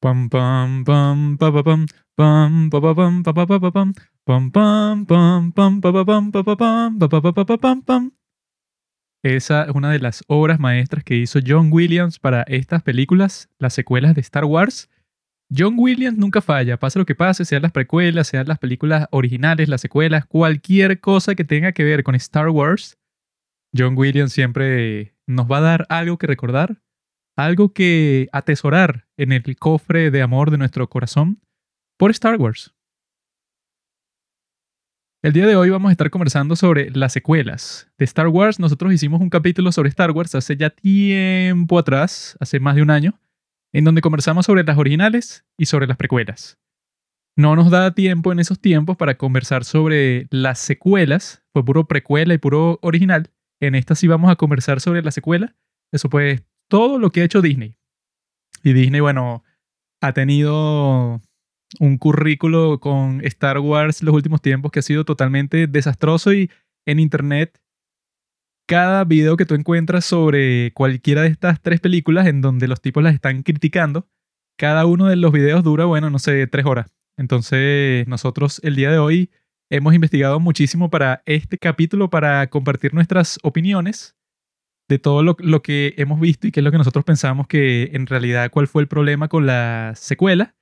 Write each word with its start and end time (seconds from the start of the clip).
Pam 0.00 0.28
pam 0.30 0.84
pam 0.84 1.36
pa 1.38 1.50
pa 1.50 1.62
pam 1.66 1.86
pam 2.14 2.70
pa 2.70 2.78
pa 2.78 2.94
pam 2.94 3.22
pa 3.24 3.32
pa 3.34 3.46
pa 3.50 3.58
pa 3.58 3.70
pam 3.74 3.92
pam 4.24 4.50
pam 4.54 5.04
pam 5.04 5.50
pam 5.50 5.80
pa 5.82 5.90
pa 5.90 6.04
pam 6.06 6.30
pa 6.30 6.42
pa 6.46 6.54
pam 6.54 6.98
pa 7.00 7.08
pa 7.08 7.20
pa 7.20 7.32
pa 7.32 7.44
pa 7.44 7.56
pam 7.58 7.82
pam. 7.82 8.12
Esa 9.24 9.64
es 9.64 9.74
una 9.74 9.90
de 9.90 9.98
las 9.98 10.22
obras 10.28 10.60
maestras 10.60 11.02
que 11.02 11.16
hizo 11.16 11.40
John 11.44 11.70
Williams 11.72 12.20
para 12.20 12.42
estas 12.42 12.84
películas, 12.84 13.48
las 13.58 13.74
secuelas 13.74 14.14
de 14.14 14.20
Star 14.20 14.44
Wars. 14.44 14.88
John 15.50 15.74
Williams 15.76 16.16
nunca 16.16 16.42
falla, 16.42 16.76
pase 16.76 17.00
lo 17.00 17.04
que 17.04 17.16
pase, 17.16 17.44
sean 17.44 17.62
las 17.62 17.72
precuelas, 17.72 18.28
sean 18.28 18.46
las 18.46 18.60
películas 18.60 19.08
originales, 19.10 19.68
las 19.68 19.80
secuelas, 19.80 20.26
cualquier 20.26 21.00
cosa 21.00 21.34
que 21.34 21.42
tenga 21.42 21.72
que 21.72 21.82
ver 21.82 22.04
con 22.04 22.14
Star 22.14 22.50
Wars, 22.50 22.98
John 23.76 23.94
Williams 23.96 24.32
siempre 24.32 25.16
nos 25.26 25.50
va 25.50 25.58
a 25.58 25.62
dar 25.62 25.86
algo 25.88 26.18
que 26.18 26.28
recordar, 26.28 26.80
algo 27.38 27.72
que 27.72 28.28
atesorar 28.32 29.06
en 29.16 29.30
el 29.30 29.56
cofre 29.56 30.10
de 30.10 30.22
amor 30.22 30.50
de 30.50 30.58
nuestro 30.58 30.90
corazón 30.90 31.40
por 31.96 32.10
Star 32.10 32.36
Wars. 32.36 32.74
El 35.22 35.32
día 35.32 35.46
de 35.46 35.54
hoy 35.54 35.70
vamos 35.70 35.88
a 35.88 35.92
estar 35.92 36.10
conversando 36.10 36.56
sobre 36.56 36.90
las 36.90 37.12
secuelas 37.12 37.88
de 37.96 38.04
Star 38.06 38.26
Wars. 38.26 38.58
Nosotros 38.58 38.92
hicimos 38.92 39.20
un 39.20 39.30
capítulo 39.30 39.70
sobre 39.70 39.88
Star 39.88 40.10
Wars 40.10 40.34
hace 40.34 40.56
ya 40.56 40.70
tiempo 40.70 41.78
atrás, 41.78 42.36
hace 42.40 42.58
más 42.58 42.74
de 42.74 42.82
un 42.82 42.90
año, 42.90 43.20
en 43.72 43.84
donde 43.84 44.00
conversamos 44.00 44.44
sobre 44.44 44.64
las 44.64 44.76
originales 44.76 45.44
y 45.56 45.66
sobre 45.66 45.86
las 45.86 45.96
precuelas. 45.96 46.58
No 47.36 47.54
nos 47.54 47.70
da 47.70 47.94
tiempo 47.94 48.32
en 48.32 48.40
esos 48.40 48.60
tiempos 48.60 48.96
para 48.96 49.16
conversar 49.16 49.62
sobre 49.62 50.26
las 50.32 50.58
secuelas, 50.58 51.44
fue 51.52 51.64
puro 51.64 51.86
precuela 51.86 52.34
y 52.34 52.38
puro 52.38 52.80
original. 52.82 53.30
En 53.60 53.76
esta 53.76 53.94
sí 53.94 54.08
vamos 54.08 54.28
a 54.28 54.34
conversar 54.34 54.80
sobre 54.80 55.02
la 55.02 55.12
secuela. 55.12 55.54
Eso 55.92 56.10
pues 56.10 56.42
todo 56.68 56.98
lo 56.98 57.10
que 57.10 57.22
ha 57.22 57.24
hecho 57.24 57.42
Disney. 57.42 57.74
Y 58.62 58.72
Disney, 58.72 59.00
bueno, 59.00 59.44
ha 60.00 60.12
tenido 60.12 61.20
un 61.80 61.98
currículo 61.98 62.80
con 62.80 63.24
Star 63.24 63.58
Wars 63.58 64.02
los 64.02 64.14
últimos 64.14 64.40
tiempos 64.40 64.70
que 64.70 64.78
ha 64.78 64.82
sido 64.82 65.04
totalmente 65.04 65.66
desastroso 65.66 66.32
y 66.32 66.50
en 66.86 67.00
Internet 67.00 67.60
cada 68.68 69.04
video 69.04 69.38
que 69.38 69.46
tú 69.46 69.54
encuentras 69.54 70.04
sobre 70.04 70.72
cualquiera 70.74 71.22
de 71.22 71.28
estas 71.28 71.62
tres 71.62 71.80
películas 71.80 72.26
en 72.26 72.42
donde 72.42 72.68
los 72.68 72.82
tipos 72.82 73.02
las 73.02 73.14
están 73.14 73.42
criticando, 73.42 74.06
cada 74.58 74.84
uno 74.84 75.06
de 75.06 75.16
los 75.16 75.32
videos 75.32 75.64
dura, 75.64 75.86
bueno, 75.86 76.10
no 76.10 76.18
sé, 76.18 76.46
tres 76.46 76.66
horas. 76.66 76.94
Entonces 77.16 78.06
nosotros 78.08 78.60
el 78.62 78.76
día 78.76 78.90
de 78.90 78.98
hoy 78.98 79.30
hemos 79.70 79.94
investigado 79.94 80.38
muchísimo 80.38 80.90
para 80.90 81.22
este 81.24 81.56
capítulo, 81.56 82.10
para 82.10 82.46
compartir 82.48 82.92
nuestras 82.92 83.38
opiniones 83.42 84.17
de 84.88 84.98
todo 84.98 85.22
lo, 85.22 85.62
que 85.62 85.94
hemos 85.98 86.18
visto 86.18 86.46
y 86.46 86.50
qué 86.50 86.60
es 86.60 86.64
lo 86.64 86.70
que 86.70 86.78
nosotros 86.78 87.04
pensamos 87.04 87.46
que 87.46 87.90
en 87.92 88.06
realidad 88.06 88.50
cuál 88.50 88.66
fue 88.66 88.82
el 88.82 88.88
problema 88.88 89.28
con 89.28 89.46
la 89.46 89.92
secuela. 89.94 90.54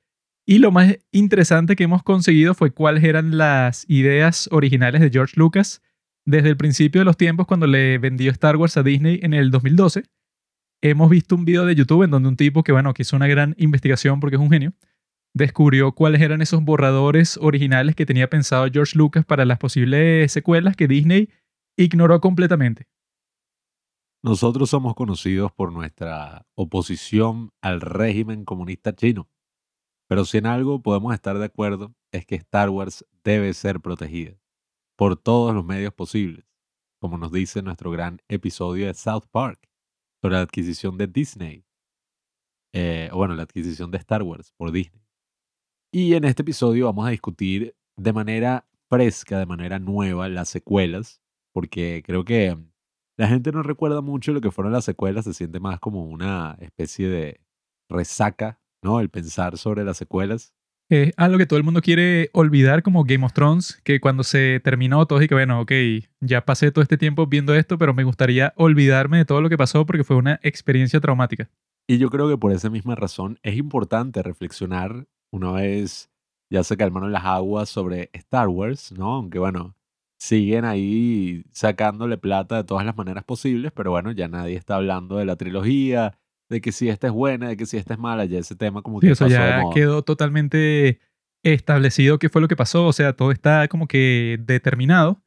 Y 0.44 0.58
lo 0.58 0.70
más 0.72 0.98
interesante 1.12 1.76
que 1.76 1.84
hemos 1.84 2.02
conseguido 2.02 2.54
fue 2.54 2.72
cuáles 2.72 3.04
eran 3.04 3.36
las 3.36 3.84
ideas 3.88 4.48
originales 4.52 5.00
de 5.00 5.10
George 5.10 5.34
Lucas 5.36 5.82
desde 6.24 6.48
el 6.48 6.56
principio 6.56 7.00
de 7.00 7.04
los 7.04 7.16
tiempos 7.16 7.46
cuando 7.46 7.66
le 7.66 7.98
vendió 7.98 8.30
Star 8.32 8.56
Wars 8.56 8.76
a 8.76 8.82
Disney 8.82 9.20
en 9.22 9.32
el 9.32 9.50
2012. 9.50 10.04
Hemos 10.82 11.08
visto 11.08 11.34
un 11.34 11.44
video 11.44 11.64
de 11.64 11.74
YouTube 11.74 12.02
en 12.02 12.10
donde 12.10 12.28
un 12.28 12.36
tipo 12.36 12.62
que, 12.62 12.72
bueno, 12.72 12.94
que 12.94 13.02
hizo 13.02 13.16
una 13.16 13.28
gran 13.28 13.54
investigación 13.58 14.20
porque 14.20 14.36
es 14.36 14.42
un 14.42 14.50
genio, 14.50 14.74
descubrió 15.34 15.92
cuáles 15.92 16.20
eran 16.20 16.42
esos 16.42 16.62
borradores 16.62 17.38
originales 17.40 17.94
que 17.94 18.06
tenía 18.06 18.28
pensado 18.28 18.68
George 18.72 18.96
Lucas 18.98 19.24
para 19.24 19.44
las 19.44 19.58
posibles 19.58 20.30
secuelas 20.32 20.76
que 20.76 20.88
Disney 20.88 21.30
ignoró 21.76 22.20
completamente. 22.20 22.86
Nosotros 24.26 24.70
somos 24.70 24.96
conocidos 24.96 25.52
por 25.52 25.72
nuestra 25.72 26.48
oposición 26.56 27.52
al 27.62 27.80
régimen 27.80 28.44
comunista 28.44 28.92
chino, 28.92 29.30
pero 30.08 30.24
si 30.24 30.38
en 30.38 30.46
algo 30.46 30.82
podemos 30.82 31.14
estar 31.14 31.38
de 31.38 31.44
acuerdo 31.44 31.94
es 32.10 32.26
que 32.26 32.34
Star 32.34 32.70
Wars 32.70 33.06
debe 33.22 33.54
ser 33.54 33.78
protegida 33.78 34.36
por 34.96 35.16
todos 35.16 35.54
los 35.54 35.64
medios 35.64 35.94
posibles, 35.94 36.44
como 36.98 37.18
nos 37.18 37.30
dice 37.30 37.62
nuestro 37.62 37.92
gran 37.92 38.18
episodio 38.26 38.88
de 38.88 38.94
South 38.94 39.26
Park 39.30 39.70
sobre 40.20 40.34
la 40.34 40.42
adquisición 40.42 40.98
de 40.98 41.06
Disney, 41.06 41.64
eh, 42.72 43.08
bueno, 43.12 43.36
la 43.36 43.44
adquisición 43.44 43.92
de 43.92 43.98
Star 43.98 44.24
Wars 44.24 44.52
por 44.56 44.72
Disney. 44.72 45.06
Y 45.92 46.14
en 46.14 46.24
este 46.24 46.42
episodio 46.42 46.86
vamos 46.86 47.06
a 47.06 47.10
discutir 47.10 47.76
de 47.96 48.12
manera 48.12 48.66
fresca, 48.88 49.38
de 49.38 49.46
manera 49.46 49.78
nueva, 49.78 50.28
las 50.28 50.48
secuelas, 50.48 51.22
porque 51.52 52.02
creo 52.04 52.24
que 52.24 52.56
la 53.16 53.28
gente 53.28 53.52
no 53.52 53.62
recuerda 53.62 54.00
mucho 54.00 54.32
lo 54.32 54.40
que 54.40 54.50
fueron 54.50 54.72
las 54.72 54.84
secuelas, 54.84 55.24
se 55.24 55.34
siente 55.34 55.60
más 55.60 55.80
como 55.80 56.04
una 56.04 56.56
especie 56.60 57.08
de 57.08 57.40
resaca, 57.88 58.60
¿no? 58.82 59.00
El 59.00 59.08
pensar 59.08 59.56
sobre 59.56 59.84
las 59.84 59.96
secuelas. 59.96 60.54
Es 60.88 61.12
algo 61.16 61.38
que 61.38 61.46
todo 61.46 61.56
el 61.56 61.64
mundo 61.64 61.80
quiere 61.80 62.30
olvidar 62.32 62.82
como 62.82 63.04
Game 63.04 63.24
of 63.24 63.32
Thrones, 63.32 63.80
que 63.82 64.00
cuando 64.00 64.22
se 64.22 64.60
terminó 64.62 65.04
todo 65.06 65.20
y 65.20 65.26
que 65.26 65.34
bueno, 65.34 65.60
ok, 65.60 65.72
ya 66.20 66.44
pasé 66.44 66.70
todo 66.70 66.82
este 66.82 66.96
tiempo 66.96 67.26
viendo 67.26 67.54
esto, 67.54 67.76
pero 67.76 67.92
me 67.92 68.04
gustaría 68.04 68.52
olvidarme 68.56 69.18
de 69.18 69.24
todo 69.24 69.40
lo 69.40 69.48
que 69.48 69.56
pasó 69.56 69.84
porque 69.84 70.04
fue 70.04 70.16
una 70.16 70.38
experiencia 70.42 71.00
traumática. 71.00 71.50
Y 71.88 71.98
yo 71.98 72.10
creo 72.10 72.28
que 72.28 72.38
por 72.38 72.52
esa 72.52 72.70
misma 72.70 72.94
razón 72.94 73.38
es 73.42 73.56
importante 73.56 74.22
reflexionar 74.22 75.06
una 75.32 75.52
vez 75.52 76.10
ya 76.50 76.62
se 76.62 76.76
calmaron 76.76 77.12
las 77.12 77.24
aguas 77.24 77.68
sobre 77.68 78.10
Star 78.12 78.48
Wars, 78.48 78.92
¿no? 78.92 79.14
Aunque 79.14 79.38
bueno, 79.38 79.75
siguen 80.18 80.64
ahí 80.64 81.44
sacándole 81.52 82.18
plata 82.18 82.56
de 82.56 82.64
todas 82.64 82.86
las 82.86 82.96
maneras 82.96 83.24
posibles, 83.24 83.72
pero 83.72 83.90
bueno, 83.90 84.12
ya 84.12 84.28
nadie 84.28 84.56
está 84.56 84.76
hablando 84.76 85.16
de 85.18 85.24
la 85.24 85.36
trilogía, 85.36 86.18
de 86.48 86.60
que 86.60 86.72
si 86.72 86.88
esta 86.88 87.08
es 87.08 87.12
buena, 87.12 87.48
de 87.48 87.56
que 87.56 87.66
si 87.66 87.76
esta 87.76 87.94
es 87.94 88.00
mala, 88.00 88.24
ya 88.24 88.38
ese 88.38 88.56
tema 88.56 88.82
como 88.82 89.00
que 89.00 89.10
eso 89.10 89.26
ya 89.26 89.62
quedó 89.74 90.02
totalmente 90.02 91.00
establecido 91.42 92.18
qué 92.18 92.28
fue 92.28 92.40
lo 92.40 92.48
que 92.48 92.56
pasó, 92.56 92.86
o 92.86 92.92
sea, 92.92 93.12
todo 93.14 93.32
está 93.32 93.68
como 93.68 93.86
que 93.86 94.38
determinado. 94.40 95.22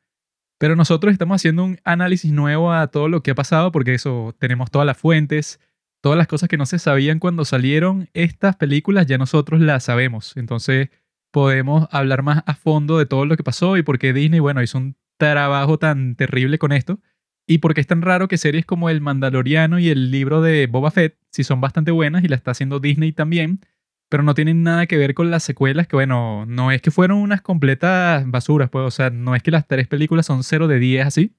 Pero 0.59 0.75
nosotros 0.75 1.13
estamos 1.13 1.35
haciendo 1.38 1.63
un 1.63 1.79
análisis 1.85 2.33
nuevo 2.33 2.73
a 2.73 2.88
todo 2.88 3.07
lo 3.07 3.23
que 3.23 3.31
ha 3.31 3.35
pasado 3.35 3.71
porque 3.71 3.94
eso 3.94 4.35
tenemos 4.39 4.69
todas 4.69 4.85
las 4.85 4.97
fuentes, 4.97 5.61
todas 6.01 6.17
las 6.17 6.27
cosas 6.27 6.50
que 6.50 6.57
no 6.57 6.66
se 6.66 6.79
sabían 6.79 7.19
cuando 7.19 7.45
salieron 7.45 8.09
estas 8.13 8.57
películas 8.57 9.07
ya 9.07 9.17
nosotros 9.17 9.61
las 9.61 9.85
sabemos. 9.85 10.35
Entonces 10.35 10.89
podemos 11.31 11.88
hablar 11.91 12.23
más 12.23 12.44
a 12.45 12.56
fondo 12.56 12.97
de 12.97 13.06
todo 13.06 13.25
lo 13.25 13.38
que 13.38 13.44
pasó 13.44 13.78
y 13.78 13.84
por 13.84 14.00
qué 14.00 14.13
Disney, 14.13 14.40
bueno, 14.40 14.62
hizo 14.62 14.78
un 14.78 14.95
trabajo 15.17 15.78
tan 15.78 16.16
terrible 16.16 16.57
con 16.57 16.72
esto. 16.72 17.00
Y 17.47 17.59
por 17.59 17.73
qué 17.73 17.81
es 17.81 17.88
tan 17.88 18.03
raro 18.03 18.28
que 18.28 18.38
series 18.38 18.66
como 18.66 18.90
El 18.90 19.01
Mandaloriano 19.01 19.79
y 19.79 19.89
el 19.89 20.12
libro 20.12 20.41
de 20.41 20.68
Boba 20.68 20.91
Fett, 20.91 21.18
si 21.31 21.44
son 21.44 21.62
bastante 21.62 21.91
buenas 21.91 22.23
y 22.23 22.28
la 22.28 22.35
está 22.35 22.51
haciendo 22.51 22.79
Disney 22.79 23.12
también, 23.12 23.62
pero 24.09 24.23
no 24.23 24.35
tienen 24.35 24.63
nada 24.63 24.88
que 24.88 24.97
ver 24.97 25.13
con 25.13 25.31
las 25.31 25.44
secuelas 25.44 25.88
que, 25.88 25.95
bueno, 25.95 26.45
no 26.47 26.72
es 26.72 26.81
que 26.81 26.91
fueron 26.91 27.19
unas 27.19 27.41
completas 27.41 28.29
basuras, 28.29 28.69
pues, 28.69 28.85
o 28.85 28.91
sea, 28.91 29.09
no 29.09 29.35
es 29.35 29.44
que 29.44 29.51
las 29.51 29.68
tres 29.68 29.88
películas 29.88 30.25
son 30.28 30.44
0 30.44 30.68
de 30.68 30.79
10 30.79 31.06
así, 31.07 31.35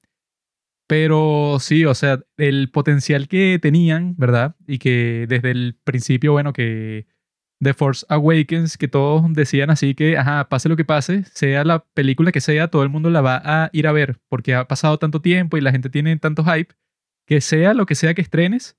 pero 0.87 1.57
sí, 1.61 1.85
o 1.85 1.95
sea, 1.95 2.19
el 2.37 2.69
potencial 2.71 3.29
que 3.29 3.59
tenían, 3.61 4.15
¿verdad? 4.17 4.55
Y 4.67 4.79
que 4.79 5.25
desde 5.29 5.51
el 5.51 5.77
principio, 5.83 6.33
bueno, 6.33 6.51
que 6.51 7.07
The 7.63 7.73
Force 7.73 8.05
Awakens, 8.09 8.77
que 8.77 8.87
todos 8.87 9.23
decían 9.33 9.69
así 9.69 9.93
que, 9.93 10.17
ajá, 10.17 10.49
pase 10.49 10.69
lo 10.69 10.75
que 10.75 10.85
pase, 10.85 11.23
sea 11.25 11.63
la 11.63 11.85
película 11.93 12.31
que 12.31 12.41
sea, 12.41 12.69
todo 12.69 12.83
el 12.83 12.89
mundo 12.89 13.09
la 13.09 13.21
va 13.21 13.41
a 13.43 13.69
ir 13.73 13.87
a 13.87 13.91
ver, 13.91 14.19
porque 14.29 14.55
ha 14.55 14.67
pasado 14.67 14.97
tanto 14.97 15.21
tiempo 15.21 15.57
y 15.57 15.61
la 15.61 15.71
gente 15.71 15.89
tiene 15.89 16.17
tanto 16.17 16.43
hype, 16.43 16.73
que 17.27 17.41
sea 17.41 17.73
lo 17.73 17.85
que 17.85 17.95
sea 17.95 18.13
que 18.13 18.21
estrenes, 18.21 18.77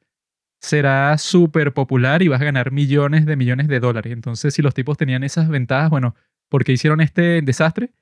será 0.60 1.16
súper 1.18 1.72
popular 1.74 2.22
y 2.22 2.28
vas 2.28 2.40
a 2.40 2.44
ganar 2.44 2.72
millones 2.72 3.26
de 3.26 3.36
millones 3.36 3.68
de 3.68 3.80
dólares. 3.80 4.12
Entonces, 4.12 4.54
si 4.54 4.62
los 4.62 4.74
tipos 4.74 4.96
tenían 4.96 5.24
esas 5.24 5.48
ventajas, 5.48 5.90
bueno, 5.90 6.14
¿por 6.48 6.64
qué 6.64 6.72
hicieron 6.72 7.00
este 7.00 7.42
desastre? 7.42 7.92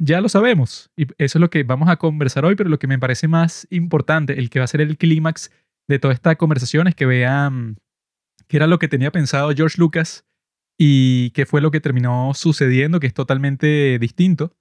ya 0.00 0.20
lo 0.20 0.28
sabemos. 0.28 0.90
Y 0.96 1.04
eso 1.18 1.38
es 1.38 1.40
lo 1.40 1.50
que 1.50 1.62
vamos 1.62 1.88
a 1.88 1.96
conversar 1.96 2.44
hoy, 2.44 2.56
pero 2.56 2.70
lo 2.70 2.78
que 2.78 2.86
me 2.86 2.98
parece 2.98 3.28
más 3.28 3.68
importante, 3.70 4.38
el 4.38 4.50
que 4.50 4.58
va 4.58 4.64
a 4.64 4.68
ser 4.68 4.80
el 4.80 4.96
clímax 4.96 5.52
de 5.88 5.98
toda 5.98 6.14
esta 6.14 6.34
conversación 6.36 6.88
es 6.88 6.94
que 6.94 7.06
vean 7.06 7.76
qué 8.48 8.56
era 8.56 8.66
lo 8.66 8.78
que 8.78 8.88
tenía 8.88 9.12
pensado 9.12 9.52
George 9.54 9.76
Lucas 9.78 10.24
y 10.82 11.32
qué 11.32 11.44
fue 11.44 11.60
lo 11.60 11.70
que 11.70 11.82
terminó 11.82 12.32
sucediendo, 12.32 13.00
que 13.00 13.06
es 13.06 13.12
totalmente 13.12 13.98
distinto. 13.98 14.56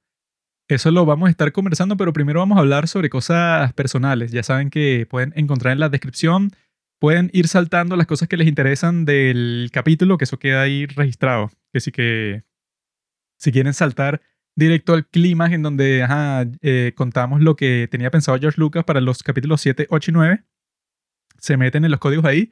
Eso 0.68 0.92
lo 0.92 1.06
vamos 1.06 1.28
a 1.28 1.30
estar 1.30 1.50
conversando, 1.54 1.96
pero 1.96 2.12
primero 2.12 2.42
vamos 2.42 2.58
a 2.58 2.60
hablar 2.60 2.90
sobre 2.90 3.10
cosas 3.10 3.72
personales. 3.72 4.34
Ya 4.34 4.44
saben 4.44 4.70
que 4.70 5.08
pueden 5.10 5.32
encontrar 5.38 5.72
en 5.72 5.80
la 5.80 5.88
descripción, 5.88 6.52
pueden 7.00 7.30
ir 7.32 7.48
saltando 7.48 7.96
las 7.96 8.06
cosas 8.06 8.28
que 8.28 8.36
les 8.36 8.50
interesan 8.50 9.06
del 9.06 9.70
capítulo, 9.72 10.18
que 10.18 10.26
eso 10.26 10.38
queda 10.40 10.62
ahí 10.62 10.88
registrado. 10.88 11.52
Que 11.72 11.80
sí 11.80 11.94
que 11.94 12.44
si 13.38 13.54
quieren 13.54 13.74
saltar 13.74 14.22
directo 14.58 14.96
al 14.96 15.08
clímax 15.08 15.54
en 15.54 15.64
donde 15.64 16.06
eh, 16.62 16.92
contamos 16.98 17.40
lo 17.40 17.56
que 17.56 17.88
tenía 17.90 18.12
pensado 18.12 18.38
George 18.38 18.60
Lucas 18.60 18.84
para 18.84 19.00
los 19.00 19.24
capítulos 19.24 19.62
7, 19.62 19.88
8 19.90 20.12
y 20.12 20.14
9. 20.14 20.44
Se 21.38 21.56
meten 21.56 21.86
en 21.86 21.92
los 21.92 22.02
códigos 22.02 22.26
ahí 22.26 22.52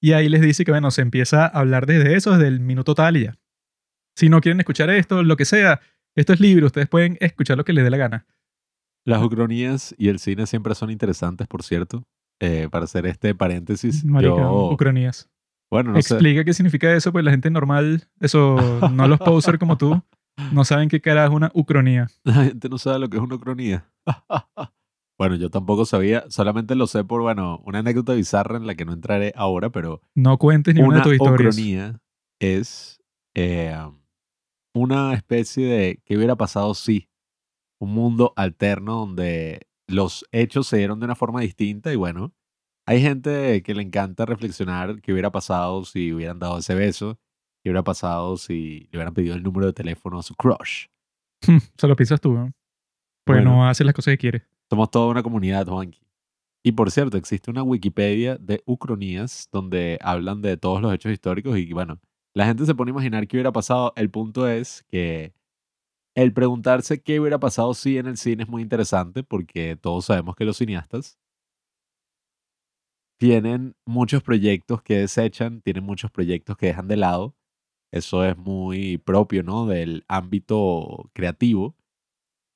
y 0.00 0.12
ahí 0.12 0.28
les 0.28 0.40
dice 0.40 0.64
que, 0.64 0.70
bueno, 0.70 0.90
se 0.90 1.02
empieza 1.02 1.44
a 1.44 1.48
hablar 1.48 1.86
desde 1.86 2.14
eso, 2.14 2.32
desde 2.32 2.48
el 2.48 2.60
minuto 2.60 2.94
tal 2.94 3.16
y 3.16 3.24
ya. 3.24 3.38
Si 4.16 4.28
no 4.28 4.40
quieren 4.40 4.60
escuchar 4.60 4.90
esto, 4.90 5.22
lo 5.22 5.36
que 5.36 5.44
sea, 5.44 5.80
esto 6.14 6.32
es 6.32 6.40
libre, 6.40 6.66
ustedes 6.66 6.88
pueden 6.88 7.16
escuchar 7.20 7.56
lo 7.56 7.64
que 7.64 7.72
les 7.72 7.84
dé 7.84 7.90
la 7.90 7.96
gana. 7.96 8.26
Las 9.04 9.22
ucronías 9.22 9.94
y 9.96 10.08
el 10.08 10.18
cine 10.18 10.46
siempre 10.46 10.74
son 10.74 10.90
interesantes, 10.90 11.46
por 11.46 11.62
cierto. 11.62 12.04
Eh, 12.40 12.68
para 12.70 12.84
hacer 12.84 13.04
este 13.06 13.34
paréntesis, 13.34 14.04
Marica, 14.04 14.50
ucronías. 14.50 15.28
Bueno, 15.70 15.92
no 15.92 16.02
sé. 16.02 16.14
Explica 16.14 16.44
qué 16.44 16.52
significa 16.54 16.94
eso, 16.94 17.10
pues 17.10 17.24
la 17.24 17.32
gente 17.32 17.50
normal, 17.50 18.08
eso, 18.20 18.56
no 18.92 19.08
los 19.08 19.18
posers 19.18 19.58
como 19.58 19.76
tú, 19.76 20.00
no 20.52 20.64
saben 20.64 20.88
qué 20.88 21.00
cara 21.00 21.24
es 21.24 21.30
una 21.30 21.50
ucronía. 21.52 22.06
La 22.24 22.44
gente 22.44 22.68
no 22.68 22.78
sabe 22.78 23.00
lo 23.00 23.08
que 23.08 23.16
es 23.16 23.22
una 23.22 23.34
ucronía. 23.34 23.90
bueno, 25.18 25.34
yo 25.36 25.50
tampoco 25.50 25.84
sabía, 25.84 26.24
solamente 26.28 26.74
lo 26.76 26.86
sé 26.86 27.04
por, 27.04 27.22
bueno, 27.22 27.60
una 27.64 27.80
anécdota 27.80 28.12
bizarra 28.14 28.56
en 28.56 28.66
la 28.66 28.74
que 28.76 28.84
no 28.84 28.92
entraré 28.92 29.32
ahora, 29.36 29.70
pero 29.70 30.00
No 30.14 30.38
cuentes 30.38 30.74
ni 30.74 30.80
una, 30.80 30.88
una 30.88 30.96
de 30.98 31.02
tus 31.02 31.12
historias. 31.14 31.54
ucronía 31.56 32.00
es 32.40 33.02
eh, 33.34 33.74
una 34.74 35.14
especie 35.14 35.66
de 35.66 36.02
qué 36.04 36.16
hubiera 36.16 36.36
pasado 36.36 36.74
si 36.74 37.08
un 37.80 37.92
mundo 37.94 38.32
alterno 38.36 38.94
donde 39.00 39.66
los 39.88 40.24
hechos 40.32 40.66
se 40.66 40.78
dieron 40.78 41.00
de 41.00 41.06
una 41.06 41.14
forma 41.14 41.40
distinta 41.40 41.92
y 41.92 41.96
bueno, 41.96 42.32
hay 42.86 43.00
gente 43.02 43.62
que 43.62 43.74
le 43.74 43.82
encanta 43.82 44.24
reflexionar 44.24 45.00
qué 45.00 45.12
hubiera 45.12 45.30
pasado 45.30 45.84
si 45.84 46.12
hubieran 46.12 46.38
dado 46.38 46.58
ese 46.58 46.74
beso, 46.74 47.18
qué 47.62 47.70
hubiera 47.70 47.82
pasado 47.84 48.36
si 48.36 48.88
le 48.92 48.98
hubieran 48.98 49.14
pedido 49.14 49.34
el 49.34 49.42
número 49.42 49.66
de 49.66 49.72
teléfono 49.72 50.18
a 50.18 50.22
su 50.22 50.34
crush. 50.34 50.86
Se 51.76 51.88
lo 51.88 51.96
piensas 51.96 52.20
tú, 52.20 52.32
¿no? 52.34 52.52
Pues 53.24 53.38
Bueno. 53.38 53.56
no 53.56 53.68
haces 53.68 53.84
las 53.84 53.94
cosas 53.94 54.12
que 54.12 54.18
quieres. 54.18 54.42
Somos 54.70 54.90
toda 54.90 55.08
una 55.08 55.22
comunidad, 55.22 55.66
Juanqui. 55.66 56.00
Y 56.64 56.72
por 56.72 56.90
cierto, 56.90 57.16
existe 57.16 57.50
una 57.50 57.62
Wikipedia 57.62 58.36
de 58.36 58.62
ucronías 58.66 59.48
donde 59.52 59.98
hablan 60.02 60.42
de 60.42 60.56
todos 60.56 60.82
los 60.82 60.92
hechos 60.92 61.12
históricos 61.12 61.56
y 61.58 61.72
bueno, 61.72 62.00
la 62.34 62.46
gente 62.46 62.66
se 62.66 62.74
pone 62.74 62.90
a 62.90 62.94
imaginar 62.94 63.26
qué 63.28 63.36
hubiera 63.36 63.52
pasado. 63.52 63.92
El 63.96 64.10
punto 64.10 64.48
es 64.48 64.84
que 64.88 65.32
el 66.16 66.32
preguntarse 66.34 67.02
qué 67.02 67.20
hubiera 67.20 67.38
pasado 67.40 67.74
si 67.74 67.98
en 67.98 68.06
el 68.06 68.16
cine 68.18 68.44
es 68.44 68.48
muy 68.48 68.62
interesante 68.62 69.22
porque 69.24 69.76
todos 69.76 70.06
sabemos 70.06 70.36
que 70.36 70.44
los 70.44 70.58
cineastas 70.58 71.18
tienen 73.18 73.74
muchos 73.84 74.22
proyectos 74.22 74.82
que 74.82 74.98
desechan, 74.98 75.60
tienen 75.62 75.84
muchos 75.84 76.10
proyectos 76.10 76.56
que 76.56 76.66
dejan 76.66 76.88
de 76.88 76.96
lado. 76.96 77.34
Eso 77.92 78.24
es 78.24 78.36
muy 78.36 78.98
propio, 78.98 79.42
¿no? 79.42 79.66
Del 79.66 80.04
ámbito 80.08 81.10
creativo. 81.14 81.76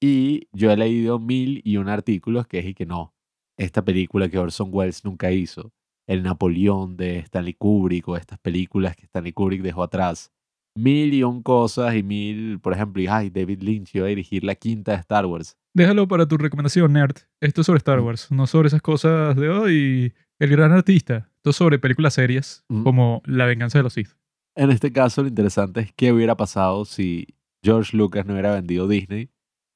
Y 0.03 0.49
yo 0.53 0.71
he 0.73 0.77
leído 0.77 1.19
mil 1.21 1.61
y 1.65 1.77
un 1.77 1.89
artículos 1.89 2.47
que 2.49 2.59
es 2.59 2.67
y 2.67 2.75
que 2.75 2.87
no. 2.87 3.15
Esta 3.57 3.85
película 3.85 4.29
que 4.29 4.39
Orson 4.39 4.71
Welles 4.73 5.05
nunca 5.05 5.31
hizo. 5.31 5.73
El 6.09 6.25
Napoleón 6.25 6.97
de 6.97 7.19
Stanley 7.19 7.55
Kubrick 7.55 8.09
o 8.09 8.17
estas 8.17 8.39
películas 8.41 8.97
que 8.97 9.05
Stanley 9.05 9.33
Kubrick 9.33 9.63
dejó 9.63 9.85
atrás. 9.85 10.33
Mil 10.77 11.15
y 11.15 11.23
un 11.23 11.43
cosas 11.43 11.95
y 11.95 12.03
mil, 12.03 12.59
por 12.59 12.73
ejemplo, 12.73 13.01
y 13.01 13.07
ay, 13.07 13.31
David 13.31 13.61
Lynch 13.63 13.95
iba 13.95 14.07
a 14.07 14.09
dirigir 14.09 14.43
la 14.43 14.55
quinta 14.57 14.93
de 14.93 14.99
Star 14.99 15.27
Wars. 15.27 15.57
Déjalo 15.75 16.09
para 16.09 16.27
tu 16.27 16.37
recomendación, 16.37 16.93
nerd. 16.95 17.15
Esto 17.41 17.61
es 17.61 17.67
sobre 17.67 17.79
Star 17.79 18.01
Mm. 18.01 18.05
Wars, 18.05 18.31
no 18.33 18.47
sobre 18.47 18.69
esas 18.69 18.83
cosas 18.83 19.37
de 19.37 19.49
hoy. 19.51 20.13
El 20.41 20.51
gran 20.51 20.73
artista. 20.73 21.31
Esto 21.37 21.51
es 21.51 21.57
sobre 21.57 21.79
películas 21.79 22.15
serias 22.15 22.65
Mm. 22.69 22.83
como 22.83 23.23
La 23.27 23.47
venganza 23.47 23.79
de 23.79 23.85
los 23.85 23.93
Sith. 23.93 24.17
En 24.57 24.71
este 24.71 24.93
caso, 24.93 25.23
lo 25.23 25.29
interesante 25.29 25.81
es 25.81 25.93
qué 25.95 26.13
hubiera 26.13 26.37
pasado 26.37 26.85
si 26.87 27.27
George 27.63 27.97
Lucas 27.97 28.27
no 28.27 28.33
hubiera 28.33 28.53
vendido 28.55 28.89
Disney, 28.89 29.29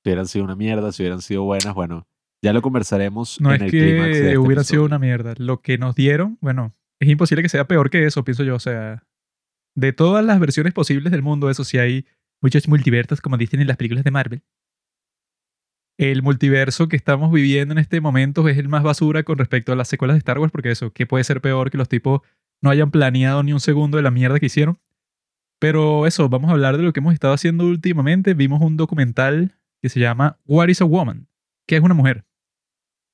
si 0.06 0.10
hubieran 0.10 0.28
sido 0.28 0.44
una 0.44 0.54
mierda, 0.54 0.92
si 0.92 1.02
hubieran 1.02 1.20
sido 1.20 1.42
buenas. 1.42 1.74
Bueno, 1.74 2.06
ya 2.40 2.52
lo 2.52 2.62
conversaremos 2.62 3.40
No 3.40 3.52
en 3.52 3.56
es 3.56 3.62
el 3.62 3.70
clímax 3.70 4.06
de 4.06 4.12
que 4.12 4.18
este 4.18 4.38
hubiera 4.38 4.62
sido 4.62 4.84
una 4.84 5.00
mierda. 5.00 5.34
Lo 5.36 5.62
que 5.62 5.78
nos 5.78 5.96
dieron, 5.96 6.38
bueno, 6.40 6.76
es 7.00 7.08
imposible 7.08 7.42
que 7.42 7.48
sea 7.48 7.66
peor 7.66 7.90
que 7.90 8.06
eso, 8.06 8.22
pienso 8.22 8.44
yo. 8.44 8.54
O 8.54 8.60
sea, 8.60 9.02
de 9.74 9.92
todas 9.92 10.24
las 10.24 10.38
versiones 10.38 10.72
posibles 10.72 11.10
del 11.10 11.22
mundo, 11.22 11.50
eso 11.50 11.64
sí 11.64 11.78
hay 11.78 12.06
muchos 12.40 12.68
multiversos, 12.68 13.20
como 13.20 13.36
dicen 13.36 13.60
en 13.60 13.66
las 13.66 13.76
películas 13.76 14.04
de 14.04 14.12
Marvel. 14.12 14.42
El 15.98 16.22
multiverso 16.22 16.86
que 16.86 16.94
estamos 16.94 17.32
viviendo 17.32 17.72
en 17.72 17.78
este 17.78 18.00
momento 18.00 18.48
es 18.48 18.58
el 18.58 18.68
más 18.68 18.84
basura 18.84 19.24
con 19.24 19.38
respecto 19.38 19.72
a 19.72 19.76
las 19.76 19.88
secuelas 19.88 20.14
de 20.14 20.18
Star 20.18 20.38
Wars, 20.38 20.52
porque 20.52 20.70
eso, 20.70 20.92
¿qué 20.92 21.06
puede 21.06 21.24
ser 21.24 21.40
peor 21.40 21.72
que 21.72 21.78
los 21.78 21.88
tipos 21.88 22.20
no 22.62 22.70
hayan 22.70 22.92
planeado 22.92 23.42
ni 23.42 23.52
un 23.52 23.60
segundo 23.60 23.96
de 23.96 24.04
la 24.04 24.12
mierda 24.12 24.38
que 24.38 24.46
hicieron? 24.46 24.78
Pero 25.58 26.06
eso, 26.06 26.28
vamos 26.28 26.50
a 26.50 26.52
hablar 26.52 26.76
de 26.76 26.84
lo 26.84 26.92
que 26.92 27.00
hemos 27.00 27.14
estado 27.14 27.34
haciendo 27.34 27.64
últimamente. 27.64 28.34
Vimos 28.34 28.60
un 28.60 28.76
documental 28.76 29.56
que 29.86 29.90
se 29.90 30.00
llama 30.00 30.36
What 30.46 30.66
is 30.66 30.80
a 30.80 30.84
Woman? 30.84 31.28
que 31.66 31.76
es 31.76 31.82
una 31.82 31.94
mujer? 31.94 32.24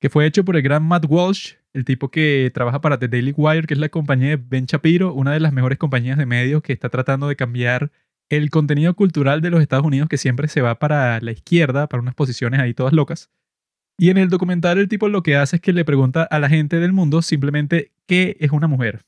Que 0.01 0.09
fue 0.09 0.25
hecho 0.25 0.43
por 0.43 0.55
el 0.55 0.63
gran 0.63 0.83
Matt 0.83 1.05
Walsh, 1.07 1.53
el 1.73 1.85
tipo 1.85 2.09
que 2.09 2.51
trabaja 2.51 2.81
para 2.81 2.97
The 2.97 3.07
Daily 3.07 3.33
Wire, 3.35 3.67
que 3.67 3.75
es 3.75 3.79
la 3.79 3.89
compañía 3.89 4.29
de 4.29 4.37
Ben 4.37 4.65
Shapiro, 4.65 5.13
una 5.13 5.33
de 5.33 5.39
las 5.39 5.53
mejores 5.53 5.77
compañías 5.77 6.17
de 6.17 6.25
medios 6.25 6.63
que 6.63 6.73
está 6.73 6.89
tratando 6.89 7.27
de 7.27 7.35
cambiar 7.35 7.91
el 8.29 8.49
contenido 8.49 8.95
cultural 8.95 9.41
de 9.41 9.51
los 9.51 9.61
Estados 9.61 9.85
Unidos 9.85 10.09
que 10.09 10.17
siempre 10.17 10.47
se 10.47 10.61
va 10.61 10.79
para 10.79 11.19
la 11.21 11.31
izquierda, 11.31 11.87
para 11.87 12.01
unas 12.01 12.15
posiciones 12.15 12.59
ahí 12.59 12.73
todas 12.73 12.93
locas. 12.93 13.29
Y 13.99 14.09
en 14.09 14.17
el 14.17 14.29
documental 14.29 14.79
el 14.79 14.87
tipo 14.87 15.07
lo 15.09 15.21
que 15.21 15.35
hace 15.35 15.57
es 15.57 15.61
que 15.61 15.73
le 15.73 15.85
pregunta 15.85 16.23
a 16.23 16.39
la 16.39 16.49
gente 16.49 16.79
del 16.79 16.93
mundo 16.93 17.21
simplemente 17.21 17.91
qué 18.07 18.35
es 18.39 18.51
una 18.51 18.67
mujer. 18.67 19.01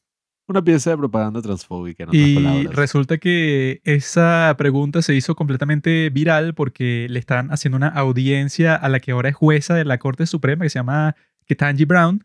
Una 0.48 0.64
pieza 0.64 0.92
de 0.92 0.98
propaganda 0.98 1.42
transfóbica, 1.42 2.04
en 2.04 2.10
otras 2.10 2.22
Y 2.24 2.36
palabras. 2.36 2.76
resulta 2.76 3.18
que 3.18 3.82
esa 3.84 4.54
pregunta 4.58 5.02
se 5.02 5.16
hizo 5.16 5.36
completamente 5.36 6.10
viral 6.12 6.54
porque 6.54 7.08
le 7.10 7.18
están 7.18 7.52
haciendo 7.52 7.78
una 7.78 7.88
audiencia 7.88 8.76
a 8.76 8.88
la 8.90 9.00
que 9.00 9.12
ahora 9.12 9.30
es 9.30 9.36
jueza 9.36 9.74
de 9.74 9.86
la 9.86 9.98
Corte 9.98 10.28
Suprema 10.28 10.64
que 10.64 10.70
se 10.70 10.78
llama 10.78 11.16
Ketanji 11.46 11.86
Brown. 11.86 12.24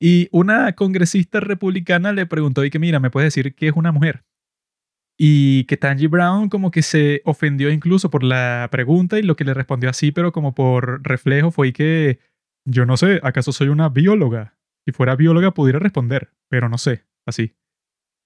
Y 0.00 0.28
una 0.32 0.72
congresista 0.72 1.40
republicana 1.40 2.12
le 2.12 2.26
preguntó 2.26 2.64
y 2.64 2.70
que 2.70 2.78
mira, 2.78 3.00
¿me 3.00 3.10
puedes 3.10 3.26
decir 3.34 3.54
qué 3.54 3.68
es 3.68 3.74
una 3.76 3.92
mujer? 3.92 4.24
Y 5.18 5.64
Ketanji 5.64 6.06
Brown 6.06 6.48
como 6.48 6.70
que 6.70 6.80
se 6.82 7.20
ofendió 7.26 7.70
incluso 7.70 8.10
por 8.10 8.24
la 8.24 8.66
pregunta 8.72 9.18
y 9.18 9.22
lo 9.22 9.36
que 9.36 9.44
le 9.44 9.52
respondió 9.54 9.90
así, 9.90 10.10
pero 10.10 10.32
como 10.32 10.54
por 10.54 11.06
reflejo 11.06 11.50
fue 11.50 11.72
que 11.72 12.18
yo 12.64 12.86
no 12.86 12.96
sé, 12.96 13.20
¿acaso 13.22 13.52
soy 13.52 13.68
una 13.68 13.90
bióloga? 13.90 14.56
Si 14.86 14.92
fuera 14.92 15.14
bióloga 15.16 15.52
pudiera 15.52 15.78
responder, 15.78 16.32
pero 16.48 16.68
no 16.68 16.78
sé, 16.78 17.04
así. 17.26 17.54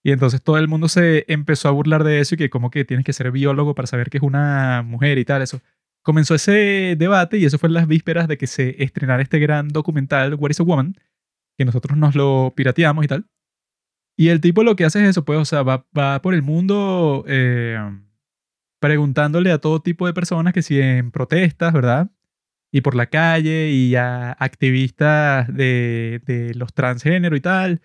Y 0.06 0.12
entonces 0.12 0.40
todo 0.42 0.58
el 0.58 0.68
mundo 0.68 0.88
se 0.88 1.24
empezó 1.26 1.68
a 1.68 1.72
burlar 1.72 2.04
de 2.04 2.20
eso 2.20 2.36
y 2.36 2.38
que 2.38 2.50
como 2.50 2.70
que 2.70 2.84
tienes 2.84 3.04
que 3.04 3.12
ser 3.12 3.32
biólogo 3.32 3.74
para 3.74 3.88
saber 3.88 4.08
que 4.08 4.18
es 4.18 4.22
una 4.22 4.82
mujer 4.82 5.18
y 5.18 5.24
tal, 5.24 5.42
eso. 5.42 5.60
Comenzó 6.02 6.36
ese 6.36 6.94
debate 6.96 7.38
y 7.38 7.44
eso 7.44 7.58
fue 7.58 7.68
en 7.68 7.74
las 7.74 7.88
vísperas 7.88 8.28
de 8.28 8.38
que 8.38 8.46
se 8.46 8.80
estrenara 8.84 9.22
este 9.22 9.40
gran 9.40 9.68
documental, 9.68 10.34
What 10.34 10.50
is 10.50 10.60
a 10.60 10.62
Woman, 10.62 10.94
que 11.58 11.64
nosotros 11.64 11.98
nos 11.98 12.14
lo 12.14 12.52
pirateamos 12.54 13.04
y 13.04 13.08
tal. 13.08 13.26
Y 14.16 14.28
el 14.28 14.40
tipo 14.40 14.62
lo 14.62 14.76
que 14.76 14.84
hace 14.84 15.02
es 15.02 15.10
eso, 15.10 15.24
pues, 15.24 15.38
o 15.40 15.44
sea, 15.44 15.62
va, 15.64 15.86
va 15.96 16.22
por 16.22 16.34
el 16.34 16.42
mundo 16.42 17.24
eh, 17.26 17.76
preguntándole 18.78 19.50
a 19.50 19.58
todo 19.58 19.82
tipo 19.82 20.06
de 20.06 20.14
personas 20.14 20.52
que 20.52 20.62
si 20.62 20.80
en 20.80 21.10
protestas, 21.10 21.72
¿verdad? 21.72 22.10
Y 22.70 22.82
por 22.82 22.94
la 22.94 23.06
calle 23.06 23.70
y 23.70 23.96
a 23.96 24.32
activistas 24.32 25.52
de, 25.52 26.22
de 26.24 26.54
los 26.54 26.72
transgénero 26.74 27.34
y 27.34 27.40
tal. 27.40 27.82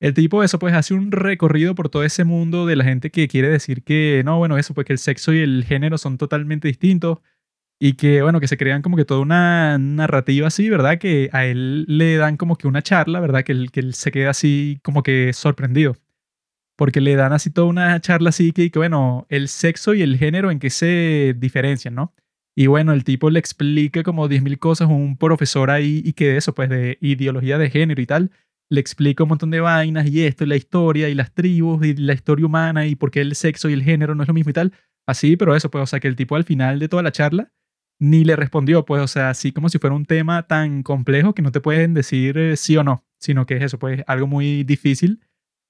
El 0.00 0.14
tipo 0.14 0.44
eso 0.44 0.58
pues 0.58 0.74
hace 0.74 0.94
un 0.94 1.10
recorrido 1.10 1.74
por 1.74 1.88
todo 1.88 2.04
ese 2.04 2.24
mundo 2.24 2.66
de 2.66 2.76
la 2.76 2.84
gente 2.84 3.10
que 3.10 3.26
quiere 3.26 3.48
decir 3.48 3.82
que 3.82 4.22
no, 4.24 4.38
bueno, 4.38 4.56
eso 4.56 4.72
pues 4.74 4.86
que 4.86 4.92
el 4.92 4.98
sexo 4.98 5.32
y 5.32 5.38
el 5.40 5.64
género 5.64 5.98
son 5.98 6.18
totalmente 6.18 6.68
distintos 6.68 7.18
y 7.80 7.94
que 7.94 8.22
bueno, 8.22 8.40
que 8.40 8.48
se 8.48 8.56
crean 8.56 8.82
como 8.82 8.96
que 8.96 9.04
toda 9.04 9.20
una 9.20 9.78
narrativa 9.78 10.48
así, 10.48 10.68
¿verdad? 10.68 10.98
Que 10.98 11.30
a 11.32 11.46
él 11.46 11.84
le 11.88 12.16
dan 12.16 12.36
como 12.36 12.56
que 12.56 12.68
una 12.68 12.82
charla, 12.82 13.20
¿verdad? 13.20 13.44
Que 13.44 13.52
él, 13.52 13.94
se 13.94 14.10
queda 14.12 14.30
así 14.30 14.80
como 14.82 15.02
que 15.02 15.32
sorprendido. 15.32 15.96
Porque 16.76 17.00
le 17.00 17.16
dan 17.16 17.32
así 17.32 17.50
toda 17.50 17.66
una 17.68 18.00
charla 18.00 18.30
así 18.30 18.52
que, 18.52 18.70
que 18.70 18.78
bueno, 18.78 19.26
el 19.30 19.48
sexo 19.48 19.94
y 19.94 20.02
el 20.02 20.16
género 20.18 20.50
en 20.50 20.60
qué 20.60 20.70
se 20.70 21.34
diferencian, 21.38 21.94
¿no? 21.94 22.14
Y 22.56 22.66
bueno, 22.66 22.92
el 22.92 23.04
tipo 23.04 23.30
le 23.30 23.38
explica 23.38 24.02
como 24.02 24.28
10.000 24.28 24.58
cosas, 24.58 24.88
un 24.88 25.16
profesor 25.16 25.70
ahí 25.70 26.02
y 26.04 26.12
que 26.14 26.28
de 26.28 26.36
eso, 26.38 26.54
pues 26.54 26.68
de 26.68 26.98
ideología 27.00 27.58
de 27.58 27.70
género 27.70 28.02
y 28.02 28.06
tal, 28.06 28.32
le 28.70 28.80
explica 28.80 29.24
un 29.24 29.30
montón 29.30 29.50
de 29.50 29.60
vainas 29.60 30.06
y 30.08 30.24
esto, 30.24 30.44
y 30.44 30.48
la 30.48 30.56
historia 30.56 31.08
y 31.08 31.14
las 31.14 31.32
tribus 31.32 31.84
y 31.86 31.94
la 31.94 32.12
historia 32.12 32.46
humana 32.46 32.86
y 32.86 32.94
por 32.94 33.10
qué 33.10 33.20
el 33.20 33.34
sexo 33.34 33.68
y 33.68 33.72
el 33.72 33.82
género 33.82 34.14
no 34.14 34.22
es 34.22 34.28
lo 34.28 34.34
mismo 34.34 34.50
y 34.50 34.54
tal. 34.54 34.72
Así, 35.06 35.36
pero 35.36 35.56
eso, 35.56 35.70
pues, 35.70 35.82
o 35.82 35.86
sea, 35.86 36.00
que 36.00 36.08
el 36.08 36.16
tipo 36.16 36.36
al 36.36 36.44
final 36.44 36.78
de 36.78 36.88
toda 36.88 37.02
la 37.02 37.12
charla 37.12 37.52
ni 38.00 38.24
le 38.24 38.36
respondió, 38.36 38.84
pues, 38.84 39.02
o 39.02 39.08
sea, 39.08 39.30
así 39.30 39.52
como 39.52 39.68
si 39.68 39.78
fuera 39.78 39.96
un 39.96 40.04
tema 40.04 40.46
tan 40.46 40.82
complejo 40.82 41.34
que 41.34 41.42
no 41.42 41.50
te 41.50 41.60
pueden 41.60 41.94
decir 41.94 42.38
eh, 42.38 42.56
sí 42.56 42.76
o 42.76 42.84
no, 42.84 43.04
sino 43.18 43.46
que 43.46 43.56
es 43.56 43.62
eso, 43.64 43.78
pues, 43.78 44.02
algo 44.06 44.26
muy 44.26 44.64
difícil 44.64 45.20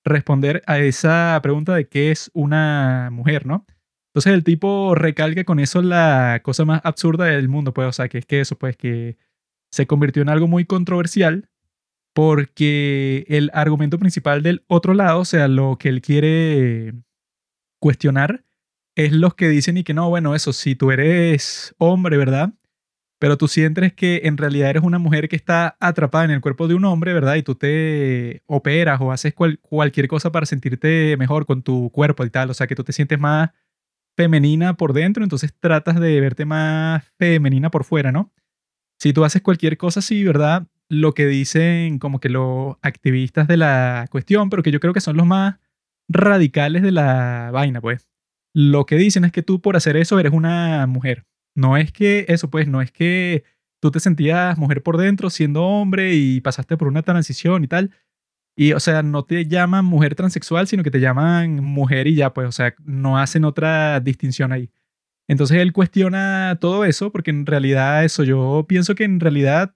responder 0.05 0.63
a 0.67 0.79
esa 0.79 1.39
pregunta 1.43 1.75
de 1.75 1.89
qué 1.89 2.11
es 2.11 2.31
una 2.35 3.09
mujer, 3.13 3.47
¿no? 3.47 3.67
Entonces 4.11 4.33
el 4.35 4.45
tipo 4.45 4.95
recalca 4.95 5.45
con 5.45 5.61
eso 5.61 5.83
la 5.83 6.41
cosa 6.43 6.65
más 6.65 6.81
absurda 6.85 7.27
del 7.27 7.49
mundo, 7.49 7.73
pues, 7.73 7.89
o 7.89 7.93
sea, 7.93 8.09
que 8.09 8.19
es 8.19 8.27
que 8.27 8.41
eso, 8.41 8.59
pues, 8.59 8.77
que 8.77 9.17
se 9.73 9.87
convirtió 9.87 10.23
en 10.23 10.29
algo 10.29 10.49
muy 10.49 10.65
controversial 10.65 11.49
porque 12.19 13.25
el 13.29 13.49
argumento 13.55 13.97
principal 13.97 14.43
del 14.43 14.65
otro 14.67 14.93
lado, 14.93 15.21
o 15.21 15.25
sea, 15.25 15.47
lo 15.47 15.79
que 15.79 15.89
él 15.89 16.03
quiere 16.03 16.93
cuestionar, 17.81 18.45
es 18.97 19.13
los 19.13 19.35
que 19.37 19.49
dicen 19.49 19.77
y 19.79 19.85
que 19.85 19.95
no, 19.95 20.09
bueno, 20.09 20.35
eso, 20.35 20.53
si 20.53 20.75
tú 20.75 20.91
eres 20.91 21.77
hombre, 21.79 22.17
¿verdad? 22.17 22.55
Pero 23.21 23.39
tú 23.39 23.47
sientes 23.47 23.93
que 23.93 24.23
en 24.25 24.37
realidad 24.37 24.71
eres 24.71 24.83
una 24.83 24.99
mujer 24.99 25.29
que 25.29 25.37
está 25.37 25.77
atrapada 25.79 26.25
en 26.25 26.33
el 26.33 26.41
cuerpo 26.41 26.67
de 26.67 26.75
un 26.75 26.87
hombre, 26.87 27.15
¿verdad? 27.15 27.37
Y 27.37 27.45
tú 27.45 27.55
te 27.55 28.43
operas 28.47 29.01
o 29.01 29.13
haces 29.13 29.33
cual- 29.33 29.61
cualquier 29.61 30.09
cosa 30.09 30.33
para 30.33 30.45
sentirte 30.47 31.17
mejor 31.19 31.47
con 31.47 31.63
tu 31.63 31.91
cuerpo 31.93 32.25
y 32.25 32.31
tal, 32.31 32.51
o 32.51 32.55
sea, 32.55 32.67
que 32.67 32.75
tú 32.75 32.83
te 32.83 32.93
sientes 32.93 33.21
más 33.21 33.51
femenina 34.17 34.77
por 34.77 34.93
dentro, 34.93 35.23
entonces 35.25 35.55
tratas 35.61 36.01
de 36.01 36.21
verte 36.21 36.45
más 36.45 37.05
femenina 37.19 37.71
por 37.71 37.85
fuera, 37.85 38.13
¿no? 38.13 38.33
Si 38.99 39.13
tú 39.13 39.25
haces 39.25 39.43
cualquier 39.43 39.79
cosa 39.79 40.01
así, 40.01 40.25
¿verdad? 40.25 40.67
Lo 40.91 41.13
que 41.15 41.27
dicen 41.27 41.99
como 41.99 42.21
que 42.21 42.29
los 42.29 42.77
activistas 42.83 43.47
de 43.49 43.57
la 43.57 44.07
cuestión, 44.11 44.51
pero 44.51 44.63
que 44.63 44.71
yo 44.71 44.81
creo 44.81 44.95
que 44.95 45.01
son 45.01 45.17
los 45.17 45.27
más 45.27 45.57
radicales 46.09 46.83
de 46.83 46.93
la 46.93 47.51
vaina, 47.53 47.81
pues. 47.81 48.09
Lo 48.55 48.87
que 48.87 48.97
dicen 48.97 49.25
es 49.25 49.33
que 49.33 49.43
tú 49.43 49.61
por 49.61 49.77
hacer 49.77 49.97
eso 49.97 50.19
eres 50.19 50.33
una 50.33 50.87
mujer. 50.87 51.27
No 51.55 51.77
es 51.77 51.93
que 51.93 52.25
eso, 52.29 52.51
pues, 52.51 52.67
no 52.69 52.81
es 52.81 52.91
que 52.91 53.45
tú 53.81 53.91
te 53.91 54.01
sentías 54.01 54.59
mujer 54.59 54.83
por 54.83 54.97
dentro 54.97 55.31
siendo 55.31 55.65
hombre 55.65 56.15
y 56.15 56.41
pasaste 56.41 56.77
por 56.77 56.89
una 56.89 57.03
transición 57.03 57.65
y 57.65 57.69
tal. 57.69 57.91
Y, 58.57 58.73
o 58.73 58.81
sea, 58.81 59.03
no 59.03 59.25
te 59.25 59.47
llaman 59.47 59.85
mujer 59.85 60.15
transexual, 60.15 60.67
sino 60.67 60.83
que 60.83 60.91
te 60.91 61.01
llaman 61.01 61.63
mujer 61.63 62.09
y 62.09 62.17
ya, 62.17 62.33
pues, 62.35 62.49
o 62.49 62.53
sea, 62.53 62.75
no 62.85 63.19
hacen 63.19 63.45
otra 63.45 64.01
distinción 64.01 64.53
ahí. 64.53 64.71
Entonces 65.29 65.59
él 65.59 65.73
cuestiona 65.73 66.59
todo 66.61 66.85
eso 66.85 67.13
porque 67.13 67.31
en 67.31 67.47
realidad 67.47 68.05
eso, 68.05 68.25
yo 68.25 68.65
pienso 68.67 68.95
que 68.95 69.05
en 69.05 69.21
realidad 69.21 69.75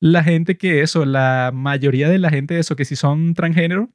la 0.00 0.22
gente 0.22 0.56
que 0.56 0.82
eso, 0.82 1.04
la 1.04 1.50
mayoría 1.54 2.08
de 2.08 2.18
la 2.18 2.30
gente 2.30 2.54
de 2.54 2.60
eso, 2.60 2.76
que 2.76 2.84
si 2.84 2.96
son 2.96 3.34
transgénero, 3.34 3.90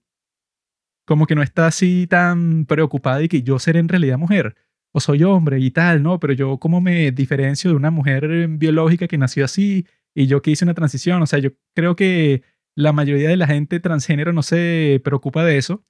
como 1.06 1.28
que 1.28 1.36
no 1.36 1.44
está 1.44 1.68
así 1.68 2.08
tan 2.08 2.66
preocupada 2.66 3.22
y 3.24 3.28
que 3.28 3.44
yo 3.44 3.60
seré 3.60 3.80
en 3.80 3.90
realidad 3.90 4.18
mujer 4.18 4.56
o 4.94 5.00
soy 5.00 5.24
hombre 5.24 5.60
y 5.60 5.72
tal, 5.72 6.04
¿no? 6.04 6.20
Pero 6.20 6.34
yo 6.34 6.58
cómo 6.58 6.82
me 6.82 7.12
diferencio 7.12 7.72
de 7.72 7.78
una 7.78 7.92
mujer 7.92 8.48
biológica 8.50 9.08
que 9.08 9.18
nació 9.18 9.46
así 9.46 9.88
y 10.14 10.28
yo 10.28 10.42
que 10.42 10.52
hice 10.52 10.66
una 10.66 10.74
transición, 10.74 11.22
o 11.22 11.26
sea, 11.28 11.40
yo 11.40 11.52
creo 11.74 11.96
que 11.96 12.44
la 12.76 12.94
mayoría 12.94 13.30
de 13.30 13.38
la 13.38 13.48
gente 13.48 13.80
transgénero 13.80 14.34
no 14.34 14.44
se 14.44 15.02
preocupa 15.04 15.44
de 15.46 15.58
eso, 15.58 15.84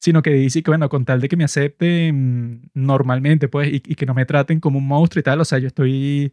sino 0.00 0.22
que 0.22 0.30
dice 0.30 0.62
que, 0.62 0.70
bueno, 0.70 0.88
con 0.88 1.04
tal 1.04 1.20
de 1.20 1.28
que 1.28 1.36
me 1.36 1.44
acepten 1.44 2.70
normalmente, 2.74 3.48
pues, 3.48 3.68
y, 3.68 3.76
y, 3.76 3.94
que 3.96 4.06
no 4.06 4.14
me 4.14 4.26
traten 4.26 4.60
como 4.60 4.78
un 4.78 4.86
monstruo 4.86 5.20
y 5.20 5.24
tal, 5.24 5.40
o 5.40 5.44
sea, 5.44 5.58
yo 5.58 5.68
estoy 5.68 6.32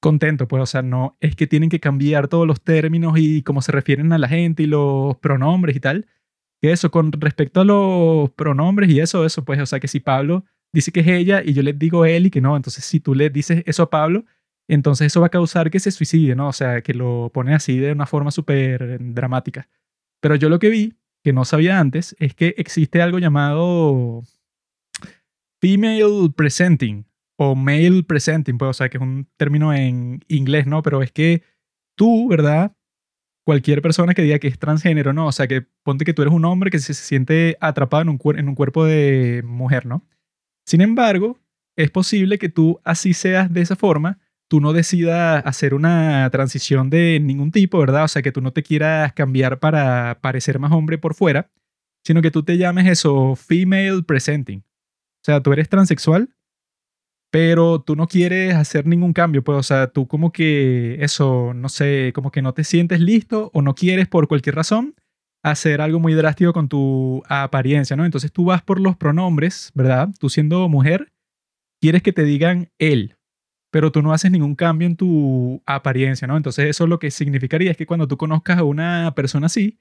contento, 0.00 0.48
pues, 0.48 0.62
o 0.62 0.66
sea, 0.66 0.82
no 0.82 1.16
es 1.20 1.36
que 1.36 1.46
tienen 1.46 1.70
que 1.70 1.80
cambiar 1.80 2.28
todos 2.28 2.46
los 2.46 2.60
términos 2.62 3.14
y 3.16 3.42
cómo 3.42 3.62
se 3.62 3.72
refieren 3.72 4.12
a 4.12 4.18
la 4.18 4.28
gente 4.28 4.64
y 4.64 4.66
los 4.66 5.16
pronombres 5.18 5.76
y 5.76 5.80
tal. 5.80 6.06
Que 6.60 6.72
eso, 6.72 6.90
con 6.90 7.12
respecto 7.12 7.60
a 7.60 7.64
los 7.64 8.30
pronombres 8.30 8.90
y 8.90 9.00
eso, 9.00 9.24
eso, 9.24 9.44
pues, 9.44 9.60
o 9.60 9.66
sea, 9.66 9.80
que 9.80 9.88
si 9.88 10.00
Pablo 10.00 10.44
dice 10.72 10.92
que 10.92 11.00
es 11.00 11.06
ella 11.06 11.42
y 11.44 11.52
yo 11.52 11.62
le 11.62 11.72
digo 11.72 12.04
él 12.04 12.26
y 12.26 12.30
que 12.30 12.40
no, 12.40 12.56
entonces 12.56 12.84
si 12.84 13.00
tú 13.00 13.14
le 13.14 13.30
dices 13.30 13.62
eso 13.66 13.84
a 13.84 13.90
Pablo, 13.90 14.24
entonces 14.68 15.08
eso 15.08 15.20
va 15.20 15.28
a 15.28 15.30
causar 15.30 15.70
que 15.70 15.80
se 15.80 15.90
suicide, 15.90 16.36
¿no? 16.36 16.48
O 16.48 16.52
sea, 16.52 16.82
que 16.82 16.94
lo 16.94 17.30
pone 17.32 17.54
así 17.54 17.78
de 17.78 17.92
una 17.92 18.06
forma 18.06 18.30
súper 18.30 18.98
dramática. 19.00 19.68
Pero 20.20 20.36
yo 20.36 20.48
lo 20.48 20.58
que 20.58 20.68
vi 20.68 20.94
que 21.22 21.32
no 21.32 21.44
sabía 21.44 21.80
antes 21.80 22.14
es 22.18 22.34
que 22.34 22.54
existe 22.56 23.02
algo 23.02 23.18
llamado 23.18 24.22
female 25.60 26.30
presenting 26.34 27.04
o 27.42 27.54
male 27.54 28.02
presenting, 28.02 28.58
pues, 28.58 28.68
o 28.68 28.72
sea, 28.74 28.90
que 28.90 28.98
es 28.98 29.02
un 29.02 29.26
término 29.38 29.72
en 29.72 30.22
inglés, 30.28 30.66
¿no? 30.66 30.82
Pero 30.82 31.02
es 31.02 31.10
que 31.10 31.42
tú, 31.96 32.28
¿verdad? 32.28 32.76
Cualquier 33.46 33.80
persona 33.80 34.12
que 34.12 34.20
diga 34.20 34.38
que 34.38 34.48
es 34.48 34.58
transgénero, 34.58 35.14
¿no? 35.14 35.26
O 35.26 35.32
sea, 35.32 35.48
que 35.48 35.62
ponte 35.82 36.04
que 36.04 36.12
tú 36.12 36.20
eres 36.20 36.34
un 36.34 36.44
hombre 36.44 36.70
que 36.70 36.78
se, 36.78 36.92
siente 36.92 37.56
atrapado 37.62 38.02
en 38.02 38.10
un, 38.10 38.38
en 38.38 38.46
un 38.46 38.54
cuerpo 38.54 38.84
de 38.84 39.42
mujer, 39.42 39.86
¿no? 39.86 40.06
Sin 40.66 40.82
embargo, 40.82 41.40
es 41.76 41.90
posible 41.90 42.38
que 42.38 42.50
tú 42.50 42.78
así 42.84 43.14
seas 43.14 43.50
de 43.50 43.62
esa 43.62 43.74
forma, 43.74 44.18
tú 44.46 44.60
no 44.60 44.74
decidas 44.74 45.42
hacer 45.46 45.72
una 45.72 46.28
transición 46.28 46.90
de 46.90 47.20
ningún 47.20 47.52
tipo, 47.52 47.78
¿verdad? 47.78 48.04
O 48.04 48.08
sea, 48.08 48.20
que 48.20 48.32
tú 48.32 48.42
no 48.42 48.52
te 48.52 48.62
quieras 48.62 49.14
cambiar 49.14 49.60
para 49.60 50.18
parecer 50.20 50.58
más 50.58 50.72
hombre 50.72 50.98
por 50.98 51.14
fuera, 51.14 51.50
sino 52.04 52.20
que 52.20 52.30
tú 52.30 52.42
te 52.42 52.58
llames 52.58 52.86
eso 52.86 53.34
female 53.34 54.02
presenting. 54.02 54.58
O 54.58 55.24
sea, 55.24 55.42
tú 55.42 55.54
eres 55.54 55.70
transexual, 55.70 56.34
pero 57.30 57.80
tú 57.80 57.94
no 57.96 58.08
quieres 58.08 58.54
hacer 58.54 58.86
ningún 58.86 59.12
cambio, 59.12 59.44
pues, 59.44 59.58
o 59.58 59.62
sea, 59.62 59.86
tú 59.88 60.08
como 60.08 60.32
que 60.32 60.96
eso, 61.00 61.54
no 61.54 61.68
sé, 61.68 62.12
como 62.14 62.32
que 62.32 62.42
no 62.42 62.54
te 62.54 62.64
sientes 62.64 63.00
listo 63.00 63.50
o 63.54 63.62
no 63.62 63.74
quieres 63.74 64.08
por 64.08 64.26
cualquier 64.28 64.56
razón 64.56 64.94
hacer 65.42 65.80
algo 65.80 66.00
muy 66.00 66.14
drástico 66.14 66.52
con 66.52 66.68
tu 66.68 67.22
apariencia, 67.28 67.96
¿no? 67.96 68.04
Entonces 68.04 68.32
tú 68.32 68.46
vas 68.46 68.62
por 68.62 68.80
los 68.80 68.96
pronombres, 68.96 69.70
¿verdad? 69.74 70.08
Tú 70.18 70.28
siendo 70.28 70.68
mujer, 70.68 71.12
quieres 71.80 72.02
que 72.02 72.12
te 72.12 72.24
digan 72.24 72.70
él, 72.78 73.16
pero 73.70 73.92
tú 73.92 74.02
no 74.02 74.12
haces 74.12 74.30
ningún 74.30 74.54
cambio 74.56 74.86
en 74.86 74.96
tu 74.96 75.62
apariencia, 75.66 76.26
¿no? 76.26 76.36
Entonces 76.36 76.66
eso 76.66 76.86
lo 76.86 76.98
que 76.98 77.10
significaría 77.10 77.70
es 77.70 77.76
que 77.76 77.86
cuando 77.86 78.08
tú 78.08 78.16
conozcas 78.16 78.58
a 78.58 78.64
una 78.64 79.14
persona 79.14 79.46
así, 79.46 79.78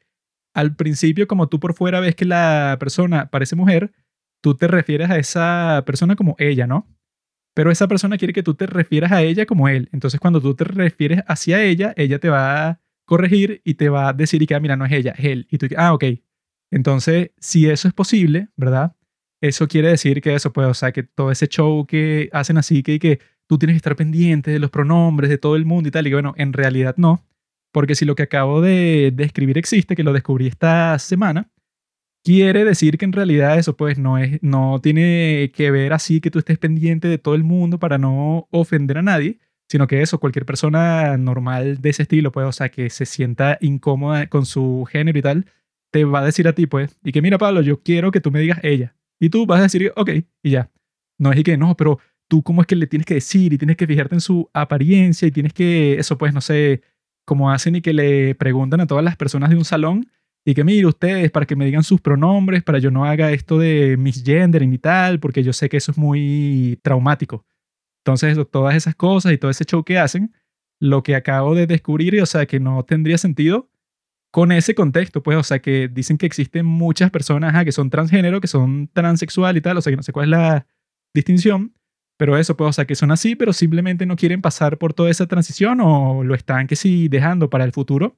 al 0.53 0.75
principio 0.75 1.27
como 1.27 1.47
tú 1.47 1.59
por 1.59 1.73
fuera 1.73 1.99
ves 1.99 2.15
que 2.15 2.25
la 2.25 2.77
persona 2.79 3.29
parece 3.29 3.55
mujer, 3.55 3.91
tú 4.41 4.55
te 4.55 4.67
refieres 4.67 5.09
a 5.09 5.17
esa 5.17 5.83
persona 5.85 6.15
como 6.15 6.35
ella, 6.39 6.67
¿no? 6.67 6.87
Pero 7.53 7.71
esa 7.71 7.87
persona 7.87 8.17
quiere 8.17 8.33
que 8.33 8.43
tú 8.43 8.53
te 8.53 8.65
refieras 8.67 9.11
a 9.11 9.21
ella 9.21 9.45
como 9.45 9.67
él. 9.67 9.89
Entonces 9.91 10.19
cuando 10.19 10.41
tú 10.41 10.55
te 10.55 10.63
refieres 10.63 11.23
hacia 11.27 11.63
ella, 11.63 11.93
ella 11.97 12.19
te 12.19 12.29
va 12.29 12.67
a 12.67 12.81
corregir 13.05 13.61
y 13.63 13.73
te 13.73 13.89
va 13.89 14.09
a 14.09 14.13
decir 14.13 14.41
y 14.41 14.47
que, 14.47 14.55
ah, 14.55 14.59
mira, 14.59 14.75
no 14.75 14.85
es 14.85 14.91
ella, 14.91 15.13
es 15.17 15.25
él. 15.25 15.47
Y 15.49 15.57
tú, 15.57 15.67
ah, 15.77 15.93
ok. 15.93 16.05
Entonces, 16.71 17.31
si 17.39 17.67
eso 17.67 17.87
es 17.87 17.93
posible, 17.93 18.49
¿verdad? 18.55 18.95
Eso 19.41 19.67
quiere 19.67 19.89
decir 19.89 20.21
que 20.21 20.35
eso, 20.35 20.53
pues, 20.53 20.67
o 20.67 20.73
sea, 20.73 20.91
que 20.91 21.03
todo 21.03 21.31
ese 21.31 21.47
show 21.47 21.85
que 21.85 22.29
hacen 22.33 22.57
así, 22.57 22.83
que, 22.83 22.99
que 22.99 23.19
tú 23.47 23.57
tienes 23.57 23.73
que 23.73 23.77
estar 23.77 23.95
pendiente 23.95 24.51
de 24.51 24.59
los 24.59 24.69
pronombres 24.69 25.29
de 25.29 25.37
todo 25.37 25.55
el 25.55 25.65
mundo 25.65 25.89
y 25.89 25.91
tal. 25.91 26.05
Y 26.07 26.13
bueno, 26.13 26.33
en 26.37 26.53
realidad 26.53 26.95
no. 26.97 27.25
Porque 27.71 27.95
si 27.95 28.05
lo 28.05 28.15
que 28.15 28.23
acabo 28.23 28.61
de 28.61 29.11
describir 29.13 29.57
existe, 29.57 29.95
que 29.95 30.03
lo 30.03 30.13
descubrí 30.13 30.47
esta 30.47 30.97
semana, 30.99 31.49
quiere 32.29 32.63
decir 32.63 32.99
que 32.99 33.05
en 33.05 33.11
realidad 33.11 33.57
eso 33.57 33.75
pues 33.75 33.97
no 33.97 34.19
es 34.19 34.37
no 34.43 34.79
tiene 34.83 35.51
que 35.51 35.71
ver 35.71 35.93
así 35.93 36.21
que 36.21 36.29
tú 36.29 36.37
estés 36.37 36.59
pendiente 36.59 37.07
de 37.07 37.17
todo 37.17 37.33
el 37.33 37.43
mundo 37.43 37.79
para 37.79 37.97
no 37.97 38.47
ofender 38.51 38.99
a 38.99 39.01
nadie, 39.01 39.39
sino 39.67 39.87
que 39.87 40.03
eso 40.03 40.19
cualquier 40.19 40.45
persona 40.45 41.17
normal 41.17 41.81
de 41.81 41.89
ese 41.89 42.03
estilo 42.03 42.31
pues 42.31 42.45
o 42.45 42.51
sea 42.51 42.69
que 42.69 42.91
se 42.91 43.07
sienta 43.07 43.57
incómoda 43.61 44.27
con 44.27 44.45
su 44.45 44.85
género 44.91 45.17
y 45.17 45.23
tal 45.23 45.45
te 45.89 46.05
va 46.05 46.19
a 46.19 46.25
decir 46.25 46.47
a 46.47 46.53
ti 46.53 46.67
pues 46.67 46.99
y 47.03 47.13
que 47.13 47.23
mira 47.23 47.39
Pablo 47.39 47.61
yo 47.63 47.81
quiero 47.81 48.11
que 48.11 48.21
tú 48.21 48.29
me 48.29 48.41
digas 48.41 48.59
ella 48.61 48.95
y 49.19 49.29
tú 49.29 49.47
vas 49.47 49.61
a 49.61 49.63
decir 49.63 49.91
ok 49.95 50.11
y 50.43 50.51
ya. 50.51 50.69
No 51.17 51.31
es 51.31 51.43
que 51.43 51.57
no 51.57 51.75
pero 51.75 51.97
tú 52.27 52.43
cómo 52.43 52.61
es 52.61 52.67
que 52.67 52.75
le 52.75 52.85
tienes 52.85 53.07
que 53.07 53.15
decir 53.15 53.53
y 53.53 53.57
tienes 53.57 53.75
que 53.75 53.87
fijarte 53.87 54.13
en 54.13 54.21
su 54.21 54.51
apariencia 54.53 55.27
y 55.27 55.31
tienes 55.31 55.51
que, 55.51 55.95
eso 55.95 56.19
pues, 56.19 56.31
no 56.31 56.41
sé, 56.41 56.83
como 57.25 57.51
hacen 57.51 57.75
y 57.75 57.81
que 57.81 57.91
le 57.91 58.35
preguntan 58.35 58.81
a 58.81 58.87
todas 58.87 59.03
las 59.03 59.15
personas 59.17 59.49
de 59.49 59.55
un 59.55 59.65
salón 59.65 60.05
y 60.45 60.53
que 60.53 60.63
mire 60.63 60.87
ustedes 60.87 61.31
para 61.31 61.45
que 61.45 61.55
me 61.55 61.65
digan 61.65 61.83
sus 61.83 62.01
pronombres, 62.01 62.63
para 62.63 62.79
yo 62.79 62.91
no 62.91 63.05
haga 63.05 63.31
esto 63.31 63.59
de 63.59 63.97
misgendering 63.97 64.73
y 64.73 64.77
tal, 64.77 65.19
porque 65.19 65.43
yo 65.43 65.53
sé 65.53 65.69
que 65.69 65.77
eso 65.77 65.91
es 65.91 65.97
muy 65.97 66.79
traumático. 66.81 67.45
Entonces, 68.03 68.37
todas 68.51 68.75
esas 68.75 68.95
cosas 68.95 69.33
y 69.33 69.37
todo 69.37 69.51
ese 69.51 69.65
show 69.65 69.83
que 69.83 69.99
hacen, 69.99 70.33
lo 70.79 71.03
que 71.03 71.15
acabo 71.15 71.55
de 71.55 71.67
descubrir, 71.67 72.21
o 72.21 72.25
sea, 72.25 72.45
que 72.45 72.59
no 72.59 72.83
tendría 72.83 73.17
sentido 73.17 73.69
con 74.31 74.51
ese 74.51 74.75
contexto, 74.75 75.23
pues, 75.23 75.37
o 75.37 75.43
sea, 75.43 75.59
que 75.59 75.87
dicen 75.87 76.17
que 76.17 76.25
existen 76.25 76.65
muchas 76.65 77.11
personas 77.11 77.63
que 77.65 77.71
son 77.71 77.89
transgénero, 77.89 78.41
que 78.41 78.47
son 78.47 78.89
transexual 78.93 79.57
y 79.57 79.61
tal, 79.61 79.77
o 79.77 79.81
sea, 79.81 79.91
que 79.91 79.97
no 79.97 80.03
sé 80.03 80.13
cuál 80.13 80.25
es 80.25 80.31
la 80.31 80.67
distinción, 81.13 81.73
pero 82.17 82.37
eso, 82.37 82.55
pues, 82.55 82.69
o 82.69 82.73
sea, 82.73 82.85
que 82.85 82.95
son 82.95 83.11
así, 83.11 83.35
pero 83.35 83.53
simplemente 83.53 84.05
no 84.05 84.15
quieren 84.15 84.41
pasar 84.41 84.77
por 84.77 84.93
toda 84.93 85.09
esa 85.09 85.27
transición 85.27 85.79
o 85.81 86.23
lo 86.23 86.35
están 86.35 86.67
que 86.67 86.75
sí 86.75 87.07
dejando 87.07 87.49
para 87.49 87.63
el 87.63 87.71
futuro. 87.71 88.17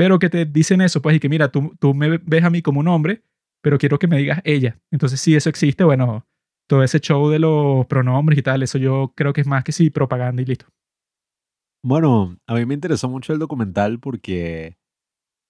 Pero 0.00 0.18
que 0.18 0.30
te 0.30 0.46
dicen 0.46 0.80
eso, 0.80 1.02
pues, 1.02 1.16
y 1.16 1.20
que 1.20 1.28
mira, 1.28 1.52
tú, 1.52 1.76
tú 1.78 1.92
me 1.92 2.16
ves 2.16 2.42
a 2.42 2.48
mí 2.48 2.62
como 2.62 2.80
un 2.80 2.88
hombre, 2.88 3.22
pero 3.62 3.76
quiero 3.76 3.98
que 3.98 4.06
me 4.06 4.16
digas 4.16 4.40
ella. 4.44 4.80
Entonces, 4.90 5.20
si 5.20 5.36
eso 5.36 5.50
existe, 5.50 5.84
bueno, 5.84 6.26
todo 6.66 6.82
ese 6.82 7.00
show 7.00 7.28
de 7.28 7.38
los 7.38 7.84
pronombres 7.84 8.38
y 8.38 8.42
tal, 8.42 8.62
eso 8.62 8.78
yo 8.78 9.12
creo 9.14 9.34
que 9.34 9.42
es 9.42 9.46
más 9.46 9.62
que 9.62 9.72
sí 9.72 9.90
propaganda 9.90 10.40
y 10.40 10.46
listo. 10.46 10.64
Bueno, 11.84 12.38
a 12.46 12.54
mí 12.54 12.64
me 12.64 12.72
interesó 12.72 13.10
mucho 13.10 13.34
el 13.34 13.38
documental 13.38 14.00
porque 14.00 14.78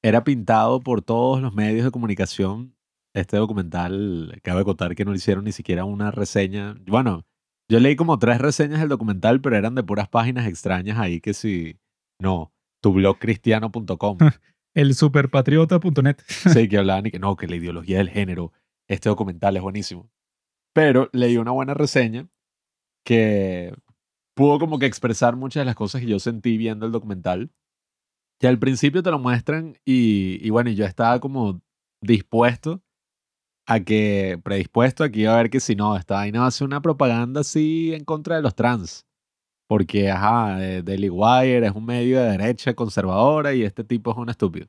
era 0.03 0.25
pintado 0.25 0.81
por 0.81 1.01
todos 1.01 1.41
los 1.41 1.55
medios 1.55 1.85
de 1.85 1.93
comunicación. 1.93 2.75
Este 3.15 3.37
documental, 3.37 4.41
cabe 4.43 4.65
contar 4.65 4.97
que 4.97 5.05
no 5.05 5.13
le 5.13 5.19
hicieron 5.19 5.45
ni 5.45 5.53
siquiera 5.53 5.85
una 5.85 6.11
reseña. 6.11 6.77
Bueno, 6.89 7.25
yo 7.71 7.79
leí 7.79 7.95
como 7.95 8.19
tres 8.19 8.41
reseñas 8.41 8.81
del 8.81 8.89
documental, 8.89 9.41
pero 9.41 9.55
eran 9.55 9.77
de 9.77 9.85
puras 9.85 10.09
páginas 10.09 10.49
extrañas 10.49 10.99
ahí 10.99 11.21
que 11.21 11.35
sí. 11.35 11.79
No, 12.21 12.53
tublogcristiano.com. 12.81 14.19
El 14.75 14.95
superpatriota.net. 14.95 16.19
sí, 16.27 16.69
que 16.69 16.79
hablaban 16.79 17.07
y 17.07 17.11
que 17.11 17.19
no, 17.19 17.37
que 17.37 17.49
la 17.49 17.57
ideología 17.57 17.99
del 17.99 18.11
género, 18.11 18.53
este 18.89 19.09
documental 19.09 19.57
es 19.57 19.63
buenísimo. 19.63 20.11
Pero 20.73 21.09
leí 21.13 21.37
una 21.37 21.51
buena 21.51 21.75
reseña 21.75 22.29
que 23.05 23.75
pudo 24.35 24.59
como 24.59 24.79
que 24.79 24.87
expresar 24.87 25.37
muchas 25.37 25.63
de 25.63 25.65
las 25.67 25.75
cosas 25.75 26.01
que 26.01 26.07
yo 26.07 26.19
sentí 26.19 26.57
viendo 26.57 26.87
el 26.87 26.93
documental. 26.93 27.51
Que 28.39 28.47
al 28.47 28.59
principio 28.59 29.03
te 29.03 29.11
lo 29.11 29.19
muestran 29.19 29.77
y, 29.85 30.39
y 30.47 30.51
bueno, 30.51 30.71
yo 30.71 30.87
estaba 30.87 31.21
como 31.21 31.61
dispuesto 32.01 32.83
a 33.67 33.81
que, 33.81 34.41
predispuesto 34.43 35.05
aquí 35.05 35.27
a 35.27 35.37
ver 35.37 35.51
que 35.51 35.61
si 35.61 35.77
no, 35.77 35.97
esta 35.97 36.15
vaina 36.15 36.41
va 36.41 36.47
a 36.47 36.51
ser 36.51 36.67
una 36.67 36.81
propaganda 36.81 37.43
así 37.43 37.93
en 37.95 38.05
contra 38.05 38.37
de 38.37 38.43
los 38.43 38.55
trans. 38.55 39.07
Porque, 39.71 40.11
ajá, 40.11 40.61
eh, 40.67 40.83
Daily 40.83 41.09
Wire 41.11 41.65
es 41.65 41.73
un 41.73 41.87
medio 41.87 42.21
de 42.21 42.37
derecha 42.37 42.75
conservadora 42.75 43.55
y 43.55 43.63
este 43.63 43.85
tipo 43.85 44.11
es 44.11 44.17
un 44.17 44.29
estúpido. 44.29 44.67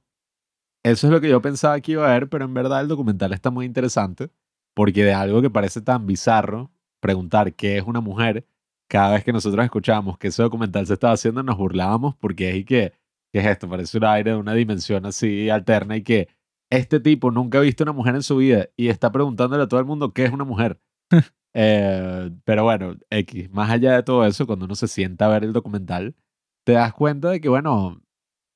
Eso 0.84 1.08
es 1.08 1.14
lo 1.14 1.20
que 1.20 1.28
yo 1.28 1.42
pensaba 1.42 1.82
que 1.82 1.94
iba 1.94 2.08
a 2.08 2.14
ver, 2.14 2.30
pero 2.30 2.46
en 2.46 2.54
verdad 2.54 2.82
el 2.82 2.88
documental 2.88 3.34
está 3.34 3.50
muy 3.50 3.66
interesante 3.66 4.30
porque 4.76 5.04
de 5.04 5.12
algo 5.12 5.42
que 5.42 5.50
parece 5.50 5.82
tan 5.82 6.06
bizarro, 6.06 6.70
preguntar 7.00 7.56
qué 7.56 7.80
es 7.80 7.84
una 7.84 8.00
mujer, 8.00 8.46
cada 8.88 9.14
vez 9.14 9.24
que 9.24 9.34
nosotros 9.34 9.66
escuchamos 9.66 10.20
que 10.20 10.28
ese 10.28 10.44
documental 10.44 10.86
se 10.86 10.94
estaba 10.94 11.14
haciendo 11.14 11.42
nos 11.42 11.58
burlábamos 11.58 12.16
porque 12.18 12.52
es 12.52 12.58
y 12.58 12.64
que, 12.64 12.94
¿qué 13.34 13.40
es 13.40 13.48
esto? 13.48 13.68
Parece 13.68 13.98
un 13.98 14.06
aire 14.06 14.32
de 14.34 14.38
una 14.38 14.54
dimensión 14.54 15.08
así 15.08 15.50
alterna 15.50 15.98
y 15.98 16.04
que 16.04 16.28
este 16.70 17.00
tipo 17.00 17.32
nunca 17.32 17.58
ha 17.58 17.62
visto 17.62 17.84
una 17.84 17.94
mujer 17.94 18.14
en 18.14 18.22
su 18.22 18.38
vida 18.38 18.68
y 18.78 18.90
está 18.90 19.12
preguntándole 19.12 19.64
a 19.64 19.68
todo 19.68 19.80
el 19.80 19.88
mundo 19.88 20.14
qué 20.14 20.26
es 20.26 20.32
una 20.32 20.44
mujer. 20.44 20.80
Eh, 21.54 22.32
pero 22.46 22.64
bueno, 22.64 22.96
X, 23.10 23.52
más 23.52 23.70
allá 23.70 23.98
de 23.98 24.04
todo 24.04 24.26
eso, 24.26 24.48
cuando 24.48 24.64
uno 24.64 24.76
se 24.76 24.88
sienta 24.88 25.26
a 25.26 25.30
ver 25.30 25.44
el 25.44 25.52
documental, 25.52 26.16
te 26.64 26.72
das 26.72 26.94
cuenta 26.94 27.30
de 27.30 27.42
que, 27.42 27.50
bueno, 27.50 28.02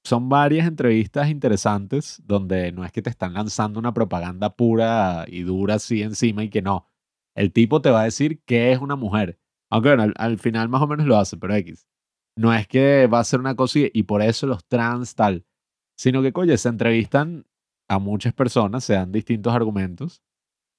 son 0.05 0.29
varias 0.29 0.67
entrevistas 0.67 1.29
interesantes 1.29 2.21
donde 2.25 2.71
no 2.71 2.85
es 2.85 2.91
que 2.91 3.01
te 3.01 3.09
están 3.09 3.33
lanzando 3.33 3.79
una 3.79 3.93
propaganda 3.93 4.55
pura 4.55 5.25
y 5.27 5.41
dura 5.41 5.75
así 5.75 6.03
encima 6.03 6.43
y 6.43 6.49
que 6.49 6.61
no. 6.61 6.87
El 7.35 7.51
tipo 7.51 7.81
te 7.81 7.89
va 7.89 8.01
a 8.01 8.05
decir 8.05 8.41
qué 8.45 8.71
es 8.71 8.79
una 8.79 8.95
mujer. 8.95 9.39
Aunque 9.69 9.95
bueno, 9.95 10.13
al, 10.15 10.39
final 10.39 10.69
más 10.69 10.81
o 10.81 10.87
menos 10.87 11.07
lo 11.07 11.17
hace, 11.17 11.37
pero 11.37 11.55
X. 11.55 11.87
No 12.37 12.53
es 12.53 12.67
que 12.67 13.07
va 13.07 13.19
a 13.19 13.23
ser 13.23 13.39
una 13.39 13.55
cosa 13.55 13.79
y, 13.91 14.03
por 14.03 14.21
eso 14.21 14.47
los 14.47 14.65
trans 14.65 15.15
tal, 15.15 15.45
sino 15.97 16.21
que, 16.21 16.33
coño, 16.33 16.55
se 16.57 16.69
entrevistan 16.69 17.45
a 17.89 17.99
muchas 17.99 18.33
personas, 18.33 18.83
se 18.83 18.93
dan 18.93 19.11
distintos 19.11 19.53
argumentos 19.53 20.21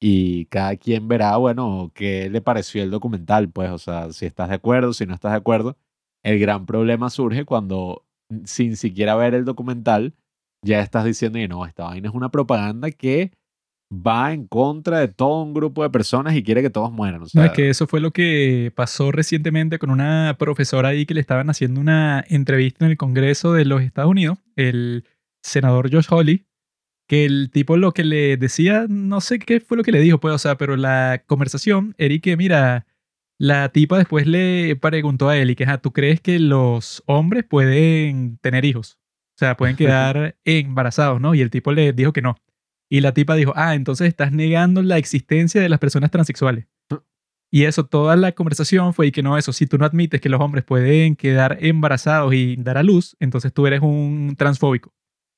y 0.01 0.47
cada 0.47 0.77
quien 0.77 1.09
verá, 1.09 1.37
bueno, 1.37 1.91
qué 1.95 2.29
le 2.29 2.41
pareció 2.41 2.83
el 2.83 2.91
documental, 2.91 3.51
pues, 3.51 3.71
o 3.71 3.79
sea, 3.79 4.13
si 4.13 4.27
estás 4.27 4.49
de 4.51 4.57
acuerdo, 4.57 4.93
si 4.93 5.07
no 5.07 5.15
estás 5.15 5.33
de 5.33 5.39
acuerdo. 5.39 5.77
El 6.23 6.39
gran 6.39 6.67
problema 6.67 7.09
surge 7.11 7.45
cuando, 7.45 8.05
mm, 8.29 8.45
sin 8.45 8.77
siquiera 8.77 9.15
ver 9.17 9.35
el 9.35 9.45
documental, 9.45 10.15
ya 10.63 10.81
estás 10.81 11.05
diciendo, 11.05 11.39
no, 11.49 11.67
esta 11.67 11.85
vaina 11.85 12.09
es 12.09 12.15
una 12.15 12.31
propaganda 12.31 12.91
que 12.91 13.33
va 13.93 14.33
en 14.33 14.47
contra 14.47 14.99
de 14.99 15.09
todo 15.09 15.43
un 15.43 15.55
grupo 15.55 15.83
de 15.83 15.91
personas 15.91 16.35
y 16.35 16.43
quiere 16.43 16.63
que 16.63 16.71
todos 16.71 16.91
mueran. 16.91 17.23
O 17.23 17.27
sea, 17.27 17.43
no, 17.43 17.47
es 17.47 17.53
que 17.53 17.71
eso 17.71 17.87
fue 17.87 18.01
lo 18.01 18.11
que 18.11 18.73
pasó 18.75 19.13
recientemente 19.13 19.79
con 19.79 19.91
una 19.91 20.35
profesora 20.39 20.89
ahí 20.89 21.07
que 21.07 21.15
le 21.15 21.21
estaban 21.21 21.49
haciendo 21.51 21.81
una 21.81 22.25
entrevista 22.29 22.85
en 22.85 22.91
el 22.91 22.97
Congreso 22.97 23.53
de 23.53 23.65
los 23.65 23.83
Estados 23.83 24.11
Unidos, 24.11 24.39
el 24.57 25.05
senador 25.43 25.93
Josh 25.93 26.07
Hawley, 26.11 26.47
que 27.07 27.25
el 27.25 27.51
tipo 27.51 27.77
lo 27.77 27.93
que 27.93 28.05
le 28.05 28.37
decía, 28.37 28.87
no 28.89 29.21
sé 29.21 29.39
qué 29.39 29.61
fue 29.61 29.77
lo 29.77 29.83
que 29.83 29.93
le 29.93 30.01
dijo, 30.01 30.19
pues, 30.19 30.35
o 30.35 30.39
sea, 30.39 30.57
pero 30.57 30.77
la 30.77 31.23
conversación 31.27 31.95
que, 31.97 32.37
mira, 32.37 32.87
la 33.39 33.69
tipa 33.71 33.99
después 33.99 34.27
le 34.27 34.77
preguntó 34.77 35.29
a 35.29 35.37
él 35.37 35.51
y 35.51 35.57
que, 35.57 35.67
¿tú 35.83 35.93
crees 35.93 36.21
que 36.21 36.39
los 36.39 37.03
hombres 37.07 37.45
pueden 37.45 38.39
tener 38.39 38.65
hijos? 38.65 38.99
O 39.37 39.39
sea, 39.39 39.57
pueden 39.57 39.77
quedar 39.77 40.37
embarazados, 40.45 41.21
¿no? 41.21 41.35
Y 41.35 41.43
el 41.43 41.51
tipo 41.51 41.73
le 41.73 41.93
dijo 41.93 42.13
que 42.13 42.23
no. 42.23 42.37
Y 42.89 43.01
la 43.01 43.13
tipa 43.13 43.35
dijo, 43.35 43.53
ah, 43.57 43.75
entonces 43.75 44.09
estás 44.09 44.33
negando 44.33 44.83
la 44.83 44.99
existencia 44.99 45.61
de 45.61 45.69
las 45.69 45.79
personas 45.79 46.11
transexuales. 46.11 46.67
Y 47.51 47.65
eso, 47.65 47.87
toda 47.87 48.17
la 48.17 48.33
conversación 48.33 48.93
fue 48.93 49.09
y 49.09 49.13
que 49.13 49.23
no, 49.23 49.39
eso, 49.39 49.53
si 49.53 49.67
tú 49.67 49.79
no 49.79 49.85
admites 49.85 50.21
que 50.21 50.29
los 50.29 50.41
hombres 50.41 50.65
pueden 50.65 51.15
quedar 51.15 51.59
embarazados 51.61 52.35
y 52.35 52.57
dar 52.57 52.77
a 52.77 52.83
luz, 52.83 53.17
entonces 53.21 53.53
tú 53.53 53.67
eres 53.67 53.81
un 53.83 54.35
transfóbico. 54.37 54.93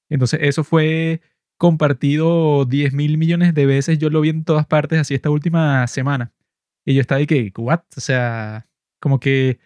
Entonces 0.08 0.40
eso 0.42 0.64
fue 0.64 1.20
compartido 1.58 2.64
10 2.64 2.94
mil 2.94 3.18
millones 3.18 3.54
de 3.54 3.66
veces. 3.66 3.98
Yo 3.98 4.10
lo 4.10 4.20
vi 4.20 4.30
en 4.30 4.44
todas 4.44 4.66
partes 4.66 5.00
así 5.00 5.14
esta 5.14 5.30
última 5.30 5.86
semana. 5.86 6.32
Y 6.86 6.94
yo 6.94 7.00
estaba 7.00 7.18
de 7.18 7.26
que, 7.26 7.52
¿what? 7.58 7.80
O 7.96 8.00
sea, 8.00 8.66
como 9.00 9.20
que 9.20 9.58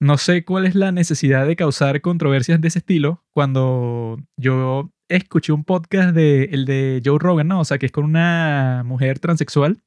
no 0.00 0.18
sé 0.18 0.44
cuál 0.44 0.66
es 0.66 0.74
la 0.74 0.92
necesidad 0.92 1.46
de 1.46 1.56
causar 1.56 2.00
controversias 2.00 2.60
de 2.60 2.68
ese 2.68 2.80
estilo 2.80 3.24
cuando 3.32 4.18
yo 4.36 4.92
escuché 5.08 5.52
un 5.52 5.64
podcast 5.64 6.14
de 6.14 6.44
el 6.44 6.64
de 6.64 7.02
Joe 7.04 7.18
Rogan, 7.18 7.48
¿no? 7.48 7.60
O 7.60 7.64
sea, 7.64 7.78
que 7.78 7.86
es 7.86 7.92
con 7.92 8.04
una 8.04 8.82
mujer 8.84 9.18
transexual. 9.18 9.82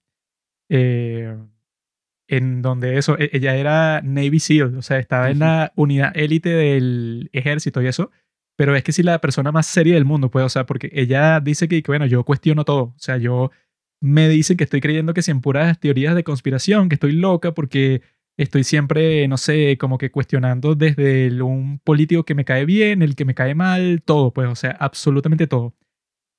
Eh, 0.69 1.37
en 2.27 2.61
donde 2.61 2.97
eso, 2.97 3.17
e, 3.19 3.29
ella 3.33 3.55
era 3.55 4.01
Navy 4.01 4.39
SEAL, 4.39 4.77
o 4.77 4.81
sea, 4.81 4.97
estaba 4.97 5.29
en 5.29 5.39
la 5.39 5.73
unidad 5.75 6.11
élite 6.15 6.49
del 6.49 7.29
ejército 7.33 7.81
y 7.81 7.87
eso 7.87 8.11
pero 8.55 8.75
es 8.75 8.83
que 8.83 8.91
si 8.91 9.03
la 9.03 9.19
persona 9.19 9.51
más 9.51 9.67
seria 9.67 9.95
del 9.95 10.05
mundo, 10.05 10.29
pues, 10.31 10.45
o 10.45 10.49
sea, 10.49 10.65
porque 10.65 10.89
ella 10.93 11.39
dice 11.39 11.67
que, 11.67 11.83
bueno, 11.85 12.05
yo 12.05 12.23
cuestiono 12.23 12.65
todo, 12.65 12.83
o 12.83 12.95
sea, 12.97 13.17
yo 13.17 13.51
me 14.01 14.29
dicen 14.29 14.57
que 14.57 14.63
estoy 14.65 14.81
creyendo 14.81 15.13
que 15.13 15.21
si 15.21 15.31
en 15.31 15.41
puras 15.41 15.79
teorías 15.79 16.15
de 16.15 16.23
conspiración, 16.23 16.89
que 16.89 16.95
estoy 16.95 17.13
loca 17.13 17.53
porque 17.53 18.01
estoy 18.37 18.63
siempre, 18.63 19.27
no 19.27 19.37
sé, 19.37 19.77
como 19.77 19.97
que 19.97 20.11
cuestionando 20.11 20.75
desde 20.75 21.41
un 21.41 21.79
político 21.79 22.23
que 22.25 22.35
me 22.35 22.45
cae 22.45 22.65
bien, 22.65 23.01
el 23.01 23.15
que 23.15 23.25
me 23.25 23.35
cae 23.35 23.55
mal, 23.55 24.01
todo, 24.05 24.33
pues, 24.33 24.47
o 24.49 24.55
sea, 24.55 24.71
absolutamente 24.79 25.47
todo. 25.47 25.75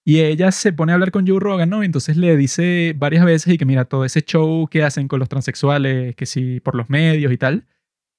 Y 0.04 0.20
ella 0.20 0.52
se 0.52 0.72
pone 0.72 0.92
a 0.92 0.94
hablar 0.94 1.10
con 1.10 1.26
Joe 1.26 1.40
Rogan, 1.40 1.68
¿no? 1.68 1.82
Entonces 1.82 2.16
le 2.16 2.36
dice 2.36 2.94
varias 2.96 3.24
veces 3.24 3.54
y 3.54 3.58
que 3.58 3.64
mira, 3.64 3.86
todo 3.86 4.04
ese 4.04 4.22
show 4.22 4.68
que 4.68 4.84
hacen 4.84 5.08
con 5.08 5.18
los 5.18 5.28
transexuales, 5.28 6.14
que 6.14 6.26
si 6.26 6.60
por 6.60 6.76
los 6.76 6.88
medios 6.88 7.32
y 7.32 7.36
tal, 7.38 7.66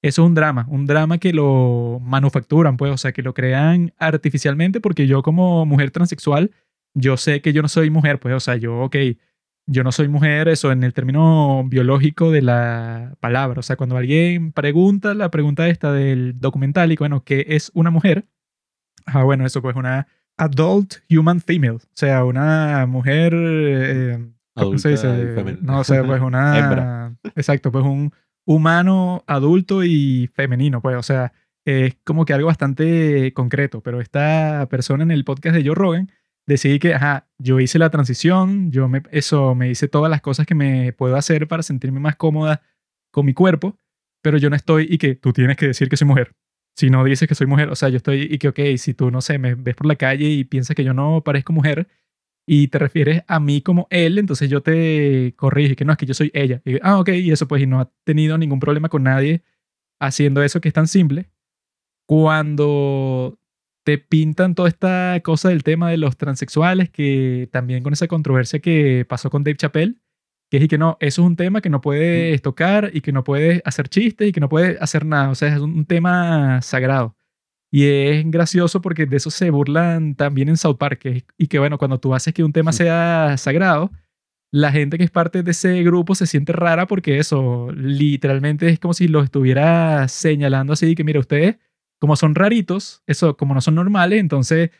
eso 0.00 0.22
es 0.22 0.26
un 0.28 0.34
drama, 0.34 0.66
un 0.68 0.86
drama 0.86 1.18
que 1.18 1.32
lo 1.32 2.00
manufacturan, 2.02 2.76
pues, 2.76 2.92
o 2.92 2.96
sea, 2.96 3.12
que 3.12 3.22
lo 3.22 3.34
crean 3.34 3.92
artificialmente 3.98 4.80
porque 4.80 5.06
yo 5.06 5.22
como 5.22 5.66
mujer 5.66 5.90
transexual, 5.90 6.52
yo 6.94 7.16
sé 7.16 7.40
que 7.40 7.52
yo 7.52 7.62
no 7.62 7.68
soy 7.68 7.90
mujer, 7.90 8.20
pues, 8.20 8.34
o 8.34 8.40
sea, 8.40 8.56
yo, 8.56 8.78
ok, 8.78 8.96
yo 9.66 9.82
no 9.82 9.90
soy 9.90 10.08
mujer, 10.08 10.48
eso 10.48 10.70
en 10.70 10.84
el 10.84 10.94
término 10.94 11.64
biológico 11.66 12.30
de 12.30 12.42
la 12.42 13.16
palabra, 13.20 13.58
o 13.58 13.62
sea, 13.62 13.76
cuando 13.76 13.96
alguien 13.96 14.52
pregunta 14.52 15.14
la 15.14 15.30
pregunta 15.30 15.68
esta 15.68 15.92
del 15.92 16.38
documental 16.38 16.92
y 16.92 16.96
bueno, 16.96 17.24
¿qué 17.24 17.44
es 17.48 17.72
una 17.74 17.90
mujer? 17.90 18.26
Ah, 19.04 19.24
bueno, 19.24 19.44
eso 19.46 19.62
pues 19.62 19.74
una 19.74 20.06
adult 20.36 20.94
human 21.10 21.40
female, 21.40 21.76
o 21.76 21.80
sea, 21.94 22.24
una 22.24 22.86
mujer... 22.86 23.32
Eh, 23.34 24.18
¿Cómo 24.54 24.78
se 24.78 24.90
dice? 24.90 25.56
No, 25.60 25.80
o 25.80 25.84
sea, 25.84 26.04
pues 26.04 26.20
una... 26.20 27.16
Exacto, 27.36 27.70
pues 27.70 27.84
un 27.84 28.12
humano, 28.48 29.24
adulto 29.26 29.84
y 29.84 30.30
femenino, 30.32 30.80
pues, 30.80 30.96
o 30.96 31.02
sea, 31.02 31.34
es 31.66 31.96
como 32.02 32.24
que 32.24 32.32
algo 32.32 32.46
bastante 32.46 33.34
concreto, 33.34 33.82
pero 33.82 34.00
esta 34.00 34.66
persona 34.70 35.02
en 35.02 35.10
el 35.10 35.22
podcast 35.24 35.54
de 35.54 35.66
Joe 35.66 35.74
Rogan 35.74 36.10
decidí 36.46 36.78
que, 36.78 36.94
ajá, 36.94 37.28
yo 37.36 37.60
hice 37.60 37.78
la 37.78 37.90
transición, 37.90 38.72
yo 38.72 38.88
me, 38.88 39.02
eso, 39.10 39.54
me 39.54 39.68
hice 39.68 39.86
todas 39.86 40.10
las 40.10 40.22
cosas 40.22 40.46
que 40.46 40.54
me 40.54 40.94
puedo 40.94 41.16
hacer 41.16 41.46
para 41.46 41.62
sentirme 41.62 42.00
más 42.00 42.16
cómoda 42.16 42.62
con 43.10 43.26
mi 43.26 43.34
cuerpo, 43.34 43.76
pero 44.22 44.38
yo 44.38 44.48
no 44.48 44.56
estoy 44.56 44.86
y 44.88 44.96
que 44.96 45.14
tú 45.14 45.34
tienes 45.34 45.58
que 45.58 45.66
decir 45.66 45.90
que 45.90 45.98
soy 45.98 46.08
mujer. 46.08 46.32
Si 46.74 46.88
no 46.88 47.04
dices 47.04 47.28
que 47.28 47.34
soy 47.34 47.46
mujer, 47.46 47.68
o 47.68 47.76
sea, 47.76 47.90
yo 47.90 47.98
estoy 47.98 48.28
y 48.30 48.38
que, 48.38 48.48
ok, 48.48 48.60
si 48.78 48.94
tú, 48.94 49.10
no 49.10 49.20
sé, 49.20 49.38
me 49.38 49.56
ves 49.56 49.74
por 49.74 49.86
la 49.86 49.96
calle 49.96 50.26
y 50.26 50.44
piensas 50.44 50.74
que 50.74 50.84
yo 50.84 50.94
no 50.94 51.22
parezco 51.22 51.52
mujer, 51.52 51.86
y 52.50 52.68
te 52.68 52.78
refieres 52.78 53.24
a 53.26 53.40
mí 53.40 53.60
como 53.60 53.86
él, 53.90 54.18
entonces 54.18 54.48
yo 54.48 54.62
te 54.62 55.34
corrige 55.36 55.76
que 55.76 55.84
no, 55.84 55.92
es 55.92 55.98
que 55.98 56.06
yo 56.06 56.14
soy 56.14 56.30
ella. 56.32 56.62
Y, 56.64 56.78
ah, 56.82 56.98
ok, 56.98 57.10
y 57.10 57.30
eso 57.30 57.46
pues, 57.46 57.62
y 57.62 57.66
no 57.66 57.78
ha 57.78 57.92
tenido 58.04 58.38
ningún 58.38 58.58
problema 58.58 58.88
con 58.88 59.02
nadie 59.02 59.42
haciendo 60.00 60.42
eso 60.42 60.60
que 60.62 60.68
es 60.68 60.74
tan 60.74 60.88
simple. 60.88 61.28
Cuando 62.06 63.38
te 63.84 63.98
pintan 63.98 64.54
toda 64.54 64.70
esta 64.70 65.20
cosa 65.22 65.50
del 65.50 65.62
tema 65.62 65.90
de 65.90 65.98
los 65.98 66.16
transexuales, 66.16 66.88
que 66.88 67.50
también 67.52 67.82
con 67.82 67.92
esa 67.92 68.08
controversia 68.08 68.60
que 68.60 69.04
pasó 69.06 69.28
con 69.28 69.44
Dave 69.44 69.58
Chappelle, 69.58 69.96
que 70.50 70.56
es 70.56 70.62
y 70.64 70.68
que 70.68 70.78
no, 70.78 70.96
eso 71.00 71.20
es 71.22 71.26
un 71.26 71.36
tema 71.36 71.60
que 71.60 71.68
no 71.68 71.82
puedes 71.82 72.40
tocar 72.40 72.90
y 72.94 73.02
que 73.02 73.12
no 73.12 73.24
puedes 73.24 73.60
hacer 73.66 73.90
chistes 73.90 74.26
y 74.26 74.32
que 74.32 74.40
no 74.40 74.48
puedes 74.48 74.80
hacer 74.80 75.04
nada, 75.04 75.28
o 75.28 75.34
sea, 75.34 75.54
es 75.54 75.60
un 75.60 75.84
tema 75.84 76.62
sagrado. 76.62 77.17
Y 77.70 77.84
es 77.84 78.30
gracioso 78.30 78.80
porque 78.80 79.06
de 79.06 79.16
eso 79.16 79.30
se 79.30 79.50
burlan 79.50 80.14
también 80.14 80.48
en 80.48 80.56
South 80.56 80.78
Park. 80.78 81.24
Y 81.36 81.46
que 81.48 81.58
bueno, 81.58 81.78
cuando 81.78 82.00
tú 82.00 82.14
haces 82.14 82.32
que 82.32 82.44
un 82.44 82.52
tema 82.52 82.72
sea 82.72 83.36
sagrado, 83.36 83.90
la 84.50 84.72
gente 84.72 84.96
que 84.96 85.04
es 85.04 85.10
parte 85.10 85.42
de 85.42 85.50
ese 85.50 85.82
grupo 85.82 86.14
se 86.14 86.26
siente 86.26 86.52
rara 86.52 86.86
porque 86.86 87.18
eso 87.18 87.70
literalmente 87.72 88.68
es 88.68 88.78
como 88.78 88.94
si 88.94 89.08
lo 89.08 89.22
estuviera 89.22 90.08
señalando 90.08 90.72
así 90.72 90.94
que 90.94 91.04
mira 91.04 91.20
ustedes 91.20 91.56
como 92.00 92.16
son 92.16 92.34
raritos, 92.34 93.02
eso 93.06 93.36
como 93.36 93.54
no 93.54 93.60
son 93.60 93.74
normales, 93.74 94.20
entonces 94.20 94.70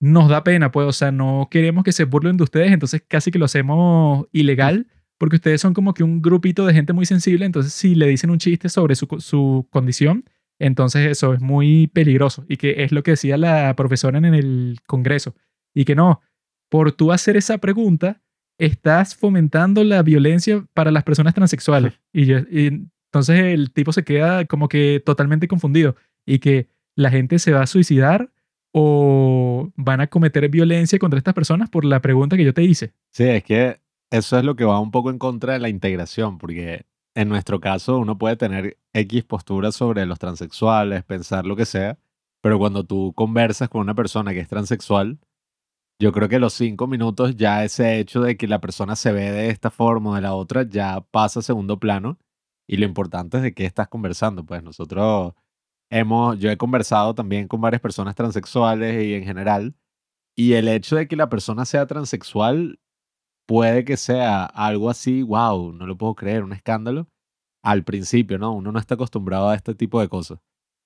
nos 0.00 0.28
da 0.28 0.44
pena, 0.44 0.70
pues, 0.70 0.86
o 0.86 0.92
sea, 0.92 1.12
no 1.12 1.48
queremos 1.50 1.84
que 1.84 1.92
se 1.92 2.04
burlen 2.04 2.36
de 2.36 2.44
ustedes, 2.44 2.72
entonces 2.72 3.02
casi 3.06 3.30
que 3.30 3.38
lo 3.38 3.44
hacemos 3.44 4.26
ilegal 4.32 4.86
porque 5.18 5.36
ustedes 5.36 5.60
son 5.60 5.74
como 5.74 5.94
que 5.94 6.02
un 6.02 6.20
grupito 6.20 6.66
de 6.66 6.74
gente 6.74 6.92
muy 6.92 7.06
sensible, 7.06 7.46
entonces 7.46 7.72
si 7.72 7.94
le 7.94 8.08
dicen 8.08 8.30
un 8.30 8.38
chiste 8.38 8.68
sobre 8.68 8.94
su, 8.94 9.06
su 9.18 9.66
condición, 9.70 10.24
entonces 10.58 11.10
eso 11.10 11.34
es 11.34 11.40
muy 11.40 11.88
peligroso 11.88 12.44
y 12.48 12.56
que 12.56 12.84
es 12.84 12.92
lo 12.92 13.02
que 13.02 13.12
decía 13.12 13.36
la 13.36 13.74
profesora 13.76 14.18
en 14.18 14.26
el 14.26 14.78
Congreso. 14.86 15.34
Y 15.74 15.84
que 15.84 15.94
no, 15.94 16.20
por 16.68 16.92
tú 16.92 17.12
hacer 17.12 17.36
esa 17.36 17.58
pregunta, 17.58 18.22
estás 18.58 19.16
fomentando 19.16 19.82
la 19.84 20.02
violencia 20.02 20.64
para 20.74 20.90
las 20.90 21.04
personas 21.04 21.34
transexuales. 21.34 21.92
Y, 22.12 22.32
entonces 22.32 23.38
el 23.44 23.70
tipo 23.70 23.92
se 23.92 24.02
queda 24.02 24.44
como 24.44 24.68
que 24.68 25.00
totalmente 25.04 25.46
confundido 25.46 25.94
y 26.26 26.40
que 26.40 26.66
la 26.96 27.10
gente 27.10 27.38
se 27.38 27.52
va 27.52 27.62
a 27.62 27.66
suicidar 27.68 28.32
o 28.72 29.70
van 29.76 30.00
a 30.00 30.08
cometer 30.08 30.48
violencia 30.48 30.98
contra 30.98 31.18
estas 31.18 31.34
personas 31.34 31.70
por 31.70 31.84
la 31.84 32.02
pregunta 32.02 32.36
que 32.36 32.44
yo 32.44 32.52
te 32.52 32.64
hice. 32.64 32.92
Sí, 33.10 33.22
es 33.22 33.44
que 33.44 33.78
eso 34.10 34.36
es 34.36 34.44
lo 34.44 34.56
que 34.56 34.64
va 34.64 34.80
un 34.80 34.90
poco 34.90 35.10
en 35.10 35.18
contra 35.18 35.52
de 35.52 35.60
la 35.60 35.68
integración, 35.68 36.38
porque 36.38 36.86
en 37.14 37.28
nuestro 37.28 37.60
caso 37.60 37.98
uno 37.98 38.18
puede 38.18 38.36
tener 38.36 38.78
X 38.92 39.24
posturas 39.24 39.74
sobre 39.76 40.06
los 40.06 40.18
transexuales, 40.18 41.04
pensar 41.04 41.46
lo 41.46 41.56
que 41.56 41.66
sea, 41.66 41.98
pero 42.42 42.58
cuando 42.58 42.84
tú 42.84 43.12
conversas 43.14 43.68
con 43.68 43.82
una 43.82 43.94
persona 43.94 44.32
que 44.32 44.40
es 44.40 44.48
transexual, 44.48 45.18
yo 46.00 46.12
creo 46.12 46.28
que 46.28 46.38
los 46.38 46.54
cinco 46.54 46.86
minutos 46.86 47.36
ya 47.36 47.64
ese 47.64 47.98
hecho 47.98 48.20
de 48.22 48.36
que 48.36 48.48
la 48.48 48.60
persona 48.60 48.96
se 48.96 49.12
ve 49.12 49.30
de 49.30 49.48
esta 49.50 49.70
forma 49.70 50.10
o 50.10 50.14
de 50.16 50.20
la 50.22 50.34
otra 50.34 50.64
ya 50.64 51.00
pasa 51.10 51.40
a 51.40 51.42
segundo 51.42 51.78
plano 51.78 52.18
y 52.66 52.76
lo 52.78 52.84
importante 52.86 53.38
es 53.38 53.42
de 53.44 53.54
qué 53.54 53.64
estás 53.66 53.88
conversando. 53.88 54.44
Pues 54.44 54.62
nosotros 54.62 55.34
hemos, 55.90 56.38
yo 56.38 56.50
he 56.50 56.56
conversado 56.58 57.14
también 57.14 57.48
con 57.48 57.60
varias 57.60 57.80
personas 57.82 58.14
transexuales 58.16 59.04
y 59.04 59.14
en 59.14 59.24
general 59.24 59.74
Y 60.36 60.54
el 60.54 60.68
hecho 60.68 60.96
de 60.96 61.08
que 61.08 61.16
la 61.16 61.28
persona 61.28 61.64
sea 61.64 61.86
transexual 61.86 62.80
puede 63.46 63.84
que 63.84 63.96
sea 63.96 64.44
algo 64.44 64.90
así, 64.90 65.22
wow, 65.22 65.72
no 65.72 65.86
lo 65.86 65.96
puedo 65.96 66.14
creer, 66.14 66.42
un 66.44 66.52
escándalo. 66.52 67.08
Al 67.62 67.82
principio, 67.84 68.38
¿no? 68.38 68.52
Uno 68.52 68.72
no 68.72 68.78
está 68.78 68.94
acostumbrado 68.94 69.48
a 69.48 69.54
este 69.54 69.74
tipo 69.74 70.00
de 70.00 70.08
cosas. 70.08 70.38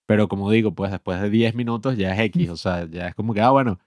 Pero 0.06 0.28
como 0.28 0.50
digo, 0.50 0.74
pues 0.74 0.90
después 0.90 1.20
de 1.20 1.28
10 1.28 1.54
minutos 1.54 1.96
ya 1.96 2.14
es 2.14 2.20
X, 2.20 2.50
o 2.50 2.56
sea, 2.56 2.86
ya 2.88 3.08
es 3.08 3.14
como 3.14 3.34
que, 3.34 3.40
ah, 3.40 3.50
bueno, 3.50 3.78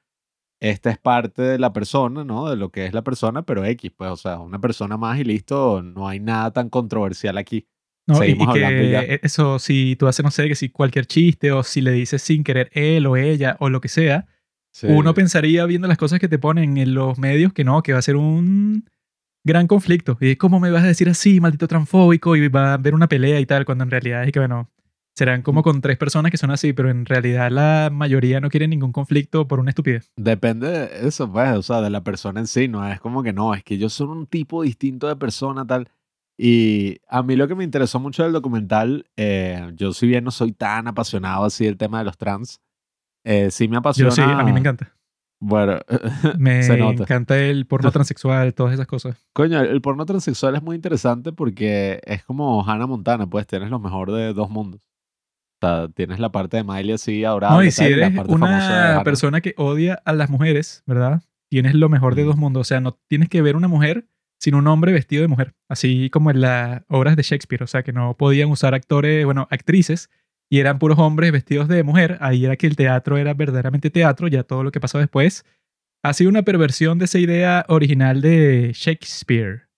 esta 0.61 0.91
es 0.91 0.99
parte 0.99 1.41
de 1.41 1.57
la 1.57 1.73
persona, 1.73 2.23
¿no? 2.23 2.49
De 2.49 2.55
lo 2.55 2.69
que 2.69 2.85
es 2.85 2.93
la 2.93 3.03
persona, 3.03 3.41
pero 3.43 3.65
X, 3.65 3.91
pues, 3.97 4.11
o 4.11 4.15
sea, 4.15 4.39
una 4.39 4.59
persona 4.59 4.97
más 4.97 5.19
y 5.19 5.23
listo, 5.23 5.81
no 5.81 6.07
hay 6.07 6.19
nada 6.19 6.51
tan 6.51 6.69
controversial 6.69 7.37
aquí. 7.37 7.65
No, 8.07 8.15
y, 8.15 8.17
Seguimos 8.17 8.55
y 8.55 8.63
hablando 8.63 8.83
y 8.83 8.91
ya. 8.91 9.05
que 9.05 9.19
eso, 9.23 9.57
si 9.57 9.95
tú 9.95 10.07
haces, 10.07 10.23
no 10.23 10.31
sé, 10.31 10.47
que 10.47 10.55
si 10.55 10.69
cualquier 10.69 11.07
chiste 11.07 11.51
o 11.51 11.63
si 11.63 11.81
le 11.81 11.91
dices 11.91 12.21
sin 12.21 12.43
querer 12.43 12.69
él 12.73 13.07
o 13.07 13.15
ella 13.15 13.57
o 13.59 13.69
lo 13.69 13.81
que 13.81 13.87
sea, 13.87 14.27
Sí. 14.73 14.87
uno 14.87 15.13
pensaría 15.13 15.65
viendo 15.65 15.87
las 15.87 15.97
cosas 15.97 16.19
que 16.19 16.27
te 16.29 16.39
ponen 16.39 16.77
en 16.77 16.93
los 16.93 17.17
medios 17.17 17.51
que 17.53 17.63
no, 17.63 17.83
que 17.83 17.93
va 17.93 17.99
a 17.99 18.03
ser 18.03 18.15
un 18.15 18.85
gran 19.43 19.67
conflicto. 19.67 20.17
Y 20.21 20.35
¿cómo 20.37 20.59
me 20.59 20.71
vas 20.71 20.83
a 20.83 20.87
decir 20.87 21.09
así, 21.09 21.39
maldito 21.41 21.67
transfóbico? 21.67 22.35
Y 22.35 22.47
va 22.47 22.71
a 22.71 22.73
haber 22.75 22.93
una 22.95 23.07
pelea 23.07 23.39
y 23.39 23.45
tal, 23.45 23.65
cuando 23.65 23.83
en 23.83 23.91
realidad 23.91 24.23
es 24.23 24.31
que, 24.31 24.39
bueno, 24.39 24.69
serán 25.13 25.41
Mm. 25.41 25.43
como 25.43 25.61
con 25.61 25.81
tres 25.81 25.97
personas 25.97 26.31
que 26.31 26.37
son 26.37 26.51
así, 26.51 26.71
pero 26.71 26.89
en 26.89 27.05
realidad 27.05 27.51
la 27.51 27.89
mayoría 27.91 28.39
no 28.39 28.49
quiere 28.49 28.67
ningún 28.67 28.93
conflicto 28.93 29.45
por 29.47 29.59
una 29.59 29.71
estupidez. 29.71 30.11
Depende 30.15 30.67
de 30.69 31.07
eso, 31.07 31.29
pues, 31.29 31.51
o 31.57 31.61
sea, 31.63 31.81
de 31.81 31.89
la 31.89 32.01
persona 32.03 32.39
en 32.39 32.47
sí, 32.47 32.67
no 32.69 32.87
es 32.87 32.99
como 33.01 33.21
que 33.23 33.33
no, 33.33 33.53
es 33.53 33.63
que 33.63 33.77
yo 33.77 33.89
soy 33.89 34.07
un 34.07 34.25
tipo 34.25 34.63
distinto 34.63 35.07
de 35.09 35.17
persona, 35.17 35.65
tal. 35.67 35.89
Y 36.37 36.99
a 37.09 37.21
mí 37.23 37.35
lo 37.35 37.47
que 37.47 37.55
me 37.55 37.63
interesó 37.65 37.99
mucho 37.99 38.23
del 38.23 38.31
documental, 38.31 39.05
eh, 39.17 39.71
yo 39.75 39.91
si 39.91 40.07
bien 40.07 40.23
no 40.23 40.31
soy 40.31 40.53
tan 40.53 40.87
apasionado 40.87 41.43
así 41.43 41.65
del 41.65 41.77
tema 41.77 41.99
de 41.99 42.05
los 42.05 42.17
trans, 42.17 42.61
eh, 43.23 43.51
sí 43.51 43.67
me 43.67 43.77
apasiona. 43.77 44.09
Yo 44.09 44.15
sí, 44.15 44.21
a 44.21 44.43
mí 44.43 44.51
me 44.51 44.59
encanta. 44.59 44.93
Bueno, 45.43 45.79
Me 46.37 46.61
se 46.61 46.77
nota. 46.77 47.01
encanta 47.03 47.37
el 47.37 47.65
porno 47.65 47.91
transexual, 47.91 48.53
todas 48.53 48.73
esas 48.75 48.85
cosas. 48.85 49.17
Coño, 49.33 49.59
el 49.59 49.81
porno 49.81 50.05
transexual 50.05 50.55
es 50.55 50.61
muy 50.61 50.75
interesante 50.75 51.31
porque 51.31 51.99
es 52.05 52.23
como 52.23 52.63
Hannah 52.63 52.85
Montana, 52.85 53.27
pues 53.27 53.47
tienes 53.47 53.71
lo 53.71 53.79
mejor 53.79 54.11
de 54.11 54.33
dos 54.33 54.51
mundos. 54.51 54.81
O 55.63 55.67
sea, 55.67 55.87
tienes 55.89 56.19
la 56.19 56.31
parte 56.31 56.57
de 56.57 56.63
Miley 56.63 56.93
así 56.93 57.25
adorable. 57.25 57.57
No, 57.57 57.63
y 57.63 57.71
si 57.71 57.83
eres 57.85 58.11
una 58.27 59.01
persona 59.03 59.41
que 59.41 59.55
odia 59.57 59.99
a 60.05 60.13
las 60.13 60.29
mujeres, 60.29 60.83
¿verdad? 60.85 61.23
Tienes 61.49 61.73
lo 61.73 61.89
mejor 61.89 62.15
de 62.15 62.23
dos 62.23 62.37
mundos. 62.37 62.61
O 62.61 62.63
sea, 62.63 62.79
no 62.79 62.99
tienes 63.07 63.27
que 63.29 63.41
ver 63.41 63.55
una 63.55 63.67
mujer 63.67 64.07
sin 64.39 64.55
un 64.55 64.65
hombre 64.67 64.91
vestido 64.91 65.21
de 65.21 65.27
mujer. 65.27 65.53
Así 65.69 66.09
como 66.09 66.31
en 66.31 66.41
las 66.41 66.83
obras 66.87 67.15
de 67.15 67.23
Shakespeare. 67.23 67.63
O 67.63 67.67
sea, 67.67 67.83
que 67.83 67.93
no 67.93 68.15
podían 68.15 68.49
usar 68.49 68.73
actores, 68.73 69.25
bueno, 69.25 69.47
actrices, 69.51 70.09
y 70.51 70.59
eran 70.59 70.79
puros 70.79 70.99
hombres 70.99 71.31
vestidos 71.31 71.69
de 71.69 71.81
mujer. 71.81 72.17
Ahí 72.19 72.43
era 72.43 72.57
que 72.57 72.67
el 72.67 72.75
teatro 72.75 73.15
era 73.15 73.33
verdaderamente 73.33 73.89
teatro. 73.89 74.27
Ya 74.27 74.43
todo 74.43 74.63
lo 74.63 74.71
que 74.71 74.81
pasó 74.81 74.97
después 74.97 75.45
ha 76.03 76.11
sido 76.11 76.29
una 76.29 76.43
perversión 76.43 76.99
de 76.99 77.05
esa 77.05 77.19
idea 77.19 77.65
original 77.69 78.19
de 78.19 78.73
Shakespeare. 78.75 79.69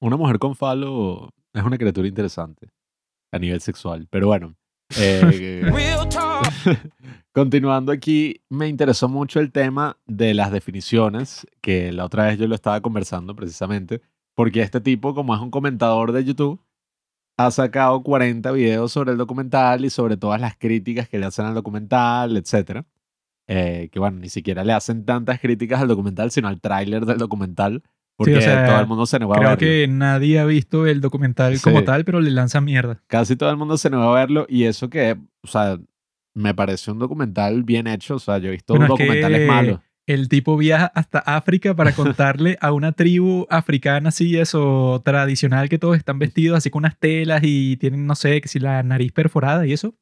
Una 0.00 0.16
mujer 0.16 0.38
con 0.38 0.54
falo 0.54 1.30
es 1.52 1.64
una 1.64 1.78
criatura 1.78 2.06
interesante 2.06 2.68
a 3.32 3.40
nivel 3.40 3.60
sexual. 3.60 4.06
Pero 4.08 4.28
bueno, 4.28 4.54
eh, 4.96 5.64
continuando 7.32 7.90
aquí, 7.90 8.40
me 8.48 8.68
interesó 8.68 9.08
mucho 9.08 9.40
el 9.40 9.50
tema 9.50 9.98
de 10.06 10.32
las 10.32 10.52
definiciones, 10.52 11.44
que 11.60 11.90
la 11.90 12.04
otra 12.04 12.26
vez 12.26 12.38
yo 12.38 12.46
lo 12.46 12.54
estaba 12.54 12.80
conversando 12.82 13.34
precisamente, 13.34 14.00
porque 14.36 14.62
este 14.62 14.80
tipo, 14.80 15.12
como 15.12 15.34
es 15.34 15.40
un 15.40 15.50
comentador 15.50 16.12
de 16.12 16.22
YouTube, 16.22 16.60
ha 17.36 17.50
sacado 17.50 18.02
40 18.02 18.52
videos 18.52 18.92
sobre 18.92 19.12
el 19.12 19.18
documental 19.18 19.84
y 19.84 19.90
sobre 19.90 20.16
todas 20.16 20.40
las 20.40 20.56
críticas 20.56 21.08
que 21.08 21.18
le 21.18 21.26
hacen 21.26 21.44
al 21.46 21.54
documental, 21.54 22.36
etc. 22.36 22.82
que 23.46 23.90
bueno, 23.96 24.18
ni 24.20 24.28
siquiera 24.28 24.64
le 24.64 24.72
hacen 24.72 25.04
tantas 25.04 25.40
críticas 25.40 25.80
al 25.80 25.88
documental, 25.88 26.30
sino 26.30 26.48
al 26.48 26.60
tráiler 26.60 27.04
del 27.06 27.18
documental, 27.18 27.82
porque 28.16 28.36
o 28.36 28.40
sea, 28.40 28.66
todo 28.66 28.80
el 28.80 28.86
mundo 28.86 29.06
se 29.06 29.18
negó 29.18 29.32
a 29.34 29.36
Creo 29.38 29.48
verlo. 29.50 29.58
que 29.60 29.86
nadie 29.88 30.38
ha 30.38 30.44
visto 30.44 30.86
el 30.86 31.00
documental 31.00 31.58
como 31.60 31.80
Sí. 31.80 31.84
tal, 31.84 32.04
pero 32.04 32.20
le 32.20 32.30
lanzan 32.30 32.64
mierda. 32.64 33.00
Casi 33.08 33.34
todo 33.36 33.50
el 33.50 33.56
mundo 33.56 33.76
se 33.78 33.90
negó 33.90 34.02
a 34.04 34.14
verlo 34.14 34.46
y 34.48 34.64
eso 34.64 34.88
que, 34.90 35.16
o 35.42 35.46
sea, 35.48 35.78
me 36.34 36.54
pareció 36.54 36.92
un 36.92 36.98
documental 36.98 37.62
bien 37.62 37.86
hecho, 37.86 38.14
o 38.16 38.18
sea, 38.18 38.38
yo 38.38 38.48
he 38.48 38.52
visto 38.52 38.74
Bueno, 38.74 38.86
es 38.86 38.98
documentales 38.98 39.40
que 39.40 39.46
malos. 39.46 39.80
El 40.06 40.28
tipo 40.28 40.56
viaja 40.56 40.86
hasta 40.94 41.20
África 41.20 41.74
para 41.74 41.92
contarle 41.94 42.58
a 42.60 42.72
una 42.72 42.92
tribu 42.92 43.46
africana 43.50 44.08
así, 44.08 44.36
eso 44.36 45.00
tradicional, 45.04 45.68
que 45.68 45.78
todos 45.78 45.96
están 45.96 46.18
vestidos 46.18 46.58
así 46.58 46.70
con 46.70 46.80
unas 46.80 46.98
telas 46.98 47.42
y 47.44 47.76
tienen, 47.76 48.06
no 48.06 48.14
sé, 48.14 48.40
que 48.40 48.48
si 48.48 48.58
la 48.58 48.82
nariz 48.82 49.12
perforada 49.12 49.66
y 49.66 49.72
eso, 49.72 49.94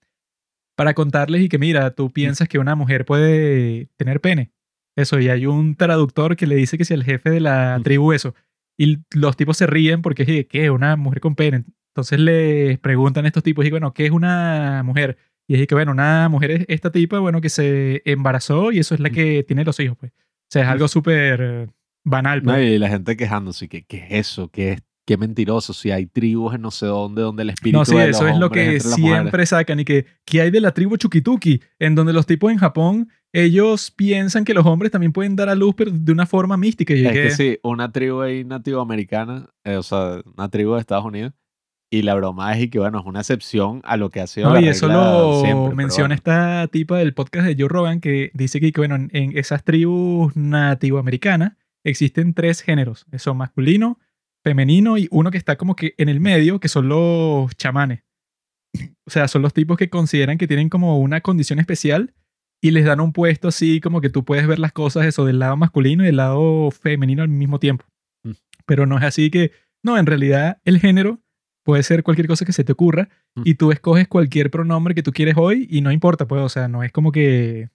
para 0.77 0.95
contarles 0.95 1.43
y 1.43 1.49
que 1.49 1.59
mira, 1.59 1.91
tú 1.95 2.11
piensas 2.11 2.49
que 2.49 2.59
una 2.59 2.75
mujer 2.75 3.05
puede 3.05 3.89
tener 3.97 4.21
pene. 4.21 4.53
Eso, 4.97 5.19
y 5.21 5.29
hay 5.29 5.47
un 5.47 5.77
traductor 5.77 6.37
que 6.37 6.47
le 6.47 6.57
dice 6.57 6.79
que 6.79 6.85
si 6.85 6.95
el 6.95 7.05
jefe 7.05 7.31
de 7.31 7.41
la 7.41 7.79
tribu 7.83 8.13
eso. 8.13 8.35
Y 8.79 9.01
los 9.15 9.37
tipos 9.37 9.57
se 9.57 9.67
ríen 9.67 10.03
porque 10.03 10.23
es 10.23 10.47
¿qué? 10.47 10.71
Una 10.71 10.97
mujer 10.97 11.21
con 11.21 11.35
pene. 11.35 11.65
Entonces 11.91 12.19
les 12.19 12.79
preguntan 12.79 13.25
a 13.25 13.29
estos 13.29 13.43
tipos 13.43 13.65
y 13.67 13.71
bueno, 13.71 13.93
¿qué 13.93 14.07
es 14.07 14.11
una 14.11 14.83
mujer? 14.85 15.19
Y 15.51 15.61
es 15.61 15.67
que, 15.67 15.75
bueno, 15.75 15.91
una 15.91 16.29
mujer 16.29 16.53
es 16.53 16.65
esta 16.69 16.93
tipa, 16.93 17.19
bueno, 17.19 17.41
que 17.41 17.49
se 17.49 18.03
embarazó 18.05 18.71
y 18.71 18.79
eso 18.79 18.95
es 18.95 19.01
la 19.01 19.11
que 19.11 19.43
tiene 19.43 19.65
los 19.65 19.81
hijos, 19.81 19.97
pues. 19.99 20.13
O 20.13 20.49
sea, 20.49 20.63
es 20.63 20.69
algo 20.69 20.87
súper 20.87 21.69
banal, 22.05 22.45
No, 22.45 22.53
pues. 22.53 22.71
y 22.71 22.79
la 22.79 22.89
gente 22.89 23.17
quejándose, 23.17 23.69
que 23.69 23.83
¿qué 23.83 23.97
es 23.97 24.29
eso? 24.29 24.49
¿Qué, 24.49 24.75
es, 24.75 24.83
qué 25.05 25.17
mentiroso? 25.17 25.73
Si 25.73 25.91
hay 25.91 26.07
tribus 26.07 26.55
en 26.55 26.61
no 26.63 26.71
sé 26.71 26.87
dónde 26.87 27.23
donde 27.23 27.43
el 27.43 27.51
espíritu 27.51 27.79
No, 27.81 27.85
sí, 27.85 27.97
de 27.97 28.07
los 28.07 28.17
eso 28.17 28.29
es 28.29 28.37
lo 28.37 28.49
que 28.49 28.79
siempre 28.79 29.45
sacan 29.45 29.81
y 29.81 29.85
que, 29.85 30.07
¿qué 30.25 30.43
hay 30.43 30.53
de 30.53 30.61
la 30.61 30.73
tribu 30.73 30.97
Chukituki? 30.97 31.61
En 31.81 31.97
donde 31.97 32.13
los 32.13 32.27
tipos 32.27 32.53
en 32.53 32.59
Japón, 32.59 33.09
ellos 33.33 33.91
piensan 33.91 34.45
que 34.45 34.55
los 34.55 34.65
hombres 34.67 34.93
también 34.93 35.13
pueden 35.13 35.35
dar 35.35 35.49
a 35.49 35.57
luz, 35.57 35.75
pero 35.77 35.91
de 35.91 36.13
una 36.13 36.27
forma 36.27 36.57
mística. 36.59 36.95
Y 36.95 37.05
Es 37.05 37.13
que, 37.13 37.23
que 37.23 37.31
sí, 37.33 37.59
una 37.65 37.91
tribu 37.91 38.21
ahí 38.21 38.45
nativo 38.45 38.81
americana, 38.81 39.51
eh, 39.65 39.75
o 39.75 39.83
sea, 39.83 40.23
una 40.37 40.49
tribu 40.49 40.75
de 40.75 40.81
Estados 40.81 41.05
Unidos, 41.05 41.33
y 41.93 42.03
la 42.03 42.15
broma 42.15 42.53
es 42.55 42.63
y 42.63 42.69
que, 42.71 42.79
bueno, 42.79 43.01
es 43.01 43.07
una 43.07 43.21
excepción 43.21 43.81
a 43.85 43.97
lo 43.97 44.11
que 44.11 44.21
ha 44.21 44.27
sido 44.27 44.49
No, 44.49 44.55
la 44.55 44.61
y 44.61 44.69
eso 44.69 44.87
lo 44.87 45.41
siempre, 45.43 45.75
menciona 45.75 46.15
esta 46.15 46.69
tipa 46.69 46.99
del 46.99 47.15
podcast 47.15 47.47
de 47.47 47.57
Joe 47.59 47.69
Rogan 47.69 48.01
que 48.01 48.31
dice 48.33 48.61
que, 48.61 48.71
que, 48.73 48.81
bueno, 48.81 48.95
en- 49.11 49.37
esas 49.37 49.65
tribus 49.65 50.37
nativoamericanas 50.37 51.55
existen 51.85 52.35
tres 52.35 52.63
géneros. 52.63 53.07
Son 53.19 53.37
masculino, 53.37 53.99
femenino 54.45 54.99
y 54.99 55.09
uno 55.11 55.31
que 55.31 55.39
está 55.39 55.57
como 55.57 55.75
que 55.75 55.95
en 55.99 56.09
el 56.09 56.21
medio, 56.21 56.61
que 56.61 56.69
son 56.69 56.89
los 56.89 57.55
chamanes. 57.57 58.05
O 59.07 59.11
sea, 59.11 59.27
son 59.27 59.43
los 59.43 59.53
tipos 59.53 59.77
que 59.77 59.91
consideran 59.91 60.39
que 60.39 60.47
tienen 60.47 60.69
como 60.69 60.99
una 61.01 61.21
condición 61.23 61.59
especial 61.59 62.15
y 62.63 62.71
les 62.71 62.85
dan 62.85 63.01
un 63.01 63.13
puesto 63.13 63.49
así 63.49 63.81
como 63.81 64.01
que 64.01 64.11
tú 64.11 64.25
puedes 64.25 64.47
ver 64.47 64.59
las 64.61 64.73
cosas 64.73 65.07
eso 65.07 65.25
del 65.25 65.41
lado 65.41 65.57
masculino 65.57 66.05
y 66.05 66.07
del 66.07 66.17
lado 66.19 66.71
femenino 66.71 67.23
al 67.23 67.29
mismo 67.29 67.59
tiempo. 67.59 67.85
Mm. 68.23 68.33
Pero 68.67 68.87
no 68.87 68.97
es 68.99 69.03
así 69.05 69.31
que, 69.31 69.51
no, 69.83 69.99
en 69.99 70.07
realidad 70.07 70.59
el 70.65 70.79
género 70.79 71.19
puede 71.71 71.85
ser 71.85 72.03
cualquier 72.03 72.27
cosa 72.27 72.45
que 72.45 72.53
se 72.53 72.65
te 72.65 72.73
ocurra 72.73 73.09
Mm. 73.37 73.43
y 73.45 73.55
tú 73.55 73.71
escoges 73.71 74.09
cualquier 74.09 74.51
pronombre 74.51 74.93
que 74.93 75.05
tú 75.05 75.13
quieres 75.13 75.37
hoy 75.37 75.69
y 75.71 75.83
no 75.83 75.93
importa, 75.93 76.27
pues, 76.27 76.43
o 76.43 76.49
sea, 76.49 76.67
no 76.67 76.83
es 76.83 76.91
como 76.91 77.13
que... 77.13 77.69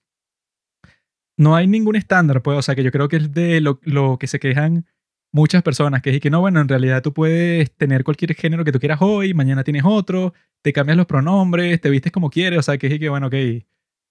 No 1.38 1.56
hay 1.56 1.66
ningún 1.66 1.96
estándar, 1.96 2.42
pues, 2.42 2.58
o 2.58 2.62
sea, 2.62 2.76
que 2.76 2.84
yo 2.84 2.92
creo 2.92 3.08
que 3.08 3.16
es 3.16 3.32
de 3.32 3.62
lo, 3.62 3.80
lo 3.84 4.18
que 4.20 4.28
se 4.28 4.38
quejan 4.38 4.86
muchas 5.32 5.64
personas, 5.64 6.02
que 6.02 6.10
es 6.10 6.20
que 6.20 6.30
no, 6.30 6.42
bueno, 6.42 6.60
en 6.60 6.68
realidad 6.68 7.02
tú 7.02 7.14
puedes 7.14 7.72
tener 7.72 8.04
cualquier 8.04 8.36
género 8.36 8.66
que 8.66 8.74
tú 8.74 8.80
quieras 8.80 9.00
hoy, 9.02 9.34
mañana 9.34 9.64
tienes 9.64 9.84
otro, 9.86 10.34
te 10.62 10.74
cambias 10.74 10.98
los 10.98 11.06
pronombres, 11.06 11.80
te 11.80 11.90
vistes 11.90 12.12
como 12.12 12.30
quieres, 12.30 12.60
o 12.60 12.64
sea, 12.64 12.78
que 12.78 12.88
es 12.88 13.00
que, 13.00 13.08
bueno, 13.08 13.28
ok, 13.28 13.36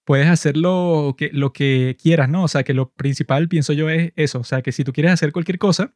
puedes 0.06 0.28
hacer 0.28 0.56
lo 0.56 1.14
que, 1.18 1.28
lo 1.30 1.52
que 1.52 1.94
quieras, 2.02 2.30
¿no? 2.30 2.44
O 2.44 2.48
sea, 2.48 2.62
que 2.62 2.72
lo 2.72 2.90
principal, 2.90 3.48
pienso 3.48 3.74
yo, 3.74 3.90
es 3.90 4.14
eso, 4.16 4.40
o 4.40 4.44
sea, 4.44 4.62
que 4.62 4.72
si 4.72 4.82
tú 4.82 4.94
quieres 4.94 5.12
hacer 5.12 5.30
cualquier 5.32 5.58
cosa, 5.58 5.94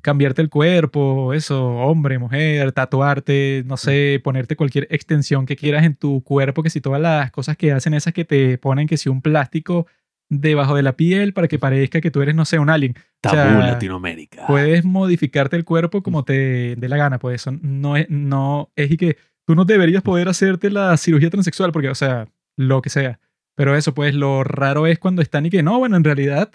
cambiarte 0.00 0.42
el 0.42 0.48
cuerpo, 0.48 1.32
eso, 1.34 1.68
hombre, 1.76 2.18
mujer, 2.18 2.72
tatuarte, 2.72 3.62
no 3.66 3.76
sé, 3.76 4.20
ponerte 4.22 4.56
cualquier 4.56 4.86
extensión 4.90 5.46
que 5.46 5.56
quieras 5.56 5.84
en 5.84 5.94
tu 5.94 6.22
cuerpo, 6.22 6.62
que 6.62 6.70
si 6.70 6.80
todas 6.80 7.00
las 7.00 7.30
cosas 7.30 7.56
que 7.56 7.72
hacen 7.72 7.94
esas 7.94 8.12
que 8.12 8.24
te 8.24 8.58
ponen 8.58 8.86
que 8.86 8.96
si 8.96 9.08
un 9.08 9.22
plástico 9.22 9.86
debajo 10.30 10.74
de 10.74 10.82
la 10.82 10.94
piel 10.94 11.32
para 11.32 11.48
que 11.48 11.58
parezca 11.58 12.00
que 12.00 12.10
tú 12.10 12.20
eres, 12.22 12.34
no 12.34 12.44
sé, 12.44 12.58
un 12.58 12.70
alien. 12.70 12.94
Tabú 13.20 13.36
o 13.36 13.40
sea, 13.40 13.58
Latinoamérica. 13.58 14.46
Puedes 14.46 14.84
modificarte 14.84 15.56
el 15.56 15.64
cuerpo 15.64 16.02
como 16.02 16.24
te 16.24 16.76
dé 16.76 16.88
la 16.88 16.96
gana, 16.96 17.18
pues 17.18 17.42
eso 17.42 17.52
no 17.62 17.96
es, 17.96 18.08
no 18.10 18.70
es 18.76 18.90
y 18.90 18.96
que 18.96 19.16
tú 19.46 19.54
no 19.54 19.64
deberías 19.64 20.02
poder 20.02 20.28
hacerte 20.28 20.70
la 20.70 20.96
cirugía 20.96 21.30
transexual 21.30 21.72
porque, 21.72 21.88
o 21.88 21.94
sea, 21.94 22.28
lo 22.56 22.82
que 22.82 22.90
sea. 22.90 23.20
Pero 23.54 23.74
eso, 23.74 23.94
pues 23.94 24.14
lo 24.14 24.44
raro 24.44 24.86
es 24.86 24.98
cuando 24.98 25.22
están 25.22 25.46
y 25.46 25.50
que 25.50 25.62
no, 25.62 25.78
bueno, 25.78 25.96
en 25.96 26.04
realidad, 26.04 26.52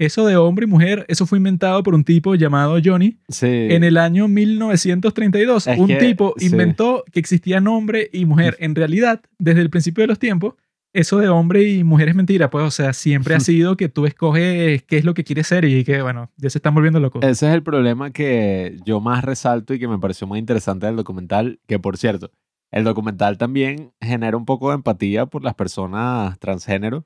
eso 0.00 0.26
de 0.26 0.36
hombre 0.36 0.64
y 0.64 0.68
mujer, 0.68 1.04
eso 1.08 1.26
fue 1.26 1.38
inventado 1.38 1.82
por 1.82 1.94
un 1.94 2.04
tipo 2.04 2.34
llamado 2.34 2.78
Johnny 2.82 3.18
Sí. 3.28 3.46
en 3.46 3.84
el 3.84 3.96
año 3.98 4.28
1932. 4.28 5.66
Es 5.66 5.78
un 5.78 5.86
que, 5.86 5.96
tipo 5.96 6.34
sí. 6.38 6.46
inventó 6.46 7.04
que 7.12 7.20
existían 7.20 7.66
hombre 7.68 8.08
y 8.12 8.24
mujer. 8.24 8.56
En 8.60 8.74
realidad, 8.74 9.20
desde 9.38 9.60
el 9.60 9.70
principio 9.70 10.02
de 10.02 10.08
los 10.08 10.18
tiempos, 10.18 10.54
eso 10.92 11.18
de 11.18 11.28
hombre 11.28 11.62
y 11.68 11.84
mujer 11.84 12.08
es 12.08 12.14
mentira, 12.14 12.50
pues, 12.50 12.64
o 12.64 12.70
sea, 12.70 12.92
siempre 12.92 13.34
ha 13.34 13.40
sido 13.40 13.76
que 13.76 13.88
tú 13.88 14.06
escoges 14.06 14.82
qué 14.84 14.96
es 14.96 15.04
lo 15.04 15.14
que 15.14 15.22
quieres 15.22 15.46
ser 15.46 15.64
y 15.66 15.84
que, 15.84 16.02
bueno, 16.02 16.30
ya 16.36 16.50
se 16.50 16.58
están 16.58 16.74
volviendo 16.74 16.98
locos. 16.98 17.22
Ese 17.22 17.46
es 17.48 17.54
el 17.54 17.62
problema 17.62 18.10
que 18.10 18.76
yo 18.84 19.00
más 19.00 19.22
resalto 19.22 19.74
y 19.74 19.78
que 19.78 19.86
me 19.86 19.98
pareció 19.98 20.26
muy 20.26 20.38
interesante 20.38 20.86
del 20.86 20.96
documental, 20.96 21.60
que 21.68 21.78
por 21.78 21.96
cierto, 21.98 22.32
el 22.72 22.84
documental 22.84 23.36
también 23.38 23.92
genera 24.00 24.36
un 24.36 24.46
poco 24.46 24.70
de 24.70 24.76
empatía 24.76 25.26
por 25.26 25.44
las 25.44 25.54
personas 25.54 26.38
transgénero, 26.38 27.04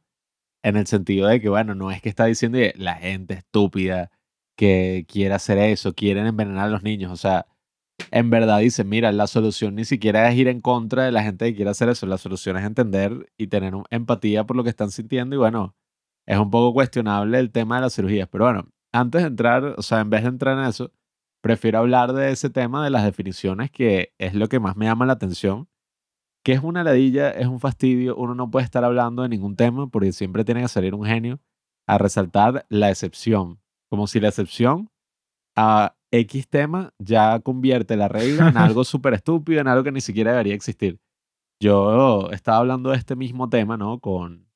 en 0.64 0.76
el 0.76 0.86
sentido 0.86 1.28
de 1.28 1.40
que, 1.40 1.48
bueno, 1.50 1.74
no 1.74 1.90
es 1.92 2.00
que 2.02 2.08
está 2.08 2.24
diciendo 2.24 2.58
la 2.76 2.94
gente 2.96 3.34
estúpida 3.34 4.10
que 4.56 5.06
quiere 5.08 5.34
hacer 5.34 5.58
eso, 5.58 5.94
quieren 5.94 6.26
envenenar 6.26 6.66
a 6.66 6.70
los 6.70 6.82
niños, 6.82 7.12
o 7.12 7.16
sea, 7.16 7.46
en 8.10 8.30
verdad 8.30 8.60
dice, 8.60 8.84
mira, 8.84 9.12
la 9.12 9.26
solución 9.26 9.74
ni 9.76 9.84
siquiera 9.84 10.28
es 10.30 10.36
ir 10.36 10.48
en 10.48 10.60
contra 10.62 11.04
de 11.04 11.12
la 11.12 11.22
gente 11.22 11.46
que 11.46 11.56
quiere 11.56 11.70
hacer 11.70 11.90
eso, 11.90 12.06
la 12.06 12.18
solución 12.18 12.56
es 12.56 12.64
entender 12.64 13.30
y 13.36 13.48
tener 13.48 13.74
empatía 13.90 14.44
por 14.44 14.56
lo 14.56 14.64
que 14.64 14.70
están 14.70 14.90
sintiendo 14.90 15.36
y 15.36 15.38
bueno, 15.38 15.76
es 16.26 16.38
un 16.38 16.50
poco 16.50 16.72
cuestionable 16.74 17.38
el 17.38 17.52
tema 17.52 17.76
de 17.76 17.82
las 17.82 17.94
cirugías, 17.94 18.28
pero 18.30 18.44
bueno, 18.46 18.68
antes 18.92 19.22
de 19.22 19.28
entrar, 19.28 19.64
o 19.76 19.82
sea, 19.82 20.00
en 20.00 20.10
vez 20.10 20.22
de 20.22 20.28
entrar 20.30 20.58
en 20.58 20.64
eso, 20.64 20.92
prefiero 21.42 21.80
hablar 21.80 22.14
de 22.14 22.32
ese 22.32 22.48
tema 22.50 22.82
de 22.84 22.90
las 22.90 23.04
definiciones 23.04 23.70
que 23.70 24.14
es 24.18 24.34
lo 24.34 24.48
que 24.48 24.60
más 24.60 24.76
me 24.76 24.86
llama 24.86 25.06
la 25.06 25.14
atención 25.14 25.68
que 26.44 26.52
es 26.52 26.62
una 26.62 26.84
ladilla, 26.84 27.30
es 27.30 27.46
un 27.46 27.58
fastidio, 27.58 28.16
uno 28.16 28.34
no 28.34 28.50
puede 28.50 28.64
estar 28.64 28.84
hablando 28.84 29.22
de 29.22 29.30
ningún 29.30 29.56
tema 29.56 29.88
porque 29.88 30.12
siempre 30.12 30.44
tiene 30.44 30.60
que 30.60 30.68
salir 30.68 30.94
un 30.94 31.06
genio 31.06 31.40
a 31.88 31.98
resaltar 31.98 32.66
la 32.68 32.90
excepción, 32.90 33.60
como 33.88 34.06
si 34.06 34.20
la 34.20 34.28
excepción 34.28 34.90
a 35.56 35.96
X 36.10 36.48
tema 36.48 36.92
ya 36.98 37.40
convierte 37.40 37.96
la 37.96 38.08
regla 38.08 38.50
en 38.50 38.58
algo 38.58 38.84
súper 38.84 39.14
estúpido, 39.14 39.60
en 39.60 39.68
algo 39.68 39.82
que 39.82 39.92
ni 39.92 40.02
siquiera 40.02 40.32
debería 40.32 40.54
existir. 40.54 41.00
Yo 41.60 42.30
estaba 42.30 42.58
hablando 42.58 42.90
de 42.90 42.98
este 42.98 43.16
mismo 43.16 43.48
tema, 43.48 43.78
¿no? 43.78 43.98
Con 43.98 44.46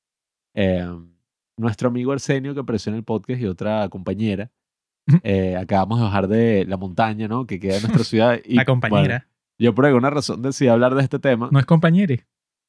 em, 0.55 1.16
nuestro 1.57 1.88
amigo 1.88 2.12
Arsenio 2.12 2.53
que 2.53 2.61
apareció 2.61 2.90
en 2.90 2.96
el 2.96 3.05
podcast 3.05 3.40
y 3.40 3.46
otra 3.46 3.88
compañera. 3.88 4.51
Eh, 5.22 5.57
acabamos 5.57 6.01
de 6.01 6.05
bajar 6.05 6.29
de 6.29 6.66
la 6.66 6.77
montaña, 6.77 7.29
¿no? 7.29 7.46
Que 7.46 7.59
queda 7.59 7.77
en 7.77 7.83
nuestra 7.85 8.05
ciudad. 8.05 8.38
Y, 8.44 8.57
la 8.57 8.66
compañera. 8.66 9.27
Yo 9.61 9.75
por 9.75 9.87
alguna 9.87 10.11
razón 10.11 10.42
decidí 10.42 10.68
hablar 10.68 10.94
de 10.94 11.03
este 11.03 11.18
tema. 11.18 11.49
No 11.51 11.59
es 11.59 11.66
compañera. 11.66 12.14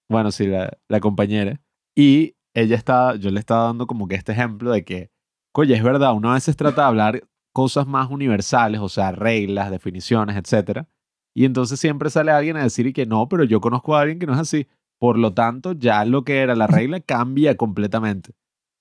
Bueno, 0.10 0.32
sí, 0.32 0.48
la, 0.48 0.78
la 0.88 1.00
compañera. 1.00 1.62
Y 1.96 2.36
ella 2.56 2.76
estaba, 2.76 3.16
yo 3.16 3.30
le 3.30 3.40
estaba 3.40 3.66
dando 3.66 3.86
como 3.88 4.08
que 4.08 4.16
este 4.16 4.32
ejemplo 4.32 4.72
de 4.72 4.84
que, 4.84 5.12
oye, 5.54 5.76
es 5.76 5.84
verdad, 5.84 6.14
uno 6.14 6.32
a 6.32 6.36
veces 6.36 6.56
trata 6.56 6.82
de 6.82 6.88
hablar 6.88 7.24
cosas 7.54 7.88
más 7.88 8.10
universales, 8.10 8.80
o 8.82 8.90
sea, 8.90 9.12
reglas, 9.12 9.70
definiciones, 9.70 10.36
etc. 10.36 10.86
Y 11.36 11.46
entonces 11.46 11.80
siempre 11.80 12.10
sale 12.10 12.32
alguien 12.32 12.58
a 12.58 12.64
decir 12.64 12.88
y 12.88 12.94
que 12.94 13.06
no, 13.06 13.28
pero 13.30 13.44
yo 13.44 13.62
conozco 13.62 13.96
a 13.96 14.02
alguien 14.02 14.20
que 14.20 14.26
no 14.26 14.34
es 14.34 14.40
así. 14.40 14.68
Por 15.00 15.18
lo 15.18 15.34
tanto, 15.34 15.74
ya 15.74 16.04
lo 16.06 16.24
que 16.24 16.40
era 16.40 16.56
la 16.56 16.68
regla 16.68 17.00
cambia 17.06 17.56
completamente. 17.56 18.34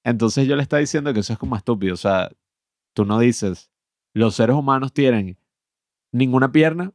Entonces 0.05 0.49
yo 0.49 0.57
le 0.57 0.63
estaba 0.63 0.81
diciendo 0.81 1.13
que 1.13 1.21
eso 1.21 1.33
es 1.33 1.39
como 1.39 1.57
estúpido. 1.57 1.95
O 1.95 1.99
sea, 1.99 2.31
tú 2.95 3.05
no 3.05 3.19
dices, 3.19 3.71
los 4.15 4.35
seres 4.35 4.57
humanos 4.57 4.93
tienen 4.93 5.39
ninguna 6.13 6.51
pierna, 6.51 6.93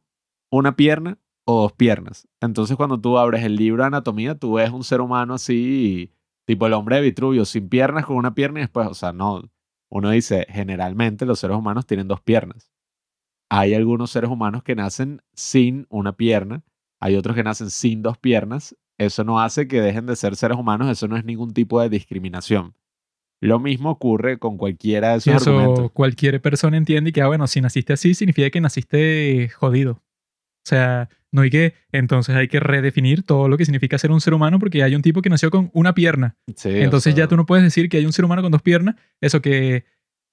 una 0.58 0.76
pierna 0.76 1.18
o 1.44 1.62
dos 1.62 1.72
piernas. 1.72 2.28
Entonces 2.40 2.76
cuando 2.76 3.00
tú 3.00 3.18
abres 3.18 3.44
el 3.44 3.56
libro 3.56 3.82
de 3.82 3.88
anatomía, 3.88 4.34
tú 4.34 4.54
ves 4.54 4.70
un 4.70 4.84
ser 4.84 5.00
humano 5.00 5.34
así, 5.34 6.12
tipo 6.46 6.66
el 6.66 6.72
hombre 6.72 6.96
de 6.96 7.02
Vitruvio, 7.02 7.44
sin 7.44 7.68
piernas, 7.68 8.06
con 8.06 8.16
una 8.16 8.34
pierna 8.34 8.60
y 8.60 8.62
después, 8.62 8.86
o 8.86 8.94
sea, 8.94 9.12
no, 9.12 9.42
uno 9.90 10.10
dice, 10.10 10.46
generalmente 10.48 11.26
los 11.26 11.38
seres 11.38 11.56
humanos 11.56 11.86
tienen 11.86 12.08
dos 12.08 12.20
piernas. 12.20 12.70
Hay 13.50 13.74
algunos 13.74 14.10
seres 14.10 14.30
humanos 14.30 14.62
que 14.62 14.74
nacen 14.74 15.22
sin 15.34 15.86
una 15.90 16.16
pierna, 16.16 16.64
hay 17.00 17.16
otros 17.16 17.36
que 17.36 17.44
nacen 17.44 17.70
sin 17.70 18.02
dos 18.02 18.18
piernas. 18.18 18.76
Eso 18.96 19.24
no 19.24 19.40
hace 19.40 19.66
que 19.68 19.80
dejen 19.80 20.06
de 20.06 20.16
ser 20.16 20.36
seres 20.36 20.56
humanos, 20.56 20.88
eso 20.88 21.08
no 21.08 21.16
es 21.16 21.24
ningún 21.24 21.52
tipo 21.52 21.80
de 21.80 21.88
discriminación. 21.88 22.74
Lo 23.40 23.58
mismo 23.58 23.90
ocurre 23.90 24.38
con 24.38 24.56
cualquiera 24.56 25.10
de 25.10 25.16
esos 25.18 25.34
eso 25.34 25.50
argumentos. 25.50 25.92
cualquier 25.92 26.40
persona 26.40 26.76
entiende 26.76 27.12
que, 27.12 27.20
ah, 27.20 27.26
bueno, 27.26 27.46
si 27.46 27.60
naciste 27.60 27.92
así, 27.92 28.14
significa 28.14 28.48
que 28.50 28.60
naciste 28.60 29.50
jodido. 29.50 30.00
O 30.64 30.66
sea, 30.66 31.08
no 31.30 31.42
hay 31.42 31.50
que, 31.50 31.74
entonces 31.92 32.34
hay 32.34 32.48
que 32.48 32.60
redefinir 32.60 33.22
todo 33.22 33.48
lo 33.48 33.58
que 33.58 33.64
significa 33.64 33.98
ser 33.98 34.12
un 34.12 34.20
ser 34.20 34.34
humano 34.34 34.58
porque 34.58 34.82
hay 34.82 34.94
un 34.94 35.02
tipo 35.02 35.20
que 35.20 35.28
nació 35.28 35.50
con 35.50 35.70
una 35.74 35.94
pierna. 35.94 36.36
Sí, 36.56 36.70
entonces 36.70 37.12
o 37.12 37.16
sea, 37.16 37.24
ya 37.24 37.28
tú 37.28 37.36
no 37.36 37.44
puedes 37.44 37.64
decir 37.64 37.88
que 37.88 37.98
hay 37.98 38.06
un 38.06 38.12
ser 38.12 38.24
humano 38.24 38.40
con 38.40 38.52
dos 38.52 38.62
piernas. 38.62 38.94
Eso 39.20 39.42
que 39.42 39.84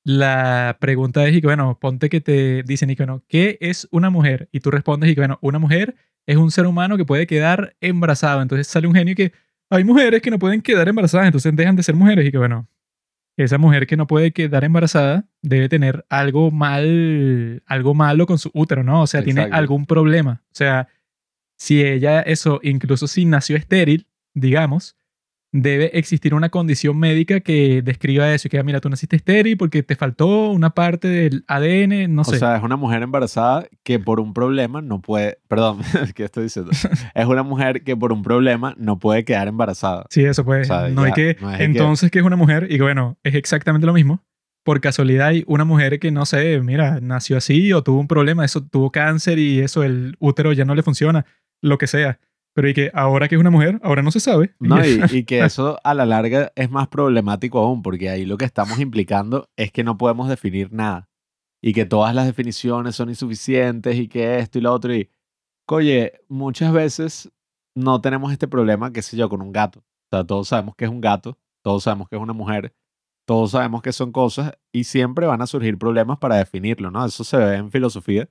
la 0.03 0.77
pregunta 0.79 1.27
es 1.27 1.35
y 1.35 1.41
que, 1.41 1.47
bueno, 1.47 1.77
ponte 1.79 2.09
que 2.09 2.21
te 2.21 2.63
dicen 2.63 2.89
y 2.89 2.95
que, 2.95 3.03
bueno, 3.03 3.23
¿qué 3.27 3.57
es 3.61 3.87
una 3.91 4.09
mujer? 4.09 4.47
Y 4.51 4.59
tú 4.59 4.71
respondes 4.71 5.09
y 5.09 5.15
que, 5.15 5.21
bueno, 5.21 5.37
una 5.41 5.59
mujer 5.59 5.95
es 6.25 6.37
un 6.37 6.51
ser 6.51 6.65
humano 6.65 6.97
que 6.97 7.05
puede 7.05 7.27
quedar 7.27 7.75
embarazado. 7.81 8.41
Entonces 8.41 8.67
sale 8.67 8.87
un 8.87 8.95
genio 8.95 9.15
que 9.15 9.33
hay 9.69 9.83
mujeres 9.83 10.21
que 10.21 10.31
no 10.31 10.39
pueden 10.39 10.61
quedar 10.61 10.87
embarazadas, 10.87 11.27
entonces 11.27 11.55
dejan 11.55 11.75
de 11.75 11.83
ser 11.83 11.95
mujeres 11.95 12.27
y 12.27 12.31
que, 12.31 12.37
bueno, 12.37 12.67
esa 13.37 13.57
mujer 13.57 13.87
que 13.87 13.97
no 13.97 14.07
puede 14.07 14.31
quedar 14.31 14.63
embarazada 14.63 15.25
debe 15.41 15.69
tener 15.69 16.05
algo 16.09 16.51
mal, 16.51 17.63
algo 17.65 17.93
malo 17.93 18.25
con 18.25 18.37
su 18.37 18.51
útero, 18.53 18.83
¿no? 18.83 19.01
O 19.01 19.07
sea, 19.07 19.23
tiene 19.23 19.41
algún 19.51 19.85
problema. 19.85 20.41
O 20.47 20.55
sea, 20.55 20.87
si 21.57 21.83
ella, 21.83 22.21
eso, 22.21 22.59
incluso 22.63 23.07
si 23.07 23.25
nació 23.25 23.55
estéril, 23.55 24.07
digamos, 24.33 24.95
debe 25.53 25.97
existir 25.97 26.33
una 26.33 26.49
condición 26.49 26.97
médica 26.97 27.41
que 27.41 27.81
describa 27.81 28.33
eso 28.33 28.47
que, 28.47 28.61
mira, 28.63 28.79
tú 28.79 28.89
naciste 28.89 29.17
estéril 29.17 29.57
porque 29.57 29.83
te 29.83 29.95
faltó 29.95 30.49
una 30.51 30.69
parte 30.69 31.07
del 31.09 31.43
ADN, 31.47 32.13
no 32.13 32.23
sé. 32.23 32.37
O 32.37 32.39
sea, 32.39 32.55
es 32.55 32.63
una 32.63 32.77
mujer 32.77 33.03
embarazada 33.03 33.65
que 33.83 33.99
por 33.99 34.19
un 34.21 34.33
problema 34.33 34.81
no 34.81 35.01
puede, 35.01 35.39
perdón, 35.47 35.79
¿qué 36.15 36.23
estoy 36.23 36.43
diciendo? 36.43 36.71
es 37.13 37.25
una 37.25 37.43
mujer 37.43 37.83
que 37.83 37.97
por 37.97 38.13
un 38.13 38.23
problema 38.23 38.73
no 38.77 38.97
puede 38.97 39.25
quedar 39.25 39.47
embarazada. 39.47 40.05
sí, 40.09 40.23
eso 40.23 40.45
puede. 40.45 40.61
o 40.61 40.65
sea, 40.65 40.87
no 40.89 41.03
hay 41.03 41.09
ya, 41.09 41.15
que, 41.15 41.37
no 41.41 41.57
que- 41.57 41.63
entonces, 41.63 42.11
que 42.11 42.19
es 42.19 42.25
una 42.25 42.37
mujer? 42.37 42.67
Y 42.69 42.77
que, 42.77 42.83
bueno, 42.83 43.17
es 43.23 43.35
exactamente 43.35 43.85
lo 43.85 43.93
mismo. 43.93 44.23
Por 44.63 44.79
casualidad 44.79 45.27
hay 45.29 45.43
una 45.47 45.65
mujer 45.65 45.99
que, 45.99 46.11
no 46.11 46.25
sé, 46.25 46.61
mira, 46.61 46.99
nació 47.01 47.35
así 47.37 47.73
o 47.73 47.83
tuvo 47.83 47.99
un 47.99 48.07
problema, 48.07 48.45
eso 48.45 48.63
tuvo 48.63 48.91
cáncer 48.91 49.39
y 49.39 49.59
eso, 49.59 49.83
el 49.83 50.15
útero 50.19 50.53
ya 50.53 50.65
no 50.65 50.75
le 50.75 50.83
funciona, 50.83 51.25
lo 51.61 51.77
que 51.77 51.87
sea. 51.87 52.19
Pero 52.53 52.69
y 52.69 52.73
que 52.73 52.91
ahora 52.93 53.27
que 53.27 53.35
es 53.35 53.41
una 53.41 53.49
mujer, 53.49 53.79
ahora 53.83 54.01
no 54.01 54.11
se 54.11 54.19
sabe. 54.19 54.53
No, 54.59 54.85
y, 54.85 55.01
y 55.11 55.23
que 55.23 55.39
eso 55.39 55.79
a 55.83 55.93
la 55.93 56.05
larga 56.05 56.51
es 56.55 56.69
más 56.69 56.87
problemático 56.87 57.59
aún, 57.59 57.81
porque 57.81 58.09
ahí 58.09 58.25
lo 58.25 58.37
que 58.37 58.45
estamos 58.45 58.79
implicando 58.79 59.49
es 59.55 59.71
que 59.71 59.83
no 59.83 59.97
podemos 59.97 60.27
definir 60.27 60.71
nada. 60.71 61.09
Y 61.63 61.73
que 61.73 61.85
todas 61.85 62.15
las 62.15 62.25
definiciones 62.25 62.95
son 62.95 63.09
insuficientes 63.09 63.95
y 63.95 64.07
que 64.07 64.39
esto 64.39 64.57
y 64.57 64.61
lo 64.61 64.73
otro. 64.73 64.93
Y, 64.93 65.09
oye, 65.67 66.13
muchas 66.27 66.73
veces 66.73 67.31
no 67.75 68.01
tenemos 68.01 68.31
este 68.31 68.47
problema, 68.47 68.91
qué 68.91 69.01
sé 69.01 69.15
yo, 69.15 69.29
con 69.29 69.41
un 69.41 69.51
gato. 69.51 69.79
O 69.79 70.17
sea, 70.17 70.25
todos 70.25 70.47
sabemos 70.47 70.75
que 70.75 70.85
es 70.85 70.91
un 70.91 71.01
gato, 71.01 71.37
todos 71.63 71.83
sabemos 71.83 72.09
que 72.09 72.15
es 72.15 72.21
una 72.21 72.33
mujer, 72.33 72.73
todos 73.25 73.51
sabemos 73.51 73.81
que 73.81 73.93
son 73.93 74.11
cosas 74.11 74.53
y 74.73 74.83
siempre 74.83 75.25
van 75.25 75.41
a 75.41 75.47
surgir 75.47 75.77
problemas 75.77 76.17
para 76.17 76.35
definirlo, 76.35 76.91
¿no? 76.91 77.05
Eso 77.05 77.23
se 77.23 77.37
ve 77.37 77.55
en 77.55 77.71
filosofía. 77.71 78.27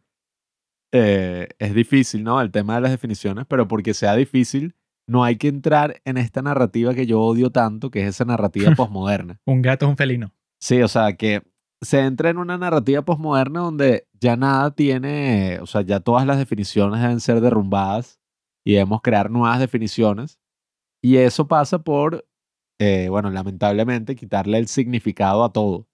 Eh, 0.92 1.48
es 1.59 1.74
difícil, 1.74 2.24
¿no? 2.24 2.40
El 2.40 2.50
tema 2.50 2.74
de 2.76 2.81
las 2.83 2.90
definiciones, 2.90 3.46
pero 3.48 3.68
porque 3.68 3.94
sea 3.94 4.16
difícil, 4.16 4.74
no 5.07 5.24
hay 5.24 5.37
que 5.37 5.48
entrar 5.48 6.00
en 6.05 6.16
esta 6.18 6.42
narrativa 6.42 6.94
que 6.94 7.07
yo 7.07 7.20
odio 7.20 7.50
tanto, 7.50 7.90
que 7.90 8.03
es 8.03 8.09
esa 8.09 8.24
narrativa 8.24 8.72
posmoderna. 8.76 9.40
Un 9.46 9.62
gato 9.62 9.87
es 9.87 9.90
un 9.90 9.96
felino. 9.96 10.33
Sí, 10.61 10.83
o 10.83 10.88
sea, 10.88 11.16
que 11.16 11.42
se 11.83 12.00
entra 12.00 12.31
en 12.31 12.38
una 12.38 12.59
narrativa 12.59 13.03
posmoderna 13.03 13.61
donde 13.61 14.07
ya 14.20 14.37
nada 14.37 14.70
tiene, 14.72 15.59
o 15.61 15.66
sea, 15.66 15.81
ya 15.83 16.00
todas 16.00 16.26
las 16.26 16.38
definiciones 16.38 17.00
deben 17.00 17.20
ser 17.20 17.40
derrumbadas 17.40 18.20
y 18.64 18.72
debemos 18.72 19.00
crear 19.03 19.31
nuevas 19.31 19.59
definiciones. 19.59 20.38
Y 21.03 21.16
eso 21.16 21.48
pasa 21.48 21.83
por, 21.83 22.26
eh, 22.79 23.09
bueno, 23.09 23.31
lamentablemente, 23.31 24.14
quitarle 24.14 24.59
el 24.59 24.68
significado 24.68 25.42
a 25.44 25.53
todo. 25.53 25.88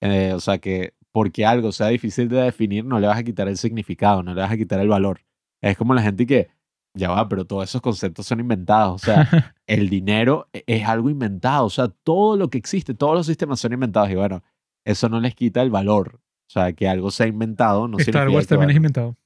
Eh, 0.00 0.32
o 0.34 0.40
sea, 0.40 0.58
que 0.58 0.94
porque 1.16 1.46
algo 1.46 1.72
sea 1.72 1.86
difícil 1.86 2.28
de 2.28 2.42
definir, 2.42 2.84
no 2.84 3.00
le 3.00 3.06
vas 3.06 3.16
a 3.16 3.22
quitar 3.24 3.48
el 3.48 3.56
significado, 3.56 4.22
no 4.22 4.34
le 4.34 4.42
vas 4.42 4.50
a 4.50 4.56
quitar 4.58 4.80
el 4.80 4.88
valor. 4.88 5.20
Es 5.62 5.74
como 5.78 5.94
la 5.94 6.02
gente 6.02 6.26
que, 6.26 6.50
ya 6.92 7.08
va, 7.08 7.26
pero 7.26 7.46
todos 7.46 7.64
esos 7.64 7.80
conceptos 7.80 8.26
son 8.26 8.38
inventados. 8.38 9.02
O 9.02 9.06
sea, 9.06 9.54
el 9.66 9.88
dinero 9.88 10.46
e- 10.52 10.62
es 10.66 10.86
algo 10.86 11.08
inventado. 11.08 11.64
O 11.64 11.70
sea, 11.70 11.88
todo 11.88 12.36
lo 12.36 12.50
que 12.50 12.58
existe, 12.58 12.92
todos 12.92 13.14
los 13.14 13.24
sistemas 13.24 13.60
son 13.60 13.72
inventados. 13.72 14.10
Y 14.10 14.14
bueno, 14.14 14.44
eso 14.84 15.08
no 15.08 15.18
les 15.18 15.34
quita 15.34 15.62
el 15.62 15.70
valor. 15.70 16.16
O 16.16 16.50
sea, 16.50 16.74
que 16.74 16.86
algo 16.86 17.10
sea 17.10 17.26
inventado 17.26 17.88
no 17.88 17.96
Star 17.96 18.28
Wars 18.28 18.46
que, 18.46 18.50
también 18.50 18.68
es 18.68 18.74
bueno, 18.74 18.76
inventado. 18.76 19.16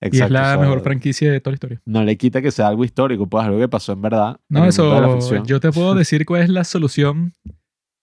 y 0.00 0.06
es 0.06 0.14
exacto, 0.14 0.32
la 0.34 0.40
o 0.40 0.44
sea, 0.46 0.58
mejor 0.58 0.80
franquicia 0.80 1.30
de 1.30 1.40
toda 1.40 1.52
la 1.52 1.54
historia. 1.54 1.82
No 1.84 2.02
le 2.02 2.16
quita 2.16 2.42
que 2.42 2.50
sea 2.50 2.66
algo 2.66 2.84
histórico, 2.84 3.28
pues 3.28 3.44
algo 3.44 3.60
que 3.60 3.68
pasó 3.68 3.92
en 3.92 4.02
verdad. 4.02 4.40
en 4.50 4.54
No, 4.56 4.62
la 4.62 4.66
eso, 4.66 5.44
yo 5.44 5.60
te 5.60 5.70
puedo 5.70 5.94
decir 5.94 6.26
cuál 6.26 6.42
es 6.42 6.48
la 6.48 6.64
solución 6.64 7.34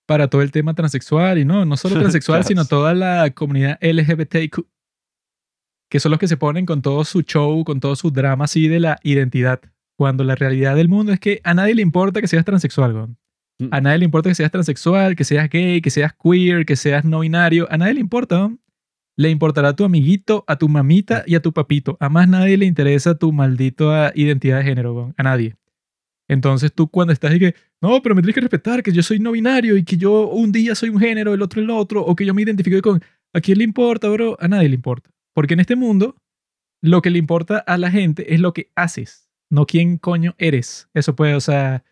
para 0.06 0.28
todo 0.28 0.42
el 0.42 0.52
tema 0.52 0.74
transexual 0.74 1.38
y 1.38 1.46
no, 1.46 1.66
no 1.66 1.78
solo 1.78 1.96
transexual, 2.00 2.40
Claro. 2.40 2.48
sino 2.48 2.66
toda 2.66 2.94
la 2.94 3.30
comunidad 3.32 3.78
LGBTQ, 3.82 4.66
que 5.90 6.00
son 6.00 6.12
los 6.12 6.20
que 6.20 6.28
se 6.28 6.38
ponen 6.38 6.66
con 6.66 6.82
todo 6.82 7.04
su 7.06 7.22
show, 7.22 7.64
con 7.64 7.80
todo 7.80 7.96
su 7.96 8.12
drama 8.12 8.46
así 8.46 8.68
de 8.68 8.80
la 8.80 8.98
identidad, 9.04 9.62
cuando 9.98 10.24
la 10.24 10.36
realidad 10.36 10.76
del 10.76 10.90
mundo 10.90 11.12
es 11.14 11.20
que 11.20 11.40
a 11.44 11.54
nadie 11.54 11.76
le 11.76 11.82
importa 11.82 12.20
que 12.22 12.28
seas 12.28 12.46
transexual. 12.46 13.16
Mm. 13.60 13.68
A 13.72 13.82
nadie 13.82 14.00
le 14.00 14.06
importa 14.06 14.30
que 14.30 14.36
seas 14.36 14.52
transexual, 14.52 15.16
que 15.16 15.24
seas 15.24 15.50
gay, 15.50 15.82
que 15.82 15.92
seas 15.92 16.14
queer, 16.14 16.66
que 16.66 16.76
seas 16.76 17.06
no 17.06 17.20
binario, 17.20 17.68
a 17.72 17.78
nadie 17.78 17.94
le 17.94 18.00
importa. 18.00 18.52
Le 19.16 19.30
importará 19.30 19.70
a 19.70 19.76
tu 19.76 19.86
amiguito, 19.86 20.44
a 20.48 20.56
tu 20.56 20.68
mamita 20.68 21.24
y 21.28 21.36
a 21.36 21.42
tu 21.44 21.54
papito. 21.54 21.98
A 22.00 22.10
más 22.10 22.28
nadie 22.28 22.58
le 22.58 22.66
interesa 22.66 23.14
tu 23.16 23.32
maldita 23.32 24.12
identidad 24.16 24.58
de 24.58 24.64
género. 24.64 25.14
A 25.16 25.22
nadie. 25.22 25.56
Entonces 26.34 26.74
tú 26.74 26.88
cuando 26.88 27.14
estás 27.14 27.34
y 27.34 27.40
que, 27.40 27.56
no, 27.82 28.02
pero 28.02 28.16
me 28.16 28.22
tienes 28.22 28.36
que 28.36 28.42
respetar 28.42 28.84
que 28.84 28.92
yo 28.92 29.04
soy 29.04 29.20
no 29.20 29.32
binario 29.32 29.78
y 29.78 29.84
que 29.84 29.98
yo 29.98 30.28
un 30.28 30.52
día 30.52 30.76
soy 30.76 30.90
un 30.90 31.00
género, 31.00 31.34
el 31.34 31.42
otro 31.42 31.62
el 31.62 31.70
otro, 31.70 32.02
o 32.04 32.16
que 32.16 32.26
yo 32.26 32.34
me 32.34 32.42
identifico 32.42 32.82
con, 32.82 33.02
¿a 33.34 33.40
quién 33.42 33.58
le 33.60 33.64
importa, 33.64 34.10
bro? 34.10 34.38
A 34.40 34.48
nadie 34.48 34.70
le 34.70 34.76
importa. 34.76 35.10
Porque 35.34 35.54
en 35.54 35.62
este 35.62 35.76
mundo, 35.76 36.16
lo 36.82 37.02
que 37.02 37.10
le 37.10 37.20
importa 37.20 37.60
a 37.60 37.78
la 37.78 37.90
gente 37.90 38.34
es 38.34 38.40
lo 38.40 38.54
que 38.54 38.72
haces, 38.76 39.30
no 39.50 39.66
quién 39.66 39.98
coño 39.98 40.36
eres. 40.38 40.90
Eso 40.94 41.16
puede, 41.16 41.36
o 41.36 41.42
sea, 41.42 41.84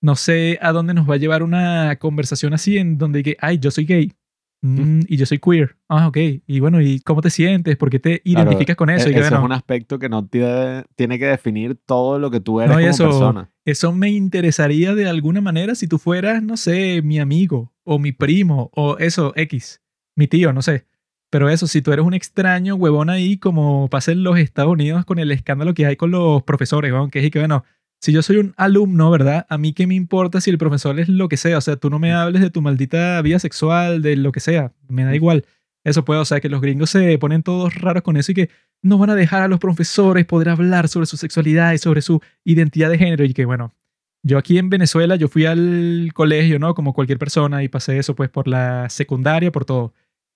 no 0.00 0.16
sé 0.16 0.58
a 0.62 0.72
dónde 0.72 0.94
nos 0.94 1.08
va 1.08 1.14
a 1.14 1.18
llevar 1.18 1.42
una 1.42 1.96
conversación 1.96 2.54
así 2.54 2.78
en 2.78 2.98
donde 2.98 3.22
que, 3.22 3.36
ay, 3.40 3.58
yo 3.58 3.70
soy 3.70 3.84
gay. 3.84 4.12
Mm, 4.60 5.02
y 5.06 5.16
yo 5.16 5.24
soy 5.24 5.38
queer. 5.38 5.76
Ah, 5.88 6.08
ok. 6.08 6.16
Y 6.46 6.58
bueno, 6.60 6.80
¿y 6.80 6.98
cómo 7.00 7.20
te 7.20 7.30
sientes? 7.30 7.76
¿Por 7.76 7.90
qué 7.90 8.00
te 8.00 8.20
identificas 8.24 8.74
con 8.76 8.90
eso? 8.90 9.06
E- 9.06 9.10
Y 9.10 9.14
que, 9.14 9.20
ese 9.20 9.28
bueno, 9.30 9.42
es 9.42 9.44
un 9.46 9.52
aspecto 9.52 9.98
que 10.00 10.08
no 10.08 10.26
tiene, 10.26 10.84
tiene 10.96 11.18
que 11.18 11.26
definir 11.26 11.76
todo 11.86 12.18
lo 12.18 12.30
que 12.30 12.40
tú 12.40 12.60
eres 12.60 12.72
No, 12.74 12.80
y 12.80 12.84
como 12.84 12.90
eso- 12.90 13.04
persona. 13.04 13.50
Eso 13.64 13.92
me 13.92 14.10
interesaría 14.10 14.94
de 14.94 15.08
alguna 15.08 15.40
manera 15.40 15.74
si 15.74 15.86
tú 15.86 15.98
fueras, 15.98 16.42
no 16.42 16.56
sé, 16.56 17.02
mi 17.02 17.18
amigo 17.20 17.72
o 17.84 17.98
mi 17.98 18.12
primo 18.12 18.70
o 18.74 18.96
eso, 18.98 19.32
X, 19.36 19.80
mi 20.16 20.26
tío, 20.26 20.52
no 20.52 20.62
sé. 20.62 20.86
Pero 21.30 21.50
eso, 21.50 21.66
si 21.66 21.82
tú 21.82 21.92
eres 21.92 22.04
un 22.06 22.14
extraño 22.14 22.74
huevón 22.74 23.10
ahí, 23.10 23.36
como 23.36 23.88
pasa 23.90 24.12
en 24.12 24.22
los 24.22 24.38
Estados 24.38 24.72
Unidos 24.72 25.04
con 25.04 25.18
el 25.18 25.30
escándalo 25.30 25.74
que 25.74 25.84
hay 25.84 25.96
con 25.96 26.10
los 26.10 26.42
profesores, 26.42 26.90
weón, 26.90 27.10
que 27.10 27.18
es 27.20 27.26
y 27.26 27.30
que, 27.30 27.38
bueno, 27.38 27.64
si 28.00 28.12
yo 28.12 28.22
soy 28.22 28.36
un 28.36 28.54
alumno, 28.56 29.10
¿verdad? 29.10 29.46
A 29.48 29.58
mí 29.58 29.72
qué 29.72 29.86
me 29.86 29.94
importa 29.94 30.40
si 30.40 30.50
el 30.50 30.58
profesor 30.58 30.98
es 31.00 31.08
lo 31.08 31.28
que 31.28 31.36
sea. 31.36 31.58
O 31.58 31.60
sea, 31.60 31.76
tú 31.76 31.90
no 31.90 31.98
me 31.98 32.12
hables 32.12 32.42
de 32.42 32.50
tu 32.50 32.62
maldita 32.62 33.20
vida 33.22 33.38
sexual, 33.38 34.02
de 34.02 34.16
lo 34.16 34.32
que 34.32 34.40
sea. 34.40 34.72
Me 34.88 35.04
da 35.04 35.14
igual. 35.14 35.44
Eso 35.84 36.04
puede, 36.04 36.20
o 36.20 36.24
sea, 36.24 36.40
que 36.40 36.48
los 36.48 36.60
gringos 36.60 36.90
se 36.90 37.18
ponen 37.18 37.42
todos 37.42 37.74
raros 37.74 38.02
con 38.02 38.16
eso 38.16 38.32
y 38.32 38.34
que 38.34 38.50
no 38.82 38.98
van 38.98 39.10
a 39.10 39.14
dejar 39.14 39.42
a 39.42 39.48
los 39.48 39.58
profesores 39.58 40.26
poder 40.26 40.50
hablar 40.50 40.88
sobre 40.88 41.06
su 41.06 41.16
sexualidad 41.16 41.72
y 41.72 41.78
sobre 41.78 42.02
su 42.02 42.20
identidad 42.44 42.90
de 42.90 42.98
género. 42.98 43.24
Y 43.24 43.34
que, 43.34 43.44
bueno, 43.44 43.74
yo 44.22 44.38
aquí 44.38 44.58
en 44.58 44.70
Venezuela, 44.70 45.16
yo 45.16 45.28
fui 45.28 45.46
al 45.46 46.10
colegio, 46.14 46.58
¿no? 46.58 46.74
Como 46.74 46.92
cualquier 46.92 47.18
persona 47.18 47.62
y 47.62 47.68
pasé 47.68 47.98
eso, 47.98 48.14
pues, 48.14 48.30
por 48.30 48.48
la 48.48 48.88
secundaria, 48.90 49.50
por 49.50 49.64
todo. 49.64 49.92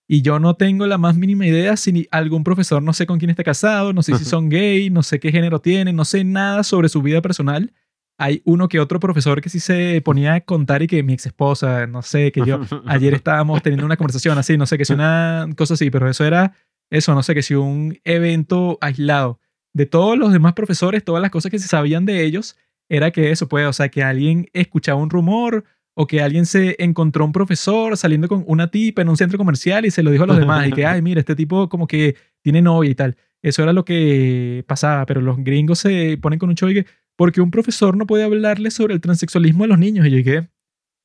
Y 0.08 0.22
yo 0.22 0.38
no 0.38 0.54
tengo 0.54 0.86
la 0.86 0.98
más 0.98 1.16
mínima 1.16 1.46
idea 1.46 1.76
si 1.76 2.06
algún 2.10 2.44
profesor, 2.44 2.82
no 2.82 2.92
sé 2.92 3.06
con 3.06 3.18
quién 3.18 3.30
está 3.30 3.44
casado, 3.44 3.92
no 3.92 4.02
sé 4.02 4.16
si 4.18 4.24
son 4.24 4.48
gay, 4.48 4.90
no 4.90 5.02
sé 5.02 5.20
qué 5.20 5.30
género 5.30 5.60
tienen, 5.60 5.96
no 5.96 6.04
sé 6.04 6.24
nada 6.24 6.64
sobre 6.64 6.88
su 6.88 7.02
vida 7.02 7.22
personal. 7.22 7.72
Hay 8.18 8.42
uno 8.44 8.68
que 8.68 8.78
otro 8.78 9.00
profesor 9.00 9.40
que 9.40 9.48
sí 9.48 9.58
se 9.58 10.00
ponía 10.04 10.34
a 10.34 10.40
contar 10.40 10.82
y 10.82 10.86
que 10.86 11.02
mi 11.02 11.14
ex 11.14 11.26
esposa, 11.26 11.86
no 11.86 12.02
sé, 12.02 12.30
que 12.30 12.44
yo 12.44 12.60
ayer 12.86 13.14
estábamos 13.14 13.62
teniendo 13.62 13.86
una 13.86 13.96
conversación 13.96 14.36
así, 14.38 14.56
no 14.58 14.66
sé, 14.66 14.76
que 14.76 14.84
si 14.84 14.92
una 14.92 15.48
cosa 15.56 15.74
así, 15.74 15.90
pero 15.90 16.08
eso 16.08 16.24
era, 16.24 16.52
eso, 16.90 17.14
no 17.14 17.22
sé, 17.22 17.34
que 17.34 17.42
si 17.42 17.54
un 17.54 17.98
evento 18.04 18.78
aislado 18.80 19.40
de 19.72 19.86
todos 19.86 20.18
los 20.18 20.32
demás 20.32 20.52
profesores, 20.52 21.04
todas 21.04 21.22
las 21.22 21.30
cosas 21.30 21.50
que 21.50 21.58
se 21.58 21.68
sabían 21.68 22.04
de 22.04 22.22
ellos, 22.24 22.58
era 22.88 23.10
que 23.10 23.30
eso, 23.30 23.48
pues, 23.48 23.66
o 23.66 23.72
sea, 23.72 23.88
que 23.88 24.02
alguien 24.02 24.50
escuchaba 24.52 25.00
un 25.00 25.08
rumor 25.08 25.64
o 25.94 26.06
que 26.06 26.22
alguien 26.22 26.46
se 26.46 26.76
encontró 26.78 27.24
un 27.24 27.32
profesor 27.32 27.96
saliendo 27.96 28.28
con 28.28 28.44
una 28.46 28.70
tipa 28.70 29.02
en 29.02 29.08
un 29.08 29.16
centro 29.16 29.38
comercial 29.38 29.84
y 29.84 29.90
se 29.90 30.02
lo 30.02 30.10
dijo 30.10 30.24
a 30.24 30.26
los 30.26 30.38
demás 30.38 30.66
y 30.68 30.72
que, 30.72 30.86
ay, 30.86 31.02
mira, 31.02 31.20
este 31.20 31.36
tipo 31.36 31.68
como 31.68 31.86
que 31.86 32.16
tiene 32.40 32.62
novia 32.62 32.90
y 32.90 32.94
tal. 32.94 33.16
Eso 33.42 33.62
era 33.62 33.72
lo 33.72 33.84
que 33.84 34.64
pasaba, 34.66 35.04
pero 35.04 35.20
los 35.20 35.36
gringos 35.38 35.80
se 35.80 36.16
ponen 36.18 36.38
con 36.38 36.48
un 36.48 36.54
show 36.54 36.68
y 36.68 36.74
que, 36.74 36.86
porque 37.16 37.40
un 37.40 37.50
profesor 37.50 37.96
no 37.96 38.06
puede 38.06 38.24
hablarle 38.24 38.70
sobre 38.70 38.94
el 38.94 39.00
transexualismo 39.00 39.64
a 39.64 39.66
los 39.66 39.78
niños. 39.78 40.06
Y 40.06 40.10
yo 40.10 40.16
dije, 40.16 40.48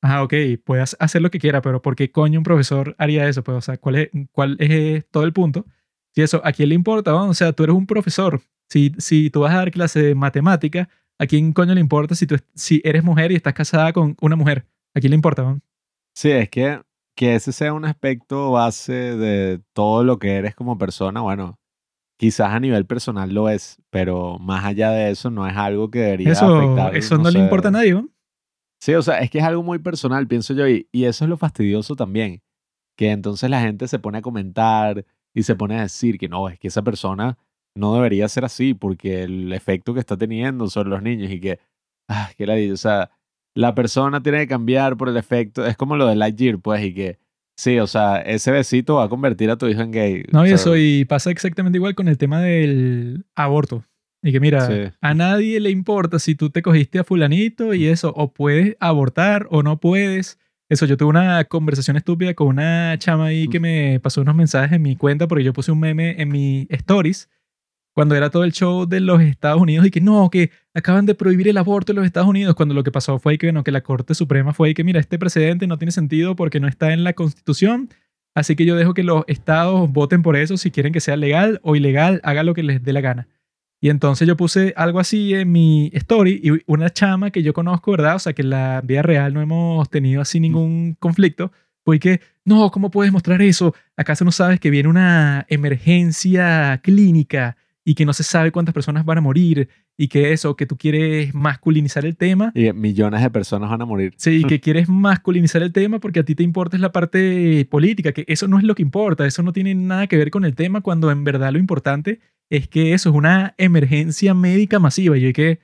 ah, 0.02 0.22
ok, 0.22 0.34
puedes 0.64 0.96
hacer 1.00 1.20
lo 1.20 1.30
que 1.30 1.38
quiera, 1.38 1.60
pero 1.60 1.82
¿por 1.82 1.96
qué 1.96 2.10
coño 2.10 2.38
un 2.38 2.44
profesor 2.44 2.94
haría 2.98 3.28
eso? 3.28 3.42
Pues, 3.42 3.58
o 3.58 3.60
sea, 3.60 3.76
¿cuál 3.76 3.96
es, 3.96 4.10
cuál 4.32 4.56
es 4.60 5.04
todo 5.10 5.24
el 5.24 5.32
punto? 5.32 5.66
Si 6.14 6.22
eso, 6.22 6.40
¿a 6.44 6.52
quién 6.52 6.70
le 6.70 6.74
importa? 6.74 7.14
weón? 7.14 7.30
O 7.30 7.34
sea, 7.34 7.52
tú 7.52 7.64
eres 7.64 7.76
un 7.76 7.86
profesor. 7.86 8.40
Si, 8.70 8.92
si 8.98 9.30
tú 9.30 9.40
vas 9.40 9.52
a 9.52 9.58
dar 9.58 9.70
clase 9.70 10.02
de 10.02 10.14
matemática, 10.14 10.88
¿a 11.18 11.26
quién 11.26 11.52
coño 11.52 11.74
le 11.74 11.80
importa 11.80 12.14
si, 12.14 12.26
tú, 12.26 12.36
si 12.54 12.80
eres 12.84 13.02
mujer 13.02 13.32
y 13.32 13.36
estás 13.36 13.54
casada 13.54 13.92
con 13.92 14.16
una 14.20 14.36
mujer? 14.36 14.66
¿A 14.98 15.00
quién 15.00 15.10
le 15.12 15.16
importa? 15.16 15.42
weón? 15.44 15.62
Sí, 16.14 16.30
es 16.30 16.48
que, 16.50 16.82
que 17.16 17.36
ese 17.36 17.52
sea 17.52 17.72
un 17.72 17.84
aspecto 17.84 18.50
base 18.50 18.92
de 18.92 19.60
todo 19.72 20.02
lo 20.02 20.18
que 20.18 20.34
eres 20.36 20.54
como 20.56 20.76
persona, 20.76 21.20
bueno, 21.20 21.58
quizás 22.18 22.50
a 22.50 22.58
nivel 22.60 22.84
personal 22.84 23.32
lo 23.32 23.48
es, 23.48 23.80
pero 23.90 24.38
más 24.40 24.64
allá 24.64 24.90
de 24.90 25.10
eso 25.12 25.30
no 25.30 25.46
es 25.46 25.56
algo 25.56 25.90
que 25.90 26.00
debería 26.00 26.32
Eso, 26.32 26.52
afectar. 26.56 26.96
eso 26.96 27.16
no, 27.16 27.24
le 27.30 27.38
sé. 27.38 27.38
importa 27.38 27.68
a 27.68 27.70
nadie. 27.70 27.94
weón. 27.94 28.12
Sí, 28.80 28.94
o 28.94 29.02
sea, 29.02 29.20
es 29.20 29.30
que 29.30 29.38
es 29.38 29.44
algo 29.44 29.62
muy 29.62 29.78
personal, 29.78 30.26
pienso 30.26 30.52
yo, 30.54 30.68
y, 30.68 30.88
y 30.92 31.04
eso 31.04 31.24
es 31.24 31.28
lo 31.30 31.36
fastidioso 31.36 31.94
también, 31.94 32.42
que 32.96 33.10
entonces 33.10 33.48
la 33.50 33.60
gente 33.60 33.86
se 33.86 33.98
pone 34.00 34.18
a 34.18 34.22
comentar 34.22 35.04
y 35.34 35.44
se 35.44 35.54
pone 35.54 35.78
a 35.78 35.82
decir 35.82 36.18
que 36.18 36.28
no, 36.28 36.48
es 36.48 36.58
que 36.58 36.68
esa 36.68 36.82
persona 36.82 37.38
no 37.76 37.94
debería 37.94 38.28
ser 38.28 38.44
así 38.44 38.74
porque 38.74 39.22
el 39.22 39.52
efecto 39.52 39.94
que 39.94 40.00
está 40.00 40.16
teniendo 40.16 40.68
sobre 40.68 40.88
los 40.90 41.02
niños 41.02 41.30
y 41.30 41.38
que, 41.40 41.60
ah, 42.08 42.30
que 42.36 42.46
la 42.46 42.54
o 42.72 42.76
sea, 42.76 43.10
la 43.58 43.74
persona 43.74 44.22
tiene 44.22 44.38
que 44.38 44.46
cambiar 44.46 44.96
por 44.96 45.08
el 45.08 45.16
efecto, 45.16 45.66
es 45.66 45.76
como 45.76 45.96
lo 45.96 46.06
de 46.06 46.14
Lightyear, 46.14 46.58
pues, 46.60 46.84
y 46.84 46.94
que, 46.94 47.18
sí, 47.56 47.78
o 47.80 47.88
sea, 47.88 48.18
ese 48.18 48.52
besito 48.52 48.94
va 48.96 49.04
a 49.04 49.08
convertir 49.08 49.50
a 49.50 49.56
tu 49.56 49.66
hijo 49.66 49.80
en 49.80 49.90
gay. 49.90 50.22
No, 50.30 50.46
y 50.46 50.50
eso, 50.50 50.76
y 50.76 51.04
pasa 51.04 51.30
exactamente 51.32 51.76
igual 51.78 51.96
con 51.96 52.06
el 52.06 52.18
tema 52.18 52.40
del 52.40 53.24
aborto. 53.34 53.82
Y 54.22 54.30
que 54.30 54.38
mira, 54.38 54.66
Sí. 54.66 54.92
a 55.00 55.14
nadie 55.14 55.58
le 55.58 55.70
importa 55.70 56.20
si 56.20 56.36
tú 56.36 56.50
te 56.50 56.62
cogiste 56.62 57.00
a 57.00 57.04
fulanito 57.04 57.74
y 57.74 57.86
eso, 57.86 58.12
o 58.16 58.32
puedes 58.32 58.76
abortar 58.78 59.48
o 59.50 59.62
no 59.64 59.78
puedes. 59.80 60.38
Eso, 60.68 60.86
yo 60.86 60.96
tuve 60.96 61.08
una 61.08 61.42
conversación 61.44 61.96
estúpida 61.96 62.34
con 62.34 62.46
una 62.48 62.94
chama 62.98 63.26
ahí 63.26 63.48
que 63.48 63.58
me 63.58 63.98
pasó 64.00 64.20
unos 64.20 64.34
mensajes 64.36 64.72
en 64.72 64.82
mi 64.82 64.94
cuenta 64.96 65.26
porque 65.26 65.42
yo 65.44 65.52
puse 65.52 65.72
un 65.72 65.80
meme 65.80 66.20
en 66.20 66.28
mi 66.28 66.66
stories 66.70 67.28
cuando 67.98 68.14
era 68.14 68.30
todo 68.30 68.44
el 68.44 68.52
show 68.52 68.86
de 68.86 69.00
los 69.00 69.20
Estados 69.20 69.60
Unidos 69.60 69.84
y 69.84 69.90
que 69.90 70.00
no, 70.00 70.30
que 70.30 70.52
acaban 70.72 71.04
de 71.04 71.16
prohibir 71.16 71.48
el 71.48 71.56
aborto 71.56 71.90
en 71.90 71.96
los 71.96 72.06
Estados 72.06 72.28
Unidos, 72.28 72.54
cuando 72.54 72.72
lo 72.72 72.84
que 72.84 72.92
pasó 72.92 73.18
fue 73.18 73.38
que, 73.38 73.48
bueno, 73.48 73.64
que 73.64 73.72
la 73.72 73.80
Corte 73.80 74.14
Suprema 74.14 74.54
fue 74.54 74.72
que, 74.72 74.84
mira, 74.84 75.00
este 75.00 75.18
precedente 75.18 75.66
no 75.66 75.78
tiene 75.78 75.90
sentido 75.90 76.36
porque 76.36 76.60
no 76.60 76.68
está 76.68 76.92
en 76.92 77.02
la 77.02 77.14
Constitución, 77.14 77.88
así 78.36 78.54
que 78.54 78.64
yo 78.64 78.76
dejo 78.76 78.94
que 78.94 79.02
los 79.02 79.24
estados 79.26 79.90
voten 79.90 80.22
por 80.22 80.36
eso 80.36 80.56
si 80.56 80.70
quieren 80.70 80.92
que 80.92 81.00
sea 81.00 81.16
legal 81.16 81.58
o 81.64 81.74
ilegal, 81.74 82.20
haga 82.22 82.44
lo 82.44 82.54
que 82.54 82.62
les 82.62 82.84
dé 82.84 82.92
la 82.92 83.00
gana. 83.00 83.26
Y 83.80 83.90
entonces 83.90 84.28
yo 84.28 84.36
puse 84.36 84.74
algo 84.76 85.00
así 85.00 85.34
en 85.34 85.50
mi 85.50 85.90
story 85.92 86.40
y 86.40 86.62
una 86.70 86.90
chama 86.90 87.32
que 87.32 87.42
yo 87.42 87.52
conozco, 87.52 87.90
¿verdad? 87.90 88.14
O 88.14 88.20
sea, 88.20 88.32
que 88.32 88.42
en 88.42 88.50
la 88.50 88.80
vida 88.84 89.02
real 89.02 89.34
no 89.34 89.40
hemos 89.40 89.90
tenido 89.90 90.22
así 90.22 90.38
ningún 90.38 90.94
conflicto, 91.00 91.50
fue 91.84 91.98
que, 91.98 92.20
no, 92.44 92.70
¿cómo 92.70 92.92
puedes 92.92 93.12
mostrar 93.12 93.42
eso? 93.42 93.74
¿Acaso 93.96 94.24
no 94.24 94.30
sabes 94.30 94.60
que 94.60 94.70
viene 94.70 94.88
una 94.88 95.46
emergencia 95.48 96.78
clínica 96.80 97.56
y 97.88 97.94
que 97.94 98.04
no 98.04 98.12
se 98.12 98.22
sabe 98.22 98.52
cuántas 98.52 98.74
personas 98.74 99.06
van 99.06 99.16
a 99.16 99.22
morir 99.22 99.70
y 99.96 100.08
que 100.08 100.34
eso, 100.34 100.56
que 100.56 100.66
tú 100.66 100.76
quieres 100.76 101.34
masculinizar 101.34 102.04
el 102.04 102.18
tema? 102.18 102.52
Y 102.54 102.70
millones 102.74 103.22
de 103.22 103.30
personas 103.30 103.70
van 103.70 103.80
a 103.80 103.86
morir. 103.86 104.12
Sí, 104.18 104.44
que 104.44 104.60
quieres 104.60 104.90
masculinizar 104.90 105.62
el 105.62 105.72
tema 105.72 105.98
porque 105.98 106.20
a 106.20 106.22
ti 106.22 106.34
te 106.34 106.42
importa 106.42 106.76
es 106.76 106.82
la 106.82 106.92
parte 106.92 107.66
política, 107.70 108.12
que 108.12 108.26
eso 108.28 108.46
no 108.46 108.58
es 108.58 108.64
lo 108.64 108.74
que 108.74 108.82
importa, 108.82 109.24
eso 109.24 109.42
no 109.42 109.54
tiene 109.54 109.74
nada 109.74 110.06
que 110.06 110.18
ver 110.18 110.30
con 110.30 110.44
el 110.44 110.54
tema 110.54 110.82
cuando 110.82 111.10
en 111.10 111.24
verdad 111.24 111.50
lo 111.50 111.58
importante 111.58 112.20
es 112.50 112.68
que 112.68 112.92
eso 112.92 113.08
es 113.08 113.16
una 113.16 113.54
emergencia 113.56 114.34
médica 114.34 114.78
masiva 114.78 115.16
y 115.16 115.32
que 115.32 115.60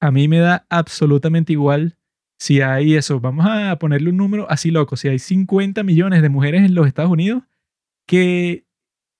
a 0.00 0.10
mí 0.10 0.26
me 0.26 0.38
da 0.38 0.64
absolutamente 0.70 1.52
igual 1.52 1.98
si 2.38 2.62
hay 2.62 2.94
eso, 2.94 3.20
vamos 3.20 3.44
a 3.46 3.78
ponerle 3.78 4.08
un 4.08 4.16
número 4.16 4.50
así 4.50 4.70
loco, 4.70 4.96
si 4.96 5.08
hay 5.08 5.18
50 5.18 5.82
millones 5.82 6.22
de 6.22 6.30
mujeres 6.30 6.64
en 6.64 6.74
los 6.74 6.86
Estados 6.86 7.10
Unidos 7.10 7.42
que 8.06 8.64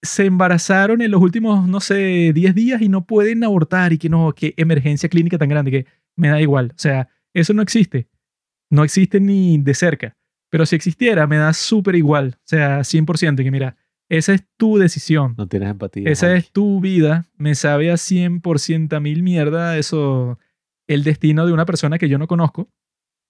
se 0.03 0.27
embarazaron 0.27 1.03
en 1.03 1.11
los 1.11 1.21
últimos, 1.21 1.69
no 1.69 1.81
sé, 1.81 2.33
10 2.33 2.55
días 2.55 2.83
y 2.83 2.89
no 2.89 3.05
pueden 3.05 3.43
abortar 3.45 3.93
y 3.93 3.99
que 3.99 4.09
no, 4.09 4.33
qué 4.35 4.55
emergencia 4.57 5.09
clínica 5.09 5.39
tan 5.39 5.49
grande, 5.49 5.71
que 5.71 5.87
me 6.17 6.29
da 6.29 6.41
igual. 6.41 6.73
O 6.73 6.79
sea, 6.79 7.09
eso 7.35 7.53
no 7.53 7.63
existe. 7.63 8.09
No 8.71 8.85
existe 8.85 9.21
ni 9.21 9.59
de 9.59 9.75
cerca. 9.75 10.17
Pero 10.51 10.67
si 10.67 10.77
existiera, 10.77 11.27
me 11.27 11.37
da 11.37 11.53
súper 11.53 11.95
igual. 11.95 12.37
O 12.39 12.47
sea, 12.47 12.81
100%. 12.81 13.41
Y 13.41 13.45
que 13.45 13.51
mira, 13.51 13.77
esa 14.09 14.35
es 14.35 14.45
tu 14.57 14.79
decisión. 14.79 15.35
No 15.37 15.47
tienes 15.47 15.71
empatía. 15.71 16.09
Esa 16.11 16.35
es 16.35 16.51
tu 16.51 16.81
vida. 16.81 17.27
Me 17.37 17.55
sabe 17.55 17.91
a 17.91 17.95
100% 17.95 18.95
a 18.95 19.01
mil 19.01 19.23
mierda 19.23 19.77
eso, 19.77 20.39
el 20.87 21.05
destino 21.05 21.47
de 21.47 21.53
una 21.53 21.67
persona 21.67 21.99
que 21.99 22.09
yo 22.09 22.19
no 22.19 22.27
conozco. 22.27 22.71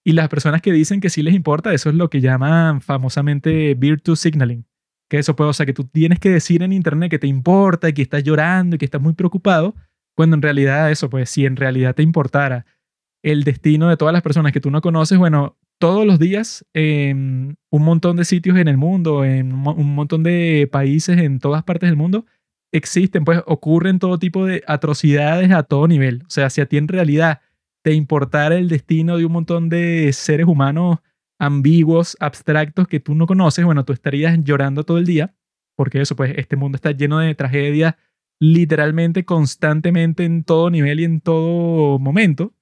Y 0.05 0.13
las 0.13 0.29
personas 0.29 0.63
que 0.63 0.73
dicen 0.73 1.01
que 1.01 1.11
sí 1.11 1.23
les 1.23 1.35
importa, 1.35 1.75
eso 1.75 1.91
es 1.91 1.97
lo 1.97 2.09
que 2.09 2.21
llaman 2.21 2.81
famosamente 2.81 3.75
virtue 3.75 4.17
signaling. 4.17 4.65
Que 5.09 5.19
eso 5.19 5.35
puede, 5.35 5.51
o 5.51 5.53
sea, 5.53 5.67
que 5.67 5.73
tú 5.73 5.85
tienes 5.85 6.19
que 6.19 6.31
decir 6.31 6.63
en 6.63 6.73
internet 6.73 7.11
que 7.11 7.19
te 7.19 7.27
importa 7.27 7.93
que 7.93 8.03
estás 8.03 8.23
llorando 8.23 8.77
y 8.77 8.79
que 8.79 8.85
estás 8.85 9.01
muy 9.01 9.15
preocupado, 9.15 9.75
cuando 10.15 10.37
en 10.37 10.43
realidad 10.43 10.91
eso, 10.91 11.09
pues 11.09 11.31
si 11.31 11.47
en 11.47 11.57
realidad 11.57 11.95
te 11.95 12.03
importara 12.03 12.67
el 13.23 13.45
destino 13.45 13.89
de 13.89 13.97
todas 13.97 14.13
las 14.13 14.23
personas 14.23 14.53
que 14.53 14.61
tú 14.61 14.71
no 14.71 14.81
conoces, 14.81 15.19
bueno, 15.19 15.57
todos 15.79 16.05
los 16.05 16.19
días 16.19 16.67
en 16.75 17.57
un 17.71 17.83
montón 17.85 18.17
de 18.17 18.25
sitios 18.25 18.59
en 18.59 18.69
el 18.69 18.77
mundo, 18.77 19.25
en 19.25 19.53
un 19.53 19.95
montón 19.95 20.23
de 20.23 20.69
países 20.71 21.19
en 21.19 21.39
todas 21.39 21.63
partes 21.63 21.89
del 21.89 21.97
mundo, 21.97 22.27
existen, 22.73 23.25
pues 23.25 23.43
ocurren 23.47 23.99
todo 23.99 24.19
tipo 24.19 24.45
de 24.45 24.63
atrocidades 24.67 25.51
a 25.53 25.63
todo 25.63 25.89
nivel. 25.89 26.23
O 26.27 26.31
sea, 26.31 26.51
si 26.51 26.61
a 26.61 26.67
ti 26.67 26.77
en 26.77 26.89
realidad 26.89 27.41
te 27.83 27.95
importara 27.95 28.57
el 28.57 28.69
destino 28.69 29.17
de 29.17 29.25
un 29.25 29.33
montón 29.33 29.69
de 29.69 30.13
seres 30.13 30.47
humanos 30.47 30.99
ambiguos, 31.39 32.17
abstractos 32.21 32.89
que 32.89 33.01
tú 33.01 33.15
no 33.15 33.27
conoces, 33.27 33.65
bueno, 33.65 33.85
tú 33.85 33.93
estarías 33.93 34.39
llorando 34.43 34.85
todo 34.85 34.99
el 34.99 35.07
día, 35.07 35.35
porque 35.77 36.01
eso, 36.01 36.17
pues 36.17 36.35
este 36.37 36.57
mundo 36.57 36.77
está 36.77 36.91
lleno 36.91 37.19
de 37.19 37.35
tragedias 37.35 37.95
literalmente, 38.41 39.25
constantemente, 39.25 40.25
en 40.25 40.45
todo 40.45 40.71
nivel 40.71 41.01
y 41.01 41.05
en 41.05 41.21
todo 41.21 41.99
momento. 41.99 42.55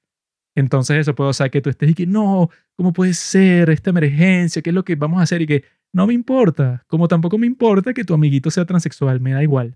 Entonces 0.54 0.98
eso 0.98 1.14
puede, 1.14 1.30
o 1.30 1.50
que 1.50 1.60
tú 1.60 1.68
estés 1.68 1.90
y 1.90 1.94
que 1.94 2.06
no, 2.06 2.48
¿cómo 2.76 2.92
puede 2.92 3.12
ser 3.12 3.68
esta 3.70 3.90
emergencia? 3.90 4.62
¿Qué 4.62 4.70
es 4.70 4.74
lo 4.74 4.84
que 4.84 4.96
vamos 4.96 5.20
a 5.20 5.24
hacer? 5.24 5.42
Y 5.42 5.46
que 5.46 5.64
no 5.92 6.06
me 6.06 6.14
importa, 6.14 6.84
como 6.86 7.08
tampoco 7.08 7.38
me 7.38 7.46
importa 7.46 7.92
que 7.92 8.04
tu 8.04 8.14
amiguito 8.14 8.50
sea 8.50 8.64
transexual, 8.64 9.20
me 9.20 9.32
da 9.32 9.42
igual. 9.42 9.74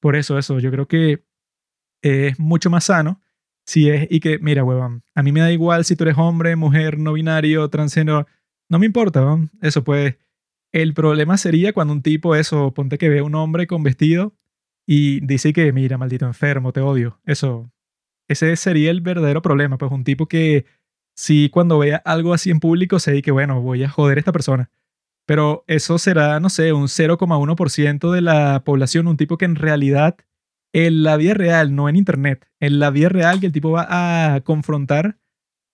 Por 0.00 0.16
eso, 0.16 0.38
eso, 0.38 0.58
yo 0.60 0.70
creo 0.70 0.86
que 0.86 1.24
es 2.02 2.38
mucho 2.38 2.70
más 2.70 2.84
sano 2.84 3.20
si 3.66 3.90
es, 3.90 4.06
y 4.10 4.20
que, 4.20 4.38
mira, 4.38 4.64
huevón, 4.64 5.04
a 5.14 5.22
mí 5.22 5.32
me 5.32 5.40
da 5.40 5.52
igual 5.52 5.84
si 5.84 5.96
tú 5.96 6.04
eres 6.04 6.16
hombre, 6.16 6.56
mujer, 6.56 6.98
no 6.98 7.12
binario, 7.12 7.68
transgénero, 7.68 8.26
no 8.70 8.78
me 8.78 8.86
importa, 8.86 9.20
huevón. 9.20 9.50
Eso 9.60 9.84
pues, 9.84 10.16
el 10.72 10.94
problema 10.94 11.36
sería 11.36 11.72
cuando 11.74 11.92
un 11.92 12.02
tipo, 12.02 12.34
eso, 12.34 12.72
ponte 12.72 12.96
que 12.96 13.10
ve 13.10 13.18
a 13.18 13.24
un 13.24 13.34
hombre 13.34 13.66
con 13.66 13.82
vestido 13.82 14.34
y 14.86 15.20
dice 15.26 15.52
que, 15.52 15.72
mira, 15.72 15.98
maldito 15.98 16.24
enfermo, 16.24 16.72
te 16.72 16.80
odio. 16.80 17.20
Eso, 17.26 17.70
ese 18.28 18.56
sería 18.56 18.90
el 18.90 19.00
verdadero 19.02 19.42
problema, 19.42 19.76
pues 19.76 19.90
un 19.92 20.04
tipo 20.04 20.26
que 20.26 20.64
si 21.14 21.50
cuando 21.50 21.78
vea 21.78 21.96
algo 22.04 22.32
así 22.32 22.50
en 22.50 22.60
público 22.60 22.98
se 23.00 23.10
dice 23.10 23.22
que, 23.22 23.32
bueno, 23.32 23.60
voy 23.60 23.82
a 23.84 23.90
joder 23.90 24.18
a 24.18 24.20
esta 24.20 24.32
persona. 24.32 24.70
Pero 25.26 25.64
eso 25.66 25.98
será, 25.98 26.40
no 26.40 26.48
sé, 26.48 26.72
un 26.72 26.88
0,1% 26.88 28.10
de 28.12 28.20
la 28.20 28.62
población, 28.64 29.06
un 29.08 29.16
tipo 29.16 29.36
que 29.36 29.44
en 29.44 29.56
realidad, 29.56 30.16
en 30.72 31.02
la 31.02 31.16
vida 31.16 31.34
real, 31.34 31.74
no 31.74 31.88
en 31.88 31.96
internet, 31.96 32.48
en 32.60 32.78
la 32.78 32.90
vida 32.90 33.08
real 33.08 33.40
que 33.40 33.46
el 33.46 33.52
tipo 33.52 33.72
va 33.72 34.34
a 34.34 34.40
confrontar 34.42 35.18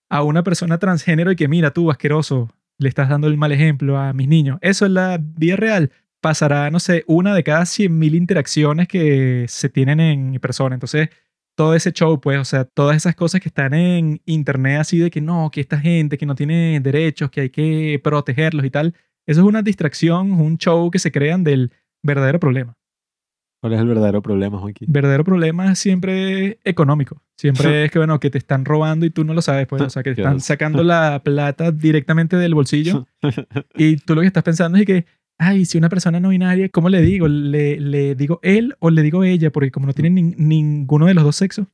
a 0.09 0.23
una 0.23 0.43
persona 0.43 0.79
transgénero 0.79 1.31
y 1.31 1.35
que, 1.35 1.47
mira, 1.47 1.71
tú, 1.71 1.91
asqueroso, 1.91 2.49
le 2.79 2.89
estás 2.89 3.09
dando 3.09 3.27
el 3.27 3.37
mal 3.37 3.51
ejemplo 3.51 3.97
a 3.97 4.13
mis 4.13 4.27
niños. 4.27 4.57
Eso 4.61 4.85
en 4.85 4.93
la 4.95 5.19
vida 5.21 5.55
real 5.55 5.91
pasará, 6.21 6.69
no 6.71 6.79
sé, 6.79 7.03
una 7.07 7.33
de 7.35 7.43
cada 7.43 7.65
100.000 7.65 8.15
interacciones 8.15 8.87
que 8.87 9.45
se 9.47 9.69
tienen 9.69 9.99
en 10.33 10.39
persona. 10.39 10.75
Entonces, 10.75 11.09
todo 11.55 11.73
ese 11.73 11.91
show, 11.91 12.19
pues, 12.21 12.37
o 12.39 12.45
sea, 12.45 12.65
todas 12.65 12.95
esas 12.95 13.15
cosas 13.15 13.41
que 13.41 13.49
están 13.49 13.73
en 13.73 14.21
internet 14.25 14.79
así 14.79 14.99
de 14.99 15.09
que 15.09 15.21
no, 15.21 15.49
que 15.51 15.61
esta 15.61 15.79
gente 15.79 16.17
que 16.17 16.25
no 16.25 16.35
tiene 16.35 16.79
derechos, 16.81 17.31
que 17.31 17.41
hay 17.41 17.49
que 17.49 17.99
protegerlos 18.03 18.65
y 18.65 18.69
tal, 18.69 18.93
eso 19.25 19.41
es 19.41 19.47
una 19.47 19.61
distracción, 19.61 20.31
un 20.33 20.57
show 20.57 20.89
que 20.91 20.99
se 20.99 21.11
crean 21.11 21.43
del 21.43 21.71
verdadero 22.03 22.39
problema. 22.39 22.77
¿Cuál 23.59 23.73
es 23.73 23.79
el 23.79 23.87
verdadero 23.87 24.21
problema? 24.21 24.61
El 24.65 24.87
verdadero 24.87 25.23
problema 25.23 25.71
es 25.71 25.79
siempre 25.79 26.59
económico. 26.63 27.23
Siempre 27.37 27.85
es 27.85 27.91
que, 27.91 27.97
bueno, 27.99 28.19
que 28.19 28.29
te 28.29 28.37
están 28.37 28.65
robando 28.65 29.05
y 29.05 29.09
tú 29.09 29.23
no 29.23 29.33
lo 29.33 29.41
sabes, 29.41 29.67
pues, 29.67 29.81
o 29.81 29.89
sea, 29.89 30.03
que 30.03 30.13
te 30.13 30.21
están 30.21 30.39
sacando 30.41 30.83
la 30.83 31.21
plata 31.23 31.71
directamente 31.71 32.37
del 32.37 32.53
bolsillo 32.53 33.07
y 33.75 33.97
tú 33.97 34.15
lo 34.15 34.21
que 34.21 34.27
estás 34.27 34.43
pensando 34.43 34.77
es 34.77 34.85
que, 34.85 35.05
ay, 35.39 35.65
si 35.65 35.77
una 35.77 35.89
persona 35.89 36.19
no 36.19 36.29
binaria, 36.29 36.69
¿cómo 36.69 36.89
le 36.89 37.01
digo? 37.01 37.27
¿Le, 37.27 37.79
le 37.79 38.15
digo 38.15 38.39
él 38.43 38.75
o 38.79 38.91
le 38.91 39.01
digo 39.01 39.23
ella? 39.23 39.51
Porque 39.51 39.71
como 39.71 39.87
no 39.87 39.93
tienen 39.93 40.35
ninguno 40.37 41.07
de 41.07 41.15
los 41.15 41.23
dos 41.23 41.35
sexos. 41.35 41.67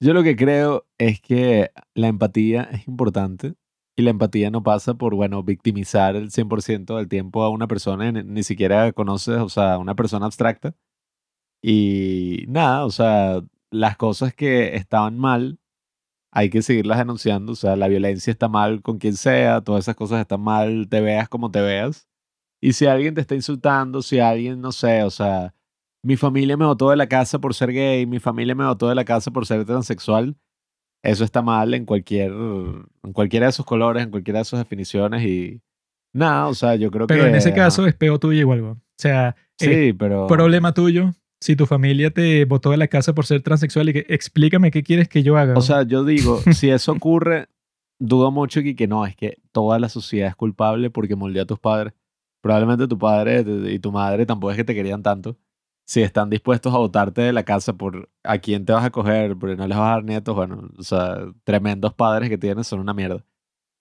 Yo 0.00 0.12
lo 0.12 0.22
que 0.22 0.36
creo 0.36 0.86
es 0.98 1.20
que 1.20 1.70
la 1.94 2.08
empatía 2.08 2.68
es 2.72 2.86
importante 2.86 3.54
y 3.96 4.02
la 4.02 4.10
empatía 4.10 4.50
no 4.50 4.62
pasa 4.62 4.94
por, 4.94 5.14
bueno, 5.14 5.42
victimizar 5.42 6.16
el 6.16 6.30
100% 6.30 6.96
del 6.96 7.08
tiempo 7.08 7.42
a 7.42 7.48
una 7.48 7.66
persona, 7.66 8.12
ni, 8.12 8.22
ni 8.22 8.42
siquiera 8.42 8.92
conoces, 8.92 9.38
o 9.38 9.48
sea, 9.48 9.78
una 9.78 9.94
persona 9.94 10.26
abstracta. 10.26 10.74
Y 11.68 12.44
nada, 12.46 12.84
o 12.84 12.90
sea, 12.92 13.42
las 13.72 13.96
cosas 13.96 14.32
que 14.32 14.76
estaban 14.76 15.18
mal, 15.18 15.58
hay 16.30 16.48
que 16.48 16.62
seguirlas 16.62 16.98
denunciando. 16.98 17.50
O 17.50 17.56
sea, 17.56 17.74
la 17.74 17.88
violencia 17.88 18.30
está 18.30 18.46
mal 18.46 18.82
con 18.82 18.98
quien 18.98 19.16
sea, 19.16 19.62
todas 19.62 19.84
esas 19.84 19.96
cosas 19.96 20.20
están 20.20 20.42
mal, 20.42 20.86
te 20.88 21.00
veas 21.00 21.28
como 21.28 21.50
te 21.50 21.60
veas. 21.60 22.06
Y 22.60 22.74
si 22.74 22.86
alguien 22.86 23.14
te 23.14 23.20
está 23.20 23.34
insultando, 23.34 24.00
si 24.00 24.20
alguien, 24.20 24.60
no 24.60 24.70
sé, 24.70 25.02
o 25.02 25.10
sea, 25.10 25.54
mi 26.04 26.16
familia 26.16 26.56
me 26.56 26.66
votó 26.66 26.90
de 26.90 26.96
la 26.96 27.08
casa 27.08 27.40
por 27.40 27.52
ser 27.52 27.72
gay, 27.72 28.06
mi 28.06 28.20
familia 28.20 28.54
me 28.54 28.64
votó 28.64 28.88
de 28.88 28.94
la 28.94 29.04
casa 29.04 29.32
por 29.32 29.44
ser 29.44 29.64
transexual, 29.64 30.36
eso 31.02 31.24
está 31.24 31.42
mal 31.42 31.74
en 31.74 31.84
cualquier, 31.84 32.30
en 32.30 33.12
cualquiera 33.12 33.46
de 33.46 33.52
sus 33.52 33.66
colores, 33.66 34.04
en 34.04 34.12
cualquiera 34.12 34.38
de 34.38 34.44
sus 34.44 34.60
definiciones 34.60 35.24
y 35.24 35.60
nada, 36.12 36.46
o 36.46 36.54
sea, 36.54 36.76
yo 36.76 36.92
creo 36.92 37.08
que... 37.08 37.14
Pero 37.14 37.26
en 37.26 37.34
ese 37.34 37.52
caso 37.52 37.84
es 37.88 37.94
peo 37.94 38.20
tuyo 38.20 38.38
igual, 38.38 38.60
o 38.60 38.78
sea, 38.96 39.34
sí, 39.58 39.92
pero... 39.92 40.28
problema 40.28 40.72
tuyo 40.72 41.12
si 41.46 41.54
tu 41.54 41.64
familia 41.66 42.10
te 42.10 42.44
votó 42.44 42.72
de 42.72 42.76
la 42.76 42.88
casa 42.88 43.14
por 43.14 43.24
ser 43.24 43.40
transexual 43.40 43.88
y 43.88 43.92
que 43.92 44.06
explícame 44.08 44.72
qué 44.72 44.82
quieres 44.82 45.08
que 45.08 45.22
yo 45.22 45.36
haga. 45.36 45.54
O 45.56 45.60
sea, 45.60 45.84
yo 45.84 46.04
digo, 46.04 46.40
si 46.52 46.70
eso 46.70 46.90
ocurre, 46.90 47.48
dudo 48.00 48.32
mucho 48.32 48.62
que, 48.62 48.74
que 48.74 48.88
no, 48.88 49.06
es 49.06 49.14
que 49.14 49.38
toda 49.52 49.78
la 49.78 49.88
sociedad 49.88 50.28
es 50.28 50.34
culpable 50.34 50.90
porque 50.90 51.14
moldeó 51.14 51.44
a 51.44 51.46
tus 51.46 51.60
padres 51.60 51.94
probablemente 52.40 52.88
tu 52.88 52.98
padre 52.98 53.44
y 53.72 53.78
tu 53.78 53.92
madre 53.92 54.26
tampoco 54.26 54.50
es 54.50 54.56
que 54.56 54.64
te 54.64 54.74
querían 54.74 55.02
tanto. 55.02 55.36
Si 55.86 56.02
están 56.02 56.30
dispuestos 56.30 56.74
a 56.74 56.78
votarte 56.78 57.22
de 57.22 57.32
la 57.32 57.44
casa 57.44 57.72
por 57.74 58.10
a 58.24 58.38
quién 58.38 58.64
te 58.64 58.72
vas 58.72 58.84
a 58.84 58.90
coger, 58.90 59.36
porque 59.36 59.56
no 59.56 59.68
les 59.68 59.78
vas 59.78 59.86
a 59.86 59.90
dar 59.92 60.04
nietos, 60.04 60.34
bueno, 60.34 60.68
o 60.76 60.82
sea, 60.82 61.18
tremendos 61.44 61.94
padres 61.94 62.28
que 62.28 62.38
tienes 62.38 62.66
son 62.66 62.80
una 62.80 62.92
mierda. 62.92 63.24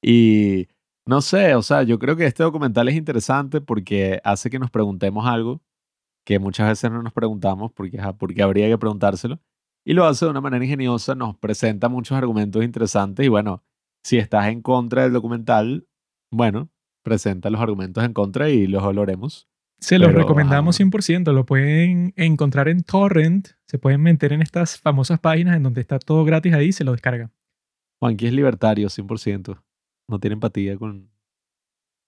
Y 0.03 0.67
no 1.07 1.21
sé, 1.21 1.55
o 1.55 1.63
sea, 1.63 1.81
yo 1.83 1.97
creo 1.97 2.15
que 2.15 2.25
este 2.27 2.43
documental 2.43 2.87
es 2.89 2.95
interesante 2.95 3.59
porque 3.59 4.21
hace 4.23 4.49
que 4.51 4.59
nos 4.59 4.69
preguntemos 4.69 5.25
algo 5.25 5.61
que 6.25 6.39
muchas 6.39 6.67
veces 6.67 6.91
no 6.91 7.01
nos 7.01 7.13
preguntamos 7.13 7.71
porque, 7.71 8.01
porque 8.17 8.43
habría 8.43 8.67
que 8.67 8.77
preguntárselo. 8.77 9.39
Y 9.85 9.93
lo 9.93 10.05
hace 10.05 10.25
de 10.25 10.31
una 10.31 10.41
manera 10.41 10.65
ingeniosa, 10.65 11.13
nos 11.13 11.37
presenta 11.37 11.87
muchos 11.87 12.17
argumentos 12.17 12.63
interesantes 12.63 13.25
y 13.25 13.29
bueno, 13.29 13.63
si 14.03 14.17
estás 14.17 14.47
en 14.47 14.61
contra 14.61 15.03
del 15.03 15.13
documental, 15.13 15.87
bueno, 16.31 16.69
presenta 17.03 17.49
los 17.51 17.61
argumentos 17.61 18.03
en 18.03 18.13
contra 18.13 18.49
y 18.49 18.65
los 18.65 18.83
oloremos. 18.83 19.47
Se 19.79 19.99
los 19.99 20.13
recomendamos 20.13 20.79
100%, 20.79 21.31
lo 21.31 21.45
pueden 21.45 22.13
encontrar 22.15 22.69
en 22.69 22.81
Torrent, 22.81 23.49
se 23.67 23.77
pueden 23.77 24.01
meter 24.01 24.33
en 24.33 24.41
estas 24.41 24.79
famosas 24.79 25.19
páginas 25.19 25.55
en 25.55 25.63
donde 25.63 25.81
está 25.81 25.99
todo 25.99 26.23
gratis 26.23 26.53
ahí, 26.53 26.71
se 26.71 26.83
lo 26.83 26.93
descargan. 26.93 27.31
Juanqui 27.99 28.25
es 28.25 28.33
libertario 28.33 28.87
100%, 28.87 29.61
no 30.07 30.19
tiene 30.19 30.33
empatía 30.33 30.77
con 30.77 31.11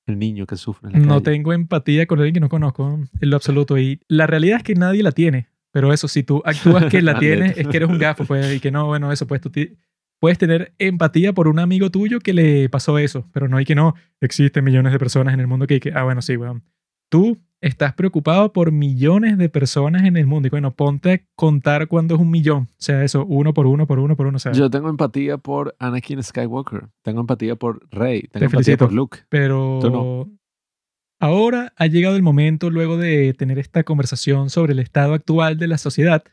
el 0.07 0.17
niño 0.17 0.45
que 0.45 0.55
sufre. 0.55 0.89
no 0.89 1.21
tengo 1.21 1.53
empatía 1.53 2.05
con 2.07 2.19
alguien 2.19 2.33
que 2.33 2.39
no 2.39 2.49
conozco 2.49 2.99
en 3.19 3.29
lo 3.29 3.35
absoluto 3.35 3.77
y 3.77 4.01
la 4.07 4.25
realidad 4.25 4.57
es 4.57 4.63
que 4.63 4.73
nadie 4.73 5.03
la 5.03 5.11
tiene, 5.11 5.49
pero 5.71 5.93
eso, 5.93 6.07
si 6.07 6.23
tú 6.23 6.41
actúas 6.45 6.85
que 6.85 7.01
la 7.01 7.19
tienes, 7.19 7.57
es 7.57 7.67
que 7.67 7.77
eres 7.77 7.89
un 7.89 7.99
gafo, 7.99 8.25
pues, 8.25 8.55
y 8.55 8.59
que 8.59 8.71
no, 8.71 8.87
bueno, 8.87 9.11
eso, 9.11 9.27
pues 9.27 9.41
tú 9.41 9.51
puedes 10.19 10.37
tener 10.37 10.73
empatía 10.79 11.33
por 11.33 11.47
un 11.47 11.59
amigo 11.59 11.91
tuyo 11.91 12.19
que 12.19 12.33
le 12.33 12.69
pasó 12.69 12.97
eso, 12.97 13.29
pero 13.33 13.47
no 13.47 13.57
hay 13.57 13.65
que 13.65 13.75
no. 13.75 13.95
Existen 14.21 14.63
millones 14.63 14.91
de 14.91 14.99
personas 14.99 15.33
en 15.33 15.39
el 15.39 15.47
mundo 15.47 15.67
que 15.67 15.75
hay 15.75 15.79
que, 15.79 15.91
ah, 15.93 16.03
bueno, 16.03 16.21
sí, 16.21 16.37
weón. 16.37 16.63
Tú 17.09 17.37
estás 17.61 17.93
preocupado 17.93 18.53
por 18.53 18.71
millones 18.71 19.37
de 19.37 19.49
personas 19.49 20.03
en 20.03 20.17
el 20.17 20.27
mundo 20.27 20.47
y 20.47 20.49
bueno, 20.49 20.75
ponte 20.75 21.11
a 21.11 21.21
contar 21.35 21.87
cuándo 21.87 22.15
es 22.15 22.21
un 22.21 22.29
millón. 22.29 22.67
O 22.69 22.75
sea, 22.77 23.03
eso, 23.03 23.25
uno 23.25 23.53
por 23.53 23.65
uno, 23.65 23.87
por 23.87 23.99
uno, 23.99 24.15
por 24.15 24.27
uno. 24.27 24.37
Yo 24.53 24.69
tengo 24.69 24.89
empatía 24.89 25.37
por 25.37 25.75
Anakin 25.79 26.21
Skywalker. 26.23 26.89
Tengo 27.01 27.21
empatía 27.21 27.55
por 27.55 27.87
Rey. 27.91 28.23
Tengo 28.31 28.45
empatía 28.45 28.77
por 28.77 28.93
Luke. 28.93 29.19
Pero 29.29 29.79
no. 29.83 30.37
ahora 31.19 31.73
ha 31.77 31.87
llegado 31.87 32.15
el 32.15 32.23
momento, 32.23 32.69
luego 32.69 32.97
de 32.97 33.33
tener 33.33 33.59
esta 33.59 33.83
conversación 33.83 34.49
sobre 34.49 34.73
el 34.73 34.79
estado 34.79 35.13
actual 35.13 35.57
de 35.57 35.67
la 35.67 35.77
sociedad, 35.77 36.23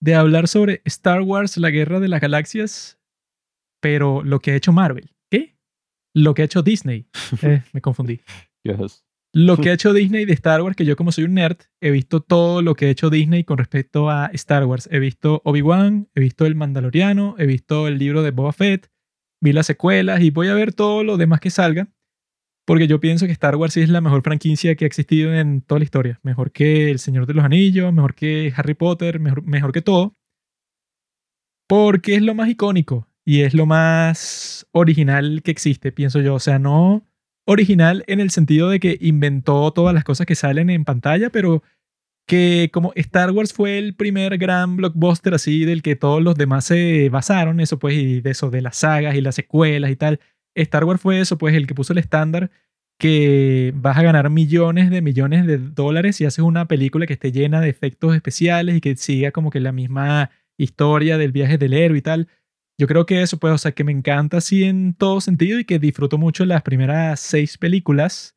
de 0.00 0.14
hablar 0.14 0.48
sobre 0.48 0.82
Star 0.84 1.22
Wars, 1.22 1.56
la 1.58 1.70
guerra 1.70 2.00
de 2.00 2.08
las 2.08 2.20
galaxias, 2.20 2.98
pero 3.80 4.22
lo 4.22 4.40
que 4.40 4.52
ha 4.52 4.56
hecho 4.56 4.72
Marvel. 4.72 5.10
¿Qué? 5.30 5.56
Lo 6.14 6.34
que 6.34 6.42
ha 6.42 6.44
hecho 6.46 6.62
Disney. 6.62 7.08
Eh, 7.42 7.62
me 7.72 7.80
confundí. 7.80 8.20
Lo 9.38 9.58
que 9.58 9.68
ha 9.68 9.74
hecho 9.74 9.92
Disney 9.92 10.24
de 10.24 10.32
Star 10.32 10.62
Wars, 10.62 10.76
que 10.76 10.86
yo 10.86 10.96
como 10.96 11.12
soy 11.12 11.24
un 11.24 11.34
nerd, 11.34 11.58
he 11.82 11.90
visto 11.90 12.22
todo 12.22 12.62
lo 12.62 12.74
que 12.74 12.86
ha 12.86 12.88
hecho 12.88 13.10
Disney 13.10 13.44
con 13.44 13.58
respecto 13.58 14.08
a 14.08 14.30
Star 14.32 14.64
Wars. 14.64 14.88
He 14.90 14.98
visto 14.98 15.42
Obi-Wan, 15.44 16.08
he 16.14 16.20
visto 16.20 16.46
El 16.46 16.54
Mandaloriano, 16.54 17.34
he 17.36 17.44
visto 17.44 17.86
el 17.86 17.98
libro 17.98 18.22
de 18.22 18.30
Boba 18.30 18.54
Fett, 18.54 18.90
vi 19.42 19.52
las 19.52 19.66
secuelas 19.66 20.22
y 20.22 20.30
voy 20.30 20.48
a 20.48 20.54
ver 20.54 20.72
todo 20.72 21.04
lo 21.04 21.18
demás 21.18 21.40
que 21.40 21.50
salga. 21.50 21.92
Porque 22.66 22.86
yo 22.86 22.98
pienso 22.98 23.26
que 23.26 23.32
Star 23.32 23.56
Wars 23.56 23.76
es 23.76 23.90
la 23.90 24.00
mejor 24.00 24.22
franquicia 24.22 24.74
que 24.74 24.86
ha 24.86 24.88
existido 24.88 25.34
en 25.34 25.60
toda 25.60 25.80
la 25.80 25.84
historia. 25.84 26.18
Mejor 26.22 26.50
que 26.50 26.90
El 26.90 26.98
Señor 26.98 27.26
de 27.26 27.34
los 27.34 27.44
Anillos, 27.44 27.92
mejor 27.92 28.14
que 28.14 28.54
Harry 28.56 28.72
Potter, 28.72 29.20
mejor, 29.20 29.42
mejor 29.42 29.70
que 29.70 29.82
todo. 29.82 30.16
Porque 31.68 32.14
es 32.14 32.22
lo 32.22 32.34
más 32.34 32.48
icónico 32.48 33.06
y 33.22 33.42
es 33.42 33.52
lo 33.52 33.66
más 33.66 34.66
original 34.72 35.42
que 35.42 35.50
existe, 35.50 35.92
pienso 35.92 36.22
yo. 36.22 36.36
O 36.36 36.40
sea, 36.40 36.58
no 36.58 37.06
original 37.46 38.04
en 38.06 38.20
el 38.20 38.30
sentido 38.30 38.68
de 38.68 38.80
que 38.80 38.98
inventó 39.00 39.70
todas 39.72 39.94
las 39.94 40.04
cosas 40.04 40.26
que 40.26 40.34
salen 40.34 40.68
en 40.68 40.84
pantalla, 40.84 41.30
pero 41.30 41.62
que 42.26 42.70
como 42.72 42.92
Star 42.96 43.30
Wars 43.30 43.52
fue 43.52 43.78
el 43.78 43.94
primer 43.94 44.36
gran 44.36 44.76
blockbuster 44.76 45.32
así 45.34 45.64
del 45.64 45.82
que 45.82 45.96
todos 45.96 46.22
los 46.22 46.34
demás 46.34 46.64
se 46.64 47.08
basaron, 47.08 47.60
eso 47.60 47.78
pues, 47.78 47.94
y 47.94 48.20
de 48.20 48.30
eso, 48.30 48.50
de 48.50 48.62
las 48.62 48.76
sagas 48.76 49.14
y 49.14 49.20
las 49.20 49.36
secuelas 49.36 49.90
y 49.90 49.96
tal. 49.96 50.20
Star 50.54 50.84
Wars 50.84 51.00
fue 51.00 51.20
eso, 51.20 51.38
pues, 51.38 51.54
el 51.54 51.66
que 51.66 51.74
puso 51.74 51.92
el 51.92 51.98
estándar 51.98 52.50
que 52.98 53.72
vas 53.76 53.98
a 53.98 54.02
ganar 54.02 54.30
millones 54.30 54.90
de 54.90 55.02
millones 55.02 55.46
de 55.46 55.58
dólares 55.58 56.16
si 56.16 56.24
haces 56.24 56.44
una 56.44 56.66
película 56.66 57.06
que 57.06 57.12
esté 57.12 57.30
llena 57.30 57.60
de 57.60 57.68
efectos 57.68 58.14
especiales 58.14 58.76
y 58.76 58.80
que 58.80 58.96
siga 58.96 59.32
como 59.32 59.50
que 59.50 59.60
la 59.60 59.72
misma 59.72 60.30
historia 60.58 61.18
del 61.18 61.32
viaje 61.32 61.58
del 61.58 61.74
héroe 61.74 61.98
y 61.98 62.02
tal. 62.02 62.28
Yo 62.78 62.86
creo 62.86 63.06
que 63.06 63.22
eso, 63.22 63.38
pues, 63.38 63.54
o 63.54 63.58
sea, 63.58 63.72
que 63.72 63.84
me 63.84 63.92
encanta 63.92 64.36
así 64.38 64.64
en 64.64 64.94
todo 64.94 65.20
sentido 65.20 65.58
y 65.58 65.64
que 65.64 65.78
disfruto 65.78 66.18
mucho 66.18 66.44
las 66.44 66.62
primeras 66.62 67.20
seis 67.20 67.56
películas, 67.56 68.36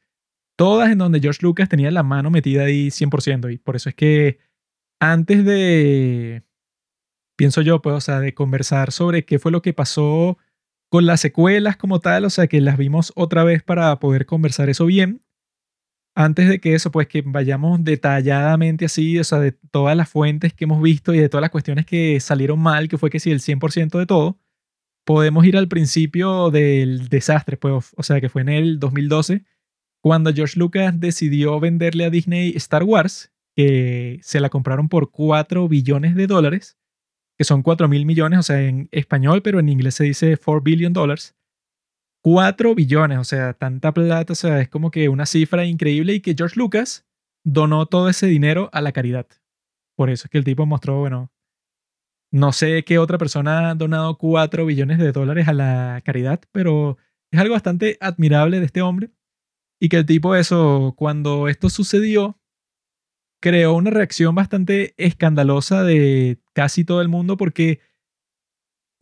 todas 0.57 0.91
en 0.91 0.97
donde 0.99 1.19
George 1.19 1.41
Lucas 1.41 1.69
tenía 1.69 1.91
la 1.91 2.03
mano 2.03 2.31
metida 2.31 2.63
ahí 2.63 2.89
100%. 2.91 3.49
Y 3.53 3.57
por 3.57 3.75
eso 3.75 3.89
es 3.89 3.95
que 3.95 4.39
antes 5.01 5.45
de, 5.45 6.43
pienso 7.37 7.61
yo, 7.61 7.81
pues, 7.81 7.95
o 7.95 8.01
sea, 8.01 8.19
de 8.19 8.33
conversar 8.33 8.91
sobre 8.91 9.25
qué 9.25 9.39
fue 9.39 9.51
lo 9.51 9.61
que 9.61 9.73
pasó 9.73 10.37
con 10.89 11.05
las 11.05 11.21
secuelas 11.21 11.77
como 11.77 11.99
tal, 11.99 12.25
o 12.25 12.29
sea, 12.29 12.47
que 12.47 12.61
las 12.61 12.77
vimos 12.77 13.13
otra 13.15 13.43
vez 13.43 13.63
para 13.63 13.99
poder 13.99 14.25
conversar 14.25 14.69
eso 14.69 14.85
bien, 14.85 15.21
antes 16.19 16.49
de 16.49 16.59
que 16.59 16.75
eso, 16.75 16.91
pues 16.91 17.07
que 17.07 17.23
vayamos 17.25 17.81
detalladamente 17.81 18.83
así, 18.83 19.17
o 19.19 19.23
sea, 19.23 19.39
de 19.39 19.53
todas 19.53 19.95
las 19.95 20.09
fuentes 20.09 20.53
que 20.53 20.65
hemos 20.65 20.81
visto 20.81 21.13
y 21.13 21.19
de 21.19 21.29
todas 21.29 21.41
las 21.41 21.49
cuestiones 21.49 21.85
que 21.85 22.19
salieron 22.19 22.59
mal, 22.59 22.89
que 22.89 22.97
fue 22.97 23.09
que 23.09 23.21
si 23.21 23.31
el 23.31 23.39
100% 23.39 23.97
de 23.97 24.05
todo, 24.05 24.37
podemos 25.05 25.45
ir 25.45 25.55
al 25.55 25.69
principio 25.69 26.51
del 26.51 27.07
desastre, 27.07 27.55
pues, 27.55 27.93
o 27.95 28.03
sea, 28.03 28.19
que 28.19 28.27
fue 28.27 28.41
en 28.41 28.49
el 28.49 28.79
2012, 28.81 29.45
cuando 30.01 30.33
George 30.33 30.59
Lucas 30.59 30.99
decidió 30.99 31.57
venderle 31.61 32.03
a 32.03 32.09
Disney 32.09 32.51
Star 32.57 32.83
Wars, 32.83 33.31
que 33.55 34.19
se 34.21 34.41
la 34.41 34.49
compraron 34.49 34.89
por 34.89 35.11
4 35.11 35.69
billones 35.69 36.15
de 36.15 36.27
dólares, 36.27 36.77
que 37.37 37.45
son 37.45 37.63
4 37.63 37.87
mil 37.87 38.05
millones, 38.05 38.39
o 38.39 38.43
sea, 38.43 38.61
en 38.61 38.89
español, 38.91 39.41
pero 39.41 39.61
en 39.61 39.69
inglés 39.69 39.95
se 39.95 40.03
dice 40.03 40.35
4 40.35 40.59
billion 40.59 40.91
dollars. 40.91 41.37
4 42.21 42.75
billones, 42.75 43.17
o 43.17 43.23
sea, 43.23 43.53
tanta 43.53 43.93
plata, 43.93 44.33
o 44.33 44.35
sea, 44.35 44.59
es 44.61 44.69
como 44.69 44.91
que 44.91 45.09
una 45.09 45.25
cifra 45.25 45.65
increíble 45.65 46.13
y 46.13 46.21
que 46.21 46.35
George 46.37 46.59
Lucas 46.59 47.07
donó 47.45 47.85
todo 47.85 48.09
ese 48.09 48.27
dinero 48.27 48.69
a 48.73 48.81
la 48.81 48.91
caridad. 48.91 49.27
Por 49.95 50.09
eso 50.09 50.25
es 50.25 50.31
que 50.31 50.37
el 50.37 50.43
tipo 50.43 50.65
mostró, 50.65 50.99
bueno, 50.99 51.31
no 52.31 52.51
sé 52.53 52.83
qué 52.83 52.99
otra 52.99 53.17
persona 53.17 53.69
ha 53.69 53.75
donado 53.75 54.17
4 54.17 54.65
billones 54.65 54.99
de 54.99 55.11
dólares 55.11 55.47
a 55.47 55.53
la 55.53 56.01
caridad, 56.05 56.41
pero 56.51 56.97
es 57.31 57.39
algo 57.39 57.53
bastante 57.53 57.97
admirable 58.01 58.59
de 58.59 58.65
este 58.65 58.81
hombre. 58.81 59.11
Y 59.81 59.89
que 59.89 59.97
el 59.97 60.05
tipo 60.05 60.35
eso, 60.35 60.93
cuando 60.97 61.47
esto 61.47 61.69
sucedió, 61.69 62.39
creó 63.41 63.73
una 63.73 63.91
reacción 63.91 64.35
bastante 64.35 64.93
escandalosa 64.97 65.83
de 65.83 66.39
casi 66.53 66.83
todo 66.83 67.01
el 67.01 67.07
mundo 67.07 67.37
porque 67.37 67.79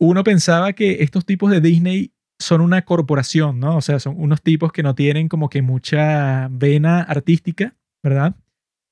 uno 0.00 0.22
pensaba 0.22 0.72
que 0.74 1.02
estos 1.02 1.26
tipos 1.26 1.50
de 1.50 1.60
Disney 1.60 2.14
son 2.38 2.60
una 2.60 2.82
corporación, 2.82 3.58
¿no? 3.58 3.76
O 3.76 3.80
sea, 3.80 3.98
son 3.98 4.14
unos 4.18 4.42
tipos 4.42 4.72
que 4.72 4.82
no 4.82 4.94
tienen 4.94 5.28
como 5.28 5.48
que 5.48 5.62
mucha 5.62 6.48
vena 6.50 7.02
artística, 7.02 7.76
¿verdad? 8.02 8.36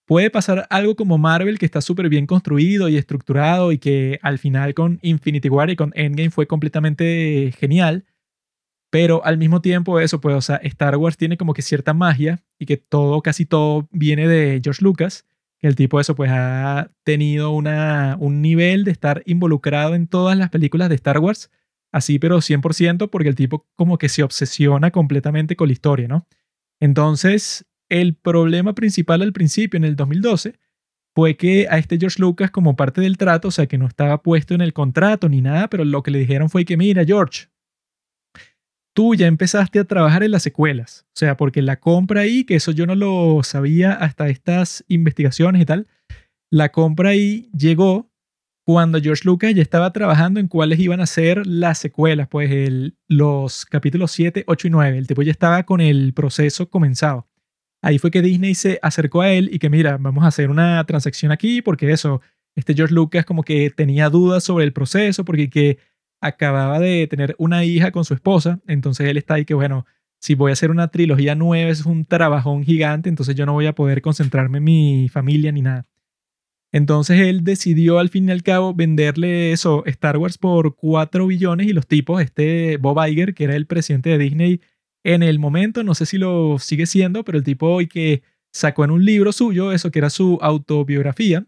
Puede 0.07 0.31
pasar 0.31 0.67
algo 0.71 0.95
como 0.95 1.19
Marvel, 1.19 1.59
que 1.59 1.67
está 1.67 1.81
súper 1.81 2.09
bien 2.09 2.27
construido 2.27 2.89
y 2.89 2.97
estructurado 2.97 3.73
y 3.73 3.79
que 3.79 4.19
al 4.23 4.39
final 4.39 4.75
con 4.75 4.99
Infinity 5.03 5.49
War 5.49 5.71
y 5.71 5.77
con 5.77 5.93
Endgame 5.95 6.31
fue 6.31 6.47
completamente 6.47 7.53
genial. 7.59 8.05
Pero 8.91 9.25
al 9.25 9.37
mismo 9.37 9.61
tiempo 9.61 9.99
eso, 9.99 10.21
pues, 10.21 10.37
o 10.37 10.41
sea, 10.41 10.57
Star 10.57 10.97
Wars 10.97 11.17
tiene 11.17 11.37
como 11.37 11.55
que 11.55 11.63
cierta 11.63 11.93
magia 11.93 12.45
y 12.59 12.67
que 12.67 12.77
todo, 12.77 13.21
casi 13.21 13.45
todo 13.47 13.89
viene 13.91 14.29
de 14.29 14.61
George 14.63 14.83
Lucas, 14.83 15.27
que 15.59 15.67
el 15.67 15.75
tipo 15.75 15.99
eso, 16.01 16.15
pues, 16.15 16.31
ha 16.33 16.91
tenido 17.03 17.51
una, 17.51 18.17
un 18.21 18.43
nivel 18.43 18.85
de 18.85 18.93
estar 18.93 19.23
involucrado 19.27 19.97
en 19.97 20.07
todas 20.07 20.39
las 20.39 20.51
películas 20.51 20.89
de 20.89 20.95
Star 20.95 21.19
Wars 21.19 21.51
así, 21.97 22.19
pero 22.19 22.39
100%, 22.39 23.09
porque 23.11 23.29
el 23.29 23.35
tipo 23.35 23.67
como 23.75 23.99
que 23.99 24.09
se 24.09 24.23
obsesiona 24.23 24.91
completamente 24.91 25.57
con 25.57 25.69
la 25.69 25.73
historia, 25.73 26.09
¿no? 26.09 26.27
Entonces, 26.81 27.67
el 27.89 28.15
problema 28.15 28.75
principal 28.75 29.23
al 29.23 29.33
principio, 29.33 29.79
en 29.79 29.85
el 29.85 29.97
2012, 29.97 30.59
fue 31.15 31.37
que 31.37 31.67
a 31.71 31.79
este 31.79 31.99
George 31.99 32.21
Lucas, 32.21 32.51
como 32.51 32.77
parte 32.77 33.01
del 33.01 33.17
trato, 33.17 33.49
o 33.49 33.51
sea, 33.51 33.67
que 33.67 33.79
no 33.79 33.87
estaba 33.87 34.23
puesto 34.23 34.55
en 34.55 34.61
el 34.61 34.75
contrato 34.75 35.29
ni 35.29 35.41
nada, 35.41 35.69
pero 35.69 35.85
lo 35.85 36.03
que 36.03 36.11
le 36.11 36.19
dijeron 36.19 36.51
fue 36.51 36.67
que, 36.67 36.77
mira, 36.77 37.05
George, 37.05 37.49
tú 38.95 39.15
ya 39.15 39.27
empezaste 39.27 39.79
a 39.79 39.85
trabajar 39.85 40.23
en 40.23 40.33
las 40.33 40.43
secuelas. 40.43 41.07
O 41.09 41.17
sea, 41.19 41.39
porque 41.39 41.63
la 41.63 41.81
compra 41.81 42.21
ahí, 42.23 42.45
que 42.45 42.57
eso 42.57 42.73
yo 42.73 42.85
no 42.87 42.95
lo 42.95 43.43
sabía 43.43 43.93
hasta 43.93 44.29
estas 44.29 44.85
investigaciones 44.89 45.63
y 45.63 45.65
tal, 45.65 45.87
la 46.51 46.71
compra 46.71 47.11
ahí 47.11 47.49
llegó 47.57 48.11
cuando 48.67 49.01
George 49.01 49.23
Lucas 49.25 49.55
ya 49.55 49.62
estaba 49.62 49.93
trabajando 49.93 50.41
en 50.41 50.49
cuáles 50.49 50.81
iban 50.81 51.01
a 51.01 51.07
ser 51.07 51.47
las 51.47 51.79
secuelas, 51.79 52.27
pues 52.27 52.51
el, 52.51 52.97
los 53.07 53.64
capítulos 53.64 54.11
7, 54.11 54.43
8 54.45 54.67
y 54.67 54.71
9. 54.71 54.99
El 54.99 55.07
tipo 55.07 55.23
ya 55.23 55.31
estaba 55.31 55.62
con 55.62 55.81
el 55.81 56.12
proceso 56.14 56.69
comenzado. 56.69 57.29
Ahí 57.81 58.01
fue 58.01 58.11
que 58.11 58.23
Disney 58.23 58.57
se 58.57 58.81
acercó 58.83 59.21
a 59.21 59.31
él 59.31 59.51
y 59.53 59.61
que 59.61 59.71
mira, 59.71 59.99
vamos 59.99 60.25
a 60.25 60.27
hacer 60.27 60.51
una 60.51 60.83
transacción 60.85 61.31
aquí 61.31 61.62
porque 61.62 61.93
eso, 61.93 62.23
este 62.57 62.75
George 62.75 62.93
Lucas 62.93 63.25
como 63.25 63.45
que 63.45 63.71
tenía 63.71 64.11
dudas 64.11 64.43
sobre 64.43 64.64
el 64.64 64.73
proceso 64.73 65.25
porque 65.25 65.49
que 65.49 65.79
acababa 66.21 66.81
de 66.81 67.07
tener 67.07 67.37
una 67.39 67.64
hija 67.64 67.93
con 67.93 68.05
su 68.05 68.14
esposa, 68.14 68.59
entonces 68.67 69.07
él 69.09 69.17
está 69.17 69.35
ahí 69.35 69.45
que 69.45 69.55
bueno, 69.55 69.87
si 70.19 70.35
voy 70.35 70.51
a 70.51 70.55
hacer 70.55 70.73
una 70.73 70.89
trilogía 70.89 71.37
nueva 71.37 71.71
es 71.71 71.87
un 71.87 72.05
trabajón 72.05 72.64
gigante, 72.64 73.09
entonces 73.11 73.37
yo 73.37 73.47
no 73.47 73.53
voy 73.53 73.67
a 73.67 73.77
poder 73.77 74.03
concentrarme 74.03 74.59
en 74.59 74.64
mi 74.64 75.09
familia 75.09 75.53
ni 75.53 75.62
nada. 75.62 75.87
Entonces 76.77 77.18
él 77.20 77.43
decidió 77.43 77.99
al 77.99 78.11
fin 78.11 78.29
y 78.29 78.33
al 78.33 78.43
cabo 78.43 78.74
venderle 78.74 79.51
eso, 79.51 79.83
Star 79.87 80.18
Wars 80.18 80.37
por 80.37 80.77
4 80.77 81.27
billones 81.27 81.68
y 81.68 81.72
los 81.72 81.87
tipos, 81.87 82.20
este 82.20 82.77
Bob 82.77 83.03
Iger, 83.09 83.33
que 83.33 83.45
era 83.45 83.57
el 83.57 83.64
presidente 83.64 84.11
de 84.11 84.18
Disney 84.18 84.61
en 85.03 85.22
el 85.22 85.39
momento, 85.39 85.83
no 85.85 85.95
sé 85.95 86.05
si 86.05 86.18
lo 86.18 86.59
sigue 86.59 86.85
siendo, 86.85 87.24
pero 87.24 87.39
el 87.39 87.45
tipo 87.45 87.68
hoy 87.68 87.87
que 87.87 88.22
sacó 88.53 88.85
en 88.85 88.91
un 88.91 89.07
libro 89.07 89.33
suyo, 89.33 89.72
eso 89.72 89.91
que 89.91 90.01
era 90.01 90.11
su 90.11 90.39
autobiografía, 90.43 91.47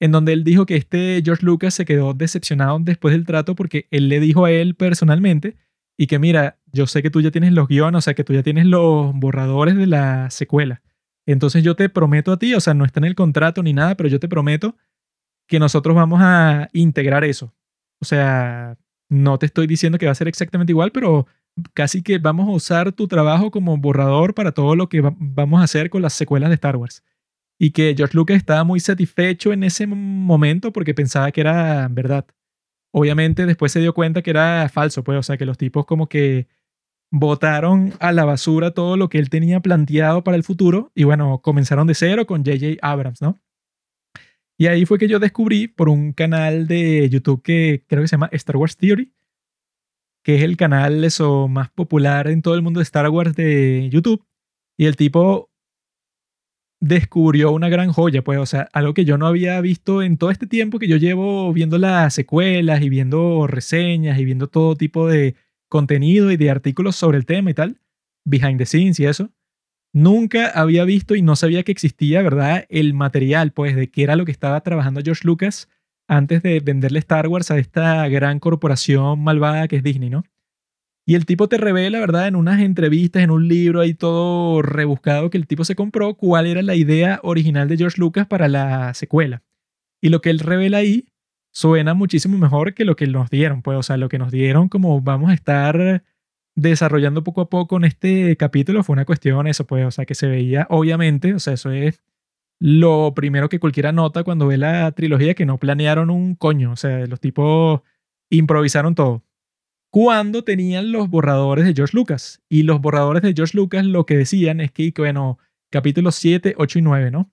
en 0.00 0.10
donde 0.10 0.32
él 0.32 0.42
dijo 0.42 0.66
que 0.66 0.74
este 0.74 1.22
George 1.24 1.46
Lucas 1.46 1.72
se 1.72 1.84
quedó 1.84 2.12
decepcionado 2.12 2.80
después 2.80 3.14
del 3.14 3.24
trato 3.24 3.54
porque 3.54 3.86
él 3.92 4.08
le 4.08 4.18
dijo 4.18 4.46
a 4.46 4.50
él 4.50 4.74
personalmente 4.74 5.54
y 5.96 6.08
que 6.08 6.18
mira, 6.18 6.58
yo 6.72 6.88
sé 6.88 7.04
que 7.04 7.10
tú 7.10 7.20
ya 7.20 7.30
tienes 7.30 7.52
los 7.52 7.68
guiones, 7.68 7.98
o 7.98 8.00
sea, 8.02 8.14
que 8.14 8.24
tú 8.24 8.32
ya 8.32 8.42
tienes 8.42 8.66
los 8.66 9.14
borradores 9.14 9.76
de 9.76 9.86
la 9.86 10.28
secuela. 10.30 10.82
Entonces 11.26 11.64
yo 11.64 11.74
te 11.74 11.88
prometo 11.88 12.32
a 12.32 12.38
ti, 12.38 12.54
o 12.54 12.60
sea, 12.60 12.72
no 12.72 12.84
está 12.84 13.00
en 13.00 13.04
el 13.04 13.16
contrato 13.16 13.62
ni 13.62 13.72
nada, 13.72 13.96
pero 13.96 14.08
yo 14.08 14.20
te 14.20 14.28
prometo 14.28 14.76
que 15.48 15.58
nosotros 15.58 15.94
vamos 15.94 16.20
a 16.22 16.68
integrar 16.72 17.24
eso. 17.24 17.52
O 18.00 18.04
sea, 18.04 18.78
no 19.08 19.38
te 19.38 19.46
estoy 19.46 19.66
diciendo 19.66 19.98
que 19.98 20.06
va 20.06 20.12
a 20.12 20.16
ser 20.16 20.28
exactamente 20.28 20.72
igual, 20.72 20.92
pero 20.92 21.26
casi 21.74 22.02
que 22.02 22.18
vamos 22.18 22.48
a 22.48 22.52
usar 22.52 22.92
tu 22.92 23.08
trabajo 23.08 23.50
como 23.50 23.76
borrador 23.76 24.34
para 24.34 24.52
todo 24.52 24.76
lo 24.76 24.88
que 24.88 25.00
vamos 25.18 25.60
a 25.60 25.64
hacer 25.64 25.90
con 25.90 26.02
las 26.02 26.12
secuelas 26.12 26.50
de 26.50 26.54
Star 26.54 26.76
Wars. 26.76 27.02
Y 27.58 27.70
que 27.70 27.94
George 27.96 28.16
Lucas 28.16 28.36
estaba 28.36 28.64
muy 28.64 28.80
satisfecho 28.80 29.52
en 29.52 29.64
ese 29.64 29.86
momento 29.86 30.72
porque 30.72 30.94
pensaba 30.94 31.32
que 31.32 31.40
era 31.40 31.88
verdad. 31.90 32.26
Obviamente 32.92 33.46
después 33.46 33.72
se 33.72 33.80
dio 33.80 33.94
cuenta 33.94 34.22
que 34.22 34.30
era 34.30 34.68
falso, 34.68 35.02
pues, 35.02 35.18
o 35.18 35.22
sea, 35.22 35.36
que 35.36 35.46
los 35.46 35.58
tipos 35.58 35.86
como 35.86 36.08
que 36.08 36.48
botaron 37.10 37.92
a 38.00 38.12
la 38.12 38.24
basura 38.24 38.72
todo 38.72 38.96
lo 38.96 39.08
que 39.08 39.18
él 39.18 39.30
tenía 39.30 39.60
planteado 39.60 40.24
para 40.24 40.36
el 40.36 40.44
futuro 40.44 40.90
y 40.94 41.04
bueno, 41.04 41.40
comenzaron 41.40 41.86
de 41.86 41.94
cero 41.94 42.26
con 42.26 42.44
JJ 42.44 42.78
Abrams, 42.82 43.22
¿no? 43.22 43.40
Y 44.58 44.66
ahí 44.68 44.86
fue 44.86 44.98
que 44.98 45.08
yo 45.08 45.18
descubrí 45.18 45.68
por 45.68 45.88
un 45.88 46.12
canal 46.12 46.66
de 46.66 47.08
YouTube 47.10 47.42
que 47.42 47.84
creo 47.86 48.02
que 48.02 48.08
se 48.08 48.16
llama 48.16 48.30
Star 48.32 48.56
Wars 48.56 48.76
Theory, 48.76 49.12
que 50.24 50.36
es 50.36 50.42
el 50.42 50.56
canal 50.56 51.04
eso 51.04 51.46
más 51.46 51.70
popular 51.70 52.28
en 52.28 52.42
todo 52.42 52.54
el 52.54 52.62
mundo 52.62 52.80
de 52.80 52.84
Star 52.84 53.08
Wars 53.10 53.34
de 53.34 53.88
YouTube. 53.90 54.24
Y 54.78 54.86
el 54.86 54.96
tipo 54.96 55.50
descubrió 56.80 57.52
una 57.52 57.68
gran 57.68 57.92
joya, 57.92 58.22
pues, 58.22 58.38
o 58.38 58.46
sea, 58.46 58.68
algo 58.72 58.94
que 58.94 59.04
yo 59.04 59.18
no 59.18 59.26
había 59.26 59.60
visto 59.60 60.02
en 60.02 60.18
todo 60.18 60.30
este 60.30 60.46
tiempo 60.46 60.78
que 60.78 60.88
yo 60.88 60.96
llevo 60.96 61.52
viendo 61.52 61.78
las 61.78 62.14
secuelas 62.14 62.82
y 62.82 62.88
viendo 62.88 63.46
reseñas 63.46 64.18
y 64.18 64.24
viendo 64.24 64.48
todo 64.48 64.74
tipo 64.76 65.08
de 65.08 65.36
contenido 65.68 66.30
y 66.30 66.36
de 66.36 66.50
artículos 66.50 66.96
sobre 66.96 67.18
el 67.18 67.26
tema 67.26 67.50
y 67.50 67.54
tal, 67.54 67.80
behind 68.24 68.58
the 68.58 68.66
scenes 68.66 69.00
y 69.00 69.06
eso, 69.06 69.30
nunca 69.92 70.48
había 70.48 70.84
visto 70.84 71.14
y 71.14 71.22
no 71.22 71.36
sabía 71.36 71.62
que 71.62 71.72
existía, 71.72 72.22
¿verdad? 72.22 72.66
El 72.68 72.94
material, 72.94 73.52
pues, 73.52 73.76
de 73.76 73.90
qué 73.90 74.02
era 74.02 74.16
lo 74.16 74.24
que 74.24 74.32
estaba 74.32 74.60
trabajando 74.60 75.00
George 75.02 75.26
Lucas 75.26 75.68
antes 76.08 76.42
de 76.42 76.60
venderle 76.60 76.98
Star 77.00 77.28
Wars 77.28 77.50
a 77.50 77.58
esta 77.58 78.06
gran 78.08 78.38
corporación 78.38 79.20
malvada 79.20 79.68
que 79.68 79.76
es 79.76 79.82
Disney, 79.82 80.10
¿no? 80.10 80.24
Y 81.08 81.14
el 81.14 81.24
tipo 81.24 81.48
te 81.48 81.56
revela, 81.56 82.00
¿verdad? 82.00 82.26
En 82.26 82.34
unas 82.34 82.60
entrevistas, 82.60 83.22
en 83.22 83.30
un 83.30 83.46
libro 83.46 83.80
ahí 83.80 83.94
todo 83.94 84.60
rebuscado 84.60 85.30
que 85.30 85.38
el 85.38 85.46
tipo 85.46 85.64
se 85.64 85.76
compró, 85.76 86.14
cuál 86.14 86.46
era 86.46 86.62
la 86.62 86.74
idea 86.74 87.20
original 87.22 87.68
de 87.68 87.76
George 87.76 88.00
Lucas 88.00 88.26
para 88.26 88.48
la 88.48 88.92
secuela. 88.92 89.44
Y 90.00 90.08
lo 90.08 90.20
que 90.20 90.30
él 90.30 90.40
revela 90.40 90.78
ahí 90.78 91.06
suena 91.56 91.94
muchísimo 91.94 92.36
mejor 92.36 92.74
que 92.74 92.84
lo 92.84 92.96
que 92.96 93.06
nos 93.06 93.30
dieron, 93.30 93.62
pues, 93.62 93.78
o 93.78 93.82
sea, 93.82 93.96
lo 93.96 94.10
que 94.10 94.18
nos 94.18 94.30
dieron 94.30 94.68
como 94.68 95.00
vamos 95.00 95.30
a 95.30 95.32
estar 95.32 96.04
desarrollando 96.54 97.24
poco 97.24 97.40
a 97.40 97.48
poco 97.48 97.78
en 97.78 97.84
este 97.84 98.36
capítulo 98.36 98.84
fue 98.84 98.92
una 98.92 99.06
cuestión, 99.06 99.46
eso 99.46 99.66
pues, 99.66 99.86
o 99.86 99.90
sea, 99.90 100.04
que 100.04 100.14
se 100.14 100.26
veía, 100.26 100.66
obviamente, 100.68 101.32
o 101.32 101.38
sea, 101.38 101.54
eso 101.54 101.70
es 101.70 102.02
lo 102.60 103.14
primero 103.14 103.48
que 103.48 103.58
cualquiera 103.58 103.90
nota 103.90 104.22
cuando 104.22 104.46
ve 104.48 104.58
la 104.58 104.92
trilogía, 104.92 105.32
que 105.32 105.46
no 105.46 105.56
planearon 105.56 106.10
un 106.10 106.34
coño, 106.34 106.72
o 106.72 106.76
sea, 106.76 107.06
los 107.06 107.20
tipos 107.20 107.80
improvisaron 108.28 108.94
todo. 108.94 109.24
Cuando 109.90 110.44
tenían 110.44 110.92
los 110.92 111.08
borradores 111.08 111.64
de 111.64 111.72
George 111.72 111.96
Lucas, 111.96 112.42
y 112.50 112.64
los 112.64 112.82
borradores 112.82 113.22
de 113.22 113.32
George 113.34 113.56
Lucas 113.56 113.86
lo 113.86 114.04
que 114.04 114.18
decían 114.18 114.60
es 114.60 114.72
que, 114.72 114.92
bueno, 114.94 115.38
capítulos 115.70 116.16
7, 116.16 116.54
8 116.58 116.78
y 116.80 116.82
9, 116.82 117.10
¿no? 117.10 117.30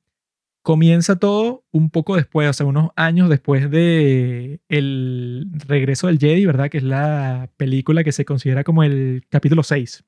Comienza 0.64 1.20
todo 1.20 1.66
un 1.72 1.90
poco 1.90 2.16
después, 2.16 2.50
o 2.50 2.54
sea, 2.54 2.66
unos 2.66 2.92
años 2.96 3.30
después 3.30 3.70
de 3.70 4.62
el 4.70 5.48
regreso 5.68 6.08
del 6.08 6.20
Jedi, 6.20 6.46
¿verdad? 6.46 6.70
Que 6.70 6.78
es 6.78 6.84
la 6.84 7.52
película 7.58 8.04
que 8.04 8.14
se 8.14 8.26
considera 8.26 8.64
como 8.64 8.84
el 8.84 9.26
capítulo 9.30 9.62
6. 9.64 10.06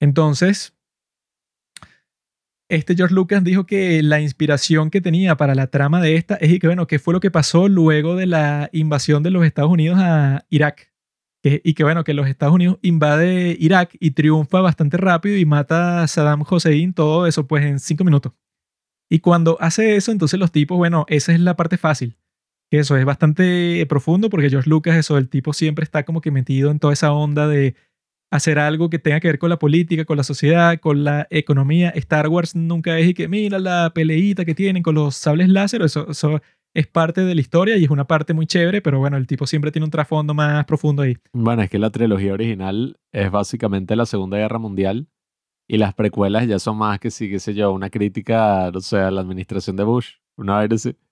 Entonces, 0.00 0.74
este 2.68 2.96
George 2.96 3.14
Lucas 3.14 3.44
dijo 3.44 3.64
que 3.64 4.02
la 4.02 4.20
inspiración 4.20 4.90
que 4.90 5.00
tenía 5.00 5.36
para 5.36 5.54
la 5.54 5.68
trama 5.68 6.00
de 6.00 6.16
esta 6.16 6.34
es 6.36 6.58
que, 6.58 6.66
bueno, 6.66 6.86
¿qué 6.88 6.98
fue 6.98 7.14
lo 7.14 7.20
que 7.20 7.30
pasó 7.30 7.68
luego 7.68 8.16
de 8.16 8.26
la 8.26 8.70
invasión 8.72 9.22
de 9.22 9.30
los 9.30 9.44
Estados 9.44 9.70
Unidos 9.70 9.98
a 10.00 10.44
Irak? 10.50 10.92
Y 11.44 11.74
que 11.74 11.84
bueno, 11.84 12.04
que 12.04 12.14
los 12.14 12.26
Estados 12.26 12.54
Unidos 12.54 12.78
invade 12.80 13.56
Irak 13.60 13.96
y 14.00 14.12
triunfa 14.12 14.62
bastante 14.62 14.96
rápido 14.96 15.36
y 15.36 15.44
mata 15.44 16.02
a 16.02 16.08
Saddam 16.08 16.42
Hussein, 16.50 16.94
todo 16.94 17.26
eso 17.26 17.46
pues 17.46 17.64
en 17.64 17.78
cinco 17.78 18.02
minutos. 18.02 18.32
Y 19.14 19.20
cuando 19.20 19.56
hace 19.60 19.94
eso, 19.94 20.10
entonces 20.10 20.40
los 20.40 20.50
tipos, 20.50 20.76
bueno, 20.76 21.06
esa 21.08 21.32
es 21.32 21.38
la 21.38 21.54
parte 21.54 21.76
fácil. 21.76 22.16
Que 22.68 22.80
eso 22.80 22.96
es 22.96 23.04
bastante 23.04 23.86
profundo 23.88 24.28
porque 24.28 24.50
George 24.50 24.68
Lucas, 24.68 24.96
eso, 24.96 25.18
el 25.18 25.28
tipo 25.28 25.52
siempre 25.52 25.84
está 25.84 26.02
como 26.02 26.20
que 26.20 26.32
metido 26.32 26.72
en 26.72 26.80
toda 26.80 26.94
esa 26.94 27.12
onda 27.12 27.46
de 27.46 27.76
hacer 28.32 28.58
algo 28.58 28.90
que 28.90 28.98
tenga 28.98 29.20
que 29.20 29.28
ver 29.28 29.38
con 29.38 29.50
la 29.50 29.60
política, 29.60 30.04
con 30.04 30.16
la 30.16 30.24
sociedad, 30.24 30.80
con 30.80 31.04
la 31.04 31.28
economía. 31.30 31.90
Star 31.90 32.26
Wars 32.26 32.56
nunca 32.56 32.98
es 32.98 33.10
y 33.10 33.14
que 33.14 33.28
mira 33.28 33.60
la 33.60 33.92
peleita 33.94 34.44
que 34.44 34.56
tienen 34.56 34.82
con 34.82 34.96
los 34.96 35.14
sables 35.14 35.48
láser, 35.48 35.82
eso, 35.82 36.10
eso 36.10 36.40
es 36.74 36.88
parte 36.88 37.20
de 37.20 37.36
la 37.36 37.40
historia 37.40 37.76
y 37.76 37.84
es 37.84 37.90
una 37.90 38.08
parte 38.08 38.34
muy 38.34 38.48
chévere, 38.48 38.82
pero 38.82 38.98
bueno, 38.98 39.16
el 39.16 39.28
tipo 39.28 39.46
siempre 39.46 39.70
tiene 39.70 39.84
un 39.84 39.92
trasfondo 39.92 40.34
más 40.34 40.64
profundo 40.64 41.02
ahí. 41.02 41.16
Bueno, 41.32 41.62
es 41.62 41.70
que 41.70 41.78
la 41.78 41.90
trilogía 41.90 42.32
original 42.32 42.98
es 43.12 43.30
básicamente 43.30 43.94
la 43.94 44.06
Segunda 44.06 44.38
Guerra 44.38 44.58
Mundial 44.58 45.06
y 45.68 45.78
las 45.78 45.94
precuelas 45.94 46.46
ya 46.46 46.58
son 46.58 46.76
más 46.78 46.98
que 47.00 47.10
sí, 47.10 47.30
qué 47.30 47.38
sé 47.40 47.54
yo, 47.54 47.72
una 47.72 47.90
crítica, 47.90 48.70
no 48.72 48.80
sé, 48.80 48.98
a 48.98 49.10
la 49.10 49.20
administración 49.22 49.76
de 49.76 49.84
Bush, 49.84 50.10
una 50.36 50.58
vez 50.60 50.72
así. 50.72 50.96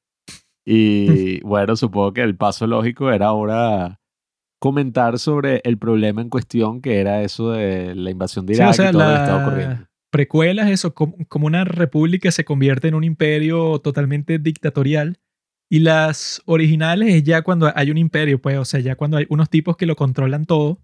Y 0.64 1.40
bueno, 1.40 1.74
supongo 1.74 2.12
que 2.12 2.22
el 2.22 2.36
paso 2.36 2.66
lógico 2.68 3.10
era 3.10 3.26
ahora 3.26 4.00
comentar 4.60 5.18
sobre 5.18 5.60
el 5.64 5.76
problema 5.76 6.22
en 6.22 6.28
cuestión 6.28 6.80
que 6.80 7.00
era 7.00 7.22
eso 7.22 7.50
de 7.50 7.96
la 7.96 8.10
invasión 8.10 8.46
de 8.46 8.54
Sí, 8.54 8.60
Irak 8.60 8.70
o 8.70 8.74
sea, 8.74 8.88
y 8.90 8.92
todo 8.92 9.02
lo 9.02 9.08
que 9.08 9.12
la- 9.14 9.20
estaba 9.24 9.42
ocurriendo. 9.46 9.86
precuelas, 10.10 10.70
eso, 10.70 10.94
com- 10.94 11.14
como 11.28 11.46
una 11.48 11.64
república 11.64 12.30
se 12.30 12.44
convierte 12.44 12.86
en 12.88 12.94
un 12.94 13.02
imperio 13.02 13.80
totalmente 13.80 14.38
dictatorial. 14.38 15.18
Y 15.68 15.80
las 15.80 16.42
originales 16.44 17.12
es 17.14 17.22
ya 17.24 17.42
cuando 17.42 17.72
hay 17.74 17.90
un 17.90 17.98
imperio, 17.98 18.40
pues, 18.40 18.56
o 18.58 18.64
sea, 18.64 18.78
ya 18.78 18.94
cuando 18.94 19.16
hay 19.16 19.26
unos 19.30 19.48
tipos 19.50 19.76
que 19.76 19.86
lo 19.86 19.96
controlan 19.96 20.44
todo 20.44 20.78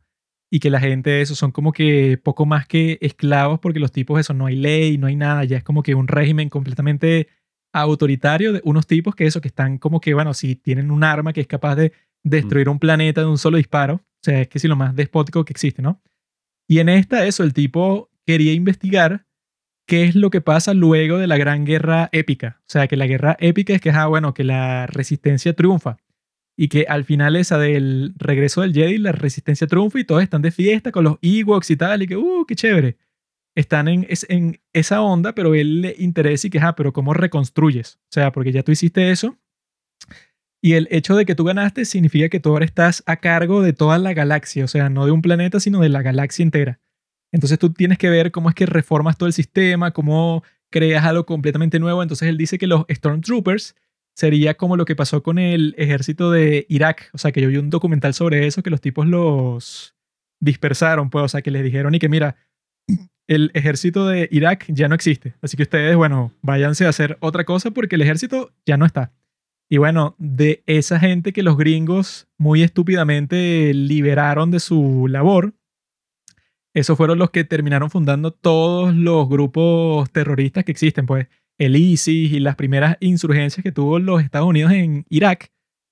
y 0.51 0.61
que 0.61 0.71
la 0.71 0.81
gente, 0.81 1.21
eso, 1.21 1.35
son 1.35 1.53
como 1.53 1.73
que 1.73 2.19
poco 2.23 2.47
más 2.47 2.67
que 2.67 2.99
esclavos 3.01 3.61
porque 3.61 3.81
los 3.81 3.93
tipos, 3.93 4.19
eso, 4.19 4.35
no 4.35 4.47
hay 4.47 4.57
ley, 4.57 4.99
no 4.99 5.07
hay 5.07 5.17
nada, 5.17 5.45
ya 5.45 5.59
es 5.59 5.65
como 5.65 5.83
que 5.83 5.95
un 5.95 6.09
régimen 6.09 6.49
completamente 6.49 7.29
autoritario 7.73 8.53
de 8.53 8.61
unos 8.65 8.87
tipos 8.87 9.15
que 9.15 9.27
eso, 9.27 9.41
que 9.41 9.49
están 9.49 9.79
como 9.79 10.01
que, 10.01 10.15
bueno, 10.15 10.33
si 10.35 10.57
tienen 10.57 10.91
un 10.91 11.05
arma 11.05 11.33
que 11.33 11.43
es 11.43 11.47
capaz 11.47 11.77
de 11.77 11.93
destruir 12.25 12.69
un 12.69 12.79
planeta 12.79 13.21
de 13.21 13.27
un 13.27 13.39
solo 13.39 13.59
disparo, 13.59 13.97
o 13.97 14.23
sea, 14.23 14.41
es 14.41 14.49
que 14.49 14.59
sí, 14.59 14.69
lo 14.69 14.77
más 14.77 14.97
despótico 14.97 15.45
que 15.45 15.53
existe, 15.53 15.83
¿no? 15.83 16.03
Y 16.67 16.81
en 16.81 16.89
esta, 16.89 17.27
eso, 17.27 17.45
el 17.45 17.53
tipo 17.53 18.11
quería 18.27 18.53
investigar 18.53 19.27
qué 19.87 20.05
es 20.05 20.15
lo 20.15 20.31
que 20.31 20.41
pasa 20.41 20.75
luego 20.75 21.19
de 21.19 21.27
la 21.27 21.39
gran 21.39 21.65
guerra 21.65 22.11
épica. 22.13 22.61
O 22.61 22.71
sea, 22.71 22.89
que 22.89 22.97
la 22.97 23.07
guerra 23.07 23.37
épica 23.41 23.73
es 23.73 23.81
que, 23.81 23.91
ah, 23.91 24.07
bueno, 24.07 24.35
que 24.35 24.45
la 24.45 24.87
resistencia 24.87 25.55
triunfa. 25.55 25.97
Y 26.61 26.67
que 26.69 26.87
al 26.89 27.05
final 27.05 27.37
esa 27.37 27.57
del 27.57 28.15
regreso 28.19 28.63
del 28.63 28.75
Jedi, 28.75 28.99
la 28.99 29.13
resistencia 29.13 29.69
triunfa 29.69 30.01
y 30.01 30.05
todos 30.05 30.25
están 30.25 30.43
de 30.43 30.51
fiesta 30.51 30.91
con 30.91 31.05
los 31.05 31.17
Ewoks 31.23 31.71
y 31.71 31.77
tal, 31.77 32.03
y 32.03 32.09
que, 32.09 32.17
uh, 32.17 32.45
qué 32.47 32.57
chévere. 32.57 32.97
Están 33.57 33.87
en, 33.87 34.05
es- 34.09 34.27
en 34.29 34.61
esa 34.73 35.01
onda, 35.03 35.35
pero 35.35 35.55
él 35.55 35.83
le 35.83 35.95
interesa 35.99 36.49
y 36.49 36.51
que, 36.51 36.59
ah, 36.59 36.75
pero 36.75 36.93
¿cómo 36.93 37.15
reconstruyes? 37.15 38.01
O 38.05 38.13
sea, 38.13 38.33
porque 38.33 38.51
ya 38.51 38.65
tú 38.65 38.73
hiciste 38.73 39.11
eso. 39.13 39.37
Y 40.61 40.73
el 40.73 40.89
hecho 40.91 41.15
de 41.15 41.25
que 41.25 41.37
tú 41.37 41.45
ganaste 41.45 41.85
significa 41.85 42.29
que 42.29 42.41
tú 42.41 42.51
ahora 42.51 42.65
estás 42.65 43.05
a 43.07 43.17
cargo 43.17 43.63
de 43.63 43.73
toda 43.73 43.99
la 43.99 44.13
galaxia, 44.13 44.65
o 44.65 44.69
sea, 44.69 44.89
no 44.91 45.07
de 45.07 45.13
un 45.13 45.23
planeta, 45.23 45.61
sino 45.61 45.79
de 45.81 45.89
la 45.89 46.03
galaxia 46.03 46.43
entera. 46.43 46.81
Entonces 47.33 47.59
tú 47.61 47.73
tienes 47.73 47.99
que 47.99 48.11
ver 48.11 48.33
cómo 48.33 48.49
es 48.49 48.57
que 48.57 48.67
reformas 48.67 49.17
todo 49.17 49.29
el 49.29 49.33
sistema, 49.33 49.93
cómo 49.93 50.43
creas 50.71 51.05
algo 51.05 51.25
completamente 51.27 51.79
nuevo. 51.79 52.03
Entonces 52.03 52.29
él 52.29 52.37
dice 52.37 52.59
que 52.59 52.67
los 52.67 52.85
Stormtroopers 52.91 53.77
sería 54.19 54.55
como 54.55 54.77
lo 54.77 54.85
que 54.85 54.97
pasó 54.97 55.23
con 55.23 55.39
el 55.39 55.77
ejército 55.79 56.33
de 56.33 56.67
Irak. 56.69 57.09
O 57.13 57.19
sea, 57.19 57.31
que 57.31 57.41
yo 57.41 57.49
vi 57.49 57.57
un 57.57 57.71
documental 57.71 58.15
sobre 58.15 58.49
eso, 58.49 58.65
que 58.65 58.71
los 58.71 58.81
tipos 58.81 59.07
los 59.07 59.95
dispersaron, 60.41 61.09
pues, 61.09 61.25
o 61.25 61.29
sea, 61.29 61.41
que 61.41 61.53
les 61.53 61.63
dijeron 61.63 61.95
y 61.95 62.01
que 62.01 62.09
mira, 62.09 62.35
el 63.29 63.53
ejército 63.55 64.09
de 64.09 64.29
Irak 64.33 64.65
ya 64.71 64.89
no 64.89 64.97
existe. 64.97 65.37
Así 65.41 65.57
que 65.57 65.63
ustedes, 65.63 65.95
bueno, 65.95 66.33
váyanse 66.43 66.85
a 66.85 66.89
hacer 66.89 67.17
otra 67.21 67.45
cosa 67.45 67.71
porque 67.71 67.95
el 67.95 68.03
ejército 68.03 68.53
ya 68.67 68.77
no 68.77 68.87
está. 68.87 69.13
Y 69.71 69.77
bueno, 69.77 70.17
de 70.19 70.65
esa 70.67 70.99
gente 70.99 71.33
que 71.33 71.45
los 71.45 71.57
gringos 71.57 72.27
muy 72.39 72.65
estúpidamente 72.65 73.73
liberaron 73.73 74.51
de 74.51 74.59
su 74.59 75.07
labor, 75.07 75.55
esos 76.75 76.97
fueron 76.97 77.21
los 77.21 77.31
que 77.31 77.45
terminaron 77.45 77.89
fundando 77.89 78.33
todos 78.33 78.97
los 78.97 79.29
grupos 79.29 80.11
terroristas 80.11 80.65
que 80.65 80.73
existen, 80.73 81.07
pues 81.07 81.29
el 81.59 81.77
ISIS 81.77 82.33
y 82.33 82.41
las 82.41 82.57
primeras 82.57 82.97
insurgencias 83.01 83.63
que 83.63 83.73
tuvo 83.73 83.99
los 83.99 84.23
Estados 84.23 84.49
Unidos 84.49 84.73
en 84.73 85.05
Irak, 85.09 85.51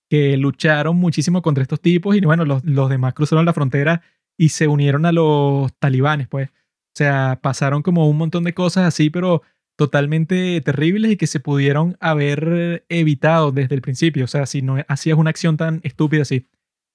que 0.08 0.36
lucharon 0.36 0.96
muchísimo 0.96 1.42
contra 1.42 1.62
estos 1.62 1.80
tipos 1.80 2.16
y 2.16 2.20
bueno, 2.20 2.44
los, 2.44 2.64
los 2.64 2.88
demás 2.88 3.14
cruzaron 3.14 3.44
la 3.44 3.52
frontera 3.52 4.02
y 4.38 4.50
se 4.50 4.68
unieron 4.68 5.06
a 5.06 5.12
los 5.12 5.72
talibanes, 5.78 6.28
pues. 6.28 6.48
O 6.48 6.96
sea, 6.96 7.40
pasaron 7.42 7.82
como 7.82 8.08
un 8.08 8.16
montón 8.16 8.44
de 8.44 8.54
cosas 8.54 8.84
así, 8.86 9.10
pero 9.10 9.42
totalmente 9.76 10.60
terribles 10.62 11.12
y 11.12 11.16
que 11.16 11.26
se 11.26 11.40
pudieron 11.40 11.96
haber 12.00 12.86
evitado 12.88 13.52
desde 13.52 13.74
el 13.74 13.82
principio. 13.82 14.24
O 14.24 14.28
sea, 14.28 14.46
si 14.46 14.62
no 14.62 14.76
hacías 14.88 15.18
una 15.18 15.30
acción 15.30 15.56
tan 15.56 15.80
estúpida 15.84 16.22
así. 16.22 16.46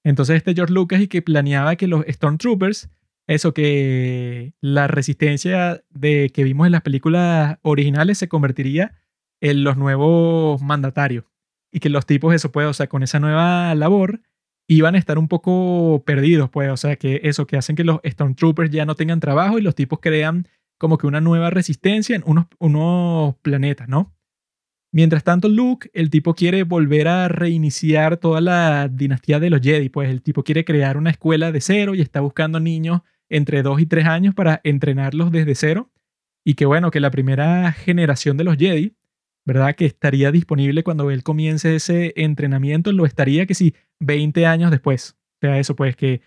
Entonces 0.04 0.38
este 0.38 0.56
George 0.56 0.74
Lucas 0.74 1.02
y 1.02 1.08
que 1.08 1.22
planeaba 1.22 1.76
que 1.76 1.88
los 1.88 2.04
Stormtroopers, 2.08 2.90
eso 3.28 3.54
que 3.54 4.54
la 4.62 4.88
resistencia 4.88 5.84
de 5.90 6.32
que 6.34 6.44
vimos 6.44 6.66
en 6.66 6.74
las 6.74 6.82
películas 6.82 7.58
originales 7.62 8.18
se 8.18 8.28
convertiría 8.28 8.96
en 9.42 9.64
los 9.64 9.78
nuevos 9.78 10.62
mandatarios. 10.62 11.26
Y 11.72 11.80
que 11.80 11.90
los 11.90 12.06
tipos, 12.06 12.34
eso 12.36 12.52
pues, 12.52 12.68
o 12.68 12.74
sea, 12.74 12.88
con 12.88 13.04
esa 13.04 13.20
nueva 13.20 13.74
labor, 13.76 14.22
iban 14.68 14.96
a 14.96 14.98
estar 14.98 15.18
un 15.18 15.28
poco 15.28 16.04
perdidos, 16.06 16.50
pues, 16.50 16.70
o 16.70 16.78
sea, 16.78 16.96
que 16.96 17.22
eso, 17.24 17.48
que 17.48 17.58
hacen 17.58 17.76
que 17.76 17.84
los 17.84 18.00
Stormtroopers 18.06 18.72
ya 18.72 18.86
no 18.86 18.96
tengan 18.96 19.20
trabajo 19.20 19.58
y 19.58 19.62
los 19.62 19.76
tipos 19.76 20.00
crean 20.02 20.48
como 20.78 20.98
que 20.98 21.08
una 21.08 21.22
nueva 21.22 21.50
resistencia 21.50 22.16
en 22.16 22.24
unos, 22.26 22.46
unos 22.60 23.36
planetas, 23.42 23.88
¿no? 23.88 24.14
Mientras 24.94 25.24
tanto, 25.24 25.48
Luke, 25.48 25.90
el 25.94 26.10
tipo 26.10 26.34
quiere 26.34 26.64
volver 26.64 27.08
a 27.08 27.30
reiniciar 27.30 28.18
toda 28.18 28.42
la 28.42 28.90
dinastía 28.90 29.40
de 29.40 29.50
los 29.50 29.62
Jedi, 29.62 29.88
pues 29.88 30.10
el 30.10 30.22
tipo 30.22 30.44
quiere 30.44 30.66
crear 30.66 30.98
una 30.98 31.12
escuela 31.12 31.54
de 31.54 31.62
cero 31.62 31.96
y 31.96 32.02
está 32.02 32.20
buscando 32.20 32.60
niños 32.60 33.02
entre 33.30 33.64
2 33.64 33.80
y 33.80 33.86
3 33.86 34.06
años 34.06 34.36
para 34.36 34.60
entrenarlos 34.66 35.32
desde 35.32 35.56
cero. 35.56 35.90
Y 36.44 36.56
que 36.56 36.66
bueno, 36.66 36.92
que 36.92 37.00
la 37.00 37.12
primera 37.12 37.72
generación 37.72 38.36
de 38.36 38.44
los 38.44 38.58
Jedi, 38.58 38.98
¿verdad? 39.46 39.76
Que 39.76 39.86
estaría 39.86 40.32
disponible 40.32 40.84
cuando 40.84 41.10
él 41.10 41.24
comience 41.24 41.76
ese 41.76 42.14
entrenamiento, 42.18 42.92
lo 42.92 43.06
estaría 43.06 43.46
que 43.46 43.56
sí, 43.56 43.74
20 44.00 44.46
años 44.46 44.72
después. 44.72 45.16
O 45.36 45.48
sea, 45.48 45.58
eso 45.58 45.76
pues 45.76 45.96
que 45.96 46.22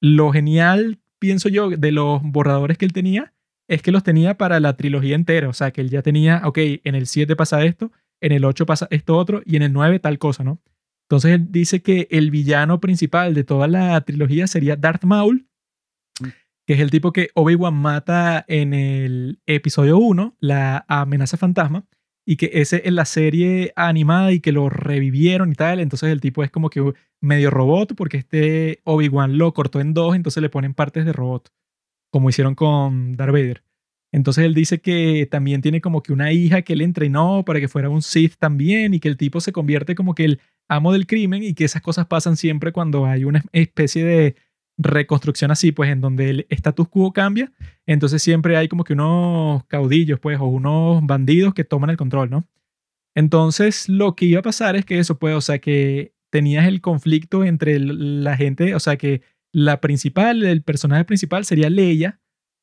lo 0.00 0.32
genial, 0.32 0.98
pienso 1.20 1.48
yo, 1.48 1.70
de 1.70 1.92
los 1.92 2.20
borradores 2.24 2.76
que 2.76 2.86
él 2.86 2.92
tenía 2.92 3.34
es 3.70 3.82
que 3.82 3.92
los 3.92 4.02
tenía 4.02 4.36
para 4.36 4.58
la 4.58 4.76
trilogía 4.76 5.14
entera. 5.14 5.48
O 5.48 5.52
sea, 5.52 5.70
que 5.70 5.80
él 5.80 5.90
ya 5.90 6.02
tenía, 6.02 6.42
ok, 6.44 6.58
en 6.84 6.96
el 6.96 7.06
7 7.06 7.36
pasa 7.36 7.64
esto, 7.64 7.92
en 8.20 8.32
el 8.32 8.44
8 8.44 8.66
pasa 8.66 8.88
esto 8.90 9.16
otro 9.16 9.42
y 9.46 9.56
en 9.56 9.62
el 9.62 9.72
9 9.72 10.00
tal 10.00 10.18
cosa, 10.18 10.42
¿no? 10.42 10.60
Entonces 11.08 11.32
él 11.32 11.46
dice 11.50 11.80
que 11.80 12.08
el 12.10 12.30
villano 12.30 12.80
principal 12.80 13.32
de 13.32 13.44
toda 13.44 13.68
la 13.68 14.00
trilogía 14.00 14.48
sería 14.48 14.76
Darth 14.76 15.04
Maul, 15.04 15.46
que 16.66 16.74
es 16.74 16.80
el 16.80 16.90
tipo 16.90 17.12
que 17.12 17.30
Obi-Wan 17.34 17.74
mata 17.74 18.44
en 18.48 18.74
el 18.74 19.40
episodio 19.46 19.98
1, 19.98 20.36
la 20.40 20.84
amenaza 20.88 21.36
fantasma, 21.36 21.84
y 22.26 22.36
que 22.36 22.50
ese 22.54 22.82
es 22.84 22.92
la 22.92 23.04
serie 23.04 23.72
animada 23.76 24.32
y 24.32 24.40
que 24.40 24.52
lo 24.52 24.68
revivieron 24.68 25.50
y 25.50 25.54
tal. 25.54 25.80
Entonces 25.80 26.10
el 26.10 26.20
tipo 26.20 26.42
es 26.44 26.50
como 26.50 26.70
que 26.70 26.92
medio 27.20 27.50
robot, 27.50 27.94
porque 27.96 28.18
este 28.18 28.80
Obi-Wan 28.84 29.38
lo 29.38 29.52
cortó 29.52 29.80
en 29.80 29.94
dos, 29.94 30.16
entonces 30.16 30.42
le 30.42 30.50
ponen 30.50 30.74
partes 30.74 31.04
de 31.04 31.12
robot, 31.12 31.50
como 32.10 32.28
hicieron 32.28 32.54
con 32.54 33.16
Darth 33.16 33.32
Vader. 33.32 33.62
Entonces 34.12 34.44
él 34.44 34.54
dice 34.54 34.80
que 34.80 35.28
también 35.30 35.62
tiene 35.62 35.80
como 35.80 36.02
que 36.02 36.12
una 36.12 36.32
hija 36.32 36.62
que 36.62 36.72
él 36.72 36.80
entrenó 36.80 37.44
para 37.44 37.60
que 37.60 37.68
fuera 37.68 37.88
un 37.88 38.02
Sith 38.02 38.34
también 38.38 38.92
y 38.92 39.00
que 39.00 39.08
el 39.08 39.16
tipo 39.16 39.40
se 39.40 39.52
convierte 39.52 39.94
como 39.94 40.14
que 40.14 40.24
el 40.24 40.40
amo 40.68 40.92
del 40.92 41.06
crimen 41.06 41.42
y 41.42 41.54
que 41.54 41.64
esas 41.64 41.82
cosas 41.82 42.06
pasan 42.06 42.36
siempre 42.36 42.72
cuando 42.72 43.06
hay 43.06 43.24
una 43.24 43.42
especie 43.52 44.04
de 44.04 44.36
reconstrucción 44.78 45.50
así, 45.50 45.72
pues 45.72 45.90
en 45.90 46.00
donde 46.00 46.30
el 46.30 46.46
status 46.48 46.88
quo 46.88 47.12
cambia, 47.12 47.52
entonces 47.86 48.22
siempre 48.22 48.56
hay 48.56 48.68
como 48.68 48.84
que 48.84 48.94
unos 48.94 49.64
caudillos, 49.66 50.18
pues, 50.20 50.40
o 50.40 50.46
unos 50.46 51.04
bandidos 51.04 51.54
que 51.54 51.64
toman 51.64 51.90
el 51.90 51.96
control, 51.96 52.30
¿no? 52.30 52.48
Entonces 53.14 53.88
lo 53.88 54.16
que 54.16 54.24
iba 54.24 54.40
a 54.40 54.44
pasar 54.44 54.76
es 54.76 54.84
que 54.84 54.98
eso, 54.98 55.18
pues, 55.18 55.34
o 55.34 55.40
sea, 55.40 55.58
que 55.58 56.14
tenías 56.30 56.66
el 56.66 56.80
conflicto 56.80 57.44
entre 57.44 57.78
la 57.78 58.36
gente, 58.36 58.74
o 58.74 58.80
sea, 58.80 58.96
que 58.96 59.22
la 59.52 59.80
principal, 59.80 60.42
el 60.44 60.62
personaje 60.62 61.04
principal 61.04 61.44
sería 61.44 61.70
Leia, 61.70 62.20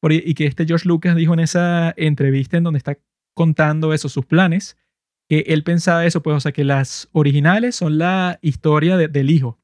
y 0.10 0.34
que 0.36 0.46
este 0.46 0.66
George 0.66 0.88
Lucas 0.88 1.16
dijo 1.16 1.34
en 1.34 1.40
esa 1.40 1.94
entrevista 1.98 2.58
en 2.58 2.64
donde 2.64 2.78
está 2.78 2.98
contando 3.34 3.94
eso, 3.94 4.10
sus 4.10 4.26
planes, 4.26 4.78
que 5.28 5.40
él 5.48 5.64
pensaba 5.64 6.06
eso, 6.06 6.22
pues, 6.22 6.38
o 6.38 6.40
sea, 6.40 6.52
que 6.52 6.64
las 6.64 7.10
originales 7.12 7.76
son 7.76 7.98
la 7.98 8.40
historia 8.42 8.96
de, 8.96 9.08
del 9.08 9.30
hijo, 9.30 9.60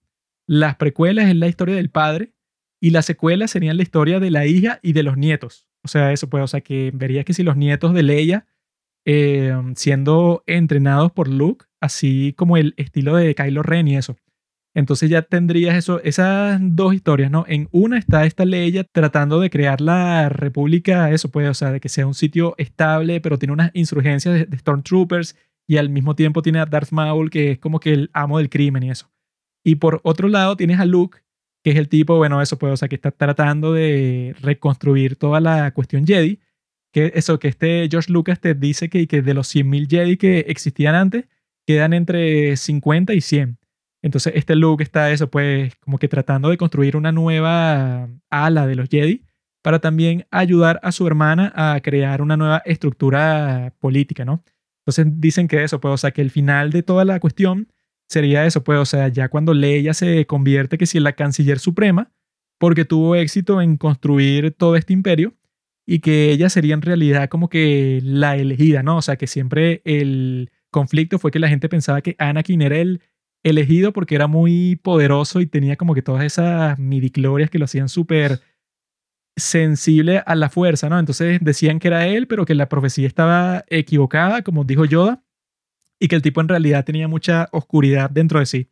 las 0.47 0.75
precuelas 0.75 1.29
es 1.29 1.35
la 1.35 1.47
historia 1.47 1.75
del 1.75 1.89
padre 1.89 2.33
y 2.81 2.89
las 2.89 3.05
secuelas 3.05 3.51
serían 3.51 3.77
la 3.77 3.83
historia 3.83 4.19
de 4.19 4.31
la 4.31 4.45
hija 4.45 4.79
y 4.81 4.93
de 4.93 5.03
los 5.03 5.17
nietos. 5.17 5.67
O 5.83 5.87
sea, 5.87 6.11
eso 6.11 6.29
pues, 6.29 6.43
o 6.43 6.47
sea, 6.47 6.61
que 6.61 6.91
vería 6.93 7.23
que 7.23 7.33
si 7.33 7.43
los 7.43 7.55
nietos 7.55 7.93
de 7.93 8.03
Leia 8.03 8.45
eh, 9.05 9.53
siendo 9.75 10.43
entrenados 10.47 11.11
por 11.11 11.27
Luke, 11.27 11.65
así 11.81 12.33
como 12.37 12.57
el 12.57 12.73
estilo 12.77 13.15
de 13.15 13.35
Kylo 13.35 13.63
Ren 13.63 13.87
y 13.87 13.97
eso. 13.97 14.15
Entonces 14.75 15.09
ya 15.09 15.21
tendrías 15.21 15.75
eso, 15.75 16.01
esas 16.01 16.59
dos 16.61 16.95
historias, 16.95 17.29
¿no? 17.29 17.45
En 17.47 17.69
una 17.71 17.99
está 17.99 18.25
esta 18.25 18.43
ley 18.43 18.73
tratando 18.91 19.39
de 19.39 19.51
crear 19.51 19.81
la 19.81 20.29
república, 20.29 21.11
eso 21.11 21.29
puede, 21.29 21.49
o 21.49 21.53
sea, 21.53 21.71
de 21.71 21.79
que 21.79 21.89
sea 21.89 22.07
un 22.07 22.15
sitio 22.15 22.55
estable, 22.57 23.21
pero 23.21 23.37
tiene 23.37 23.53
unas 23.53 23.71
insurgencias 23.73 24.33
de, 24.33 24.45
de 24.45 24.57
Stormtroopers 24.57 25.35
y 25.67 25.77
al 25.77 25.89
mismo 25.89 26.15
tiempo 26.15 26.41
tiene 26.41 26.59
a 26.59 26.65
Darth 26.65 26.91
Maul, 26.91 27.29
que 27.29 27.51
es 27.51 27.59
como 27.59 27.79
que 27.79 27.93
el 27.93 28.09
amo 28.13 28.39
del 28.39 28.49
crimen 28.49 28.83
y 28.83 28.89
eso. 28.89 29.11
Y 29.63 29.75
por 29.75 30.01
otro 30.03 30.27
lado 30.27 30.57
tienes 30.57 30.79
a 30.79 30.85
Luke, 30.85 31.19
que 31.63 31.71
es 31.71 31.77
el 31.77 31.87
tipo, 31.87 32.17
bueno, 32.17 32.41
eso 32.41 32.57
puede, 32.57 32.73
o 32.73 32.77
sea, 32.77 32.89
que 32.89 32.95
está 32.95 33.11
tratando 33.11 33.73
de 33.73 34.35
reconstruir 34.41 35.15
toda 35.15 35.39
la 35.39 35.71
cuestión 35.71 36.05
Jedi, 36.05 36.39
que 36.91 37.11
eso, 37.15 37.39
que 37.39 37.47
este 37.47 37.87
George 37.89 38.11
Lucas 38.11 38.39
te 38.39 38.53
dice 38.53 38.89
que, 38.89 39.07
que 39.07 39.21
de 39.21 39.33
los 39.33 39.53
100.000 39.53 39.89
Jedi 39.89 40.17
que 40.17 40.39
existían 40.39 40.95
antes, 40.95 41.25
quedan 41.65 41.93
entre 41.93 42.57
50 42.57 43.13
y 43.13 43.21
100. 43.21 43.57
Entonces 44.03 44.33
este 44.35 44.55
Luke 44.55 44.83
está 44.83 45.11
eso, 45.11 45.31
pues 45.31 45.73
como 45.79 45.97
que 45.97 46.07
tratando 46.07 46.49
de 46.49 46.57
construir 46.57 46.95
una 46.95 47.11
nueva 47.11 48.09
ala 48.29 48.67
de 48.67 48.75
los 48.75 48.89
Jedi 48.89 49.23
para 49.63 49.79
también 49.79 50.27
ayudar 50.29 50.79
a 50.83 50.91
su 50.91 51.07
hermana 51.07 51.51
a 51.55 51.79
crear 51.79 52.21
una 52.21 52.35
nueva 52.35 52.61
estructura 52.65 53.73
política, 53.79 54.25
¿no? 54.25 54.43
Entonces 54.85 55.07
dicen 55.21 55.47
que 55.47 55.63
eso, 55.63 55.79
pues, 55.79 55.93
o 55.93 55.97
sea, 55.97 56.11
que 56.11 56.21
el 56.21 56.29
final 56.29 56.71
de 56.71 56.83
toda 56.83 57.05
la 57.05 57.21
cuestión 57.21 57.69
sería 58.09 58.45
eso, 58.45 58.61
pues, 58.65 58.77
o 58.77 58.85
sea, 58.85 59.07
ya 59.07 59.29
cuando 59.29 59.53
Leia 59.53 59.93
se 59.93 60.25
convierte 60.25 60.77
que 60.77 60.85
si 60.85 60.97
en 60.97 61.05
la 61.05 61.13
canciller 61.13 61.59
suprema, 61.59 62.11
porque 62.59 62.83
tuvo 62.83 63.15
éxito 63.15 63.61
en 63.61 63.77
construir 63.77 64.51
todo 64.51 64.75
este 64.75 64.91
imperio 64.91 65.33
y 65.85 65.99
que 65.99 66.31
ella 66.31 66.49
sería 66.49 66.73
en 66.73 66.81
realidad 66.81 67.29
como 67.29 67.47
que 67.47 68.01
la 68.03 68.35
elegida, 68.35 68.83
¿no? 68.83 68.97
O 68.97 69.01
sea, 69.01 69.15
que 69.15 69.27
siempre 69.27 69.81
el 69.85 70.51
conflicto 70.71 71.19
fue 71.19 71.31
que 71.31 71.39
la 71.39 71.47
gente 71.47 71.69
pensaba 71.69 72.01
que 72.01 72.17
Anakin 72.19 72.61
era 72.61 72.77
el 72.77 73.01
elegido 73.43 73.93
porque 73.93 74.15
era 74.15 74.27
muy 74.27 74.77
poderoso 74.77 75.41
y 75.41 75.45
tenía 75.45 75.75
como 75.75 75.93
que 75.93 76.01
todas 76.01 76.23
esas 76.23 76.79
midiclorias 76.79 77.49
que 77.49 77.59
lo 77.59 77.65
hacían 77.65 77.89
súper 77.89 78.41
sensible 79.35 80.23
a 80.25 80.35
la 80.35 80.49
fuerza, 80.49 80.89
¿no? 80.89 80.99
Entonces 80.99 81.39
decían 81.41 81.79
que 81.79 81.87
era 81.89 82.07
él, 82.07 82.27
pero 82.27 82.45
que 82.45 82.55
la 82.55 82.69
profecía 82.69 83.07
estaba 83.07 83.65
equivocada, 83.67 84.43
como 84.43 84.63
dijo 84.63 84.85
Yoda, 84.85 85.23
y 85.99 86.07
que 86.07 86.15
el 86.15 86.21
tipo 86.21 86.41
en 86.41 86.47
realidad 86.47 86.85
tenía 86.85 87.07
mucha 87.07 87.49
oscuridad 87.51 88.09
dentro 88.09 88.39
de 88.39 88.45
sí. 88.45 88.69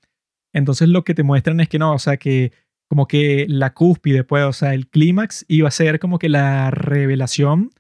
Entonces 0.53 0.89
lo 0.89 1.03
que 1.03 1.13
te 1.13 1.23
muestran 1.23 1.59
es 1.59 1.69
que 1.69 1.79
no, 1.79 1.93
o 1.93 1.99
sea, 1.99 2.17
que 2.17 2.51
como 2.87 3.07
que 3.07 3.45
la 3.47 3.73
cúspide, 3.73 4.23
pues, 4.23 4.43
o 4.43 4.53
sea, 4.53 4.73
el 4.73 4.89
clímax 4.89 5.45
iba 5.47 5.67
a 5.67 5.71
ser 5.71 5.99
como 5.99 6.19
que 6.19 6.29
la 6.29 6.71
revelación 6.71 7.71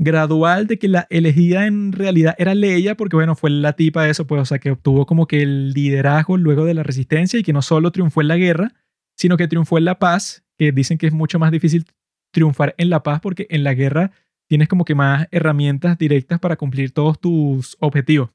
gradual 0.00 0.66
de 0.66 0.78
que 0.78 0.88
la 0.88 1.06
elegida 1.10 1.66
en 1.66 1.92
realidad 1.92 2.34
era 2.38 2.54
Leia, 2.54 2.96
porque 2.96 3.16
bueno, 3.16 3.36
fue 3.36 3.50
la 3.50 3.74
tipa 3.74 4.02
de 4.02 4.10
eso, 4.10 4.26
pues, 4.26 4.40
o 4.40 4.44
sea, 4.46 4.58
que 4.58 4.70
obtuvo 4.70 5.04
como 5.04 5.26
que 5.26 5.42
el 5.42 5.72
liderazgo 5.74 6.38
luego 6.38 6.64
de 6.64 6.72
la 6.72 6.82
resistencia 6.82 7.38
y 7.38 7.42
que 7.42 7.52
no 7.52 7.60
solo 7.60 7.92
triunfó 7.92 8.22
en 8.22 8.28
la 8.28 8.38
guerra, 8.38 8.72
sino 9.14 9.36
que 9.36 9.46
triunfó 9.46 9.76
en 9.76 9.84
la 9.84 9.98
paz, 9.98 10.42
que 10.56 10.72
dicen 10.72 10.96
que 10.96 11.06
es 11.06 11.12
mucho 11.12 11.38
más 11.38 11.52
difícil 11.52 11.84
triunfar 12.32 12.74
en 12.78 12.88
la 12.88 13.02
paz 13.02 13.20
porque 13.20 13.46
en 13.50 13.62
la 13.62 13.74
guerra 13.74 14.12
tienes 14.48 14.68
como 14.68 14.86
que 14.86 14.94
más 14.94 15.28
herramientas 15.32 15.98
directas 15.98 16.40
para 16.40 16.56
cumplir 16.56 16.92
todos 16.92 17.20
tus 17.20 17.76
objetivos. 17.78 18.30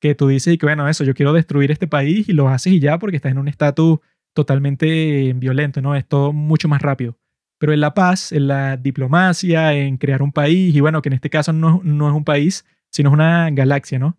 Que 0.00 0.14
tú 0.14 0.28
dices 0.28 0.54
y 0.54 0.58
que 0.58 0.64
bueno, 0.64 0.88
eso, 0.88 1.04
yo 1.04 1.14
quiero 1.14 1.34
destruir 1.34 1.70
este 1.70 1.86
país 1.86 2.30
y 2.30 2.32
lo 2.32 2.48
haces 2.48 2.72
y 2.72 2.80
ya 2.80 2.98
porque 2.98 3.16
estás 3.16 3.32
en 3.32 3.38
un 3.38 3.48
estatus 3.48 3.98
totalmente 4.34 5.34
violento, 5.34 5.82
¿no? 5.82 5.94
Es 5.94 6.06
todo 6.08 6.32
mucho 6.32 6.66
más 6.66 6.80
rápido 6.80 7.18
pero 7.58 7.72
en 7.72 7.80
la 7.80 7.94
paz, 7.94 8.32
en 8.32 8.48
la 8.48 8.76
diplomacia, 8.76 9.74
en 9.74 9.96
crear 9.96 10.22
un 10.22 10.32
país, 10.32 10.74
y 10.74 10.80
bueno, 10.80 11.02
que 11.02 11.08
en 11.08 11.14
este 11.14 11.30
caso 11.30 11.52
no, 11.52 11.80
no 11.84 12.08
es 12.08 12.14
un 12.14 12.24
país, 12.24 12.64
sino 12.90 13.10
es 13.10 13.14
una 13.14 13.50
galaxia, 13.50 13.98
¿no? 13.98 14.16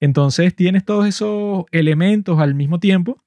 Entonces 0.00 0.54
tienes 0.54 0.84
todos 0.84 1.06
esos 1.06 1.64
elementos 1.72 2.38
al 2.38 2.54
mismo 2.54 2.78
tiempo 2.78 3.24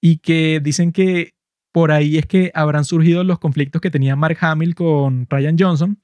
y 0.00 0.18
que 0.18 0.60
dicen 0.60 0.92
que 0.92 1.34
por 1.72 1.92
ahí 1.92 2.18
es 2.18 2.26
que 2.26 2.50
habrán 2.54 2.84
surgido 2.84 3.24
los 3.24 3.38
conflictos 3.38 3.80
que 3.80 3.90
tenía 3.90 4.16
Mark 4.16 4.38
Hamill 4.40 4.74
con 4.74 5.26
Ryan 5.28 5.56
Johnson, 5.58 6.00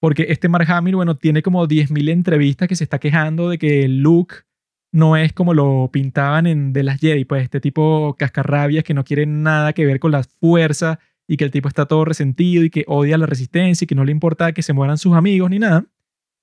porque 0.00 0.26
este 0.28 0.48
Mark 0.48 0.70
Hamill, 0.70 0.96
bueno, 0.96 1.16
tiene 1.16 1.42
como 1.42 1.66
10.000 1.66 2.10
entrevistas 2.10 2.68
que 2.68 2.76
se 2.76 2.84
está 2.84 2.98
quejando 2.98 3.50
de 3.50 3.58
que 3.58 3.88
Luke 3.88 4.36
no 4.92 5.16
es 5.16 5.32
como 5.32 5.54
lo 5.54 5.90
pintaban 5.92 6.46
en 6.46 6.72
The 6.72 6.82
Last 6.82 7.00
Jedi, 7.00 7.24
pues 7.24 7.44
este 7.44 7.60
tipo 7.60 8.14
cascarrabias 8.18 8.84
que 8.84 8.94
no 8.94 9.04
quiere 9.04 9.26
nada 9.26 9.72
que 9.72 9.86
ver 9.86 10.00
con 10.00 10.12
la 10.12 10.22
fuerza, 10.22 10.98
y 11.28 11.36
que 11.36 11.44
el 11.44 11.50
tipo 11.50 11.68
está 11.68 11.86
todo 11.86 12.04
resentido 12.04 12.64
y 12.64 12.70
que 12.70 12.84
odia 12.86 13.18
la 13.18 13.26
resistencia 13.26 13.84
y 13.84 13.88
que 13.88 13.94
no 13.94 14.04
le 14.04 14.12
importa 14.12 14.52
que 14.52 14.62
se 14.62 14.72
mueran 14.72 14.98
sus 14.98 15.14
amigos 15.14 15.50
ni 15.50 15.58
nada. 15.58 15.86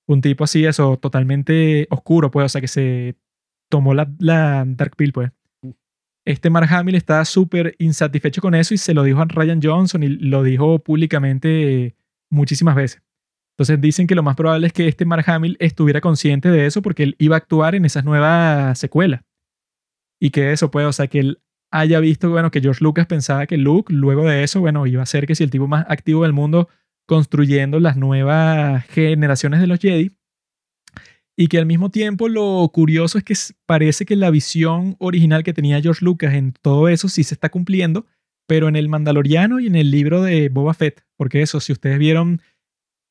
Un 0.06 0.20
tipo 0.20 0.44
así, 0.44 0.64
eso, 0.64 0.96
totalmente 0.96 1.86
oscuro, 1.90 2.30
pues, 2.30 2.46
o 2.46 2.48
sea, 2.48 2.60
que 2.60 2.68
se 2.68 3.16
tomó 3.68 3.94
la, 3.94 4.10
la 4.18 4.64
Dark 4.66 4.96
Pill, 4.96 5.12
pues. 5.12 5.30
Este 6.26 6.50
Mark 6.50 6.68
Hamill 6.70 6.96
está 6.96 7.24
súper 7.24 7.76
insatisfecho 7.78 8.40
con 8.40 8.54
eso 8.54 8.74
y 8.74 8.78
se 8.78 8.92
lo 8.94 9.02
dijo 9.04 9.20
a 9.20 9.24
Ryan 9.24 9.60
Johnson 9.62 10.02
y 10.02 10.08
lo 10.08 10.42
dijo 10.42 10.78
públicamente 10.80 11.96
muchísimas 12.30 12.74
veces. 12.74 13.02
Entonces 13.54 13.80
dicen 13.80 14.06
que 14.06 14.14
lo 14.14 14.22
más 14.22 14.36
probable 14.36 14.66
es 14.66 14.72
que 14.72 14.88
este 14.88 15.04
Mark 15.04 15.28
Hamill 15.28 15.56
estuviera 15.60 16.00
consciente 16.00 16.50
de 16.50 16.66
eso 16.66 16.82
porque 16.82 17.02
él 17.02 17.16
iba 17.18 17.36
a 17.36 17.38
actuar 17.38 17.74
en 17.74 17.84
esas 17.84 18.04
nuevas 18.04 18.78
secuelas. 18.78 19.22
Y 20.18 20.30
que 20.30 20.52
eso, 20.52 20.70
pues, 20.70 20.86
o 20.86 20.92
sea, 20.92 21.06
que 21.06 21.20
él 21.20 21.40
haya 21.70 22.00
visto, 22.00 22.30
bueno, 22.30 22.50
que 22.50 22.60
George 22.60 22.82
Lucas 22.82 23.06
pensaba 23.06 23.46
que 23.46 23.56
Luke, 23.56 23.92
luego 23.92 24.24
de 24.26 24.42
eso, 24.42 24.60
bueno, 24.60 24.86
iba 24.86 25.02
a 25.02 25.06
ser 25.06 25.26
que 25.26 25.34
si 25.34 25.44
el 25.44 25.50
tipo 25.50 25.66
más 25.66 25.86
activo 25.88 26.24
del 26.24 26.32
mundo 26.32 26.68
construyendo 27.06 27.80
las 27.80 27.96
nuevas 27.96 28.84
generaciones 28.86 29.60
de 29.60 29.66
los 29.66 29.80
Jedi. 29.80 30.12
Y 31.36 31.48
que 31.48 31.58
al 31.58 31.66
mismo 31.66 31.90
tiempo 31.90 32.28
lo 32.28 32.68
curioso 32.72 33.18
es 33.18 33.24
que 33.24 33.34
parece 33.66 34.04
que 34.04 34.14
la 34.14 34.30
visión 34.30 34.96
original 34.98 35.42
que 35.42 35.54
tenía 35.54 35.80
George 35.80 36.04
Lucas 36.04 36.34
en 36.34 36.52
todo 36.52 36.88
eso 36.88 37.08
sí 37.08 37.24
se 37.24 37.34
está 37.34 37.48
cumpliendo, 37.48 38.06
pero 38.46 38.68
en 38.68 38.76
el 38.76 38.88
Mandaloriano 38.88 39.58
y 39.58 39.66
en 39.66 39.76
el 39.76 39.90
libro 39.90 40.22
de 40.22 40.50
Boba 40.50 40.74
Fett, 40.74 41.02
porque 41.16 41.40
eso, 41.40 41.60
si 41.60 41.72
ustedes 41.72 41.98
vieron, 41.98 42.42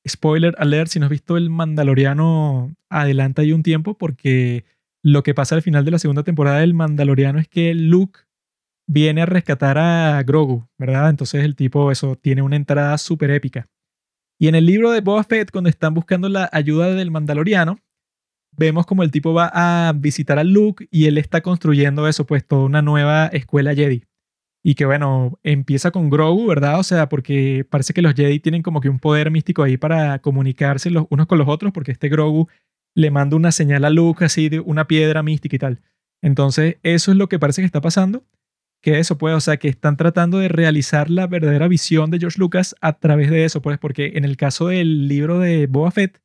spoiler 0.07 0.55
alert, 0.60 0.89
si 0.89 0.99
no 0.99 1.07
has 1.07 1.12
visto 1.12 1.38
el 1.38 1.49
Mandaloriano, 1.49 2.76
adelanta 2.89 3.41
ahí 3.41 3.51
un 3.51 3.64
tiempo, 3.64 3.97
porque 3.97 4.66
lo 5.03 5.24
que 5.24 5.34
pasa 5.34 5.55
al 5.55 5.62
final 5.62 5.86
de 5.86 5.91
la 5.91 5.99
segunda 5.99 6.24
temporada 6.24 6.60
del 6.60 6.74
Mandaloriano 6.74 7.39
es 7.39 7.47
que 7.47 7.74
Luke 7.74 8.20
viene 8.90 9.22
a 9.22 9.28
rescatar 9.28 9.78
a 9.78 10.22
Grogu, 10.24 10.68
¿verdad? 10.80 11.12
Entonces 11.12 11.44
el 11.44 11.56
tipo, 11.56 11.92
eso, 11.92 12.16
tiene 12.16 12.42
una 12.42 12.56
entrada 12.56 12.98
súper 12.98 13.30
épica. 13.30 13.70
Y 14.40 14.48
en 14.48 14.56
el 14.56 14.66
libro 14.66 14.90
de 14.90 15.02
Boba 15.02 15.24
Fett, 15.24 15.52
cuando 15.52 15.70
están 15.70 15.94
buscando 15.94 16.28
la 16.28 16.50
ayuda 16.52 16.96
del 16.96 17.12
Mandaloriano, 17.12 17.78
vemos 18.58 18.88
como 18.88 19.04
el 19.04 19.12
tipo 19.12 19.32
va 19.34 19.52
a 19.54 19.94
visitar 19.94 20.40
a 20.40 20.44
Luke 20.44 20.88
y 20.90 21.06
él 21.06 21.20
está 21.20 21.42
construyendo 21.42 22.08
eso, 22.08 22.26
pues 22.26 22.46
toda 22.48 22.66
una 22.66 22.82
nueva 22.82 23.28
escuela 23.28 23.76
Jedi. 23.76 24.06
Y 24.64 24.74
que 24.74 24.86
bueno, 24.86 25.40
empieza 25.44 25.92
con 25.92 26.10
Grogu, 26.10 26.48
¿verdad? 26.48 26.80
O 26.80 26.84
sea, 26.84 27.10
porque 27.10 27.68
parece 27.70 27.94
que 27.94 28.02
los 28.02 28.16
Jedi 28.16 28.40
tienen 28.40 28.64
como 28.64 28.82
que 28.82 28.90
un 28.90 29.00
poder 29.00 29.30
místico 29.30 29.62
ahí 29.62 29.78
para 29.78 30.18
comunicarse 30.20 30.90
los 30.90 31.06
unos 31.12 31.28
con 31.28 31.38
los 31.38 31.48
otros, 31.48 31.72
porque 31.74 31.92
este 31.92 32.10
Grogu 32.10 32.48
le 32.96 33.12
manda 33.12 33.36
una 33.36 33.52
señal 33.52 33.86
a 33.86 33.92
Luke 33.92 34.26
así 34.26 34.50
de 34.50 34.60
una 34.60 34.88
piedra 34.88 35.22
mística 35.22 35.56
y 35.56 35.60
tal. 35.60 35.82
Entonces, 36.24 36.78
eso 36.82 37.12
es 37.12 37.18
lo 37.18 37.30
que 37.30 37.38
parece 37.38 37.62
que 37.62 37.68
está 37.68 37.82
pasando 37.82 38.24
que 38.82 38.99
eso 38.99 39.17
puede, 39.17 39.36
o 39.36 39.41
sea, 39.41 39.57
que 39.57 39.67
están 39.67 39.97
tratando 39.97 40.39
de 40.39 40.47
realizar 40.47 41.09
la 41.09 41.27
verdadera 41.27 41.67
visión 41.67 42.11
de 42.11 42.19
George 42.19 42.39
Lucas 42.39 42.75
a 42.82 42.93
través 42.99 43.30
de 43.30 43.45
eso, 43.45 43.61
pues, 43.61 43.77
porque 43.77 44.13
en 44.15 44.25
el 44.25 44.38
caso 44.38 44.67
del 44.67 45.07
libro 45.07 45.39
de 45.39 45.67
Boba 45.67 45.91
Fett, 45.91 46.21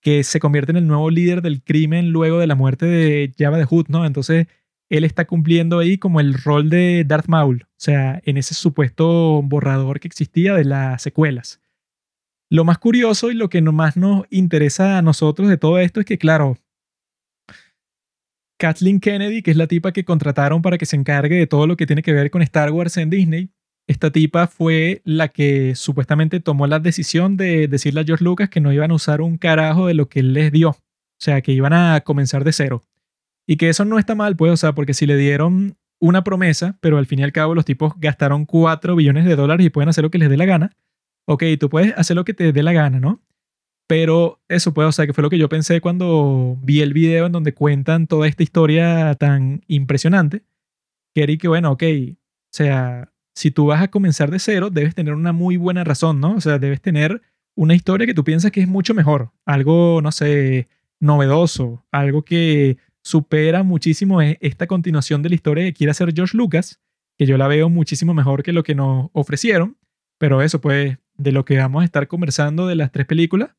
que 0.00 0.22
se 0.24 0.40
convierte 0.40 0.72
en 0.72 0.76
el 0.76 0.86
nuevo 0.86 1.10
líder 1.10 1.42
del 1.42 1.62
crimen 1.62 2.10
luego 2.10 2.38
de 2.38 2.46
la 2.46 2.54
muerte 2.54 2.86
de 2.86 3.32
Jabba 3.36 3.58
the 3.58 3.66
Hutt, 3.68 3.88
¿no? 3.88 4.06
Entonces, 4.06 4.46
él 4.88 5.04
está 5.04 5.26
cumpliendo 5.26 5.78
ahí 5.78 5.98
como 5.98 6.20
el 6.20 6.34
rol 6.34 6.70
de 6.70 7.04
Darth 7.06 7.28
Maul, 7.28 7.66
o 7.68 7.74
sea, 7.76 8.20
en 8.24 8.38
ese 8.38 8.54
supuesto 8.54 9.42
borrador 9.42 10.00
que 10.00 10.08
existía 10.08 10.54
de 10.54 10.64
las 10.64 11.02
secuelas. 11.02 11.60
Lo 12.50 12.64
más 12.64 12.78
curioso 12.78 13.30
y 13.30 13.34
lo 13.34 13.50
que 13.50 13.60
más 13.60 13.96
nos 13.96 14.24
interesa 14.30 14.98
a 14.98 15.02
nosotros 15.02 15.48
de 15.48 15.58
todo 15.58 15.78
esto 15.78 16.00
es 16.00 16.06
que, 16.06 16.16
claro, 16.16 16.56
Kathleen 18.58 19.00
Kennedy, 19.00 19.42
que 19.42 19.52
es 19.52 19.56
la 19.56 19.66
tipa 19.66 19.92
que 19.92 20.04
contrataron 20.04 20.62
para 20.62 20.78
que 20.78 20.86
se 20.86 20.96
encargue 20.96 21.36
de 21.36 21.46
todo 21.46 21.66
lo 21.66 21.76
que 21.76 21.86
tiene 21.86 22.02
que 22.02 22.12
ver 22.12 22.30
con 22.30 22.42
Star 22.42 22.70
Wars 22.72 22.96
en 22.96 23.08
Disney, 23.08 23.50
esta 23.88 24.10
tipa 24.10 24.46
fue 24.48 25.00
la 25.04 25.28
que 25.28 25.74
supuestamente 25.74 26.40
tomó 26.40 26.66
la 26.66 26.78
decisión 26.78 27.38
de 27.38 27.68
decirle 27.68 28.02
a 28.02 28.04
George 28.04 28.22
Lucas 28.22 28.50
que 28.50 28.60
no 28.60 28.70
iban 28.70 28.90
a 28.90 28.94
usar 28.94 29.22
un 29.22 29.38
carajo 29.38 29.86
de 29.86 29.94
lo 29.94 30.10
que 30.10 30.20
él 30.20 30.34
les 30.34 30.52
dio. 30.52 30.70
O 30.70 31.20
sea, 31.20 31.40
que 31.40 31.52
iban 31.52 31.72
a 31.72 32.02
comenzar 32.02 32.44
de 32.44 32.52
cero. 32.52 32.82
Y 33.46 33.56
que 33.56 33.70
eso 33.70 33.86
no 33.86 33.98
está 33.98 34.14
mal, 34.14 34.36
pues, 34.36 34.52
o 34.52 34.56
sea, 34.58 34.74
porque 34.74 34.92
si 34.92 35.06
le 35.06 35.16
dieron 35.16 35.78
una 36.00 36.22
promesa, 36.22 36.76
pero 36.80 36.98
al 36.98 37.06
fin 37.06 37.20
y 37.20 37.22
al 37.22 37.32
cabo 37.32 37.54
los 37.54 37.64
tipos 37.64 37.94
gastaron 37.96 38.44
4 38.44 38.94
billones 38.94 39.24
de 39.24 39.36
dólares 39.36 39.64
y 39.66 39.70
pueden 39.70 39.88
hacer 39.88 40.04
lo 40.04 40.10
que 40.10 40.18
les 40.18 40.28
dé 40.28 40.36
la 40.36 40.44
gana. 40.44 40.76
Ok, 41.26 41.44
tú 41.58 41.70
puedes 41.70 41.96
hacer 41.96 42.14
lo 42.14 42.24
que 42.24 42.34
te 42.34 42.52
dé 42.52 42.62
la 42.62 42.74
gana, 42.74 43.00
¿no? 43.00 43.22
Pero 43.88 44.38
eso 44.48 44.74
puede, 44.74 44.88
o 44.88 44.92
sea, 44.92 45.06
que 45.06 45.14
fue 45.14 45.22
lo 45.22 45.30
que 45.30 45.38
yo 45.38 45.48
pensé 45.48 45.80
cuando 45.80 46.58
vi 46.62 46.82
el 46.82 46.92
video 46.92 47.24
en 47.26 47.32
donde 47.32 47.54
cuentan 47.54 48.06
toda 48.06 48.28
esta 48.28 48.42
historia 48.42 49.14
tan 49.14 49.62
impresionante. 49.66 50.42
Que 51.14 51.22
era 51.22 51.36
que, 51.36 51.48
bueno, 51.48 51.72
ok, 51.72 51.82
o 51.82 52.16
sea, 52.52 53.10
si 53.34 53.50
tú 53.50 53.66
vas 53.66 53.82
a 53.82 53.88
comenzar 53.88 54.30
de 54.30 54.40
cero, 54.40 54.68
debes 54.68 54.94
tener 54.94 55.14
una 55.14 55.32
muy 55.32 55.56
buena 55.56 55.84
razón, 55.84 56.20
¿no? 56.20 56.34
O 56.34 56.40
sea, 56.42 56.58
debes 56.58 56.82
tener 56.82 57.22
una 57.56 57.74
historia 57.74 58.06
que 58.06 58.12
tú 58.12 58.24
piensas 58.24 58.50
que 58.50 58.60
es 58.60 58.68
mucho 58.68 58.92
mejor. 58.92 59.32
Algo, 59.46 60.02
no 60.02 60.12
sé, 60.12 60.68
novedoso. 61.00 61.86
Algo 61.90 62.22
que 62.22 62.76
supera 63.02 63.62
muchísimo 63.62 64.20
e- 64.20 64.36
esta 64.42 64.66
continuación 64.66 65.22
de 65.22 65.30
la 65.30 65.34
historia 65.34 65.64
que 65.64 65.72
quiere 65.72 65.92
hacer 65.92 66.12
George 66.14 66.36
Lucas, 66.36 66.78
que 67.16 67.24
yo 67.24 67.38
la 67.38 67.48
veo 67.48 67.70
muchísimo 67.70 68.12
mejor 68.12 68.42
que 68.42 68.52
lo 68.52 68.62
que 68.64 68.74
nos 68.74 69.08
ofrecieron, 69.14 69.78
pero 70.18 70.42
eso 70.42 70.60
pues 70.60 70.98
de 71.16 71.32
lo 71.32 71.46
que 71.46 71.56
vamos 71.56 71.82
a 71.82 71.84
estar 71.86 72.06
conversando 72.06 72.66
de 72.66 72.74
las 72.76 72.92
tres 72.92 73.06
películas 73.06 73.50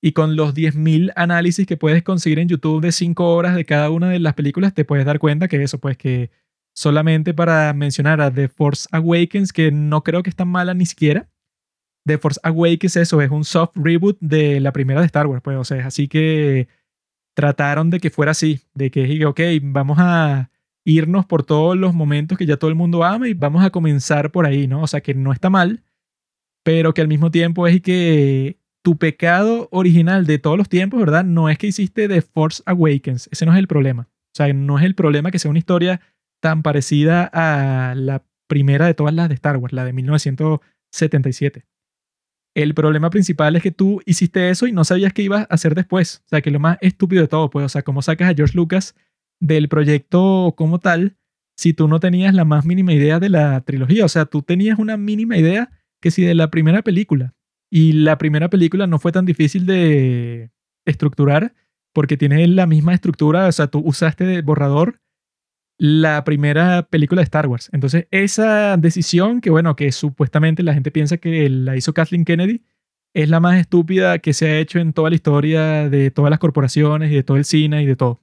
y 0.00 0.12
con 0.12 0.36
los 0.36 0.54
10.000 0.54 1.12
análisis 1.16 1.66
que 1.66 1.76
puedes 1.76 2.02
conseguir 2.02 2.38
en 2.38 2.48
YouTube 2.48 2.80
de 2.80 2.92
5 2.92 3.34
horas 3.34 3.56
de 3.56 3.64
cada 3.64 3.90
una 3.90 4.08
de 4.10 4.20
las 4.20 4.34
películas, 4.34 4.74
te 4.74 4.84
puedes 4.84 5.04
dar 5.04 5.18
cuenta 5.18 5.48
que 5.48 5.62
eso 5.62 5.78
pues 5.78 5.96
que 5.96 6.30
solamente 6.74 7.34
para 7.34 7.72
mencionar 7.72 8.20
a 8.20 8.32
The 8.32 8.48
Force 8.48 8.88
Awakens, 8.92 9.52
que 9.52 9.72
no 9.72 10.04
creo 10.04 10.22
que 10.22 10.30
es 10.30 10.36
tan 10.36 10.48
mala 10.48 10.74
ni 10.74 10.86
siquiera, 10.86 11.28
The 12.06 12.18
Force 12.18 12.40
Awakens 12.42 12.96
eso 12.96 13.20
es 13.20 13.30
un 13.30 13.44
soft 13.44 13.72
reboot 13.74 14.18
de 14.20 14.60
la 14.60 14.72
primera 14.72 15.00
de 15.00 15.06
Star 15.06 15.26
Wars, 15.26 15.42
pues 15.42 15.56
o 15.56 15.64
sea, 15.64 15.86
así 15.86 16.08
que 16.08 16.68
trataron 17.34 17.90
de 17.90 18.00
que 18.00 18.10
fuera 18.10 18.32
así, 18.32 18.62
de 18.74 18.90
que, 18.90 19.24
ok, 19.26 19.40
vamos 19.62 19.98
a 20.00 20.50
irnos 20.84 21.26
por 21.26 21.44
todos 21.44 21.76
los 21.76 21.94
momentos 21.94 22.38
que 22.38 22.46
ya 22.46 22.56
todo 22.56 22.70
el 22.70 22.76
mundo 22.76 23.04
ama 23.04 23.28
y 23.28 23.34
vamos 23.34 23.64
a 23.64 23.70
comenzar 23.70 24.32
por 24.32 24.46
ahí, 24.46 24.66
¿no? 24.66 24.82
O 24.82 24.86
sea, 24.86 25.02
que 25.02 25.14
no 25.14 25.32
está 25.32 25.50
mal, 25.50 25.84
pero 26.64 26.94
que 26.94 27.00
al 27.00 27.08
mismo 27.08 27.30
tiempo 27.30 27.66
es 27.66 27.80
que 27.82 28.57
tu 28.82 28.96
pecado 28.96 29.68
original 29.70 30.26
de 30.26 30.38
todos 30.38 30.56
los 30.56 30.68
tiempos, 30.68 31.00
¿verdad? 31.00 31.24
No 31.24 31.48
es 31.48 31.58
que 31.58 31.66
hiciste 31.66 32.08
The 32.08 32.22
Force 32.22 32.62
Awakens, 32.66 33.28
ese 33.32 33.46
no 33.46 33.52
es 33.52 33.58
el 33.58 33.68
problema. 33.68 34.08
O 34.10 34.36
sea, 34.36 34.52
no 34.52 34.78
es 34.78 34.84
el 34.84 34.94
problema 34.94 35.30
que 35.30 35.38
sea 35.38 35.50
una 35.50 35.58
historia 35.58 36.00
tan 36.40 36.62
parecida 36.62 37.28
a 37.32 37.94
la 37.94 38.24
primera 38.46 38.86
de 38.86 38.94
todas 38.94 39.14
las 39.14 39.28
de 39.28 39.34
Star 39.34 39.56
Wars, 39.56 39.72
la 39.72 39.84
de 39.84 39.92
1977. 39.92 41.64
El 42.54 42.74
problema 42.74 43.10
principal 43.10 43.56
es 43.56 43.62
que 43.62 43.70
tú 43.70 44.00
hiciste 44.04 44.50
eso 44.50 44.66
y 44.66 44.72
no 44.72 44.84
sabías 44.84 45.12
qué 45.12 45.22
ibas 45.22 45.42
a 45.42 45.54
hacer 45.54 45.74
después. 45.74 46.22
O 46.26 46.28
sea, 46.28 46.40
que 46.40 46.50
lo 46.50 46.58
más 46.58 46.78
estúpido 46.80 47.22
de 47.22 47.28
todo, 47.28 47.50
pues, 47.50 47.66
o 47.66 47.68
sea, 47.68 47.82
cómo 47.82 48.02
sacas 48.02 48.30
a 48.30 48.34
George 48.34 48.56
Lucas 48.56 48.94
del 49.40 49.68
proyecto 49.68 50.54
como 50.56 50.80
tal 50.80 51.16
si 51.56 51.72
tú 51.72 51.88
no 51.88 52.00
tenías 52.00 52.34
la 52.34 52.44
más 52.44 52.64
mínima 52.64 52.92
idea 52.92 53.20
de 53.20 53.28
la 53.28 53.60
trilogía. 53.60 54.04
O 54.04 54.08
sea, 54.08 54.24
tú 54.24 54.42
tenías 54.42 54.78
una 54.78 54.96
mínima 54.96 55.36
idea 55.36 55.70
que 56.00 56.10
si 56.10 56.22
de 56.22 56.34
la 56.34 56.50
primera 56.50 56.82
película. 56.82 57.34
Y 57.70 57.92
la 57.92 58.18
primera 58.18 58.48
película 58.48 58.86
no 58.86 58.98
fue 58.98 59.12
tan 59.12 59.24
difícil 59.24 59.66
de 59.66 60.50
estructurar 60.86 61.54
porque 61.92 62.16
tiene 62.16 62.46
la 62.48 62.66
misma 62.66 62.94
estructura. 62.94 63.46
O 63.46 63.52
sea, 63.52 63.66
tú 63.66 63.80
usaste 63.80 64.24
de 64.24 64.42
borrador 64.42 65.00
la 65.78 66.24
primera 66.24 66.82
película 66.82 67.20
de 67.20 67.24
Star 67.24 67.46
Wars. 67.46 67.70
Entonces, 67.72 68.08
esa 68.10 68.76
decisión, 68.76 69.40
que 69.40 69.50
bueno, 69.50 69.76
que 69.76 69.92
supuestamente 69.92 70.62
la 70.62 70.74
gente 70.74 70.90
piensa 70.90 71.18
que 71.18 71.48
la 71.48 71.76
hizo 71.76 71.94
Kathleen 71.94 72.24
Kennedy, 72.24 72.62
es 73.14 73.28
la 73.28 73.40
más 73.40 73.58
estúpida 73.58 74.18
que 74.18 74.32
se 74.32 74.46
ha 74.48 74.58
hecho 74.58 74.78
en 74.78 74.92
toda 74.92 75.10
la 75.10 75.16
historia 75.16 75.88
de 75.88 76.10
todas 76.10 76.30
las 76.30 76.38
corporaciones 76.38 77.10
y 77.10 77.14
de 77.14 77.22
todo 77.22 77.36
el 77.36 77.44
cine 77.44 77.82
y 77.82 77.86
de 77.86 77.96
todo. 77.96 78.20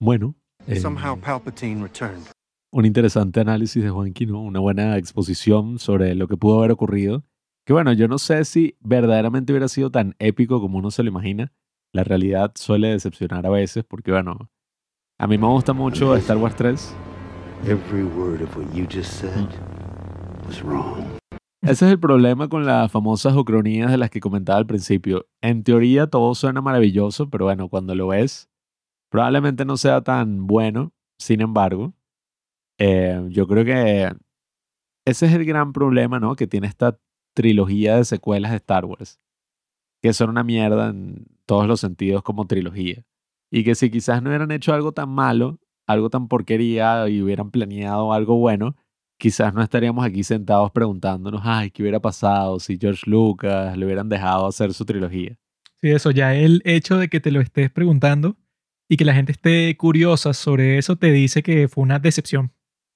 Bueno, 0.00 0.34
eh, 0.66 0.76
Somehow 0.76 1.18
Palpatine 1.18 1.82
returned. 1.82 2.26
un 2.70 2.84
interesante 2.84 3.40
análisis 3.40 3.82
de 3.82 3.90
Juanqui, 3.90 4.26
¿no? 4.26 4.40
Una 4.40 4.60
buena 4.60 4.96
exposición 4.96 5.78
sobre 5.78 6.14
lo 6.14 6.28
que 6.28 6.36
pudo 6.36 6.58
haber 6.58 6.72
ocurrido. 6.72 7.24
Que 7.64 7.72
bueno, 7.72 7.92
yo 7.92 8.08
no 8.08 8.18
sé 8.18 8.44
si 8.44 8.76
verdaderamente 8.80 9.52
hubiera 9.52 9.68
sido 9.68 9.90
tan 9.90 10.16
épico 10.18 10.60
como 10.60 10.78
uno 10.78 10.90
se 10.90 11.04
lo 11.04 11.10
imagina. 11.10 11.52
La 11.92 12.02
realidad 12.02 12.52
suele 12.56 12.88
decepcionar 12.88 13.46
a 13.46 13.50
veces 13.50 13.84
porque, 13.84 14.10
bueno, 14.10 14.50
a 15.18 15.26
mí 15.28 15.38
me 15.38 15.46
gusta 15.46 15.72
mucho 15.72 16.16
Star 16.16 16.38
Wars 16.38 16.56
3. 16.56 16.96
Every 17.68 18.02
word 18.02 18.42
of 18.42 18.56
what 18.56 18.72
you 18.74 18.84
just 18.90 19.12
said 19.12 19.46
was 20.44 20.60
wrong. 20.62 21.04
Ese 21.62 21.86
es 21.86 21.92
el 21.92 22.00
problema 22.00 22.48
con 22.48 22.66
las 22.66 22.90
famosas 22.90 23.36
ocronías 23.36 23.92
de 23.92 23.96
las 23.96 24.10
que 24.10 24.18
comentaba 24.18 24.58
al 24.58 24.66
principio. 24.66 25.28
En 25.40 25.62
teoría 25.62 26.08
todo 26.08 26.34
suena 26.34 26.60
maravilloso, 26.60 27.30
pero 27.30 27.44
bueno, 27.44 27.68
cuando 27.68 27.94
lo 27.94 28.08
ves, 28.08 28.50
probablemente 29.08 29.64
no 29.64 29.76
sea 29.76 30.00
tan 30.00 30.48
bueno. 30.48 30.92
Sin 31.20 31.40
embargo, 31.40 31.94
eh, 32.78 33.24
yo 33.28 33.46
creo 33.46 33.64
que 33.64 34.12
ese 35.04 35.26
es 35.26 35.32
el 35.32 35.44
gran 35.44 35.72
problema, 35.72 36.18
¿no? 36.18 36.34
Que 36.34 36.48
tiene 36.48 36.66
esta 36.66 36.98
trilogía 37.34 37.96
de 37.96 38.04
secuelas 38.04 38.50
de 38.50 38.58
Star 38.58 38.84
Wars. 38.84 39.20
Que 40.00 40.12
son 40.12 40.30
una 40.30 40.44
mierda 40.44 40.90
en 40.90 41.26
todos 41.46 41.66
los 41.66 41.80
sentidos 41.80 42.22
como 42.22 42.46
trilogía. 42.46 43.04
Y 43.50 43.64
que 43.64 43.74
si 43.74 43.90
quizás 43.90 44.22
no 44.22 44.30
hubieran 44.30 44.50
hecho 44.50 44.72
algo 44.72 44.92
tan 44.92 45.10
malo, 45.10 45.60
algo 45.86 46.10
tan 46.10 46.28
porquería 46.28 47.08
y 47.08 47.22
hubieran 47.22 47.50
planeado 47.50 48.12
algo 48.12 48.36
bueno, 48.36 48.76
quizás 49.18 49.54
no 49.54 49.62
estaríamos 49.62 50.04
aquí 50.04 50.24
sentados 50.24 50.72
preguntándonos, 50.72 51.42
ay, 51.44 51.70
¿qué 51.70 51.82
hubiera 51.82 52.00
pasado 52.00 52.58
si 52.58 52.78
George 52.80 53.08
Lucas 53.08 53.76
le 53.76 53.84
hubieran 53.84 54.08
dejado 54.08 54.46
hacer 54.46 54.72
su 54.74 54.84
trilogía? 54.84 55.38
Sí, 55.80 55.90
eso 55.90 56.10
ya 56.10 56.34
el 56.34 56.62
hecho 56.64 56.96
de 56.96 57.08
que 57.08 57.20
te 57.20 57.30
lo 57.30 57.40
estés 57.40 57.70
preguntando 57.70 58.36
y 58.88 58.96
que 58.96 59.04
la 59.04 59.14
gente 59.14 59.32
esté 59.32 59.76
curiosa 59.76 60.32
sobre 60.32 60.78
eso 60.78 60.96
te 60.96 61.12
dice 61.12 61.42
que 61.42 61.68
fue 61.68 61.82
una 61.82 61.98
decepción. 61.98 62.52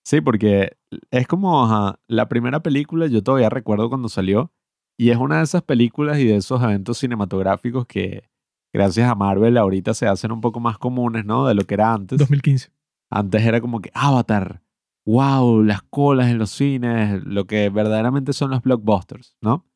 Sí, 0.06 0.20
porque 0.20 0.76
es 1.10 1.26
como 1.26 1.64
ajá, 1.64 1.98
la 2.06 2.28
primera 2.28 2.60
película, 2.60 3.08
yo 3.08 3.24
todavía 3.24 3.48
recuerdo 3.48 3.88
cuando 3.88 4.08
salió, 4.08 4.52
y 4.96 5.10
es 5.10 5.16
una 5.16 5.38
de 5.38 5.42
esas 5.42 5.62
películas 5.62 6.20
y 6.20 6.26
de 6.26 6.36
esos 6.36 6.62
eventos 6.62 6.98
cinematográficos 6.98 7.86
que 7.86 8.30
gracias 8.72 9.10
a 9.10 9.16
Marvel 9.16 9.58
ahorita 9.58 9.94
se 9.94 10.06
hacen 10.06 10.30
un 10.30 10.40
poco 10.40 10.60
más 10.60 10.78
comunes, 10.78 11.24
¿no? 11.24 11.44
De 11.48 11.54
lo 11.54 11.64
que 11.64 11.74
era 11.74 11.92
antes. 11.92 12.20
2015. 12.20 12.70
Antes 13.10 13.42
era 13.44 13.60
como 13.60 13.80
que 13.80 13.90
Avatar, 13.94 14.62
wow, 15.04 15.64
las 15.64 15.82
colas 15.82 16.30
en 16.30 16.38
los 16.38 16.50
cines, 16.50 17.24
lo 17.24 17.48
que 17.48 17.68
verdaderamente 17.68 18.32
son 18.32 18.52
los 18.52 18.62
blockbusters, 18.62 19.36
¿no? 19.40 19.66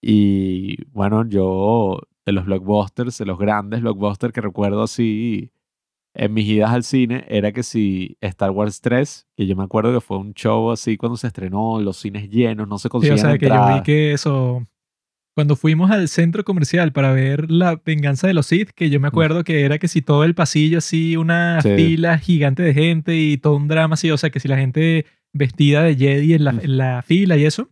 Y 0.00 0.86
bueno, 0.86 1.28
yo 1.28 2.00
de 2.24 2.32
los 2.32 2.46
blockbusters, 2.46 3.18
de 3.18 3.26
los 3.26 3.38
grandes 3.38 3.82
blockbusters 3.82 4.32
que 4.32 4.40
recuerdo 4.40 4.84
así 4.84 5.52
en 6.14 6.32
mis 6.34 6.46
idas 6.46 6.70
al 6.70 6.82
cine, 6.84 7.24
era 7.28 7.52
que 7.52 7.62
si 7.62 8.16
Star 8.20 8.50
Wars 8.50 8.80
3, 8.80 9.28
que 9.36 9.46
yo 9.46 9.54
me 9.56 9.64
acuerdo 9.64 9.92
que 9.94 10.00
fue 10.00 10.18
un 10.18 10.34
show 10.34 10.70
así 10.72 10.96
cuando 10.96 11.16
se 11.16 11.26
estrenó, 11.28 11.80
los 11.80 11.98
cines 11.98 12.28
llenos, 12.28 12.66
no 12.68 12.78
se 12.78 12.82
Sí, 12.82 12.88
o 12.88 12.90
conseguían 12.90 13.18
sea, 13.18 13.38
que 13.38 13.48
yo 13.48 13.66
vi 13.76 13.82
que 13.82 14.12
eso. 14.12 14.66
Cuando 15.36 15.54
fuimos 15.54 15.90
al 15.92 16.08
centro 16.08 16.42
comercial 16.44 16.92
para 16.92 17.12
ver 17.12 17.50
la 17.50 17.80
venganza 17.84 18.26
de 18.26 18.34
los 18.34 18.46
Sith, 18.46 18.70
que 18.70 18.90
yo 18.90 18.98
me 18.98 19.06
acuerdo 19.08 19.44
que 19.44 19.62
era 19.62 19.78
que 19.78 19.86
si 19.88 20.02
todo 20.02 20.24
el 20.24 20.34
pasillo 20.34 20.78
así, 20.78 21.16
una 21.16 21.62
Sí. 21.62 21.74
fila 21.76 22.18
gigante 22.18 22.62
de 22.64 22.74
gente 22.74 23.16
y 23.16 23.36
todo 23.38 23.54
un 23.56 23.68
drama 23.68 23.94
así, 23.94 24.10
o 24.10 24.18
sea, 24.18 24.30
que 24.30 24.40
si 24.40 24.48
la 24.48 24.58
gente 24.58 25.06
vestida 25.32 25.82
de 25.84 25.94
Jedi 25.94 26.34
en 26.34 26.44
la, 26.44 26.52
Mm. 26.52 26.60
en 26.64 26.76
la 26.76 27.02
fila 27.02 27.36
y 27.36 27.44
eso, 27.44 27.70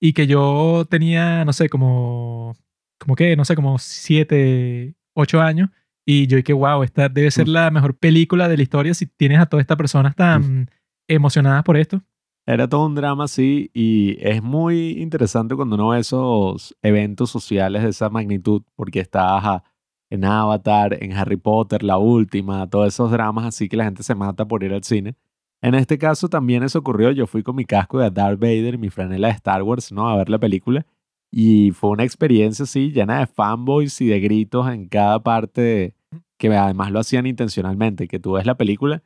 y 0.00 0.14
que 0.14 0.26
yo 0.26 0.86
tenía, 0.88 1.44
no 1.44 1.52
sé, 1.52 1.68
como, 1.68 2.56
como 2.98 3.14
que, 3.14 3.36
no 3.36 3.44
sé, 3.44 3.54
como 3.54 3.78
siete, 3.78 4.94
ocho 5.14 5.40
años, 5.42 5.68
y 6.08 6.28
yo 6.28 6.36
dije, 6.36 6.52
wow, 6.52 6.84
esta 6.84 7.08
debe 7.08 7.32
ser 7.32 7.48
la 7.48 7.68
mejor 7.72 7.98
película 7.98 8.48
de 8.48 8.56
la 8.56 8.62
historia 8.62 8.94
si 8.94 9.06
tienes 9.06 9.40
a 9.40 9.46
todas 9.46 9.62
estas 9.62 9.76
personas 9.76 10.14
tan 10.14 10.70
emocionadas 11.08 11.64
por 11.64 11.76
esto. 11.76 12.00
Era 12.46 12.68
todo 12.68 12.86
un 12.86 12.94
drama 12.94 13.24
así 13.24 13.72
y 13.74 14.16
es 14.20 14.40
muy 14.40 15.02
interesante 15.02 15.56
cuando 15.56 15.74
uno 15.74 15.88
ve 15.88 15.98
esos 15.98 16.76
eventos 16.80 17.28
sociales 17.28 17.82
de 17.82 17.88
esa 17.88 18.08
magnitud 18.08 18.62
porque 18.76 19.00
está 19.00 19.36
ajá, 19.36 19.64
en 20.08 20.24
Avatar, 20.24 20.96
en 21.02 21.12
Harry 21.12 21.36
Potter, 21.36 21.82
la 21.82 21.98
última, 21.98 22.70
todos 22.70 22.86
esos 22.86 23.10
dramas 23.10 23.44
así 23.46 23.68
que 23.68 23.76
la 23.76 23.84
gente 23.84 24.04
se 24.04 24.14
mata 24.14 24.46
por 24.46 24.62
ir 24.62 24.72
al 24.72 24.84
cine. 24.84 25.16
En 25.60 25.74
este 25.74 25.98
caso 25.98 26.28
también 26.28 26.62
eso 26.62 26.78
ocurrió, 26.78 27.10
yo 27.10 27.26
fui 27.26 27.42
con 27.42 27.56
mi 27.56 27.64
casco 27.64 27.98
de 27.98 28.12
Darth 28.12 28.38
Vader 28.38 28.74
y 28.74 28.78
mi 28.78 28.90
franela 28.90 29.26
de 29.26 29.34
Star 29.34 29.64
Wars, 29.64 29.90
¿no? 29.90 30.08
A 30.08 30.16
ver 30.16 30.28
la 30.28 30.38
película 30.38 30.86
y 31.32 31.72
fue 31.72 31.90
una 31.90 32.04
experiencia 32.04 32.62
así 32.62 32.92
llena 32.92 33.18
de 33.18 33.26
fanboys 33.26 34.00
y 34.00 34.06
de 34.06 34.20
gritos 34.20 34.70
en 34.70 34.88
cada 34.88 35.22
parte 35.22 35.95
que 36.38 36.54
además 36.54 36.90
lo 36.90 37.00
hacían 37.00 37.26
intencionalmente, 37.26 38.08
que 38.08 38.18
tú 38.18 38.32
ves 38.32 38.46
la 38.46 38.56
película 38.56 39.02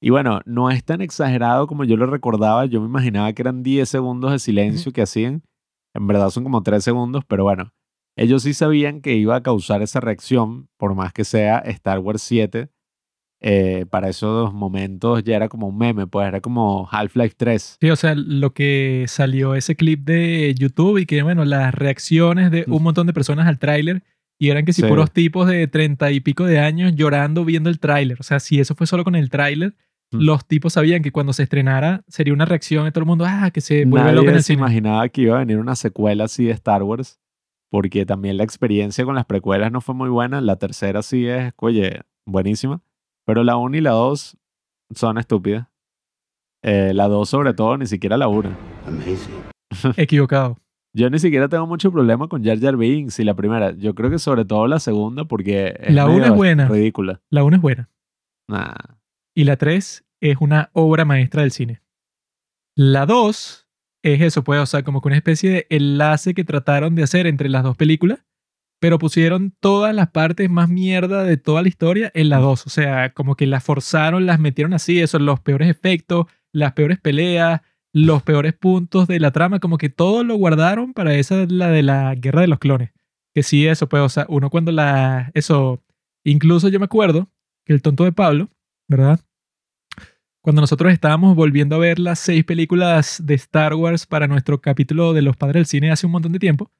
y 0.00 0.10
bueno, 0.10 0.40
no 0.44 0.70
es 0.70 0.84
tan 0.84 1.00
exagerado 1.00 1.66
como 1.66 1.84
yo 1.84 1.96
lo 1.96 2.06
recordaba. 2.06 2.66
Yo 2.66 2.80
me 2.80 2.86
imaginaba 2.86 3.32
que 3.32 3.42
eran 3.42 3.62
10 3.62 3.88
segundos 3.88 4.30
de 4.30 4.38
silencio 4.38 4.92
que 4.92 5.02
hacían. 5.02 5.42
En 5.94 6.06
verdad 6.06 6.30
son 6.30 6.44
como 6.44 6.62
3 6.62 6.84
segundos, 6.84 7.24
pero 7.26 7.42
bueno, 7.42 7.72
ellos 8.16 8.44
sí 8.44 8.54
sabían 8.54 9.00
que 9.00 9.14
iba 9.14 9.34
a 9.34 9.42
causar 9.42 9.82
esa 9.82 10.00
reacción, 10.00 10.68
por 10.76 10.94
más 10.94 11.12
que 11.12 11.24
sea 11.24 11.58
Star 11.58 11.98
Wars 11.98 12.22
7. 12.22 12.68
eh, 13.40 13.86
para 13.88 14.08
esos 14.08 14.52
momentos 14.52 15.22
ya 15.22 15.36
era 15.36 15.48
como 15.48 15.68
un 15.68 15.78
meme, 15.78 16.08
pues 16.08 16.26
era 16.26 16.40
como 16.40 16.88
Half-Life 16.90 17.34
3. 17.36 17.78
Sí, 17.80 17.90
o 17.90 17.96
sea, 17.96 18.14
lo 18.16 18.52
que 18.52 19.04
salió 19.06 19.54
ese 19.54 19.76
clip 19.76 20.04
de 20.04 20.54
YouTube 20.58 20.98
y 20.98 21.06
que, 21.06 21.22
bueno, 21.22 21.44
las 21.44 21.72
reacciones 21.74 22.50
de 22.50 22.64
un 22.66 22.82
montón 22.82 23.06
de 23.06 23.12
personas 23.12 23.46
al 23.46 23.58
tráiler 23.60 24.02
y 24.38 24.50
eran 24.50 24.64
que 24.64 24.72
si 24.72 24.82
Sí. 24.82 24.88
puros 24.88 25.10
tipos 25.12 25.48
de 25.48 25.66
treinta 25.66 26.10
y 26.12 26.20
pico 26.20 26.44
de 26.44 26.58
años 26.60 26.94
llorando 26.94 27.44
viendo 27.44 27.68
el 27.70 27.78
tráiler. 27.80 28.18
O 28.20 28.22
sea, 28.22 28.38
si 28.40 28.60
eso 28.60 28.74
fue 28.74 28.86
solo 28.86 29.04
con 29.04 29.14
el 29.16 29.30
tráiler, 29.30 29.74
Mm. 30.10 30.20
los 30.22 30.46
tipos 30.46 30.72
sabían 30.72 31.02
que 31.02 31.12
cuando 31.12 31.32
se 31.34 31.42
estrenara 31.42 32.02
sería 32.08 32.32
una 32.32 32.46
reacción 32.46 32.84
de 32.86 32.92
todo 32.92 33.00
el 33.00 33.06
mundo, 33.06 33.26
ah, 33.28 33.50
que 33.52 33.60
se 33.60 33.84
vuelve 33.84 34.12
loco 34.12 34.20
en 34.22 34.26
Nadie 34.26 34.36
el 34.38 34.42
se 34.42 34.46
cine. 34.54 34.60
imaginaba 34.60 35.08
que 35.10 35.20
iba 35.22 35.36
a 35.36 35.40
venir 35.40 35.58
una 35.58 35.76
secuela 35.76 36.24
así 36.24 36.44
de 36.46 36.52
Star 36.52 36.82
Wars, 36.82 37.20
porque 37.70 38.06
también 38.06 38.38
la 38.38 38.44
experiencia 38.44 39.04
con 39.04 39.14
las 39.16 39.26
precuelas 39.26 39.70
no 39.70 39.82
fue 39.82 39.94
muy 39.94 40.08
buena. 40.08 40.40
La 40.40 40.56
tercera 40.56 41.02
sí 41.02 41.26
es, 41.26 41.52
oye, 41.56 42.00
buenísima, 42.26 42.80
pero 43.26 43.44
la 43.44 43.56
1 43.56 43.76
y 43.76 43.80
la 43.82 43.90
2 43.90 44.38
son 44.94 45.18
estúpidas. 45.18 45.66
Eh, 46.62 46.92
la 46.94 47.06
2 47.08 47.28
sobre 47.28 47.52
todo, 47.52 47.76
ni 47.76 47.86
siquiera 47.86 48.16
la 48.16 48.28
1. 48.28 48.48
Amazing. 48.86 49.92
Equivocado. 49.98 50.56
Yo 50.98 51.08
ni 51.10 51.20
siquiera 51.20 51.48
tengo 51.48 51.64
mucho 51.68 51.92
problema 51.92 52.26
con 52.26 52.42
Jar 52.44 52.58
Jar 52.58 52.76
Binks 52.76 53.20
y 53.20 53.24
la 53.24 53.34
primera. 53.34 53.70
Yo 53.70 53.94
creo 53.94 54.10
que 54.10 54.18
sobre 54.18 54.44
todo 54.44 54.66
la 54.66 54.80
segunda 54.80 55.24
porque 55.26 55.76
es 55.78 55.94
La 55.94 56.06
una 56.08 56.26
es 56.26 56.32
buena. 56.32 56.66
ridícula. 56.66 57.20
La 57.30 57.44
1 57.44 57.56
es 57.56 57.62
buena. 57.62 57.88
Nah. 58.48 58.74
Y 59.36 59.44
la 59.44 59.56
3 59.56 60.04
es 60.20 60.36
una 60.40 60.70
obra 60.72 61.04
maestra 61.04 61.42
del 61.42 61.52
cine. 61.52 61.82
La 62.76 63.06
2 63.06 63.68
es 64.02 64.20
eso, 64.22 64.42
pues, 64.42 64.60
o 64.60 64.66
sea, 64.66 64.82
como 64.82 65.00
que 65.00 65.06
una 65.08 65.16
especie 65.16 65.50
de 65.50 65.66
enlace 65.70 66.34
que 66.34 66.42
trataron 66.42 66.96
de 66.96 67.04
hacer 67.04 67.28
entre 67.28 67.48
las 67.48 67.62
dos 67.62 67.76
películas, 67.76 68.24
pero 68.80 68.98
pusieron 68.98 69.54
todas 69.60 69.94
las 69.94 70.10
partes 70.10 70.50
más 70.50 70.68
mierda 70.68 71.22
de 71.22 71.36
toda 71.36 71.62
la 71.62 71.68
historia 71.68 72.10
en 72.14 72.28
la 72.28 72.38
2. 72.38 72.66
O 72.66 72.70
sea, 72.70 73.12
como 73.12 73.36
que 73.36 73.46
las 73.46 73.62
forzaron, 73.62 74.26
las 74.26 74.40
metieron 74.40 74.74
así, 74.74 75.00
eso, 75.00 75.20
los 75.20 75.38
peores 75.38 75.68
efectos, 75.68 76.26
las 76.52 76.72
peores 76.72 76.98
peleas, 76.98 77.60
los 77.92 78.22
peores 78.22 78.54
puntos 78.54 79.08
de 79.08 79.20
la 79.20 79.30
trama, 79.30 79.60
como 79.60 79.78
que 79.78 79.88
todo 79.88 80.24
lo 80.24 80.36
guardaron 80.36 80.92
para 80.92 81.14
esa, 81.14 81.46
la 81.48 81.68
de 81.70 81.82
la 81.82 82.14
guerra 82.14 82.42
de 82.42 82.48
los 82.48 82.58
clones. 82.58 82.90
Que 83.34 83.42
sí, 83.42 83.66
eso, 83.66 83.88
pues, 83.88 84.02
o 84.02 84.08
sea, 84.08 84.26
uno 84.28 84.50
cuando 84.50 84.72
la. 84.72 85.30
Eso. 85.34 85.82
Incluso 86.24 86.68
yo 86.68 86.78
me 86.78 86.86
acuerdo 86.86 87.28
que 87.64 87.72
el 87.72 87.80
tonto 87.82 88.04
de 88.04 88.12
Pablo, 88.12 88.50
¿verdad? 88.88 89.20
Cuando 90.42 90.60
nosotros 90.60 90.92
estábamos 90.92 91.36
volviendo 91.36 91.76
a 91.76 91.78
ver 91.78 91.98
las 91.98 92.18
seis 92.18 92.44
películas 92.44 93.22
de 93.24 93.34
Star 93.34 93.74
Wars 93.74 94.06
para 94.06 94.26
nuestro 94.26 94.60
capítulo 94.60 95.12
de 95.12 95.22
los 95.22 95.36
padres 95.36 95.54
del 95.54 95.66
cine 95.66 95.90
hace 95.90 96.06
un 96.06 96.12
montón 96.12 96.32
de 96.32 96.38
tiempo, 96.38 96.70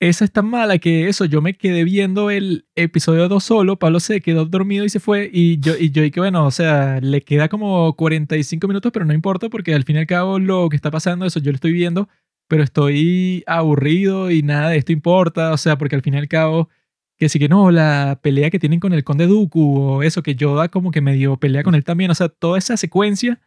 esa 0.00 0.24
es 0.24 0.32
tan 0.32 0.46
mala 0.46 0.78
que 0.78 1.08
eso, 1.08 1.24
yo 1.24 1.42
me 1.42 1.54
quedé 1.54 1.82
viendo 1.82 2.30
el 2.30 2.66
episodio 2.76 3.28
2 3.28 3.42
solo, 3.42 3.78
Pablo 3.78 3.98
se 3.98 4.20
quedó 4.20 4.44
dormido 4.44 4.84
y 4.84 4.88
se 4.90 5.00
fue, 5.00 5.28
y 5.32 5.58
yo, 5.58 5.76
y 5.76 5.90
yo, 5.90 6.04
y 6.04 6.10
que 6.12 6.20
bueno, 6.20 6.46
o 6.46 6.50
sea, 6.52 7.00
le 7.00 7.22
queda 7.22 7.48
como 7.48 7.94
45 7.96 8.68
minutos, 8.68 8.92
pero 8.92 9.04
no 9.04 9.12
importa 9.12 9.48
porque 9.48 9.74
al 9.74 9.84
fin 9.84 9.96
y 9.96 9.98
al 10.00 10.06
cabo 10.06 10.38
lo 10.38 10.68
que 10.68 10.76
está 10.76 10.90
pasando, 10.92 11.26
eso 11.26 11.40
yo 11.40 11.50
lo 11.50 11.56
estoy 11.56 11.72
viendo, 11.72 12.08
pero 12.46 12.62
estoy 12.62 13.42
aburrido 13.46 14.30
y 14.30 14.42
nada 14.42 14.70
de 14.70 14.78
esto 14.78 14.92
importa, 14.92 15.52
o 15.52 15.56
sea, 15.56 15.76
porque 15.78 15.96
al 15.96 16.02
fin 16.02 16.14
y 16.14 16.18
al 16.18 16.28
cabo, 16.28 16.68
que 17.16 17.28
sí 17.28 17.40
que 17.40 17.48
no, 17.48 17.72
la 17.72 18.20
pelea 18.22 18.50
que 18.50 18.60
tienen 18.60 18.80
con 18.80 18.92
el 18.92 19.02
conde 19.04 19.26
Dooku, 19.26 19.78
o 19.80 20.02
eso, 20.04 20.22
que 20.22 20.36
Yoda 20.36 20.68
como 20.68 20.92
que 20.92 21.00
medio 21.00 21.38
pelea 21.38 21.64
con 21.64 21.74
él 21.74 21.84
también, 21.84 22.10
o 22.12 22.14
sea, 22.14 22.28
toda 22.28 22.58
esa 22.58 22.76
secuencia 22.76 23.40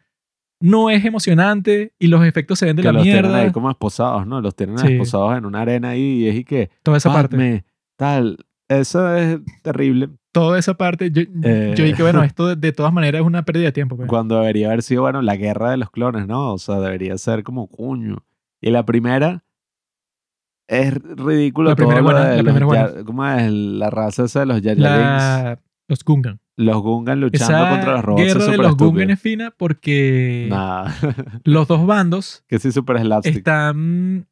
no 0.62 0.90
es 0.90 1.04
emocionante 1.04 1.92
y 1.98 2.06
los 2.06 2.24
efectos 2.24 2.58
se 2.58 2.66
ven 2.66 2.76
de 2.76 2.82
que 2.82 2.88
la 2.88 2.92
los 2.92 3.02
tienen 3.02 3.22
mierda, 3.22 3.38
ahí 3.38 3.52
como 3.52 3.70
esposados, 3.70 4.26
¿no? 4.26 4.40
Los 4.40 4.54
tienen 4.56 4.78
Sí. 4.78 4.92
esposados 4.92 5.36
en 5.36 5.44
una 5.44 5.60
arena 5.62 5.90
ahí 5.90 6.00
y 6.24 6.28
es 6.28 6.36
y 6.36 6.44
que... 6.44 6.70
toda 6.82 6.96
esa 6.98 7.12
parte. 7.12 7.64
Tal. 7.96 8.38
Eso 8.68 9.14
es 9.14 9.38
terrible. 9.62 10.08
toda 10.32 10.58
esa 10.58 10.74
parte, 10.74 11.10
yo, 11.10 11.22
Eh. 11.42 11.74
yo 11.76 11.84
dije, 11.84 12.02
bueno, 12.02 12.22
esto 12.24 12.46
de, 12.48 12.56
de 12.56 12.72
todas 12.72 12.92
maneras 12.92 13.20
es 13.20 13.26
una 13.26 13.44
pérdida 13.44 13.66
de 13.66 13.72
tiempo. 13.72 13.96
pues. 13.96 14.08
Cuando 14.08 14.38
debería 14.40 14.68
haber 14.68 14.82
sido, 14.82 15.02
bueno, 15.02 15.20
la 15.20 15.36
guerra 15.36 15.70
de 15.72 15.76
los 15.76 15.90
clones, 15.90 16.26
¿no? 16.26 16.54
O 16.54 16.58
sea, 16.58 16.80
debería 16.80 17.18
ser 17.18 17.42
como 17.42 17.66
cuño. 17.68 18.24
Y 18.60 18.70
la 18.70 18.84
primera 18.86 19.44
es 20.68 20.94
ridículo. 20.94 21.70
La 21.70 21.76
primera 21.76 22.00
todo 22.00 22.08
lo 22.12 22.16
buena, 22.18 22.30
de 22.30 22.36
la 22.36 22.42
los 22.44 22.54
primera 22.54 22.82
es 22.86 22.94
Jar- 22.94 23.04
¿Cómo 23.04 23.26
es 23.26 23.52
la 23.52 23.90
raza 23.90 24.24
esa 24.24 24.40
de 24.40 24.46
los 24.46 24.60
Binks? 24.62 24.78
La, 24.78 25.58
los 25.92 26.04
Gungan. 26.04 26.40
Los 26.56 26.82
Gungan 26.82 27.20
luchando 27.20 27.54
Esa 27.54 27.70
contra 27.70 27.92
los 27.92 28.04
robots. 28.04 28.24
guerra 28.24 28.40
es 28.40 28.50
de 28.50 28.56
los 28.56 28.66
estúpido. 28.66 28.90
Gungan 28.90 29.10
es 29.10 29.20
fina 29.20 29.50
porque 29.56 30.46
Nada. 30.50 30.94
los 31.44 31.68
dos 31.68 31.86
bandos 31.86 32.44
que 32.48 32.58
sí, 32.58 32.72
slapstick. 32.72 33.36
están 33.36 34.26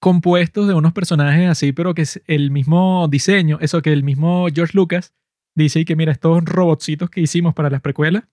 compuestos 0.00 0.68
de 0.68 0.74
unos 0.74 0.92
personajes 0.92 1.48
así, 1.48 1.72
pero 1.72 1.94
que 1.94 2.02
es 2.02 2.22
el 2.26 2.50
mismo 2.50 3.08
diseño, 3.08 3.58
eso 3.60 3.80
que 3.82 3.92
el 3.92 4.02
mismo 4.02 4.46
George 4.54 4.76
Lucas 4.76 5.14
dice 5.54 5.80
y 5.80 5.84
que 5.84 5.96
mira, 5.96 6.12
estos 6.12 6.44
robotcitos 6.44 7.08
que 7.10 7.20
hicimos 7.20 7.54
para 7.54 7.70
las 7.70 7.80
precuelas 7.80 8.24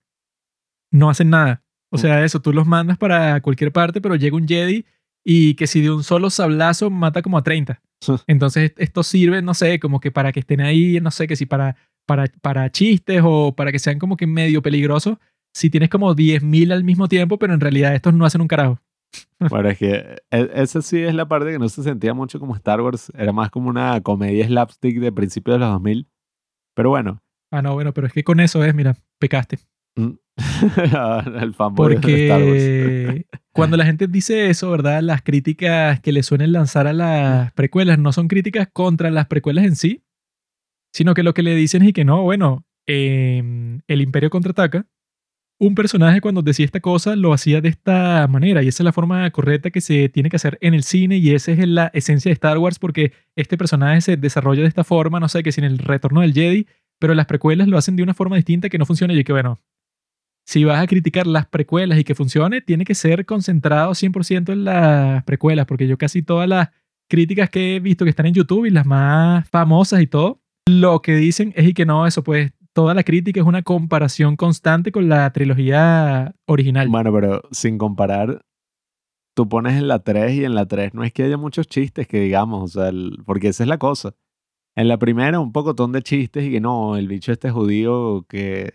no 0.92 1.10
hacen 1.10 1.30
nada. 1.30 1.64
O 1.94 1.98
sea, 1.98 2.24
eso, 2.24 2.42
tú 2.42 2.54
los 2.54 2.66
mandas 2.66 2.98
para 2.98 3.42
cualquier 3.42 3.72
parte, 3.72 4.00
pero 4.02 4.16
llega 4.16 4.36
un 4.36 4.48
Jedi 4.48 4.86
y 5.26 5.56
que 5.56 5.68
si 5.68 5.82
de 5.82 5.92
un 5.92 6.04
solo 6.04 6.30
sablazo 6.30 6.90
mata 6.90 7.22
como 7.22 7.38
a 7.38 7.44
30. 7.44 7.82
Entonces 8.28 8.74
esto 8.78 9.04
sirve, 9.04 9.42
no 9.42 9.54
sé, 9.54 9.80
como 9.80 10.00
que 10.00 10.12
para 10.12 10.32
que 10.32 10.40
estén 10.40 10.62
ahí, 10.62 11.00
no 11.02 11.12
sé, 11.12 11.28
que 11.28 11.36
si 11.36 11.46
para, 11.46 11.76
para, 12.06 12.26
para 12.42 12.72
chistes 12.72 13.22
o 13.24 13.54
para 13.56 13.72
que 13.72 13.80
sean 13.80 14.00
como 14.00 14.18
que 14.18 14.28
medio 14.28 14.62
peligrosos, 14.62 15.18
si 15.54 15.70
tienes 15.70 15.90
como 15.90 16.14
10.000 16.16 16.72
al 16.72 16.84
mismo 16.84 17.08
tiempo, 17.08 17.38
pero 17.38 17.54
en 17.54 17.60
realidad 17.60 17.94
estos 17.96 18.14
no 18.14 18.26
hacen 18.26 18.42
un 18.42 18.48
carajo. 18.48 18.80
Bueno, 19.50 19.70
es 19.70 19.78
que 19.78 20.22
e- 20.32 20.52
esa 20.56 20.82
sí 20.82 21.00
es 21.02 21.14
la 21.14 21.28
parte 21.28 21.52
que 21.52 21.60
no 21.60 21.68
se 21.68 21.84
sentía 21.84 22.14
mucho 22.14 22.40
como 22.40 22.56
Star 22.56 22.80
Wars. 22.82 23.12
Era 23.18 23.34
más 23.34 23.50
como 23.50 23.70
una 23.70 24.00
comedia 24.02 24.46
slapstick 24.48 25.00
de 25.00 25.12
principios 25.12 25.56
de 25.56 25.60
los 25.60 25.70
2000. 25.70 26.08
Pero 26.76 26.90
bueno. 26.92 27.22
Ah, 27.52 27.62
no, 27.62 27.74
bueno, 27.74 27.94
pero 27.94 28.08
es 28.08 28.14
que 28.14 28.24
con 28.24 28.40
eso 28.40 28.64
es, 28.64 28.74
mira, 28.74 28.96
pecaste. 29.20 29.60
mm, 29.98 30.12
el 31.42 31.54
fanboy 31.54 31.96
de 31.98 32.24
Star 32.24 32.42
Wars. 32.44 32.64
Porque 32.84 33.26
cuando 33.54 33.76
la 33.78 33.86
gente 33.86 34.08
dice 34.08 34.50
eso, 34.50 34.72
¿verdad? 34.72 35.02
Las 35.02 35.22
críticas 35.22 36.00
que 36.00 36.12
le 36.14 36.24
suelen 36.24 36.54
lanzar 36.54 36.88
a 36.88 36.94
las 36.94 37.52
precuelas 37.54 38.00
no 38.00 38.14
son 38.14 38.28
críticas 38.30 38.70
contra 38.72 39.12
las 39.12 39.28
precuelas 39.28 39.66
en 39.66 39.76
sí, 39.76 40.04
sino 40.92 41.14
que 41.14 41.24
lo 41.24 41.34
que 41.34 41.44
le 41.44 41.56
dicen 41.56 41.84
es 41.84 41.94
que 41.94 42.06
no, 42.06 42.24
bueno, 42.24 42.66
em, 42.88 43.82
el 43.88 44.02
Imperio 44.02 44.30
contraataca. 44.30 44.86
Un 45.60 45.76
personaje 45.76 46.22
cuando 46.22 46.42
decía 46.42 46.66
esta 46.66 46.80
cosa 46.80 47.16
lo 47.16 47.34
hacía 47.34 47.62
de 47.62 47.70
esta 47.70 48.28
manera 48.28 48.64
y 48.64 48.68
esa 48.68 48.82
es 48.82 48.86
la 48.86 48.94
forma 48.94 49.30
correcta 49.30 49.70
que 49.70 49.80
se 49.80 50.10
tiene 50.10 50.30
que 50.30 50.38
hacer 50.38 50.58
en 50.62 50.74
el 50.74 50.82
cine 50.84 51.18
y 51.18 51.32
esa 51.36 51.52
es 51.52 51.68
la 51.68 51.92
esencia 51.94 52.30
de 52.30 52.34
Star 52.34 52.58
Wars 52.58 52.80
porque 52.80 53.14
este 53.36 53.58
personaje 53.58 54.02
se 54.02 54.18
desarrolla 54.18 54.64
de 54.64 54.68
esta 54.68 54.84
forma, 54.84 55.20
no 55.20 55.30
sé, 55.30 55.44
que 55.44 55.52
sin 55.52 55.64
el 55.64 55.78
retorno 55.78 56.22
del 56.22 56.34
Jedi, 56.34 56.68
pero 57.00 57.14
las 57.14 57.28
precuelas 57.28 57.68
lo 57.68 57.78
hacen 57.78 57.96
de 57.96 58.02
una 58.04 58.16
forma 58.16 58.38
distinta 58.38 58.70
que 58.70 58.80
no 58.80 58.88
funciona 58.88 59.14
y 59.14 59.24
que 59.24 59.34
bueno, 59.34 59.60
si 60.46 60.64
vas 60.64 60.82
a 60.82 60.88
criticar 60.88 61.28
las 61.28 61.46
precuelas 61.46 62.00
y 62.00 62.04
que 62.04 62.16
funcione, 62.16 62.62
tiene 62.62 62.86
que 62.86 62.96
ser 62.96 63.26
concentrado 63.26 63.94
100% 63.94 64.52
en 64.52 64.66
las 64.66 65.24
precuelas, 65.24 65.66
porque 65.66 65.88
yo 65.88 65.98
casi 65.98 66.24
todas 66.24 66.50
las 66.50 66.70
críticas 67.08 67.50
que 67.50 67.76
he 67.76 67.80
visto 67.80 68.06
que 68.06 68.10
están 68.10 68.26
en 68.26 68.34
YouTube 68.34 68.66
y 68.66 68.70
las 68.70 68.86
más 68.86 69.48
famosas 69.50 70.02
y 70.02 70.08
todo, 70.08 70.42
lo 70.80 71.02
que 71.02 71.16
dicen 71.16 71.54
es 71.56 71.68
y 71.68 71.74
que 71.74 71.86
no, 71.86 72.06
eso 72.08 72.24
pues, 72.24 72.52
toda 72.74 72.94
la 72.94 73.04
crítica 73.04 73.40
es 73.42 73.46
una 73.46 73.62
comparación 73.64 74.36
constante 74.36 74.92
con 74.92 75.10
la 75.10 75.32
trilogía 75.32 76.34
original. 76.46 76.88
Bueno, 76.90 77.12
pero 77.12 77.42
sin 77.52 77.78
comparar, 77.78 78.42
tú 79.36 79.48
pones 79.50 79.74
en 79.78 79.88
la 79.88 80.00
3 80.00 80.34
y 80.34 80.46
en 80.46 80.56
la 80.56 80.66
3 80.66 80.94
no 80.94 81.04
es 81.04 81.12
que 81.14 81.24
haya 81.24 81.38
muchos 81.38 81.68
chistes 81.68 82.08
que 82.08 82.20
digamos, 82.20 82.64
o 82.64 82.68
sea, 82.68 82.90
el- 82.90 83.18
porque 83.26 83.50
esa 83.50 83.64
es 83.64 83.70
la 83.70 83.78
cosa. 83.78 84.14
En 84.76 84.88
la 84.88 84.98
primera 84.98 85.40
un 85.40 85.52
pocotón 85.52 85.92
de 85.92 86.02
chistes 86.02 86.46
y 86.46 86.52
que 86.52 86.62
no, 86.62 86.96
el 86.96 87.08
bicho 87.10 87.32
este 87.34 87.52
judío 87.52 88.26
que 88.30 88.72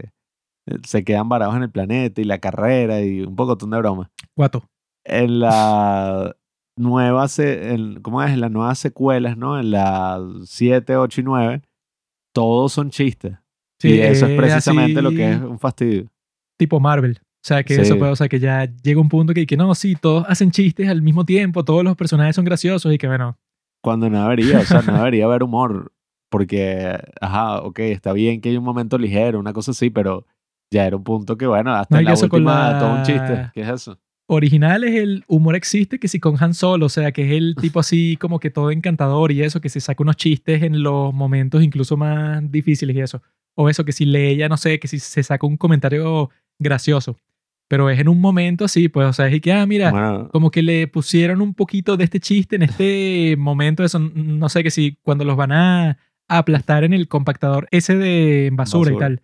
eh, 0.68 0.78
se 0.84 1.05
quedan 1.05 1.28
varados 1.28 1.57
en 1.57 1.62
el 1.62 1.70
planeta 1.70 2.20
y 2.20 2.24
la 2.24 2.38
carrera 2.38 3.01
y 3.01 3.22
un 3.22 3.34
pocotón 3.36 3.70
de 3.70 3.78
bromas. 3.78 4.09
Guato. 4.36 4.64
En 5.05 5.38
la 5.40 6.36
nueva, 6.78 7.28
se, 7.28 7.72
en- 7.72 8.03
¿cómo 8.03 8.22
es? 8.22 8.32
En 8.32 8.40
las 8.40 8.51
nuevas 8.51 8.78
secuelas, 8.78 9.36
¿no? 9.38 9.59
En 9.59 9.70
la 9.70 10.20
7, 10.44 10.97
8 10.97 11.20
y 11.20 11.24
9, 11.24 11.62
todos 12.41 12.72
son 12.72 12.91
chistes. 12.91 13.34
Sí, 13.80 13.89
y 13.95 14.01
eso 14.01 14.26
es 14.26 14.32
es 14.32 14.37
precisamente 14.39 15.03
lo 15.03 15.11
que 15.11 15.30
es 15.30 15.37
así 15.37 15.45
un 15.45 15.59
fastidio. 15.59 16.07
Tipo 16.59 16.80
Marvel. 16.80 17.18
O 17.20 17.47
sea, 17.47 17.62
que 17.62 17.74
Sí. 17.74 17.80
eso 17.82 17.97
puede, 17.99 18.12
o 18.12 18.16
sea, 18.16 18.28
que 18.28 18.39
ya 18.41 18.64
llega 18.82 19.01
un 19.01 19.09
punto 19.09 19.32
que, 19.32 19.47
que 19.47 19.57
no, 19.57 19.74
sí, 19.74 19.95
todos 19.95 20.24
hacen 20.28 20.51
chistes 20.51 20.89
al 20.89 21.01
mismo 21.03 21.24
tiempo, 21.24 21.64
todos 21.64 21.84
los 21.84 21.97
personajes 21.97 22.34
son 22.37 22.45
graciosos 22.45 22.93
y 22.93 22.99
que 22.99 23.07
bueno, 23.07 23.39
Cuando 23.82 24.11
no 24.11 24.22
debería, 24.22 24.59
o 24.59 24.64
sea, 24.64 24.82
no 24.82 24.95
debería 25.05 25.24
haber 25.26 25.43
humor. 25.43 25.93
Porque, 26.28 26.99
ajá, 27.20 27.61
ok, 27.62 27.78
está 27.80 28.12
bien 28.12 28.41
que 28.41 28.49
hay 28.49 28.57
un 28.57 28.64
momento 28.64 28.99
ligero, 28.99 29.39
una 29.39 29.53
cosa 29.53 29.70
así, 29.70 29.91
pero 29.91 30.26
ya 30.72 30.84
era 30.87 30.97
un 30.97 31.05
punto 31.05 31.37
que, 31.37 31.47
bueno, 31.47 31.72
hasta 31.72 31.95
No, 31.95 32.01
en 32.01 32.05
la 32.07 32.14
última, 32.20 32.70
la- 32.72 32.78
todo 32.80 32.93
un 32.95 33.03
chiste. 33.05 33.51
¿Qué 33.55 33.61
es 33.61 33.68
eso? 33.68 33.99
Original 34.26 34.84
es 34.84 34.94
el 34.94 35.24
humor 35.28 35.56
existe 35.56 35.98
que 35.98 36.08
si 36.08 36.18
con 36.20 36.36
Han 36.42 36.54
Solo, 36.54 36.86
o 36.86 36.88
sea, 36.88 37.12
que 37.12 37.24
es 37.24 37.32
el 37.32 37.54
tipo 37.60 37.80
así 37.80 38.16
como 38.16 38.40
que 38.40 38.50
todo 38.50 38.70
encantador 38.70 39.32
y 39.32 39.42
eso, 39.42 39.60
que 39.60 39.68
se 39.68 39.80
saca 39.80 40.02
unos 40.02 40.16
chistes 40.16 40.62
en 40.62 40.82
los 40.82 41.14
momentos 41.14 41.62
incluso 41.62 41.96
más 41.96 42.50
difíciles 42.50 42.96
y 42.96 43.00
eso. 43.00 43.22
O 43.54 43.68
eso, 43.68 43.84
que 43.84 43.92
si 43.92 44.04
Leia, 44.04 44.48
no 44.48 44.56
sé, 44.56 44.78
que 44.78 44.88
si 44.88 44.98
se 44.98 45.22
saca 45.22 45.46
un 45.46 45.56
comentario 45.56 46.30
gracioso. 46.58 47.16
Pero 47.68 47.90
es 47.90 47.98
en 47.98 48.08
un 48.08 48.20
momento 48.20 48.64
así, 48.64 48.88
pues, 48.88 49.08
o 49.08 49.12
sea, 49.12 49.26
es 49.28 49.40
que, 49.40 49.52
ah, 49.52 49.66
mira, 49.66 50.28
como 50.30 50.50
que 50.50 50.62
le 50.62 50.86
pusieron 50.86 51.40
un 51.40 51.54
poquito 51.54 51.96
de 51.96 52.04
este 52.04 52.20
chiste 52.20 52.56
en 52.56 52.62
este 52.62 53.34
momento, 53.38 53.82
eso, 53.82 53.98
no 53.98 54.48
sé, 54.48 54.62
que 54.62 54.70
si 54.70 54.98
cuando 55.02 55.24
los 55.24 55.36
van 55.36 55.52
a 55.52 55.98
aplastar 56.28 56.84
en 56.84 56.92
el 56.92 57.08
compactador 57.08 57.66
ese 57.70 57.96
de 57.96 58.50
basura, 58.52 58.90
y 58.90 58.94
Basura. 58.94 59.06
tal. 59.08 59.22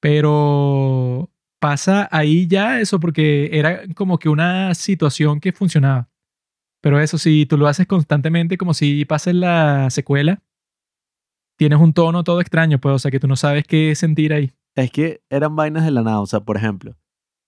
Pero 0.00 1.30
pasa 1.58 2.08
ahí 2.10 2.46
ya 2.46 2.80
eso 2.80 3.00
porque 3.00 3.50
era 3.58 3.82
como 3.94 4.18
que 4.18 4.28
una 4.28 4.74
situación 4.74 5.40
que 5.40 5.52
funcionaba. 5.52 6.08
Pero 6.80 7.00
eso, 7.00 7.18
si 7.18 7.44
tú 7.46 7.58
lo 7.58 7.66
haces 7.66 7.86
constantemente 7.86 8.56
como 8.56 8.72
si 8.74 9.04
pasa 9.04 9.30
en 9.30 9.40
la 9.40 9.90
secuela, 9.90 10.42
tienes 11.56 11.80
un 11.80 11.92
tono 11.92 12.22
todo 12.24 12.40
extraño, 12.40 12.78
pues, 12.78 12.94
o 12.94 12.98
sea, 12.98 13.10
que 13.10 13.20
tú 13.20 13.26
no 13.26 13.36
sabes 13.36 13.64
qué 13.66 13.94
sentir 13.94 14.32
ahí. 14.32 14.52
es 14.76 14.92
que 14.92 15.20
eran 15.28 15.56
vainas 15.56 15.84
de 15.84 15.90
la 15.90 16.02
nada. 16.02 16.20
O 16.20 16.26
sea, 16.26 16.38
por 16.40 16.56
ejemplo, 16.56 16.96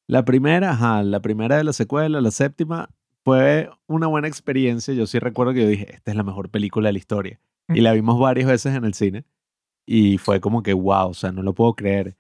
la 0.09 0.25
primera, 0.25 0.73
ajá, 0.73 1.05
la 1.05 1.21
primera 1.23 1.57
de 1.57 1.63
la 1.65 1.73
secuela, 1.73 2.21
la 2.21 2.33
séptima, 2.33 2.89
fue 3.25 3.71
una 3.87 4.09
buena 4.09 4.27
experiencia. 4.27 4.93
Yo 4.95 5.07
sí 5.07 5.21
recuerdo 5.21 5.53
que 5.55 5.61
yo 5.63 5.69
dije, 5.69 5.95
esta 5.95 6.11
es 6.11 6.17
la 6.17 6.25
mejor 6.25 6.49
película 6.49 6.89
de 6.89 6.95
la 6.95 6.99
historia. 6.99 7.41
Y 7.69 7.81
Mm. 7.81 7.85
la 7.85 7.93
vimos 7.93 8.19
varias 8.19 8.49
veces 8.49 8.75
en 8.75 8.85
el 8.85 8.95
cine. 8.95 9.25
Y 9.87 10.19
fue 10.19 10.41
como 10.41 10.65
que, 10.65 10.73
wow, 10.73 11.11
o 11.11 11.15
sea, 11.15 11.31
no 11.31 11.43
lo 11.43 11.55
puedo 11.55 11.75
creer. 11.75 12.17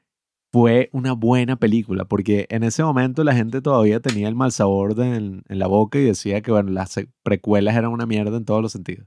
Fue 0.53 0.90
una 0.92 1.12
buena 1.12 1.57
película, 1.57 2.05
porque 2.05 2.46
en 2.51 2.64
ese 2.64 2.82
momento 2.82 3.22
la 3.24 3.34
gente 3.34 3.62
todavía 3.62 4.01
tenía 4.01 4.28
el 4.28 4.34
mal 4.34 4.53
sabor 4.53 4.94
de- 4.94 5.16
en, 5.16 5.42
la 5.48 5.66
boca 5.68 5.98
y 5.98 6.05
decía 6.05 6.40
que, 6.42 6.51
bueno, 6.51 6.70
las 6.70 6.98
precuelas 7.22 7.76
eran 7.76 7.92
una 7.92 8.07
mierda 8.07 8.36
en 8.36 8.44
todos 8.44 8.62
los 8.62 8.72
sentidos. 8.72 9.07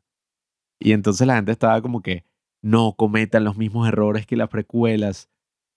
Y 0.80 0.94
entonces 0.94 1.28
la 1.28 1.36
gente 1.36 1.52
estaba 1.52 1.82
como 1.82 2.02
que, 2.02 2.24
no 2.64 2.96
cometan 2.96 3.44
los 3.44 3.58
mismos 3.58 3.88
errores 3.90 4.26
que 4.26 4.38
las 4.38 4.48
precuelas. 4.48 5.30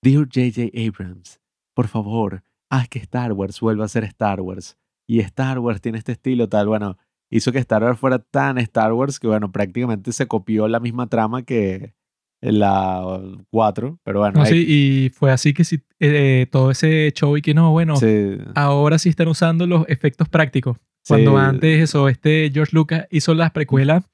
Dear 0.03 0.29
J.J. 0.33 0.71
Abrams, 0.87 1.41
por 1.75 1.89
favor, 1.89 2.45
haz 2.71 2.89
que 2.89 3.01
Star 3.01 3.33
Wars 3.33 3.61
vuelva 3.61 3.85
a 3.85 3.89
ser 3.89 4.05
Star 4.05 4.41
Wars. 4.41 4.79
Y 5.09 5.19
Star 5.21 5.59
Wars 5.59 5.81
tiene 5.81 5.99
este 5.99 6.12
estilo 6.12 6.49
tal, 6.49 6.69
bueno, 6.69 6.97
hizo 7.29 7.51
que 7.51 7.59
Star 7.59 7.83
Wars 7.83 7.99
fuera 7.99 8.21
tan 8.21 8.59
Star 8.59 8.93
Wars 8.93 9.19
que, 9.19 9.27
bueno, 9.27 9.51
prácticamente 9.51 10.12
se 10.12 10.29
copió 10.29 10.69
la 10.69 10.79
misma 10.79 11.09
trama 11.09 11.43
que 11.43 11.96
en 12.41 12.59
la 12.59 13.03
4, 13.51 13.99
pero 14.05 14.20
bueno, 14.20 14.39
No, 14.39 14.45
ahí- 14.45 14.53
sí, 14.53 14.66
y 14.68 15.09
fue 15.11 15.32
así 15.32 15.55
que 15.55 15.64
sí, 15.64 15.80
eh, 16.01 16.47
todo 16.51 16.70
ese 16.70 17.12
show 17.12 17.37
y 17.37 17.43
que 17.43 17.55
no, 17.55 17.72
bueno, 17.72 17.97
sí, 17.97 18.37
ahora 18.55 18.99
sí 18.99 19.09
están 19.09 19.28
usando 19.28 19.66
los 19.66 19.84
efectos 19.89 20.28
prácticos. 20.28 20.76
Cuando 21.09 21.32
sí, 21.32 21.37
antes 21.39 21.82
eso, 21.82 22.09
este 22.09 22.51
George 22.53 22.74
Lucas 22.74 23.07
hizo 23.11 23.32
las 23.34 23.53
precuelas 23.53 24.05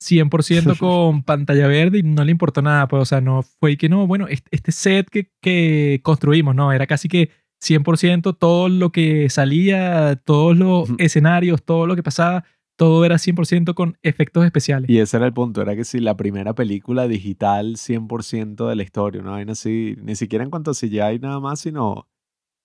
100% 0.00 0.30
con 0.78 1.22
pantalla 1.24 1.66
verde 1.66 1.98
y 1.98 2.02
no 2.02 2.24
le 2.24 2.30
importó 2.30 2.62
nada, 2.62 2.86
pues, 2.88 3.02
o 3.02 3.06
sea, 3.06 3.20
no 3.20 3.42
fue 3.42 3.76
que 3.76 3.88
no, 3.88 4.06
bueno, 4.06 4.28
este, 4.28 4.48
este 4.52 4.72
set 4.72 5.08
que, 5.10 5.30
que 5.40 6.00
construimos, 6.02 6.54
no, 6.54 6.72
era 6.72 6.86
casi 6.86 7.08
que 7.08 7.30
100% 7.60 8.36
todo 8.38 8.68
lo 8.68 8.92
que 8.92 9.28
salía, 9.30 10.16
todos 10.24 10.56
los 10.56 10.90
escenarios, 10.98 11.62
todo 11.64 11.86
lo 11.88 11.96
que 11.96 12.04
pasaba, 12.04 12.44
todo 12.78 13.04
era 13.04 13.16
100% 13.16 13.74
con 13.74 13.98
efectos 14.02 14.44
especiales. 14.44 14.88
Y 14.88 15.00
ese 15.00 15.16
era 15.16 15.26
el 15.26 15.32
punto, 15.34 15.60
era 15.60 15.74
que 15.74 15.82
si 15.82 15.98
la 15.98 16.16
primera 16.16 16.54
película 16.54 17.08
digital 17.08 17.76
100% 17.76 18.68
de 18.68 18.76
la 18.76 18.84
historia, 18.84 19.20
una 19.20 19.32
vaina 19.32 19.52
así, 19.52 19.96
ni 20.00 20.14
siquiera 20.14 20.44
en 20.44 20.50
cuanto 20.50 20.70
a 20.70 20.74
CGI 20.74 21.18
nada 21.20 21.40
más, 21.40 21.58
sino 21.58 22.08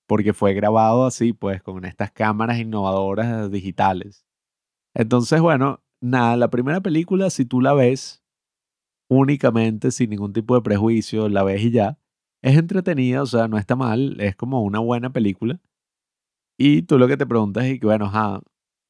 porque 0.08 0.34
fue 0.34 0.54
grabado 0.54 1.08
así, 1.08 1.34
pues, 1.34 1.64
con 1.64 1.84
estas 1.84 2.12
cámaras 2.12 2.60
innovadoras 2.60 3.50
digitales. 3.50 4.24
Entonces, 4.94 5.42
bueno, 5.42 5.82
nada, 6.00 6.38
la 6.38 6.52
primera 6.52 6.80
película, 6.82 7.32
si 7.32 7.44
tú 7.44 7.60
la 7.60 7.74
ves 7.74 8.24
únicamente, 9.10 9.90
sin 9.90 10.12
ningún 10.12 10.32
tipo 10.32 10.54
de 10.54 10.62
prejuicio, 10.62 11.28
la 11.28 11.42
ves 11.42 11.64
y 11.64 11.72
ya, 11.72 11.98
es 12.44 12.56
entretenida, 12.56 13.24
o 13.24 13.26
sea, 13.26 13.48
no 13.48 13.58
está 13.58 13.76
mal, 13.76 14.22
es 14.22 14.36
como 14.36 14.62
una 14.62 14.78
buena 14.78 15.12
película. 15.12 15.60
Y 16.56 16.84
tú 16.84 17.00
lo 17.00 17.08
que 17.08 17.18
te 17.18 17.26
preguntas 17.26 17.66
es 17.66 17.80
que, 17.80 17.88
bueno, 17.88 18.06
ajá, 18.06 18.44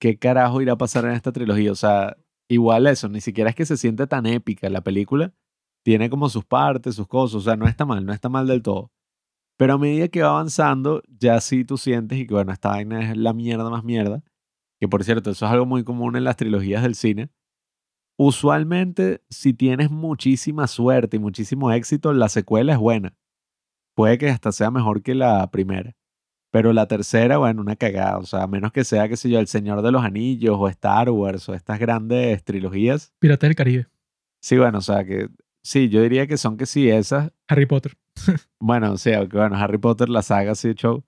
¿qué 0.04 0.18
carajo 0.18 0.62
irá 0.62 0.74
a 0.74 0.78
pasar 0.78 1.06
en 1.06 1.12
esta 1.12 1.32
trilogía? 1.32 1.72
O 1.72 1.76
sea, 1.76 2.18
igual 2.50 2.88
eso, 2.88 3.08
ni 3.08 3.22
siquiera 3.22 3.50
es 3.52 3.56
que 3.56 3.66
se 3.66 3.78
siente 3.78 4.06
tan 4.06 4.26
épica 4.26 4.70
la 4.70 4.82
película. 4.82 5.34
Tiene 5.82 6.10
como 6.10 6.28
sus 6.28 6.44
partes, 6.44 6.96
sus 6.96 7.08
cosas, 7.08 7.36
o 7.36 7.40
sea, 7.42 7.56
no 7.56 7.70
está 7.70 7.86
mal, 7.86 8.06
no 8.06 8.12
está 8.12 8.28
mal 8.28 8.46
del 8.46 8.62
todo. 8.62 8.92
Pero 9.58 9.76
a 9.76 9.78
medida 9.78 10.10
que 10.10 10.22
va 10.22 10.32
avanzando, 10.32 11.04
ya 11.08 11.40
sí 11.40 11.64
tú 11.64 11.78
sientes 11.78 12.20
y 12.20 12.28
que, 12.28 12.34
bueno, 12.34 12.52
esta 12.52 12.72
vaina 12.72 13.12
es 13.12 13.16
la 13.16 13.32
mierda 13.32 13.70
más 13.70 13.86
mierda. 13.86 14.22
Que 14.78 14.90
por 14.90 15.06
cierto, 15.06 15.30
eso 15.30 15.46
es 15.46 15.52
algo 15.54 15.66
muy 15.66 15.86
común 15.86 16.18
en 16.18 16.26
las 16.26 16.36
trilogías 16.36 16.84
del 16.84 16.96
cine. 16.96 17.30
Usualmente, 18.18 19.24
si 19.30 19.54
tienes 19.54 19.90
muchísima 19.90 20.68
suerte 20.68 21.16
y 21.16 21.22
muchísimo 21.22 21.72
éxito, 21.72 22.12
la 22.12 22.28
secuela 22.28 22.74
es 22.74 22.80
buena. 22.80 23.16
Puede 23.96 24.18
que 24.18 24.30
hasta 24.30 24.52
sea 24.52 24.70
mejor 24.70 25.02
que 25.02 25.16
la 25.16 25.50
primera. 25.50 25.96
Pero 26.54 26.72
la 26.72 26.88
tercera, 26.88 27.40
bueno, 27.40 27.62
una 27.62 27.76
cagada. 27.76 28.20
O 28.20 28.26
sea, 28.28 28.44
a 28.44 28.48
menos 28.48 28.72
que 28.72 28.84
sea, 28.84 29.10
qué 29.10 29.18
sé 29.18 29.28
yo, 29.28 29.40
El 29.40 29.48
Señor 29.48 29.82
de 29.82 29.92
los 29.92 30.04
Anillos 30.04 30.56
o 30.60 30.68
Star 30.68 31.10
Wars 31.10 31.50
o 31.50 31.56
estas 31.56 31.80
grandes 31.80 32.44
trilogías. 32.44 33.12
Piratas 33.18 33.48
del 33.48 33.56
Caribe, 33.56 33.88
Sí, 34.40 34.60
bueno, 34.60 34.78
o 34.78 34.82
sea, 34.82 35.04
que 35.04 35.30
sí, 35.64 35.90
yo 35.90 36.04
diría 36.04 36.28
que 36.28 36.38
son 36.38 36.56
que 36.56 36.68
sí 36.68 36.88
esas. 36.92 37.32
Harry 37.48 37.66
Potter. 37.66 37.98
Bueno, 38.62 38.92
o 38.92 38.98
sea, 38.98 39.28
que 39.28 39.36
bueno, 39.36 39.56
Harry 39.58 39.80
Potter, 39.80 40.10
la 40.10 40.22
saga, 40.22 40.54
sí, 40.54 40.76
show. 40.76 41.04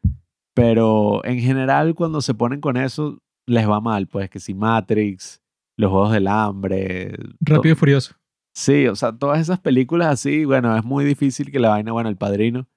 Pero 0.55 1.23
en 1.23 1.39
general, 1.39 1.93
cuando 1.93 2.21
se 2.21 2.33
ponen 2.33 2.59
con 2.59 2.75
eso, 2.75 3.21
les 3.45 3.69
va 3.69 3.79
mal. 3.79 4.07
Pues 4.07 4.31
que 4.31 4.39
si 4.39 4.55
Matrix, 4.55 5.43
Los 5.77 5.91
Juegos 5.91 6.11
del 6.11 6.27
Hambre. 6.27 7.15
Rápido 7.39 7.73
y 7.73 7.77
Furioso. 7.77 8.15
Sí, 8.55 8.87
o 8.87 8.95
sea, 8.95 9.11
todas 9.11 9.39
esas 9.39 9.59
películas 9.59 10.07
así, 10.07 10.43
bueno, 10.43 10.75
es 10.75 10.83
muy 10.83 11.05
difícil 11.05 11.51
que 11.51 11.59
la 11.59 11.69
vaina, 11.69 11.91
bueno, 11.91 12.09
El 12.09 12.17
Padrino, 12.17 12.67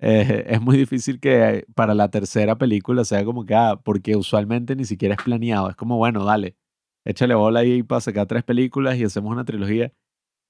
eh, 0.00 0.44
es 0.48 0.60
muy 0.60 0.76
difícil 0.76 1.20
que 1.20 1.66
para 1.74 1.94
la 1.94 2.10
tercera 2.10 2.56
película 2.56 3.04
sea 3.04 3.24
como 3.24 3.44
que, 3.44 3.54
ah, 3.54 3.80
porque 3.82 4.16
usualmente 4.16 4.76
ni 4.76 4.84
siquiera 4.84 5.14
es 5.14 5.22
planeado, 5.22 5.70
es 5.70 5.76
como, 5.76 5.96
bueno, 5.96 6.24
dale, 6.24 6.56
échale 7.04 7.34
bola 7.34 7.60
ahí 7.60 7.82
para 7.82 8.00
sacar 8.00 8.26
tres 8.26 8.44
películas 8.44 8.96
y 8.96 9.04
hacemos 9.04 9.32
una 9.32 9.44
trilogía. 9.44 9.92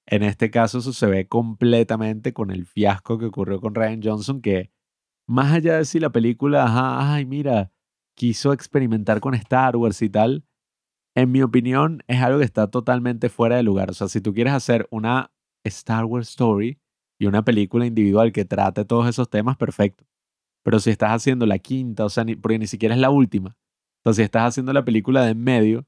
En 0.05 0.23
este 0.23 0.51
caso 0.51 0.79
eso 0.79 0.93
se 0.93 1.05
ve 1.07 1.27
completamente 1.27 2.33
con 2.33 2.51
el 2.51 2.65
fiasco 2.65 3.19
que 3.19 3.25
ocurrió 3.25 3.61
con 3.61 3.75
Ryan 3.75 4.01
Johnson, 4.03 4.41
que 4.41 4.71
más 5.27 5.53
allá 5.53 5.77
de 5.77 5.85
si 5.85 5.99
la 5.99 6.11
película, 6.11 6.65
ajá, 6.65 7.13
ay, 7.13 7.25
mira, 7.25 7.71
quiso 8.15 8.53
experimentar 8.53 9.19
con 9.19 9.35
Star 9.35 9.75
Wars 9.77 10.01
y 10.01 10.09
tal, 10.09 10.45
en 11.15 11.31
mi 11.31 11.41
opinión, 11.41 12.03
es 12.07 12.21
algo 12.21 12.39
que 12.39 12.45
está 12.45 12.69
totalmente 12.69 13.29
fuera 13.29 13.57
de 13.57 13.63
lugar. 13.63 13.91
O 13.91 13.93
sea, 13.93 14.07
si 14.07 14.21
tú 14.21 14.33
quieres 14.33 14.53
hacer 14.53 14.87
una 14.91 15.31
Star 15.63 16.05
Wars 16.05 16.29
Story 16.29 16.79
y 17.19 17.25
una 17.25 17.43
película 17.43 17.85
individual 17.85 18.31
que 18.31 18.45
trate 18.45 18.85
todos 18.85 19.07
esos 19.07 19.29
temas, 19.29 19.57
perfecto. 19.57 20.05
Pero 20.63 20.79
si 20.79 20.89
estás 20.89 21.11
haciendo 21.11 21.45
la 21.45 21.59
quinta, 21.59 22.05
o 22.05 22.09
sea, 22.09 22.23
ni, 22.23 22.35
porque 22.35 22.57
ni 22.59 22.67
siquiera 22.67 22.95
es 22.95 23.01
la 23.01 23.09
última. 23.09 23.55
O 24.03 24.03
sea, 24.05 24.13
si 24.13 24.21
estás 24.23 24.43
haciendo 24.43 24.71
la 24.73 24.85
película 24.85 25.23
de 25.23 25.31
en 25.31 25.43
medio, 25.43 25.85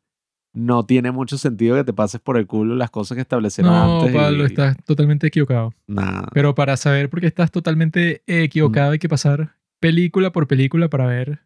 no 0.53 0.85
tiene 0.85 1.11
mucho 1.11 1.37
sentido 1.37 1.77
que 1.77 1.83
te 1.85 1.93
pases 1.93 2.19
por 2.19 2.37
el 2.37 2.45
culo 2.47 2.75
las 2.75 2.89
cosas 2.91 3.15
que 3.15 3.21
establecieron 3.21 3.71
No, 3.73 4.01
antes. 4.01 4.13
Pablo, 4.15 4.43
y- 4.43 4.47
estás 4.47 4.77
totalmente 4.83 5.27
equivocado. 5.27 5.73
Nada. 5.87 6.27
Pero 6.33 6.53
para 6.55 6.75
saber 6.77 7.09
por 7.09 7.21
qué 7.21 7.27
estás 7.27 7.51
totalmente 7.51 8.23
equivocado 8.27 8.91
hay 8.91 8.99
que 8.99 9.09
pasar 9.09 9.55
película 9.79 10.31
por 10.31 10.47
película 10.47 10.89
para 10.89 11.05
ver 11.05 11.39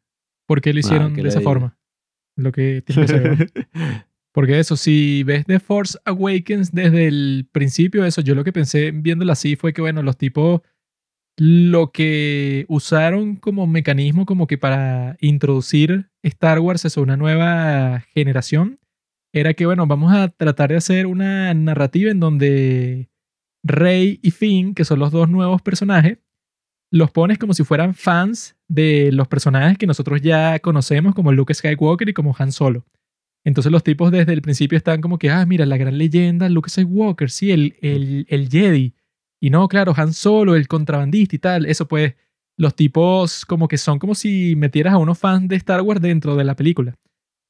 por 0.48 0.62
qué 0.62 0.74
lo 0.74 0.80
hicieron 0.80 1.14
de 1.14 1.28
esa 1.28 1.42
forma. 1.42 1.78
Lo 2.36 2.52
que 2.52 2.82
tienes 2.82 3.12
que 3.12 3.18
saber. 3.18 3.52
Porque 4.36 4.60
eso, 4.60 4.76
si 4.76 5.24
ves 5.24 5.46
The 5.46 5.62
Force 5.62 5.98
Awakens 6.04 6.74
desde 6.74 7.08
el 7.08 7.48
principio, 7.54 8.04
eso, 8.04 8.20
yo 8.20 8.36
lo 8.36 8.44
que 8.44 8.52
pensé 8.52 8.92
viéndola 8.92 9.32
así 9.32 9.56
fue 9.56 9.72
que, 9.72 9.80
bueno, 9.80 10.04
los 10.04 10.18
tipos 10.18 10.60
lo 11.38 11.94
que 11.94 12.66
usaron 12.68 13.38
como 13.38 13.66
mecanismo 13.66 14.26
como 14.26 14.46
que 14.46 14.58
para 14.58 15.16
introducir 15.22 16.10
Star 16.22 16.60
Wars 16.60 16.98
a 16.98 17.00
una 17.00 17.16
nueva 17.16 18.02
generación 18.14 18.82
era 19.32 19.54
que, 19.54 19.66
bueno, 19.66 19.88
vamos 19.88 20.14
a 20.14 20.28
tratar 20.28 20.70
de 20.70 20.78
hacer 20.78 21.08
una 21.08 21.54
narrativa 21.54 22.12
en 22.12 22.20
donde 22.20 23.10
Rey 23.64 24.20
y 24.22 24.32
Finn, 24.32 24.76
que 24.76 24.84
son 24.84 25.00
los 25.00 25.12
dos 25.12 25.30
nuevos 25.30 25.62
personajes, 25.62 26.18
los 26.92 27.10
pones 27.10 27.38
como 27.38 27.54
si 27.54 27.64
fueran 27.64 27.94
fans 27.94 28.58
de 28.68 29.14
los 29.14 29.30
personajes 29.30 29.78
que 29.78 29.88
nosotros 29.88 30.22
ya 30.22 30.60
conocemos, 30.60 31.16
como 31.16 31.32
Luke 31.32 31.54
Skywalker 31.54 32.10
y 32.10 32.14
como 32.14 32.36
Han 32.38 32.52
Solo. 32.52 32.86
Entonces 33.46 33.72
los 33.72 33.84
tipos 33.84 34.12
desde 34.12 34.34
el 34.34 34.42
principio 34.42 34.78
están 34.78 35.02
como 35.02 35.20
que, 35.20 35.30
ah, 35.30 35.46
mira, 35.46 35.66
la 35.66 35.78
gran 35.78 35.98
leyenda, 35.98 36.50
Luke 36.50 36.70
Skywalker, 36.70 37.30
sí, 37.30 37.52
el, 37.52 37.78
el, 37.82 38.26
el 38.28 38.50
Jedi. 38.50 38.96
Y 39.40 39.52
no, 39.52 39.68
claro, 39.68 39.94
Han 39.96 40.14
Solo, 40.14 40.56
el 40.56 40.68
contrabandista 40.68 41.36
y 41.36 41.40
tal. 41.40 41.66
Eso 41.68 41.88
pues, 41.88 42.16
los 42.58 42.76
tipos 42.76 43.46
como 43.46 43.68
que 43.68 43.78
son 43.78 44.00
como 44.00 44.16
si 44.16 44.56
metieras 44.56 44.96
a 44.96 44.98
unos 44.98 45.20
fans 45.20 45.48
de 45.48 45.56
Star 45.58 45.82
Wars 45.82 46.02
dentro 46.02 46.36
de 46.36 46.44
la 46.44 46.56
película. 46.56 46.98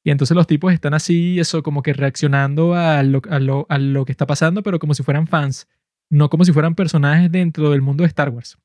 Y 0.04 0.10
entonces 0.10 0.36
los 0.36 0.46
tipos 0.46 0.72
están 0.72 0.94
así, 0.94 1.40
eso, 1.40 1.62
como 1.62 1.82
que 1.82 1.94
reaccionando 1.94 2.74
a 2.74 3.02
lo, 3.02 3.22
a 3.28 3.40
lo, 3.40 3.66
a 3.68 3.78
lo 3.78 4.04
que 4.04 4.12
está 4.12 4.26
pasando, 4.26 4.62
pero 4.62 4.78
como 4.78 4.94
si 4.94 5.02
fueran 5.02 5.26
fans, 5.26 5.66
no 6.10 6.28
como 6.28 6.44
si 6.44 6.52
fueran 6.52 6.74
personajes 6.74 7.32
dentro 7.32 7.70
del 7.70 7.82
mundo 7.82 8.02
de 8.02 8.08
Star 8.08 8.28
Wars. 8.28 8.58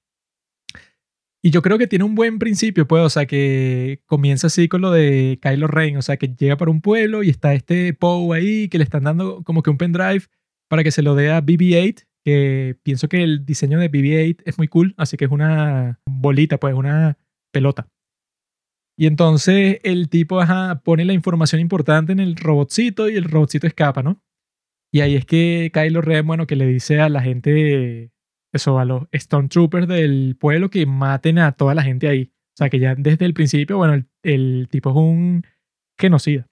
Y 1.44 1.50
yo 1.50 1.64
creo 1.64 1.80
que 1.80 1.88
tiene 1.88 2.06
un 2.06 2.14
buen 2.14 2.38
principio, 2.38 2.88
pues, 2.88 3.02
o 3.04 3.10
sea, 3.10 3.26
que 3.26 4.04
comienza 4.06 4.48
así 4.48 4.68
con 4.68 4.82
lo 4.82 4.92
de 4.92 5.39
Kylo 5.42 5.68
Ren, 5.68 5.97
o 5.97 6.01
sea, 6.04 6.18
que 6.18 6.28
llega 6.28 6.55
para 6.55 6.70
un 6.70 6.82
pueblo 6.82 7.24
y 7.24 7.30
está 7.30 7.55
este 7.55 7.93
Poe 7.96 8.38
ahí 8.38 8.70
que 8.70 8.78
le 8.78 8.84
están 8.84 9.04
dando 9.04 9.43
como 9.43 9.63
que 9.63 9.72
un 9.72 9.78
pendrive 9.78 10.26
para 10.70 10.84
que 10.84 10.92
se 10.92 11.01
lo 11.01 11.16
dé 11.16 11.32
a 11.32 11.42
BB-8, 11.42 12.05
que 12.24 12.78
pienso 12.84 13.09
que 13.09 13.24
el 13.24 13.43
diseño 13.43 13.80
de 13.80 13.92
BB-8 13.92 14.43
es 14.46 14.58
muy 14.59 14.68
cool, 14.68 14.93
así 14.97 15.18
que 15.18 15.26
es 15.26 15.32
una 15.32 16.00
bolita, 16.05 16.59
pues, 16.59 16.76
una 16.76 17.18
pelota. 17.51 17.89
Y 18.96 19.08
entonces 19.08 19.80
el 19.82 20.09
tipo 20.09 20.39
pone 20.84 21.05
la 21.05 21.13
información 21.13 21.59
importante 21.59 22.12
en 22.12 22.20
el 22.20 22.36
robotcito 22.36 23.09
y 23.09 23.16
el 23.16 23.24
robotcito 23.24 23.66
escapa, 23.66 24.04
¿no? 24.04 24.24
Y 24.93 25.01
ahí 25.01 25.16
es 25.16 25.26
que 25.26 25.72
Kylo 25.74 26.01
Ren, 26.01 26.28
bueno, 26.28 26.46
que 26.46 26.55
le 26.55 26.68
dice 26.68 27.00
a 27.00 27.09
la 27.09 27.22
gente, 27.22 28.12
eso, 28.53 28.79
a 28.79 28.86
los 28.86 29.03
Stormtroopers 29.13 29.87
del 29.87 30.36
pueblo 30.39 30.69
que 30.69 30.86
maten 30.86 31.39
a 31.39 31.51
toda 31.53 31.75
la 31.75 31.83
gente 31.83 32.07
ahí. 32.07 32.32
O 32.53 32.57
sea, 32.57 32.69
que 32.69 32.79
ya 32.79 32.95
desde 32.95 33.25
el 33.25 33.33
principio, 33.33 33.78
bueno, 33.78 33.93
el, 33.93 34.07
el 34.23 34.67
tipo 34.69 34.89
es 34.89 34.95
un 34.95 35.43
genocida. 35.97 36.47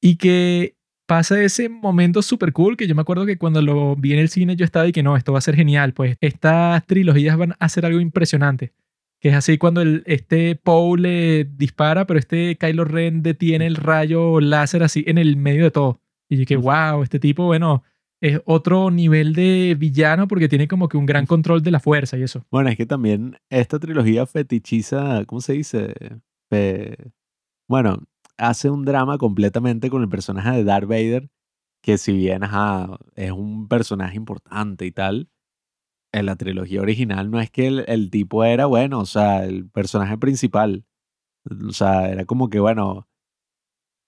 Y 0.00 0.16
que 0.16 0.76
pasa 1.06 1.42
ese 1.42 1.68
momento 1.68 2.22
súper 2.22 2.52
cool 2.52 2.76
que 2.76 2.86
yo 2.86 2.94
me 2.94 3.02
acuerdo 3.02 3.26
que 3.26 3.38
cuando 3.38 3.62
lo 3.62 3.96
vi 3.96 4.12
en 4.12 4.18
el 4.18 4.28
cine 4.28 4.56
yo 4.56 4.64
estaba 4.64 4.86
y 4.86 4.92
que 4.92 5.02
no, 5.02 5.16
esto 5.16 5.32
va 5.32 5.38
a 5.38 5.42
ser 5.42 5.56
genial, 5.56 5.92
pues 5.92 6.16
estas 6.20 6.86
trilogías 6.86 7.36
van 7.36 7.52
a 7.52 7.56
hacer 7.60 7.86
algo 7.86 8.00
impresionante. 8.00 8.72
Que 9.20 9.30
es 9.30 9.34
así 9.34 9.56
cuando 9.56 9.80
el, 9.80 10.02
este 10.06 10.54
Poe 10.56 10.98
le 10.98 11.44
dispara, 11.44 12.06
pero 12.06 12.18
este 12.18 12.56
Kylo 12.56 12.84
Ren 12.84 13.22
detiene 13.22 13.66
el 13.66 13.76
rayo 13.76 14.40
láser 14.40 14.82
así 14.82 15.04
en 15.06 15.16
el 15.16 15.36
medio 15.36 15.64
de 15.64 15.70
todo. 15.70 16.00
Y 16.28 16.36
yo 16.36 16.44
que, 16.44 16.56
wow, 16.56 17.02
este 17.02 17.18
tipo, 17.18 17.44
bueno, 17.44 17.82
es 18.26 18.40
otro 18.46 18.90
nivel 18.90 19.34
de 19.34 19.76
villano 19.78 20.26
porque 20.26 20.48
tiene 20.48 20.66
como 20.66 20.88
que 20.88 20.96
un 20.96 21.04
gran 21.04 21.26
control 21.26 21.62
de 21.62 21.70
la 21.70 21.80
fuerza 21.80 22.16
y 22.16 22.22
eso. 22.22 22.46
Bueno, 22.50 22.70
es 22.70 22.76
que 22.76 22.86
también 22.86 23.36
esta 23.50 23.78
trilogía 23.78 24.24
fetichiza, 24.26 25.24
¿cómo 25.26 25.42
se 25.42 25.52
dice? 25.52 25.94
Bueno, 27.68 27.98
hace 28.38 28.70
un 28.70 28.84
drama 28.84 29.18
completamente 29.18 29.90
con 29.90 30.02
el 30.02 30.08
personaje 30.08 30.52
de 30.52 30.64
Darth 30.64 30.88
Vader, 30.88 31.28
que 31.82 31.98
si 31.98 32.12
bien 32.12 32.42
es 33.14 33.30
un 33.30 33.68
personaje 33.68 34.16
importante 34.16 34.86
y 34.86 34.92
tal, 34.92 35.28
en 36.12 36.26
la 36.26 36.36
trilogía 36.36 36.80
original 36.80 37.30
no 37.30 37.40
es 37.40 37.50
que 37.50 37.66
el 37.66 38.10
tipo 38.10 38.42
era 38.44 38.66
bueno, 38.66 39.00
o 39.00 39.06
sea, 39.06 39.44
el 39.44 39.68
personaje 39.68 40.16
principal. 40.16 40.86
O 41.68 41.72
sea, 41.72 42.08
era 42.08 42.24
como 42.24 42.48
que, 42.48 42.58
bueno, 42.60 43.06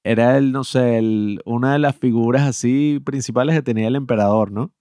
era 0.06 0.38
el, 0.38 0.52
no 0.52 0.64
sé, 0.64 0.98
el, 0.98 1.40
una 1.44 1.72
de 1.72 1.78
las 1.80 1.96
figuras 1.96 2.42
así 2.42 3.00
principales 3.04 3.56
que 3.56 3.62
tenía 3.62 3.88
el 3.88 3.96
emperador, 3.96 4.52
¿no? 4.52 4.72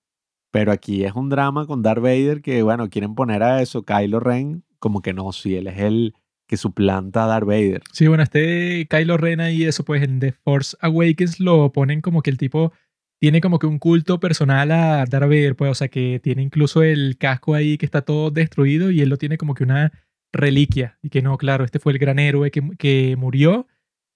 Pero 0.51 0.71
aquí 0.71 1.03
es 1.03 1.13
un 1.13 1.29
drama 1.29 1.65
con 1.65 1.81
Darth 1.81 2.01
Vader 2.01 2.41
que, 2.41 2.61
bueno, 2.61 2.89
quieren 2.89 3.15
poner 3.15 3.43
a 3.43 3.61
eso, 3.61 3.83
Kylo 3.83 4.19
Ren, 4.19 4.63
como 4.79 5.01
que 5.01 5.13
no, 5.13 5.31
si 5.33 5.55
él 5.55 5.67
es 5.67 5.79
el 5.79 6.13
que 6.47 6.57
suplanta 6.57 7.23
a 7.23 7.27
Darth 7.27 7.47
Vader. 7.47 7.81
Sí, 7.91 8.07
bueno, 8.07 8.23
este 8.23 8.87
Kylo 8.87 9.17
Ren 9.17 9.41
y 9.51 9.63
eso, 9.63 9.83
pues 9.83 10.03
en 10.03 10.19
The 10.19 10.31
Force 10.31 10.77
Awakens 10.79 11.39
lo 11.39 11.71
ponen 11.73 12.01
como 12.01 12.21
que 12.21 12.29
el 12.29 12.37
tipo 12.37 12.71
tiene 13.19 13.41
como 13.41 13.57
que 13.57 13.65
un 13.65 13.79
culto 13.79 14.19
personal 14.19 14.71
a 14.71 15.05
Darth 15.05 15.27
Vader, 15.27 15.55
pues, 15.55 15.71
o 15.71 15.75
sea, 15.75 15.87
que 15.87 16.19
tiene 16.21 16.43
incluso 16.43 16.83
el 16.83 17.17
casco 17.17 17.55
ahí 17.55 17.77
que 17.77 17.85
está 17.85 18.03
todo 18.03 18.29
destruido 18.29 18.91
y 18.91 19.01
él 19.01 19.09
lo 19.09 19.17
tiene 19.17 19.37
como 19.37 19.55
que 19.55 19.63
una 19.63 19.91
reliquia. 20.31 20.99
Y 21.01 21.09
que 21.09 21.23
no, 21.23 21.35
claro, 21.37 21.63
este 21.63 21.79
fue 21.79 21.93
el 21.93 21.97
gran 21.97 22.19
héroe 22.19 22.51
que, 22.51 22.61
que 22.77 23.15
murió 23.17 23.67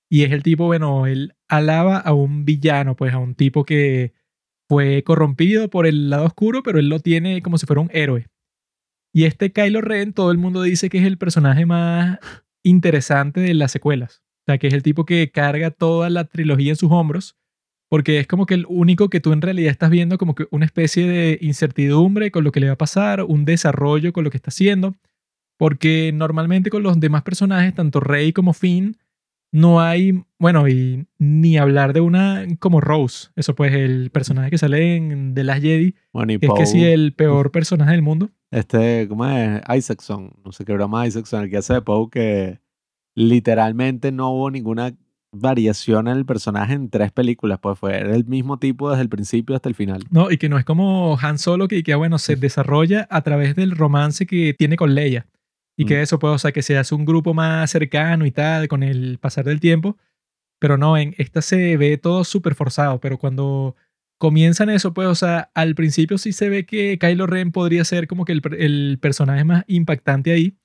y 0.09 0.23
es 0.23 0.31
el 0.31 0.43
tipo, 0.43 0.65
bueno, 0.65 1.05
él 1.05 1.35
alaba 1.47 1.97
a 1.97 2.13
un 2.13 2.43
villano, 2.43 2.95
pues, 2.95 3.13
a 3.13 3.19
un 3.19 3.35
tipo 3.35 3.63
que 3.63 4.13
fue 4.67 5.03
corrompido 5.03 5.69
por 5.69 5.85
el 5.85 6.09
lado 6.09 6.25
oscuro, 6.25 6.63
pero 6.63 6.79
él 6.79 6.89
lo 6.89 6.99
tiene 6.99 7.41
como 7.41 7.57
si 7.57 7.65
fuera 7.65 7.81
un 7.81 7.91
héroe. 7.93 8.27
Y 9.13 9.25
este 9.25 9.51
Kylo 9.51 9.81
Ren, 9.81 10.13
todo 10.13 10.31
el 10.31 10.37
mundo 10.37 10.61
dice 10.61 10.89
que 10.89 10.99
es 10.99 11.05
el 11.05 11.17
personaje 11.17 11.65
más 11.65 12.19
interesante 12.63 13.39
de 13.39 13.53
las 13.53 13.71
secuelas. 13.71 14.21
O 14.41 14.51
sea, 14.51 14.57
que 14.57 14.67
es 14.67 14.73
el 14.73 14.83
tipo 14.83 15.05
que 15.05 15.31
carga 15.31 15.71
toda 15.71 16.09
la 16.09 16.25
trilogía 16.25 16.71
en 16.71 16.75
sus 16.75 16.91
hombros, 16.91 17.35
porque 17.89 18.19
es 18.19 18.27
como 18.27 18.45
que 18.45 18.53
el 18.53 18.65
único 18.67 19.09
que 19.09 19.19
tú 19.19 19.33
en 19.33 19.41
realidad 19.41 19.71
estás 19.71 19.89
viendo 19.89 20.17
como 20.17 20.35
que 20.35 20.47
una 20.51 20.65
especie 20.65 21.07
de 21.07 21.39
incertidumbre 21.41 22.31
con 22.31 22.43
lo 22.43 22.51
que 22.51 22.59
le 22.59 22.67
va 22.67 22.73
a 22.73 22.77
pasar, 22.77 23.23
un 23.23 23.45
desarrollo 23.45 24.13
con 24.13 24.23
lo 24.23 24.29
que 24.29 24.37
está 24.37 24.49
haciendo, 24.49 24.95
porque 25.57 26.11
normalmente 26.13 26.69
con 26.69 26.83
los 26.83 26.99
demás 26.99 27.23
personajes, 27.23 27.73
tanto 27.73 27.99
Rey 27.99 28.31
como 28.33 28.53
Finn, 28.53 28.97
no 29.51 29.81
hay, 29.81 30.23
bueno, 30.37 30.67
y 30.67 31.05
ni 31.17 31.57
hablar 31.57 31.93
de 31.93 32.01
una 32.01 32.45
como 32.59 32.81
Rose, 32.81 33.29
eso 33.35 33.55
pues 33.55 33.73
el 33.73 34.11
personaje 34.11 34.49
que 34.51 34.57
sale 34.57 34.95
en 34.95 35.33
The 35.33 35.43
Last 35.43 35.61
Jedi, 35.61 35.95
Bueno, 36.13 36.33
y 36.33 36.39
que 36.39 36.45
es 36.47 36.53
que 36.53 36.65
sí 36.65 36.83
el 36.83 37.13
peor 37.13 37.51
personaje 37.51 37.91
del 37.91 38.01
mundo. 38.01 38.29
este, 38.51 39.07
¿cómo 39.07 39.25
es? 39.25 39.61
Isaacson, 39.75 40.33
no 40.45 40.51
sé 40.51 40.65
qué 40.65 40.73
broma 40.73 41.07
Isaacson, 41.07 41.43
el 41.43 41.49
que 41.49 41.57
hace 41.57 41.73
de 41.73 41.81
Poe, 41.81 42.09
que 42.11 42.59
literalmente 43.15 44.11
no 44.11 44.31
hubo 44.31 44.51
ninguna 44.51 44.93
variación 45.31 46.07
en 46.07 46.17
el 46.17 46.25
personaje 46.25 46.73
en 46.73 46.89
tres 46.89 47.11
películas, 47.11 47.59
pues 47.61 47.77
fue 47.77 47.99
el 47.99 48.25
mismo 48.25 48.57
tipo 48.57 48.89
desde 48.89 49.03
el 49.03 49.09
principio 49.09 49.55
hasta 49.55 49.69
el 49.69 49.75
final. 49.75 50.03
No, 50.09 50.31
y 50.31 50.37
que 50.37 50.49
no 50.49 50.57
es 50.57 50.65
como 50.65 51.17
Han 51.21 51.37
Solo 51.37 51.67
que, 51.67 51.83
que 51.83 51.93
bueno, 51.95 52.17
se 52.17 52.35
desarrolla 52.35 53.07
a 53.11 53.21
través 53.21 53.55
del 53.55 53.75
romance 53.75 54.25
que 54.25 54.55
tiene 54.57 54.75
con 54.75 54.95
Leia. 54.95 55.27
Y 55.79 55.85
que 55.85 55.95
Mm. 55.97 56.01
eso 56.03 56.19
puede, 56.19 56.35
o 56.35 56.37
sea, 56.39 56.51
que 56.51 56.61
se 56.61 56.77
hace 56.77 56.93
un 56.93 57.05
grupo 57.05 57.33
más 57.33 57.71
cercano 57.71 58.25
y 58.25 58.31
tal 58.31 58.67
con 58.67 58.83
el 58.83 59.17
pasar 59.19 59.45
del 59.45 59.61
tiempo. 59.61 59.97
Pero 60.59 60.77
no, 60.77 60.97
en 60.97 61.15
esta 61.17 61.41
se 61.41 61.77
ve 61.77 61.97
todo 61.97 62.23
súper 62.25 62.55
forzado. 62.55 62.99
Pero 62.99 63.17
cuando 63.17 63.75
comienzan 64.19 64.69
eso, 64.69 64.93
pues, 64.93 65.07
o 65.07 65.15
sea, 65.15 65.51
al 65.55 65.75
principio 65.75 66.17
sí 66.17 66.33
se 66.33 66.49
ve 66.49 66.65
que 66.65 66.97
Kylo 66.99 67.27
Ren 67.27 67.51
podría 67.53 67.85
ser 67.85 68.07
como 68.07 68.25
que 68.25 68.33
el, 68.33 68.41
el 68.59 68.99
personaje 69.01 69.45
más 69.45 69.63
impactante 69.67 70.33
ahí. 70.33 70.57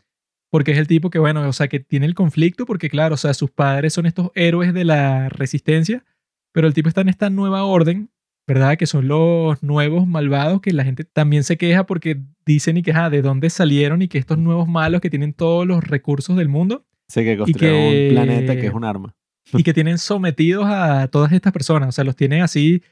Porque 0.50 0.72
es 0.72 0.78
el 0.78 0.88
tipo 0.88 1.10
que, 1.10 1.18
bueno, 1.20 1.48
o 1.48 1.52
sea, 1.52 1.68
que 1.68 1.80
tiene 1.80 2.06
el 2.06 2.14
conflicto. 2.14 2.66
Porque, 2.66 2.90
claro, 2.90 3.14
o 3.14 3.18
sea, 3.18 3.34
sus 3.34 3.50
padres 3.52 3.92
son 3.92 4.06
estos 4.06 4.30
héroes 4.34 4.74
de 4.74 4.84
la 4.84 5.28
resistencia. 5.28 6.04
Pero 6.52 6.66
el 6.66 6.74
tipo 6.74 6.88
está 6.88 7.02
en 7.02 7.08
esta 7.08 7.30
nueva 7.30 7.64
orden 7.64 8.10
¿verdad? 8.46 8.76
Que 8.76 8.86
son 8.86 9.08
los 9.08 9.62
nuevos 9.62 10.06
malvados 10.06 10.60
que 10.60 10.72
la 10.72 10.84
gente 10.84 11.04
también 11.04 11.44
se 11.44 11.56
queja 11.56 11.86
porque 11.86 12.20
dicen 12.44 12.76
y 12.76 12.82
que, 12.82 12.92
ah, 12.92 13.08
de 13.10 13.22
dónde 13.22 13.48
salieron 13.50 14.02
y 14.02 14.08
que 14.08 14.18
estos 14.18 14.38
nuevos 14.38 14.68
malos 14.68 15.00
que 15.00 15.10
tienen 15.10 15.32
todos 15.32 15.66
los 15.66 15.82
recursos 15.82 16.36
del 16.36 16.48
mundo 16.48 16.84
Sé 17.08 17.24
que 17.24 17.36
construyeron 17.36 17.76
que- 17.92 18.08
un 18.08 18.14
planeta 18.14 18.56
que 18.56 18.66
es 18.66 18.72
un 18.74 18.84
arma. 18.84 19.14
y 19.52 19.62
que 19.62 19.72
tienen 19.74 19.98
sometidos 19.98 20.66
a 20.68 21.08
todas 21.08 21.32
estas 21.32 21.52
personas. 21.52 21.88
O 21.88 21.92
sea, 21.92 22.04
los 22.04 22.16
tienen 22.16 22.42
así 22.42 22.82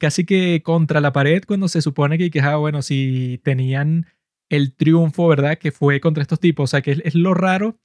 casi 0.00 0.24
que 0.24 0.62
contra 0.64 1.00
la 1.00 1.12
pared 1.12 1.42
cuando 1.46 1.68
se 1.68 1.80
supone 1.82 2.18
que, 2.18 2.30
que 2.30 2.40
ah, 2.40 2.56
bueno, 2.56 2.82
si 2.82 3.40
tenían 3.44 4.06
el 4.50 4.74
triunfo, 4.74 5.28
¿verdad? 5.28 5.58
Que 5.58 5.70
fue 5.72 6.00
contra 6.00 6.22
estos 6.22 6.40
tipos. 6.40 6.64
O 6.64 6.66
sea, 6.70 6.82
que 6.82 6.92
es, 6.92 7.02
es 7.04 7.14
lo 7.14 7.34
raro 7.34 7.78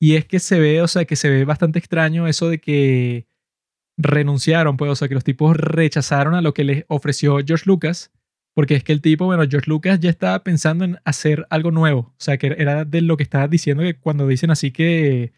y 0.00 0.14
es 0.16 0.24
que 0.26 0.38
se 0.38 0.58
ve, 0.60 0.80
o 0.82 0.88
sea, 0.88 1.04
que 1.04 1.14
se 1.16 1.28
ve 1.30 1.44
bastante 1.44 1.78
extraño 1.78 2.26
eso 2.26 2.48
de 2.48 2.58
que 2.58 3.26
renunciaron, 3.98 4.76
pues, 4.76 4.90
o 4.90 4.96
sea, 4.96 5.08
que 5.08 5.14
los 5.14 5.24
tipos 5.24 5.56
rechazaron 5.56 6.34
a 6.34 6.40
lo 6.40 6.54
que 6.54 6.64
les 6.64 6.84
ofreció 6.88 7.38
George 7.44 7.64
Lucas, 7.66 8.12
porque 8.54 8.76
es 8.76 8.84
que 8.84 8.92
el 8.92 9.02
tipo, 9.02 9.26
bueno, 9.26 9.44
George 9.48 9.68
Lucas 9.68 10.00
ya 10.00 10.08
estaba 10.08 10.42
pensando 10.44 10.84
en 10.84 10.98
hacer 11.04 11.46
algo 11.50 11.72
nuevo, 11.72 12.00
o 12.00 12.14
sea, 12.16 12.38
que 12.38 12.54
era 12.58 12.84
de 12.84 13.02
lo 13.02 13.16
que 13.16 13.24
estaba 13.24 13.48
diciendo 13.48 13.82
que 13.82 13.94
cuando 13.94 14.26
dicen 14.26 14.50
así 14.50 14.70
que 14.70 15.32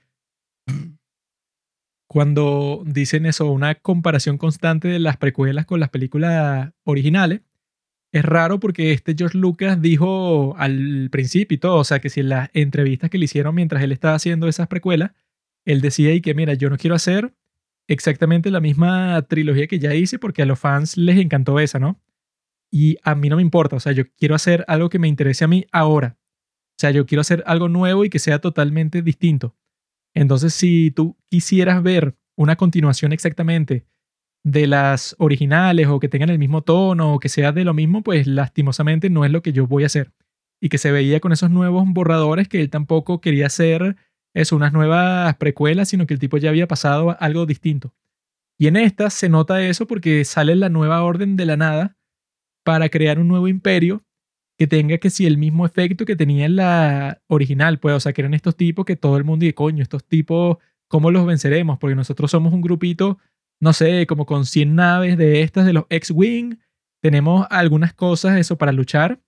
cuando 2.09 2.83
dicen 2.85 3.25
eso, 3.25 3.51
una 3.51 3.77
comparación 3.77 4.37
constante 4.37 4.89
de 4.89 4.99
las 4.99 5.17
precuelas 5.17 5.65
con 5.65 5.81
las 5.81 5.91
películas 5.91 6.73
originales, 6.85 7.43
es 8.13 8.25
raro 8.25 8.59
porque 8.59 8.93
este 8.93 9.15
George 9.17 9.39
Lucas 9.39 9.81
dijo 9.81 10.57
al 10.59 11.09
principio 11.11 11.55
y 11.55 11.59
todo, 11.59 11.77
o 11.77 11.85
sea, 11.85 12.01
que 12.01 12.11
si 12.11 12.21
en 12.21 12.31
las 12.31 12.51
entrevistas 12.53 13.11
que 13.11 13.19
le 13.19 13.27
hicieron 13.27 13.55
mientras 13.55 13.83
él 13.83 13.93
estaba 13.93 14.17
haciendo 14.17 14.49
esas 14.49 14.67
precuelas, 14.67 15.13
él 15.65 15.81
decía 15.81 16.13
y 16.13 16.21
que, 16.21 16.35
mira, 16.35 16.55
yo 16.55 16.69
no 16.69 16.79
quiero 16.79 16.97
hacer 16.97 17.33
exactamente 17.91 18.53
la 18.53 18.61
misma 18.61 19.21
trilogía 19.23 19.67
que 19.67 19.81
ya 19.81 19.95
hice 19.95 20.19
porque 20.19 20.43
a 20.43 20.47
los 20.47 20.61
fans 20.61 20.97
les 20.97 21.19
encantó 21.19 21.59
esa, 21.59 21.81
¿no? 21.81 22.01
Y 22.71 22.99
a 23.03 23.17
mí 23.17 23.29
no 23.29 23.37
me 23.37 23.43
importa, 23.43 23.75
o 23.77 23.81
sea, 23.81 23.91
yo 23.91 24.05
quiero 24.17 24.37
hacer 24.37 24.65
algo 24.69 24.89
que 24.89 25.01
me 25.01 25.09
interese 25.09 25.45
a 25.45 25.49
mí 25.49 25.67
ahora. 25.73 26.17
O 26.71 26.79
sea, 26.81 26.93
yo 26.93 27.05
quiero 27.05 27.21
hacer 27.21 27.43
algo 27.47 27.69
nuevo 27.69 28.05
y 28.05 28.11
que 28.11 28.21
sea 28.21 28.39
totalmente 28.39 29.03
distinto. 29.03 29.57
Entonces, 30.15 30.55
si 30.55 30.93
tú 30.93 31.17
quisieras 31.29 31.83
ver 31.83 32.17
una 32.37 32.55
continuación 32.55 33.13
exactamente 33.13 33.87
de 34.45 34.69
las 34.69 35.17
originales 35.19 35.89
o 35.89 35.99
que 35.99 36.09
tengan 36.09 36.31
el 36.31 36.39
mismo 36.39 36.63
tono 36.63 37.15
o 37.15 37.19
que 37.19 37.29
sea 37.29 37.51
de 37.51 37.65
lo 37.65 37.75
mismo, 37.75 38.03
pues 38.03 38.29
lastimosamente 38.29 39.11
no 39.11 39.25
es 39.25 39.33
lo 39.33 39.43
que 39.43 39.53
yo 39.53 39.67
voy 39.67 39.83
a 39.83 39.87
hacer. 39.87 40.13
Y 40.61 40.69
que 40.69 40.79
se 40.79 40.93
veía 40.93 41.19
con 41.19 41.33
esos 41.33 41.51
nuevos 41.51 41.85
borradores 41.89 42.49
que 42.49 42.61
él 42.61 42.71
tampoco 42.71 43.21
quería 43.21 43.47
hacer 43.47 43.97
es 44.35 44.53
unas 44.53 44.73
nuevas 44.73 45.35
precuelas, 45.37 45.89
sino 45.89 46.07
que 46.07 46.15
el 46.15 46.21
tipo 46.21 46.39
ya 46.39 46.51
había 46.51 46.69
pasado 46.69 47.17
algo 47.21 47.47
distinto. 47.47 47.95
Y 48.59 48.67
en 48.67 48.77
esta 48.77 49.11
se 49.11 49.29
nota 49.29 49.63
eso 49.63 49.87
porque 49.87 50.25
sale 50.25 50.55
la 50.55 50.69
nueva 50.69 51.03
orden 51.03 51.37
de 51.37 51.47
la 51.47 51.57
nada 51.57 51.97
para 52.65 52.89
crear 52.89 53.19
un 53.19 53.29
nuevo 53.29 53.49
imperio 53.49 54.05
que 54.59 54.67
tenga 54.67 54.99
que 54.99 55.09
si 55.09 55.25
el 55.25 55.39
mismo 55.39 55.65
efecto 55.65 56.05
que 56.05 56.17
tenía 56.17 56.45
en 56.45 56.57
la 56.57 57.23
original, 57.29 57.79
pues, 57.79 57.95
o 57.95 58.01
sea, 58.01 58.13
que 58.13 58.21
eran 58.21 58.35
estos 58.35 58.57
tipos 58.57 58.85
que 58.85 58.97
todo 58.97 59.17
el 59.17 59.25
mundo 59.25 59.45
dice, 59.45 59.55
coño, 59.55 59.83
estos 59.83 60.05
tipos, 60.05 60.59
¿cómo 60.87 61.11
los 61.11 61.25
venceremos? 61.25 61.79
Porque 61.79 61.97
nosotros 61.97 62.31
somos 62.31 62.53
un 62.53 62.61
grupito, 62.61 63.17
no 63.59 63.73
sé, 63.73 64.07
como 64.07 64.27
con 64.27 64.45
100 64.45 64.75
naves 64.75 65.17
de 65.17 65.41
estas 65.41 65.65
de 65.65 65.73
los 65.73 65.85
X-Wing, 65.89 66.59
tenemos 67.01 67.47
algunas 67.49 67.95
cosas, 67.95 68.37
eso, 68.39 68.59
para 68.59 68.73
luchar, 68.73 69.21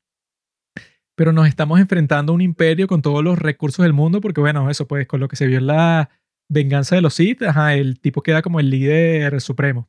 pero 1.15 1.33
nos 1.33 1.47
estamos 1.47 1.81
enfrentando 1.81 2.33
a 2.33 2.35
un 2.35 2.41
imperio 2.41 2.87
con 2.87 3.03
todos 3.03 3.23
los 3.23 3.39
recursos 3.39 3.83
del 3.83 3.93
mundo, 3.93 4.21
porque 4.21 4.41
bueno, 4.41 4.71
eso 4.71 4.87
pues 4.87 5.07
con 5.07 5.21
lo 5.21 5.29
que 5.29 5.37
se 5.37 5.47
vio 5.47 5.59
en 5.59 5.67
la 5.67 6.11
venganza 6.49 6.95
de 6.95 7.03
los 7.03 7.15
Sith, 7.15 7.43
ajá, 7.43 7.75
el 7.75 8.01
tipo 8.01 8.23
queda 8.23 8.43
como 8.43 8.61
el 8.61 8.71
líder 8.71 9.41
supremo. 9.41 9.89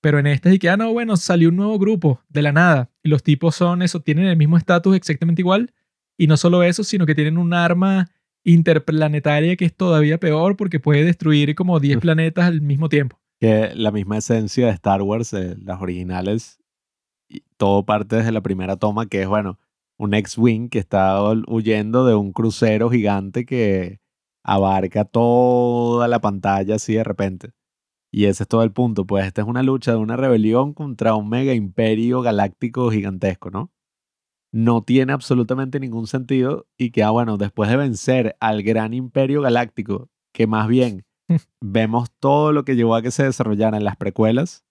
Pero 0.00 0.18
en 0.18 0.26
este 0.26 0.50
sí 0.50 0.58
que, 0.58 0.68
ah, 0.68 0.76
no, 0.76 0.92
bueno, 0.92 1.16
salió 1.16 1.48
un 1.48 1.56
nuevo 1.56 1.78
grupo 1.78 2.20
de 2.28 2.42
la 2.42 2.52
nada. 2.52 2.90
Y 3.02 3.08
los 3.08 3.22
tipos 3.22 3.56
son 3.56 3.82
eso, 3.82 4.00
tienen 4.00 4.26
el 4.26 4.36
mismo 4.36 4.56
estatus 4.56 4.94
exactamente 4.96 5.42
igual. 5.42 5.72
Y 6.16 6.28
no 6.28 6.36
solo 6.36 6.62
eso, 6.62 6.84
sino 6.84 7.06
que 7.06 7.14
tienen 7.14 7.38
un 7.38 7.52
arma 7.52 8.08
interplanetaria 8.44 9.56
que 9.56 9.64
es 9.64 9.74
todavía 9.74 10.18
peor 10.18 10.56
porque 10.56 10.78
puede 10.78 11.04
destruir 11.04 11.54
como 11.56 11.80
10 11.80 11.98
planetas 11.98 12.44
al 12.44 12.60
mismo 12.60 12.88
tiempo. 12.88 13.18
Que 13.40 13.72
la 13.74 13.90
misma 13.90 14.18
esencia 14.18 14.66
de 14.66 14.72
Star 14.72 15.02
Wars, 15.02 15.32
eh, 15.32 15.56
las 15.60 15.82
originales, 15.82 16.60
y 17.28 17.42
todo 17.56 17.84
parte 17.84 18.16
desde 18.16 18.32
la 18.32 18.40
primera 18.40 18.76
toma, 18.76 19.06
que 19.06 19.22
es, 19.22 19.28
bueno, 19.28 19.58
un 19.98 20.14
X-Wing 20.14 20.68
que 20.68 20.78
está 20.78 21.20
huyendo 21.48 22.04
de 22.04 22.14
un 22.14 22.32
crucero 22.32 22.90
gigante 22.90 23.46
que 23.46 24.00
abarca 24.44 25.04
toda 25.04 26.08
la 26.08 26.20
pantalla 26.20 26.76
así 26.76 26.94
de 26.94 27.04
repente. 27.04 27.52
Y 28.12 28.26
ese 28.26 28.44
es 28.44 28.48
todo 28.48 28.62
el 28.62 28.72
punto, 28.72 29.06
pues 29.06 29.26
esta 29.26 29.42
es 29.42 29.48
una 29.48 29.62
lucha 29.62 29.90
de 29.90 29.98
una 29.98 30.16
rebelión 30.16 30.72
contra 30.72 31.14
un 31.16 31.28
mega 31.28 31.52
imperio 31.52 32.22
galáctico 32.22 32.90
gigantesco, 32.90 33.50
¿no? 33.50 33.72
No 34.52 34.82
tiene 34.82 35.12
absolutamente 35.12 35.80
ningún 35.80 36.06
sentido 36.06 36.66
y 36.78 36.90
que, 36.92 37.02
ah, 37.02 37.10
bueno, 37.10 37.36
después 37.36 37.68
de 37.68 37.76
vencer 37.76 38.36
al 38.40 38.62
gran 38.62 38.94
imperio 38.94 39.42
galáctico, 39.42 40.08
que 40.32 40.46
más 40.46 40.68
bien 40.68 41.04
vemos 41.60 42.10
todo 42.20 42.52
lo 42.52 42.64
que 42.64 42.76
llevó 42.76 42.94
a 42.94 43.02
que 43.02 43.10
se 43.10 43.24
desarrollaran 43.24 43.84
las 43.84 43.96
precuelas, 43.96 44.64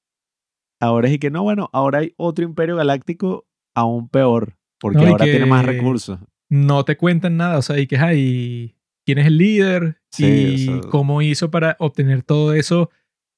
ahora 0.79 1.09
es 1.09 1.15
y 1.15 1.19
que 1.19 1.29
no, 1.29 1.43
bueno, 1.43 1.69
ahora 1.73 1.99
hay 1.99 2.13
otro 2.17 2.45
imperio 2.45 2.77
galáctico 2.77 3.45
aún 3.75 4.07
peor, 4.07 4.57
porque 4.85 5.03
No, 5.05 5.11
ahora 5.13 5.25
tiene 5.25 5.45
más 5.47 5.65
recursos. 5.65 6.19
No 6.47 6.85
te 6.85 6.95
cuentan 6.95 7.37
nada, 7.37 7.57
o 7.57 7.61
sea, 7.63 7.79
y 7.79 7.87
que 7.87 7.97
hay 7.97 8.75
quién 9.03 9.17
es 9.17 9.25
el 9.25 9.37
líder 9.39 9.97
Sí, 10.11 10.25
y 10.25 10.69
o 10.69 10.81
sea- 10.81 10.89
cómo 10.91 11.21
hizo 11.23 11.49
para 11.49 11.75
obtener 11.79 12.21
todo 12.21 12.53
eso, 12.53 12.91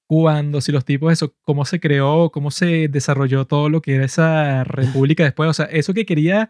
cuándo, 0.10 0.60
si 0.60 0.72
los 0.74 0.84
tipos, 0.84 1.12
eso, 1.14 1.36
cómo 1.44 1.64
se 1.64 1.80
creó, 1.80 2.30
cómo 2.32 2.52
se 2.52 2.90
desarrolló 2.90 3.46
todo 3.46 3.70
lo 3.70 3.82
que 3.82 3.96
era 3.96 4.04
esa 4.06 4.64
república 4.66 5.24
después, 5.24 5.50
o 5.50 5.54
sea, 5.54 5.66
eso 5.68 5.94
que 5.94 6.06
quería 6.06 6.50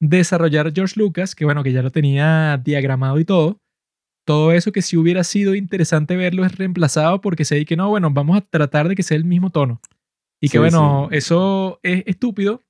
desarrollar 0.00 0.72
George 0.74 0.98
Lucas, 1.00 1.34
que 1.34 1.44
bueno, 1.46 1.62
que 1.62 1.72
ya 1.72 1.82
lo 1.82 1.90
tenía 1.90 2.60
diagramado 2.62 3.18
y 3.18 3.24
todo, 3.24 3.60
todo 4.26 4.52
eso 4.52 4.72
que 4.72 4.82
si 4.82 4.96
hubiera 4.98 5.24
sido 5.24 5.54
interesante 5.54 6.14
verlo 6.16 6.44
es 6.44 6.54
reemplazado 6.56 7.20
porque 7.22 7.44
se 7.46 7.54
dice 7.54 7.66
que 7.66 7.76
no, 7.76 7.88
bueno, 7.88 8.10
vamos 8.10 8.36
a 8.36 8.42
tratar 8.42 8.88
de 8.88 8.94
que 8.94 9.02
sea 9.02 9.16
el 9.16 9.24
mismo 9.24 9.48
tono. 9.50 9.80
Y 10.40 10.48
que 10.48 10.52
Sí, 10.52 10.58
bueno, 10.58 11.08
eso 11.10 11.80
es 11.82 12.04
estúpido, 12.06 12.62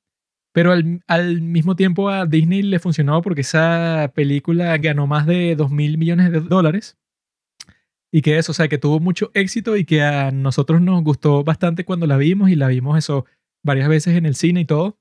pero 0.53 0.73
al, 0.73 1.03
al 1.07 1.43
mismo 1.43 1.77
tiempo 1.77 2.09
a 2.09 2.27
Disney 2.27 2.63
le 2.63 2.79
funcionó 2.79 3.23
porque 3.23 3.43
esa 3.43 4.13
película 4.15 4.77
ganó 4.79 5.07
más 5.07 5.27
de 5.27 5.55
2 5.57 5.71
mil 5.71 5.99
millones 5.99 6.33
de 6.33 6.41
dólares. 6.41 6.97
Y 8.11 8.23
que 8.23 8.39
eso, 8.39 8.53
o 8.53 8.55
sea, 8.55 8.69
que 8.69 8.79
tuvo 8.79 9.01
mucho 9.01 9.31
éxito 9.35 9.77
y 9.77 9.85
que 9.85 10.03
a 10.03 10.31
nosotros 10.31 10.81
nos 10.81 11.03
gustó 11.05 11.45
bastante 11.45 11.85
cuando 11.85 12.07
la 12.07 12.17
vimos 12.17 12.51
y 12.51 12.57
la 12.57 12.69
vimos 12.69 12.97
eso 12.97 13.27
varias 13.63 13.89
veces 13.89 14.17
en 14.17 14.25
el 14.25 14.35
cine 14.35 14.63
y 14.63 14.65
todo. 14.65 14.99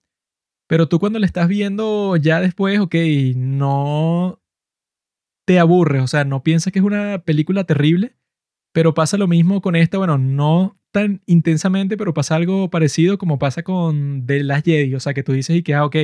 Pero 0.67 0.89
tú 0.89 0.99
cuando 0.99 1.19
la 1.19 1.25
estás 1.25 1.47
viendo 1.47 2.17
ya 2.17 2.41
después, 2.41 2.79
ok, 2.79 2.95
no 3.35 4.41
te 5.45 5.59
aburres, 5.59 6.03
o 6.03 6.07
sea, 6.07 6.25
no 6.25 6.43
piensas 6.43 6.73
que 6.73 6.79
es 6.79 6.85
una 6.85 7.19
película 7.19 7.63
terrible, 7.63 8.17
pero 8.73 8.93
pasa 8.93 9.17
lo 9.17 9.27
mismo 9.27 9.61
con 9.61 9.77
esta, 9.77 9.97
bueno, 9.97 10.17
no 10.17 10.77
tan 10.97 11.21
intensamente, 11.27 11.95
pero 11.95 12.13
pasa 12.13 12.35
algo 12.35 12.69
parecido 12.71 13.19
como 13.19 13.37
pasa 13.37 13.61
con 13.61 14.25
The 14.25 14.43
Last 14.43 14.65
Jedi, 14.65 14.95
o 14.95 14.99
sea, 14.99 15.13
que 15.13 15.21
tú 15.21 15.33
dices 15.33 15.55
y 15.55 15.61
que, 15.63 15.75
ah, 15.75 15.85
ok, 15.85 15.95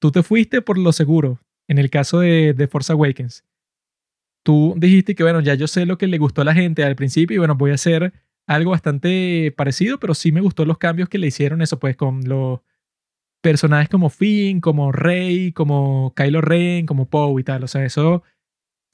tú 0.00 0.10
te 0.12 0.22
fuiste 0.22 0.62
por 0.62 0.78
lo 0.78 0.92
seguro, 0.92 1.40
en 1.68 1.78
el 1.78 1.90
caso 1.90 2.20
de, 2.20 2.54
de 2.54 2.66
Force 2.66 2.90
Awakens. 2.92 3.44
Tú 4.42 4.74
dijiste 4.78 5.14
que, 5.14 5.22
bueno, 5.22 5.40
ya 5.40 5.54
yo 5.54 5.66
sé 5.68 5.84
lo 5.84 5.98
que 5.98 6.06
le 6.06 6.18
gustó 6.18 6.42
a 6.42 6.44
la 6.46 6.54
gente 6.54 6.84
al 6.84 6.96
principio 6.96 7.34
y, 7.34 7.38
bueno, 7.38 7.54
voy 7.54 7.72
a 7.72 7.74
hacer 7.74 8.14
algo 8.46 8.70
bastante 8.70 9.52
parecido, 9.56 10.00
pero 10.00 10.14
sí 10.14 10.32
me 10.32 10.40
gustó 10.40 10.64
los 10.64 10.78
cambios 10.78 11.08
que 11.10 11.18
le 11.18 11.26
hicieron 11.26 11.60
eso, 11.60 11.78
pues, 11.78 11.96
con 11.96 12.26
los 12.26 12.60
personajes 13.42 13.90
como 13.90 14.08
Finn, 14.08 14.60
como 14.60 14.90
Rey, 14.90 15.52
como 15.52 16.14
Kylo 16.16 16.40
Ren, 16.40 16.86
como 16.86 17.10
Poe 17.10 17.42
y 17.42 17.44
tal, 17.44 17.64
o 17.64 17.68
sea, 17.68 17.84
eso 17.84 18.22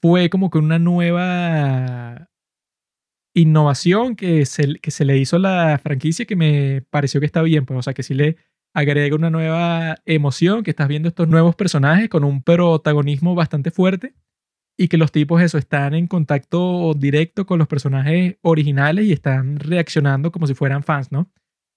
fue 0.01 0.29
como 0.29 0.49
que 0.49 0.57
una 0.57 0.79
nueva 0.79 2.30
innovación 3.33 4.15
que 4.15 4.45
se, 4.45 4.75
que 4.75 4.91
se 4.91 5.05
le 5.05 5.17
hizo 5.17 5.37
a 5.37 5.39
la 5.39 5.79
franquicia 5.81 6.25
que 6.25 6.35
me 6.35 6.83
pareció 6.89 7.19
que 7.19 7.25
está 7.25 7.41
bien, 7.41 7.65
pues, 7.65 7.79
o 7.79 7.81
sea, 7.81 7.93
que 7.93 8.03
sí 8.03 8.13
le 8.13 8.37
agrega 8.73 9.15
una 9.15 9.29
nueva 9.29 9.97
emoción, 10.05 10.63
que 10.63 10.71
estás 10.71 10.87
viendo 10.87 11.09
estos 11.09 11.27
nuevos 11.27 11.55
personajes 11.55 12.09
con 12.09 12.23
un 12.23 12.41
protagonismo 12.43 13.35
bastante 13.35 13.71
fuerte 13.71 14.13
y 14.77 14.87
que 14.87 14.97
los 14.97 15.11
tipos 15.11 15.41
eso 15.41 15.57
están 15.57 15.93
en 15.93 16.07
contacto 16.07 16.93
directo 16.93 17.45
con 17.45 17.59
los 17.59 17.67
personajes 17.67 18.37
originales 18.41 19.05
y 19.05 19.13
están 19.13 19.59
reaccionando 19.59 20.31
como 20.31 20.47
si 20.47 20.53
fueran 20.53 20.83
fans, 20.83 21.11
¿no? 21.11 21.29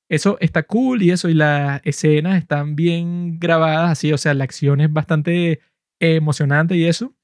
Eso 0.09 0.37
está 0.41 0.63
cool 0.65 1.03
y 1.03 1.11
eso, 1.11 1.29
y 1.29 1.35
las 1.35 1.81
escenas 1.85 2.39
están 2.39 2.77
bien 2.77 3.39
grabadas 3.41 3.91
así, 3.93 4.13
o 4.13 4.19
sea, 4.19 4.35
la 4.35 4.45
acción 4.45 4.81
es 4.81 4.93
bastante 4.93 5.61
emocionante 5.99 6.77
y 6.77 6.85
eso 6.85 7.15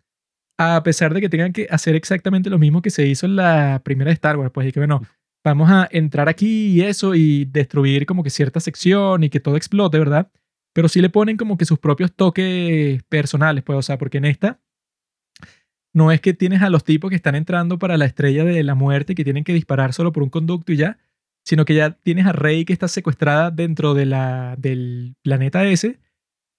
a 0.63 0.83
pesar 0.83 1.15
de 1.15 1.23
que 1.23 1.31
tengan 1.31 1.55
que 1.55 1.67
hacer 1.71 1.95
exactamente 1.97 2.51
lo 2.51 2.59
mismo 2.59 2.83
que 2.83 2.91
se 2.91 3.07
hizo 3.07 3.25
en 3.25 3.37
la 3.37 3.81
primera 3.83 4.11
de 4.11 4.15
Star 4.15 4.37
Wars, 4.37 4.51
pues 4.53 4.69
y 4.69 4.73
que 4.73 4.81
bueno, 4.81 5.01
vamos 5.43 5.71
a 5.71 5.89
entrar 5.91 6.29
aquí 6.29 6.67
y 6.67 6.83
eso 6.83 7.15
y 7.15 7.47
destruir 7.47 8.05
como 8.05 8.23
que 8.23 8.29
cierta 8.29 8.61
sección 8.61 9.25
y 9.25 9.31
que 9.31 9.41
todo 9.41 9.57
explote, 9.57 9.99
¿verdad? 9.99 10.31
Pero 10.75 10.89
sí 10.89 11.01
le 11.01 11.09
ponen 11.09 11.39
como 11.39 11.57
que 11.57 11.65
sus 11.65 11.79
propios 11.79 12.15
toques 12.15 13.03
personales, 13.05 13.65
pues, 13.65 13.79
o 13.79 13.83
sea, 13.83 13.97
porque 13.97 14.19
en 14.19 14.27
esta 14.27 14.61
no 15.95 16.13
es 16.13 16.21
que 16.21 16.35
tienes 16.35 16.61
a 16.61 16.69
los 16.69 16.85
tipos 16.85 17.09
que 17.09 17.17
están 17.17 17.37
entrando 17.37 17.79
para 17.79 17.97
la 17.97 18.05
estrella 18.05 18.45
de 18.45 18.63
la 18.63 18.75
muerte 18.75 19.15
que 19.15 19.25
tienen 19.25 19.45
que 19.45 19.55
disparar 19.55 19.95
solo 19.95 20.13
por 20.13 20.23
un 20.23 20.29
conducto 20.29 20.73
y 20.73 20.77
ya, 20.77 20.99
sino 21.43 21.65
que 21.65 21.75
ya 21.75 21.93
tienes 21.93 22.27
a 22.27 22.33
Rey 22.33 22.67
que 22.67 22.75
está 22.75 22.87
secuestrada 22.87 23.51
dentro 23.51 23.95
de 23.95 24.05
la, 24.05 24.57
del 24.59 25.17
planeta 25.23 25.65
ese 25.67 25.99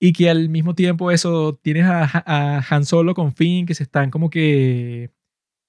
y 0.03 0.13
que 0.13 0.31
al 0.31 0.49
mismo 0.49 0.73
tiempo 0.73 1.11
eso 1.11 1.59
tienes 1.61 1.85
a, 1.85 2.09
a 2.25 2.65
Han 2.69 2.85
Solo 2.85 3.13
con 3.13 3.35
Finn 3.35 3.67
que 3.67 3.75
se 3.75 3.83
están 3.83 4.09
como 4.09 4.31
que 4.31 5.11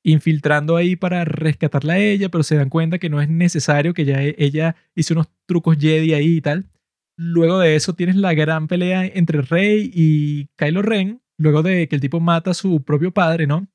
infiltrando 0.02 0.76
ahí 0.76 0.96
para 0.96 1.26
rescatarla 1.26 1.94
a 1.94 1.98
ella, 1.98 2.30
pero 2.30 2.42
se 2.42 2.56
dan 2.56 2.70
cuenta 2.70 2.98
que 2.98 3.10
no 3.10 3.20
es 3.20 3.28
necesario, 3.28 3.92
que 3.92 4.06
ya 4.06 4.22
e- 4.22 4.34
ella 4.38 4.74
hizo 4.94 5.12
unos 5.14 5.28
trucos 5.46 5.76
Jedi 5.78 6.14
ahí 6.14 6.36
y 6.38 6.40
tal. 6.40 6.70
Luego 7.18 7.58
de 7.58 7.76
eso 7.76 7.94
tienes 7.94 8.16
la 8.16 8.32
gran 8.32 8.68
pelea 8.68 9.04
entre 9.06 9.42
Rey 9.42 9.90
y 9.94 10.46
Kylo 10.56 10.80
Ren, 10.80 11.20
luego 11.38 11.62
de 11.62 11.86
que 11.86 11.96
el 11.96 12.00
tipo 12.00 12.18
mata 12.18 12.52
a 12.52 12.54
su 12.54 12.82
propio 12.82 13.12
padre, 13.12 13.46
¿no? 13.46 13.68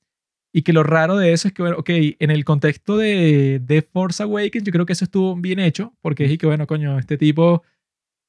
Y 0.51 0.63
que 0.63 0.73
lo 0.73 0.81
raro 0.81 1.17
de 1.17 1.33
eso 1.33 1.47
es 1.47 1.53
que, 1.53 1.61
bueno, 1.61 1.77
ok, 1.77 1.89
en 1.91 2.31
el 2.31 2.43
contexto 2.45 2.97
de, 2.97 3.59
de 3.63 3.83
Force 3.83 4.23
Awakens 4.23 4.65
yo 4.65 4.71
creo 4.71 4.87
que 4.87 4.93
eso 4.93 5.05
estuvo 5.05 5.35
bien 5.35 5.59
hecho, 5.59 5.93
porque 6.01 6.25
es 6.25 6.37
que, 6.39 6.47
bueno, 6.47 6.65
coño, 6.65 6.97
este 6.97 7.17
tipo 7.17 7.63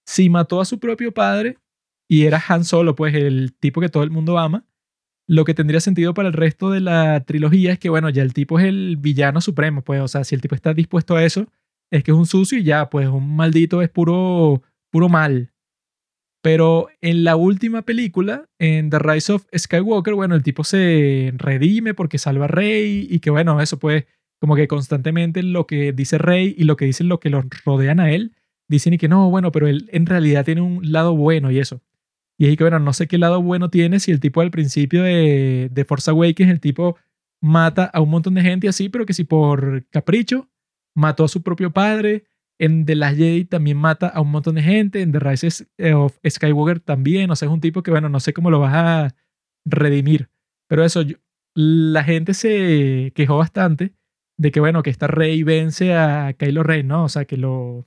si 0.06 0.28
mató 0.28 0.60
a 0.60 0.66
su 0.66 0.78
propio 0.78 1.12
padre 1.12 1.56
y 2.08 2.24
era 2.24 2.42
Han 2.48 2.64
Solo, 2.64 2.94
pues 2.94 3.14
el 3.14 3.54
tipo 3.54 3.80
que 3.80 3.88
todo 3.90 4.02
el 4.02 4.10
mundo 4.10 4.38
ama, 4.38 4.64
lo 5.28 5.44
que 5.44 5.54
tendría 5.54 5.80
sentido 5.80 6.14
para 6.14 6.28
el 6.28 6.34
resto 6.34 6.70
de 6.70 6.80
la 6.80 7.22
trilogía 7.24 7.72
es 7.72 7.78
que, 7.78 7.90
bueno, 7.90 8.08
ya 8.08 8.22
el 8.22 8.32
tipo 8.32 8.58
es 8.58 8.64
el 8.64 8.96
villano 8.96 9.42
supremo, 9.42 9.82
pues, 9.82 10.00
o 10.00 10.08
sea, 10.08 10.24
si 10.24 10.34
el 10.34 10.40
tipo 10.40 10.54
está 10.54 10.72
dispuesto 10.72 11.16
a 11.16 11.24
eso, 11.24 11.46
es 11.90 12.02
que 12.02 12.12
es 12.12 12.16
un 12.16 12.26
sucio 12.26 12.58
y 12.58 12.64
ya, 12.64 12.88
pues 12.88 13.08
un 13.08 13.36
maldito 13.36 13.82
es 13.82 13.90
puro, 13.90 14.62
puro 14.90 15.08
mal. 15.10 15.52
Pero 16.42 16.88
en 17.02 17.24
la 17.24 17.36
última 17.36 17.82
película, 17.82 18.48
en 18.58 18.88
The 18.90 18.98
Rise 19.00 19.32
of 19.32 19.46
Skywalker, 19.54 20.14
bueno, 20.14 20.34
el 20.34 20.42
tipo 20.42 20.64
se 20.64 21.32
redime 21.36 21.92
porque 21.92 22.16
salva 22.16 22.46
a 22.46 22.48
Rey 22.48 23.06
y 23.10 23.18
que, 23.18 23.30
bueno, 23.30 23.60
eso 23.60 23.78
pues, 23.78 24.06
como 24.40 24.56
que 24.56 24.68
constantemente 24.68 25.42
lo 25.42 25.66
que 25.66 25.92
dice 25.92 26.16
Rey 26.16 26.54
y 26.56 26.64
lo 26.64 26.76
que 26.76 26.86
dicen 26.86 27.08
los 27.08 27.18
que 27.18 27.28
lo 27.28 27.44
rodean 27.66 28.00
a 28.00 28.12
él, 28.12 28.34
dicen 28.68 28.94
y 28.94 28.98
que 28.98 29.08
no, 29.08 29.30
bueno, 29.30 29.52
pero 29.52 29.66
él 29.66 29.90
en 29.92 30.06
realidad 30.06 30.44
tiene 30.44 30.60
un 30.62 30.92
lado 30.92 31.14
bueno 31.16 31.50
y 31.50 31.58
eso. 31.58 31.82
Y 32.38 32.46
ahí 32.46 32.56
que, 32.56 32.64
bueno, 32.64 32.78
no 32.78 32.92
sé 32.92 33.08
qué 33.08 33.18
lado 33.18 33.42
bueno 33.42 33.68
tiene 33.68 33.98
si 33.98 34.12
el 34.12 34.20
tipo 34.20 34.40
al 34.40 34.50
principio 34.50 35.02
de, 35.02 35.68
de 35.72 35.84
Force 35.84 36.10
Awakens, 36.10 36.50
el 36.50 36.60
tipo 36.60 36.96
mata 37.40 37.84
a 37.84 38.00
un 38.00 38.10
montón 38.10 38.34
de 38.34 38.42
gente 38.42 38.68
así, 38.68 38.88
pero 38.88 39.06
que 39.06 39.12
si 39.12 39.24
por 39.24 39.86
capricho 39.90 40.48
mató 40.94 41.24
a 41.24 41.28
su 41.28 41.42
propio 41.42 41.72
padre. 41.72 42.24
En 42.60 42.84
The 42.84 42.96
Last 42.96 43.18
Jedi 43.18 43.44
también 43.44 43.76
mata 43.76 44.08
a 44.08 44.20
un 44.20 44.32
montón 44.32 44.56
de 44.56 44.62
gente. 44.62 45.00
En 45.00 45.12
The 45.12 45.20
Rise 45.20 45.66
of 45.94 46.18
Skywalker 46.28 46.80
también. 46.80 47.30
O 47.30 47.36
sea, 47.36 47.46
es 47.46 47.52
un 47.52 47.60
tipo 47.60 47.82
que, 47.82 47.92
bueno, 47.92 48.08
no 48.08 48.18
sé 48.20 48.32
cómo 48.32 48.50
lo 48.50 48.58
vas 48.58 48.74
a 48.74 49.14
redimir. 49.64 50.28
Pero 50.68 50.84
eso, 50.84 51.02
la 51.54 52.04
gente 52.04 52.34
se 52.34 53.12
quejó 53.14 53.38
bastante 53.38 53.94
de 54.36 54.50
que, 54.50 54.60
bueno, 54.60 54.82
que 54.82 54.90
esta 54.90 55.06
Rey 55.06 55.42
vence 55.44 55.94
a 55.94 56.32
Kylo 56.32 56.64
Ren, 56.64 56.88
¿no? 56.88 57.04
O 57.04 57.08
sea, 57.08 57.24
que 57.26 57.36
lo, 57.36 57.86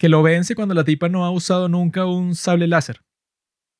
que 0.00 0.08
lo 0.08 0.22
vence 0.22 0.54
cuando 0.54 0.74
la 0.74 0.82
tipa 0.82 1.10
no 1.10 1.26
ha 1.26 1.30
usado 1.30 1.68
nunca 1.68 2.06
un 2.06 2.34
sable 2.34 2.66
láser. 2.66 3.02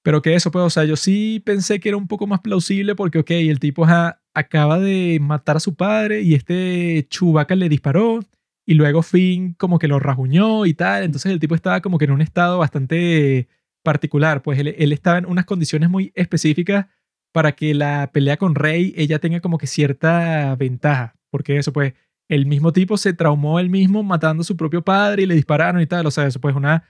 Pero 0.02 0.20
que 0.20 0.34
eso, 0.34 0.50
pues, 0.50 0.62
o 0.66 0.70
sea, 0.70 0.84
yo 0.84 0.96
sí 0.96 1.42
pensé 1.46 1.80
que 1.80 1.88
era 1.88 1.96
un 1.96 2.08
poco 2.08 2.26
más 2.26 2.40
plausible 2.40 2.94
porque, 2.94 3.20
ok, 3.20 3.30
el 3.30 3.58
tipo 3.58 3.86
ajá, 3.86 4.22
acaba 4.34 4.78
de 4.78 5.18
matar 5.18 5.56
a 5.56 5.60
su 5.60 5.76
padre 5.76 6.20
y 6.20 6.34
este 6.34 7.06
Chewbacca 7.08 7.56
le 7.56 7.70
disparó 7.70 8.20
y 8.66 8.74
luego 8.74 9.02
Finn 9.02 9.54
como 9.54 9.78
que 9.78 9.88
lo 9.88 9.98
rajuñó 9.98 10.66
y 10.66 10.74
tal. 10.74 11.04
Entonces 11.04 11.32
el 11.32 11.40
tipo 11.40 11.54
estaba 11.54 11.80
como 11.80 11.96
que 11.96 12.04
en 12.04 12.10
un 12.10 12.20
estado 12.20 12.58
bastante 12.58 13.48
particular, 13.82 14.42
pues 14.42 14.58
él, 14.58 14.74
él 14.76 14.92
estaba 14.92 15.16
en 15.16 15.26
unas 15.26 15.46
condiciones 15.46 15.88
muy 15.88 16.12
específicas 16.14 16.86
para 17.32 17.52
que 17.52 17.72
la 17.72 18.10
pelea 18.12 18.36
con 18.36 18.54
Rey 18.54 18.92
ella 18.94 19.20
tenga 19.20 19.40
como 19.40 19.56
que 19.56 19.66
cierta 19.66 20.54
ventaja. 20.56 21.16
Porque 21.30 21.56
eso, 21.56 21.72
pues, 21.72 21.94
el 22.30 22.46
mismo 22.46 22.72
tipo 22.72 22.96
se 22.96 23.12
traumó 23.12 23.60
él 23.60 23.68
mismo 23.68 24.02
matando 24.02 24.40
a 24.40 24.44
su 24.44 24.56
propio 24.56 24.82
padre 24.82 25.24
y 25.24 25.26
le 25.26 25.34
dispararon 25.34 25.80
y 25.82 25.86
tal. 25.86 26.06
O 26.06 26.10
sea, 26.10 26.26
eso 26.26 26.40
pues 26.40 26.56
una 26.56 26.84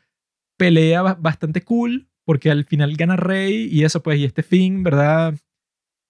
pelea 0.59 1.03
ba- 1.03 1.19
bastante 1.21 1.63
cool 1.63 2.09
porque 2.25 2.51
al 2.51 2.65
final 2.65 2.95
gana 2.97 3.17
Rey 3.17 3.69
y 3.73 3.83
eso 3.85 4.03
pues, 4.03 4.19
y 4.19 4.25
este 4.25 4.43
Finn, 4.43 4.83
¿verdad? 4.85 5.35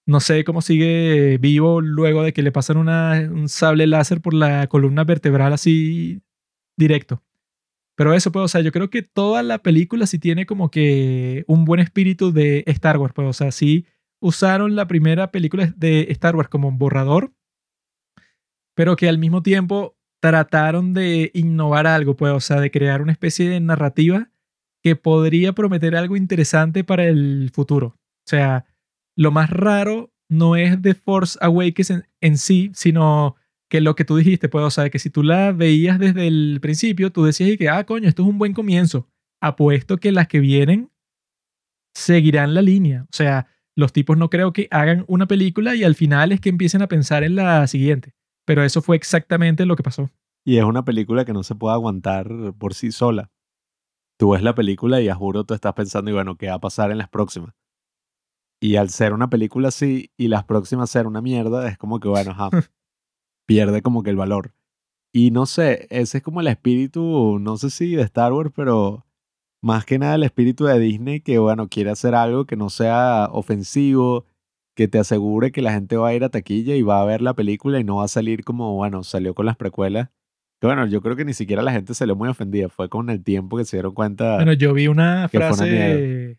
No 0.05 0.19
sé 0.19 0.43
cómo 0.43 0.61
sigue 0.61 1.37
vivo 1.39 1.81
luego 1.81 2.23
de 2.23 2.33
que 2.33 2.43
le 2.43 2.51
pasan 2.51 2.77
una, 2.77 3.27
un 3.31 3.47
sable 3.49 3.87
láser 3.87 4.19
por 4.21 4.33
la 4.33 4.67
columna 4.67 5.03
vertebral 5.03 5.53
así 5.53 6.21
directo. 6.77 7.23
Pero 7.95 8.13
eso, 8.13 8.31
pues, 8.31 8.43
o 8.45 8.47
sea, 8.47 8.61
yo 8.61 8.71
creo 8.71 8.89
que 8.89 9.03
toda 9.03 9.43
la 9.43 9.59
película 9.59 10.07
sí 10.07 10.17
tiene 10.19 10.45
como 10.45 10.71
que 10.71 11.43
un 11.47 11.65
buen 11.65 11.79
espíritu 11.79 12.31
de 12.31 12.63
Star 12.67 12.97
Wars, 12.97 13.13
pues, 13.13 13.27
o 13.27 13.33
sea, 13.33 13.51
sí 13.51 13.85
usaron 14.19 14.75
la 14.75 14.87
primera 14.87 15.31
película 15.31 15.73
de 15.75 16.07
Star 16.09 16.35
Wars 16.35 16.49
como 16.49 16.71
borrador, 16.71 17.31
pero 18.75 18.95
que 18.95 19.09
al 19.09 19.17
mismo 19.17 19.43
tiempo 19.43 19.97
trataron 20.21 20.93
de 20.93 21.31
innovar 21.33 21.87
algo, 21.87 22.15
pues, 22.15 22.31
o 22.31 22.39
sea, 22.39 22.59
de 22.59 22.71
crear 22.71 23.01
una 23.01 23.11
especie 23.11 23.49
de 23.49 23.59
narrativa 23.59 24.29
que 24.83 24.95
podría 24.95 25.53
prometer 25.53 25.95
algo 25.95 26.15
interesante 26.15 26.83
para 26.83 27.05
el 27.05 27.51
futuro. 27.53 27.87
O 27.97 28.27
sea, 28.27 28.65
lo 29.15 29.31
más 29.31 29.49
raro 29.49 30.13
no 30.29 30.55
es 30.55 30.81
The 30.81 30.93
Force 30.93 31.37
Awakens 31.41 31.89
en, 31.91 32.07
en 32.21 32.37
sí, 32.37 32.71
sino 32.73 33.35
que 33.69 33.81
lo 33.81 33.95
que 33.95 34.05
tú 34.05 34.17
dijiste, 34.17 34.49
pues, 34.49 34.65
o 34.65 34.69
sea, 34.69 34.89
que 34.89 34.99
si 34.99 35.09
tú 35.09 35.23
la 35.23 35.53
veías 35.53 35.97
desde 35.97 36.27
el 36.27 36.59
principio, 36.61 37.11
tú 37.11 37.23
decías 37.23 37.49
y 37.49 37.57
que, 37.57 37.69
ah, 37.69 37.85
coño, 37.85 38.07
esto 38.07 38.23
es 38.23 38.29
un 38.29 38.37
buen 38.37 38.53
comienzo. 38.53 39.07
Apuesto 39.41 39.97
que 39.97 40.11
las 40.11 40.27
que 40.27 40.39
vienen 40.39 40.91
seguirán 41.95 42.53
la 42.53 42.61
línea. 42.61 43.03
O 43.03 43.13
sea, 43.13 43.47
los 43.75 43.93
tipos 43.93 44.17
no 44.17 44.29
creo 44.29 44.53
que 44.53 44.67
hagan 44.71 45.05
una 45.07 45.27
película 45.27 45.75
y 45.75 45.83
al 45.83 45.95
final 45.95 46.31
es 46.31 46.41
que 46.41 46.49
empiecen 46.49 46.81
a 46.81 46.87
pensar 46.87 47.23
en 47.23 47.35
la 47.35 47.65
siguiente. 47.67 48.13
Pero 48.45 48.63
eso 48.63 48.81
fue 48.81 48.95
exactamente 48.95 49.65
lo 49.65 49.75
que 49.75 49.83
pasó. 49.83 50.09
Y 50.43 50.57
es 50.57 50.63
una 50.63 50.83
película 50.83 51.25
que 51.25 51.33
no 51.33 51.43
se 51.43 51.55
puede 51.55 51.73
aguantar 51.73 52.53
por 52.57 52.73
sí 52.73 52.91
sola. 52.91 53.31
Tú 54.17 54.31
ves 54.31 54.43
la 54.43 54.55
película 54.55 55.01
y 55.01 55.09
a 55.09 55.15
juro 55.15 55.43
tú 55.43 55.53
estás 55.53 55.73
pensando, 55.73 56.11
y 56.11 56.13
bueno, 56.13 56.37
¿qué 56.37 56.47
va 56.47 56.55
a 56.55 56.61
pasar 56.61 56.91
en 56.91 56.97
las 56.97 57.09
próximas? 57.09 57.53
Y 58.59 58.75
al 58.75 58.89
ser 58.89 59.13
una 59.13 59.29
película 59.29 59.69
así 59.69 60.11
y 60.17 60.27
las 60.27 60.43
próximas 60.43 60.89
ser 60.89 61.07
una 61.07 61.21
mierda, 61.21 61.67
es 61.67 61.77
como 61.77 61.99
que, 61.99 62.07
bueno, 62.07 62.31
ajá, 62.31 62.49
pierde 63.47 63.81
como 63.81 64.03
que 64.03 64.11
el 64.11 64.15
valor. 64.15 64.53
Y 65.13 65.31
no 65.31 65.45
sé, 65.45 65.87
ese 65.89 66.19
es 66.19 66.23
como 66.23 66.41
el 66.41 66.47
espíritu, 66.47 67.37
no 67.39 67.57
sé 67.57 67.69
si 67.69 67.95
de 67.95 68.03
Star 68.03 68.31
Wars, 68.31 68.51
pero 68.55 69.05
más 69.61 69.85
que 69.85 69.99
nada 69.99 70.15
el 70.15 70.23
espíritu 70.23 70.65
de 70.65 70.79
Disney 70.79 71.21
que, 71.21 71.37
bueno, 71.37 71.67
quiere 71.67 71.89
hacer 71.89 72.15
algo 72.15 72.45
que 72.45 72.55
no 72.55 72.69
sea 72.69 73.27
ofensivo, 73.31 74.25
que 74.75 74.87
te 74.87 74.99
asegure 74.99 75.51
que 75.51 75.61
la 75.61 75.73
gente 75.73 75.97
va 75.97 76.09
a 76.09 76.13
ir 76.13 76.23
a 76.23 76.29
taquilla 76.29 76.75
y 76.75 76.81
va 76.81 77.01
a 77.01 77.05
ver 77.05 77.21
la 77.21 77.33
película 77.33 77.79
y 77.79 77.83
no 77.83 77.97
va 77.97 78.05
a 78.05 78.07
salir 78.07 78.43
como, 78.43 78.75
bueno, 78.75 79.03
salió 79.03 79.33
con 79.35 79.45
las 79.45 79.57
precuelas. 79.57 80.09
Que 80.59 80.67
bueno, 80.67 80.85
yo 80.85 81.01
creo 81.01 81.15
que 81.15 81.25
ni 81.25 81.33
siquiera 81.33 81.61
la 81.63 81.71
gente 81.71 81.93
salió 81.93 82.15
muy 82.15 82.29
ofendida, 82.29 82.69
fue 82.69 82.87
con 82.87 83.09
el 83.09 83.23
tiempo 83.23 83.57
que 83.57 83.65
se 83.65 83.77
dieron 83.77 83.93
cuenta. 83.93 84.35
Bueno, 84.35 84.53
yo 84.53 84.73
vi 84.73 84.87
una 84.87 85.27
frase 85.27 86.37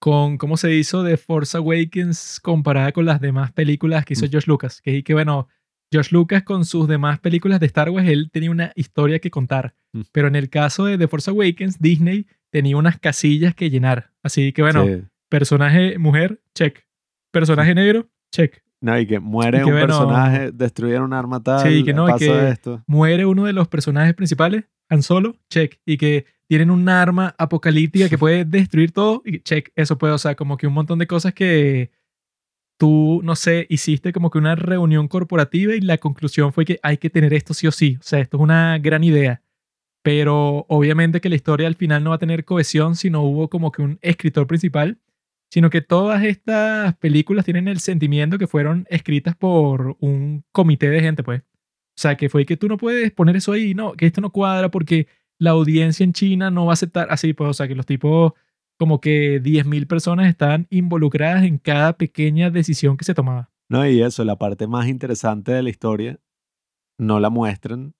con 0.00 0.38
cómo 0.38 0.56
se 0.56 0.74
hizo 0.74 1.02
de 1.02 1.16
Force 1.18 1.56
Awakens 1.58 2.40
comparada 2.42 2.92
con 2.92 3.04
las 3.04 3.20
demás 3.20 3.52
películas 3.52 4.04
que 4.06 4.14
hizo 4.14 4.24
Mm. 4.26 4.30
George 4.30 4.50
Lucas. 4.50 4.80
Que, 4.80 5.04
que 5.04 5.12
bueno, 5.12 5.48
George 5.92 6.10
Lucas 6.14 6.42
con 6.42 6.64
sus 6.64 6.88
demás 6.88 7.18
películas 7.20 7.60
de 7.60 7.66
Star 7.66 7.90
Wars, 7.90 8.08
él 8.08 8.30
tenía 8.32 8.50
una 8.50 8.72
historia 8.76 9.18
que 9.18 9.30
contar. 9.30 9.74
Mm. 9.92 10.00
Pero 10.10 10.28
en 10.28 10.36
el 10.36 10.48
caso 10.48 10.86
de 10.86 10.96
The 10.96 11.06
Force 11.08 11.30
Awakens, 11.30 11.78
Disney 11.80 12.26
tenía 12.50 12.76
unas 12.78 12.98
casillas 12.98 13.54
que 13.54 13.68
llenar. 13.68 14.10
Así 14.22 14.52
que 14.52 14.62
bueno, 14.62 14.86
Sí. 14.86 15.02
personaje 15.28 15.98
mujer, 15.98 16.40
check. 16.54 16.80
Personaje 17.30 17.74
negro, 17.74 18.08
check. 18.32 18.62
No, 18.80 18.98
y 18.98 19.06
que 19.06 19.20
muere 19.20 19.58
Y 19.58 19.60
que 19.60 19.66
un 19.66 19.72
bueno, 19.72 19.86
personaje, 19.86 20.52
destruyen 20.52 21.02
un 21.02 21.12
arma 21.12 21.42
tal, 21.42 21.60
Sí, 21.68 21.84
que 21.84 21.92
no, 21.92 22.08
y 22.08 22.12
pasa 22.12 22.18
que- 22.24 22.48
esto. 22.48 22.82
Muere 22.86 23.26
uno 23.26 23.44
de 23.44 23.52
los 23.52 23.68
personajes 23.68 24.14
principales, 24.14 24.64
Han 24.88 25.02
Solo, 25.02 25.36
check. 25.50 25.78
Y 25.84 25.96
que 25.98 26.24
tienen 26.48 26.70
un 26.70 26.88
arma 26.88 27.34
apocalíptica 27.38 28.08
que 28.08 28.18
puede 28.18 28.44
destruir 28.44 28.90
todo, 28.92 29.22
y 29.24 29.40
check. 29.40 29.70
Eso 29.76 29.98
puede, 29.98 30.14
o 30.14 30.18
sea, 30.18 30.34
como 30.34 30.56
que 30.56 30.66
un 30.66 30.72
montón 30.72 30.98
de 30.98 31.06
cosas 31.06 31.32
que 31.34 31.90
tú, 32.78 33.20
no 33.22 33.36
sé, 33.36 33.66
hiciste 33.68 34.12
como 34.12 34.30
que 34.30 34.38
una 34.38 34.54
reunión 34.56 35.06
corporativa 35.06 35.74
y 35.74 35.80
la 35.80 35.98
conclusión 35.98 36.52
fue 36.52 36.64
que 36.64 36.80
hay 36.82 36.96
que 36.96 37.10
tener 37.10 37.34
esto 37.34 37.52
sí 37.54 37.66
o 37.66 37.72
sí. 37.72 37.96
O 38.00 38.02
sea, 38.02 38.20
esto 38.20 38.38
es 38.38 38.42
una 38.42 38.78
gran 38.78 39.04
idea. 39.04 39.42
Pero 40.02 40.64
obviamente 40.68 41.20
que 41.20 41.28
la 41.28 41.34
historia 41.34 41.66
al 41.68 41.74
final 41.74 42.02
no 42.02 42.10
va 42.10 42.16
a 42.16 42.20
tener 42.20 42.46
cohesión 42.46 42.96
si 42.96 43.10
no 43.10 43.22
hubo 43.22 43.50
como 43.50 43.70
que 43.70 43.82
un 43.82 43.98
escritor 44.00 44.46
principal, 44.46 44.98
sino 45.50 45.68
que 45.68 45.80
todas 45.80 46.22
estas 46.24 46.96
películas 46.96 47.44
tienen 47.44 47.68
el 47.68 47.80
sentimiento 47.80 48.38
que 48.38 48.46
fueron 48.46 48.86
escritas 48.88 49.36
por 49.36 49.96
un 50.00 50.44
comité 50.52 50.88
de 50.88 51.00
gente, 51.00 51.22
pues. 51.22 51.42
O 51.42 52.00
sea, 52.00 52.16
que 52.16 52.28
fue 52.28 52.46
que 52.46 52.56
tú 52.56 52.68
no 52.68 52.76
puedes 52.78 53.10
poner 53.10 53.36
eso 53.36 53.52
ahí, 53.52 53.74
no, 53.74 53.92
que 53.92 54.06
esto 54.06 54.20
no 54.20 54.30
cuadra 54.30 54.70
porque 54.70 55.08
la 55.38 55.50
audiencia 55.50 56.04
en 56.04 56.12
China 56.12 56.50
no 56.50 56.66
va 56.66 56.72
a 56.72 56.74
aceptar 56.74 57.08
así, 57.10 57.32
pues, 57.34 57.50
o 57.50 57.54
sea, 57.54 57.66
que 57.66 57.74
los 57.74 57.84
tipos, 57.84 58.32
como 58.78 59.00
que 59.00 59.42
10.000 59.42 59.86
personas 59.86 60.28
estaban 60.28 60.66
involucradas 60.70 61.44
en 61.44 61.58
cada 61.58 61.94
pequeña 61.94 62.50
decisión 62.50 62.96
que 62.96 63.04
se 63.04 63.14
tomaba. 63.14 63.50
No, 63.68 63.86
y 63.86 64.02
eso, 64.02 64.24
la 64.24 64.36
parte 64.36 64.66
más 64.66 64.88
interesante 64.88 65.52
de 65.52 65.62
la 65.62 65.70
historia 65.70 66.20
no 66.98 67.18
la 67.20 67.30
muestran. 67.30 67.94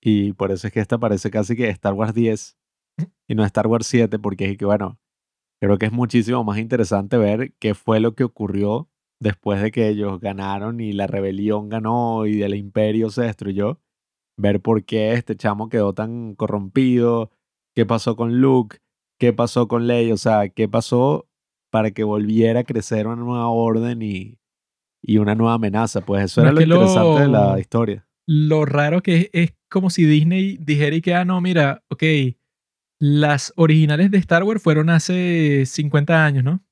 Y 0.00 0.32
por 0.32 0.50
eso 0.52 0.66
es 0.66 0.72
que 0.72 0.80
esta 0.80 0.98
parece 0.98 1.30
casi 1.30 1.56
que 1.56 1.68
Star 1.68 1.94
Wars 1.94 2.14
10 2.14 2.58
y 3.28 3.34
no 3.34 3.44
Star 3.44 3.66
Wars 3.66 3.86
7, 3.86 4.18
porque 4.18 4.50
es 4.50 4.58
que, 4.58 4.64
bueno, 4.64 4.98
creo 5.66 5.78
que 5.78 5.86
es 5.86 5.92
muchísimo 5.92 6.44
más 6.44 6.58
interesante 6.58 7.16
ver 7.16 7.52
qué 7.58 7.74
fue 7.74 8.00
lo 8.00 8.14
que 8.14 8.24
ocurrió 8.24 8.88
después 9.20 9.62
de 9.62 9.70
que 9.70 9.88
ellos 9.88 10.20
ganaron 10.20 10.80
y 10.80 10.92
la 10.92 11.06
rebelión 11.06 11.68
ganó 11.68 12.26
y 12.26 12.42
el 12.42 12.54
imperio 12.54 13.10
se 13.10 13.22
destruyó. 13.22 13.80
Ver 14.36 14.60
por 14.60 14.84
qué 14.84 15.12
este 15.12 15.36
chamo 15.36 15.68
quedó 15.68 15.92
tan 15.94 16.34
corrompido, 16.34 17.30
qué 17.74 17.86
pasó 17.86 18.16
con 18.16 18.40
Luke, 18.40 18.78
qué 19.18 19.32
pasó 19.32 19.68
con 19.68 19.86
Leia, 19.86 20.14
o 20.14 20.16
sea, 20.18 20.48
qué 20.48 20.68
pasó 20.68 21.28
para 21.70 21.92
que 21.92 22.04
volviera 22.04 22.60
a 22.60 22.64
crecer 22.64 23.06
una 23.06 23.16
nueva 23.16 23.48
orden 23.48 24.02
y, 24.02 24.38
y 25.02 25.18
una 25.18 25.34
nueva 25.34 25.54
amenaza. 25.54 26.00
Pues 26.00 26.24
eso 26.24 26.40
No, 26.42 26.48
era 26.48 26.50
es 26.50 26.54
lo 26.54 26.60
que 26.60 26.66
lo- 26.66 26.74
interesante 26.76 27.20
de 27.20 27.28
la 27.28 27.60
historia. 27.60 28.08
Lo 28.26 28.64
raro 28.64 29.02
que 29.02 29.16
es, 29.16 29.30
es 29.32 29.54
como 29.70 29.90
si 29.90 30.04
Disney 30.04 30.56
dijera 30.56 30.96
y 30.96 31.00
que, 31.02 31.14
ah, 31.14 31.24
no, 31.24 31.40
mira, 31.40 31.84
ok, 31.90 32.02
las 33.06 33.52
originales 33.56 34.10
de 34.10 34.16
Star 34.16 34.44
Wars 34.44 34.62
fueron 34.62 34.88
hace 34.88 35.66
50 35.66 36.24
años, 36.24 36.42
¿no? 36.42 36.64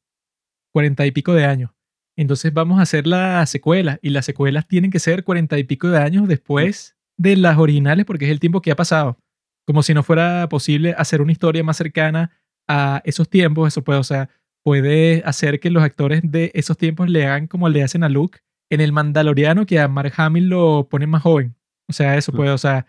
40 0.72 1.04
y 1.04 1.10
pico 1.10 1.34
de 1.34 1.44
años. 1.44 1.72
Entonces 2.16 2.54
vamos 2.54 2.78
a 2.78 2.82
hacer 2.82 3.06
la 3.06 3.44
secuela 3.44 3.98
y 4.00 4.08
las 4.08 4.24
secuelas 4.24 4.66
tienen 4.66 4.90
que 4.90 4.98
ser 4.98 5.24
40 5.24 5.58
y 5.58 5.64
pico 5.64 5.88
de 5.88 5.98
años 5.98 6.26
después 6.26 6.96
de 7.18 7.36
las 7.36 7.58
originales 7.58 8.06
porque 8.06 8.24
es 8.24 8.30
el 8.30 8.40
tiempo 8.40 8.62
que 8.62 8.70
ha 8.70 8.76
pasado. 8.76 9.18
Como 9.66 9.82
si 9.82 9.92
no 9.92 10.02
fuera 10.02 10.48
posible 10.48 10.94
hacer 10.96 11.20
una 11.20 11.32
historia 11.32 11.64
más 11.64 11.76
cercana 11.76 12.30
a 12.66 13.02
esos 13.04 13.28
tiempos. 13.28 13.68
Eso 13.68 13.84
puede, 13.84 13.98
o 13.98 14.04
sea, 14.04 14.30
puede 14.64 15.22
hacer 15.26 15.60
que 15.60 15.68
los 15.68 15.82
actores 15.82 16.22
de 16.24 16.50
esos 16.54 16.78
tiempos 16.78 17.10
le 17.10 17.26
hagan 17.26 17.46
como 17.46 17.68
le 17.68 17.82
hacen 17.82 18.04
a 18.04 18.08
Luke 18.08 18.38
en 18.70 18.80
el 18.80 18.92
Mandaloriano, 18.92 19.66
que 19.66 19.80
a 19.80 19.88
Mark 19.88 20.14
Hamill 20.16 20.48
lo 20.48 20.88
ponen 20.88 21.10
más 21.10 21.22
joven. 21.22 21.54
O 21.90 21.92
sea, 21.92 22.16
eso 22.16 22.32
puede, 22.32 22.52
o 22.52 22.58
sea, 22.58 22.86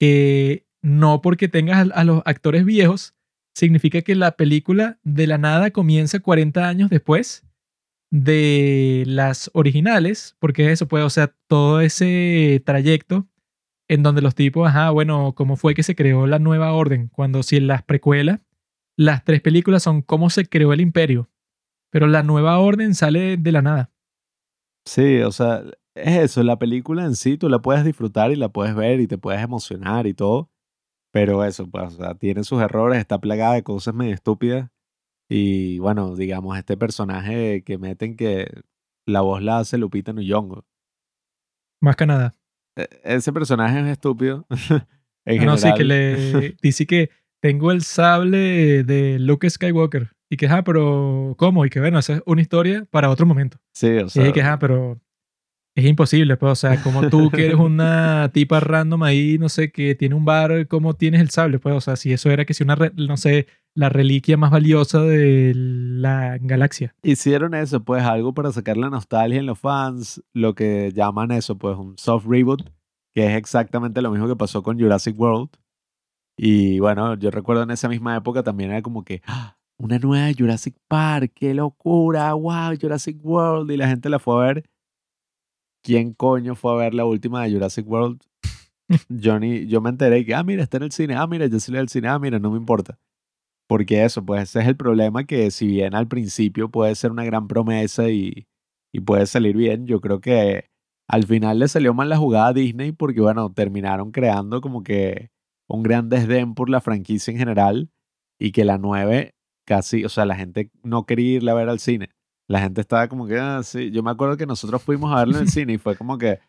que 0.00 0.66
no 0.82 1.20
porque 1.20 1.48
tengas 1.48 1.90
a, 1.92 2.04
los 2.04 2.22
actores 2.24 2.64
viejos 2.64 3.14
significa 3.54 4.02
que 4.02 4.14
la 4.14 4.32
película 4.32 4.98
de 5.02 5.26
la 5.26 5.38
nada 5.38 5.70
comienza 5.70 6.20
40 6.20 6.68
años 6.68 6.90
después 6.90 7.44
de 8.10 9.04
las 9.06 9.50
originales, 9.54 10.36
porque 10.40 10.72
eso 10.72 10.88
puede, 10.88 11.04
o 11.04 11.10
sea, 11.10 11.34
todo 11.46 11.80
ese 11.80 12.62
trayecto 12.64 13.28
en 13.88 14.02
donde 14.02 14.22
los 14.22 14.34
tipos, 14.34 14.68
ajá, 14.68 14.90
bueno, 14.90 15.34
cómo 15.34 15.56
fue 15.56 15.74
que 15.74 15.82
se 15.82 15.96
creó 15.96 16.26
la 16.26 16.38
nueva 16.38 16.72
orden, 16.72 17.08
cuando 17.08 17.42
si 17.42 17.56
en 17.56 17.66
las 17.66 17.82
precuelas, 17.82 18.40
las 18.96 19.24
tres 19.24 19.40
películas 19.40 19.82
son 19.82 20.02
cómo 20.02 20.30
se 20.30 20.46
creó 20.46 20.72
el 20.72 20.80
imperio, 20.80 21.28
pero 21.90 22.06
la 22.06 22.22
nueva 22.22 22.58
orden 22.58 22.94
sale 22.94 23.36
de 23.36 23.52
la 23.52 23.62
nada. 23.62 23.90
Sí, 24.84 25.20
o 25.22 25.32
sea, 25.32 25.64
es 25.94 26.16
eso, 26.16 26.42
la 26.42 26.58
película 26.58 27.04
en 27.04 27.16
sí 27.16 27.36
tú 27.36 27.48
la 27.48 27.60
puedes 27.60 27.84
disfrutar 27.84 28.30
y 28.30 28.36
la 28.36 28.48
puedes 28.48 28.74
ver 28.74 29.00
y 29.00 29.06
te 29.06 29.18
puedes 29.18 29.42
emocionar 29.42 30.06
y 30.06 30.14
todo, 30.14 30.50
pero 31.12 31.44
eso, 31.44 31.68
pues, 31.70 31.94
o 31.94 31.96
sea, 31.96 32.14
tiene 32.14 32.44
sus 32.44 32.62
errores, 32.62 32.98
está 33.00 33.18
plagada 33.20 33.54
de 33.54 33.62
cosas 33.62 33.94
medio 33.94 34.14
estúpidas 34.14 34.70
y 35.28 35.78
bueno, 35.80 36.16
digamos, 36.16 36.58
este 36.58 36.76
personaje 36.76 37.62
que 37.64 37.78
meten 37.78 38.16
que 38.16 38.48
la 39.06 39.20
voz 39.22 39.42
la 39.42 39.58
hace 39.60 39.78
Lupita 39.78 40.12
Nyong'o. 40.12 40.64
Más 41.80 41.96
que 41.96 42.06
nada. 42.06 42.32
E- 42.76 42.88
Ese 43.04 43.32
personaje 43.32 43.80
es 43.80 43.86
estúpido. 43.86 44.46
en 45.24 45.44
no, 45.44 45.56
sí, 45.56 45.72
que 45.74 45.84
general. 45.84 45.88
le 45.88 46.56
dice 46.62 46.86
que 46.86 47.10
tengo 47.40 47.72
el 47.72 47.82
sable 47.82 48.84
de 48.84 49.18
Luke 49.18 49.48
Skywalker. 49.48 50.12
Y 50.32 50.36
que, 50.36 50.46
ah, 50.46 50.62
pero 50.62 51.34
¿cómo? 51.38 51.64
Y 51.66 51.70
que, 51.70 51.80
bueno, 51.80 51.98
esa 51.98 52.14
es 52.14 52.22
una 52.26 52.40
historia 52.40 52.86
para 52.90 53.10
otro 53.10 53.26
momento. 53.26 53.58
Sí, 53.74 53.88
o 53.88 54.06
Y 54.06 54.10
sea, 54.10 54.22
dije 54.22 54.32
que, 54.32 54.42
ah, 54.42 54.58
pero 54.58 55.00
es 55.74 55.84
imposible, 55.84 56.36
pues, 56.36 56.52
o 56.52 56.56
sea, 56.56 56.82
como 56.82 57.08
tú 57.08 57.30
que 57.30 57.46
eres 57.46 57.58
una 57.58 58.30
tipa 58.32 58.60
random 58.60 59.02
ahí, 59.02 59.38
no 59.38 59.48
sé, 59.48 59.70
que 59.70 59.94
tiene 59.94 60.14
un 60.14 60.24
bar, 60.24 60.66
¿cómo 60.66 60.94
tienes 60.94 61.20
el 61.20 61.30
sable? 61.30 61.58
Pues, 61.58 61.74
o 61.74 61.80
sea, 61.80 61.96
si 61.96 62.12
eso 62.12 62.30
era 62.30 62.44
que 62.44 62.54
si 62.54 62.64
una, 62.64 62.76
no 62.96 63.16
sé, 63.16 63.46
la 63.74 63.88
reliquia 63.88 64.36
más 64.36 64.50
valiosa 64.50 65.02
de 65.02 65.52
la 65.54 66.38
galaxia. 66.40 66.94
hicieron 67.02 67.54
eso, 67.54 67.84
pues 67.84 68.02
algo 68.02 68.34
para 68.34 68.52
sacar 68.52 68.76
la 68.76 68.90
nostalgia 68.90 69.38
en 69.38 69.46
los 69.46 69.58
fans, 69.58 70.22
lo 70.32 70.54
que 70.54 70.92
llaman 70.92 71.30
eso, 71.30 71.56
pues 71.56 71.76
un 71.78 71.96
soft 71.96 72.26
reboot, 72.26 72.62
que 73.14 73.26
es 73.26 73.36
exactamente 73.36 74.02
lo 74.02 74.10
mismo 74.10 74.26
que 74.26 74.36
pasó 74.36 74.62
con 74.62 74.78
Jurassic 74.78 75.18
World. 75.18 75.50
Y 76.36 76.80
bueno, 76.80 77.14
yo 77.14 77.30
recuerdo 77.30 77.62
en 77.62 77.70
esa 77.70 77.88
misma 77.88 78.16
época 78.16 78.42
también 78.42 78.70
era 78.70 78.82
como 78.82 79.04
que 79.04 79.22
¡Ah! 79.26 79.56
una 79.78 79.98
nueva 79.98 80.32
Jurassic 80.36 80.74
Park, 80.88 81.32
qué 81.34 81.54
locura, 81.54 82.32
wow, 82.34 82.76
Jurassic 82.80 83.18
World, 83.22 83.70
y 83.70 83.76
la 83.76 83.88
gente 83.88 84.08
la 84.08 84.18
fue 84.18 84.34
a 84.34 84.46
ver. 84.46 84.70
¿Quién 85.82 86.12
coño 86.12 86.54
fue 86.54 86.72
a 86.72 86.76
ver 86.76 86.94
la 86.94 87.04
última 87.04 87.42
de 87.44 87.52
Jurassic 87.52 87.88
World? 87.88 88.20
Johnny, 89.22 89.66
yo 89.66 89.80
me 89.80 89.90
enteré 89.90 90.24
que, 90.24 90.34
ah, 90.34 90.42
mira, 90.42 90.62
está 90.62 90.76
en 90.78 90.84
el 90.84 90.92
cine, 90.92 91.14
ah, 91.14 91.26
mira, 91.26 91.46
yo 91.46 91.60
salí 91.60 91.78
del 91.78 91.88
cine, 91.88 92.08
ah, 92.08 92.18
mira, 92.18 92.38
no 92.38 92.50
me 92.50 92.58
importa. 92.58 92.98
Porque 93.68 94.04
eso, 94.04 94.24
pues 94.24 94.42
ese 94.42 94.60
es 94.60 94.66
el 94.66 94.76
problema 94.76 95.24
que 95.24 95.50
si 95.50 95.66
bien 95.66 95.94
al 95.94 96.08
principio 96.08 96.70
puede 96.70 96.94
ser 96.96 97.12
una 97.12 97.24
gran 97.24 97.46
promesa 97.48 98.10
y, 98.10 98.48
y 98.92 99.00
puede 99.00 99.26
salir 99.26 99.56
bien, 99.56 99.86
yo 99.86 100.00
creo 100.00 100.20
que 100.20 100.70
al 101.08 101.24
final 101.24 101.60
le 101.60 101.68
salió 101.68 101.94
mal 101.94 102.08
la 102.08 102.16
jugada 102.16 102.48
a 102.48 102.52
Disney 102.52 102.92
porque, 102.92 103.20
bueno, 103.20 103.52
terminaron 103.52 104.10
creando 104.12 104.60
como 104.60 104.82
que 104.82 105.30
un 105.68 105.82
gran 105.82 106.08
desdén 106.08 106.54
por 106.54 106.68
la 106.68 106.80
franquicia 106.80 107.30
en 107.32 107.38
general 107.38 107.90
y 108.38 108.52
que 108.52 108.64
la 108.64 108.78
9 108.78 109.34
casi, 109.64 110.04
o 110.04 110.08
sea, 110.08 110.24
la 110.24 110.34
gente 110.34 110.70
no 110.82 111.06
quería 111.06 111.36
irla 111.36 111.52
a 111.52 111.56
ver 111.56 111.68
al 111.68 111.78
cine. 111.78 112.10
La 112.50 112.60
gente 112.60 112.80
estaba 112.80 113.06
como 113.06 113.26
que, 113.26 113.38
ah, 113.38 113.60
sí, 113.62 113.90
yo 113.92 114.02
me 114.02 114.10
acuerdo 114.10 114.36
que 114.36 114.44
nosotros 114.46 114.82
fuimos 114.82 115.12
a 115.14 115.18
verla 115.20 115.36
en 115.38 115.42
el 115.44 115.48
cine 115.50 115.74
y 115.74 115.78
fue 115.78 115.94
como 115.96 116.18
que, 116.18 116.40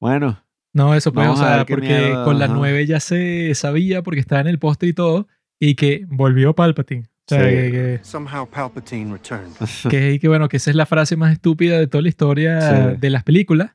bueno, 0.00 0.42
No, 0.74 0.92
eso 0.94 1.12
pues, 1.12 1.28
o 1.28 1.36
sea, 1.36 1.64
porque 1.66 1.86
mierda, 1.86 2.24
con 2.24 2.38
la 2.38 2.46
ajá. 2.46 2.54
9 2.54 2.84
ya 2.86 2.98
se 3.00 3.54
sabía 3.54 4.02
porque 4.02 4.20
estaba 4.20 4.40
en 4.40 4.48
el 4.48 4.58
póster 4.58 4.88
y 4.88 4.92
todo, 4.92 5.28
y 5.60 5.74
que 5.76 6.04
volvió 6.08 6.54
Palpatine. 6.54 7.04
O 7.04 7.28
sea, 7.28 7.40
Sí. 7.44 7.54
que, 7.54 7.70
que- 7.70 8.00
Somehow 8.02 8.48
Palpatine 8.48 9.12
returned. 9.12 9.52
que, 9.90 10.18
que, 10.20 10.28
bueno, 10.28 10.48
que 10.48 10.56
esa 10.58 10.70
es 10.70 10.76
la 10.76 10.84
frase 10.86 11.16
más 11.16 11.32
estúpida 11.32 11.78
de 11.78 11.86
toda 11.86 12.02
la 12.02 12.08
historia 12.08 12.60
Sí. 12.92 12.96
de 12.98 13.10
las 13.10 13.22
películas. 13.22 13.70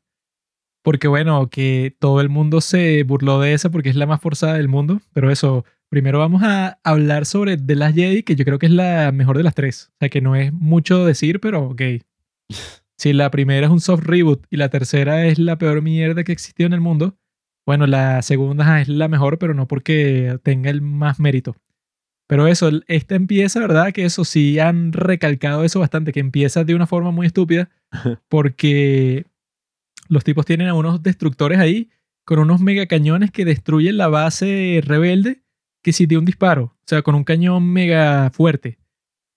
Porque 0.84 1.08
bueno, 1.08 1.48
que 1.50 1.96
todo 2.00 2.22
el 2.22 2.30
mundo 2.30 2.60
se 2.60 3.04
burló 3.04 3.40
de 3.40 3.54
esa 3.54 3.70
porque 3.70 3.90
es 3.90 3.96
la 3.96 4.08
más 4.08 4.20
forzada 4.20 4.56
del 4.56 4.68
mundo. 4.68 5.00
Pero 5.14 5.32
eso, 5.32 5.64
primero 5.92 6.20
vamos 6.20 6.42
a 6.42 6.80
hablar 6.86 7.26
sobre 7.26 7.58
The 7.58 7.76
Last 7.76 7.96
Jedi, 7.96 8.24
que 8.24 8.38
yo 8.38 8.46
creo 8.46 8.58
que 8.58 8.68
es 8.68 8.72
la 8.72 9.12
mejor 9.12 9.36
de 9.36 9.44
las 9.44 9.54
tres. 9.54 9.90
O 9.92 9.98
sea, 10.00 10.10
que 10.10 10.22
no 10.22 10.38
es 10.38 10.54
mucho 10.54 11.06
decir, 11.06 11.42
pero 11.42 11.66
ok. 11.66 11.82
Si 12.98 13.12
la 13.12 13.30
primera 13.30 13.66
es 13.68 13.72
un 13.72 13.82
soft 13.82 14.06
reboot 14.06 14.46
y 14.50 14.56
la 14.56 14.70
tercera 14.70 15.26
es 15.26 15.38
la 15.38 15.58
peor 15.58 15.82
mierda 15.82 16.24
que 16.24 16.32
existió 16.32 16.66
en 16.66 16.72
el 16.72 16.80
mundo, 16.80 17.18
bueno, 17.66 17.88
la 17.88 18.22
segunda 18.22 18.80
es 18.80 18.88
la 18.88 19.10
mejor, 19.10 19.38
pero 19.38 19.54
no 19.54 19.68
porque 19.68 20.40
tenga 20.44 20.70
el 20.70 20.82
más 20.82 21.20
mérito. 21.20 21.58
Pero 22.26 22.48
eso, 22.48 22.70
esta 22.88 23.16
empieza, 23.16 23.60
¿verdad? 23.60 23.92
Que 23.92 24.06
eso 24.06 24.24
sí 24.24 24.60
han 24.60 24.94
recalcado 24.94 25.66
eso 25.66 25.82
bastante, 25.82 26.14
que 26.14 26.22
empieza 26.22 26.64
de 26.64 26.74
una 26.74 26.88
forma 26.88 27.12
muy 27.12 27.28
estúpida, 27.28 27.70
porque 28.30 29.26
los 30.08 30.24
tipos 30.24 30.46
tienen 30.46 30.70
a 30.70 30.74
unos 30.74 31.04
destructores 31.04 31.60
ahí 31.60 31.90
con 32.24 32.40
unos 32.40 32.62
megacañones 32.62 33.30
que 33.32 33.44
destruyen 33.44 33.98
la 33.98 34.08
base 34.08 34.80
rebelde 34.86 35.42
que 35.82 35.94
si 35.94 36.06
de 36.06 36.18
un 36.18 36.26
disparo, 36.26 36.64
o 36.64 36.84
sea, 36.86 37.02
con 37.02 37.16
un 37.16 37.24
cañón 37.24 37.72
mega 37.72 38.30
fuerte. 38.32 38.78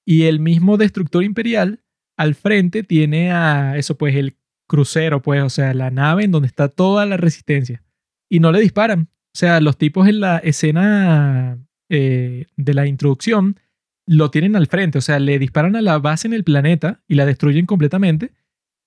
Y 0.07 0.25
el 0.25 0.41
mismo 0.41 0.77
destructor 0.77 1.25
imperial 1.25 1.83
al 2.17 2.35
frente 2.35 2.83
tiene 2.83 3.33
a 3.33 3.77
eso, 3.77 3.97
pues 3.97 4.15
el 4.15 4.37
crucero, 4.67 5.23
pues, 5.23 5.43
o 5.43 5.51
sea, 5.51 5.75
la 5.75 5.91
nave 5.91 6.25
en 6.25 6.31
donde 6.31 6.49
está 6.49 6.69
toda 6.69 7.07
la 7.07 7.17
resistencia. 7.17 7.83
Y 8.29 8.41
no 8.41 8.53
le 8.53 8.61
disparan. 8.61 9.09
O 9.35 9.37
sea, 9.37 9.61
los 9.61 9.79
tipos 9.79 10.07
en 10.09 10.21
la 10.21 10.39
escena 10.39 11.59
eh, 11.89 12.47
de 12.57 12.75
la 12.75 12.87
introducción 12.87 13.59
lo 14.07 14.31
tienen 14.31 14.55
al 14.57 14.67
frente, 14.67 14.99
o 14.99 15.01
sea, 15.01 15.19
le 15.19 15.39
disparan 15.39 15.77
a 15.77 15.83
la 15.83 15.99
base 15.99 16.29
en 16.29 16.35
el 16.35 16.45
planeta 16.45 17.03
y 17.09 17.15
la 17.15 17.27
destruyen 17.27 17.67
completamente, 17.67 18.33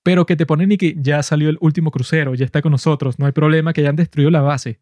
pero 0.03 0.25
que 0.25 0.35
te 0.35 0.45
ponen 0.45 0.71
y 0.71 0.77
que 0.77 0.95
ya 0.97 1.23
salió 1.23 1.49
el 1.49 1.57
último 1.59 1.91
crucero, 1.91 2.35
ya 2.35 2.45
está 2.45 2.61
con 2.61 2.71
nosotros, 2.71 3.17
no 3.19 3.25
hay 3.25 3.31
problema 3.31 3.73
que 3.73 3.81
hayan 3.81 3.95
destruido 3.95 4.29
la 4.29 4.41
base. 4.41 4.79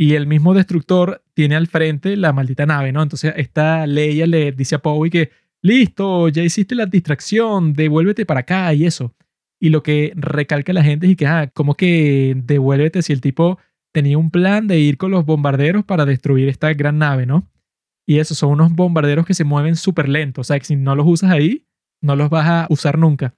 Y 0.00 0.14
el 0.14 0.26
mismo 0.26 0.54
destructor 0.54 1.22
tiene 1.34 1.56
al 1.56 1.66
frente 1.66 2.16
la 2.16 2.32
maldita 2.32 2.64
nave, 2.64 2.90
¿no? 2.90 3.02
Entonces 3.02 3.34
esta 3.36 3.86
Leia 3.86 4.26
le 4.26 4.50
dice 4.50 4.76
a 4.76 4.78
Poe 4.78 5.10
que, 5.10 5.30
listo, 5.60 6.30
ya 6.30 6.42
hiciste 6.42 6.74
la 6.74 6.86
distracción, 6.86 7.74
devuélvete 7.74 8.24
para 8.24 8.40
acá 8.40 8.72
y 8.72 8.86
eso. 8.86 9.14
Y 9.60 9.68
lo 9.68 9.82
que 9.82 10.14
recalca 10.16 10.72
la 10.72 10.82
gente 10.82 11.04
es 11.04 11.12
y 11.12 11.16
que, 11.16 11.26
ah, 11.26 11.50
¿cómo 11.52 11.74
que 11.74 12.34
devuélvete 12.34 13.02
si 13.02 13.12
el 13.12 13.20
tipo 13.20 13.58
tenía 13.92 14.16
un 14.16 14.30
plan 14.30 14.66
de 14.68 14.80
ir 14.80 14.96
con 14.96 15.10
los 15.10 15.26
bombarderos 15.26 15.84
para 15.84 16.06
destruir 16.06 16.48
esta 16.48 16.72
gran 16.72 16.96
nave, 16.96 17.26
¿no? 17.26 17.46
Y 18.06 18.20
eso, 18.20 18.34
son 18.34 18.52
unos 18.52 18.72
bombarderos 18.72 19.26
que 19.26 19.34
se 19.34 19.44
mueven 19.44 19.76
súper 19.76 20.08
lentos. 20.08 20.46
O 20.46 20.48
sea, 20.48 20.58
que 20.58 20.64
si 20.64 20.76
no 20.76 20.96
los 20.96 21.06
usas 21.06 21.30
ahí, 21.30 21.66
no 22.00 22.16
los 22.16 22.30
vas 22.30 22.46
a 22.48 22.66
usar 22.70 22.96
nunca. 22.96 23.34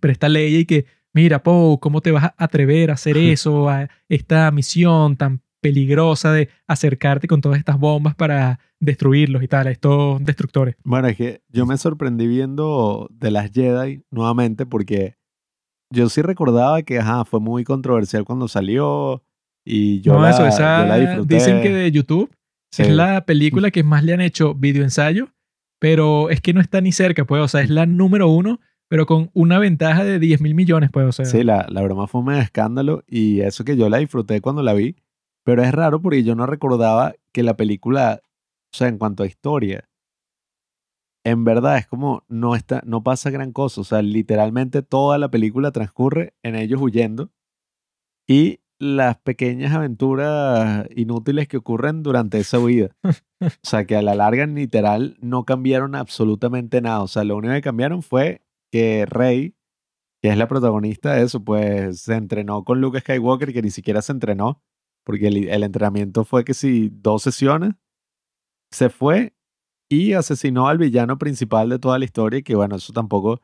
Pero 0.00 0.12
esta 0.12 0.30
ley 0.30 0.56
y 0.56 0.64
que, 0.64 0.86
mira, 1.12 1.42
Poe, 1.42 1.78
¿cómo 1.78 2.00
te 2.00 2.10
vas 2.10 2.24
a 2.24 2.34
atrever 2.38 2.90
a 2.90 2.94
hacer 2.94 3.18
eso? 3.18 3.68
A 3.68 3.90
esta 4.08 4.50
misión 4.50 5.18
tan 5.18 5.43
peligrosa 5.64 6.30
de 6.30 6.50
acercarte 6.66 7.26
con 7.26 7.40
todas 7.40 7.58
estas 7.58 7.78
bombas 7.78 8.14
para 8.14 8.60
destruirlos 8.80 9.42
y 9.42 9.48
tal, 9.48 9.66
estos 9.68 10.22
destructores. 10.22 10.76
Bueno, 10.84 11.08
es 11.08 11.16
que 11.16 11.40
yo 11.48 11.64
me 11.64 11.78
sorprendí 11.78 12.26
viendo 12.26 13.08
de 13.10 13.30
las 13.30 13.50
Jedi 13.50 14.02
nuevamente 14.10 14.66
porque 14.66 15.16
yo 15.90 16.10
sí 16.10 16.20
recordaba 16.20 16.82
que 16.82 16.98
ajá, 16.98 17.24
fue 17.24 17.40
muy 17.40 17.64
controversial 17.64 18.24
cuando 18.26 18.46
salió 18.46 19.22
y 19.64 20.02
yo, 20.02 20.12
no, 20.12 20.20
la, 20.20 20.30
eso, 20.30 20.42
yo 20.42 20.48
esa, 20.48 20.84
la 20.84 20.98
disfruté. 20.98 21.34
dicen 21.34 21.62
que 21.62 21.70
de 21.72 21.90
YouTube 21.90 22.30
Sí. 22.70 22.82
es 22.82 22.90
la 22.90 23.24
película 23.24 23.70
que 23.70 23.82
más 23.84 24.04
le 24.04 24.12
han 24.12 24.20
hecho 24.20 24.52
videoensayo, 24.54 25.28
pero 25.80 26.28
es 26.28 26.42
que 26.42 26.52
no 26.52 26.60
está 26.60 26.82
ni 26.82 26.92
cerca, 26.92 27.24
pues, 27.24 27.40
o 27.40 27.48
sea, 27.48 27.62
es 27.62 27.70
la 27.70 27.86
número 27.86 28.28
uno, 28.28 28.60
pero 28.90 29.06
con 29.06 29.30
una 29.32 29.58
ventaja 29.58 30.04
de 30.04 30.18
10 30.18 30.42
mil 30.42 30.54
millones, 30.54 30.90
pues, 30.92 31.06
o 31.06 31.12
sea. 31.12 31.24
Sí, 31.24 31.42
la, 31.42 31.66
la 31.70 31.80
broma 31.82 32.06
fue 32.06 32.20
un 32.20 32.32
escándalo 32.34 33.02
y 33.08 33.40
eso 33.40 33.64
que 33.64 33.76
yo 33.78 33.88
la 33.88 33.96
disfruté 33.98 34.42
cuando 34.42 34.62
la 34.62 34.74
vi, 34.74 34.96
pero 35.44 35.62
es 35.62 35.72
raro 35.72 36.00
porque 36.00 36.24
yo 36.24 36.34
no 36.34 36.46
recordaba 36.46 37.14
que 37.32 37.42
la 37.42 37.56
película, 37.56 38.20
o 38.24 38.76
sea, 38.76 38.88
en 38.88 38.98
cuanto 38.98 39.22
a 39.22 39.26
historia, 39.26 39.88
en 41.24 41.44
verdad 41.44 41.78
es 41.78 41.86
como 41.86 42.24
no, 42.28 42.54
está, 42.54 42.82
no 42.84 43.02
pasa 43.02 43.30
gran 43.30 43.52
cosa, 43.52 43.80
o 43.80 43.84
sea, 43.84 44.02
literalmente 44.02 44.82
toda 44.82 45.18
la 45.18 45.30
película 45.30 45.70
transcurre 45.70 46.34
en 46.42 46.56
ellos 46.56 46.80
huyendo 46.80 47.30
y 48.26 48.60
las 48.78 49.18
pequeñas 49.18 49.72
aventuras 49.72 50.86
inútiles 50.94 51.48
que 51.48 51.56
ocurren 51.58 52.02
durante 52.02 52.38
esa 52.38 52.58
huida. 52.58 52.90
O 53.40 53.50
sea, 53.62 53.84
que 53.84 53.94
a 53.94 54.00
la 54.00 54.14
larga, 54.14 54.46
literal, 54.46 55.18
no 55.20 55.44
cambiaron 55.44 55.94
absolutamente 55.94 56.80
nada. 56.80 57.02
O 57.02 57.08
sea, 57.08 57.24
lo 57.24 57.36
único 57.36 57.52
que 57.52 57.60
cambiaron 57.60 58.02
fue 58.02 58.40
que 58.72 59.04
Rey, 59.04 59.54
que 60.22 60.30
es 60.30 60.38
la 60.38 60.48
protagonista 60.48 61.12
de 61.12 61.24
eso, 61.24 61.44
pues 61.44 62.00
se 62.00 62.14
entrenó 62.14 62.64
con 62.64 62.80
Luke 62.80 63.00
Skywalker, 63.00 63.52
que 63.52 63.60
ni 63.60 63.70
siquiera 63.70 64.00
se 64.00 64.12
entrenó, 64.12 64.62
porque 65.04 65.28
el, 65.28 65.48
el 65.48 65.62
entrenamiento 65.62 66.24
fue 66.24 66.44
que 66.44 66.54
si 66.54 66.90
dos 66.92 67.22
sesiones, 67.22 67.74
se 68.70 68.88
fue 68.90 69.34
y 69.88 70.14
asesinó 70.14 70.68
al 70.68 70.78
villano 70.78 71.18
principal 71.18 71.68
de 71.68 71.78
toda 71.78 71.98
la 71.98 72.04
historia, 72.04 72.42
que 72.42 72.54
bueno, 72.56 72.76
eso 72.76 72.92
tampoco, 72.92 73.32
o 73.34 73.40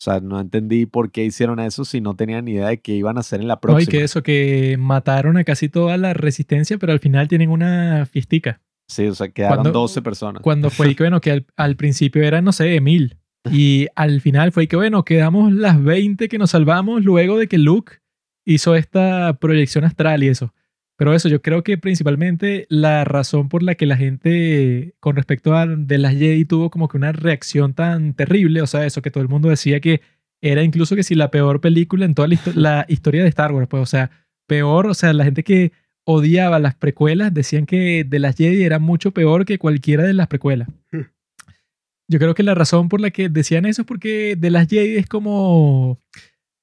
sea, 0.00 0.20
no 0.20 0.40
entendí 0.40 0.86
por 0.86 1.12
qué 1.12 1.24
hicieron 1.24 1.60
eso 1.60 1.84
si 1.84 2.00
no 2.00 2.16
tenían 2.16 2.46
ni 2.46 2.52
idea 2.52 2.68
de 2.68 2.80
qué 2.80 2.92
iban 2.92 3.16
a 3.16 3.20
hacer 3.20 3.40
en 3.40 3.48
la 3.48 3.54
No, 3.54 3.60
próxima. 3.60 3.82
y 3.82 3.86
que 3.86 4.02
eso, 4.04 4.22
que 4.22 4.76
mataron 4.78 5.36
a 5.36 5.44
casi 5.44 5.68
toda 5.68 5.96
la 5.96 6.14
resistencia, 6.14 6.78
pero 6.78 6.92
al 6.92 7.00
final 7.00 7.28
tienen 7.28 7.50
una 7.50 8.06
fiestica. 8.06 8.60
Sí, 8.88 9.06
o 9.06 9.14
sea, 9.14 9.28
quedaron 9.30 9.58
Cuando- 9.58 9.80
12 9.80 10.02
personas. 10.02 10.42
Cuando 10.42 10.68
fue 10.70 10.90
y 10.90 10.94
que, 10.94 11.04
bueno, 11.04 11.20
que 11.20 11.30
al, 11.30 11.46
al 11.56 11.76
principio 11.76 12.22
eran, 12.22 12.44
no 12.44 12.52
sé, 12.52 12.80
mil. 12.80 13.18
Y 13.52 13.88
al 13.94 14.22
final 14.22 14.52
fue 14.52 14.64
y 14.64 14.66
que, 14.68 14.76
bueno, 14.76 15.04
quedamos 15.04 15.52
las 15.52 15.82
20 15.82 16.28
que 16.28 16.38
nos 16.38 16.50
salvamos 16.52 17.04
luego 17.04 17.38
de 17.38 17.46
que 17.46 17.58
Luke 17.58 17.98
hizo 18.46 18.74
esta 18.74 19.34
proyección 19.38 19.84
astral 19.84 20.22
y 20.24 20.28
eso. 20.28 20.54
Pero 20.96 21.12
eso, 21.12 21.28
yo 21.28 21.42
creo 21.42 21.64
que 21.64 21.76
principalmente 21.76 22.66
la 22.68 23.04
razón 23.04 23.48
por 23.48 23.62
la 23.64 23.74
que 23.74 23.84
la 23.86 23.96
gente 23.96 24.94
con 25.00 25.16
respecto 25.16 25.56
a 25.56 25.66
de 25.66 25.98
las 25.98 26.12
Jedi 26.14 26.44
tuvo 26.44 26.70
como 26.70 26.88
que 26.88 26.96
una 26.96 27.10
reacción 27.12 27.74
tan 27.74 28.14
terrible, 28.14 28.62
o 28.62 28.66
sea, 28.66 28.86
eso 28.86 29.02
que 29.02 29.10
todo 29.10 29.22
el 29.22 29.28
mundo 29.28 29.48
decía 29.48 29.80
que 29.80 30.00
era 30.40 30.62
incluso 30.62 30.94
que 30.94 31.02
si 31.02 31.14
la 31.14 31.30
peor 31.30 31.60
película 31.60 32.04
en 32.04 32.14
toda 32.14 32.28
la, 32.28 32.34
histo- 32.34 32.54
la 32.54 32.84
historia 32.88 33.22
de 33.22 33.28
Star 33.30 33.50
Wars, 33.52 33.66
pues, 33.68 33.82
o 33.82 33.86
sea, 33.86 34.10
peor, 34.46 34.86
o 34.86 34.94
sea, 34.94 35.12
la 35.14 35.24
gente 35.24 35.42
que 35.42 35.72
odiaba 36.06 36.58
las 36.58 36.74
precuelas 36.76 37.32
decían 37.34 37.66
que 37.66 38.04
de 38.04 38.18
las 38.18 38.36
Jedi 38.36 38.62
era 38.62 38.78
mucho 38.78 39.10
peor 39.12 39.46
que 39.46 39.58
cualquiera 39.58 40.04
de 40.04 40.12
las 40.12 40.28
precuelas. 40.28 40.68
Yo 42.08 42.18
creo 42.18 42.34
que 42.34 42.42
la 42.42 42.54
razón 42.54 42.88
por 42.90 43.00
la 43.00 43.10
que 43.10 43.28
decían 43.30 43.64
eso 43.64 43.82
es 43.82 43.88
porque 43.88 44.36
de 44.36 44.50
las 44.50 44.68
Jedi 44.68 44.96
es 44.96 45.06
como 45.06 45.98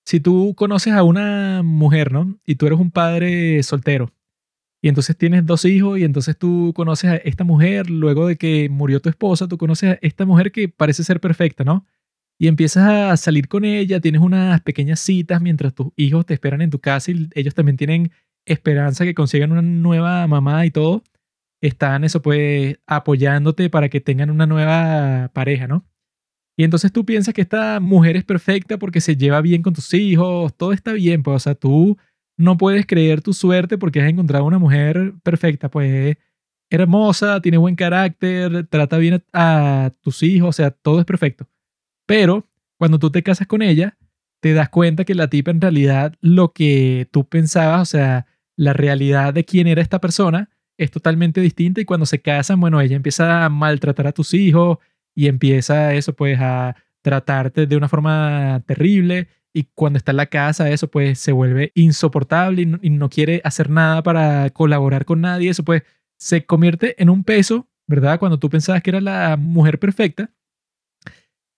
si 0.05 0.19
tú 0.19 0.53
conoces 0.55 0.93
a 0.93 1.03
una 1.03 1.63
mujer, 1.63 2.11
¿no? 2.11 2.39
Y 2.45 2.55
tú 2.55 2.67
eres 2.67 2.79
un 2.79 2.91
padre 2.91 3.61
soltero. 3.63 4.11
Y 4.81 4.89
entonces 4.89 5.15
tienes 5.15 5.45
dos 5.45 5.63
hijos 5.65 5.99
y 5.99 6.03
entonces 6.03 6.37
tú 6.37 6.73
conoces 6.75 7.11
a 7.11 7.15
esta 7.17 7.43
mujer, 7.43 7.89
luego 7.89 8.27
de 8.27 8.35
que 8.35 8.67
murió 8.69 8.99
tu 8.99 9.09
esposa, 9.09 9.47
tú 9.47 9.57
conoces 9.57 9.91
a 9.91 9.99
esta 10.01 10.25
mujer 10.25 10.51
que 10.51 10.69
parece 10.69 11.03
ser 11.03 11.19
perfecta, 11.19 11.63
¿no? 11.63 11.85
Y 12.39 12.47
empiezas 12.47 12.87
a 12.89 13.17
salir 13.17 13.47
con 13.47 13.63
ella, 13.65 13.99
tienes 13.99 14.21
unas 14.21 14.61
pequeñas 14.61 14.99
citas 14.99 15.41
mientras 15.41 15.75
tus 15.75 15.89
hijos 15.95 16.25
te 16.25 16.33
esperan 16.33 16.61
en 16.61 16.71
tu 16.71 16.79
casa 16.79 17.11
y 17.11 17.29
ellos 17.35 17.53
también 17.53 17.77
tienen 17.77 18.11
esperanza 18.45 19.05
que 19.05 19.13
consigan 19.13 19.51
una 19.51 19.61
nueva 19.61 20.25
mamá 20.25 20.65
y 20.65 20.71
todo. 20.71 21.03
Están 21.61 22.03
eso 22.03 22.23
pues 22.23 22.79
apoyándote 22.87 23.69
para 23.69 23.89
que 23.89 24.01
tengan 24.01 24.31
una 24.31 24.47
nueva 24.47 25.29
pareja, 25.33 25.67
¿no? 25.67 25.85
Y 26.57 26.63
entonces 26.63 26.91
tú 26.91 27.05
piensas 27.05 27.33
que 27.33 27.41
esta 27.41 27.79
mujer 27.79 28.17
es 28.17 28.23
perfecta 28.23 28.77
porque 28.79 29.01
se 29.01 29.15
lleva 29.15 29.41
bien 29.41 29.61
con 29.61 29.73
tus 29.73 29.93
hijos, 29.93 30.55
todo 30.57 30.73
está 30.73 30.93
bien, 30.93 31.23
pues, 31.23 31.35
o 31.35 31.39
sea, 31.39 31.55
tú 31.55 31.97
no 32.37 32.57
puedes 32.57 32.85
creer 32.85 33.21
tu 33.21 33.33
suerte 33.33 33.77
porque 33.77 34.01
has 34.01 34.09
encontrado 34.09 34.45
una 34.45 34.59
mujer 34.59 35.13
perfecta, 35.23 35.69
pues 35.69 36.17
hermosa, 36.69 37.41
tiene 37.41 37.57
buen 37.57 37.75
carácter, 37.75 38.65
trata 38.67 38.97
bien 38.97 39.23
a, 39.33 39.91
tus 40.01 40.23
hijos, 40.23 40.49
o 40.49 40.53
sea, 40.53 40.71
todo 40.71 40.99
es 40.99 41.05
perfecto. 41.05 41.47
Pero 42.05 42.47
cuando 42.77 42.97
tú 42.97 43.11
te 43.11 43.23
casas 43.23 43.47
con 43.47 43.61
ella, 43.61 43.97
te 44.39 44.53
das 44.53 44.69
cuenta 44.69 45.05
que 45.05 45.13
la 45.15 45.29
tipa 45.29 45.51
en 45.51 45.61
realidad 45.61 46.15
lo 46.21 46.53
que 46.53 47.07
tú 47.11 47.27
pensabas, 47.27 47.81
o 47.81 47.85
sea, 47.85 48.25
la 48.55 48.73
realidad 48.73 49.33
de 49.33 49.45
quién 49.45 49.67
era 49.67 49.81
esta 49.81 49.99
persona 49.99 50.49
es 50.77 50.91
totalmente 50.91 51.41
distinta 51.41 51.81
y 51.81 51.85
cuando 51.85 52.05
se 52.05 52.21
casan, 52.21 52.59
bueno, 52.59 52.81
ella 52.81 52.95
empieza 52.95 53.45
a 53.45 53.49
maltratar 53.49 54.07
a 54.07 54.13
tus 54.13 54.33
hijos 54.33 54.79
y 55.13 55.27
empieza 55.27 55.93
eso 55.93 56.13
pues 56.13 56.39
a 56.39 56.75
tratarte 57.01 57.67
de 57.67 57.75
una 57.75 57.89
forma 57.89 58.63
terrible 58.65 59.27
y 59.53 59.65
cuando 59.75 59.97
está 59.97 60.11
en 60.11 60.17
la 60.17 60.27
casa 60.27 60.69
eso 60.69 60.89
pues 60.89 61.19
se 61.19 61.31
vuelve 61.31 61.71
insoportable 61.75 62.61
y 62.61 62.65
no, 62.65 62.79
no 62.81 63.09
quiere 63.09 63.41
hacer 63.43 63.69
nada 63.69 64.03
para 64.03 64.49
colaborar 64.51 65.05
con 65.05 65.21
nadie, 65.21 65.49
eso 65.49 65.63
pues 65.63 65.83
se 66.17 66.45
convierte 66.45 67.01
en 67.01 67.09
un 67.09 67.23
peso, 67.23 67.67
¿verdad? 67.87 68.19
Cuando 68.19 68.39
tú 68.39 68.49
pensabas 68.49 68.81
que 68.81 68.91
era 68.91 69.01
la 69.01 69.37
mujer 69.37 69.79
perfecta 69.79 70.31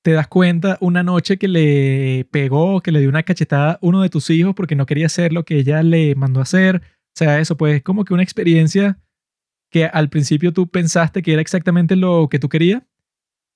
te 0.04 0.12
das 0.12 0.28
cuenta 0.28 0.78
una 0.82 1.02
noche 1.02 1.38
que 1.38 1.48
le 1.48 2.28
pegó, 2.30 2.82
que 2.82 2.92
le 2.92 3.00
dio 3.00 3.10
una 3.10 3.24
cachetada 3.24 3.74
a 3.74 3.80
uno 3.82 4.02
de 4.02 4.10
tus 4.10 4.30
hijos 4.30 4.54
porque 4.54 4.76
no 4.76 4.86
quería 4.86 5.06
hacer 5.06 5.32
lo 5.32 5.46
que 5.46 5.56
ella 5.56 5.82
le 5.82 6.14
mandó 6.16 6.42
hacer. 6.42 6.82
O 6.84 7.16
sea, 7.16 7.40
eso 7.40 7.56
pues 7.56 7.78
es 7.78 7.84
como 7.84 8.04
que 8.04 8.14
una 8.14 8.22
experiencia 8.22 9.00
que 9.72 9.86
al 9.86 10.10
principio 10.10 10.52
tú 10.52 10.68
pensaste 10.68 11.22
que 11.22 11.32
era 11.32 11.42
exactamente 11.42 11.96
lo 11.96 12.28
que 12.30 12.38
tú 12.38 12.50
querías, 12.50 12.84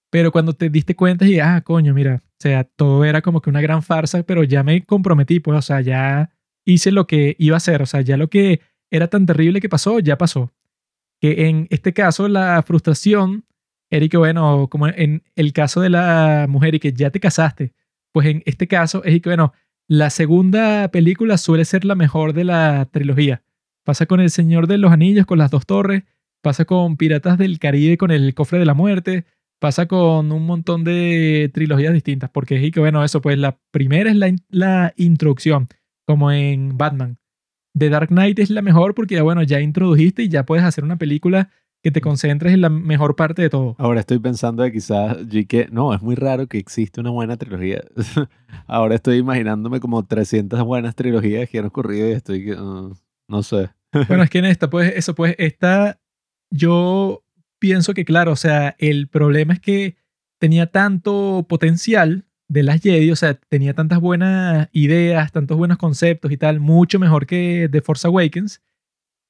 pero 0.09 0.31
cuando 0.31 0.53
te 0.53 0.69
diste 0.69 0.95
cuenta 0.95 1.25
y, 1.25 1.39
ah, 1.39 1.61
coño, 1.61 1.93
mira, 1.93 2.21
o 2.23 2.35
sea, 2.39 2.63
todo 2.63 3.03
era 3.05 3.21
como 3.21 3.41
que 3.41 3.49
una 3.49 3.61
gran 3.61 3.83
farsa, 3.83 4.23
pero 4.23 4.43
ya 4.43 4.63
me 4.63 4.83
comprometí, 4.85 5.39
pues, 5.39 5.57
o 5.57 5.61
sea, 5.61 5.81
ya 5.81 6.29
hice 6.65 6.91
lo 6.91 7.07
que 7.07 7.35
iba 7.39 7.55
a 7.55 7.57
hacer, 7.57 7.81
o 7.81 7.85
sea, 7.85 8.01
ya 8.01 8.17
lo 8.17 8.29
que 8.29 8.61
era 8.89 9.07
tan 9.07 9.25
terrible 9.25 9.61
que 9.61 9.69
pasó, 9.69 9.99
ya 9.99 10.17
pasó. 10.17 10.53
Que 11.19 11.47
en 11.47 11.67
este 11.71 11.93
caso 11.93 12.27
la 12.27 12.61
frustración 12.65 13.47
Eric, 13.89 14.15
bueno, 14.17 14.67
como 14.69 14.87
en 14.87 15.23
el 15.35 15.53
caso 15.53 15.81
de 15.81 15.89
la 15.89 16.45
mujer 16.49 16.75
y 16.75 16.79
que 16.79 16.91
ya 16.91 17.09
te 17.09 17.19
casaste, 17.19 17.73
pues 18.11 18.27
en 18.27 18.43
este 18.45 18.67
caso 18.67 19.01
que, 19.01 19.21
bueno, 19.23 19.53
la 19.87 20.09
segunda 20.09 20.89
película 20.91 21.37
suele 21.37 21.63
ser 21.63 21.85
la 21.85 21.95
mejor 21.95 22.33
de 22.33 22.43
la 22.43 22.89
trilogía. 22.91 23.43
Pasa 23.85 24.05
con 24.05 24.19
El 24.19 24.29
Señor 24.29 24.67
de 24.67 24.77
los 24.77 24.91
Anillos, 24.91 25.25
con 25.25 25.37
las 25.37 25.51
dos 25.51 25.65
torres, 25.65 26.03
pasa 26.41 26.65
con 26.65 26.97
Piratas 26.97 27.37
del 27.37 27.59
Caribe, 27.59 27.97
con 27.97 28.11
El 28.11 28.33
Cofre 28.33 28.59
de 28.59 28.65
la 28.65 28.73
Muerte, 28.73 29.25
pasa 29.59 29.87
con 29.87 30.31
un 30.31 30.45
montón 30.45 30.83
de 30.83 31.49
trilogías 31.53 31.93
distintas, 31.93 32.29
porque 32.29 32.63
es 32.63 32.71
que, 32.71 32.79
bueno, 32.79 33.03
eso, 33.03 33.21
pues 33.21 33.37
la 33.37 33.57
primera 33.71 34.09
es 34.09 34.15
la, 34.15 34.33
la 34.49 34.93
introducción, 34.97 35.67
como 36.05 36.31
en 36.31 36.77
Batman. 36.77 37.17
The 37.77 37.89
Dark 37.89 38.09
Knight 38.09 38.39
es 38.39 38.49
la 38.49 38.61
mejor 38.61 38.95
porque, 38.95 39.21
bueno, 39.21 39.43
ya 39.43 39.59
introdujiste 39.59 40.23
y 40.23 40.29
ya 40.29 40.45
puedes 40.45 40.65
hacer 40.65 40.83
una 40.83 40.97
película 40.97 41.49
que 41.83 41.91
te 41.91 42.01
concentres 42.01 42.53
en 42.53 42.61
la 42.61 42.69
mejor 42.69 43.15
parte 43.15 43.41
de 43.41 43.49
todo. 43.49 43.75
Ahora 43.77 43.99
estoy 43.99 44.19
pensando 44.19 44.63
de 44.63 44.71
quizás, 44.71 45.17
que 45.47 45.67
no, 45.71 45.93
es 45.93 46.01
muy 46.01 46.15
raro 46.15 46.47
que 46.47 46.57
existe 46.57 46.99
una 46.99 47.11
buena 47.11 47.37
trilogía. 47.37 47.83
Ahora 48.67 48.95
estoy 48.95 49.17
imaginándome 49.17 49.79
como 49.79 50.03
300 50.03 50.63
buenas 50.63 50.95
trilogías 50.95 51.49
que 51.49 51.59
han 51.59 51.65
ocurrido 51.65 52.09
y 52.09 52.13
estoy, 52.13 52.45
que 52.45 52.53
uh, 52.53 52.95
no 53.27 53.43
sé. 53.43 53.69
bueno, 54.07 54.23
es 54.23 54.29
que 54.31 54.39
en 54.39 54.45
esta, 54.45 54.69
pues, 54.69 54.93
eso, 54.95 55.13
pues, 55.13 55.35
esta, 55.37 55.99
yo 56.49 57.23
pienso 57.59 57.93
que, 57.93 58.05
claro, 58.05 58.31
o 58.31 58.35
sea, 58.35 58.75
el 58.79 59.07
problema 59.07 59.53
es 59.53 59.59
que 59.59 59.97
tenía 60.39 60.67
tanto 60.67 61.45
potencial 61.49 62.25
de 62.49 62.63
las 62.63 62.81
Jedi, 62.81 63.11
o 63.11 63.15
sea, 63.15 63.33
tenía 63.35 63.73
tantas 63.73 63.99
buenas 63.99 64.69
ideas, 64.71 65.31
tantos 65.31 65.57
buenos 65.57 65.77
conceptos 65.77 66.31
y 66.31 66.37
tal, 66.37 66.59
mucho 66.59 66.99
mejor 66.99 67.25
que 67.25 67.67
The 67.71 67.81
Force 67.81 68.07
Awakens, 68.07 68.61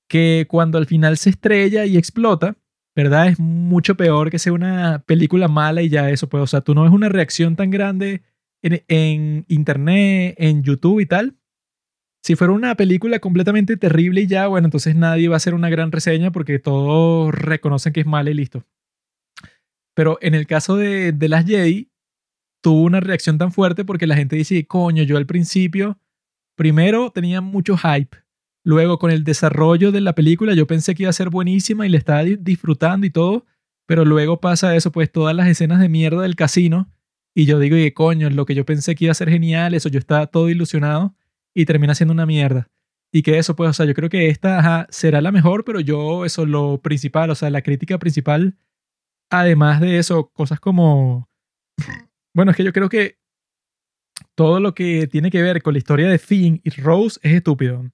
que 0.08 0.46
cuando 0.50 0.78
al 0.78 0.86
final 0.86 1.18
se 1.18 1.32
estrella 1.32 1.86
y 1.86 1.98
explota, 1.98 2.58
¿verdad? 2.96 3.28
Es 3.28 3.40
mucho 3.40 3.96
peor 3.96 4.30
que 4.30 4.40
sea 4.40 4.54
una 4.54 5.04
película 5.06 5.48
mala 5.48 5.82
y 5.82 5.90
ya 5.90 6.10
eso, 6.10 6.30
pues, 6.30 6.44
o 6.44 6.48
sea, 6.48 6.62
tú 6.62 6.76
no 6.76 6.84
ves 6.84 6.92
una 6.92 7.10
reacción 7.10 7.56
tan 7.56 7.70
grande 7.70 8.24
en, 8.62 9.46
internet, 9.48 10.36
en 10.38 10.64
YouTube 10.64 11.00
y 11.00 11.06
tal. 11.06 11.37
Si 12.28 12.36
fuera 12.36 12.52
una 12.52 12.76
película 12.76 13.20
completamente 13.20 13.78
terrible 13.78 14.20
y 14.20 14.28
ya, 14.28 14.48
bueno, 14.48 14.68
entonces 14.68 14.98
nadie 14.98 15.30
va 15.30 15.36
a 15.36 15.38
hacer 15.38 15.54
una 15.54 15.70
gran 15.70 15.94
reseña 15.94 16.30
porque 16.30 16.60
todos 16.60 17.34
reconocen 17.34 17.94
que 17.94 18.02
es 18.02 18.06
mala 18.06 18.30
y 18.30 18.34
listo. 18.34 18.66
Pero 19.94 20.18
en 20.20 20.36
el 20.36 20.46
caso 20.46 20.76
de, 20.76 21.14
de 21.14 21.30
las 21.30 21.46
Jedi, 21.46 21.90
tuvo 22.60 22.82
una 22.82 23.00
reacción 23.00 23.38
tan 23.38 23.54
fuerte 23.54 23.86
porque 23.86 24.08
la 24.08 24.18
gente 24.18 24.36
dice, 24.36 24.68
coño, 24.68 25.04
yo 25.04 25.16
al 25.16 25.26
principio, 25.26 26.02
primero 26.58 27.12
tenía 27.12 27.40
mucho 27.40 27.78
hype 27.78 28.18
Luego, 28.66 29.00
con 29.00 29.10
el 29.10 29.24
desarrollo 29.24 29.94
de 29.94 30.02
la 30.02 30.14
película, 30.14 30.54
yo 30.54 30.68
pensé 30.68 30.96
que 30.96 31.04
iba 31.04 31.10
a 31.12 31.14
ser 31.14 31.30
buenísima 31.30 31.86
y 31.86 31.90
le 31.90 31.98
estaba 31.98 32.26
disfrutando 32.26 33.08
y 33.08 33.10
todo, 33.10 33.46
pero 33.86 34.04
luego 34.04 34.42
pasa 34.42 34.76
eso, 34.76 34.92
pues 34.92 35.10
todas 35.10 35.34
las 35.34 35.48
escenas 35.48 35.80
de 35.80 35.88
mierda 35.88 36.24
del 36.24 36.36
casino, 36.36 36.92
y 37.34 37.46
yo 37.46 37.58
digo, 37.58 37.78
y 37.78 37.90
coño, 37.92 38.30
lo 38.30 38.46
que 38.46 38.54
yo 38.54 38.66
pensé 38.66 38.96
que 38.96 39.06
iba 39.06 39.14
a 39.14 39.16
ser 39.16 39.30
genial, 39.30 39.74
eso 39.74 39.88
yo 39.88 39.98
estaba 39.98 40.28
todo 40.28 40.50
ilusionado, 40.50 41.16
y 41.58 41.66
termina 41.66 41.96
siendo 41.96 42.14
una 42.14 42.28
mierda. 42.28 42.70
Y 43.12 43.24
que 43.24 43.40
eso, 43.40 43.56
pues, 43.56 43.72
o 43.72 43.74
sea, 43.74 43.88
yo 43.88 43.96
creo 43.96 44.10
que 44.10 44.30
esta 44.30 44.86
será 44.92 45.22
la 45.22 45.32
mejor, 45.32 45.64
pero 45.66 45.80
yo, 45.80 46.24
eso, 46.24 46.46
lo 46.46 46.82
principal, 46.84 47.32
o 47.32 47.36
sea, 47.36 47.50
la 47.50 47.64
crítica 47.64 47.98
principal, 47.98 48.56
además 49.32 49.82
de 49.82 49.98
eso, 49.98 50.30
cosas 50.30 50.60
como... 50.60 51.28
Bueno, 52.36 52.52
es 52.52 52.58
que 52.58 52.64
yo 52.64 52.72
creo 52.72 52.90
que 52.90 53.18
todo 54.36 54.60
lo 54.60 54.76
que 54.76 55.08
tiene 55.08 55.32
que 55.32 55.42
ver 55.42 55.64
con 55.64 55.74
la 55.74 55.80
historia 55.80 56.08
de 56.08 56.20
Finn 56.20 56.62
y 56.64 56.70
Rose 56.70 57.20
es 57.24 57.34
estúpido. 57.34 57.90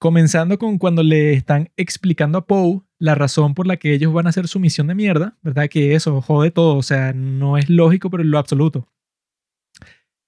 Comenzando 0.00 0.58
con 0.58 0.78
cuando 0.78 1.02
le 1.02 1.34
están 1.34 1.70
explicando 1.76 2.38
a 2.38 2.46
Poe 2.46 2.80
la 2.98 3.14
razón 3.14 3.52
por 3.52 3.66
la 3.66 3.76
que 3.76 3.92
ellos 3.92 4.14
van 4.14 4.26
a 4.26 4.30
hacer 4.30 4.48
su 4.48 4.58
misión 4.60 4.86
de 4.86 4.94
mierda, 4.94 5.36
¿verdad? 5.42 5.68
Que 5.68 5.94
eso 5.94 6.22
jode 6.22 6.50
todo, 6.50 6.76
o 6.76 6.82
sea, 6.82 7.12
no 7.12 7.58
es 7.58 7.68
lógico, 7.68 8.08
pero 8.08 8.22
en 8.22 8.30
lo 8.30 8.38
absoluto. 8.38 8.88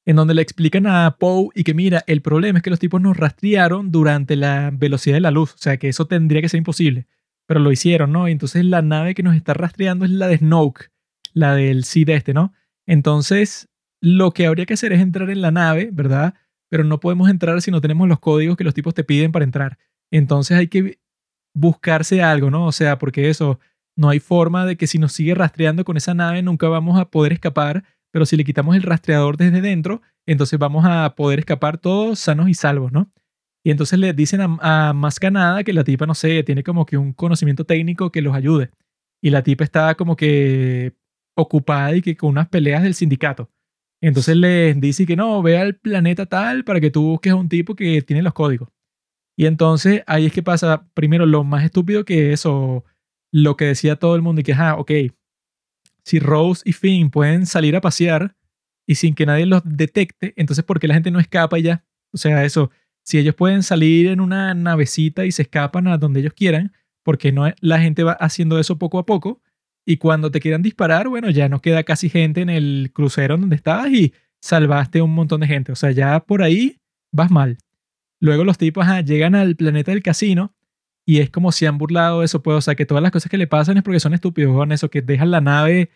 En 0.06 0.16
donde 0.16 0.34
le 0.34 0.42
explican 0.42 0.86
a 0.86 1.16
Poe 1.18 1.48
y 1.54 1.64
que 1.64 1.74
mira, 1.74 2.04
el 2.06 2.20
problema 2.20 2.58
es 2.58 2.62
que 2.62 2.70
los 2.70 2.78
tipos 2.78 3.00
nos 3.00 3.16
rastrearon 3.16 3.90
durante 3.90 4.36
la 4.36 4.70
velocidad 4.72 5.16
de 5.16 5.20
la 5.20 5.30
luz, 5.30 5.54
o 5.54 5.58
sea, 5.58 5.78
que 5.78 5.88
eso 5.88 6.06
tendría 6.06 6.42
que 6.42 6.48
ser 6.48 6.58
imposible, 6.58 7.06
pero 7.46 7.60
lo 7.60 7.72
hicieron, 7.72 8.12
¿no? 8.12 8.28
Y 8.28 8.32
entonces 8.32 8.64
la 8.64 8.82
nave 8.82 9.14
que 9.14 9.22
nos 9.22 9.34
está 9.34 9.54
rastreando 9.54 10.04
es 10.04 10.10
la 10.10 10.28
de 10.28 10.38
Snoke, 10.38 10.90
la 11.32 11.54
del 11.54 11.84
Seed 11.84 12.10
este, 12.10 12.34
¿no? 12.34 12.52
Entonces, 12.86 13.68
lo 14.02 14.32
que 14.32 14.46
habría 14.46 14.66
que 14.66 14.74
hacer 14.74 14.92
es 14.92 15.00
entrar 15.00 15.30
en 15.30 15.40
la 15.40 15.50
nave, 15.50 15.88
¿verdad? 15.90 16.34
pero 16.74 16.82
no 16.82 16.98
podemos 16.98 17.30
entrar 17.30 17.62
si 17.62 17.70
no 17.70 17.80
tenemos 17.80 18.08
los 18.08 18.18
códigos 18.18 18.56
que 18.56 18.64
los 18.64 18.74
tipos 18.74 18.94
te 18.94 19.04
piden 19.04 19.30
para 19.30 19.44
entrar. 19.44 19.78
Entonces 20.10 20.56
hay 20.56 20.66
que 20.66 20.98
buscarse 21.54 22.20
algo, 22.20 22.50
¿no? 22.50 22.66
O 22.66 22.72
sea, 22.72 22.98
porque 22.98 23.28
eso, 23.28 23.60
no 23.96 24.08
hay 24.08 24.18
forma 24.18 24.66
de 24.66 24.76
que 24.76 24.88
si 24.88 24.98
nos 24.98 25.12
sigue 25.12 25.36
rastreando 25.36 25.84
con 25.84 25.96
esa 25.96 26.14
nave 26.14 26.42
nunca 26.42 26.66
vamos 26.66 26.98
a 26.98 27.12
poder 27.12 27.32
escapar, 27.32 27.84
pero 28.14 28.26
si 28.26 28.36
le 28.36 28.44
quitamos 28.44 28.76
el 28.76 28.84
rastreador 28.84 29.36
desde 29.36 29.60
dentro, 29.60 30.00
entonces 30.24 30.56
vamos 30.56 30.84
a 30.86 31.16
poder 31.16 31.40
escapar 31.40 31.78
todos 31.78 32.20
sanos 32.20 32.48
y 32.48 32.54
salvos, 32.54 32.92
¿no? 32.92 33.10
Y 33.64 33.72
entonces 33.72 33.98
le 33.98 34.12
dicen 34.12 34.40
a, 34.40 34.90
a 34.90 34.92
Mascanada 34.92 35.64
que 35.64 35.72
la 35.72 35.82
tipa, 35.82 36.06
no 36.06 36.14
sé, 36.14 36.44
tiene 36.44 36.62
como 36.62 36.86
que 36.86 36.96
un 36.96 37.12
conocimiento 37.12 37.64
técnico 37.66 38.12
que 38.12 38.22
los 38.22 38.32
ayude. 38.36 38.70
Y 39.20 39.30
la 39.30 39.42
tipa 39.42 39.64
está 39.64 39.96
como 39.96 40.14
que 40.14 40.92
ocupada 41.36 41.96
y 41.96 42.02
que 42.02 42.16
con 42.16 42.30
unas 42.30 42.48
peleas 42.48 42.84
del 42.84 42.94
sindicato. 42.94 43.50
Entonces 44.00 44.36
les 44.36 44.80
dice 44.80 45.06
que 45.06 45.16
no, 45.16 45.42
ve 45.42 45.58
al 45.58 45.74
planeta 45.74 46.26
tal 46.26 46.62
para 46.62 46.80
que 46.80 46.92
tú 46.92 47.02
busques 47.02 47.32
a 47.32 47.36
un 47.36 47.48
tipo 47.48 47.74
que 47.74 48.00
tiene 48.02 48.22
los 48.22 48.32
códigos. 48.32 48.68
Y 49.36 49.46
entonces 49.46 50.04
ahí 50.06 50.26
es 50.26 50.32
que 50.32 50.44
pasa, 50.44 50.86
primero, 50.94 51.26
lo 51.26 51.42
más 51.42 51.64
estúpido 51.64 52.04
que 52.04 52.32
eso, 52.32 52.84
lo 53.32 53.56
que 53.56 53.64
decía 53.64 53.96
todo 53.96 54.14
el 54.14 54.22
mundo 54.22 54.40
y 54.40 54.44
que, 54.44 54.52
ah, 54.52 54.76
ok, 54.78 54.92
si 56.04 56.18
Rose 56.18 56.62
y 56.64 56.72
Finn 56.72 57.10
pueden 57.10 57.46
salir 57.46 57.76
a 57.76 57.80
pasear 57.80 58.36
y 58.86 58.96
sin 58.96 59.14
que 59.14 59.26
nadie 59.26 59.46
los 59.46 59.62
detecte, 59.64 60.34
entonces 60.36 60.64
¿por 60.64 60.78
qué 60.78 60.86
la 60.86 60.94
gente 60.94 61.10
no 61.10 61.18
escapa 61.18 61.58
ya? 61.58 61.84
O 62.12 62.18
sea, 62.18 62.44
eso, 62.44 62.70
si 63.02 63.18
ellos 63.18 63.34
pueden 63.34 63.62
salir 63.62 64.06
en 64.08 64.20
una 64.20 64.54
navecita 64.54 65.24
y 65.24 65.32
se 65.32 65.42
escapan 65.42 65.88
a 65.88 65.98
donde 65.98 66.20
ellos 66.20 66.34
quieran, 66.34 66.72
porque 67.02 67.32
no 67.32 67.50
la 67.60 67.80
gente 67.80 68.02
va 68.02 68.12
haciendo 68.12 68.58
eso 68.58 68.78
poco 68.78 68.98
a 68.98 69.06
poco 69.06 69.42
y 69.86 69.98
cuando 69.98 70.30
te 70.30 70.40
quieran 70.40 70.62
disparar, 70.62 71.08
bueno, 71.08 71.30
ya 71.30 71.48
no 71.48 71.60
queda 71.60 71.82
casi 71.84 72.08
gente 72.08 72.40
en 72.40 72.50
el 72.50 72.90
crucero 72.92 73.36
donde 73.36 73.56
estabas 73.56 73.90
y 73.90 74.14
salvaste 74.40 75.02
un 75.02 75.14
montón 75.14 75.40
de 75.40 75.46
gente. 75.46 75.72
O 75.72 75.76
sea, 75.76 75.90
ya 75.90 76.20
por 76.20 76.42
ahí 76.42 76.80
vas 77.12 77.30
mal. 77.30 77.58
Luego 78.20 78.44
los 78.44 78.58
tipos 78.58 78.86
llegan 79.04 79.34
al 79.34 79.56
planeta 79.56 79.92
del 79.92 80.02
casino 80.02 80.54
y 81.06 81.20
es 81.20 81.30
como 81.30 81.52
si 81.52 81.66
han 81.66 81.78
burlado 81.78 82.22
eso. 82.22 82.42
Pues, 82.42 82.56
o 82.56 82.60
sea, 82.60 82.74
que 82.74 82.86
todas 82.86 83.02
las 83.02 83.12
cosas 83.12 83.30
que 83.30 83.38
le 83.38 83.46
pasan 83.46 83.76
es 83.76 83.82
porque 83.82 84.00
son 84.00 84.14
estúpidos, 84.14 84.54
con 84.54 84.72
eso, 84.72 84.90
que 84.90 85.02
dejan 85.02 85.30
la 85.30 85.40
nave 85.40 85.90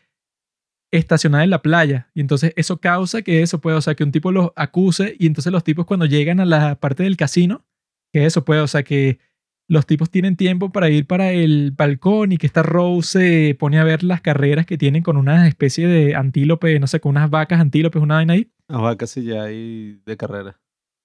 estacionada 0.90 1.44
en 1.44 1.50
la 1.50 1.62
playa. 1.62 2.10
Y 2.14 2.20
entonces 2.20 2.52
eso 2.56 2.78
causa 2.78 3.22
que 3.22 3.42
eso 3.42 3.60
puede, 3.60 3.76
o 3.76 3.80
sea, 3.80 3.94
que 3.94 4.04
un 4.04 4.12
tipo 4.12 4.32
los 4.32 4.50
acuse 4.56 5.16
y 5.18 5.26
entonces 5.26 5.52
los 5.52 5.64
tipos 5.64 5.86
cuando 5.86 6.06
llegan 6.06 6.40
a 6.40 6.46
la 6.46 6.76
parte 6.76 7.02
del 7.02 7.16
casino, 7.16 7.64
que 8.12 8.26
eso 8.26 8.44
puede, 8.44 8.60
o 8.60 8.66
sea, 8.66 8.82
que 8.82 9.18
los 9.68 9.86
tipos 9.86 10.10
tienen 10.10 10.36
tiempo 10.36 10.72
para 10.72 10.88
ir 10.88 11.06
para 11.06 11.30
el 11.30 11.72
balcón 11.72 12.32
y 12.32 12.38
que 12.38 12.46
esta 12.46 12.62
Rose 12.62 13.18
se 13.48 13.54
pone 13.54 13.78
a 13.78 13.84
ver 13.84 14.02
las 14.02 14.22
carreras 14.22 14.64
que 14.64 14.78
tienen 14.78 15.02
con 15.02 15.18
una 15.18 15.46
especie 15.46 15.86
de 15.86 16.14
antílope, 16.14 16.80
no 16.80 16.86
sé, 16.86 17.00
con 17.00 17.10
unas 17.10 17.28
vacas 17.28 17.60
antílopes, 17.60 18.00
una 18.00 18.14
vaina 18.14 18.32
ahí. 18.32 18.50
Las 18.66 18.80
vacas 18.80 19.10
sí 19.10 19.24
ya 19.24 19.42
hay 19.42 20.00
de 20.06 20.16
carrera. 20.16 20.58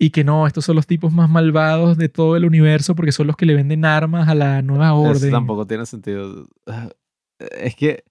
Y 0.03 0.09
que 0.09 0.25
no, 0.25 0.45
estos 0.45 0.65
son 0.65 0.75
los 0.75 0.85
tipos 0.85 1.13
más 1.13 1.30
malvados 1.30 1.97
de 1.97 2.09
todo 2.09 2.35
el 2.35 2.43
universo 2.43 2.93
porque 2.93 3.13
son 3.13 3.27
los 3.27 3.38
que 3.38 3.45
le 3.45 3.55
venden 3.55 3.85
armas 3.85 4.27
a 4.27 4.35
la 4.35 4.61
nueva 4.61 4.93
orden. 4.93 5.15
Eso 5.15 5.30
tampoco 5.30 5.65
tiene 5.65 5.85
sentido. 5.85 6.45
Es 7.39 7.75
que, 7.75 8.05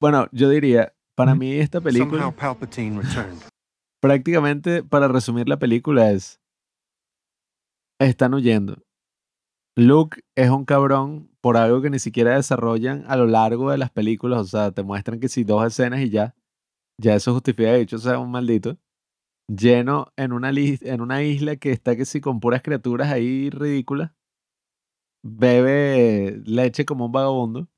bueno, 0.00 0.28
yo 0.30 0.48
diría, 0.48 0.94
para 1.16 1.34
mí 1.34 1.52
esta 1.52 1.80
película... 1.80 2.32
Prácticamente, 4.00 4.84
para 4.84 5.08
resumir 5.08 5.48
la 5.48 5.58
película 5.58 6.10
es... 6.10 6.40
Están 8.00 8.34
huyendo 8.34 8.76
Luke 9.76 10.22
es 10.36 10.50
un 10.50 10.64
cabrón 10.64 11.30
por 11.40 11.56
algo 11.56 11.80
que 11.80 11.90
ni 11.90 12.00
siquiera 12.00 12.34
desarrollan 12.34 13.04
a 13.06 13.16
lo 13.16 13.26
largo 13.26 13.70
de 13.70 13.78
las 13.78 13.90
películas. 13.90 14.40
O 14.40 14.44
sea, 14.44 14.72
te 14.72 14.82
muestran 14.82 15.20
que 15.20 15.28
si 15.28 15.44
dos 15.44 15.64
escenas 15.64 16.00
y 16.00 16.10
ya, 16.10 16.34
ya 17.00 17.14
eso 17.14 17.32
justifica 17.32 17.70
de 17.70 17.82
hecho 17.82 17.98
sea 17.98 18.18
un 18.18 18.32
maldito. 18.32 18.76
Lleno 19.48 20.12
en 20.16 20.32
una, 20.32 20.50
en 20.50 21.00
una 21.00 21.22
isla 21.22 21.56
que 21.56 21.72
está 21.72 21.96
que 21.96 22.04
si 22.04 22.20
con 22.20 22.38
puras 22.38 22.62
criaturas 22.62 23.10
ahí 23.10 23.50
ridículas. 23.50 24.12
Bebe 25.22 26.40
leche 26.44 26.84
como 26.84 27.06
un 27.06 27.12
vagabundo. 27.12 27.68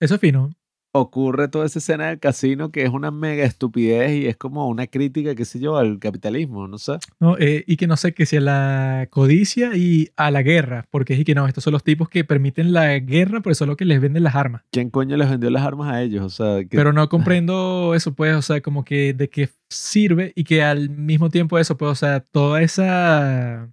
Eso 0.00 0.14
es 0.14 0.20
fino. 0.20 0.50
Ocurre 0.92 1.48
toda 1.48 1.66
esa 1.66 1.78
escena 1.78 2.08
del 2.08 2.18
casino 2.18 2.72
que 2.72 2.82
es 2.82 2.90
una 2.90 3.10
mega 3.10 3.44
estupidez 3.44 4.12
y 4.12 4.26
es 4.26 4.36
como 4.36 4.68
una 4.68 4.86
crítica, 4.86 5.34
qué 5.34 5.44
sé 5.44 5.60
yo, 5.60 5.76
al 5.76 5.98
capitalismo, 5.98 6.66
no 6.66 6.78
sé. 6.78 6.94
No, 7.20 7.36
eh, 7.38 7.64
y 7.66 7.76
que 7.76 7.86
no 7.86 7.96
sé, 7.96 8.12
que 8.12 8.26
sea 8.26 8.40
la 8.40 9.06
codicia 9.10 9.76
y 9.76 10.10
a 10.16 10.30
la 10.30 10.42
guerra, 10.42 10.86
porque 10.90 11.14
es 11.14 11.20
y 11.20 11.24
que 11.24 11.34
no, 11.34 11.46
estos 11.46 11.64
son 11.64 11.72
los 11.72 11.84
tipos 11.84 12.08
que 12.08 12.24
permiten 12.24 12.72
la 12.72 12.98
guerra, 12.98 13.40
por 13.40 13.52
eso 13.52 13.64
es 13.64 13.68
lo 13.68 13.76
que 13.76 13.84
les 13.84 14.00
venden 14.00 14.24
las 14.24 14.34
armas. 14.34 14.62
¿Quién 14.72 14.90
coño 14.90 15.16
les 15.16 15.30
vendió 15.30 15.50
las 15.50 15.62
armas 15.62 15.92
a 15.92 16.02
ellos? 16.02 16.24
O 16.24 16.30
sea, 16.30 16.64
que... 16.64 16.76
Pero 16.76 16.92
no 16.92 17.08
comprendo 17.10 17.94
eso, 17.94 18.14
pues, 18.14 18.34
o 18.34 18.42
sea, 18.42 18.60
como 18.60 18.84
que 18.84 19.14
de 19.14 19.28
qué 19.28 19.48
sirve 19.68 20.32
y 20.34 20.44
que 20.44 20.62
al 20.62 20.90
mismo 20.90 21.30
tiempo 21.30 21.58
eso, 21.58 21.76
pues, 21.76 21.92
o 21.92 21.94
sea, 21.94 22.20
toda 22.20 22.62
esa 22.62 23.70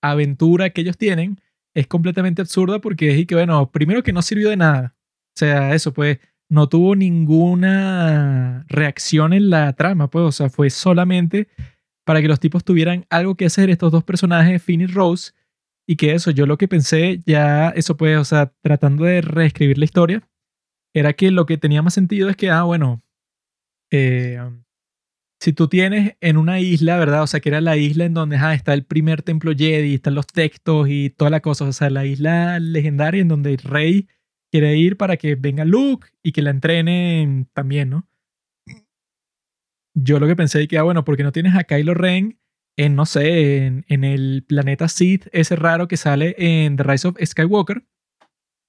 aventura 0.00 0.70
que 0.70 0.80
ellos 0.80 0.96
tienen 0.96 1.40
es 1.74 1.86
completamente 1.86 2.42
absurda 2.42 2.80
porque 2.80 3.10
es 3.12 3.18
y 3.18 3.26
que, 3.26 3.34
bueno, 3.34 3.70
primero 3.70 4.02
que 4.02 4.12
no 4.12 4.22
sirvió 4.22 4.48
de 4.48 4.56
nada. 4.56 4.94
Sea, 5.38 5.72
eso, 5.72 5.92
pues, 5.92 6.18
no 6.48 6.68
tuvo 6.68 6.96
ninguna 6.96 8.64
reacción 8.66 9.32
en 9.32 9.50
la 9.50 9.72
trama, 9.74 10.10
pues, 10.10 10.24
o 10.24 10.32
sea, 10.32 10.50
fue 10.50 10.68
solamente 10.68 11.46
para 12.04 12.20
que 12.20 12.26
los 12.26 12.40
tipos 12.40 12.64
tuvieran 12.64 13.06
algo 13.08 13.36
que 13.36 13.46
hacer, 13.46 13.70
estos 13.70 13.92
dos 13.92 14.02
personajes, 14.02 14.60
Finn 14.60 14.80
y 14.80 14.86
Rose, 14.86 15.34
y 15.86 15.94
que 15.94 16.12
eso, 16.12 16.32
yo 16.32 16.44
lo 16.44 16.58
que 16.58 16.66
pensé, 16.66 17.22
ya, 17.24 17.68
eso 17.68 17.96
pues, 17.96 18.18
o 18.18 18.24
sea, 18.24 18.52
tratando 18.62 19.04
de 19.04 19.20
reescribir 19.20 19.78
la 19.78 19.84
historia, 19.84 20.28
era 20.92 21.12
que 21.12 21.30
lo 21.30 21.46
que 21.46 21.56
tenía 21.56 21.82
más 21.82 21.94
sentido 21.94 22.28
es 22.28 22.36
que, 22.36 22.50
ah, 22.50 22.64
bueno, 22.64 23.04
eh, 23.92 24.40
si 25.40 25.52
tú 25.52 25.68
tienes 25.68 26.16
en 26.20 26.36
una 26.36 26.58
isla, 26.58 26.96
¿verdad? 26.96 27.22
O 27.22 27.28
sea, 27.28 27.38
que 27.38 27.50
era 27.50 27.60
la 27.60 27.76
isla 27.76 28.06
en 28.06 28.14
donde 28.14 28.38
ah, 28.38 28.54
está 28.54 28.74
el 28.74 28.84
primer 28.84 29.22
templo 29.22 29.52
Jedi, 29.56 29.94
están 29.94 30.16
los 30.16 30.26
textos 30.26 30.88
y 30.88 31.10
toda 31.10 31.30
la 31.30 31.38
cosa, 31.38 31.64
o 31.64 31.72
sea, 31.72 31.90
la 31.90 32.06
isla 32.06 32.58
legendaria 32.58 33.22
en 33.22 33.28
donde 33.28 33.52
el 33.52 33.58
rey 33.58 34.08
quiere 34.50 34.76
ir 34.76 34.96
para 34.96 35.16
que 35.16 35.34
venga 35.34 35.64
Luke 35.64 36.08
y 36.22 36.32
que 36.32 36.42
la 36.42 36.50
entrenen 36.50 37.48
también, 37.52 37.90
¿no? 37.90 38.08
Yo 39.94 40.20
lo 40.20 40.26
que 40.26 40.36
pensé 40.36 40.62
es 40.62 40.68
que, 40.68 40.78
ah, 40.78 40.82
bueno, 40.82 41.04
porque 41.04 41.24
no 41.24 41.32
tienes 41.32 41.56
a 41.56 41.64
Kylo 41.64 41.94
Ren 41.94 42.38
en, 42.76 42.94
no 42.94 43.06
sé, 43.06 43.66
en, 43.66 43.84
en 43.88 44.04
el 44.04 44.44
planeta 44.46 44.88
Sith, 44.88 45.26
ese 45.32 45.56
raro 45.56 45.88
que 45.88 45.96
sale 45.96 46.36
en 46.38 46.76
The 46.76 46.82
Rise 46.84 47.08
of 47.08 47.16
Skywalker, 47.22 47.84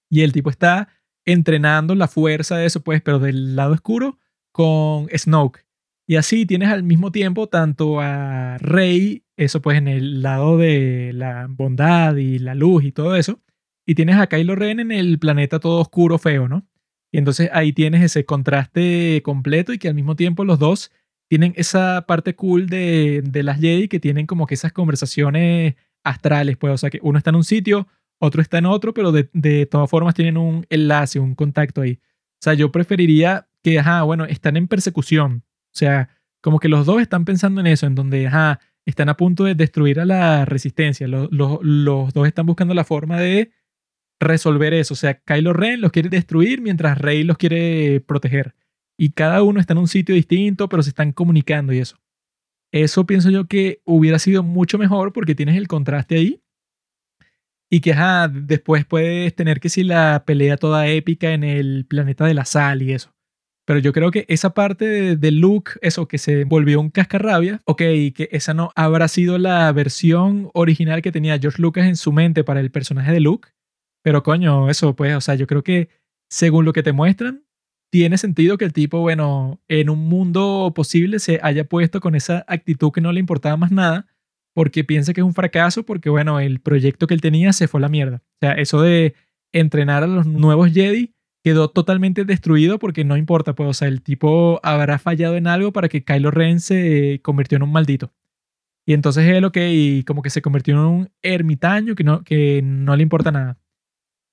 y 0.10 0.22
el 0.22 0.34
tipo 0.34 0.50
está 0.50 0.90
entrenando 1.26 1.94
la 1.94 2.08
fuerza 2.08 2.58
de 2.58 2.66
eso, 2.66 2.82
pues, 2.82 3.02
pero 3.02 3.20
del 3.20 3.56
lado 3.56 3.74
oscuro 3.74 4.18
con 4.52 5.08
Snoke. 5.16 5.66
Y 6.08 6.16
así 6.16 6.48
tienes 6.48 6.70
al 6.70 6.82
mismo 6.82 7.12
tiempo 7.12 7.48
tanto 7.48 8.00
a 8.02 8.58
Rey, 8.58 9.26
eso 9.38 9.62
pues 9.62 9.78
en 9.78 9.88
el 9.88 10.24
lado 10.24 10.58
de 10.58 11.12
la 11.14 11.46
bondad 11.48 12.16
y 12.16 12.40
la 12.40 12.56
luz 12.56 12.84
y 12.84 12.92
todo 12.92 13.16
eso, 13.16 13.40
y 13.90 13.96
tienes 13.96 14.18
a 14.18 14.28
Kylo 14.28 14.54
Ren 14.54 14.80
en 14.80 14.92
el 14.92 15.18
planeta 15.18 15.60
todo 15.60 15.82
oscuro, 15.82 16.20
feo, 16.20 16.48
¿no? 16.48 16.64
Y 17.12 17.18
entonces 17.18 17.50
ahí 17.54 17.74
tienes 17.74 18.04
ese 18.04 18.24
contraste 18.24 19.20
completo 19.24 19.74
y 19.74 19.80
que 19.80 19.88
al 19.88 19.96
mismo 19.96 20.16
tiempo 20.16 20.46
los 20.46 20.60
dos 20.60 20.92
tienen 21.28 21.54
esa 21.56 22.06
parte 22.06 22.36
cool 22.36 22.68
de, 22.68 23.24
de 23.26 23.42
las 23.42 23.60
Jedi 23.60 23.88
que 23.88 24.00
tienen 24.00 24.28
como 24.28 24.46
que 24.46 24.54
esas 24.54 24.74
conversaciones 24.74 25.74
astrales, 26.04 26.56
pues, 26.56 26.72
o 26.72 26.78
sea, 26.78 26.92
que 26.92 27.00
uno 27.02 27.18
está 27.18 27.32
en 27.32 27.38
un 27.38 27.44
sitio, 27.44 27.88
otro 28.20 28.44
está 28.44 28.60
en 28.60 28.68
otro, 28.68 28.94
pero 28.94 29.12
de, 29.12 29.28
de 29.34 29.66
todas 29.66 29.90
formas 29.90 30.14
tienen 30.14 30.38
un 30.38 30.68
enlace, 30.70 31.20
un 31.20 31.34
contacto 31.34 31.82
ahí. 31.82 31.94
O 32.04 32.42
sea, 32.42 32.54
yo 32.54 32.72
preferiría 32.72 33.48
que, 33.64 33.80
ajá, 33.80 34.04
bueno, 34.04 34.26
están 34.26 34.56
en 34.56 34.68
persecución, 34.68 35.46
o 35.48 35.76
sea, 35.76 36.10
como 36.42 36.60
que 36.60 36.70
los 36.70 36.86
dos 36.86 37.02
están 37.02 37.26
pensando 37.26 37.60
en 37.60 37.66
eso, 37.66 37.88
en 37.88 37.96
donde, 37.96 38.28
ajá, 38.28 38.60
están 38.86 39.10
a 39.10 39.18
punto 39.18 39.46
de 39.46 39.56
destruir 39.56 40.00
a 40.00 40.06
la 40.06 40.46
resistencia. 40.46 41.08
Los, 41.08 41.28
los, 41.32 41.58
los 41.64 42.14
dos 42.14 42.28
están 42.28 42.46
buscando 42.46 42.76
la 42.76 42.84
forma 42.84 43.20
de 43.20 43.52
resolver 44.20 44.74
eso. 44.74 44.94
O 44.94 44.98
sea, 44.98 45.20
Kylo 45.20 45.54
Ren 45.54 45.82
los 45.82 45.92
quiere 45.92 46.10
destruir 46.10 46.62
mientras 46.62 46.98
Rey 46.98 47.24
los 47.24 47.38
quiere 47.38 48.02
proteger. 48.02 48.56
Y 48.98 49.12
cada 49.12 49.44
uno 49.44 49.60
está 49.60 49.74
en 49.74 49.80
un 49.80 49.88
sitio 49.88 50.14
distinto, 50.14 50.68
pero 50.68 50.84
se 50.84 50.90
están 50.90 51.14
comunicando 51.14 51.74
y 51.74 51.80
eso. 51.80 51.98
Eso 52.72 53.06
pienso 53.06 53.30
yo 53.30 53.48
que 53.48 53.82
hubiera 53.86 54.20
sido 54.20 54.44
mucho 54.44 54.78
mejor 54.78 55.14
porque 55.14 55.36
tienes 55.36 55.56
el 55.56 55.68
contraste 55.68 56.16
ahí. 56.16 56.42
Y 57.72 57.82
que 57.82 57.94
ajá, 57.94 58.28
después 58.28 58.86
puedes 58.86 59.36
tener 59.36 59.60
que 59.60 59.70
si 59.70 59.84
la 59.84 60.24
pelea 60.26 60.58
toda 60.58 60.88
épica 60.88 61.34
en 61.34 61.44
el 61.44 61.86
planeta 61.88 62.26
de 62.26 62.34
la 62.34 62.46
sal 62.46 62.82
y 62.82 62.94
eso. 62.94 63.14
Pero 63.70 63.80
yo 63.80 63.94
creo 63.94 64.10
que 64.10 64.26
esa 64.28 64.56
parte 64.56 65.16
de, 65.16 65.32
Luke, 65.32 65.74
eso 65.82 66.08
que 66.08 66.18
se 66.18 66.44
volvió 66.44 66.82
un 66.82 66.90
cascarrabia, 66.90 67.62
ok, 67.66 67.78
que 67.78 68.28
esa 68.32 68.56
no 68.56 68.72
habrá 68.76 69.08
sido 69.08 69.38
la 69.38 69.72
versión 69.72 70.50
original 70.56 71.04
que 71.04 71.12
tenía 71.12 71.38
George 71.38 71.62
Lucas 71.62 71.86
en 71.86 71.96
su 71.96 72.12
mente 72.12 72.44
para 72.44 72.62
el 72.62 72.72
personaje 72.72 73.12
de 73.12 73.20
Luke. 73.20 73.50
Pero 74.10 74.24
coño, 74.24 74.72
eso 74.72 74.96
pues, 74.96 75.16
o 75.16 75.22
sea, 75.22 75.36
yo 75.36 75.46
creo 75.46 75.64
que 75.64 75.90
según 76.32 76.66
lo 76.66 76.74
que 76.74 76.82
te 76.82 76.94
muestran, 76.94 77.44
tiene 77.92 78.18
sentido 78.18 78.58
que 78.58 78.66
el 78.66 78.74
tipo, 78.74 79.02
bueno, 79.02 79.62
en 79.68 79.88
un 79.88 80.10
mundo 80.10 80.72
posible 80.76 81.20
se 81.20 81.40
haya 81.44 81.66
puesto 81.66 82.02
con 82.02 82.16
esa 82.16 82.44
actitud 82.48 82.92
que 82.92 83.02
no 83.02 83.12
le 83.12 83.20
importaba 83.20 83.56
más 83.56 83.72
nada, 83.72 84.08
porque 84.56 84.84
piensa 84.84 85.14
que 85.14 85.22
es 85.22 85.26
un 85.26 85.36
fracaso, 85.36 85.86
porque 85.86 86.10
bueno, 86.10 86.40
el 86.40 86.60
proyecto 86.60 87.06
que 87.06 87.14
él 87.14 87.22
tenía 87.22 87.54
se 87.54 87.68
fue 87.68 87.82
a 87.82 87.82
la 87.82 87.90
mierda. 87.90 88.24
O 88.24 88.38
sea, 88.42 88.54
eso 88.54 88.82
de 88.82 89.14
entrenar 89.54 90.02
a 90.02 90.08
los 90.08 90.26
nuevos 90.26 90.72
Jedi 90.72 91.14
quedó 91.44 91.70
totalmente 91.70 92.26
destruido 92.26 92.80
porque 92.80 93.06
no 93.06 93.16
importa, 93.16 93.54
pues, 93.54 93.70
o 93.70 93.74
sea, 93.74 93.90
el 93.90 94.02
tipo 94.02 94.60
habrá 94.64 94.98
fallado 94.98 95.36
en 95.36 95.46
algo 95.46 95.72
para 95.72 95.88
que 95.88 96.04
Kylo 96.04 96.32
Ren 96.32 96.62
se 96.62 97.20
convirtió 97.22 97.58
en 97.58 97.62
un 97.62 97.72
maldito. 97.72 98.12
Y 98.88 98.94
entonces 98.94 99.28
él, 99.28 99.46
ok, 99.46 99.60
como 100.08 100.24
que 100.24 100.32
se 100.32 100.42
convirtió 100.42 100.74
en 100.74 100.80
un 100.80 101.12
ermitaño 101.22 101.94
que 101.94 102.04
no, 102.04 102.24
que 102.24 102.64
no 102.64 102.96
le 102.96 103.04
importa 103.04 103.32
nada. 103.32 103.59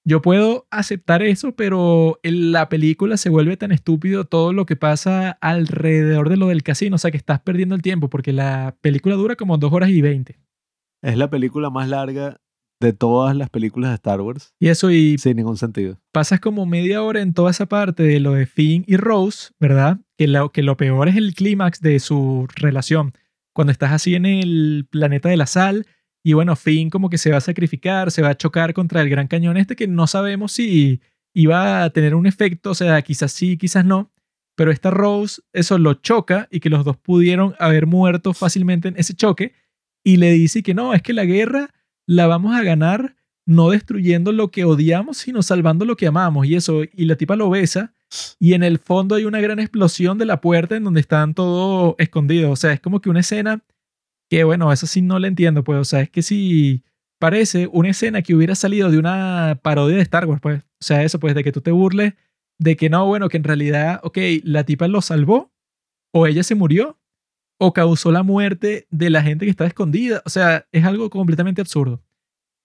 Yo 0.09 0.23
puedo 0.23 0.69
aceptar 0.71 1.23
eso, 1.23 1.57
pero 1.57 2.21
en 2.23 2.53
la 2.53 2.69
película 2.69 3.17
se 3.17 3.29
vuelve 3.29 3.57
tan 3.57 3.73
estúpido 3.73 4.25
todo 4.25 4.53
lo 4.53 4.65
que 4.65 4.77
pasa 4.77 5.33
alrededor 5.41 6.29
de 6.29 6.37
lo 6.37 6.47
del 6.47 6.63
casino, 6.63 6.95
o 6.95 6.99
sea 6.99 7.11
que 7.11 7.17
estás 7.17 7.41
perdiendo 7.41 7.75
el 7.75 7.83
tiempo 7.83 8.09
porque 8.09 8.33
la 8.33 8.77
película 8.81 9.17
dura 9.17 9.35
como 9.35 9.59
dos 9.59 9.73
horas 9.73 9.91
y 9.91 10.01
veinte. 10.01 10.39
Es 11.03 11.17
la 11.17 11.29
película 11.29 11.71
más 11.71 11.89
larga 11.89 12.41
de 12.81 12.93
todas 12.93 13.35
las 13.35 13.51
películas 13.51 13.91
de 13.91 13.97
Star 13.97 14.21
Wars. 14.21 14.55
Y 14.61 14.69
eso 14.69 14.93
y 14.93 15.19
Sin 15.19 15.39
ningún 15.39 15.57
sentido. 15.57 15.99
pasas 16.13 16.39
como 16.39 16.67
media 16.67 17.03
hora 17.03 17.21
en 17.21 17.35
toda 17.35 17.51
esa 17.51 17.67
parte 17.67 18.05
de 18.05 18.21
lo 18.21 18.35
de 18.35 18.47
Finn 18.47 18.85
y 18.87 18.97
Rose, 18.97 19.51
¿verdad? 19.59 19.99
Que 20.17 20.29
lo, 20.29 20.53
que 20.53 20.63
lo 20.63 20.77
peor 20.77 21.09
es 21.09 21.17
el 21.17 21.35
clímax 21.35 21.81
de 21.81 21.99
su 21.99 22.47
relación. 22.55 23.13
Cuando 23.53 23.73
estás 23.73 23.91
así 23.91 24.15
en 24.15 24.25
el 24.27 24.87
planeta 24.89 25.29
de 25.29 25.37
la 25.37 25.47
sal 25.47 25.87
y 26.27 26.33
bueno, 26.33 26.57
Finn 26.57 26.91
como 26.91 27.09
que 27.09 27.19
se 27.19 27.31
va 27.31 27.37
a 27.37 27.41
sacrificar, 27.41 28.11
se 28.11 28.21
va 28.21 28.31
a 28.31 28.37
chocar 28.37 28.75
contra 28.75 29.01
el 29.01 29.09
gran 29.09 29.29
cañón 29.29 29.57
este 29.57 29.77
que 29.77 29.87
no 29.87 30.09
sabemos 30.09 30.51
si 30.51 31.01
iba 31.33 31.85
a 31.85 31.91
tener 31.91 32.17
un 32.17 32.27
efecto, 32.27 32.71
o 32.71 32.75
sea, 32.75 33.01
quizás 33.03 33.31
sí, 33.31 33.57
quizás 33.57 33.85
no. 33.85 34.11
Pero 34.57 34.73
esta 34.73 34.91
Rose, 34.91 35.41
eso 35.53 35.79
lo 35.79 35.95
choca 35.95 36.49
y 36.51 36.59
que 36.59 36.69
los 36.69 36.85
dos 36.85 36.97
pudieron 36.97 37.55
haber 37.61 37.87
muerto 37.87 38.35
fácilmente 38.35 38.89
en 38.89 38.97
ese 38.97 39.15
choque. 39.15 39.53
Y 40.03 40.17
le 40.17 40.33
dice 40.33 40.65
que 40.65 40.75
no, 40.75 40.95
es 40.95 41.03
que 41.03 41.13
la 41.13 41.25
guerra 41.25 41.71
la 42.09 42.27
vamos 42.27 42.57
a 42.57 42.65
ganar 42.65 43.15
no 43.47 43.71
destruyendo 43.71 44.33
lo 44.33 44.51
que 44.51 44.65
odiamos, 44.65 45.19
sino 45.19 45.43
salvando 45.43 45.85
lo 45.85 45.97
que 45.97 46.09
amamos. 46.09 46.49
Y 46.49 46.57
eso, 46.57 46.83
y 46.83 47.05
la 47.05 47.15
tipa 47.15 47.37
lo 47.37 47.51
besa, 47.51 47.95
y 48.41 48.55
en 48.55 48.65
el 48.65 48.81
fondo 48.81 49.15
hay 49.15 49.27
una 49.27 49.41
gran 49.41 49.61
explosión 49.61 50.19
de 50.19 50.25
la 50.25 50.41
puerta 50.41 50.75
en 50.75 50.83
donde 50.83 51.03
están 51.03 51.35
todos 51.35 51.95
escondidos. 51.99 52.51
O 52.51 52.57
sea, 52.57 52.73
es 52.73 52.81
como 52.81 53.01
que 53.01 53.11
una 53.11 53.21
escena 53.21 53.63
que, 54.29 54.45
bueno, 54.45 54.73
eso 54.73 54.87
sí 54.87 55.03
no 55.03 55.19
la 55.19 55.29
entiendo, 55.29 55.65
pues. 55.65 55.79
O 55.79 55.85
sea, 55.85 56.01
es 56.01 56.11
que 56.11 56.23
si 56.23 56.85
parece 57.19 57.69
una 57.73 57.91
escena 57.91 58.23
que 58.23 58.35
hubiera 58.35 58.55
salido 58.55 58.91
de 58.91 58.99
una 58.99 59.59
parodia 59.63 59.97
de 59.97 60.03
Star 60.03 60.27
Wars, 60.27 60.41
pues. 60.41 60.61
O 60.63 60.85
sea, 60.85 61.03
eso, 61.03 61.19
pues, 61.21 61.35
de 61.35 61.45
que 61.45 61.53
tú 61.53 61.61
te 61.61 61.71
burles 61.71 62.15
de 62.59 62.77
que 62.77 62.89
no, 62.89 63.07
bueno, 63.07 63.29
que 63.29 63.37
en 63.37 63.45
realidad, 63.45 64.01
ok, 64.03 64.19
la 64.45 64.65
tipa 64.65 64.89
lo 64.89 65.03
salvó, 65.03 65.53
o 66.13 66.27
ella 66.27 66.43
se 66.43 66.55
murió, 66.55 66.99
o 67.59 67.73
causó 67.73 68.13
la 68.13 68.23
muerte 68.23 68.87
de 68.91 69.11
la 69.11 69.23
gente 69.23 69.47
que 69.47 69.51
estaba 69.51 69.69
escondida. 69.69 70.23
O 70.25 70.31
sea, 70.31 70.67
es 70.73 70.85
algo 70.85 71.11
completamente 71.11 71.61
absurdo. 71.61 72.03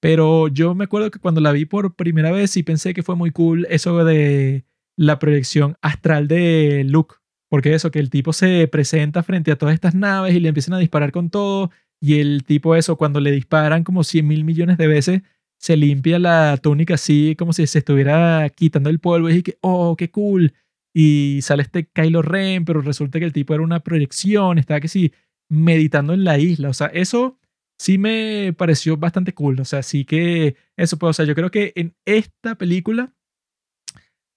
Pero 0.02 0.48
yo 0.48 0.74
me 0.76 0.86
acuerdo 0.86 1.12
que 1.12 1.20
cuando 1.20 1.42
la 1.42 1.52
vi 1.52 1.66
por 1.66 1.96
primera 1.96 2.32
vez 2.32 2.52
sí 2.52 2.64
pensé 2.64 2.94
que 2.94 3.04
fue 3.04 3.16
muy 3.16 3.32
cool 3.32 3.68
eso 3.70 4.04
de 4.04 4.66
la 4.98 5.20
proyección 5.20 5.78
astral 5.82 6.28
de 6.28 6.84
Luke. 6.88 7.16
Porque 7.52 7.76
eso, 7.76 7.92
que 7.92 8.00
el 8.00 8.10
tipo 8.10 8.34
se 8.34 8.68
presenta 8.68 9.22
frente 9.22 9.52
a 9.52 9.58
todas 9.58 9.76
estas 9.76 9.94
naves 9.94 10.34
y 10.34 10.40
le 10.40 10.48
empiezan 10.48 10.74
a 10.74 10.80
disparar 10.80 11.12
con 11.12 11.30
todo. 11.30 11.70
Y 12.02 12.20
el 12.20 12.44
tipo 12.46 12.76
eso, 12.76 12.96
cuando 12.96 13.20
le 13.20 13.32
disparan 13.32 13.84
como 13.84 14.04
100 14.04 14.28
mil 14.28 14.44
millones 14.46 14.78
de 14.80 14.88
veces, 14.88 15.22
se 15.60 15.78
limpia 15.78 16.18
la 16.18 16.58
túnica 16.58 16.96
así 16.96 17.36
como 17.38 17.54
si 17.54 17.68
se 17.68 17.80
estuviera 17.80 18.50
quitando 18.50 18.90
el 18.90 19.00
polvo. 19.00 19.30
Y 19.30 19.44
que, 19.44 19.58
oh, 19.62 19.96
qué 19.98 20.10
cool 20.10 20.54
y 20.94 21.40
sale 21.42 21.64
este 21.64 21.88
Kylo 21.88 22.22
Ren, 22.22 22.66
pero 22.66 22.82
resulta 22.82 23.20
que 23.20 23.26
el 23.26 23.34
tipo 23.34 23.54
era 23.54 23.64
una 23.64 23.82
proyección, 23.82 24.58
estaba 24.58 24.80
que 24.80 24.88
sí 24.88 25.14
meditando 25.50 26.14
en 26.14 26.24
la 26.24 26.38
isla, 26.40 26.70
o 26.70 26.74
sea, 26.74 26.88
eso 26.88 27.38
sí 27.80 27.98
me 27.98 28.54
pareció 28.58 28.98
bastante 28.98 29.34
cool, 29.34 29.60
o 29.60 29.66
sea, 29.66 29.84
sí 29.84 30.06
que 30.06 30.56
eso 30.78 30.98
pues, 30.98 31.12
o 31.12 31.14
sea, 31.14 31.26
yo 31.26 31.36
creo 31.36 31.52
que 31.52 31.74
en 31.76 31.96
esta 32.06 32.56
película 32.56 33.14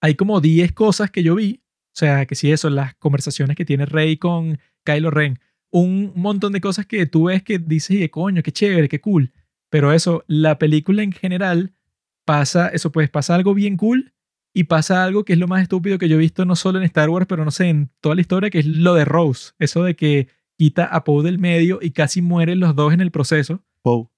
hay 0.00 0.14
como 0.14 0.40
10 0.40 0.72
cosas 0.72 1.10
que 1.10 1.22
yo 1.22 1.34
vi, 1.34 1.62
o 1.94 1.96
sea, 1.96 2.26
que 2.26 2.34
sí 2.34 2.50
eso, 2.50 2.70
las 2.70 2.94
conversaciones 2.96 3.56
que 3.56 3.64
tiene 3.64 3.86
Rey 3.86 4.16
con 4.16 4.58
Kylo 4.84 5.10
Ren, 5.10 5.38
un 5.70 6.12
montón 6.16 6.52
de 6.52 6.60
cosas 6.60 6.86
que 6.86 7.06
tú 7.06 7.24
ves 7.24 7.42
que 7.44 7.58
dices, 7.60 8.00
y 8.00 8.08
coño, 8.08 8.42
qué 8.42 8.50
chévere, 8.50 8.88
qué 8.88 9.00
cool, 9.00 9.32
pero 9.70 9.92
eso, 9.92 10.24
la 10.26 10.58
película 10.58 11.02
en 11.02 11.12
general 11.12 11.72
pasa, 12.24 12.68
eso 12.68 12.90
pues 12.90 13.10
pasa 13.10 13.34
algo 13.34 13.54
bien 13.54 13.76
cool 13.76 14.12
y 14.52 14.64
pasa 14.64 15.04
algo 15.04 15.24
que 15.24 15.34
es 15.34 15.38
lo 15.38 15.48
más 15.48 15.62
estúpido 15.62 15.98
que 15.98 16.08
yo 16.08 16.16
he 16.16 16.18
visto 16.18 16.44
no 16.44 16.56
solo 16.56 16.78
en 16.78 16.84
Star 16.84 17.10
Wars, 17.10 17.26
pero 17.28 17.44
no 17.44 17.50
sé, 17.50 17.68
en 17.68 17.90
toda 18.00 18.14
la 18.14 18.20
historia, 18.20 18.50
que 18.50 18.60
es 18.60 18.66
lo 18.66 18.94
de 18.94 19.04
Rose. 19.04 19.52
Eso 19.58 19.82
de 19.82 19.96
que 19.96 20.28
quita 20.56 20.84
a 20.84 21.04
Poe 21.04 21.24
del 21.24 21.38
medio 21.38 21.78
y 21.82 21.90
casi 21.90 22.22
mueren 22.22 22.60
los 22.60 22.74
dos 22.74 22.92
en 22.92 23.00
el 23.00 23.10
proceso. 23.10 23.64
Poe. 23.82 24.08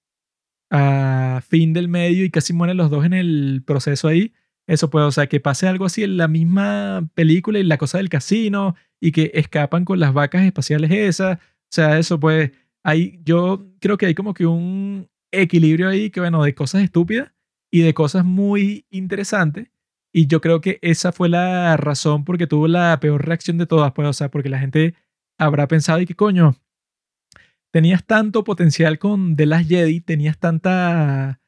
A 0.69 1.41
fin 1.47 1.73
del 1.73 1.87
medio 1.87 2.23
y 2.23 2.29
casi 2.29 2.53
mueren 2.53 2.77
los 2.77 2.89
dos 2.89 3.05
en 3.05 3.13
el 3.13 3.63
proceso 3.65 4.07
ahí. 4.07 4.33
Eso 4.67 4.89
puede, 4.89 5.05
o 5.05 5.11
sea, 5.11 5.27
que 5.27 5.39
pase 5.39 5.67
algo 5.67 5.85
así 5.85 6.03
en 6.03 6.17
la 6.17 6.27
misma 6.27 7.09
película 7.15 7.57
y 7.57 7.63
la 7.63 7.77
cosa 7.77 7.99
del 7.99 8.09
casino 8.09 8.75
y 8.99 9.13
que 9.13 9.31
escapan 9.33 9.85
con 9.85 9.99
las 9.99 10.13
vacas 10.13 10.43
espaciales 10.43 10.91
esas. 10.91 11.37
O 11.37 11.71
sea, 11.71 11.97
eso 11.97 12.19
pues, 12.19 12.51
hay, 12.83 13.19
yo 13.23 13.65
creo 13.79 13.97
que 13.97 14.07
hay 14.07 14.15
como 14.15 14.33
que 14.33 14.45
un 14.45 15.09
equilibrio 15.31 15.89
ahí 15.89 16.09
que, 16.09 16.19
bueno, 16.19 16.43
de 16.43 16.53
cosas 16.53 16.83
estúpidas 16.83 17.31
y 17.71 17.81
de 17.81 17.93
cosas 17.93 18.25
muy 18.25 18.85
interesantes. 18.89 19.69
Y 20.13 20.27
yo 20.27 20.41
creo 20.41 20.61
que 20.61 20.79
esa 20.81 21.11
fue 21.11 21.29
la 21.29 21.77
razón 21.77 22.25
porque 22.25 22.47
tuvo 22.47 22.67
la 22.67 22.99
peor 22.99 23.25
reacción 23.25 23.57
de 23.57 23.67
todas, 23.67 23.93
pues, 23.93 24.07
o 24.07 24.13
sea, 24.13 24.29
porque 24.29 24.49
la 24.49 24.59
gente 24.59 24.95
habrá 25.37 25.67
pensado, 25.67 26.01
¿y 26.01 26.05
qué 26.05 26.15
coño? 26.15 26.55
Tenías 27.71 28.05
tanto 28.05 28.43
potencial 28.43 28.99
con 28.99 29.35
The 29.35 29.45
Last 29.45 29.69
Jedi, 29.69 30.01
tenías 30.01 30.37
tanta 30.39 31.39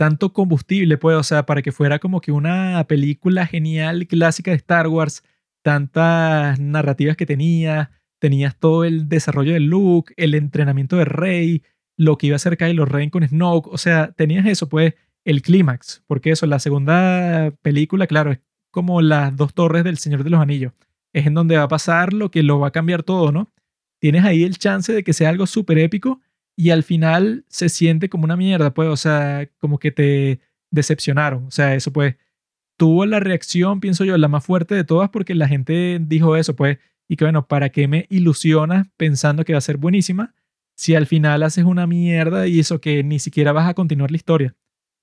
tanto 0.00 0.32
combustible, 0.32 0.96
pues, 0.96 1.14
o 1.14 1.22
sea, 1.22 1.44
para 1.44 1.60
que 1.60 1.72
fuera 1.72 1.98
como 1.98 2.22
que 2.22 2.32
una 2.32 2.82
película 2.88 3.44
genial, 3.44 4.06
clásica 4.06 4.50
de 4.50 4.56
Star 4.56 4.88
Wars, 4.88 5.22
tantas 5.60 6.58
narrativas 6.58 7.18
que 7.18 7.26
tenía, 7.26 7.90
tenías 8.18 8.56
todo 8.58 8.84
el 8.84 9.10
desarrollo 9.10 9.52
de 9.52 9.60
Luke, 9.60 10.14
el 10.16 10.34
entrenamiento 10.34 10.96
de 10.96 11.04
Rey, 11.04 11.62
lo 11.98 12.16
que 12.16 12.28
iba 12.28 12.34
a 12.34 12.36
hacer 12.36 12.56
Kylo 12.56 12.86
Ren 12.86 13.10
con 13.10 13.28
Snoke, 13.28 13.66
o 13.66 13.76
sea, 13.76 14.12
tenías 14.12 14.46
eso, 14.46 14.70
pues, 14.70 14.94
el 15.26 15.42
clímax, 15.42 16.02
porque 16.06 16.30
eso, 16.30 16.46
la 16.46 16.60
segunda 16.60 17.50
película, 17.60 18.06
claro, 18.06 18.32
es 18.32 18.38
como 18.70 19.02
las 19.02 19.36
dos 19.36 19.52
torres 19.52 19.84
del 19.84 19.98
Señor 19.98 20.24
de 20.24 20.30
los 20.30 20.40
Anillos, 20.40 20.72
es 21.12 21.26
en 21.26 21.34
donde 21.34 21.58
va 21.58 21.64
a 21.64 21.68
pasar 21.68 22.14
lo 22.14 22.30
que 22.30 22.42
lo 22.42 22.58
va 22.58 22.68
a 22.68 22.72
cambiar 22.72 23.02
todo, 23.02 23.32
¿no? 23.32 23.52
Tienes 23.98 24.24
ahí 24.24 24.44
el 24.44 24.56
chance 24.56 24.94
de 24.94 25.04
que 25.04 25.12
sea 25.12 25.28
algo 25.28 25.46
súper 25.46 25.76
épico 25.76 26.22
y 26.56 26.70
al 26.70 26.82
final 26.82 27.44
se 27.48 27.68
siente 27.68 28.08
como 28.08 28.24
una 28.24 28.36
mierda, 28.36 28.74
pues, 28.74 28.88
o 28.88 28.96
sea, 28.96 29.48
como 29.58 29.78
que 29.78 29.90
te 29.90 30.40
decepcionaron, 30.70 31.46
o 31.46 31.50
sea, 31.50 31.74
eso 31.74 31.92
pues 31.92 32.16
tuvo 32.76 33.04
la 33.06 33.20
reacción, 33.20 33.80
pienso 33.80 34.04
yo, 34.04 34.16
la 34.16 34.28
más 34.28 34.44
fuerte 34.44 34.74
de 34.74 34.84
todas 34.84 35.10
porque 35.10 35.34
la 35.34 35.48
gente 35.48 35.98
dijo 36.00 36.36
eso, 36.36 36.56
pues, 36.56 36.78
y 37.08 37.16
que 37.16 37.24
bueno, 37.24 37.46
¿para 37.46 37.70
qué 37.70 37.88
me 37.88 38.06
ilusionas 38.08 38.86
pensando 38.96 39.44
que 39.44 39.52
va 39.52 39.58
a 39.58 39.62
ser 39.62 39.76
buenísima 39.76 40.34
si 40.76 40.94
al 40.94 41.06
final 41.06 41.42
haces 41.42 41.64
una 41.64 41.86
mierda 41.86 42.46
y 42.46 42.60
eso 42.60 42.80
que 42.80 43.02
ni 43.04 43.18
siquiera 43.18 43.52
vas 43.52 43.68
a 43.68 43.74
continuar 43.74 44.10
la 44.10 44.16
historia, 44.16 44.54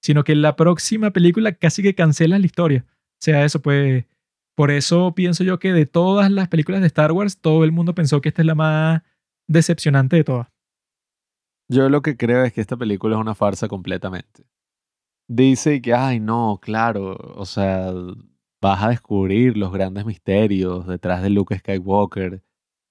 sino 0.02 0.24
que 0.24 0.32
en 0.32 0.42
la 0.42 0.56
próxima 0.56 1.12
película 1.12 1.52
casi 1.54 1.84
que 1.84 1.96
cancelas 1.96 2.40
la 2.40 2.46
historia? 2.46 2.86
O 2.90 3.20
sea, 3.20 3.46
eso 3.46 3.62
pues, 3.62 4.06
por 4.56 4.72
eso 4.72 5.14
pienso 5.14 5.44
yo 5.44 5.60
que 5.60 5.74
de 5.74 5.86
todas 5.86 6.32
las 6.32 6.48
películas 6.48 6.82
de 6.82 6.88
Star 6.88 7.12
Wars, 7.12 7.40
todo 7.40 7.64
el 7.64 7.72
mundo 7.72 7.94
pensó 7.94 8.22
que 8.22 8.30
esta 8.30 8.42
es 8.42 8.46
la 8.48 8.56
más 8.56 9.04
decepcionante 9.48 10.16
de 10.16 10.24
todas. 10.24 10.48
Yo 11.70 11.90
lo 11.90 12.02
que 12.02 12.16
creo 12.16 12.44
es 12.44 12.54
que 12.54 12.62
esta 12.62 12.78
película 12.78 13.16
es 13.16 13.22
una 13.22 13.36
farsa 13.36 13.68
completamente. 13.68 14.46
Dice 15.30 15.82
que, 15.82 15.94
ay, 15.94 16.20
no, 16.22 16.60
claro, 16.62 17.18
o 17.36 17.46
sea, 17.46 17.92
vas 18.62 18.84
a 18.84 18.90
descubrir 18.90 19.58
los 19.58 19.74
grandes 19.74 20.06
misterios 20.06 20.88
detrás 20.88 21.22
de 21.22 21.30
Luke 21.30 21.58
Skywalker, 21.58 22.42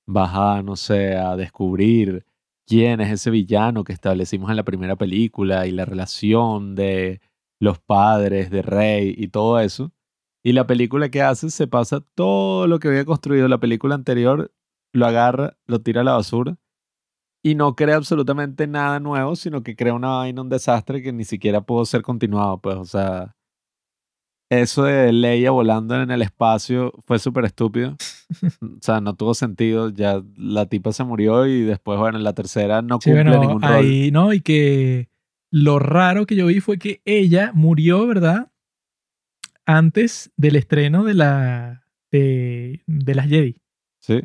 vas 0.06 0.30
a, 0.34 0.62
no 0.62 0.76
sé, 0.76 1.16
a 1.16 1.36
descubrir 1.36 2.26
quién 2.66 3.00
es 3.00 3.10
ese 3.10 3.30
villano 3.30 3.84
que 3.84 3.94
establecimos 3.94 4.50
en 4.50 4.56
la 4.56 4.64
primera 4.64 4.96
película 4.96 5.66
y 5.66 5.72
la 5.72 5.86
relación 5.86 6.74
de 6.74 7.20
los 7.60 7.78
padres 7.78 8.50
de 8.50 8.62
Rey 8.62 9.14
y 9.16 9.28
todo 9.28 9.58
eso. 9.60 9.92
Y 10.44 10.52
la 10.52 10.66
película 10.66 11.10
que 11.10 11.22
hace 11.22 11.50
se 11.50 11.66
pasa 11.66 12.00
todo 12.14 12.66
lo 12.66 12.78
que 12.78 12.88
había 12.88 13.04
construido 13.06 13.48
la 13.48 13.58
película 13.58 13.94
anterior, 13.94 14.52
lo 14.92 15.06
agarra, 15.06 15.56
lo 15.66 15.80
tira 15.80 16.02
a 16.02 16.04
la 16.04 16.12
basura 16.12 16.58
y 17.46 17.54
no 17.54 17.76
crea 17.76 17.94
absolutamente 17.94 18.66
nada 18.66 18.98
nuevo, 18.98 19.36
sino 19.36 19.62
que 19.62 19.76
crea 19.76 19.94
una 19.94 20.08
vaina, 20.08 20.42
un 20.42 20.48
desastre 20.48 21.00
que 21.00 21.12
ni 21.12 21.24
siquiera 21.24 21.60
pudo 21.60 21.84
ser 21.84 22.02
continuado, 22.02 22.60
pues, 22.60 22.74
o 22.74 22.84
sea, 22.84 23.36
eso 24.50 24.82
de 24.82 25.12
Leia 25.12 25.52
volando 25.52 25.94
en 26.02 26.10
el 26.10 26.22
espacio 26.22 26.92
fue 27.04 27.20
súper 27.20 27.44
estúpido. 27.44 27.96
o 28.62 28.78
sea, 28.80 29.00
no 29.00 29.14
tuvo 29.14 29.34
sentido. 29.34 29.90
Ya 29.90 30.24
la 30.36 30.66
tipa 30.66 30.90
se 30.90 31.04
murió 31.04 31.46
y 31.46 31.62
después, 31.62 32.00
bueno, 32.00 32.18
en 32.18 32.24
la 32.24 32.32
tercera 32.32 32.82
no 32.82 32.98
cumple 32.98 33.38
ningún 33.38 33.62
rol. 33.62 33.72
Ahí, 33.72 34.10
¿no? 34.10 34.32
Y 34.32 34.40
que 34.40 35.08
lo 35.52 35.78
raro 35.78 36.26
que 36.26 36.34
yo 36.34 36.46
vi 36.46 36.58
fue 36.58 36.78
que 36.78 37.00
ella 37.04 37.52
murió, 37.54 38.08
¿verdad? 38.08 38.50
Antes 39.66 40.32
del 40.36 40.56
estreno 40.56 41.04
de 41.04 41.14
la 41.14 41.84
de, 42.10 42.82
de 42.86 43.14
las 43.14 43.28
Jedi. 43.28 43.56
Sí. 44.00 44.20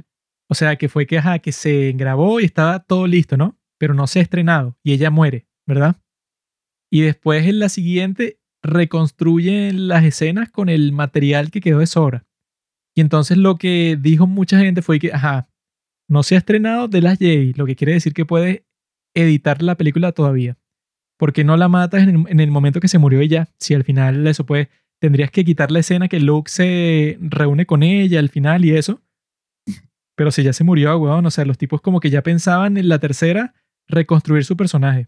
O 0.51 0.53
sea, 0.53 0.75
que 0.75 0.89
fue 0.89 1.07
que, 1.07 1.17
ajá, 1.17 1.39
que 1.39 1.53
se 1.53 1.93
grabó 1.93 2.41
y 2.41 2.43
estaba 2.43 2.79
todo 2.79 3.07
listo, 3.07 3.37
¿no? 3.37 3.57
Pero 3.79 3.93
no 3.93 4.05
se 4.05 4.19
ha 4.19 4.21
estrenado 4.21 4.77
y 4.83 4.91
ella 4.91 5.09
muere, 5.09 5.47
¿verdad? 5.65 5.95
Y 6.91 7.01
después 7.01 7.47
en 7.47 7.59
la 7.59 7.69
siguiente 7.69 8.41
reconstruyen 8.61 9.87
las 9.87 10.03
escenas 10.03 10.51
con 10.51 10.67
el 10.67 10.91
material 10.91 11.51
que 11.51 11.61
quedó 11.61 11.79
de 11.79 11.87
sobra. 11.87 12.25
Y 12.93 12.99
entonces 12.99 13.37
lo 13.37 13.57
que 13.57 13.97
dijo 13.97 14.27
mucha 14.27 14.59
gente 14.59 14.81
fue 14.81 14.99
que, 14.99 15.13
ajá, 15.13 15.49
no 16.09 16.21
se 16.21 16.35
ha 16.35 16.39
estrenado 16.39 16.89
de 16.89 17.01
las 17.01 17.17
Jedi, 17.17 17.53
lo 17.53 17.65
que 17.65 17.77
quiere 17.77 17.93
decir 17.93 18.13
que 18.13 18.25
puede 18.25 18.65
editar 19.15 19.61
la 19.61 19.75
película 19.75 20.11
todavía. 20.11 20.57
Porque 21.17 21.45
no 21.45 21.55
la 21.55 21.69
matas 21.69 22.05
en, 22.05 22.39
el 22.41 22.51
momento 22.51 22.81
que 22.81 22.89
se 22.89 22.97
murió 22.97 23.21
ella. 23.21 23.47
Si 23.57 23.73
al 23.73 23.85
final 23.85 24.27
eso 24.27 24.45
pues 24.45 24.67
tendrías 24.99 25.31
que 25.31 25.45
quitar 25.45 25.71
la 25.71 25.79
escena 25.79 26.09
que 26.09 26.19
Luke 26.19 26.51
se 26.51 27.17
reúne 27.21 27.65
con 27.65 27.83
ella 27.83 28.19
al 28.19 28.27
final 28.27 28.65
y 28.65 28.75
eso. 28.75 29.01
Pero 30.21 30.29
si 30.29 30.43
ya 30.43 30.53
se 30.53 30.63
murió, 30.63 30.99
weón, 30.99 31.25
o 31.25 31.31
sea, 31.31 31.45
los 31.45 31.57
tipos 31.57 31.81
como 31.81 31.99
que 31.99 32.11
ya 32.11 32.21
pensaban 32.21 32.77
en 32.77 32.89
la 32.89 32.99
tercera 32.99 33.55
reconstruir 33.87 34.45
su 34.45 34.55
personaje. 34.55 35.07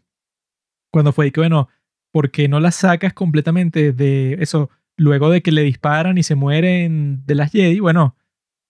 Cuando 0.91 1.13
fue 1.13 1.31
que, 1.31 1.39
bueno, 1.39 1.69
¿por 2.11 2.31
qué 2.31 2.47
no 2.47 2.59
la 2.59 2.71
sacas 2.71 3.13
completamente 3.13 3.93
de 3.93 4.37
eso? 4.39 4.71
Luego 4.97 5.29
de 5.29 5.43
que 5.43 5.51
le 5.51 5.61
disparan 5.61 6.17
y 6.17 6.23
se 6.23 6.33
mueren 6.33 7.23
de 7.27 7.35
las 7.35 7.51
Jedi, 7.51 7.79
bueno, 7.79 8.15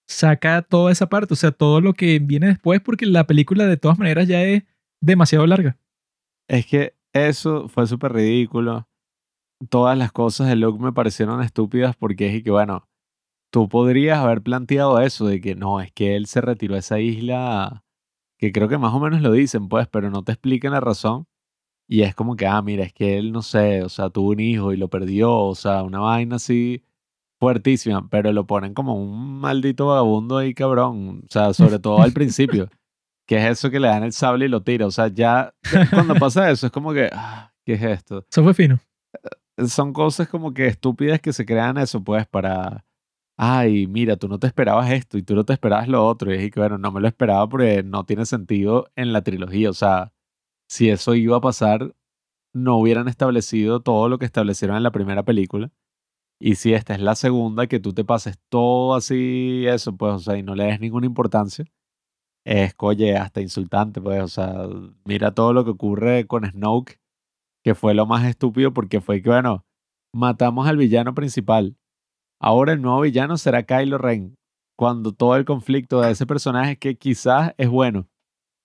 saca 0.06 0.60
toda 0.60 0.92
esa 0.92 1.08
parte, 1.08 1.32
o 1.32 1.36
sea, 1.38 1.50
todo 1.50 1.80
lo 1.80 1.94
que 1.94 2.18
viene 2.18 2.48
después, 2.48 2.82
porque 2.82 3.06
la 3.06 3.26
película 3.26 3.64
de 3.64 3.78
todas 3.78 3.98
maneras 3.98 4.28
ya 4.28 4.42
es 4.42 4.64
demasiado 5.00 5.46
larga. 5.46 5.78
Es 6.46 6.66
que 6.66 6.94
eso 7.14 7.70
fue 7.70 7.86
súper 7.86 8.12
ridículo. 8.12 8.86
Todas 9.70 9.96
las 9.96 10.12
cosas 10.12 10.48
de 10.48 10.56
Luke 10.56 10.78
me 10.78 10.92
parecieron 10.92 11.40
estúpidas 11.40 11.96
porque 11.96 12.36
es 12.36 12.44
que, 12.44 12.50
bueno, 12.50 12.86
tú 13.54 13.68
podrías 13.68 14.18
haber 14.18 14.42
planteado 14.42 14.98
eso 14.98 15.28
de 15.28 15.40
que 15.40 15.54
no, 15.54 15.80
es 15.80 15.92
que 15.92 16.16
él 16.16 16.26
se 16.26 16.40
retiró 16.40 16.74
a 16.74 16.80
esa 16.80 16.98
isla, 16.98 17.84
que 18.36 18.50
creo 18.50 18.68
que 18.68 18.78
más 18.78 18.92
o 18.92 18.98
menos 18.98 19.22
lo 19.22 19.30
dicen, 19.30 19.68
pues, 19.68 19.86
pero 19.86 20.10
no 20.10 20.24
te 20.24 20.32
explican 20.32 20.72
la 20.72 20.80
razón. 20.80 21.28
Y 21.86 22.02
es 22.02 22.16
como 22.16 22.34
que, 22.34 22.48
ah, 22.48 22.60
mira, 22.62 22.82
es 22.82 22.92
que 22.92 23.16
él, 23.16 23.30
no 23.30 23.42
sé, 23.42 23.84
o 23.84 23.88
sea, 23.88 24.10
tuvo 24.10 24.30
un 24.30 24.40
hijo 24.40 24.72
y 24.72 24.76
lo 24.76 24.88
perdió, 24.88 25.32
o 25.32 25.54
sea, 25.54 25.84
una 25.84 26.00
vaina 26.00 26.34
así 26.34 26.82
fuertísima, 27.38 28.08
pero 28.10 28.32
lo 28.32 28.44
ponen 28.44 28.74
como 28.74 28.96
un 28.96 29.38
maldito 29.38 29.86
vagabundo 29.86 30.38
ahí, 30.38 30.52
cabrón. 30.52 31.22
O 31.24 31.30
sea, 31.30 31.54
sobre 31.54 31.78
todo 31.78 32.02
al 32.02 32.12
principio, 32.12 32.68
que 33.28 33.36
es 33.36 33.44
eso 33.44 33.70
que 33.70 33.78
le 33.78 33.86
dan 33.86 34.02
el 34.02 34.12
sable 34.12 34.46
y 34.46 34.48
lo 34.48 34.64
tira. 34.64 34.84
O 34.84 34.90
sea, 34.90 35.06
ya 35.06 35.54
cuando 35.90 36.16
pasa 36.16 36.50
eso, 36.50 36.66
es 36.66 36.72
como 36.72 36.92
que, 36.92 37.08
ah, 37.12 37.52
¿qué 37.64 37.74
es 37.74 37.82
esto? 37.82 38.26
Eso 38.28 38.42
fue 38.42 38.52
fino. 38.52 38.80
Son 39.68 39.92
cosas 39.92 40.26
como 40.26 40.52
que 40.52 40.66
estúpidas 40.66 41.20
que 41.20 41.32
se 41.32 41.46
crean 41.46 41.78
eso, 41.78 42.02
pues, 42.02 42.26
para 42.26 42.84
ay, 43.36 43.86
mira, 43.86 44.16
tú 44.16 44.28
no 44.28 44.38
te 44.38 44.46
esperabas 44.46 44.90
esto 44.90 45.18
y 45.18 45.22
tú 45.22 45.34
no 45.34 45.44
te 45.44 45.52
esperabas 45.52 45.88
lo 45.88 46.06
otro. 46.06 46.32
Y 46.32 46.36
dije 46.36 46.50
que, 46.50 46.60
bueno, 46.60 46.78
no 46.78 46.92
me 46.92 47.00
lo 47.00 47.08
esperaba 47.08 47.48
porque 47.48 47.82
no 47.82 48.04
tiene 48.04 48.26
sentido 48.26 48.90
en 48.96 49.12
la 49.12 49.22
trilogía. 49.22 49.70
O 49.70 49.74
sea, 49.74 50.12
si 50.68 50.90
eso 50.90 51.14
iba 51.14 51.36
a 51.38 51.40
pasar, 51.40 51.94
no 52.54 52.78
hubieran 52.78 53.08
establecido 53.08 53.80
todo 53.82 54.08
lo 54.08 54.18
que 54.18 54.26
establecieron 54.26 54.76
en 54.76 54.82
la 54.84 54.92
primera 54.92 55.24
película. 55.24 55.72
Y 56.40 56.56
si 56.56 56.74
esta 56.74 56.94
es 56.94 57.00
la 57.00 57.14
segunda, 57.16 57.66
que 57.68 57.80
tú 57.80 57.94
te 57.94 58.04
pases 58.04 58.38
todo 58.48 58.94
así, 58.94 59.66
eso, 59.66 59.96
pues, 59.96 60.14
o 60.14 60.18
sea, 60.20 60.36
y 60.38 60.42
no 60.42 60.54
le 60.54 60.64
des 60.64 60.80
ninguna 60.80 61.06
importancia, 61.06 61.64
es, 62.44 62.74
oye, 62.78 63.16
hasta 63.16 63.40
insultante, 63.40 64.00
pues, 64.00 64.22
o 64.22 64.28
sea, 64.28 64.68
mira 65.04 65.34
todo 65.34 65.52
lo 65.52 65.64
que 65.64 65.70
ocurre 65.70 66.26
con 66.26 66.44
Snoke, 66.44 67.00
que 67.64 67.74
fue 67.74 67.94
lo 67.94 68.06
más 68.06 68.24
estúpido 68.26 68.72
porque 68.74 69.00
fue 69.00 69.22
que, 69.22 69.30
bueno, 69.30 69.64
matamos 70.12 70.68
al 70.68 70.76
villano 70.76 71.14
principal 71.14 71.76
Ahora 72.40 72.72
el 72.72 72.82
nuevo 72.82 73.00
villano 73.00 73.36
será 73.36 73.64
Kylo 73.64 73.98
Ren, 73.98 74.36
cuando 74.76 75.12
todo 75.12 75.36
el 75.36 75.44
conflicto 75.44 76.00
de 76.00 76.12
ese 76.12 76.26
personaje 76.26 76.76
que 76.76 76.96
quizás 76.96 77.54
es 77.58 77.68
bueno. 77.68 78.08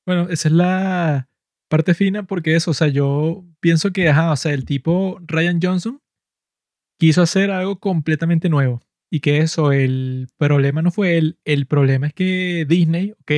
Bueno, 0.05 0.27
esa 0.29 0.47
es 0.47 0.53
la 0.53 1.29
parte 1.69 1.93
fina 1.93 2.23
porque 2.23 2.55
eso, 2.55 2.71
o 2.71 2.73
sea, 2.73 2.87
yo 2.87 3.45
pienso 3.59 3.91
que, 3.91 4.09
ajá, 4.09 4.31
o 4.31 4.35
sea, 4.35 4.53
el 4.53 4.65
tipo 4.65 5.19
Ryan 5.27 5.59
Johnson 5.61 6.01
quiso 6.99 7.21
hacer 7.21 7.51
algo 7.51 7.79
completamente 7.79 8.49
nuevo 8.49 8.81
y 9.11 9.21
que 9.21 9.39
eso, 9.39 9.71
el 9.71 10.27
problema 10.37 10.81
no 10.81 10.91
fue 10.91 11.17
él, 11.17 11.39
el 11.45 11.65
problema 11.65 12.07
es 12.07 12.13
que 12.13 12.65
Disney, 12.67 13.11
ok, 13.21 13.31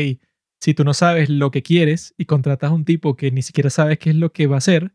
si 0.59 0.73
tú 0.73 0.83
no 0.83 0.93
sabes 0.93 1.29
lo 1.29 1.51
que 1.51 1.63
quieres 1.63 2.13
y 2.17 2.25
contratas 2.25 2.71
a 2.71 2.73
un 2.73 2.85
tipo 2.85 3.15
que 3.15 3.31
ni 3.31 3.41
siquiera 3.41 3.69
sabes 3.69 3.97
qué 3.99 4.11
es 4.11 4.15
lo 4.15 4.31
que 4.31 4.47
va 4.47 4.55
a 4.55 4.57
hacer, 4.59 4.93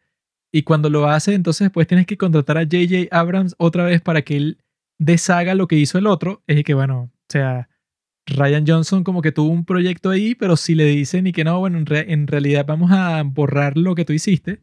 y 0.52 0.62
cuando 0.62 0.90
lo 0.90 1.06
hace, 1.08 1.34
entonces 1.34 1.66
después 1.66 1.86
tienes 1.86 2.06
que 2.06 2.16
contratar 2.16 2.56
a 2.56 2.62
JJ 2.62 3.08
Abrams 3.10 3.54
otra 3.58 3.84
vez 3.84 4.00
para 4.00 4.22
que 4.22 4.36
él 4.36 4.58
deshaga 4.98 5.54
lo 5.54 5.66
que 5.68 5.76
hizo 5.76 5.98
el 5.98 6.06
otro, 6.06 6.42
es 6.46 6.62
que, 6.64 6.74
bueno, 6.74 7.00
o 7.02 7.10
sea, 7.28 7.68
Ryan 8.26 8.64
Johnson 8.66 9.04
como 9.04 9.22
que 9.22 9.32
tuvo 9.32 9.50
un 9.50 9.64
proyecto 9.64 10.10
ahí, 10.10 10.34
pero 10.34 10.56
si 10.56 10.74
le 10.74 10.84
dicen 10.86 11.26
y 11.26 11.32
que 11.32 11.44
no, 11.44 11.58
bueno, 11.60 11.78
en, 11.78 11.86
re- 11.86 12.12
en 12.12 12.26
realidad 12.26 12.64
vamos 12.66 12.90
a 12.92 13.22
borrar 13.22 13.76
lo 13.76 13.94
que 13.94 14.04
tú 14.04 14.12
hiciste, 14.12 14.60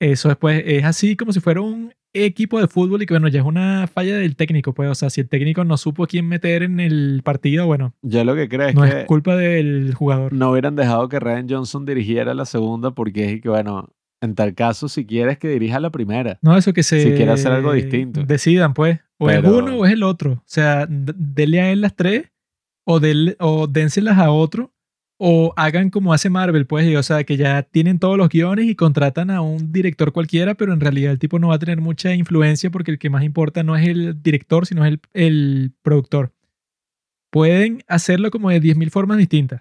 eso 0.00 0.28
después 0.28 0.62
es 0.66 0.84
así 0.84 1.16
como 1.16 1.32
si 1.32 1.40
fuera 1.40 1.60
un 1.60 1.92
equipo 2.12 2.60
de 2.60 2.66
fútbol 2.66 3.02
y 3.02 3.06
que, 3.06 3.14
bueno, 3.14 3.28
ya 3.28 3.40
es 3.40 3.46
una 3.46 3.86
falla 3.86 4.16
del 4.16 4.34
técnico, 4.34 4.74
pues, 4.74 4.90
o 4.90 4.94
sea, 4.94 5.10
si 5.10 5.20
el 5.20 5.28
técnico 5.28 5.64
no 5.64 5.76
supo 5.76 6.06
quién 6.06 6.26
meter 6.26 6.62
en 6.64 6.80
el 6.80 7.20
partido, 7.24 7.66
bueno, 7.66 7.94
Yo 8.02 8.24
lo 8.24 8.34
que 8.34 8.48
creo 8.48 8.68
es 8.68 8.74
no 8.74 8.82
que 8.82 9.00
es 9.00 9.04
culpa 9.06 9.36
del 9.36 9.94
jugador. 9.94 10.32
no 10.32 10.50
hubieran 10.50 10.74
dejado 10.74 11.08
que 11.08 11.20
Ryan 11.20 11.46
Johnson 11.48 11.86
dirigiera 11.86 12.34
la 12.34 12.44
segunda 12.46 12.90
porque 12.90 13.32
es 13.34 13.40
que, 13.40 13.48
bueno, 13.48 13.90
en 14.20 14.34
tal 14.34 14.54
caso, 14.54 14.88
si 14.88 15.06
quieres 15.06 15.38
que 15.38 15.48
dirija 15.48 15.80
la 15.80 15.90
primera. 15.90 16.38
No, 16.42 16.56
eso 16.56 16.72
que 16.72 16.82
se... 16.82 17.02
Si 17.02 17.12
quiere 17.12 17.30
hacer 17.32 17.52
algo 17.52 17.72
distinto. 17.72 18.22
Decidan, 18.24 18.74
pues. 18.74 19.00
O 19.18 19.26
Pero- 19.26 19.40
es 19.40 19.62
uno 19.62 19.76
o 19.78 19.86
es 19.86 19.92
el 19.92 20.02
otro. 20.02 20.32
O 20.32 20.42
sea, 20.46 20.86
denle 20.88 21.60
a 21.60 21.70
él 21.72 21.80
las 21.80 21.96
tres 21.96 22.30
o, 22.84 23.00
del, 23.00 23.36
o 23.40 23.66
dénselas 23.66 24.18
a 24.18 24.30
otro 24.30 24.72
o 25.22 25.52
hagan 25.56 25.90
como 25.90 26.14
hace 26.14 26.30
Marvel, 26.30 26.66
pues. 26.66 26.86
y, 26.86 26.96
O 26.96 27.02
sea, 27.02 27.24
que 27.24 27.36
ya 27.36 27.62
tienen 27.62 27.98
todos 27.98 28.16
los 28.16 28.30
guiones 28.30 28.66
y 28.66 28.74
contratan 28.74 29.30
a 29.30 29.42
un 29.42 29.70
director 29.72 30.12
cualquiera, 30.12 30.54
pero 30.54 30.72
en 30.72 30.80
realidad 30.80 31.12
el 31.12 31.18
tipo 31.18 31.38
no 31.38 31.48
va 31.48 31.56
a 31.56 31.58
tener 31.58 31.80
mucha 31.80 32.14
influencia 32.14 32.70
porque 32.70 32.90
el 32.90 32.98
que 32.98 33.10
más 33.10 33.22
importa 33.22 33.62
no 33.62 33.76
es 33.76 33.86
el 33.86 34.22
director, 34.22 34.66
sino 34.66 34.84
es 34.84 34.92
el, 34.92 35.00
el 35.12 35.72
productor. 35.82 36.32
Pueden 37.30 37.82
hacerlo 37.86 38.30
como 38.30 38.50
de 38.50 38.60
10.000 38.60 38.90
formas 38.90 39.18
distintas, 39.18 39.60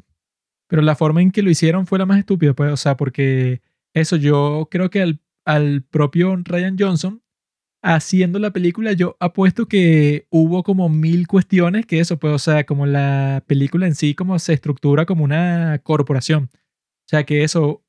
pero 0.67 0.81
la 0.81 0.95
forma 0.95 1.21
en 1.21 1.31
que 1.31 1.43
lo 1.43 1.49
hicieron 1.49 1.85
fue 1.85 1.99
la 1.99 2.05
más 2.05 2.19
estúpida, 2.19 2.53
pues. 2.53 2.71
O 2.71 2.77
sea, 2.77 2.95
porque 2.97 3.61
eso 3.93 4.15
yo 4.15 4.67
creo 4.71 4.89
que 4.89 5.01
al, 5.01 5.21
al 5.45 5.83
propio 5.83 6.35
Ryan 6.35 6.77
Johnson 6.79 7.21
haciendo 7.81 8.39
la 8.39 8.51
película, 8.51 8.93
yo 8.93 9.15
apuesto 9.19 9.67
que 9.67 10.27
hubo 10.29 10.63
como 10.63 10.89
mil 10.89 11.27
cuestiones 11.27 11.85
que 11.85 11.99
eso, 11.99 12.19
pues, 12.19 12.33
o 12.33 12.39
sea, 12.39 12.65
como 12.65 12.85
la 12.85 13.43
película 13.47 13.87
en 13.87 13.95
sí, 13.95 14.15
como 14.15 14.37
se 14.39 14.53
estructura 14.53 15.05
como 15.05 15.23
una 15.23 15.79
corporación. 15.83 16.49
O 16.53 17.09
sea, 17.09 17.23
que 17.25 17.43
eso, 17.43 17.83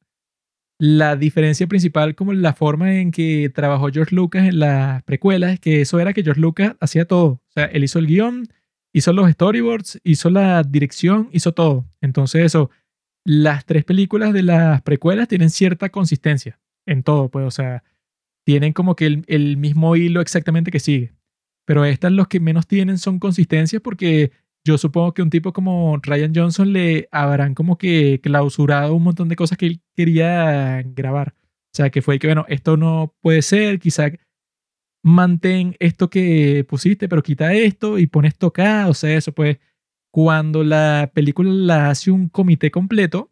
la 0.79 1.17
diferencia 1.17 1.67
principal, 1.67 2.15
como 2.15 2.33
la 2.33 2.55
forma 2.55 2.97
en 2.97 3.11
que 3.11 3.51
trabajó 3.55 3.89
George 3.93 4.15
Lucas 4.15 4.47
en 4.47 4.61
las 4.61 5.03
precuelas, 5.05 5.55
es 5.55 5.61
que 5.61 5.81
eso 5.83 6.01
era 6.01 6.13
que 6.13 6.23
George 6.23 6.41
Lucas 6.41 6.77
hacía 6.81 7.05
todo. 7.07 7.27
O 7.27 7.53
sea, 7.55 7.67
él 7.67 7.85
hizo 7.85 7.99
el 7.99 8.07
guion, 8.07 8.49
hizo 8.93 9.13
los 9.13 9.31
storyboards, 9.31 10.01
hizo 10.05 10.31
la 10.31 10.63
dirección, 10.63 11.29
hizo 11.33 11.53
todo. 11.53 11.87
Entonces, 12.01 12.45
eso, 12.45 12.71
las 13.25 13.65
tres 13.67 13.85
películas 13.85 14.33
de 14.33 14.43
las 14.43 14.83
precuelas 14.83 15.29
tienen 15.29 15.51
cierta 15.51 15.91
consistencia 15.91 16.59
en 16.87 17.03
todo, 17.03 17.31
pues, 17.31 17.47
o 17.47 17.51
sea, 17.51 17.85
tienen 18.45 18.73
como 18.73 18.97
que 18.97 19.07
el, 19.07 19.25
el 19.27 19.57
mismo 19.57 19.97
hilo 19.97 20.21
exactamente 20.21 20.71
que 20.71 20.81
sigue. 20.81 21.13
Pero 21.67 21.85
estas 21.85 22.13
los 22.13 22.29
que 22.29 22.41
menos 22.41 22.67
tienen 22.67 22.99
son 22.99 23.19
consistencias 23.19 23.83
porque 23.83 24.33
yo 24.65 24.77
supongo 24.77 25.15
que 25.15 25.23
un 25.23 25.31
tipo 25.31 25.53
como 25.53 25.99
Ryan 26.03 26.33
Johnson 26.35 26.73
le 26.73 27.09
habrán 27.13 27.55
como 27.55 27.79
que 27.79 28.21
clausurado 28.23 28.95
un 28.95 29.05
montón 29.05 29.29
de 29.29 29.37
cosas 29.37 29.57
que 29.57 29.67
él 29.67 29.81
quería 29.95 30.83
grabar. 30.83 31.35
O 31.73 31.77
sea, 31.77 31.91
que 31.91 32.03
fue 32.03 32.19
que, 32.19 32.27
bueno, 32.27 32.45
esto 32.49 32.77
no 32.77 33.15
puede 33.21 33.43
ser, 33.43 33.79
quizá 33.79 34.11
mantén 35.03 35.77
esto 35.79 36.11
que 36.11 36.65
pusiste, 36.69 37.09
pero 37.09 37.23
quita 37.23 37.55
esto 37.55 37.99
y 37.99 38.07
pon 38.07 38.25
esto 38.25 38.49
acá. 38.49 38.89
O 38.89 38.95
sea, 38.95 39.17
eso 39.17 39.33
pues, 39.33 39.59
cuando 40.11 40.65
la 40.65 41.11
película 41.15 41.51
la 41.51 41.91
hace 41.91 42.11
un 42.11 42.29
comité 42.29 42.71
completo, 42.71 43.31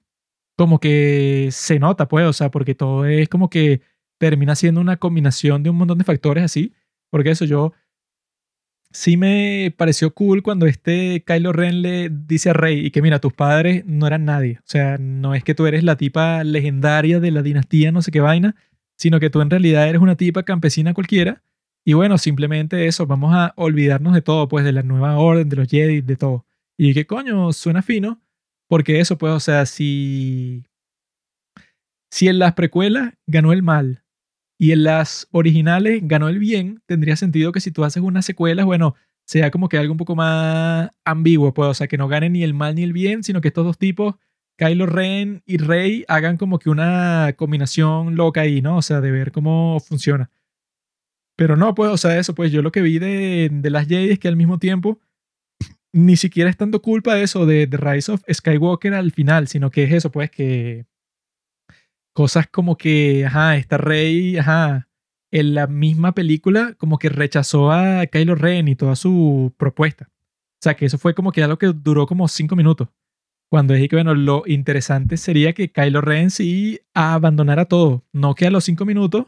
como 0.57 0.81
que 0.81 1.49
se 1.53 1.79
nota, 1.79 2.09
pues, 2.09 2.27
o 2.27 2.33
sea, 2.33 2.51
porque 2.51 2.75
todo 2.75 3.05
es 3.07 3.29
como 3.29 3.51
que 3.51 3.83
termina 4.19 4.55
siendo 4.57 4.81
una 4.81 4.97
combinación 4.97 5.63
de 5.63 5.71
un 5.71 5.77
montón 5.77 5.99
de 5.99 6.05
factores 6.05 6.45
así. 6.45 6.73
Porque 7.11 7.31
eso 7.31 7.45
yo 7.45 7.73
sí 8.91 9.17
me 9.17 9.75
pareció 9.77 10.15
cool 10.15 10.43
cuando 10.43 10.67
este 10.67 11.23
Kylo 11.27 11.53
Ren 11.53 11.83
le 11.83 12.11
dice 12.11 12.51
a 12.51 12.53
Rey 12.55 12.87
y 12.87 12.91
que 12.91 13.03
mira, 13.03 13.21
tus 13.21 13.33
padres 13.33 13.85
no 13.87 14.07
eran 14.07 14.25
nadie. 14.25 14.59
O 14.61 14.67
sea, 14.67 14.99
no 14.99 15.35
es 15.35 15.45
que 15.45 15.55
tú 15.55 15.67
eres 15.67 15.85
la 15.85 15.97
tipa 15.97 16.45
legendaria 16.45 17.21
de 17.21 17.31
la 17.31 17.43
dinastía, 17.43 17.93
no 17.93 18.03
sé 18.03 18.11
qué 18.11 18.21
vaina, 18.21 18.57
sino 18.97 19.21
que 19.21 19.31
tú 19.31 19.41
en 19.41 19.51
realidad 19.51 19.89
eres 19.89 20.01
una 20.03 20.17
tipa 20.17 20.43
campesina 20.43 20.95
cualquiera. 20.95 21.43
Y 21.85 21.95
bueno, 21.95 22.19
simplemente 22.19 22.87
eso, 22.87 23.07
vamos 23.07 23.35
a 23.35 23.55
olvidarnos 23.57 24.15
de 24.15 24.23
todo, 24.23 24.49
pues 24.49 24.65
de 24.65 24.73
la 24.73 24.83
nueva 24.83 25.17
orden, 25.19 25.49
de 25.49 25.57
los 25.57 25.69
Jedi, 25.69 26.01
de 26.03 26.17
todo. 26.17 26.45
Y 26.79 26.95
que 26.95 27.07
coño, 27.07 27.53
suena 27.53 27.83
fino, 27.83 28.23
porque 28.69 29.01
eso, 29.01 29.19
pues, 29.19 29.33
o 29.33 29.41
sea, 29.41 29.67
si. 29.67 30.65
Si 32.11 32.29
en 32.29 32.39
las 32.39 32.55
precuelas 32.55 33.15
ganó 33.27 33.53
el 33.53 33.63
mal 33.63 34.03
y 34.59 34.73
en 34.73 34.85
las 34.85 35.29
originales 35.31 36.01
ganó 36.05 36.29
el 36.29 36.39
bien, 36.39 36.83
tendría 36.87 37.17
sentido 37.17 37.53
que 37.53 37.61
si 37.61 37.71
tú 37.71 37.85
haces 37.85 38.03
unas 38.03 38.25
secuelas, 38.25 38.65
bueno, 38.65 38.95
sea 39.27 39.51
como 39.51 39.69
que 39.69 39.77
algo 39.77 39.93
un 39.93 39.99
poco 39.99 40.17
más 40.17 40.91
ambiguo, 41.05 41.53
pues, 41.53 41.69
o 41.69 41.75
sea, 41.75 41.89
que 41.89 41.99
no 41.99 42.09
gane 42.09 42.31
ni 42.31 42.43
el 42.45 42.55
mal 42.55 42.77
ni 42.77 42.83
el 42.83 42.95
bien, 42.95 43.23
sino 43.25 43.41
que 43.43 43.49
estos 43.49 43.67
dos 43.67 43.77
tipos, 43.77 44.15
Kylo 44.57 44.87
Ren 44.87 45.43
y 45.47 45.59
Rey, 45.59 46.05
hagan 46.09 46.39
como 46.39 46.59
que 46.59 46.71
una 46.71 47.35
combinación 47.37 48.17
loca 48.17 48.41
ahí, 48.43 48.63
¿no? 48.63 48.79
O 48.79 48.83
sea, 48.83 49.01
de 49.03 49.11
ver 49.11 49.33
cómo 49.33 49.81
funciona. 49.81 50.31
Pero 51.37 51.57
no, 51.57 51.75
pues, 51.75 51.91
o 51.91 51.97
sea, 51.97 52.19
eso, 52.19 52.35
pues 52.35 52.51
yo 52.53 52.63
lo 52.63 52.73
que 52.73 52.83
vi 52.83 52.99
de, 52.99 53.51
de 53.53 53.71
las 53.71 53.87
Jedi 53.87 54.11
es 54.11 54.19
que 54.19 54.29
al 54.29 54.37
mismo 54.37 54.59
tiempo 54.59 55.01
ni 55.93 56.17
siquiera 56.17 56.51
es 56.51 56.57
tanto 56.57 56.83
culpa 56.83 57.15
de 57.15 57.23
eso, 57.23 57.47
de 57.47 57.67
The 57.67 57.77
Rise 57.77 58.13
of 58.13 58.23
Skywalker 58.31 58.95
al 58.95 59.13
final, 59.13 59.49
sino 59.49 59.71
que 59.71 59.85
es 59.85 59.93
eso, 59.93 60.11
pues, 60.11 60.31
que 60.31 60.87
cosas 62.15 62.49
como 62.49 62.77
que, 62.77 63.25
ajá, 63.27 63.57
esta 63.57 63.79
Rey, 63.79 64.37
ajá, 64.39 64.89
en 65.31 65.55
la 65.55 65.67
misma 65.67 66.13
película 66.13 66.75
como 66.79 66.99
que 66.99 67.09
rechazó 67.09 67.71
a 67.71 68.07
Kylo 68.07 68.35
Ren 68.35 68.69
y 68.69 68.77
toda 68.77 68.97
su 68.97 69.55
propuesta. 69.57 70.09
O 70.11 70.63
sea, 70.63 70.75
que 70.75 70.87
eso 70.87 70.99
fue 70.99 71.15
como 71.15 71.33
que 71.33 71.43
algo 71.43 71.59
que 71.59 71.67
duró 71.69 72.07
como 72.07 72.27
cinco 72.29 72.57
minutos. 72.57 72.89
Cuando 73.51 73.75
dije 73.75 73.89
que, 73.89 73.97
bueno, 73.97 74.15
lo 74.15 74.43
interesante 74.47 75.17
sería 75.17 75.53
que 75.53 75.71
Kylo 75.71 76.01
Ren 76.01 76.31
sí 76.31 76.81
abandonara 76.93 77.67
todo, 77.67 78.05
no 78.13 78.35
que 78.35 78.47
a 78.47 78.51
los 78.51 78.65
cinco 78.65 78.85
minutos 78.85 79.27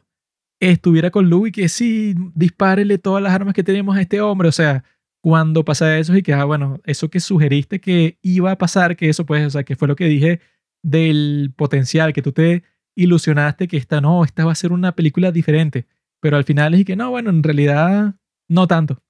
estuviera 0.60 1.10
con 1.10 1.30
Luke 1.30 1.48
y 1.48 1.52
que 1.52 1.68
sí, 1.68 2.14
dispárele 2.34 2.98
todas 2.98 3.22
las 3.22 3.32
armas 3.32 3.54
que 3.54 3.64
tenemos 3.64 3.96
a 3.96 4.02
este 4.02 4.20
hombre. 4.20 4.48
O 4.48 4.52
sea, 4.52 4.84
cuando 5.22 5.64
pasa 5.64 5.98
eso 5.98 6.16
y 6.16 6.22
que, 6.22 6.32
ah, 6.32 6.44
bueno, 6.44 6.80
eso 6.84 7.10
que 7.10 7.20
sugeriste 7.20 7.80
que 7.80 8.18
iba 8.22 8.52
a 8.52 8.58
pasar, 8.58 8.96
que 8.96 9.08
eso 9.08 9.26
pues, 9.26 9.46
o 9.46 9.50
sea, 9.50 9.64
que 9.64 9.76
fue 9.76 9.88
lo 9.88 9.96
que 9.96 10.06
dije 10.06 10.40
del 10.82 11.52
potencial, 11.56 12.12
que 12.12 12.22
tú 12.22 12.32
te 12.32 12.64
ilusionaste 12.96 13.68
que 13.68 13.76
esta 13.76 14.00
no, 14.00 14.24
esta 14.24 14.44
va 14.44 14.52
a 14.52 14.56
ser 14.56 14.72
una 14.72 14.92
película 14.92 15.32
diferente. 15.32 15.86
Pero 16.20 16.36
al 16.36 16.44
final 16.44 16.74
es 16.74 16.84
que 16.84 16.96
no, 16.96 17.10
bueno, 17.10 17.30
en 17.30 17.42
realidad 17.42 18.14
no 18.48 18.66
tanto. 18.66 19.02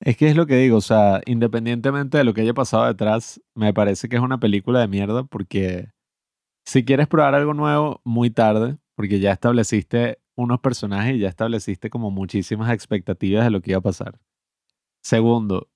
Es 0.00 0.16
que 0.16 0.28
es 0.28 0.36
lo 0.36 0.46
que 0.46 0.56
digo, 0.56 0.76
o 0.76 0.82
sea, 0.82 1.22
independientemente 1.24 2.18
de 2.18 2.24
lo 2.24 2.34
que 2.34 2.42
haya 2.42 2.54
pasado 2.54 2.86
detrás, 2.86 3.40
me 3.54 3.72
parece 3.72 4.08
que 4.08 4.16
es 4.16 4.22
una 4.22 4.38
película 4.38 4.80
de 4.80 4.88
mierda 4.88 5.24
porque 5.24 5.90
si 6.66 6.84
quieres 6.84 7.08
probar 7.08 7.34
algo 7.34 7.54
nuevo, 7.54 8.00
muy 8.04 8.30
tarde, 8.30 8.76
porque 8.94 9.20
ya 9.20 9.32
estableciste 9.32 10.18
unos 10.36 10.60
personajes 10.60 11.14
y 11.14 11.20
ya 11.20 11.28
estableciste 11.28 11.88
como 11.88 12.10
muchísimas 12.10 12.72
expectativas 12.72 13.44
de 13.44 13.50
lo 13.50 13.62
que 13.62 13.70
iba 13.70 13.78
a 13.78 13.82
pasar. 13.82 14.18
Segundo, 15.06 15.68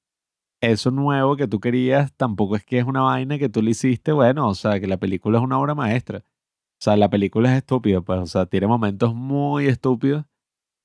eso 0.61 0.91
nuevo 0.91 1.37
que 1.37 1.47
tú 1.47 1.61
querías 1.61 2.13
tampoco 2.17 2.57
es 2.57 2.65
que 2.65 2.79
es 2.79 2.85
una 2.85 3.03
vaina 3.03 3.39
que 3.39 3.49
tú 3.49 3.63
le 3.63 3.71
hiciste, 3.71 4.11
bueno, 4.11 4.49
o 4.49 4.57
sea, 4.57 4.81
que 4.81 4.89
la 4.89 4.97
película 4.97 5.39
es 5.39 5.45
una 5.45 5.61
obra 5.61 5.77
maestra. 5.77 6.25
O 6.27 6.83
sea, 6.83 6.97
la 6.97 7.11
película 7.11 7.53
es 7.53 7.59
estúpida, 7.59 8.01
pues, 8.01 8.19
o 8.19 8.27
sea, 8.27 8.47
tiene 8.47 8.67
momentos 8.67 9.15
muy 9.15 9.69
estúpidos 9.69 10.25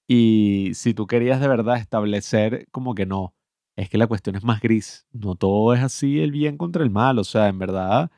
y 0.08 0.74
si 0.76 0.94
tú 0.94 1.08
querías 1.08 1.42
de 1.42 1.48
verdad 1.48 1.78
establecer 1.78 2.68
como 2.70 2.94
que 2.94 3.08
no, 3.08 3.34
es 3.76 3.90
que 3.90 3.98
la 3.98 4.06
cuestión 4.06 4.36
es 4.36 4.44
más 4.44 4.62
gris, 4.62 5.08
no 5.12 5.34
todo 5.34 5.74
es 5.74 5.82
así 5.82 6.20
el 6.20 6.32
bien 6.32 6.58
contra 6.58 6.84
el 6.84 6.92
mal, 6.92 7.18
o 7.18 7.24
sea, 7.24 7.48
en 7.48 7.58
verdad 7.58 8.12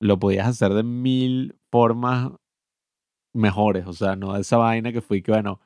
lo 0.00 0.20
podías 0.20 0.46
hacer 0.46 0.72
de 0.72 0.84
mil 0.84 1.58
formas 1.72 2.30
mejores, 3.34 3.88
o 3.88 3.92
sea, 3.92 4.14
no 4.14 4.36
esa 4.36 4.56
vaina 4.56 4.92
que 4.92 5.00
fue 5.00 5.20
que, 5.20 5.32
bueno, 5.32 5.60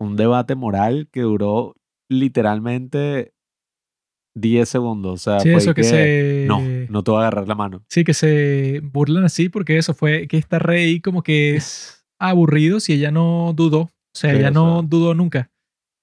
un 0.00 0.16
debate 0.16 0.54
moral 0.54 1.08
que 1.12 1.20
duró 1.20 1.74
literalmente 2.10 3.32
10 4.36 4.68
segundos, 4.68 5.12
o 5.12 5.16
sea, 5.18 5.40
Sí, 5.40 5.50
fue 5.50 5.58
eso 5.58 5.74
que, 5.74 5.84
se... 5.84 6.44
no, 6.48 6.60
no 6.88 7.04
te 7.04 7.10
voy 7.12 7.18
a 7.18 7.20
agarrar 7.28 7.46
la 7.46 7.54
mano. 7.54 7.84
Sí, 7.88 8.02
que 8.04 8.14
se 8.14 8.80
burlan 8.82 9.24
así 9.24 9.48
porque 9.48 9.78
eso 9.78 9.94
fue 9.94 10.26
que 10.26 10.38
esta 10.38 10.58
rey 10.58 11.00
como 11.00 11.22
que 11.22 11.54
es 11.56 12.04
aburrido 12.18 12.80
si 12.80 12.94
ella 12.94 13.10
no 13.10 13.52
dudó. 13.54 13.80
O 13.82 13.90
sea, 14.16 14.32
Sí, 14.32 14.38
ella 14.38 14.48
o 14.48 14.52
no 14.52 14.82
dudó 14.82 15.14
nunca. 15.14 15.50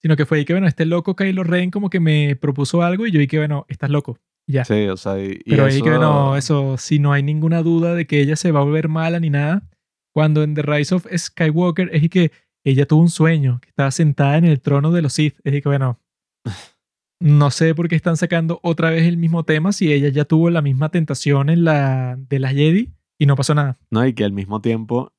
Sino 0.02 0.16
que 0.16 0.26
fue 0.26 0.40
ahí 0.40 0.46
que, 0.46 0.54
bueno, 0.54 0.68
este 0.68 0.86
loco 0.86 1.16
Kylo 1.16 1.44
Ren 1.44 1.70
como 1.72 1.90
que 1.90 2.00
me 2.00 2.36
propuso 2.36 2.82
algo 2.82 3.06
y 3.06 3.12
yo 3.12 3.20
dije, 3.20 3.38
bueno, 3.38 3.66
estás 3.70 3.90
loco. 3.90 4.18
Ya. 4.48 4.66
Sí, 4.66 4.88
o 4.88 4.98
sea, 4.98 5.20
y, 5.24 5.40
y 5.46 5.50
Pero 5.52 5.66
ahí 5.66 5.82
que, 5.82 5.90
bueno, 5.90 6.36
eso- 6.36 6.72
eso, 6.74 6.78
si 6.78 7.00
no 7.00 7.14
hay 7.14 7.22
ninguna 7.24 7.62
duda 7.62 7.94
de 7.96 8.08
que 8.08 8.20
ella 8.22 8.36
se 8.36 8.52
va 8.52 8.62
a 8.62 8.64
volver 8.64 8.88
mala 8.90 9.20
ni 9.20 9.30
nada, 9.30 9.70
cuando 10.14 10.42
en 10.44 10.56
The 10.56 10.62
Rise 10.64 10.96
of 10.96 11.06
Skywalker 11.16 11.90
es 11.94 12.04
y 12.04 12.10
que 12.10 12.32
ella 12.64 12.86
tuvo 12.86 13.02
un 13.02 13.10
sueño, 13.10 13.60
que 13.62 13.70
estaba 13.70 13.92
sentada 13.92 14.38
en 14.38 14.46
el 14.46 14.62
trono 14.62 14.92
de 14.92 15.02
los 15.02 15.14
Sith. 15.14 15.40
Es 15.44 15.54
y 15.54 15.62
que, 15.62 15.70
bueno, 15.70 16.00
no 17.20 17.52
sé 17.52 17.76
por 17.76 17.88
qué 17.88 17.96
están 17.96 18.18
sacando 18.18 18.60
otra 18.64 18.90
vez 18.90 19.04
el 19.08 19.18
mismo 19.18 19.44
tema 19.44 19.72
si 19.72 19.92
ella 19.92 20.10
ya 20.10 20.26
tuvo 20.26 20.50
la 20.50 20.62
misma 20.62 20.90
tentación 20.90 21.50
en 21.50 21.64
la 21.64 22.16
de 22.18 22.40
las 22.40 22.54
Jedi 22.54 22.92
y 23.20 23.26
no 23.26 23.36
pasó 23.36 23.54
nada. 23.54 23.78
No, 23.92 24.06
y 24.06 24.14
que 24.14 24.24
al 24.24 24.32
mismo 24.34 24.62
tiempo 24.62 25.14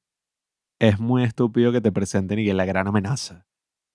es 0.81 0.99
muy 0.99 1.23
estúpido 1.23 1.71
que 1.71 1.81
te 1.81 1.93
presenten 1.93 2.41
y 2.41 2.45
que 2.47 2.55
la 2.55 2.65
gran 2.65 2.89
amenaza. 2.89 3.47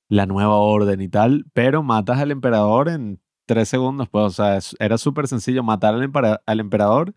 la 0.10 0.26
nueva 0.26 0.56
orden 0.56 1.02
y 1.02 1.10
tal, 1.10 1.45
pero 1.53 1.84
matas 1.84 2.19
al 2.19 2.32
emperador 2.32 2.88
en 2.88 3.19
tres 3.45 3.68
segundos, 3.68 4.07
pues, 4.10 4.24
o 4.26 4.30
sea, 4.30 4.60
era 4.80 4.98
súper 4.98 5.28
sencillo 5.28 5.64
matar 5.64 5.94
al, 5.95 6.03
empera- 6.03 6.41
al 6.45 6.60
emperador 6.61 7.14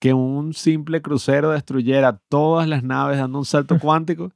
que 0.00 0.14
un 0.14 0.54
simple 0.54 1.02
crucero 1.02 1.50
destruyera 1.50 2.18
todas 2.30 2.66
las 2.66 2.82
naves 2.82 3.18
dando 3.18 3.38
un 3.38 3.44
salto 3.44 3.78
cuántico 3.80 4.32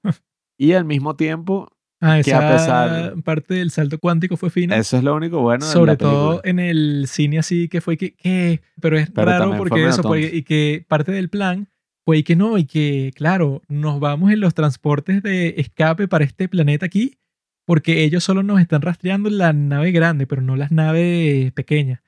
y 0.58 0.72
al 0.72 0.84
mismo 0.84 1.16
tiempo, 1.16 1.70
Ah, 2.00 2.20
que 2.22 2.32
a 2.34 2.38
esa 2.38 2.52
pesar- 2.52 3.22
parte 3.22 3.54
del 3.54 3.70
salto 3.70 3.98
cuántico 3.98 4.36
fue 4.36 4.50
fina. 4.50 4.76
eso 4.76 4.96
es 4.98 5.02
lo 5.02 5.14
único 5.16 5.40
bueno 5.40 5.64
Sobre 5.64 5.92
la 5.92 5.96
todo 5.96 6.40
en 6.44 6.58
el 6.60 7.06
cine 7.08 7.38
así 7.40 7.68
que 7.68 7.80
fue 7.80 7.96
que, 7.96 8.14
que 8.14 8.60
pero 8.80 8.96
es 8.98 9.10
Pero 9.10 9.26
raro 9.26 9.56
porque 9.56 9.84
eso, 9.86 10.02
porque- 10.02 10.30
y 10.36 10.42
que 10.42 10.84
parte 10.86 11.10
del 11.12 11.28
plan 11.28 11.68
fue 12.04 12.18
y 12.18 12.22
que 12.22 12.36
no, 12.36 12.56
y 12.56 12.64
que 12.66 13.10
claro, 13.16 13.62
nos 13.68 13.98
vamos 14.00 14.30
en 14.32 14.40
los 14.40 14.54
transportes 14.54 15.22
de 15.22 15.54
escape 15.58 16.06
para 16.08 16.24
este 16.24 16.48
planeta 16.48 16.86
aquí, 16.86 17.18
porque 17.66 18.04
ellos 18.04 18.22
solo 18.24 18.42
nos 18.42 18.60
están 18.60 18.80
rastreando 18.80 19.28
la 19.28 19.52
nave 19.52 19.90
grande, 19.90 20.26
pero 20.26 20.40
no 20.40 20.56
las 20.56 20.70
naves 20.70 21.52
pequeñas. 21.52 22.00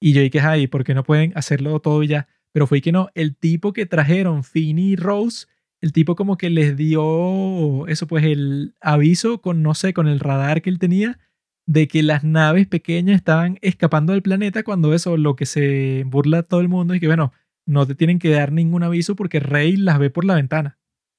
Y 0.00 0.12
yo 0.12 0.22
dije, 0.22 0.40
ay, 0.40 0.66
¿por 0.66 0.84
qué 0.84 0.92
no 0.94 1.04
pueden 1.04 1.32
hacerlo 1.36 1.78
todo 1.80 2.02
y 2.02 2.08
ya? 2.08 2.26
Pero 2.52 2.66
fue 2.66 2.80
que 2.80 2.92
no, 2.92 3.10
el 3.14 3.36
tipo 3.36 3.72
que 3.72 3.86
trajeron, 3.86 4.42
Finny 4.42 4.92
y 4.92 4.96
Rose, 4.96 5.46
el 5.84 5.92
tipo 5.92 6.16
como 6.16 6.36
que 6.38 6.48
les 6.48 6.76
dio 6.76 7.86
eso, 7.88 8.06
pues 8.06 8.24
el 8.24 8.74
aviso 8.80 9.40
con, 9.42 9.62
no 9.62 9.74
sé, 9.74 9.92
con 9.92 10.08
el 10.08 10.18
radar 10.20 10.62
que 10.62 10.70
él 10.70 10.78
tenía 10.78 11.18
de 11.66 11.88
que 11.88 12.02
las 12.02 12.24
naves 12.24 12.66
pequeñas 12.66 13.16
estaban 13.16 13.58
escapando 13.62 14.12
del 14.12 14.22
planeta 14.22 14.62
cuando 14.62 14.94
eso, 14.94 15.16
lo 15.16 15.36
que 15.36 15.46
se 15.46 16.04
burla 16.06 16.42
todo 16.42 16.60
el 16.60 16.68
mundo 16.68 16.94
es 16.94 17.00
que, 17.00 17.06
bueno, 17.06 17.32
no 17.66 17.86
te 17.86 17.94
tienen 17.94 18.18
que 18.18 18.30
dar 18.30 18.52
ningún 18.52 18.82
aviso 18.82 19.14
porque 19.16 19.40
Rey 19.40 19.76
las 19.76 19.98
ve 19.98 20.10
por 20.10 20.24
la 20.24 20.34
ventana. 20.34 20.78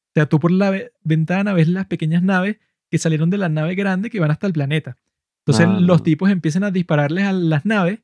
O 0.10 0.12
sea, 0.16 0.26
tú 0.28 0.40
por 0.40 0.52
la 0.52 0.70
ve- 0.70 0.92
ventana 1.04 1.54
ves 1.54 1.68
las 1.68 1.86
pequeñas 1.88 2.24
naves 2.24 2.58
que 2.92 2.98
salieron 2.98 3.30
de 3.30 3.38
la 3.38 3.50
nave 3.50 3.76
grande 3.76 4.10
que 4.10 4.20
van 4.20 4.32
hasta 4.32 4.48
el 4.48 4.54
planeta. 4.54 4.98
Entonces 5.46 5.68
Ah. 5.70 5.80
los 5.80 6.04
tipos 6.04 6.30
empiezan 6.30 6.64
a 6.64 6.72
dispararles 6.72 7.26
a 7.26 7.34
las 7.34 7.66
naves 7.66 8.00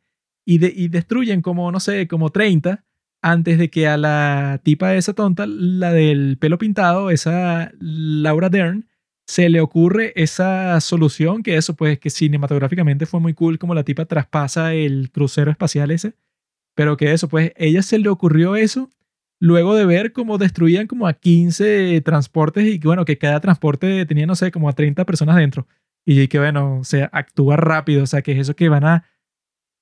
y, 0.46 0.58
de- 0.60 0.74
y 0.76 0.88
destruyen 0.90 1.42
como, 1.42 1.72
no 1.72 1.80
sé, 1.80 2.08
como 2.08 2.30
30 2.32 2.84
antes 3.22 3.58
de 3.58 3.70
que 3.70 3.88
a 3.88 3.98
la 3.98 4.60
tipa 4.64 4.96
esa 4.96 5.14
tonta, 5.14 5.46
la 5.48 5.92
del 5.94 6.38
pelo 6.38 6.58
pintado, 6.58 7.12
esa 7.12 7.72
Laura 7.80 8.50
Dern, 8.50 8.88
se 9.28 9.50
le 9.50 9.62
ocurre 9.62 10.14
esa 10.16 10.80
solución 10.82 11.44
que 11.44 11.56
eso 11.56 11.76
pues 11.76 12.00
que 12.00 12.10
cinematográficamente 12.10 13.06
fue 13.06 13.20
muy 13.20 13.34
cool 13.34 13.60
como 13.60 13.76
la 13.76 13.84
tipa 13.84 14.06
traspasa 14.06 14.74
el 14.74 15.12
crucero 15.12 15.52
espacial 15.52 15.92
ese, 15.92 16.16
pero 16.76 16.98
que 16.98 17.14
eso 17.14 17.30
pues 17.30 17.54
ella 17.56 17.82
se 17.84 18.00
le 18.00 18.10
ocurrió 18.10 18.56
eso 18.56 18.90
luego 19.40 19.76
de 19.76 19.86
ver 19.86 20.14
cómo 20.14 20.38
destruían 20.38 20.88
como 20.88 21.08
a 21.08 21.14
15 21.14 22.02
transportes 22.02 22.66
y 22.66 22.80
que 22.80 22.88
bueno, 22.88 23.06
que 23.06 23.18
cada 23.18 23.40
transporte 23.40 24.06
tenía 24.06 24.26
no 24.26 24.36
sé, 24.36 24.52
como 24.52 24.70
a 24.70 24.74
30 24.74 25.06
personas 25.06 25.36
dentro. 25.36 25.68
Y 26.06 26.28
que 26.28 26.40
bueno, 26.40 26.80
o 26.80 26.84
sea, 26.84 27.10
actúa 27.14 27.58
rápido, 27.58 28.04
o 28.04 28.08
sea, 28.08 28.22
que 28.22 28.34
es 28.34 28.40
eso 28.40 28.56
que 28.56 28.70
van 28.70 28.84
a 28.86 29.06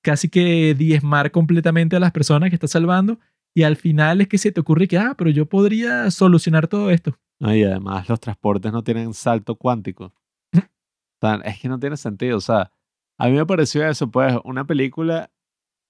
casi 0.02 0.28
que 0.28 0.74
diezmar 0.74 1.30
completamente 1.30 1.96
a 1.96 2.00
las 2.00 2.12
personas 2.12 2.50
que 2.50 2.56
está 2.56 2.68
salvando 2.68 3.18
y 3.54 3.62
al 3.62 3.76
final 3.76 4.20
es 4.20 4.28
que 4.28 4.38
se 4.38 4.52
te 4.52 4.60
ocurre 4.60 4.88
que, 4.88 4.98
ah, 4.98 5.14
pero 5.16 5.30
yo 5.30 5.46
podría 5.46 6.10
solucionar 6.10 6.68
todo 6.68 6.90
esto. 6.90 7.18
No, 7.38 7.54
y 7.54 7.64
además 7.64 8.08
los 8.08 8.20
transportes 8.20 8.72
no 8.72 8.84
tienen 8.84 9.14
salto 9.14 9.56
cuántico. 9.56 10.12
O 10.54 11.26
sea, 11.26 11.34
es 11.44 11.60
que 11.60 11.68
no 11.68 11.78
tiene 11.78 11.96
sentido. 11.96 12.38
O 12.38 12.40
sea, 12.40 12.72
a 13.18 13.28
mí 13.28 13.32
me 13.32 13.44
pareció 13.44 13.86
eso, 13.86 14.10
pues, 14.10 14.34
una 14.44 14.66
película 14.66 15.30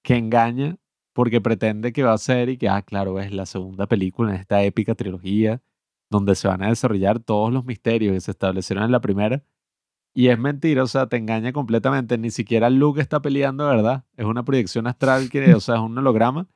que 0.02 0.16
engaña 0.16 0.76
porque 1.12 1.40
pretende 1.40 1.92
que 1.92 2.02
va 2.02 2.12
a 2.12 2.18
ser 2.18 2.48
y 2.48 2.56
que, 2.56 2.68
ah, 2.68 2.82
claro, 2.82 3.20
es 3.20 3.32
la 3.32 3.46
segunda 3.46 3.86
película 3.86 4.30
en 4.34 4.40
esta 4.40 4.62
épica 4.62 4.94
trilogía 4.94 5.62
donde 6.10 6.34
se 6.34 6.48
van 6.48 6.62
a 6.62 6.68
desarrollar 6.68 7.20
todos 7.20 7.52
los 7.52 7.64
misterios 7.64 8.14
que 8.14 8.20
se 8.20 8.32
establecieron 8.32 8.84
en 8.84 8.92
la 8.92 9.00
primera. 9.00 9.44
Y 10.12 10.28
es 10.28 10.38
mentira, 10.38 10.82
o 10.82 10.86
sea, 10.88 11.08
te 11.08 11.16
engaña 11.16 11.52
completamente. 11.52 12.18
Ni 12.18 12.30
siquiera 12.30 12.68
Luke 12.68 13.00
está 13.00 13.22
peleando, 13.22 13.66
¿verdad? 13.68 14.04
Es 14.16 14.26
una 14.26 14.44
proyección 14.44 14.88
astral 14.88 15.30
que, 15.30 15.54
o 15.54 15.60
sea, 15.60 15.76
es 15.76 15.80
un 15.80 15.96
holograma. 15.96 16.48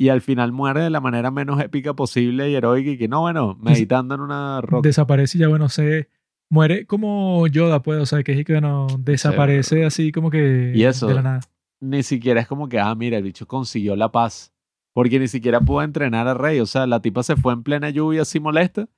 Y 0.00 0.08
al 0.08 0.22
final 0.22 0.50
muere 0.50 0.80
de 0.80 0.88
la 0.88 1.02
manera 1.02 1.30
menos 1.30 1.60
épica 1.60 1.92
posible 1.92 2.48
y 2.48 2.54
heroica 2.54 2.88
y 2.88 2.96
que 2.96 3.06
no, 3.06 3.20
bueno, 3.20 3.58
meditando 3.60 4.14
en 4.14 4.22
una 4.22 4.62
roca. 4.62 4.88
Desaparece 4.88 5.36
y 5.36 5.42
ya, 5.42 5.48
bueno, 5.48 5.68
se 5.68 6.08
muere 6.48 6.86
como 6.86 7.46
Yoda, 7.48 7.82
pues, 7.82 8.00
o 8.00 8.06
sea, 8.06 8.22
que 8.22 8.32
es 8.32 8.46
que, 8.46 8.54
bueno, 8.54 8.86
desaparece 8.98 9.84
así 9.84 10.10
como 10.10 10.30
que 10.30 10.72
Y 10.74 10.84
eso, 10.84 11.06
de 11.06 11.12
la 11.16 11.20
nada. 11.20 11.40
Ni 11.80 12.02
siquiera 12.02 12.40
es 12.40 12.46
como 12.46 12.66
que, 12.66 12.80
ah, 12.80 12.94
mira, 12.94 13.18
el 13.18 13.24
bicho 13.24 13.46
consiguió 13.46 13.94
la 13.94 14.10
paz. 14.10 14.54
Porque 14.94 15.18
ni 15.18 15.28
siquiera 15.28 15.60
pudo 15.60 15.82
entrenar 15.82 16.26
a 16.28 16.32
Rey. 16.32 16.60
O 16.60 16.66
sea, 16.66 16.86
la 16.86 17.02
tipa 17.02 17.22
se 17.22 17.36
fue 17.36 17.52
en 17.52 17.62
plena 17.62 17.90
lluvia 17.90 18.22
así 18.22 18.40
molesta. 18.40 18.88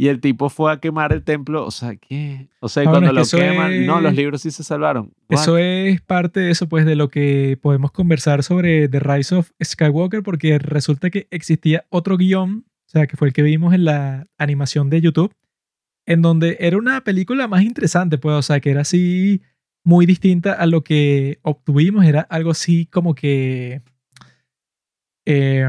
Y 0.00 0.08
el 0.08 0.18
tipo 0.22 0.48
fue 0.48 0.72
a 0.72 0.78
quemar 0.78 1.12
el 1.12 1.22
templo. 1.22 1.66
O 1.66 1.70
sea, 1.70 1.94
¿qué? 1.94 2.48
O 2.60 2.70
sea, 2.70 2.82
y 2.82 2.86
Ah, 2.86 2.90
bueno, 2.90 3.08
cuando 3.08 3.20
es 3.20 3.30
que 3.30 3.36
lo 3.36 3.42
queman, 3.42 3.84
no, 3.84 4.00
los 4.00 4.14
libros 4.14 4.40
sí 4.40 4.50
se 4.50 4.64
salvaron. 4.64 5.12
Eso 5.28 5.58
es 5.58 6.00
parte 6.00 6.40
de 6.40 6.50
eso, 6.50 6.70
pues, 6.70 6.86
de 6.86 6.96
lo 6.96 7.10
que 7.10 7.58
podemos 7.60 7.92
conversar 7.92 8.42
sobre 8.42 8.88
The 8.88 8.98
Rise 8.98 9.34
of 9.34 9.50
Skywalker, 9.62 10.22
porque 10.22 10.58
resulta 10.58 11.10
que 11.10 11.28
existía 11.30 11.84
otro 11.90 12.16
guion, 12.16 12.64
o 12.66 12.88
sea, 12.88 13.06
que 13.06 13.18
fue 13.18 13.28
el 13.28 13.34
que 13.34 13.42
vimos 13.42 13.74
en 13.74 13.84
la 13.84 14.26
animación 14.38 14.88
de 14.88 15.02
YouTube, 15.02 15.34
en 16.06 16.22
donde 16.22 16.56
era 16.60 16.78
una 16.78 17.04
película 17.04 17.46
más 17.46 17.60
interesante, 17.60 18.16
pues, 18.16 18.36
o 18.36 18.40
sea, 18.40 18.58
que 18.60 18.70
era 18.70 18.80
así 18.80 19.42
muy 19.84 20.06
distinta 20.06 20.54
a 20.54 20.64
lo 20.64 20.82
que 20.82 21.40
obtuvimos, 21.42 22.06
era 22.06 22.22
algo 22.22 22.52
así 22.52 22.86
como 22.86 23.14
que 23.14 23.82
eh, 25.26 25.66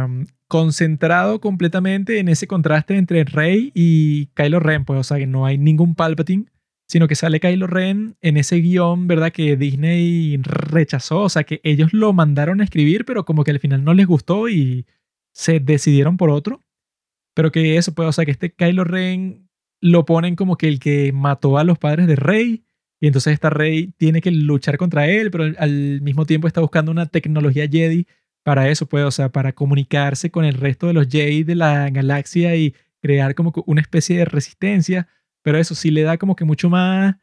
concentrado 0.51 1.39
completamente 1.39 2.19
en 2.19 2.27
ese 2.27 2.45
contraste 2.45 2.97
entre 2.97 3.23
Rey 3.23 3.71
y 3.73 4.25
Kylo 4.35 4.59
Ren, 4.59 4.83
pues, 4.83 4.99
o 4.99 5.03
sea, 5.03 5.17
que 5.17 5.25
no 5.25 5.45
hay 5.45 5.57
ningún 5.57 5.95
Palpatine, 5.95 6.43
sino 6.89 7.07
que 7.07 7.15
sale 7.15 7.39
Kylo 7.39 7.67
Ren 7.67 8.17
en 8.19 8.35
ese 8.35 8.57
guion, 8.57 9.07
¿verdad? 9.07 9.31
Que 9.31 9.55
Disney 9.55 10.35
rechazó, 10.43 11.21
o 11.21 11.29
sea, 11.29 11.45
que 11.45 11.61
ellos 11.63 11.93
lo 11.93 12.11
mandaron 12.11 12.59
a 12.59 12.65
escribir, 12.65 13.05
pero 13.05 13.23
como 13.23 13.45
que 13.45 13.51
al 13.51 13.61
final 13.61 13.85
no 13.85 13.93
les 13.93 14.05
gustó 14.05 14.49
y 14.49 14.85
se 15.33 15.61
decidieron 15.61 16.17
por 16.17 16.29
otro. 16.29 16.59
Pero 17.33 17.49
que 17.53 17.77
eso, 17.77 17.93
pues, 17.93 18.09
o 18.09 18.11
sea, 18.11 18.25
que 18.25 18.31
este 18.31 18.51
Kylo 18.53 18.83
Ren 18.83 19.47
lo 19.79 20.03
ponen 20.03 20.35
como 20.35 20.57
que 20.57 20.67
el 20.67 20.81
que 20.81 21.13
mató 21.13 21.57
a 21.59 21.63
los 21.63 21.79
padres 21.79 22.07
de 22.07 22.17
Rey. 22.17 22.65
Y 22.99 23.07
entonces 23.07 23.31
esta 23.31 23.49
Rey 23.49 23.93
tiene 23.97 24.19
que 24.19 24.31
luchar 24.31 24.75
contra 24.77 25.07
él, 25.07 25.31
pero 25.31 25.45
al- 25.57 26.01
mismo 26.01 26.25
tiempo 26.25 26.47
está 26.47 26.59
buscando 26.59 26.91
una 26.91 27.05
tecnología 27.05 27.69
Jedi 27.71 28.05
para 28.43 28.69
eso, 28.69 28.85
pues, 28.87 29.03
o 29.05 29.11
sea, 29.11 29.29
para 29.29 29.53
comunicarse 29.53 30.31
con 30.31 30.45
el 30.45 30.55
resto 30.55 30.87
de 30.87 30.93
los 30.93 31.07
Jedi 31.07 31.43
de 31.43 31.55
la 31.55 31.89
galaxia 31.89 32.55
y 32.55 32.75
crear 33.01 33.35
como 33.35 33.53
una 33.67 33.81
especie 33.81 34.17
de 34.17 34.25
resistencia. 34.25 35.07
Pero 35.43 35.57
eso 35.57 35.75
sí 35.75 35.91
le 35.91 36.03
da 36.03 36.17
como 36.17 36.35
que 36.35 36.45
mucho 36.45 36.69
más 36.69 37.15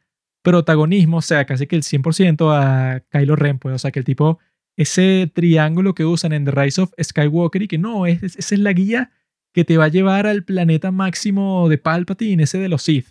protagonismo, 0.43 1.17
o 1.17 1.21
sea, 1.21 1.45
casi 1.45 1.67
que 1.67 1.75
el 1.75 1.83
100% 1.83 2.51
a 2.51 3.01
Kylo 3.11 3.35
Ren, 3.35 3.59
pues, 3.59 3.75
o 3.75 3.79
sea, 3.79 3.91
que 3.91 3.99
el 3.99 4.05
tipo, 4.05 4.39
ese 4.77 5.29
triángulo 5.33 5.93
que 5.93 6.05
usan 6.05 6.31
en 6.33 6.45
The 6.45 6.51
Rise 6.51 6.81
of 6.81 6.93
Skywalker 7.01 7.61
y 7.63 7.67
que 7.67 7.77
no, 7.77 8.05
es- 8.05 8.23
esa 8.23 8.55
es 8.55 8.59
la 8.61 8.71
guía 8.73 9.11
que 9.53 9.65
te 9.65 9.77
va 9.77 9.85
a 9.85 9.89
llevar 9.89 10.27
al 10.27 10.43
planeta 10.45 10.91
máximo 10.91 11.67
de 11.69 11.77
Palpatine, 11.77 12.43
ese 12.43 12.57
de 12.59 12.69
los 12.69 12.83
Sith. 12.83 13.07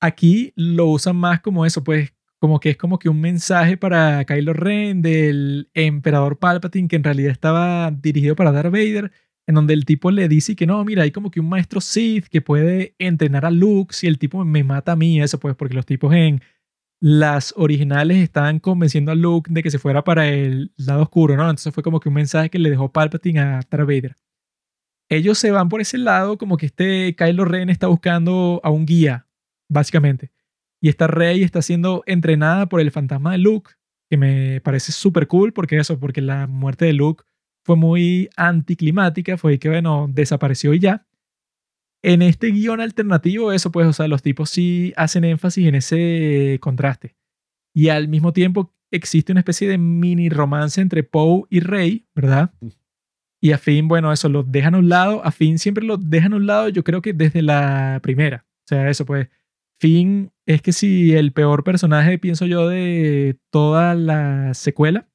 Aquí 0.00 0.52
lo 0.56 0.86
usan 0.86 1.16
más 1.16 1.40
como 1.40 1.66
eso, 1.66 1.84
pues, 1.84 2.12
como 2.42 2.58
que 2.58 2.70
es 2.70 2.76
como 2.76 2.98
que 2.98 3.08
un 3.08 3.20
mensaje 3.20 3.76
para 3.76 4.24
Kylo 4.24 4.52
Ren 4.52 5.00
del 5.00 5.70
emperador 5.74 6.40
Palpatine 6.40 6.88
que 6.88 6.96
en 6.96 7.04
realidad 7.04 7.30
estaba 7.30 7.92
dirigido 7.92 8.34
para 8.34 8.50
Darth 8.50 8.72
Vader, 8.72 9.12
en 9.46 9.54
donde 9.54 9.74
el 9.74 9.84
tipo 9.84 10.10
le 10.10 10.26
dice 10.26 10.56
que 10.56 10.66
no, 10.66 10.84
mira, 10.84 11.04
hay 11.04 11.12
como 11.12 11.30
que 11.30 11.38
un 11.38 11.48
maestro 11.48 11.80
Sith 11.80 12.26
que 12.26 12.40
puede 12.40 12.96
entrenar 12.98 13.46
a 13.46 13.52
Luke 13.52 13.94
si 13.94 14.08
el 14.08 14.18
tipo 14.18 14.44
me 14.44 14.64
mata 14.64 14.90
a 14.90 14.96
mí, 14.96 15.22
eso 15.22 15.38
pues, 15.38 15.54
porque 15.54 15.76
los 15.76 15.86
tipos 15.86 16.12
en 16.14 16.42
las 17.00 17.54
originales 17.56 18.16
estaban 18.16 18.58
convenciendo 18.58 19.12
a 19.12 19.14
Luke 19.14 19.48
de 19.52 19.62
que 19.62 19.70
se 19.70 19.78
fuera 19.78 20.02
para 20.02 20.26
el 20.26 20.72
lado 20.76 21.02
oscuro, 21.02 21.36
¿no? 21.36 21.44
Entonces 21.44 21.72
fue 21.72 21.84
como 21.84 22.00
que 22.00 22.08
un 22.08 22.16
mensaje 22.16 22.50
que 22.50 22.58
le 22.58 22.70
dejó 22.70 22.90
Palpatine 22.90 23.38
a 23.38 23.60
Darth 23.70 23.86
Vader. 23.86 24.16
Ellos 25.08 25.38
se 25.38 25.52
van 25.52 25.68
por 25.68 25.80
ese 25.80 25.96
lado, 25.96 26.38
como 26.38 26.56
que 26.56 26.66
este 26.66 27.14
Kylo 27.14 27.44
Ren 27.44 27.70
está 27.70 27.86
buscando 27.86 28.60
a 28.64 28.70
un 28.70 28.84
guía, 28.84 29.28
básicamente. 29.68 30.32
Y 30.82 30.88
esta 30.88 31.06
Rey 31.06 31.44
está 31.44 31.62
siendo 31.62 32.02
entrenada 32.06 32.66
por 32.68 32.80
el 32.80 32.90
fantasma 32.90 33.30
de 33.32 33.38
Luke, 33.38 33.70
que 34.10 34.16
me 34.16 34.60
parece 34.62 34.90
súper 34.90 35.28
cool, 35.28 35.52
porque 35.52 35.78
eso, 35.78 36.00
porque 36.00 36.20
la 36.20 36.48
muerte 36.48 36.86
de 36.86 36.92
Luke 36.92 37.22
fue 37.64 37.76
muy 37.76 38.28
anticlimática, 38.36 39.38
fue 39.38 39.60
que, 39.60 39.68
bueno, 39.68 40.10
desapareció 40.10 40.74
y 40.74 40.80
ya. 40.80 41.06
En 42.02 42.20
este 42.20 42.48
guion 42.48 42.80
alternativo, 42.80 43.52
eso 43.52 43.70
pues, 43.70 43.86
o 43.86 43.92
sea, 43.92 44.08
los 44.08 44.22
tipos 44.22 44.50
sí 44.50 44.92
hacen 44.96 45.22
énfasis 45.22 45.68
en 45.68 45.76
ese 45.76 46.58
contraste. 46.60 47.14
Y 47.72 47.88
al 47.88 48.08
mismo 48.08 48.32
tiempo 48.32 48.74
existe 48.90 49.30
una 49.30 49.40
especie 49.40 49.68
de 49.68 49.78
mini 49.78 50.30
romance 50.30 50.80
entre 50.80 51.04
Poe 51.04 51.44
y 51.48 51.60
Rey, 51.60 52.08
¿verdad? 52.12 52.52
Y 53.40 53.52
a 53.52 53.58
Finn, 53.58 53.86
bueno, 53.86 54.12
eso 54.12 54.28
lo 54.28 54.42
dejan 54.42 54.74
a 54.74 54.78
un 54.78 54.88
lado. 54.88 55.24
A 55.24 55.30
Finn 55.30 55.60
siempre 55.60 55.84
lo 55.84 55.96
dejan 55.96 56.32
a 56.32 56.36
un 56.36 56.46
lado, 56.46 56.68
yo 56.70 56.82
creo 56.82 57.02
que 57.02 57.12
desde 57.12 57.40
la 57.40 58.00
primera. 58.02 58.46
O 58.64 58.68
sea, 58.68 58.90
eso 58.90 59.06
pues. 59.06 59.28
Finn 59.82 60.30
es 60.46 60.62
que 60.62 60.72
si 60.72 61.12
el 61.12 61.32
peor 61.32 61.64
personaje, 61.64 62.16
pienso 62.16 62.46
yo, 62.46 62.68
de 62.68 63.36
toda 63.50 63.96
la 63.96 64.54
secuela. 64.54 65.08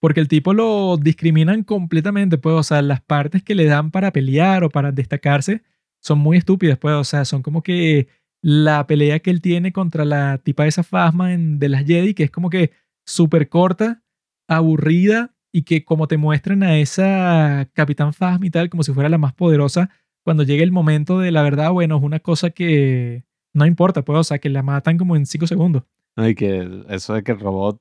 Porque 0.00 0.20
el 0.20 0.28
tipo 0.28 0.54
lo 0.54 0.96
discriminan 0.96 1.64
completamente, 1.64 2.38
pues, 2.38 2.54
o 2.54 2.62
sea, 2.62 2.80
las 2.80 3.00
partes 3.00 3.42
que 3.42 3.56
le 3.56 3.64
dan 3.64 3.90
para 3.90 4.12
pelear 4.12 4.62
o 4.62 4.70
para 4.70 4.92
destacarse 4.92 5.62
son 6.00 6.20
muy 6.20 6.36
estúpidas, 6.36 6.78
pues, 6.78 6.94
o 6.94 7.02
sea, 7.02 7.24
son 7.24 7.42
como 7.42 7.64
que 7.64 8.06
la 8.40 8.86
pelea 8.86 9.18
que 9.18 9.30
él 9.30 9.40
tiene 9.40 9.72
contra 9.72 10.04
la 10.04 10.38
tipa 10.38 10.62
de 10.62 10.68
esa 10.68 10.84
Fasma 10.84 11.30
de 11.36 11.68
las 11.68 11.84
Jedi, 11.84 12.14
que 12.14 12.22
es 12.22 12.30
como 12.30 12.50
que 12.50 12.70
súper 13.04 13.48
corta, 13.48 14.04
aburrida 14.48 15.34
y 15.52 15.62
que 15.62 15.84
como 15.84 16.06
te 16.06 16.18
muestran 16.18 16.62
a 16.62 16.78
esa 16.78 17.68
Capitán 17.74 18.12
Phasma 18.14 18.46
y 18.46 18.50
tal, 18.50 18.70
como 18.70 18.84
si 18.84 18.92
fuera 18.92 19.08
la 19.08 19.18
más 19.18 19.34
poderosa, 19.34 19.90
cuando 20.24 20.44
llegue 20.44 20.62
el 20.62 20.72
momento 20.72 21.18
de 21.18 21.32
la 21.32 21.42
verdad, 21.42 21.72
bueno, 21.72 21.96
es 21.96 22.02
una 22.04 22.20
cosa 22.20 22.50
que 22.50 23.24
no 23.52 23.66
importa, 23.66 24.02
pues, 24.02 24.18
o 24.18 24.24
sea, 24.24 24.38
que 24.38 24.48
la 24.48 24.62
matan 24.62 24.98
como 24.98 25.16
en 25.16 25.26
cinco 25.26 25.46
segundos. 25.46 25.84
Y 26.16 26.34
que 26.34 26.84
eso 26.88 27.14
de 27.14 27.22
que 27.22 27.32
el 27.32 27.40
robot 27.40 27.80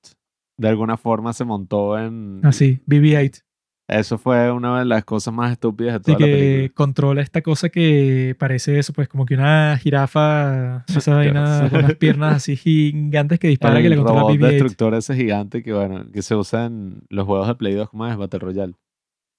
de 0.57 0.69
alguna 0.69 0.97
forma 0.97 1.33
se 1.33 1.45
montó 1.45 1.97
en... 1.97 2.41
Así, 2.43 2.81
BB-8. 2.85 3.43
Eso 3.89 4.19
fue 4.19 4.51
una 4.51 4.79
de 4.79 4.85
las 4.85 5.03
cosas 5.03 5.33
más 5.33 5.51
estúpidas 5.51 5.93
de 5.93 5.99
toda 6.01 6.19
la 6.19 6.25
que 6.25 6.31
película. 6.31 6.75
controla 6.75 7.21
esta 7.23 7.41
cosa 7.41 7.69
que 7.69 8.35
parece 8.37 8.77
eso, 8.77 8.93
pues 8.93 9.07
como 9.07 9.25
que 9.25 9.33
una 9.33 9.79
jirafa, 9.81 10.85
esa 10.95 11.15
vaina 11.15 11.67
con 11.71 11.79
unas 11.79 11.95
piernas 11.95 12.35
así 12.35 12.55
gigantes 12.55 13.39
que 13.39 13.47
dispara 13.47 13.79
que 13.79 13.87
el 13.87 13.91
le 13.91 13.97
controla 13.97 14.21
robot 14.21 14.35
BB-8. 14.35 14.47
destructor 14.47 14.93
ese 14.93 15.15
gigante 15.15 15.63
que, 15.63 15.73
bueno, 15.73 16.05
que 16.11 16.21
se 16.21 16.35
usa 16.35 16.65
en 16.65 17.01
los 17.09 17.25
juegos 17.25 17.47
de 17.47 17.55
Play 17.55 17.73
2, 17.73 17.89
¿cómo 17.89 18.05
es? 18.05 18.15
Battle 18.15 18.39
Royale. 18.39 18.73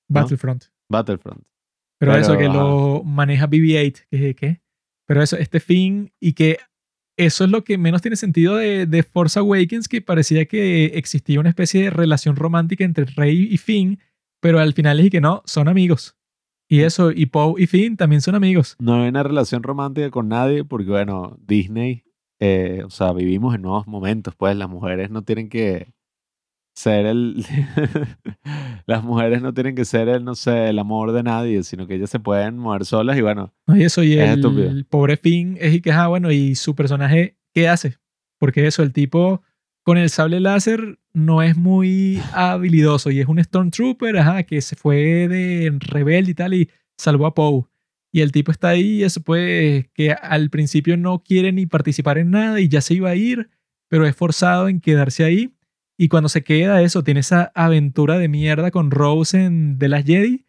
Battlefront. 0.09 0.65
Battlefront. 0.89 1.43
Pero, 1.98 2.12
Pero, 2.12 2.23
eso, 2.23 2.36
que 2.36 2.48
lo 2.48 3.05
maneja 3.05 3.47
BB-8, 3.47 4.07
que 4.11 4.35
¿qué? 4.35 4.61
Pero 5.11 5.24
eso, 5.24 5.37
este 5.39 5.59
fin, 5.59 6.12
y 6.20 6.35
que 6.35 6.59
eso 7.19 7.43
es 7.43 7.51
lo 7.51 7.65
que 7.65 7.78
menos 7.78 8.01
tiene 8.01 8.15
sentido 8.15 8.55
de, 8.55 8.87
de 8.87 9.03
Force 9.03 9.41
Awakens, 9.41 9.89
que 9.89 10.01
parecía 10.01 10.45
que 10.47 10.85
existía 10.85 11.41
una 11.41 11.49
especie 11.49 11.82
de 11.82 11.91
relación 11.91 12.37
romántica 12.37 12.85
entre 12.85 13.07
Rey 13.07 13.49
y 13.51 13.57
Finn, 13.57 13.99
pero 14.41 14.61
al 14.61 14.73
final 14.73 15.01
es 15.01 15.11
que 15.11 15.20
no, 15.20 15.43
son 15.47 15.66
amigos. 15.66 16.16
Y 16.69 16.82
eso, 16.82 17.11
y 17.11 17.27
Poe 17.27 17.61
y 17.61 17.66
Finn 17.66 17.97
también 17.97 18.20
son 18.20 18.37
amigos. 18.37 18.77
No 18.78 19.03
hay 19.03 19.09
una 19.09 19.24
relación 19.24 19.65
romántica 19.65 20.12
con 20.12 20.28
nadie 20.28 20.62
porque, 20.62 20.91
bueno, 20.91 21.37
Disney, 21.45 22.05
eh, 22.39 22.85
o 22.87 22.91
sea, 22.91 23.12
vivimos 23.12 23.57
en 23.57 23.62
nuevos 23.62 23.89
momentos, 23.89 24.37
pues 24.37 24.57
las 24.57 24.70
mujeres 24.70 25.11
no 25.11 25.23
tienen 25.23 25.49
que 25.49 25.93
ser 26.81 27.07
el... 27.07 27.44
las 28.86 29.05
mujeres 29.05 29.43
no 29.43 29.55
tienen 29.55 29.74
que 29.74 29.85
ser 29.85 30.09
el, 30.09 30.24
no 30.24 30.35
sé, 30.35 30.69
el 30.69 30.78
amor 30.78 31.12
de 31.12 31.23
nadie, 31.23 31.62
sino 31.62 31.86
que 31.86 31.94
ellas 31.94 32.11
se 32.11 32.20
pueden 32.20 32.57
mover 32.59 32.85
solas 32.85 33.16
y, 33.16 33.20
bueno, 33.20 33.52
¿no? 33.66 33.77
Y 33.77 33.85
eso, 33.85 34.02
y 34.02 34.15
Es 34.15 34.28
el, 34.28 34.40
estúpido. 34.40 34.73
pobre 34.89 35.16
Finn 35.16 35.57
es 35.61 35.74
y 35.74 35.81
que, 35.81 35.93
ah, 35.93 36.09
bueno, 36.09 36.31
y 36.32 36.55
su 36.55 36.74
personaje, 36.74 37.36
¿qué 37.55 37.69
hace? 37.69 37.98
Porque 38.39 38.66
eso, 38.66 38.82
el 38.82 38.93
tipo 38.93 39.43
con 39.82 39.98
el 39.98 40.11
sable 40.11 40.40
láser 40.40 40.98
no 41.12 41.43
es 41.43 41.57
muy 41.57 42.20
habilidoso 42.32 43.11
y 43.11 43.20
es 43.20 43.27
un 43.27 43.43
Stormtrooper, 43.43 44.19
ajá, 44.19 44.43
que 44.44 44.61
se 44.61 44.77
fue 44.77 45.28
de 45.28 45.77
rebelde 45.81 46.31
y 46.31 46.35
tal 46.35 46.55
y 46.55 46.70
salvó 46.97 47.27
a 47.27 47.35
Poe. 47.35 47.65
Y 48.12 48.20
el 48.23 48.32
tipo 48.32 48.51
está 48.51 48.70
ahí 48.70 48.98
y 48.98 49.05
eso 49.05 49.20
pues 49.23 49.86
que 49.94 50.12
al 50.12 50.51
principio 50.51 50.97
no 50.97 51.23
quiere 51.23 51.52
ni 51.52 51.66
participar 51.66 52.19
en 52.19 52.31
nada 52.31 52.61
y 52.61 52.69
ya 52.69 52.81
se 52.81 52.94
iba 52.94 53.11
a 53.11 53.15
ir, 53.15 53.51
pero 53.89 54.07
es 54.07 54.16
forzado 54.16 54.69
en 54.69 54.81
quedarse 54.81 55.24
ahí. 55.24 55.55
Y 56.02 56.09
cuando 56.09 56.31
se 56.31 56.43
queda 56.43 56.81
eso, 56.81 57.05
tiene 57.05 57.20
esa 57.20 57.52
aventura 57.55 58.16
de 58.16 58.27
mierda 58.28 58.70
con 58.70 58.90
Rose 58.90 59.44
en 59.44 59.77
The 59.78 59.89
Last 59.89 60.06
Jedi 60.06 60.47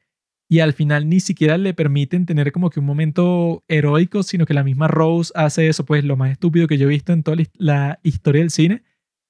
y 0.50 0.60
al 0.62 0.72
final 0.72 1.10
ni 1.10 1.20
siquiera 1.20 1.58
le 1.58 1.74
permiten 1.74 2.26
tener 2.26 2.54
como 2.54 2.70
que 2.70 2.80
un 2.80 2.86
momento 2.86 3.66
heroico, 3.68 4.24
sino 4.24 4.46
que 4.46 4.54
la 4.54 4.64
misma 4.64 4.88
Rose 4.88 5.34
hace 5.36 5.68
eso, 5.68 5.84
pues 5.86 6.06
lo 6.06 6.16
más 6.16 6.32
estúpido 6.32 6.68
que 6.68 6.78
yo 6.78 6.86
he 6.88 6.90
visto 6.90 7.12
en 7.12 7.24
toda 7.24 7.36
la 7.36 7.42
his- 7.42 7.52
la 7.58 8.00
historia 8.04 8.40
del 8.44 8.50
cine. 8.50 8.84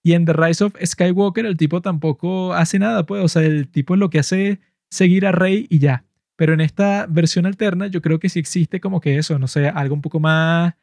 Y 0.03 0.13
en 0.13 0.25
The 0.25 0.33
Rise 0.33 0.63
of 0.65 0.75
Skywalker 0.83 1.47
el 1.47 1.57
tipo 1.57 1.81
tampoco 1.81 2.53
hace 2.53 2.77
nada, 2.77 3.05
pues, 3.07 3.23
o 3.23 3.27
sea, 3.27 3.41
el 3.41 3.67
tipo 3.69 3.95
lo 3.95 4.11
que 4.11 4.19
hace 4.19 4.59
seguir 4.91 5.25
a 5.25 5.31
Rey 5.31 5.65
y 5.71 5.79
ya. 5.79 6.05
Pero 6.37 6.53
en 6.53 6.61
esta 6.61 7.07
versión 7.07 7.47
alterna 7.47 7.87
yo 7.87 8.03
creo 8.03 8.19
que 8.19 8.29
sí 8.29 8.37
existe 8.39 8.79
como 8.79 9.01
que 9.01 9.17
eso, 9.17 9.39
no 9.39 9.47
sé, 9.47 9.69
algo 9.69 9.95
un 9.95 10.01
poco 10.01 10.19
más 10.19 10.75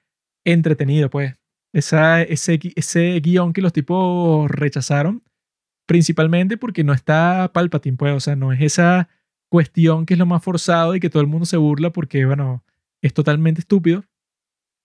entretenido, 0.45 1.11
pues. 1.11 1.35
Esa, 1.73 2.23
ese, 2.23 2.59
ese 2.77 3.21
guion 3.21 3.53
que 3.53 3.61
los 3.61 3.73
tipos 3.75 4.51
rechazaron, 4.51 5.23
principalmente 5.89 6.59
porque 6.59 6.85
no 6.85 6.93
está 6.93 7.51
Palpatine, 7.55 7.97
pues, 7.97 8.15
o 8.15 8.21
sea, 8.21 8.37
no 8.37 8.53
es 8.53 8.61
esa 8.61 9.09
cuestión 9.49 10.05
que 10.05 10.15
es 10.15 10.19
lo 10.19 10.27
más 10.27 10.45
forzado 10.45 10.95
y 10.95 11.01
que 11.01 11.09
todo 11.09 11.23
el 11.23 11.29
mundo 11.29 11.47
se 11.47 11.57
burla 11.57 11.91
porque, 11.91 12.27
bueno, 12.27 12.63
es 13.01 13.15
totalmente 13.15 13.63
estúpido. 13.63 14.05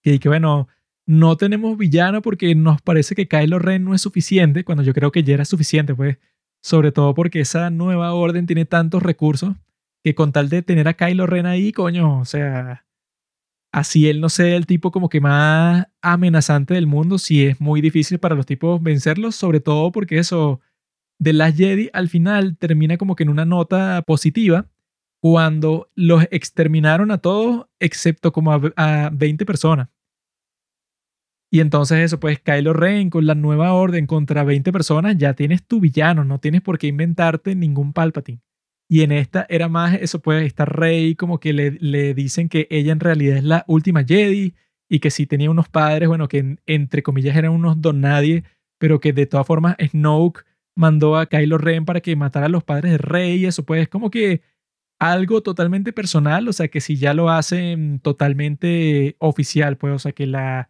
Y 0.01 0.17
que, 0.19 0.29
bueno, 0.29 0.69
no 1.05 1.35
tenemos 1.35 1.77
villano 1.77 2.21
porque 2.21 2.55
nos 2.55 2.81
parece 2.81 3.15
que 3.15 3.27
Kylo 3.27 3.59
Ren 3.59 3.83
no 3.83 3.93
es 3.93 4.01
suficiente, 4.01 4.63
cuando 4.63 4.81
yo 4.81 4.93
creo 4.93 5.11
que 5.11 5.23
ya 5.23 5.33
era 5.33 5.45
suficiente, 5.45 5.93
pues. 5.93 6.17
Sobre 6.61 6.93
todo 6.93 7.13
porque 7.13 7.41
esa 7.41 7.69
nueva 7.69 8.13
orden 8.13 8.45
tiene 8.45 8.63
tantos 8.63 9.03
recursos 9.03 9.55
que 10.05 10.15
con 10.15 10.31
tal 10.31 10.47
de 10.47 10.61
tener 10.61 10.87
a 10.87 10.93
Kylo 10.93 11.27
Ren 11.27 11.45
ahí, 11.45 11.73
coño, 11.73 12.19
o 12.19 12.25
sea, 12.25 12.85
así 13.73 14.07
él 14.07 14.21
no 14.21 14.29
sea 14.29 14.55
el 14.55 14.65
tipo 14.67 14.91
como 14.91 15.09
que 15.09 15.19
más 15.19 15.85
amenazante 16.01 16.75
del 16.75 16.87
mundo, 16.87 17.17
sí 17.17 17.43
es 17.43 17.59
muy 17.59 17.81
difícil 17.81 18.19
para 18.19 18.35
los 18.35 18.45
tipos 18.45 18.81
vencerlos, 18.81 19.35
sobre 19.35 19.59
todo 19.59 19.91
porque 19.91 20.17
eso 20.17 20.61
de 21.23 21.33
Last 21.33 21.57
Jedi 21.57 21.89
al 21.93 22.09
final 22.09 22.57
termina 22.57 22.97
como 22.97 23.15
que 23.15 23.23
en 23.23 23.29
una 23.29 23.45
nota 23.45 24.01
positiva 24.05 24.69
cuando 25.21 25.89
los 25.95 26.23
exterminaron 26.31 27.11
a 27.11 27.19
todos 27.19 27.67
excepto 27.79 28.31
como 28.33 28.51
a, 28.51 28.61
a 28.75 29.09
20 29.13 29.45
personas. 29.45 29.87
Y 31.51 31.59
entonces 31.59 31.99
eso, 31.99 32.19
pues 32.19 32.39
Kylo 32.39 32.73
Ren 32.73 33.09
con 33.09 33.27
la 33.27 33.35
nueva 33.35 33.73
orden 33.73 34.07
contra 34.07 34.43
20 34.43 34.71
personas, 34.71 35.17
ya 35.17 35.33
tienes 35.33 35.63
tu 35.63 35.79
villano, 35.79 36.23
no 36.23 36.39
tienes 36.39 36.61
por 36.61 36.79
qué 36.79 36.87
inventarte 36.87 37.55
ningún 37.55 37.93
Palpatine. 37.93 38.41
Y 38.89 39.01
en 39.01 39.11
esta 39.11 39.45
era 39.49 39.69
más 39.69 39.93
eso, 39.95 40.19
pues 40.19 40.45
esta 40.45 40.65
Rey 40.65 41.15
como 41.15 41.39
que 41.39 41.53
le, 41.53 41.71
le 41.79 42.13
dicen 42.15 42.49
que 42.49 42.67
ella 42.71 42.91
en 42.91 42.99
realidad 42.99 43.37
es 43.37 43.43
la 43.43 43.63
última 43.67 44.03
Jedi 44.03 44.55
y 44.89 44.99
que 44.99 45.11
sí 45.11 45.25
tenía 45.27 45.49
unos 45.51 45.69
padres, 45.69 46.07
bueno, 46.09 46.27
que 46.27 46.39
en- 46.39 46.59
entre 46.65 47.03
comillas 47.03 47.35
eran 47.37 47.51
unos 47.51 47.79
don 47.81 48.01
nadie, 48.01 48.43
pero 48.79 48.99
que 48.99 49.13
de 49.13 49.25
todas 49.27 49.45
formas 49.47 49.75
Snoke 49.79 50.43
mandó 50.75 51.17
a 51.17 51.27
Kylo 51.27 51.57
Ren 51.57 51.85
para 51.85 52.01
que 52.01 52.15
matara 52.15 52.47
a 52.47 52.49
los 52.49 52.63
padres 52.63 52.93
de 52.93 52.97
Rey 52.97 53.45
eso, 53.45 53.65
pues 53.65 53.83
es 53.83 53.89
como 53.89 54.09
que 54.09 54.41
algo 54.99 55.41
totalmente 55.43 55.93
personal, 55.93 56.47
o 56.47 56.53
sea, 56.53 56.69
que 56.69 56.81
si 56.81 56.97
ya 56.97 57.13
lo 57.13 57.29
hacen 57.29 57.99
totalmente 57.99 59.15
oficial, 59.19 59.77
pues, 59.77 59.93
o 59.93 59.99
sea, 59.99 60.13
que 60.13 60.27
la 60.27 60.69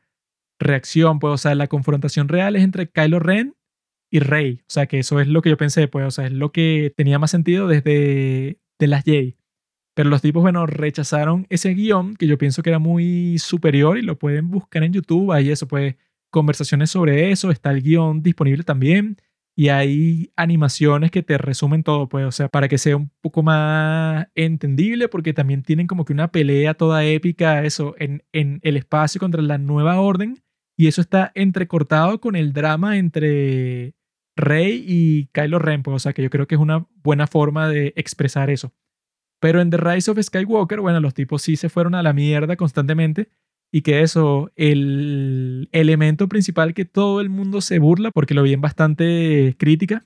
reacción, 0.60 1.20
pues, 1.20 1.34
o 1.34 1.38
sea, 1.38 1.56
la 1.56 1.68
confrontación 1.68 2.28
real 2.30 2.56
es 2.56 2.64
entre 2.64 2.90
Kylo 2.90 3.20
Ren 3.20 3.56
y 4.12 4.20
Rey, 4.20 4.62
o 4.64 4.66
sea, 4.70 4.88
que 4.88 5.00
eso 5.00 5.20
es 5.20 5.28
lo 5.28 5.42
que 5.42 5.50
yo 5.52 5.58
pensé, 5.58 5.88
pues, 5.88 6.06
o 6.08 6.12
sea, 6.12 6.26
es 6.26 6.32
lo 6.34 6.52
que 6.52 6.94
tenía 6.96 7.20
más 7.20 7.32
sentido 7.32 7.68
desde 7.68 8.60
de 8.80 8.88
las 8.88 9.04
Jedi. 9.04 9.38
Pero 9.96 10.10
los 10.10 10.22
tipos, 10.22 10.42
bueno, 10.42 10.66
rechazaron 10.66 11.46
ese 11.50 11.74
guion 11.76 12.16
que 12.16 12.28
yo 12.28 12.38
pienso 12.38 12.64
que 12.64 12.72
era 12.72 12.80
muy 12.80 13.38
superior 13.40 13.98
y 13.98 14.02
lo 14.02 14.18
pueden 14.18 14.50
buscar 14.50 14.84
en 14.84 14.94
YouTube, 14.94 15.32
ahí 15.32 15.52
eso, 15.52 15.68
pues, 15.68 15.96
conversaciones 16.32 16.90
sobre 16.92 17.32
eso, 17.32 17.52
está 17.52 17.72
el 17.72 17.84
guion 17.84 18.24
disponible 18.24 18.64
también 18.64 19.18
y 19.56 19.70
hay 19.70 20.32
animaciones 20.36 21.12
que 21.12 21.22
te 21.22 21.38
resumen 21.38 21.84
todo, 21.84 22.10
pues, 22.10 22.26
o 22.26 22.32
sea, 22.32 22.50
para 22.50 22.68
que 22.68 22.78
sea 22.78 22.98
un 22.98 23.12
poco 23.22 23.44
más 23.44 24.28
entendible, 24.36 25.08
porque 25.08 25.34
también 25.34 25.64
tienen 25.64 25.88
como 25.88 26.06
que 26.06 26.14
una 26.14 26.32
pelea 26.32 26.74
toda 26.74 27.06
épica, 27.06 27.64
eso, 27.64 27.96
en, 28.00 28.24
en 28.32 28.60
el 28.64 28.78
espacio 28.78 29.20
contra 29.20 29.42
la 29.42 29.60
nueva 29.60 30.00
orden, 30.00 30.44
y 30.76 30.88
eso 30.88 31.02
está 31.02 31.32
entrecortado 31.36 32.20
con 32.20 32.36
el 32.36 32.52
drama 32.52 32.98
entre 32.98 33.96
Rey 34.36 34.84
y 34.88 35.28
Kylo 35.28 35.60
Ren, 35.60 35.84
pues, 35.84 35.96
o 35.96 36.00
sea, 36.00 36.14
que 36.14 36.24
yo 36.24 36.30
creo 36.32 36.48
que 36.48 36.56
es 36.56 36.62
una 36.62 36.88
buena 37.04 37.28
forma 37.28 37.70
de 37.70 37.94
expresar 37.96 38.50
eso. 38.50 38.74
Pero 39.40 39.62
en 39.62 39.70
The 39.70 39.78
Rise 39.78 40.10
of 40.10 40.20
Skywalker, 40.20 40.80
bueno, 40.80 41.00
los 41.00 41.14
tipos 41.14 41.42
sí 41.42 41.58
se 41.58 41.70
fueron 41.70 41.96
a 41.96 42.02
la 42.02 42.14
mierda 42.14 42.56
constantemente 42.56 43.30
y 43.76 43.82
que 43.82 44.04
eso, 44.04 44.52
el 44.56 45.68
elemento 45.72 46.28
principal 46.30 46.76
que 46.76 46.86
todo 46.86 47.22
el 47.22 47.32
mundo 47.32 47.60
se 47.60 47.80
burla, 47.80 48.12
porque 48.12 48.36
lo 48.36 48.44
vi 48.44 48.54
en 48.54 48.62
bastante 48.62 49.56
crítica, 49.58 50.06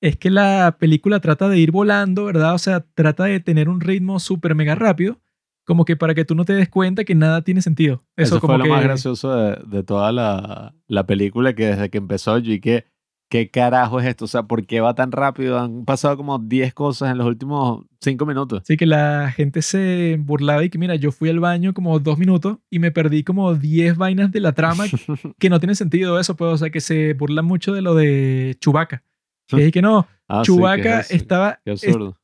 es 0.00 0.16
que 0.16 0.30
la 0.30 0.76
película 0.78 1.18
trata 1.18 1.48
de 1.48 1.58
ir 1.58 1.72
volando, 1.72 2.26
¿verdad? 2.26 2.54
O 2.54 2.58
sea, 2.58 2.86
trata 2.94 3.24
de 3.24 3.40
tener 3.40 3.68
un 3.68 3.80
ritmo 3.80 4.20
súper 4.20 4.54
mega 4.54 4.76
rápido, 4.76 5.20
como 5.64 5.84
que 5.84 5.96
para 5.96 6.14
que 6.14 6.24
tú 6.24 6.36
no 6.36 6.44
te 6.44 6.52
des 6.52 6.68
cuenta 6.68 7.02
que 7.02 7.16
nada 7.16 7.42
tiene 7.42 7.60
sentido. 7.60 8.04
Eso, 8.14 8.36
Eso, 8.36 8.40
como 8.40 8.52
fue 8.52 8.58
lo 8.58 8.64
que, 8.66 8.70
más 8.70 8.84
gracioso 8.84 9.34
de, 9.34 9.58
de 9.66 9.82
toda 9.82 10.12
la, 10.12 10.76
la 10.86 11.06
película, 11.06 11.56
que 11.56 11.66
desde 11.66 11.90
que 11.90 11.98
empezó 11.98 12.38
yo 12.38 12.52
y 12.52 12.60
que, 12.60 12.84
¿qué 13.34 13.50
carajo 13.50 13.98
es 13.98 14.06
esto? 14.06 14.26
O 14.26 14.28
sea, 14.28 14.44
¿por 14.44 14.64
qué 14.64 14.80
va 14.80 14.94
tan 14.94 15.10
rápido? 15.10 15.58
Han 15.58 15.84
pasado 15.84 16.16
como 16.16 16.38
10 16.38 16.72
cosas 16.72 17.10
en 17.10 17.18
los 17.18 17.26
últimos 17.26 17.84
5 18.00 18.24
minutos. 18.26 18.62
Sí, 18.64 18.76
que 18.76 18.86
la 18.86 19.32
gente 19.34 19.60
se 19.60 20.16
burlaba 20.20 20.62
y 20.62 20.70
que, 20.70 20.78
mira, 20.78 20.94
yo 20.94 21.10
fui 21.10 21.30
al 21.30 21.40
baño 21.40 21.74
como 21.74 21.98
dos 21.98 22.16
minutos 22.16 22.58
y 22.70 22.78
me 22.78 22.92
perdí 22.92 23.24
como 23.24 23.56
10 23.56 23.96
vainas 23.96 24.30
de 24.30 24.38
la 24.38 24.52
trama 24.52 24.84
que 25.40 25.50
no 25.50 25.58
tiene 25.58 25.74
sentido 25.74 26.20
eso, 26.20 26.36
pues, 26.36 26.52
o 26.52 26.56
sea, 26.58 26.70
que 26.70 26.80
se 26.80 27.14
burlan 27.14 27.44
mucho 27.44 27.72
de 27.72 27.82
lo 27.82 27.96
de 27.96 28.56
Chubaca. 28.60 29.02
Que 29.48 29.66
es 29.66 29.72
que 29.72 29.82
no, 29.82 30.06
Ah, 30.28 30.44
sí, 30.44 30.52
¿qué 30.52 30.56
Chewbacca 30.56 31.00
es 31.00 31.06
eso? 31.06 31.16
estaba, 31.16 31.60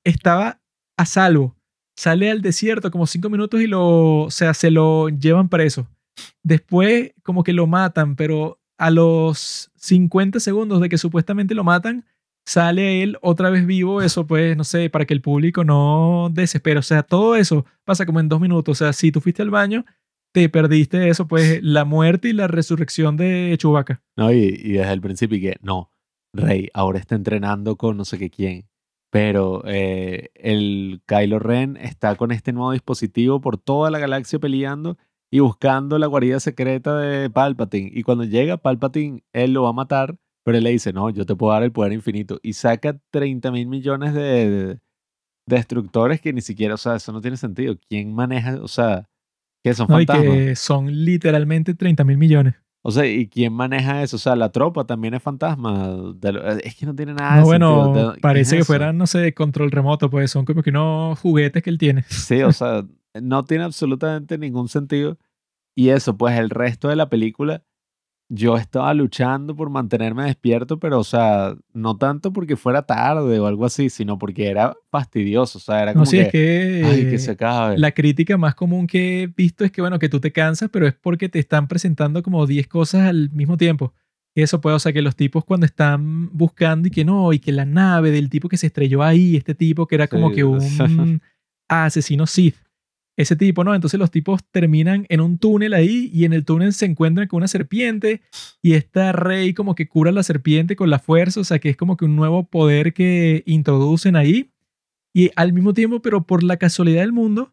estaba 0.04 0.60
a 0.96 1.06
salvo. 1.06 1.56
Sale 1.96 2.30
al 2.30 2.40
desierto 2.40 2.88
como 2.92 3.08
cinco 3.08 3.28
minutos 3.30 3.60
y 3.60 3.66
lo, 3.66 4.22
o 4.22 4.30
sea, 4.30 4.54
se 4.54 4.70
lo 4.70 5.08
llevan 5.08 5.48
preso. 5.48 5.88
Después 6.44 7.14
como 7.24 7.42
que 7.42 7.52
lo 7.52 7.66
matan, 7.66 8.14
pero 8.14 8.59
a 8.80 8.90
los 8.90 9.70
50 9.76 10.40
segundos 10.40 10.80
de 10.80 10.88
que 10.88 10.96
supuestamente 10.96 11.54
lo 11.54 11.64
matan, 11.64 12.06
sale 12.46 13.02
él 13.02 13.18
otra 13.20 13.50
vez 13.50 13.66
vivo. 13.66 14.00
Eso 14.00 14.26
pues, 14.26 14.56
no 14.56 14.64
sé, 14.64 14.88
para 14.88 15.04
que 15.04 15.12
el 15.12 15.20
público 15.20 15.64
no 15.64 16.30
desespere. 16.32 16.78
O 16.78 16.82
sea, 16.82 17.02
todo 17.02 17.36
eso 17.36 17.66
pasa 17.84 18.06
como 18.06 18.20
en 18.20 18.30
dos 18.30 18.40
minutos. 18.40 18.80
O 18.80 18.84
sea, 18.84 18.94
si 18.94 19.12
tú 19.12 19.20
fuiste 19.20 19.42
al 19.42 19.50
baño, 19.50 19.84
te 20.32 20.48
perdiste 20.48 21.10
eso, 21.10 21.28
pues 21.28 21.60
la 21.62 21.84
muerte 21.84 22.30
y 22.30 22.32
la 22.32 22.48
resurrección 22.48 23.18
de 23.18 23.54
Chewbacca. 23.58 24.02
No, 24.16 24.32
y, 24.32 24.38
y 24.38 24.72
desde 24.72 24.92
el 24.94 25.02
principio 25.02 25.36
y 25.36 25.42
que 25.42 25.56
no, 25.60 25.92
Rey 26.32 26.70
ahora 26.72 26.98
está 26.98 27.16
entrenando 27.16 27.76
con 27.76 27.98
no 27.98 28.06
sé 28.06 28.18
qué 28.18 28.30
quién. 28.30 28.66
Pero 29.10 29.62
eh, 29.66 30.30
el 30.36 31.02
Kylo 31.04 31.38
Ren 31.38 31.76
está 31.76 32.14
con 32.16 32.32
este 32.32 32.54
nuevo 32.54 32.72
dispositivo 32.72 33.42
por 33.42 33.58
toda 33.58 33.90
la 33.90 33.98
galaxia 33.98 34.38
peleando 34.38 34.96
y 35.30 35.40
buscando 35.40 35.98
la 35.98 36.06
guarida 36.06 36.40
secreta 36.40 36.96
de 36.98 37.30
Palpatine. 37.30 37.90
Y 37.94 38.02
cuando 38.02 38.24
llega 38.24 38.56
Palpatine, 38.56 39.22
él 39.32 39.52
lo 39.52 39.62
va 39.62 39.70
a 39.70 39.72
matar, 39.72 40.16
pero 40.44 40.58
él 40.58 40.64
le 40.64 40.70
dice, 40.70 40.92
no, 40.92 41.10
yo 41.10 41.24
te 41.26 41.36
puedo 41.36 41.52
dar 41.52 41.62
el 41.62 41.72
poder 41.72 41.92
infinito. 41.92 42.38
Y 42.42 42.54
saca 42.54 42.98
30 43.10 43.50
mil 43.52 43.66
millones 43.68 44.12
de, 44.14 44.50
de 44.50 44.80
destructores 45.46 46.20
que 46.20 46.32
ni 46.32 46.40
siquiera, 46.40 46.74
o 46.74 46.78
sea, 46.78 46.96
eso 46.96 47.12
no 47.12 47.20
tiene 47.20 47.36
sentido. 47.36 47.76
¿Quién 47.88 48.14
maneja, 48.14 48.56
o 48.62 48.68
sea, 48.68 49.08
que 49.62 49.74
son 49.74 49.86
No, 49.88 50.00
y 50.00 50.06
fantasmas? 50.06 50.36
que 50.36 50.56
son 50.56 51.04
literalmente 51.04 51.74
30 51.74 52.04
mil 52.04 52.18
millones. 52.18 52.54
O 52.82 52.90
sea, 52.90 53.04
¿y 53.06 53.28
quién 53.28 53.52
maneja 53.52 54.02
eso? 54.02 54.16
O 54.16 54.18
sea, 54.18 54.34
la 54.36 54.50
tropa 54.50 54.86
también 54.86 55.12
es 55.12 55.22
fantasma. 55.22 55.88
lo- 55.88 56.48
es 56.58 56.74
que 56.76 56.86
no 56.86 56.94
tiene 56.94 57.12
nada 57.12 57.36
de 57.38 57.44
bueno, 57.44 57.84
sentido. 57.84 58.08
¿De- 58.08 58.14
qué 58.14 58.20
parece 58.22 58.56
es 58.56 58.60
que 58.62 58.64
fueran, 58.64 58.96
no 58.96 59.06
sé, 59.06 59.34
control 59.34 59.70
remoto, 59.70 60.08
pues 60.08 60.30
son 60.30 60.46
como 60.46 60.62
que 60.62 60.70
unos 60.70 61.18
juguetes 61.18 61.62
que 61.62 61.68
él 61.68 61.76
tiene. 61.76 62.04
Sí, 62.08 62.42
o 62.42 62.52
sea, 62.52 62.86
no 63.14 63.44
tiene 63.44 63.64
absolutamente 63.64 64.38
ningún 64.38 64.68
sentido. 64.68 65.18
Y 65.74 65.90
eso, 65.90 66.16
pues 66.16 66.38
el 66.38 66.50
resto 66.50 66.88
de 66.88 66.96
la 66.96 67.08
película, 67.08 67.64
yo 68.28 68.56
estaba 68.56 68.94
luchando 68.94 69.56
por 69.56 69.70
mantenerme 69.70 70.24
despierto, 70.24 70.78
pero, 70.78 71.00
o 71.00 71.04
sea, 71.04 71.56
no 71.72 71.96
tanto 71.96 72.32
porque 72.32 72.56
fuera 72.56 72.82
tarde 72.82 73.40
o 73.40 73.46
algo 73.46 73.64
así, 73.64 73.90
sino 73.90 74.18
porque 74.18 74.48
era 74.48 74.76
fastidioso. 74.90 75.58
O 75.58 75.60
sea, 75.60 75.82
era 75.82 75.92
como 75.92 76.04
No, 76.04 76.06
sí, 76.06 76.18
que, 76.18 76.22
es 76.22 76.30
que, 76.30 76.82
ay, 76.84 77.02
que 77.06 77.14
eh, 77.16 77.18
se 77.18 77.32
acabe. 77.32 77.78
la 77.78 77.92
crítica 77.92 78.36
más 78.36 78.54
común 78.54 78.86
que 78.86 79.22
he 79.22 79.26
visto 79.26 79.64
es 79.64 79.72
que, 79.72 79.80
bueno, 79.80 79.98
que 79.98 80.08
tú 80.08 80.20
te 80.20 80.32
cansas, 80.32 80.70
pero 80.72 80.86
es 80.86 80.94
porque 80.94 81.28
te 81.28 81.38
están 81.38 81.66
presentando 81.66 82.22
como 82.22 82.46
10 82.46 82.68
cosas 82.68 83.08
al 83.08 83.30
mismo 83.30 83.56
tiempo. 83.56 83.94
Eso 84.36 84.60
puede, 84.60 84.76
o 84.76 84.78
sea, 84.78 84.92
que 84.92 85.02
los 85.02 85.16
tipos 85.16 85.44
cuando 85.44 85.66
están 85.66 86.30
buscando 86.32 86.86
y 86.86 86.92
que 86.92 87.04
no, 87.04 87.32
y 87.32 87.40
que 87.40 87.50
la 87.50 87.64
nave 87.64 88.12
del 88.12 88.30
tipo 88.30 88.48
que 88.48 88.56
se 88.56 88.68
estrelló 88.68 89.02
ahí, 89.02 89.36
este 89.36 89.56
tipo 89.56 89.88
que 89.88 89.96
era 89.96 90.06
como 90.06 90.28
Sí, 90.28 90.36
que 90.36 90.44
un 90.44 91.20
asesino 91.68 92.26
Sith. 92.26 92.56
Ese 93.16 93.36
tipo, 93.36 93.64
¿no? 93.64 93.74
Entonces 93.74 94.00
los 94.00 94.10
tipos 94.10 94.40
terminan 94.50 95.04
en 95.08 95.20
un 95.20 95.38
túnel 95.38 95.74
ahí 95.74 96.10
y 96.12 96.24
en 96.24 96.32
el 96.32 96.44
túnel 96.44 96.72
se 96.72 96.86
encuentran 96.86 97.28
con 97.28 97.38
una 97.38 97.48
serpiente 97.48 98.22
y 98.62 98.74
esta 98.74 99.12
rey 99.12 99.52
como 99.52 99.74
que 99.74 99.88
cura 99.88 100.10
la 100.10 100.22
serpiente 100.22 100.76
con 100.76 100.88
la 100.88 100.98
fuerza, 100.98 101.40
o 101.40 101.44
sea 101.44 101.58
que 101.58 101.68
es 101.68 101.76
como 101.76 101.96
que 101.96 102.06
un 102.06 102.16
nuevo 102.16 102.44
poder 102.44 102.94
que 102.94 103.42
introducen 103.46 104.16
ahí 104.16 104.50
y 105.12 105.30
al 105.36 105.52
mismo 105.52 105.74
tiempo, 105.74 106.00
pero 106.00 106.22
por 106.22 106.42
la 106.42 106.56
casualidad 106.56 107.00
del 107.00 107.12
mundo, 107.12 107.52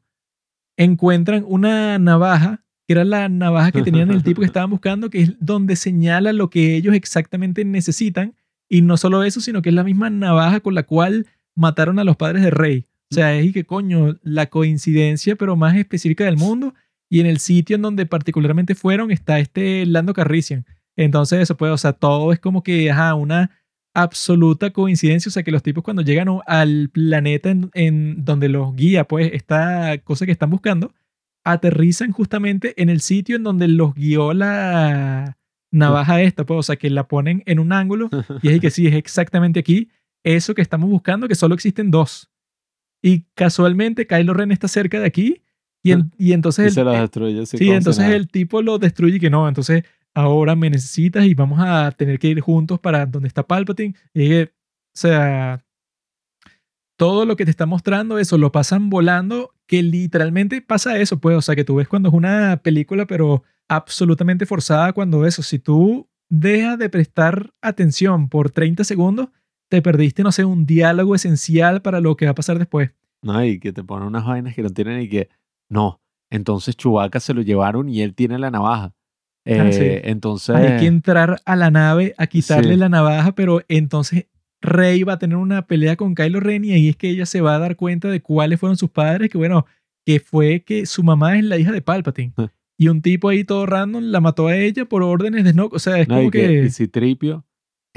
encuentran 0.77 1.43
una 1.47 1.97
navaja, 1.97 2.63
que 2.88 2.93
era 2.93 3.03
la 3.03 3.29
navaja 3.29 3.71
que 3.71 3.81
tenían 3.81 4.11
el 4.11 4.23
tipo 4.23 4.41
que 4.41 4.45
estaban 4.47 4.69
buscando, 4.69 5.09
que 5.09 5.21
es 5.21 5.34
donde 5.39 5.75
señala 5.75 6.34
lo 6.34 6.49
que 6.49 6.75
ellos 6.75 6.95
exactamente 6.95 7.65
necesitan. 7.65 8.35
Y 8.69 8.81
no 8.81 8.97
solo 8.97 9.23
eso, 9.23 9.41
sino 9.41 9.61
que 9.61 9.69
es 9.69 9.75
la 9.75 9.84
misma 9.84 10.09
navaja 10.09 10.59
con 10.59 10.75
la 10.75 10.84
cual 10.84 11.25
mataron 11.55 11.99
a 11.99 12.03
los 12.03 12.17
padres 12.17 12.43
de 12.43 12.51
Rey. 12.51 12.85
O 13.11 13.15
sea, 13.15 13.35
es 13.35 13.45
y 13.45 13.53
que 13.53 13.65
coño, 13.65 14.17
la 14.21 14.47
coincidencia, 14.47 15.35
pero 15.35 15.55
más 15.55 15.75
específica 15.75 16.25
del 16.25 16.38
mundo. 16.38 16.73
Y 17.09 17.21
en 17.21 17.25
el 17.25 17.39
sitio 17.39 17.77
en 17.77 17.81
donde 17.81 18.05
particularmente 18.05 18.75
fueron 18.75 19.11
está 19.11 19.39
este 19.39 19.85
Lando 19.85 20.13
Carrician. 20.13 20.65
Entonces, 20.97 21.39
eso 21.39 21.55
puede, 21.55 21.71
o 21.71 21.77
sea, 21.77 21.93
todo 21.93 22.34
es 22.34 22.39
como 22.39 22.63
que, 22.63 22.91
ajá, 22.91 23.13
una 23.15 23.51
absoluta 23.93 24.71
coincidencia. 24.71 25.29
O 25.29 25.31
sea, 25.31 25.43
que 25.43 25.51
los 25.51 25.63
tipos 25.63 25.84
cuando 25.84 26.01
llegan 26.01 26.27
al 26.45 26.89
planeta 26.89 27.49
en, 27.49 27.69
en 27.73 28.25
donde 28.25 28.49
los 28.49 28.75
guía, 28.75 29.05
pues, 29.05 29.31
esta 29.34 29.97
cosa 29.99 30.25
que 30.25 30.31
están 30.34 30.49
buscando, 30.49 30.93
aterrizan 31.45 32.11
justamente 32.11 32.73
en 32.81 32.89
el 32.89 32.99
sitio 32.99 33.38
en 33.38 33.43
donde 33.43 33.69
los 33.69 33.93
guió 33.93 34.34
la 34.34 35.38
navaja 35.71 36.21
esta, 36.21 36.45
pues, 36.45 36.59
o 36.59 36.63
sea, 36.63 36.75
que 36.75 36.89
la 36.89 37.07
ponen 37.07 37.43
en 37.45 37.59
un 37.59 37.71
ángulo 37.71 38.09
y 38.41 38.49
es 38.49 38.59
que 38.59 38.69
sí, 38.69 38.88
es 38.88 38.95
exactamente 38.95 39.59
aquí 39.59 39.89
eso 40.23 40.53
que 40.53 40.61
estamos 40.61 40.89
buscando, 40.89 41.27
que 41.27 41.35
solo 41.35 41.55
existen 41.55 41.91
dos. 41.91 42.29
Y 43.07 43.25
casualmente 43.35 44.05
Kylo 44.07 44.34
Ren 44.34 44.51
está 44.51 44.67
cerca 44.67 44.99
de 44.99 45.05
aquí 45.05 45.41
y, 45.84 45.91
en- 45.91 46.11
y 46.17 46.34
entonces 46.34 46.65
y 46.65 46.67
el, 46.79 46.85
se 46.85 46.99
destruye. 47.01 47.45
Sí, 47.45 47.71
entonces 47.71 48.03
nada. 48.03 48.15
el 48.15 48.27
tipo 48.27 48.61
lo 48.61 48.77
destruye 48.79 49.15
y 49.17 49.19
que 49.19 49.29
no, 49.29 49.47
entonces 49.47 49.84
ahora 50.13 50.55
me 50.55 50.69
necesitas 50.69 51.25
y 51.25 51.34
vamos 51.34 51.59
a 51.61 51.91
tener 51.91 52.17
que 52.19 52.27
ir 52.27 52.39
juntos 52.41 52.79
para 52.79 53.05
donde 53.05 53.27
está 53.27 53.43
Palpatine. 53.43 53.95
Y 54.13 54.27
que, 54.29 54.43
o 54.43 54.99
sea, 54.99 55.63
todo 56.97 57.25
lo 57.25 57.35
que 57.35 57.45
te 57.45 57.51
está 57.51 57.65
mostrando 57.65 58.17
eso 58.17 58.38
lo 58.38 58.51
pasan 58.51 58.89
volando, 58.89 59.53
que 59.67 59.84
literalmente 59.84 60.61
pasa 60.61 60.97
eso, 60.99 61.19
pues, 61.19 61.38
o 61.38 61.41
sea, 61.41 61.55
que 61.55 61.63
tú 61.63 61.75
ves 61.75 61.88
cuando 61.88 62.09
es 62.09 62.15
una 62.15 62.57
película, 62.63 63.05
pero 63.05 63.43
absolutamente 63.69 64.45
forzada 64.45 64.93
cuando 64.93 65.25
eso, 65.25 65.43
si 65.43 65.59
tú 65.59 66.09
dejas 66.29 66.79
de 66.79 66.89
prestar 66.89 67.53
atención 67.61 68.29
por 68.29 68.49
30 68.49 68.84
segundos, 68.84 69.29
te 69.69 69.81
perdiste, 69.81 70.23
no 70.23 70.31
sé, 70.31 70.45
un 70.45 70.65
diálogo 70.65 71.15
esencial 71.15 71.81
para 71.81 71.99
lo 71.99 72.15
que 72.15 72.26
va 72.26 72.31
a 72.31 72.35
pasar 72.35 72.57
después. 72.60 72.91
No, 73.22 73.44
y 73.44 73.60
que 73.60 73.73
te 73.73 73.84
ponen 73.84 74.07
unas 74.07 74.26
vainas 74.26 74.56
que 74.56 74.61
no 74.64 74.69
tienen 74.69 75.02
y 75.02 75.10
que, 75.10 75.30
no, 75.69 76.02
entonces 76.30 76.76
Chewbacca 76.77 77.19
se 77.19 77.34
lo 77.34 77.41
llevaron 77.41 77.89
y 77.89 78.02
él 78.02 78.14
tiene 78.14 78.38
la 78.39 78.52
navaja. 78.52 78.94
Ah, 79.45 79.72
sí. 79.72 79.80
Eh, 79.81 80.02
Entonces, 80.06 80.56
Hay 80.56 80.77
que 80.80 80.88
entrar 80.88 81.39
a 81.45 81.56
la 81.56 81.72
nave 81.72 82.14
a 82.18 82.27
quitarle 82.27 82.73
Sí. 82.73 82.80
la 82.80 82.89
navaja, 82.89 83.34
pero 83.34 83.61
entonces 83.69 84.26
Rey 84.61 85.03
va 85.03 85.14
a 85.14 85.19
tener 85.19 85.38
una 85.38 85.68
pelea 85.68 85.95
con 85.95 86.15
Kylo 86.15 86.39
Ren 86.41 86.65
y 86.65 86.73
ahí 86.73 86.89
es 86.89 86.98
que 86.98 87.10
ella 87.10 87.26
se 87.26 87.39
va 87.41 87.56
a 87.56 87.60
dar 87.60 87.76
cuenta 87.77 88.10
de 88.10 88.22
cuáles 88.22 88.60
fueron 88.60 88.76
sus 88.76 88.89
padres, 88.89 89.30
que 89.30 89.38
bueno, 89.38 89.65
que 90.06 90.19
fue 90.19 90.64
que 90.64 90.85
su 90.85 91.02
mamá 91.03 91.38
es 91.38 91.45
la 91.45 91.57
hija 91.57 91.72
de 91.72 91.81
Palpatine. 91.81 92.34
Y 92.80 92.89
un 92.89 93.02
tipo 93.02 93.30
ahí 93.30 93.44
todo 93.44 93.65
random 93.65 94.03
la 94.03 94.22
mató 94.22 94.48
a 94.49 94.56
ella 94.56 94.85
por 94.85 95.02
órdenes 95.02 95.44
de 95.44 95.49
Snoke. 95.52 95.73
O 95.73 95.80
sea, 95.80 95.98
es 95.99 96.07
no, 96.07 96.18
como 96.18 96.27
y 96.27 96.31
que, 96.31 96.48
que... 96.48 96.65
y 96.65 96.69
Citripio, 96.69 97.44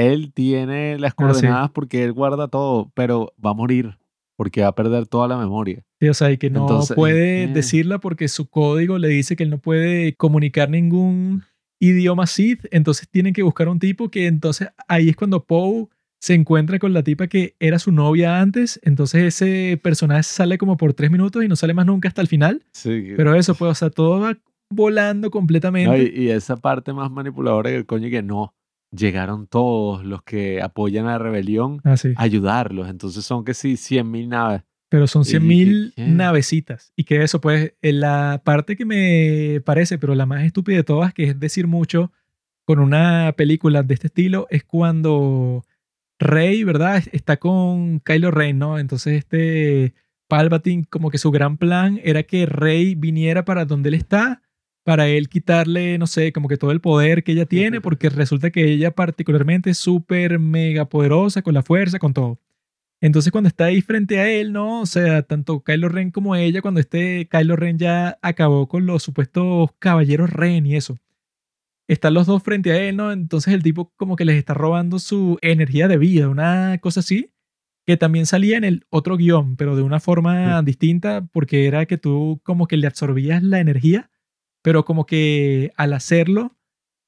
él 0.06 0.32
tiene 0.32 0.98
las 0.98 1.12
Ah, 1.12 1.14
sí. 1.18 1.24
coordenadas 1.24 1.70
porque 1.70 2.04
él 2.04 2.12
guarda 2.12 2.48
todo, 2.48 2.90
pero 2.94 3.32
va 3.44 3.50
a 3.50 3.54
morir 3.54 3.98
porque 4.36 4.62
va 4.62 4.68
a 4.68 4.74
perder 4.74 5.06
toda 5.06 5.28
la 5.28 5.36
memoria. 5.36 5.84
Sí, 6.00 6.08
o 6.08 6.14
sea, 6.14 6.30
y 6.32 6.38
que 6.38 6.48
no 6.48 6.60
Entonces, 6.62 6.96
puede 6.96 7.44
eh. 7.44 7.48
decirla 7.48 7.98
porque 7.98 8.26
su 8.28 8.48
código 8.48 8.96
le 8.98 9.08
dice 9.08 9.36
que 9.36 9.42
él 9.42 9.50
no 9.50 9.58
puede 9.58 10.14
comunicar 10.16 10.70
ningún 10.70 11.42
idioma 11.78 12.26
Sith, 12.26 12.64
entonces 12.70 13.08
tienen 13.10 13.32
que 13.34 13.42
buscar 13.42 13.68
un 13.68 13.78
tipo 13.78 14.10
que 14.10 14.26
entonces 14.26 14.68
ahí 14.88 15.08
es 15.10 15.16
cuando 15.16 15.44
Poe 15.44 15.88
se 16.18 16.34
encuentra 16.34 16.78
con 16.78 16.92
la 16.92 17.02
tipa 17.02 17.26
que 17.26 17.54
era 17.58 17.78
su 17.78 17.92
novia 17.92 18.40
antes, 18.40 18.78
entonces 18.82 19.24
ese 19.24 19.78
personaje 19.82 20.22
sale 20.22 20.58
como 20.58 20.76
por 20.76 20.92
tres 20.94 21.10
minutos 21.10 21.42
y 21.44 21.48
no 21.48 21.56
sale 21.56 21.72
más 21.74 21.86
nunca 21.86 22.08
hasta 22.08 22.20
el 22.22 22.28
final, 22.28 22.62
Sí, 22.72 23.12
pero 23.16 23.34
eso, 23.34 23.54
pues, 23.54 23.70
o 23.72 23.74
sea, 23.74 23.88
todo 23.90 24.20
va 24.20 24.36
volando 24.70 25.26
no, 25.28 25.30
completamente. 25.30 26.12
y, 26.14 26.24
y 26.24 26.30
esa 26.30 26.56
parte 26.56 26.92
más 26.92 27.10
manipuladora 27.10 27.70
que 27.70 27.76
el 27.76 27.86
coño 27.86 28.08
que 28.10 28.22
no, 28.22 28.54
llegaron 28.92 29.46
todos 29.46 30.04
los 30.04 30.22
que 30.22 30.60
apoyan 30.62 31.06
a 31.06 31.12
la 31.12 31.18
rebelión 31.18 31.80
Ah, 31.84 31.96
sí. 31.96 32.12
a 32.16 32.22
ayudarlos, 32.22 32.88
entonces 32.88 33.24
son 33.24 33.44
que 33.44 33.54
sí, 33.54 33.76
100 33.76 34.10
mil 34.10 34.28
naves. 34.28 34.62
Pero 34.88 35.06
son 35.06 35.22
¿Y 35.22 35.26
100 35.26 35.42
qué- 35.42 35.48
mil 35.48 35.92
qué? 35.94 36.06
navecitas. 36.08 36.92
Y 36.96 37.04
que 37.04 37.22
eso, 37.22 37.40
pues, 37.40 37.74
en 37.82 38.00
la 38.00 38.42
parte 38.44 38.76
que 38.76 38.84
me 38.84 39.60
parece, 39.64 39.98
pero 39.98 40.14
la 40.16 40.26
más 40.26 40.42
estúpida 40.44 40.76
de 40.78 40.84
todas, 40.84 41.14
que 41.14 41.24
es 41.24 41.38
decir 41.38 41.66
mucho 41.68 42.10
con 42.64 42.78
una 42.80 43.32
película 43.36 43.82
de 43.84 43.94
este 43.94 44.08
estilo, 44.08 44.46
es 44.50 44.64
cuando 44.64 45.64
Rey, 46.18 46.64
¿verdad? 46.64 47.02
Está 47.12 47.38
con 47.38 48.00
Kylo 48.00 48.30
Ren, 48.30 48.58
¿no? 48.58 48.78
Entonces 48.78 49.14
este 49.18 49.94
Palpatine, 50.28 50.84
como 50.90 51.10
que 51.10 51.18
su 51.18 51.30
gran 51.30 51.56
plan 51.56 52.00
era 52.04 52.22
que 52.24 52.46
Rey 52.46 52.94
viniera 52.94 53.44
para 53.44 53.64
donde 53.64 53.88
él 53.88 53.94
está, 53.94 54.42
para 54.84 55.08
él 55.08 55.28
quitarle, 55.28 55.98
no 55.98 56.06
sé, 56.06 56.32
como 56.32 56.48
que 56.48 56.56
todo 56.56 56.70
el 56.72 56.80
poder 56.80 57.22
que 57.22 57.32
ella 57.32 57.46
tiene, 57.46 57.80
porque 57.80 58.08
resulta 58.08 58.50
que 58.50 58.64
ella 58.72 58.90
particularmente 58.92 59.70
es 59.70 59.78
súper 59.78 60.38
mega 60.38 60.86
poderosa 60.88 61.42
con 61.42 61.54
la 61.54 61.62
fuerza, 61.62 61.98
con 61.98 62.14
todo. 62.14 62.40
Entonces 63.00 63.32
cuando 63.32 63.48
está 63.48 63.66
ahí 63.66 63.80
frente 63.80 64.18
a 64.20 64.28
él, 64.30 64.52
¿no? 64.52 64.82
O 64.82 64.86
sea, 64.86 65.22
tanto 65.22 65.62
Kylo 65.62 65.88
Ren 65.88 66.10
como 66.10 66.36
ella, 66.36 66.60
cuando 66.60 66.80
este 66.80 67.28
Kylo 67.30 67.56
Ren 67.56 67.78
ya 67.78 68.18
acabó 68.20 68.68
con 68.68 68.84
los 68.86 69.02
supuestos 69.02 69.70
caballeros 69.78 70.30
Ren 70.30 70.66
y 70.66 70.76
eso. 70.76 70.98
Están 71.88 72.14
los 72.14 72.26
dos 72.26 72.42
frente 72.42 72.72
a 72.72 72.80
él, 72.80 72.96
¿no? 72.96 73.10
Entonces 73.10 73.54
el 73.54 73.62
tipo 73.62 73.92
como 73.96 74.16
que 74.16 74.24
les 74.24 74.36
está 74.36 74.54
robando 74.54 74.98
su 74.98 75.38
energía 75.40 75.88
de 75.88 75.98
vida, 75.98 76.28
una 76.28 76.78
cosa 76.80 77.00
así, 77.00 77.32
que 77.86 77.96
también 77.96 78.26
salía 78.26 78.56
en 78.58 78.64
el 78.64 78.86
otro 78.90 79.16
guion, 79.16 79.56
pero 79.56 79.76
de 79.76 79.82
una 79.82 79.98
forma 79.98 80.62
distinta, 80.62 81.26
porque 81.32 81.66
era 81.66 81.86
que 81.86 81.98
tú 81.98 82.40
como 82.44 82.66
que 82.68 82.76
le 82.76 82.86
absorbías 82.86 83.42
la 83.42 83.60
energía, 83.60 84.10
pero 84.62 84.84
como 84.84 85.06
que 85.06 85.72
al 85.76 85.92
hacerlo, 85.92 86.56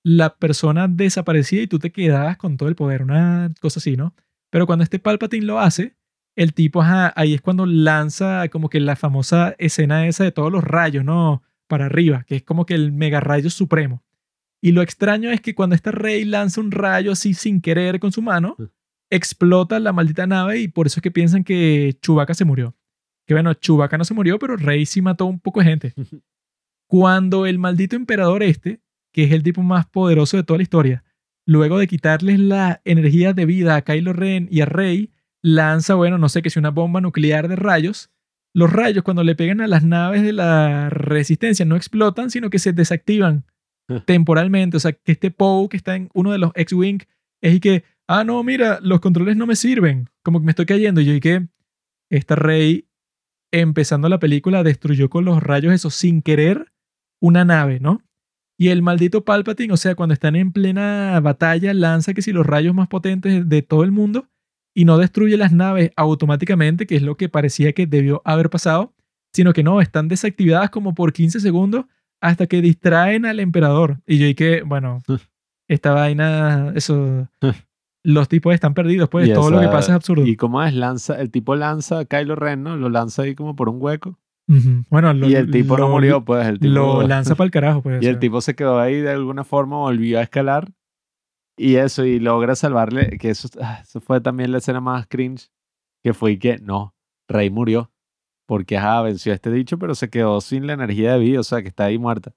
la 0.04 0.36
persona 0.36 0.88
desaparecía 0.88 1.62
y 1.62 1.66
tú 1.66 1.78
te 1.78 1.92
quedabas 1.92 2.36
con 2.36 2.56
todo 2.56 2.68
el 2.68 2.74
poder, 2.74 3.02
una 3.02 3.52
cosa 3.60 3.80
así, 3.80 3.96
¿no? 3.96 4.14
Pero 4.50 4.66
cuando 4.66 4.82
este 4.82 4.98
Palpatine 4.98 5.46
lo 5.46 5.60
hace, 5.60 5.96
el 6.36 6.54
tipo, 6.54 6.82
ajá, 6.82 7.12
ahí 7.16 7.34
es 7.34 7.40
cuando 7.40 7.66
lanza 7.66 8.48
como 8.48 8.68
que 8.68 8.80
la 8.80 8.96
famosa 8.96 9.54
escena 9.58 10.06
esa 10.06 10.24
de 10.24 10.32
todos 10.32 10.50
los 10.50 10.64
rayos, 10.64 11.04
¿no? 11.04 11.42
Para 11.68 11.86
arriba, 11.86 12.24
que 12.26 12.36
es 12.36 12.42
como 12.42 12.66
que 12.66 12.74
el 12.74 12.92
mega 12.92 13.20
rayo 13.20 13.50
supremo. 13.50 14.02
Y 14.60 14.72
lo 14.72 14.82
extraño 14.82 15.30
es 15.30 15.40
que 15.40 15.54
cuando 15.54 15.74
esta 15.74 15.90
rey 15.90 16.24
lanza 16.24 16.60
un 16.60 16.70
rayo 16.70 17.12
así 17.12 17.34
sin 17.34 17.60
querer 17.60 17.98
con 17.98 18.12
su 18.12 18.22
mano, 18.22 18.56
explota 19.10 19.78
la 19.78 19.92
maldita 19.92 20.26
nave 20.26 20.60
y 20.60 20.68
por 20.68 20.86
eso 20.86 21.00
es 21.00 21.02
que 21.02 21.10
piensan 21.10 21.44
que 21.44 21.98
Chewbacca 22.00 22.34
se 22.34 22.44
murió. 22.44 22.74
Que 23.26 23.34
bueno, 23.34 23.54
Chewbacca 23.54 23.98
no 23.98 24.04
se 24.04 24.14
murió, 24.14 24.38
pero 24.38 24.56
Rey 24.56 24.86
sí 24.86 25.02
mató 25.02 25.26
un 25.26 25.40
poco 25.40 25.60
de 25.60 25.66
gente. 25.66 25.94
Cuando 26.92 27.46
el 27.46 27.58
maldito 27.58 27.96
emperador 27.96 28.42
este, 28.42 28.82
que 29.14 29.24
es 29.24 29.32
el 29.32 29.42
tipo 29.42 29.62
más 29.62 29.86
poderoso 29.86 30.36
de 30.36 30.42
toda 30.42 30.58
la 30.58 30.62
historia, 30.62 31.04
luego 31.46 31.78
de 31.78 31.86
quitarles 31.86 32.38
la 32.38 32.82
energía 32.84 33.32
de 33.32 33.46
vida 33.46 33.76
a 33.76 33.80
Kylo 33.80 34.12
Ren 34.12 34.46
y 34.50 34.60
a 34.60 34.66
Rey, 34.66 35.10
lanza, 35.40 35.94
bueno, 35.94 36.18
no 36.18 36.28
sé 36.28 36.42
qué 36.42 36.50
si 36.50 36.58
una 36.58 36.68
bomba 36.68 37.00
nuclear 37.00 37.48
de 37.48 37.56
rayos. 37.56 38.10
Los 38.52 38.70
rayos 38.70 39.04
cuando 39.04 39.24
le 39.24 39.34
pegan 39.34 39.62
a 39.62 39.68
las 39.68 39.84
naves 39.84 40.22
de 40.22 40.34
la 40.34 40.90
resistencia 40.90 41.64
no 41.64 41.76
explotan, 41.76 42.28
sino 42.28 42.50
que 42.50 42.58
se 42.58 42.74
desactivan 42.74 43.46
temporalmente. 44.04 44.76
O 44.76 44.80
sea, 44.80 44.92
que 44.92 45.12
este 45.12 45.30
Poe 45.30 45.70
que 45.70 45.78
está 45.78 45.96
en 45.96 46.10
uno 46.12 46.30
de 46.30 46.36
los 46.36 46.52
X-Wing 46.54 46.98
es 47.40 47.54
y 47.54 47.60
que, 47.60 47.84
ah, 48.06 48.22
no, 48.22 48.44
mira, 48.44 48.80
los 48.82 49.00
controles 49.00 49.38
no 49.38 49.46
me 49.46 49.56
sirven. 49.56 50.10
Como 50.22 50.40
que 50.40 50.44
me 50.44 50.52
estoy 50.52 50.66
cayendo. 50.66 51.00
Y 51.00 51.06
yo 51.06 51.14
y 51.14 51.20
que 51.20 51.48
esta 52.10 52.36
Rey, 52.36 52.86
empezando 53.50 54.10
la 54.10 54.18
película, 54.18 54.62
destruyó 54.62 55.08
con 55.08 55.24
los 55.24 55.42
rayos 55.42 55.72
eso 55.72 55.88
sin 55.88 56.20
querer 56.20 56.71
una 57.22 57.44
nave, 57.44 57.78
¿no? 57.80 58.02
Y 58.58 58.68
el 58.68 58.82
maldito 58.82 59.24
Palpatine, 59.24 59.72
o 59.72 59.76
sea, 59.76 59.94
cuando 59.94 60.12
están 60.12 60.36
en 60.36 60.52
plena 60.52 61.18
batalla, 61.20 61.72
lanza 61.72 62.12
que 62.12 62.20
si 62.20 62.32
los 62.32 62.44
rayos 62.44 62.74
más 62.74 62.88
potentes 62.88 63.48
de 63.48 63.62
todo 63.62 63.84
el 63.84 63.92
mundo 63.92 64.28
y 64.74 64.84
no 64.84 64.98
destruye 64.98 65.36
las 65.36 65.52
naves 65.52 65.92
automáticamente, 65.96 66.86
que 66.86 66.96
es 66.96 67.02
lo 67.02 67.16
que 67.16 67.28
parecía 67.28 67.72
que 67.72 67.86
debió 67.86 68.22
haber 68.24 68.50
pasado, 68.50 68.92
sino 69.32 69.52
que 69.52 69.62
no, 69.62 69.80
están 69.80 70.08
desactivadas 70.08 70.70
como 70.70 70.94
por 70.94 71.12
15 71.12 71.40
segundos 71.40 71.86
hasta 72.20 72.46
que 72.46 72.60
distraen 72.60 73.24
al 73.24 73.40
emperador. 73.40 74.00
Y 74.06 74.18
yo 74.18 74.34
que, 74.36 74.62
bueno, 74.62 75.02
esta 75.68 75.92
vaina, 75.92 76.72
eso, 76.74 77.28
los 78.02 78.28
tipos 78.28 78.52
están 78.52 78.74
perdidos, 78.74 79.08
pues 79.08 79.28
Y 79.28 79.32
todo 79.32 79.50
lo 79.50 79.60
que 79.60 79.68
pasa 79.68 79.92
es 79.92 79.96
absurdo. 79.96 80.26
¿Y 80.26 80.36
cómo 80.36 80.62
es? 80.62 80.74
Lanza, 80.74 81.20
el 81.20 81.30
tipo 81.30 81.54
lanza 81.54 82.00
a 82.00 82.04
Kylo 82.04 82.34
Ren, 82.34 82.64
¿no? 82.64 82.76
Lo 82.76 82.88
lanza 82.88 83.22
ahí 83.22 83.34
como 83.34 83.54
por 83.54 83.68
un 83.68 83.76
hueco. 83.80 84.18
Ujú. 84.52 84.84
Bueno, 84.90 85.12
lo, 85.14 85.28
y 85.28 85.34
el 85.34 85.50
tipo 85.50 85.76
no 85.76 85.84
lo- 85.86 85.88
murió, 85.90 86.24
pues. 86.24 86.46
El 86.46 86.58
tipo, 86.60 86.74
Lo 86.74 87.02
lanza 87.08 87.34
para 87.34 87.46
el 87.46 87.50
carajo, 87.50 87.82
pues. 87.82 88.02
Y 88.02 88.06
o 88.06 88.10
el 88.10 88.18
tipo 88.18 88.40
se 88.40 88.54
quedó 88.54 88.78
ahí 88.78 89.00
de 89.00 89.10
alguna 89.10 89.44
forma, 89.44 89.76
volvió 89.78 90.18
a 90.18 90.22
escalar. 90.22 90.72
Y 91.58 91.76
eso, 91.76 92.04
y 92.04 92.18
logra 92.18 92.54
salvarle, 92.56 93.18
que 93.18 93.30
eso, 93.30 93.48
ah, 93.60 93.80
eso 93.82 94.00
fue 94.00 94.20
también 94.20 94.52
la 94.52 94.58
escena 94.58 94.80
más 94.80 95.06
cringe, 95.06 95.50
que 96.02 96.14
fue 96.14 96.38
que, 96.38 96.58
no, 96.58 96.94
Rey 97.28 97.50
murió. 97.50 97.90
Porque, 98.48 98.76
ajá, 98.76 99.02
venció 99.02 99.32
este 99.32 99.50
dicho, 99.50 99.78
pero 99.78 99.94
se 99.94 100.10
quedó 100.10 100.40
sin 100.40 100.66
la 100.66 100.72
energía 100.72 101.12
de 101.14 101.18
vida, 101.20 101.40
o 101.40 101.44
sea, 101.44 101.62
que 101.62 101.68
está 101.68 101.84
ahí 101.84 101.98
muerta. 101.98 102.34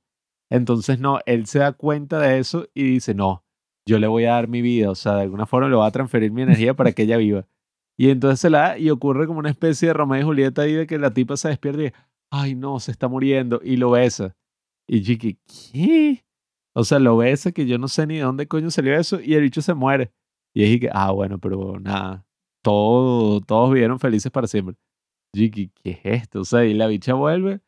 Entonces, 0.51 0.99
no, 0.99 1.19
él 1.25 1.47
se 1.47 1.59
da 1.59 1.73
cuenta 1.73 2.19
de 2.19 2.37
eso 2.39 2.67
y 2.73 2.83
dice, 2.83 3.15
no, 3.15 3.43
yo 3.87 3.99
le 3.99 4.07
voy 4.07 4.25
a 4.25 4.33
dar 4.33 4.47
mi 4.47 4.61
vida, 4.61 4.91
o 4.91 4.95
sea, 4.95 5.15
de 5.15 5.21
alguna 5.23 5.45
forma 5.45 5.69
le 5.69 5.75
voy 5.75 5.87
a 5.87 5.91
transferir 5.91 6.31
mi 6.31 6.43
energía 6.43 6.73
para 6.75 6.91
que 6.91 7.03
ella 7.03 7.17
viva. 7.17 7.47
Y 7.97 8.09
entonces 8.09 8.39
se 8.39 8.49
la 8.49 8.59
da 8.59 8.77
y 8.77 8.89
ocurre 8.89 9.27
como 9.27 9.39
una 9.39 9.49
especie 9.49 9.89
de 9.89 9.93
Romeo 9.93 10.19
y 10.19 10.23
Julieta 10.23 10.63
ahí 10.63 10.73
de 10.73 10.87
que 10.87 10.97
la 10.99 11.13
tipa 11.13 11.37
se 11.37 11.49
despierta 11.49 11.83
y, 11.83 11.91
ay, 12.29 12.55
no, 12.55 12.79
se 12.79 12.91
está 12.91 13.07
muriendo, 13.07 13.61
y 13.63 13.77
lo 13.77 13.91
besa. 13.91 14.35
Y 14.87 15.01
Chiqui, 15.01 15.39
¿qué? 15.71 16.25
O 16.73 16.83
sea, 16.83 16.99
lo 16.99 17.17
besa 17.17 17.51
que 17.51 17.65
yo 17.65 17.77
no 17.77 17.87
sé 17.87 18.05
ni 18.05 18.17
de 18.17 18.23
dónde 18.23 18.47
coño 18.47 18.69
salió 18.69 18.95
eso 18.95 19.19
y 19.21 19.33
el 19.35 19.43
bicho 19.43 19.61
se 19.61 19.73
muere. 19.73 20.11
Y 20.53 20.63
dije 20.63 20.79
que, 20.81 20.89
ah, 20.91 21.11
bueno, 21.11 21.39
pero 21.39 21.79
nada, 21.79 22.25
todo, 22.61 23.41
todos 23.41 23.71
vivieron 23.71 23.99
felices 23.99 24.31
para 24.31 24.47
siempre. 24.47 24.75
Chiqui, 25.35 25.69
¿qué 25.69 25.91
es 25.91 26.21
esto? 26.23 26.41
O 26.41 26.45
sea, 26.45 26.65
y 26.65 26.73
la 26.73 26.87
bicha 26.87 27.13
vuelve 27.13 27.61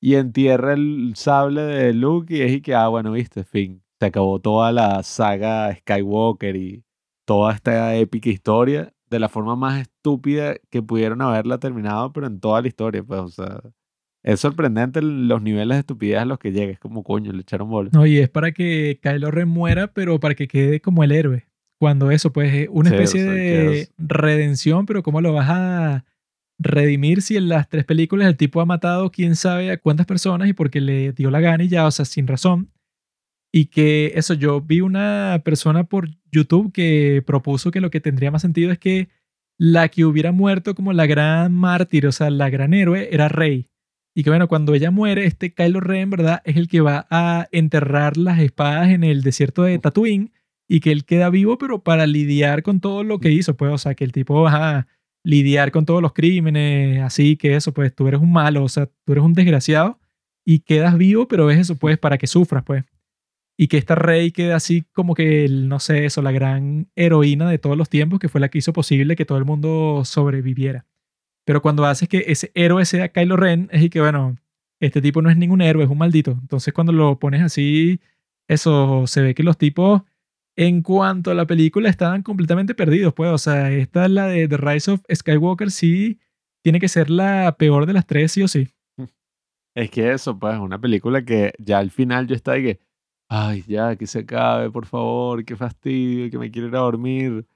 y 0.00 0.14
entierra 0.16 0.74
el 0.74 1.12
sable 1.16 1.62
de 1.62 1.94
Luke 1.94 2.34
y 2.36 2.42
es 2.42 2.62
que, 2.62 2.74
ah, 2.74 2.88
bueno, 2.88 3.12
viste, 3.12 3.44
fin. 3.44 3.82
Se 3.98 4.06
acabó 4.06 4.40
toda 4.40 4.72
la 4.72 5.02
saga 5.02 5.74
Skywalker 5.74 6.56
y 6.56 6.84
toda 7.26 7.52
esta 7.54 7.94
épica 7.96 8.30
historia 8.30 8.94
de 9.10 9.18
la 9.18 9.28
forma 9.28 9.56
más 9.56 9.80
estúpida 9.80 10.54
que 10.70 10.82
pudieron 10.82 11.20
haberla 11.20 11.58
terminado, 11.58 12.12
pero 12.12 12.26
en 12.28 12.40
toda 12.40 12.62
la 12.62 12.68
historia, 12.68 13.02
pues, 13.02 13.20
o 13.20 13.28
sea, 13.28 13.60
es 14.22 14.38
sorprendente 14.40 15.02
los 15.02 15.42
niveles 15.42 15.76
de 15.76 15.80
estupidez 15.80 16.18
a 16.18 16.24
los 16.24 16.38
que 16.38 16.52
llega. 16.52 16.72
Es 16.72 16.78
como, 16.78 17.02
coño, 17.02 17.32
le 17.32 17.40
echaron 17.42 17.68
bola. 17.70 17.90
No, 17.92 18.06
y 18.06 18.18
es 18.18 18.28
para 18.28 18.52
que 18.52 19.00
Kylo 19.02 19.30
Ren 19.30 19.48
muera, 19.48 19.92
pero 19.92 20.20
para 20.20 20.34
que 20.34 20.46
quede 20.46 20.80
como 20.80 21.02
el 21.04 21.12
héroe. 21.12 21.46
Cuando 21.78 22.10
eso, 22.10 22.32
pues, 22.32 22.52
es 22.54 22.68
una 22.70 22.90
Sí, 22.90 22.96
o 22.96 22.98
especie 22.98 23.24
sea, 23.24 23.32
de 23.32 23.80
es- 23.80 23.92
redención, 23.96 24.86
pero 24.86 25.02
¿cómo 25.02 25.20
lo 25.20 25.32
vas 25.32 25.48
a 25.50 26.04
redimir 26.58 27.22
si 27.22 27.36
en 27.38 27.48
las 27.48 27.68
tres 27.70 27.84
películas 27.86 28.28
el 28.28 28.36
tipo 28.36 28.60
ha 28.60 28.66
matado 28.66 29.10
quién 29.10 29.34
sabe 29.34 29.70
a 29.70 29.78
cuántas 29.78 30.04
personas 30.06 30.46
y 30.48 30.52
porque 30.52 30.80
le 30.82 31.12
dio 31.12 31.30
la 31.30 31.40
gana 31.40 31.64
y 31.64 31.68
ya, 31.68 31.86
o 31.86 31.90
sea, 31.90 32.04
sin 32.04 32.26
razón? 32.26 32.70
Y 33.52 33.66
que 33.66 34.12
eso, 34.14 34.34
yo 34.34 34.60
vi 34.60 34.80
una 34.80 35.42
persona 35.44 35.84
por 35.84 36.08
YouTube 36.30 36.72
que 36.72 37.22
propuso 37.26 37.70
que 37.70 37.80
lo 37.80 37.90
que 37.90 38.00
tendría 38.00 38.30
más 38.30 38.42
sentido 38.42 38.70
es 38.70 38.78
que 38.78 39.08
la 39.58 39.88
que 39.88 40.04
hubiera 40.04 40.32
muerto 40.32 40.74
como 40.74 40.92
la 40.92 41.06
gran 41.06 41.52
mártir, 41.52 42.06
o 42.06 42.12
sea, 42.12 42.30
la 42.30 42.48
gran 42.48 42.72
héroe, 42.72 43.08
era 43.12 43.28
Rey. 43.28 43.68
Y 44.14 44.24
que 44.24 44.30
bueno, 44.30 44.48
cuando 44.48 44.74
ella 44.74 44.90
muere, 44.90 45.24
este 45.24 45.52
Kylo 45.52 45.80
Ren, 45.80 46.10
¿verdad? 46.10 46.42
Es 46.44 46.56
el 46.56 46.68
que 46.68 46.80
va 46.80 47.06
a 47.10 47.48
enterrar 47.52 48.16
las 48.16 48.38
espadas 48.40 48.90
en 48.90 49.04
el 49.04 49.22
desierto 49.22 49.62
de 49.62 49.78
Tatooine 49.78 50.32
y 50.68 50.80
que 50.80 50.92
él 50.92 51.04
queda 51.04 51.30
vivo, 51.30 51.58
pero 51.58 51.82
para 51.82 52.06
lidiar 52.06 52.62
con 52.62 52.80
todo 52.80 53.02
lo 53.04 53.18
que 53.18 53.32
hizo, 53.32 53.56
pues, 53.56 53.72
o 53.72 53.78
sea, 53.78 53.94
que 53.94 54.04
el 54.04 54.12
tipo 54.12 54.42
va 54.42 54.78
a 54.78 54.86
lidiar 55.24 55.72
con 55.72 55.84
todos 55.84 56.00
los 56.00 56.12
crímenes, 56.12 57.02
así 57.02 57.36
que 57.36 57.54
eso, 57.56 57.74
pues, 57.74 57.94
tú 57.94 58.08
eres 58.08 58.20
un 58.20 58.32
malo, 58.32 58.64
o 58.64 58.68
sea, 58.68 58.86
tú 59.04 59.12
eres 59.12 59.24
un 59.24 59.34
desgraciado 59.34 59.98
y 60.44 60.60
quedas 60.60 60.96
vivo, 60.96 61.28
pero 61.28 61.50
es 61.50 61.58
eso, 61.58 61.76
pues, 61.76 61.98
para 61.98 62.18
que 62.18 62.26
sufras, 62.26 62.64
pues. 62.64 62.84
Y 63.62 63.68
que 63.68 63.76
esta 63.76 63.94
Rey 63.94 64.30
queda 64.30 64.56
así 64.56 64.86
como 64.94 65.14
que, 65.14 65.46
no 65.50 65.80
sé, 65.80 66.06
eso, 66.06 66.22
la 66.22 66.32
gran 66.32 66.88
heroína 66.96 67.50
de 67.50 67.58
todos 67.58 67.76
los 67.76 67.90
tiempos, 67.90 68.18
que 68.18 68.30
fue 68.30 68.40
la 68.40 68.48
que 68.48 68.56
hizo 68.56 68.72
posible 68.72 69.16
que 69.16 69.26
todo 69.26 69.36
el 69.36 69.44
mundo 69.44 70.00
sobreviviera. 70.06 70.86
Pero 71.44 71.60
cuando 71.60 71.84
haces 71.84 72.08
que 72.08 72.24
ese 72.28 72.50
héroe 72.54 72.86
sea 72.86 73.10
Kylo 73.10 73.36
Ren, 73.36 73.68
es 73.70 73.82
y 73.82 73.90
que, 73.90 74.00
bueno, 74.00 74.38
este 74.80 75.02
tipo 75.02 75.20
no 75.20 75.28
es 75.28 75.36
ningún 75.36 75.60
héroe, 75.60 75.84
es 75.84 75.90
un 75.90 75.98
maldito. 75.98 76.38
Entonces 76.40 76.72
cuando 76.72 76.94
lo 76.94 77.18
pones 77.18 77.42
así, 77.42 78.00
eso 78.48 79.06
se 79.06 79.20
ve 79.20 79.34
que 79.34 79.42
los 79.42 79.58
tipos, 79.58 80.04
en 80.56 80.80
cuanto 80.80 81.30
a 81.30 81.34
la 81.34 81.46
película, 81.46 81.90
estaban 81.90 82.22
completamente 82.22 82.74
perdidos, 82.74 83.12
pues. 83.12 83.30
O 83.30 83.36
sea, 83.36 83.70
esta 83.70 84.06
es 84.06 84.10
la 84.10 84.26
de 84.26 84.48
The 84.48 84.56
Rise 84.56 84.92
of 84.92 85.02
Skywalker, 85.14 85.70
sí, 85.70 86.18
tiene 86.62 86.80
que 86.80 86.88
ser 86.88 87.10
la 87.10 87.54
peor 87.58 87.84
de 87.84 87.92
las 87.92 88.06
tres, 88.06 88.32
sí 88.32 88.42
o 88.42 88.48
sí. 88.48 88.68
Es 89.74 89.90
que 89.90 90.12
eso, 90.12 90.38
pues, 90.38 90.54
es 90.54 90.60
una 90.60 90.80
película 90.80 91.22
que 91.26 91.52
ya 91.58 91.78
al 91.78 91.90
final 91.90 92.26
yo 92.26 92.34
estaba 92.34 92.56
que, 92.56 92.80
ay, 93.30 93.64
ya, 93.66 93.96
que 93.96 94.06
se 94.06 94.20
acabe, 94.20 94.70
por 94.70 94.86
favor, 94.86 95.44
qué 95.44 95.56
fastidio, 95.56 96.28
que 96.30 96.36
me 96.36 96.50
quiero 96.50 96.68
ir 96.68 96.76
a 96.76 96.80
dormir. 96.80 97.46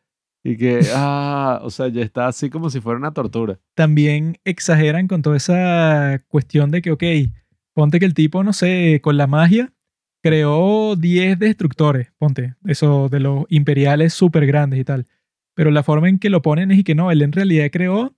Y 0.45 0.57
que, 0.57 0.81
ah, 0.95 1.61
o 1.63 1.71
sea, 1.71 1.89
ya 1.89 2.03
está 2.03 2.29
así 2.29 2.49
como 2.49 2.71
si 2.71 2.81
fuera 2.81 2.99
una 2.99 3.13
tortura. 3.13 3.59
También 3.75 4.39
exageran 4.45 5.09
con 5.09 5.23
toda 5.23 5.37
esa 5.37 6.23
cuestión 6.29 6.71
de 6.71 6.81
que, 6.81 6.93
ok, 6.93 7.03
ponte 7.75 7.99
que 7.99 8.07
el 8.07 8.15
tipo, 8.15 8.45
no 8.45 8.53
sé, 8.53 9.01
con 9.03 9.17
la 9.17 9.27
magia 9.27 9.73
creó 10.23 10.97
10 10.97 11.39
destructores, 11.39 12.13
ponte, 12.19 12.55
eso 12.67 13.09
de 13.09 13.21
los 13.21 13.45
imperiales 13.49 14.15
súper 14.15 14.47
grandes 14.47 14.81
y 14.81 14.85
tal. 14.85 15.07
Pero 15.55 15.71
la 15.71 15.83
forma 15.83 16.09
en 16.09 16.19
que 16.19 16.31
lo 16.31 16.43
ponen 16.43 16.71
es 16.71 16.79
y 16.79 16.85
que 16.85 16.95
no, 16.95 17.11
él 17.11 17.23
en 17.23 17.33
realidad 17.33 17.71
creó 17.73 18.15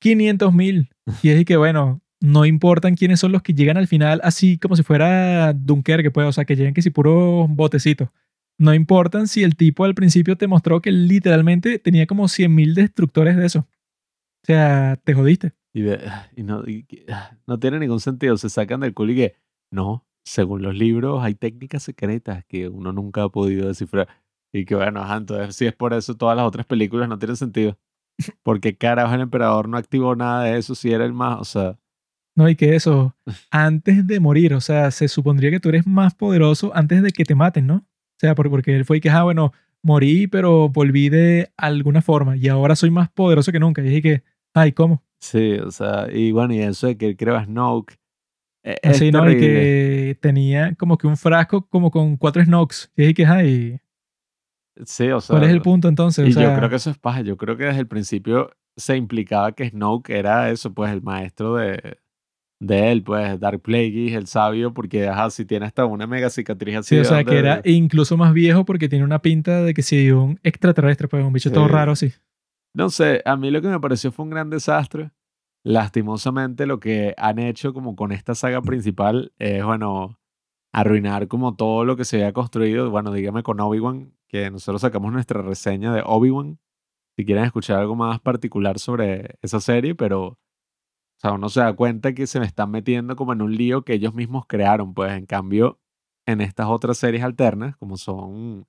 500 0.00 0.52
mil. 0.52 0.90
Y 1.22 1.30
es 1.30 1.40
y 1.40 1.44
que, 1.44 1.56
bueno, 1.56 2.02
no 2.26 2.44
importan 2.44 2.96
quiénes 2.96 3.20
son 3.20 3.30
los 3.30 3.40
que 3.42 3.54
llegan 3.54 3.76
al 3.76 3.86
final, 3.86 4.20
así 4.24 4.58
como 4.58 4.74
si 4.74 4.82
fuera 4.82 5.52
Dunkerque, 5.52 6.10
pues, 6.10 6.26
o 6.26 6.32
sea, 6.32 6.44
que 6.44 6.56
lleguen 6.56 6.74
que 6.74 6.82
si 6.82 6.90
puros 6.90 7.46
botecitos. 7.48 8.08
No 8.58 8.74
importan 8.74 9.28
si 9.28 9.44
el 9.44 9.54
tipo 9.54 9.84
al 9.84 9.94
principio 9.94 10.36
te 10.36 10.48
mostró 10.48 10.80
que 10.80 10.90
literalmente 10.90 11.78
tenía 11.78 12.06
como 12.06 12.26
100 12.26 12.52
mil 12.52 12.74
destructores 12.74 13.36
de 13.36 13.46
eso. 13.46 13.60
O 13.60 14.44
sea, 14.46 14.98
te 15.04 15.14
jodiste. 15.14 15.52
Y, 15.72 15.82
no, 16.42 16.66
y 16.66 16.86
no 17.46 17.60
tiene 17.60 17.78
ningún 17.78 18.00
sentido. 18.00 18.36
Se 18.38 18.48
sacan 18.48 18.80
del 18.80 18.94
culo 18.94 19.12
y 19.12 19.16
que, 19.16 19.36
no, 19.70 20.04
según 20.24 20.62
los 20.62 20.74
libros 20.74 21.22
hay 21.22 21.34
técnicas 21.34 21.84
secretas 21.84 22.44
que 22.46 22.68
uno 22.68 22.92
nunca 22.92 23.22
ha 23.22 23.28
podido 23.28 23.68
descifrar. 23.68 24.08
Y 24.52 24.64
que 24.64 24.74
bueno, 24.74 25.04
entonces 25.14 25.54
si 25.54 25.66
es 25.66 25.74
por 25.74 25.92
eso 25.92 26.16
todas 26.16 26.36
las 26.36 26.46
otras 26.46 26.66
películas 26.66 27.08
no 27.08 27.18
tienen 27.20 27.36
sentido. 27.36 27.78
Porque 28.42 28.76
carajo 28.76 29.14
el 29.14 29.20
emperador 29.20 29.68
no 29.68 29.76
activó 29.76 30.16
nada 30.16 30.44
de 30.44 30.58
eso 30.58 30.74
si 30.74 30.90
era 30.90 31.04
el 31.04 31.12
más, 31.12 31.38
o 31.40 31.44
sea, 31.44 31.78
No, 32.36 32.48
y 32.48 32.56
que 32.56 32.76
eso, 32.76 33.16
antes 33.50 34.06
de 34.06 34.20
morir, 34.20 34.54
o 34.54 34.60
sea, 34.60 34.90
se 34.92 35.08
supondría 35.08 35.50
que 35.50 35.60
tú 35.60 35.70
eres 35.70 35.86
más 35.86 36.14
poderoso 36.14 36.70
antes 36.74 37.02
de 37.02 37.10
que 37.12 37.24
te 37.24 37.34
maten, 37.34 37.66
¿no? 37.66 37.76
O 37.76 38.18
sea, 38.20 38.34
por- 38.34 38.50
porque 38.50 38.76
él 38.76 38.84
fue 38.84 38.98
y 38.98 39.00
que, 39.00 39.10
ah, 39.10 39.24
bueno, 39.24 39.52
morí, 39.82 40.26
pero 40.26 40.68
volví 40.68 41.08
de 41.08 41.50
alguna 41.56 42.02
forma 42.02 42.36
y 42.36 42.48
ahora 42.48 42.76
soy 42.76 42.90
más 42.90 43.10
poderoso 43.10 43.52
que 43.52 43.60
nunca. 43.60 43.82
Y 43.82 43.86
dije 43.86 44.02
que, 44.02 44.22
ay, 44.54 44.72
¿cómo? 44.72 45.02
sí, 45.20 45.54
o 45.54 45.70
sea, 45.70 46.08
y 46.12 46.30
bueno, 46.32 46.54
y 46.54 46.60
eso 46.60 46.86
de 46.86 46.96
que 46.96 47.06
él 47.08 47.16
creó 47.16 47.36
a 47.36 47.44
Snoke. 47.44 47.98
eh, 48.64 48.76
Así, 48.84 49.10
¿no? 49.10 49.30
Y 49.30 49.36
que 49.38 50.18
tenía 50.20 50.74
como 50.76 50.98
que 50.98 51.06
un 51.06 51.16
frasco 51.16 51.66
como 51.68 51.90
con 51.90 52.16
cuatro 52.16 52.44
Snokes. 52.44 52.90
Y 52.96 53.02
dije 53.02 53.14
que, 53.14 53.26
ay, 53.26 53.80
Sí, 54.84 55.08
o 55.10 55.20
sea, 55.20 55.34
¿cuál 55.38 55.44
es 55.44 55.50
el 55.50 55.62
punto 55.62 55.88
entonces? 55.88 56.24
O 56.24 56.28
Y 56.28 56.32
sea, 56.32 56.42
yo 56.42 56.54
creo 56.54 56.68
que 56.68 56.76
eso 56.76 56.90
es 56.90 56.98
paja. 56.98 57.22
Yo 57.22 57.36
creo 57.36 57.56
que 57.56 57.64
desde 57.64 57.80
el 57.80 57.88
principio 57.88 58.50
se 58.76 58.96
implicaba 58.96 59.52
que 59.52 59.70
Snoke 59.70 60.10
era 60.10 60.50
eso, 60.50 60.74
pues 60.74 60.92
el 60.92 61.00
maestro 61.02 61.54
de, 61.56 61.98
de 62.58 62.92
él, 62.92 63.02
pues 63.02 63.38
Dark 63.38 63.60
Plagueis, 63.60 64.14
el 64.14 64.26
sabio, 64.26 64.72
porque 64.72 65.08
ajá, 65.08 65.30
si 65.30 65.44
tiene 65.44 65.66
hasta 65.66 65.84
una 65.84 66.06
mega 66.06 66.30
cicatriz 66.30 66.76
así. 66.76 66.94
Sí, 66.94 67.00
o 67.00 67.04
sea, 67.04 67.24
que 67.24 67.38
era 67.38 67.60
incluso 67.64 68.16
más 68.16 68.32
viejo 68.32 68.64
porque 68.64 68.88
tiene 68.88 69.04
una 69.04 69.20
pinta 69.20 69.62
de 69.62 69.74
que 69.74 69.82
si 69.82 70.10
un 70.10 70.40
extraterrestre, 70.42 71.08
pues 71.08 71.24
un 71.24 71.32
bicho 71.32 71.52
todo 71.52 71.68
raro 71.68 71.92
así. 71.92 72.12
No 72.74 72.90
sé, 72.90 73.22
a 73.24 73.36
mí 73.36 73.50
lo 73.50 73.62
que 73.62 73.68
me 73.68 73.80
pareció 73.80 74.12
fue 74.12 74.24
un 74.24 74.30
gran 74.30 74.50
desastre 74.50 75.10
lastimosamente 75.66 76.64
lo 76.64 76.78
que 76.78 77.12
han 77.16 77.40
hecho 77.40 77.74
como 77.74 77.96
con 77.96 78.12
esta 78.12 78.36
saga 78.36 78.62
principal 78.62 79.32
es, 79.40 79.64
bueno, 79.64 80.20
arruinar 80.72 81.26
como 81.26 81.56
todo 81.56 81.84
lo 81.84 81.96
que 81.96 82.04
se 82.04 82.18
había 82.18 82.32
construido. 82.32 82.88
Bueno, 82.88 83.12
dígame 83.12 83.42
con 83.42 83.58
Obi-Wan, 83.58 84.12
que 84.28 84.48
nosotros 84.48 84.82
sacamos 84.82 85.12
nuestra 85.12 85.42
reseña 85.42 85.92
de 85.92 86.02
Obi-Wan. 86.06 86.60
Si 87.16 87.24
quieren 87.24 87.42
escuchar 87.42 87.80
algo 87.80 87.96
más 87.96 88.20
particular 88.20 88.78
sobre 88.78 89.38
esa 89.42 89.58
serie, 89.58 89.96
pero, 89.96 90.38
o 91.16 91.20
sea, 91.20 91.32
uno 91.32 91.48
se 91.48 91.60
da 91.60 91.74
cuenta 91.74 92.14
que 92.14 92.26
se 92.26 92.40
me 92.40 92.46
están 92.46 92.70
metiendo 92.70 93.16
como 93.16 93.32
en 93.32 93.42
un 93.42 93.56
lío 93.56 93.82
que 93.84 93.94
ellos 93.94 94.14
mismos 94.14 94.46
crearon. 94.46 94.94
Pues 94.94 95.12
en 95.12 95.26
cambio, 95.26 95.80
en 96.26 96.40
estas 96.40 96.66
otras 96.68 96.98
series 96.98 97.24
alternas, 97.24 97.76
como 97.78 97.96
son 97.96 98.66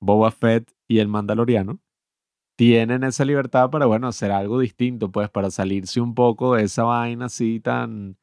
Boba 0.00 0.30
Fett 0.32 0.72
y 0.88 0.98
El 0.98 1.08
Mandaloriano, 1.08 1.80
tienen 2.56 3.04
esa 3.04 3.24
libertad 3.24 3.70
para, 3.70 3.86
bueno, 3.86 4.08
hacer 4.08 4.32
algo 4.32 4.60
distinto, 4.60 5.12
pues 5.12 5.30
para 5.30 5.50
salirse 5.50 6.00
un 6.00 6.14
poco 6.14 6.54
de 6.56 6.64
esa 6.64 6.84
vaina 6.84 7.26
así 7.26 7.60
tan, 7.60 8.18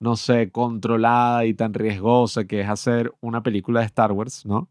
no 0.00 0.16
sé, 0.16 0.50
controlada 0.52 1.46
y 1.46 1.54
tan 1.54 1.74
riesgosa 1.74 2.46
que 2.46 2.60
es 2.60 2.68
hacer 2.68 3.12
una 3.20 3.42
película 3.42 3.80
de 3.80 3.86
Star 3.86 4.12
Wars, 4.12 4.46
¿no? 4.46 4.70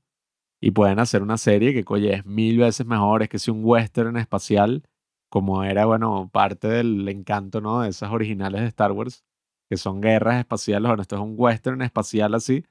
Y 0.61 0.71
pueden 0.71 0.99
hacer 0.99 1.23
una 1.23 1.37
serie 1.37 1.73
que, 1.73 1.83
oye, 1.87 2.15
es 2.15 2.25
mil 2.25 2.59
veces 2.59 2.85
mejor, 2.87 3.23
es 3.23 3.29
que 3.29 3.39
si 3.39 3.51
un 3.51 3.61
western 3.63 4.17
espacial, 4.17 4.83
como 5.29 5.63
era, 5.63 5.85
bueno, 5.85 6.29
parte 6.31 6.67
del 6.67 7.07
encanto, 7.09 7.61
¿no? 7.61 7.81
De 7.81 7.89
esas 7.89 8.11
originales 8.11 8.61
de 8.61 8.67
Star 8.67 8.91
Wars, 8.91 9.25
que 9.69 9.77
son 9.77 10.01
guerras 10.01 10.39
espaciales, 10.39 10.87
bueno, 10.89 11.01
esto 11.01 11.15
es 11.15 11.21
un 11.21 11.35
western 11.37 11.81
espacial 11.81 12.35
así, 12.35 12.65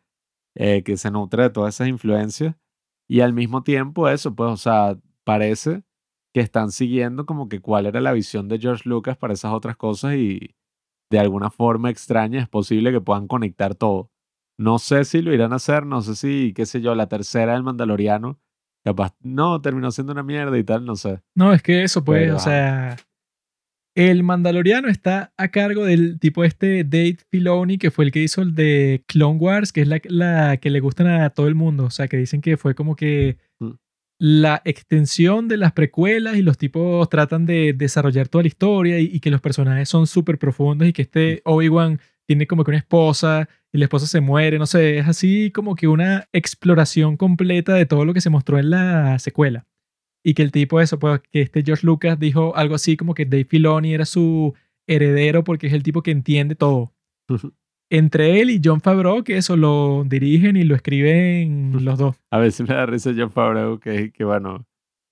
eh, 0.54 0.82
que 0.82 0.96
se 0.96 1.10
nutre 1.10 1.44
de 1.44 1.50
todas 1.50 1.74
esas 1.74 1.88
influencias. 1.88 2.56
Y 3.08 3.20
al 3.20 3.34
mismo 3.34 3.62
tiempo 3.62 4.08
eso, 4.08 4.34
pues, 4.34 4.50
o 4.50 4.56
sea, 4.56 4.98
parece 5.24 5.84
que 6.34 6.40
están 6.40 6.70
siguiendo 6.72 7.26
como 7.26 7.48
que 7.48 7.60
cuál 7.60 7.86
era 7.86 8.00
la 8.00 8.12
visión 8.12 8.48
de 8.48 8.58
George 8.58 8.88
Lucas 8.88 9.16
para 9.16 9.34
esas 9.34 9.52
otras 9.52 9.76
cosas 9.76 10.14
y 10.16 10.54
de 11.10 11.18
alguna 11.18 11.50
forma 11.50 11.90
extraña 11.90 12.40
es 12.40 12.48
posible 12.48 12.92
que 12.92 13.00
puedan 13.00 13.28
conectar 13.28 13.74
todo. 13.74 14.10
No 14.58 14.78
sé 14.78 15.04
si 15.04 15.22
lo 15.22 15.32
irán 15.32 15.52
a 15.52 15.56
hacer, 15.56 15.86
no 15.86 16.02
sé 16.02 16.16
si, 16.16 16.52
qué 16.54 16.66
sé 16.66 16.80
yo, 16.80 16.94
la 16.94 17.08
tercera 17.08 17.54
del 17.54 17.62
Mandaloriano, 17.62 18.40
capaz, 18.86 19.14
no, 19.20 19.60
terminó 19.60 19.90
siendo 19.90 20.12
una 20.12 20.22
mierda 20.22 20.56
y 20.56 20.62
tal, 20.62 20.84
no 20.86 20.94
sé. 20.94 21.20
No, 21.34 21.52
es 21.52 21.60
que 21.60 21.82
eso, 21.82 22.04
pues, 22.04 22.22
Pero, 22.22 22.36
o 22.36 22.38
sea, 22.38 22.96
el 23.96 24.22
Mandaloriano 24.22 24.88
está 24.88 25.32
a 25.36 25.48
cargo 25.48 25.84
del 25.84 26.20
tipo 26.20 26.44
este 26.44 26.84
Dave 26.84 27.16
Filoni, 27.30 27.78
que 27.78 27.90
fue 27.90 28.04
el 28.04 28.12
que 28.12 28.22
hizo 28.22 28.42
el 28.42 28.54
de 28.54 29.02
Clone 29.08 29.38
Wars, 29.38 29.72
que 29.72 29.80
es 29.80 29.88
la, 29.88 30.00
la 30.04 30.58
que 30.58 30.70
le 30.70 30.78
gustan 30.80 31.08
a 31.08 31.30
todo 31.30 31.48
el 31.48 31.54
mundo, 31.56 31.84
o 31.86 31.90
sea, 31.90 32.06
que 32.06 32.16
dicen 32.16 32.40
que 32.40 32.56
fue 32.56 32.74
como 32.74 32.94
que 32.94 33.38
Mm. 33.58 33.72
la 34.20 34.62
extensión 34.64 35.48
de 35.48 35.56
las 35.56 35.72
precuelas 35.72 36.36
y 36.36 36.42
los 36.42 36.56
tipos 36.56 37.08
tratan 37.08 37.44
de 37.46 37.72
desarrollar 37.72 38.28
toda 38.28 38.42
la 38.42 38.48
historia 38.48 39.00
y, 39.00 39.06
y 39.06 39.20
que 39.20 39.30
los 39.30 39.40
personajes 39.40 39.88
son 39.88 40.06
súper 40.06 40.38
profundos 40.38 40.86
y 40.86 40.92
que 40.92 41.02
este 41.02 41.42
Obi-Wan 41.44 41.98
tiene 42.26 42.46
como 42.46 42.62
que 42.64 42.70
una 42.70 42.78
esposa 42.78 43.48
y 43.76 43.78
la 43.78 43.84
esposa 43.84 44.06
se 44.06 44.22
muere, 44.22 44.58
no 44.58 44.64
sé, 44.64 44.96
es 44.96 45.06
así 45.06 45.50
como 45.50 45.74
que 45.74 45.86
una 45.86 46.28
exploración 46.32 47.18
completa 47.18 47.74
de 47.74 47.84
todo 47.84 48.06
lo 48.06 48.14
que 48.14 48.22
se 48.22 48.30
mostró 48.30 48.58
en 48.58 48.70
la 48.70 49.18
secuela. 49.18 49.66
Y 50.24 50.32
que 50.32 50.42
el 50.42 50.50
tipo 50.50 50.80
eso, 50.80 50.98
pues 50.98 51.20
que 51.30 51.42
este 51.42 51.62
George 51.62 51.86
Lucas 51.86 52.18
dijo 52.18 52.56
algo 52.56 52.74
así 52.74 52.96
como 52.96 53.12
que 53.12 53.26
Dave 53.26 53.44
Filoni 53.44 53.92
era 53.92 54.06
su 54.06 54.54
heredero 54.86 55.44
porque 55.44 55.66
es 55.66 55.74
el 55.74 55.82
tipo 55.82 56.02
que 56.02 56.10
entiende 56.10 56.54
todo. 56.54 56.94
Entre 57.90 58.40
él 58.40 58.48
y 58.48 58.62
John 58.64 58.80
Favreau, 58.80 59.22
que 59.22 59.36
eso 59.36 59.58
lo 59.58 60.04
dirigen 60.06 60.56
y 60.56 60.64
lo 60.64 60.74
escriben 60.74 61.84
los 61.84 61.98
dos. 61.98 62.16
A 62.30 62.38
veces 62.38 62.66
me 62.66 62.74
da 62.74 62.86
risa 62.86 63.12
John 63.14 63.30
Favreau, 63.30 63.78
que, 63.78 64.10
que 64.10 64.24
bueno, 64.24 64.66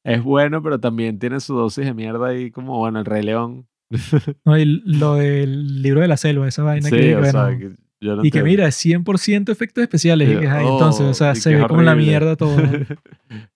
es 0.04 0.22
bueno, 0.22 0.62
pero 0.62 0.80
también 0.80 1.18
tiene 1.18 1.38
su 1.40 1.54
dosis 1.54 1.84
de 1.84 1.92
mierda 1.92 2.28
ahí, 2.28 2.50
como, 2.50 2.78
bueno, 2.78 2.98
el 2.98 3.04
Rey 3.04 3.22
León. 3.22 3.68
¿no? 4.46 4.58
Y 4.58 4.64
lo 4.64 5.16
del 5.16 5.82
libro 5.82 6.00
de 6.00 6.08
la 6.08 6.16
selva, 6.16 6.48
esa 6.48 6.62
vaina 6.62 6.88
sí, 6.88 6.96
que, 6.96 7.14
o 7.14 7.20
bueno, 7.20 7.46
sea, 7.46 7.58
que 7.58 7.83
no 8.04 8.24
y 8.24 8.30
que 8.30 8.38
entiendo. 8.38 8.44
mira, 8.46 8.68
es 8.68 8.76
100% 8.76 9.50
efectos 9.50 9.82
especiales. 9.82 10.30
Y- 10.30 10.40
que, 10.40 10.48
ay, 10.48 10.64
oh, 10.66 10.72
entonces, 10.72 11.06
o 11.06 11.14
sea, 11.14 11.34
se 11.34 11.54
ve 11.54 11.66
como 11.66 11.82
la 11.82 11.94
mierda 11.94 12.36
todo. 12.36 12.56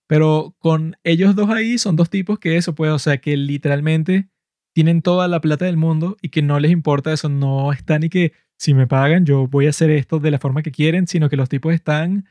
Pero 0.07 0.55
con 0.59 0.95
ellos 1.03 1.35
dos 1.35 1.49
ahí 1.49 1.77
son 1.77 1.95
dos 1.95 2.09
tipos 2.09 2.39
que 2.39 2.57
eso, 2.57 2.73
pues, 2.75 2.91
o 2.91 2.99
sea, 2.99 3.17
que 3.17 3.37
literalmente 3.37 4.29
tienen 4.73 5.01
toda 5.01 5.27
la 5.27 5.41
plata 5.41 5.65
del 5.65 5.77
mundo 5.77 6.17
y 6.21 6.29
que 6.29 6.41
no 6.41 6.59
les 6.59 6.71
importa 6.71 7.11
eso, 7.13 7.29
no 7.29 7.71
está 7.73 7.99
ni 7.99 8.09
que 8.09 8.33
si 8.57 8.73
me 8.73 8.87
pagan 8.87 9.25
yo 9.25 9.47
voy 9.47 9.67
a 9.67 9.69
hacer 9.69 9.89
esto 9.89 10.19
de 10.19 10.31
la 10.31 10.39
forma 10.39 10.61
que 10.61 10.71
quieren, 10.71 11.07
sino 11.07 11.29
que 11.29 11.37
los 11.37 11.49
tipos 11.49 11.73
están 11.73 12.25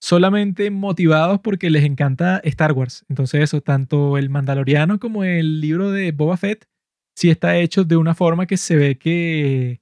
solamente 0.00 0.70
motivados 0.70 1.40
porque 1.40 1.70
les 1.70 1.84
encanta 1.84 2.40
Star 2.44 2.72
Wars. 2.72 3.04
Entonces 3.08 3.42
eso, 3.42 3.60
tanto 3.60 4.18
el 4.18 4.30
Mandaloriano 4.30 4.98
como 4.98 5.24
el 5.24 5.60
libro 5.60 5.90
de 5.90 6.12
Boba 6.12 6.36
Fett, 6.36 6.66
sí 7.14 7.30
está 7.30 7.56
hecho 7.56 7.84
de 7.84 7.96
una 7.96 8.14
forma 8.14 8.46
que 8.46 8.56
se 8.56 8.76
ve 8.76 8.98
que 8.98 9.80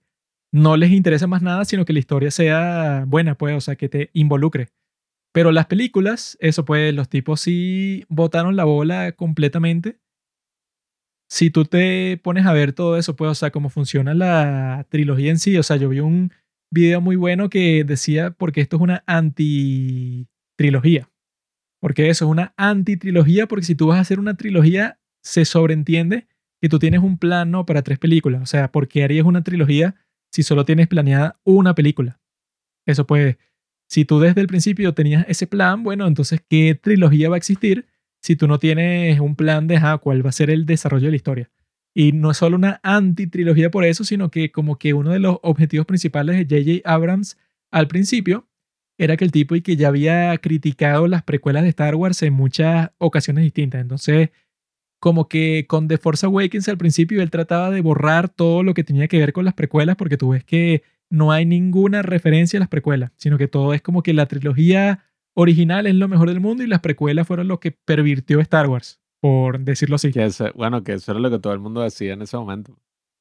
no 0.53 0.77
les 0.77 0.91
interesa 0.91 1.27
más 1.27 1.43
nada, 1.43 1.65
sino 1.65 1.85
que 1.85 1.93
la 1.93 1.99
historia 1.99 2.31
sea 2.31 3.05
buena, 3.07 3.37
pues, 3.37 3.57
o 3.57 3.61
sea, 3.61 3.77
que 3.77 3.89
te 3.89 4.11
involucre. 4.13 4.69
Pero 5.33 5.53
las 5.53 5.67
películas, 5.67 6.37
eso 6.41 6.65
pues, 6.65 6.95
los 6.95 7.09
tipos 7.09 7.41
sí 7.41 8.05
botaron 8.09 8.57
la 8.57 8.65
bola 8.65 9.13
completamente. 9.13 9.99
Si 11.31 11.51
tú 11.51 11.65
te 11.65 12.19
pones 12.23 12.47
a 12.47 12.55
ver 12.55 12.73
todo 12.73 12.97
eso, 12.97 13.15
pues, 13.15 13.31
o 13.31 13.35
sea, 13.35 13.51
cómo 13.51 13.69
funciona 13.69 14.15
la 14.15 14.87
trilogía 14.89 15.31
en 15.31 15.39
sí, 15.39 15.57
o 15.59 15.63
sea, 15.63 15.77
yo 15.77 15.91
vi 15.91 16.01
un 16.01 16.33
video 16.73 17.01
muy 17.01 17.17
bueno 17.17 17.51
que 17.51 17.85
decía, 17.85 18.31
porque 18.31 18.63
esto 18.63 18.77
es 18.77 18.83
una 18.83 19.05
anti-trilogía. 19.07 21.11
Porque 21.81 22.09
eso 22.09 22.25
es 22.25 22.31
una 22.31 22.55
anti-trilogía, 22.57 23.47
porque 23.47 23.67
si 23.67 23.75
tú 23.75 23.89
vas 23.89 23.99
a 23.99 24.01
hacer 24.01 24.19
una 24.19 24.37
trilogía, 24.37 24.99
se 25.23 25.45
sobreentiende 25.45 26.27
que 26.61 26.69
tú 26.69 26.79
tienes 26.79 27.01
un 27.01 27.19
plan 27.19 27.51
¿no? 27.51 27.67
para 27.67 27.83
tres 27.83 27.99
películas. 27.99 28.43
O 28.43 28.47
sea, 28.47 28.73
¿por 28.73 28.89
qué 28.89 29.05
harías 29.05 29.27
una 29.27 29.45
trilogía 29.45 29.95
si 30.31 30.43
solo 30.43 30.65
tienes 30.65 30.89
planeada 30.89 31.41
una 31.45 31.75
película? 31.75 32.21
Eso 32.87 33.07
pues, 33.07 33.37
si 33.89 34.05
tú 34.05 34.21
desde 34.21 34.41
el 34.41 34.47
principio 34.47 34.95
tenías 34.95 35.25
ese 35.29 35.47
plan, 35.47 35.83
bueno, 35.83 36.07
entonces, 36.07 36.41
¿qué 36.49 36.75
trilogía 36.75 37.29
va 37.29 37.37
a 37.37 37.39
existir 37.39 37.87
si 38.21 38.37
tú 38.37 38.47
no 38.47 38.59
tienes 38.59 39.19
un 39.21 39.37
plan 39.37 39.67
de 39.67 39.77
ah, 39.77 39.99
cuál 40.03 40.25
va 40.25 40.31
a 40.31 40.33
ser 40.33 40.51
el 40.51 40.67
desarrollo 40.67 41.07
de 41.07 41.11
la 41.11 41.17
historia? 41.17 41.51
Y 41.95 42.13
no 42.13 42.31
es 42.31 42.37
solo 42.37 42.57
una 42.57 42.81
anti-trilogía 42.83 43.71
por 43.71 43.85
eso, 43.85 44.05
sino 44.05 44.31
que 44.31 44.53
como 44.53 44.77
que 44.77 44.95
uno 44.95 45.11
de 45.11 45.19
los 45.19 45.39
objetivos 45.43 45.87
principales 45.87 46.37
de 46.49 46.61
J.J. 46.63 46.89
Abrams 46.89 47.39
al 47.71 47.89
principio 47.89 48.49
era 48.99 49.17
que 49.17 49.25
el 49.25 49.33
tipo 49.33 49.55
y 49.55 49.63
que 49.63 49.77
ya 49.77 49.89
había 49.89 50.37
criticado 50.39 51.07
las 51.09 51.23
precuelas 51.23 51.63
de 51.63 51.71
Star 51.71 51.95
Wars 51.95 52.23
en 52.23 52.35
muchas 52.35 52.91
ocasiones 52.99 53.45
distintas. 53.45 53.81
Entonces, 53.81 54.31
como 55.01 55.29
que 55.29 55.67
con 55.69 55.89
The 55.89 55.99
Force 55.99 56.27
Awakens 56.27 56.69
al 56.69 56.79
principio 56.79 57.23
él 57.23 57.31
trataba 57.31 57.71
de 57.71 57.81
borrar 57.81 58.29
todo 58.29 58.63
lo 58.63 58.75
que 58.75 58.85
tenía 58.85 59.09
que 59.09 59.19
ver 59.19 59.33
con 59.33 59.45
las 59.45 59.55
precuelas 59.55 59.97
porque 59.97 60.17
tú 60.17 60.31
ves 60.31 60.45
que 60.45 60.83
no 61.11 61.33
hay 61.33 61.47
ninguna 61.47 62.03
referencia 62.03 62.59
a 62.59 62.61
las 62.61 62.69
precuelas, 62.69 63.13
sino 63.17 63.39
que 63.39 63.49
todo 63.49 63.75
es 63.75 63.83
como 63.83 64.03
que 64.03 64.13
la 64.13 64.27
trilogía 64.27 65.05
original 65.35 65.87
es 65.87 65.95
lo 65.95 66.09
mejor 66.09 66.29
del 66.29 66.41
mundo 66.41 66.63
y 66.63 66.67
las 66.67 66.81
precuelas 66.81 67.27
fueron 67.27 67.49
lo 67.49 67.61
que 67.61 67.71
pervirtió 67.73 68.41
Star 68.41 68.69
Wars, 68.69 69.01
por 69.21 69.61
decirlo 69.61 69.97
así. 69.97 70.13
Que 70.13 70.29
bueno, 70.55 70.83
que 70.83 70.95
eso 70.95 71.13
era 71.13 71.21
lo 71.21 71.31
que 71.31 71.39
todo 71.39 71.53
el 71.53 71.61
mundo 71.61 71.81
decía 71.83 72.13
en 72.13 72.23
ese 72.23 72.37
momento. 72.37 72.77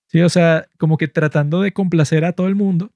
Sí, 0.08 0.22
o 0.22 0.30
sea, 0.30 0.68
como 0.78 0.98
que 0.98 1.08
tratando 1.08 1.62
de 1.62 1.74
complacer 1.74 2.26
a 2.26 2.32
todo 2.32 2.48
el 2.48 2.56
mundo. 2.56 2.92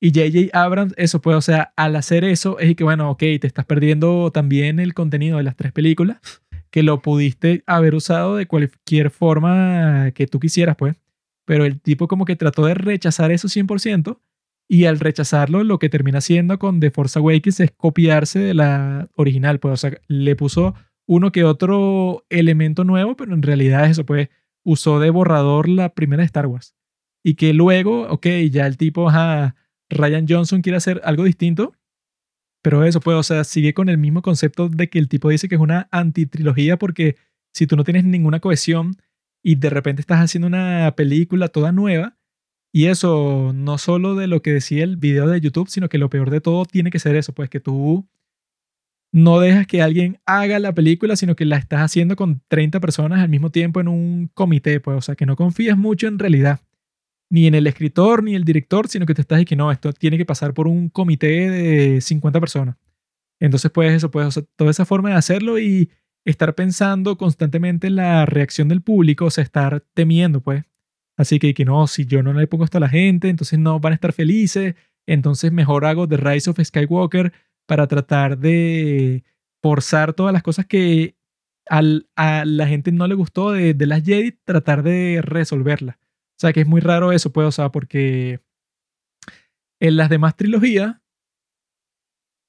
Y 0.00 0.10
J.J. 0.10 0.56
Abrams, 0.56 0.94
eso 0.96 1.20
pues, 1.20 1.36
o 1.36 1.40
sea, 1.40 1.72
al 1.76 1.96
hacer 1.96 2.24
eso 2.24 2.58
es 2.60 2.76
que, 2.76 2.84
bueno, 2.84 3.10
ok, 3.10 3.18
te 3.18 3.46
estás 3.46 3.64
perdiendo 3.64 4.30
también 4.30 4.78
el 4.78 4.94
contenido 4.94 5.38
de 5.38 5.42
las 5.42 5.56
tres 5.56 5.72
películas, 5.72 6.18
que 6.70 6.82
lo 6.82 7.00
pudiste 7.00 7.62
haber 7.66 7.94
usado 7.94 8.36
de 8.36 8.46
cualquier 8.46 9.10
forma 9.10 10.10
que 10.12 10.26
tú 10.26 10.40
quisieras, 10.40 10.76
pues. 10.76 10.96
Pero 11.46 11.64
el 11.64 11.80
tipo 11.80 12.08
como 12.08 12.24
que 12.24 12.36
trató 12.36 12.66
de 12.66 12.74
rechazar 12.74 13.32
eso 13.32 13.48
100% 13.48 14.20
y 14.68 14.84
al 14.84 15.00
rechazarlo 15.00 15.64
lo 15.64 15.78
que 15.78 15.88
termina 15.88 16.18
haciendo 16.18 16.58
con 16.58 16.78
The 16.78 16.90
Force 16.90 17.18
Awakens 17.18 17.60
es 17.60 17.70
copiarse 17.70 18.38
de 18.38 18.54
la 18.54 19.08
original, 19.14 19.58
pues, 19.58 19.72
o 19.72 19.76
sea, 19.76 19.98
le 20.08 20.36
puso 20.36 20.74
uno 21.06 21.32
que 21.32 21.44
otro 21.44 22.26
elemento 22.28 22.84
nuevo, 22.84 23.16
pero 23.16 23.32
en 23.32 23.42
realidad 23.42 23.86
es 23.86 23.92
eso, 23.92 24.04
pues, 24.04 24.28
usó 24.62 25.00
de 25.00 25.08
borrador 25.08 25.68
la 25.68 25.94
primera 25.94 26.20
de 26.20 26.26
Star 26.26 26.46
Wars. 26.46 26.74
Y 27.24 27.34
que 27.34 27.54
luego, 27.54 28.02
ok, 28.08 28.26
ya 28.50 28.66
el 28.66 28.76
tipo, 28.76 29.08
ajá, 29.08 29.56
Ryan 29.88 30.26
Johnson 30.28 30.60
quiere 30.60 30.76
hacer 30.76 31.00
algo 31.02 31.24
distinto, 31.24 31.72
pero 32.62 32.84
eso, 32.84 33.00
pues, 33.00 33.16
o 33.16 33.22
sea, 33.22 33.44
sigue 33.44 33.74
con 33.74 33.88
el 33.88 33.98
mismo 33.98 34.22
concepto 34.22 34.68
de 34.68 34.88
que 34.88 34.98
el 34.98 35.08
tipo 35.08 35.28
dice 35.30 35.48
que 35.48 35.54
es 35.54 35.60
una 35.60 35.88
antitrilogía 35.90 36.78
porque 36.78 37.16
si 37.52 37.66
tú 37.66 37.76
no 37.76 37.84
tienes 37.84 38.04
ninguna 38.04 38.40
cohesión 38.40 38.96
y 39.42 39.56
de 39.56 39.70
repente 39.70 40.00
estás 40.00 40.20
haciendo 40.20 40.46
una 40.48 40.94
película 40.96 41.48
toda 41.48 41.72
nueva, 41.72 42.18
y 42.72 42.86
eso 42.86 43.52
no 43.54 43.78
solo 43.78 44.14
de 44.14 44.26
lo 44.26 44.42
que 44.42 44.52
decía 44.52 44.84
el 44.84 44.96
video 44.96 45.26
de 45.26 45.40
YouTube, 45.40 45.68
sino 45.68 45.88
que 45.88 45.98
lo 45.98 46.10
peor 46.10 46.30
de 46.30 46.40
todo 46.40 46.64
tiene 46.64 46.90
que 46.90 46.98
ser 46.98 47.16
eso, 47.16 47.32
pues 47.32 47.48
que 47.48 47.60
tú 47.60 48.06
no 49.10 49.40
dejas 49.40 49.66
que 49.66 49.80
alguien 49.80 50.20
haga 50.26 50.58
la 50.58 50.74
película, 50.74 51.16
sino 51.16 51.34
que 51.34 51.46
la 51.46 51.56
estás 51.56 51.80
haciendo 51.80 52.14
con 52.14 52.42
30 52.48 52.78
personas 52.80 53.20
al 53.20 53.30
mismo 53.30 53.50
tiempo 53.50 53.80
en 53.80 53.88
un 53.88 54.30
comité, 54.34 54.80
pues, 54.80 54.98
o 54.98 55.00
sea, 55.00 55.16
que 55.16 55.26
no 55.26 55.34
confías 55.34 55.78
mucho 55.78 56.08
en 56.08 56.18
realidad, 56.18 56.60
ni 57.30 57.46
en 57.46 57.54
el 57.54 57.66
escritor 57.66 58.22
ni 58.22 58.34
el 58.34 58.44
director, 58.44 58.88
sino 58.88 59.06
que 59.06 59.14
te 59.14 59.22
estás 59.22 59.40
y 59.40 59.44
que 59.44 59.56
no, 59.56 59.70
esto 59.70 59.92
tiene 59.92 60.18
que 60.18 60.24
pasar 60.24 60.54
por 60.54 60.68
un 60.68 60.88
comité 60.88 61.50
de 61.50 62.00
50 62.00 62.40
personas. 62.40 62.76
Entonces, 63.40 63.70
pues 63.70 63.92
eso, 63.92 64.10
pues, 64.10 64.36
o 64.36 64.42
toda 64.56 64.70
esa 64.70 64.84
forma 64.84 65.10
de 65.10 65.16
hacerlo 65.16 65.58
y 65.58 65.90
estar 66.24 66.54
pensando 66.54 67.16
constantemente 67.16 67.86
en 67.86 67.96
la 67.96 68.26
reacción 68.26 68.68
del 68.68 68.82
público, 68.82 69.26
o 69.26 69.30
sea, 69.30 69.44
estar 69.44 69.84
temiendo, 69.94 70.40
pues, 70.40 70.64
Así 71.18 71.40
que, 71.40 71.52
que 71.52 71.64
no, 71.64 71.88
si 71.88 72.06
yo 72.06 72.22
no 72.22 72.32
le 72.32 72.46
pongo 72.46 72.64
esto 72.64 72.78
a 72.78 72.80
la 72.80 72.88
gente, 72.88 73.28
entonces 73.28 73.58
no 73.58 73.80
van 73.80 73.92
a 73.92 73.94
estar 73.96 74.12
felices. 74.12 74.76
Entonces 75.04 75.50
mejor 75.52 75.84
hago 75.84 76.06
The 76.06 76.16
Rise 76.16 76.48
of 76.48 76.60
Skywalker 76.62 77.32
para 77.66 77.88
tratar 77.88 78.38
de 78.38 79.24
forzar 79.60 80.12
todas 80.14 80.32
las 80.32 80.44
cosas 80.44 80.66
que 80.66 81.16
a 81.66 81.82
la 82.44 82.66
gente 82.68 82.92
no 82.92 83.06
le 83.08 83.14
gustó 83.14 83.50
de, 83.50 83.74
de 83.74 83.86
las 83.86 84.04
Jedi, 84.04 84.32
tratar 84.44 84.82
de 84.84 85.20
resolverlas. 85.20 85.96
O 86.38 86.40
sea 86.40 86.52
que 86.52 86.60
es 86.60 86.68
muy 86.68 86.80
raro 86.80 87.10
eso, 87.10 87.32
pues, 87.32 87.48
o 87.48 87.52
sea, 87.52 87.70
porque 87.70 88.40
en 89.80 89.96
las 89.96 90.08
demás 90.08 90.36
trilogías, 90.36 90.96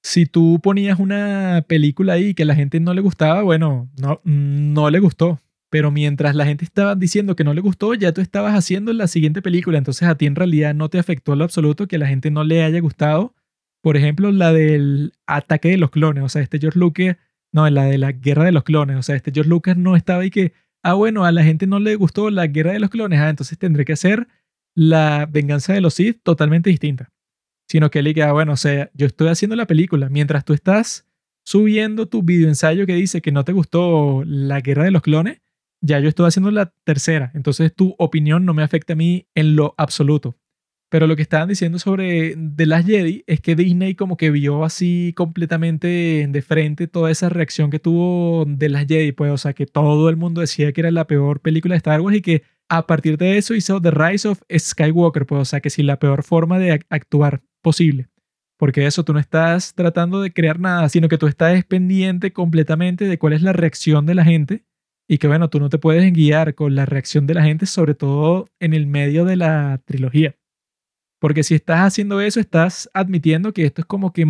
si 0.03 0.27
tú 0.27 0.59
ponías 0.61 0.99
una 0.99 1.65
película 1.67 2.13
ahí 2.13 2.35
que 2.35 2.43
a 2.43 2.45
la 2.45 2.53
gente 2.53 2.79
no 2.79 2.93
le 2.93 3.01
gustaba, 3.01 3.41
bueno, 3.41 3.89
no, 3.99 4.21
no 4.23 4.89
le 4.91 4.99
gustó. 4.99 5.39
Pero 5.71 5.91
mientras 5.91 6.35
la 6.35 6.45
gente 6.45 6.65
estaba 6.65 6.95
diciendo 6.95 7.35
que 7.35 7.43
no 7.43 7.53
le 7.53 7.61
gustó, 7.61 7.93
ya 7.93 8.11
tú 8.11 8.21
estabas 8.21 8.55
haciendo 8.55 8.93
la 8.93 9.07
siguiente 9.07 9.41
película. 9.41 9.77
Entonces 9.77 10.07
a 10.07 10.15
ti 10.15 10.25
en 10.25 10.35
realidad 10.35 10.73
no 10.73 10.89
te 10.89 10.99
afectó 10.99 11.35
lo 11.35 11.43
absoluto 11.43 11.87
que 11.87 11.97
a 11.97 11.99
la 11.99 12.07
gente 12.07 12.31
no 12.31 12.43
le 12.43 12.63
haya 12.63 12.79
gustado. 12.79 13.35
Por 13.81 13.97
ejemplo, 13.97 14.31
la 14.31 14.51
del 14.51 15.13
ataque 15.27 15.69
de 15.69 15.77
los 15.77 15.91
clones. 15.91 16.23
O 16.23 16.29
sea, 16.29 16.41
este 16.41 16.59
George 16.59 16.79
Lucas, 16.79 17.17
no, 17.51 17.69
la 17.69 17.85
de 17.85 17.97
la 17.97 18.11
guerra 18.11 18.45
de 18.45 18.51
los 18.51 18.63
clones. 18.63 18.97
O 18.97 19.03
sea, 19.03 19.15
este 19.15 19.31
George 19.31 19.49
Lucas 19.49 19.77
no 19.77 19.95
estaba 19.95 20.23
ahí 20.23 20.31
que, 20.31 20.53
ah, 20.83 20.93
bueno, 20.93 21.25
a 21.25 21.31
la 21.31 21.43
gente 21.43 21.67
no 21.67 21.79
le 21.79 21.95
gustó 21.95 22.29
la 22.29 22.47
guerra 22.47 22.73
de 22.73 22.79
los 22.79 22.89
clones. 22.89 23.19
Ah, 23.19 23.29
entonces 23.29 23.57
tendré 23.57 23.85
que 23.85 23.93
hacer 23.93 24.27
la 24.75 25.27
venganza 25.29 25.73
de 25.73 25.81
los 25.81 25.93
Sith 25.95 26.21
totalmente 26.23 26.69
distinta 26.69 27.11
sino 27.69 27.91
que 27.91 27.99
él 27.99 28.05
diga, 28.05 28.31
bueno, 28.31 28.53
o 28.53 28.57
sea, 28.57 28.89
yo 28.95 29.05
estoy 29.05 29.27
haciendo 29.29 29.55
la 29.55 29.67
película 29.67 30.09
mientras 30.09 30.43
tú 30.43 30.53
estás 30.53 31.07
subiendo 31.45 32.07
tu 32.07 32.23
video 32.23 32.47
ensayo 32.47 32.85
que 32.87 32.95
dice 32.95 33.21
que 33.21 33.31
no 33.31 33.45
te 33.45 33.53
gustó 33.53 34.23
la 34.25 34.59
guerra 34.59 34.83
de 34.83 34.91
los 34.91 35.03
clones, 35.03 35.41
ya 35.79 35.99
yo 35.99 36.09
estoy 36.09 36.27
haciendo 36.27 36.49
la 36.49 36.73
tercera, 36.83 37.31
entonces 37.35 37.73
tu 37.73 37.95
opinión 37.99 38.43
no 38.43 38.55
me 38.55 38.63
afecta 38.63 38.93
a 38.93 38.95
mí 38.95 39.27
en 39.35 39.55
lo 39.55 39.75
absoluto. 39.77 40.35
Pero 40.89 41.05
lo 41.05 41.15
que 41.15 41.21
estaban 41.21 41.47
diciendo 41.47 41.77
sobre 41.77 42.35
The 42.35 42.65
Last 42.65 42.87
Jedi 42.87 43.23
es 43.27 43.41
que 43.41 43.55
Disney 43.55 43.93
como 43.93 44.17
que 44.17 44.31
vio 44.31 44.63
así 44.63 45.13
completamente 45.15 46.27
de 46.27 46.41
frente 46.41 46.87
toda 46.87 47.11
esa 47.11 47.29
reacción 47.29 47.69
que 47.69 47.79
tuvo 47.79 48.45
The 48.57 48.69
Last 48.69 48.89
Jedi, 48.89 49.11
pues, 49.11 49.31
o 49.31 49.37
sea, 49.37 49.53
que 49.53 49.67
todo 49.67 50.09
el 50.09 50.17
mundo 50.17 50.41
decía 50.41 50.71
que 50.71 50.81
era 50.81 50.91
la 50.91 51.05
peor 51.05 51.41
película 51.41 51.73
de 51.73 51.77
Star 51.77 52.01
Wars 52.01 52.17
y 52.17 52.21
que 52.21 52.43
a 52.69 52.87
partir 52.87 53.17
de 53.17 53.37
eso 53.37 53.53
hizo 53.53 53.79
The 53.81 53.91
Rise 53.91 54.27
of 54.27 54.41
Skywalker, 54.55 55.25
pues, 55.27 55.41
o 55.41 55.45
sea, 55.45 55.59
que 55.59 55.69
si 55.69 55.83
la 55.83 55.99
peor 55.99 56.23
forma 56.23 56.57
de 56.57 56.79
actuar 56.89 57.41
posible. 57.61 58.07
Porque 58.57 58.85
eso, 58.85 59.05
tú 59.05 59.13
no 59.13 59.19
estás 59.19 59.73
tratando 59.75 60.21
de 60.21 60.33
crear 60.33 60.59
nada, 60.59 60.89
sino 60.89 61.07
que 61.07 61.17
tú 61.17 61.27
estás 61.27 61.63
pendiente 61.65 62.33
completamente 62.33 63.05
de 63.05 63.17
cuál 63.17 63.33
es 63.33 63.41
la 63.41 63.53
reacción 63.53 64.05
de 64.05 64.15
la 64.15 64.25
gente 64.25 64.65
y 65.07 65.17
que 65.17 65.27
bueno, 65.27 65.49
tú 65.49 65.59
no 65.59 65.69
te 65.69 65.77
puedes 65.77 66.11
guiar 66.13 66.55
con 66.55 66.75
la 66.75 66.85
reacción 66.85 67.25
de 67.25 67.33
la 67.33 67.43
gente, 67.43 67.65
sobre 67.65 67.95
todo 67.95 68.47
en 68.59 68.73
el 68.73 68.85
medio 68.85 69.25
de 69.25 69.37
la 69.37 69.81
trilogía. 69.85 70.35
Porque 71.19 71.43
si 71.43 71.55
estás 71.55 71.79
haciendo 71.79 72.21
eso, 72.21 72.39
estás 72.39 72.89
admitiendo 72.93 73.53
que 73.53 73.65
esto 73.65 73.81
es 73.81 73.85
como 73.85 74.13
que 74.13 74.25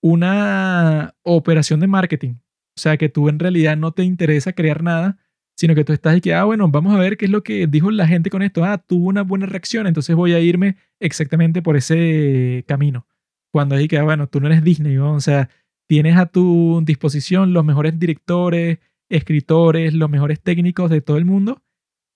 una 0.00 1.14
operación 1.22 1.80
de 1.80 1.86
marketing. 1.86 2.34
O 2.76 2.80
sea, 2.80 2.96
que 2.96 3.08
tú 3.08 3.28
en 3.28 3.38
realidad 3.38 3.76
no 3.76 3.92
te 3.92 4.04
interesa 4.04 4.52
crear 4.52 4.82
nada, 4.82 5.18
sino 5.56 5.74
que 5.74 5.84
tú 5.84 5.92
estás 5.92 6.16
y 6.16 6.20
que, 6.20 6.34
ah, 6.34 6.44
bueno, 6.44 6.68
vamos 6.68 6.94
a 6.94 6.98
ver 6.98 7.16
qué 7.16 7.24
es 7.24 7.30
lo 7.32 7.42
que 7.42 7.66
dijo 7.66 7.90
la 7.90 8.06
gente 8.06 8.30
con 8.30 8.42
esto. 8.42 8.64
Ah, 8.64 8.78
tuvo 8.78 9.08
una 9.08 9.22
buena 9.22 9.46
reacción, 9.46 9.88
entonces 9.88 10.14
voy 10.14 10.32
a 10.32 10.40
irme 10.40 10.76
exactamente 11.00 11.62
por 11.62 11.76
ese 11.76 12.64
camino. 12.68 13.08
Cuando 13.52 13.76
es 13.76 13.88
que, 13.88 13.98
ah, 13.98 14.04
bueno, 14.04 14.28
tú 14.28 14.40
no 14.40 14.46
eres 14.46 14.62
Disney, 14.62 14.98
o 14.98 15.18
sea, 15.20 15.50
tienes 15.88 16.16
a 16.16 16.26
tu 16.26 16.80
disposición 16.84 17.52
los 17.52 17.64
mejores 17.64 17.98
directores, 17.98 18.78
escritores, 19.08 19.94
los 19.94 20.08
mejores 20.08 20.40
técnicos 20.40 20.90
de 20.90 21.00
todo 21.00 21.16
el 21.16 21.24
mundo 21.24 21.62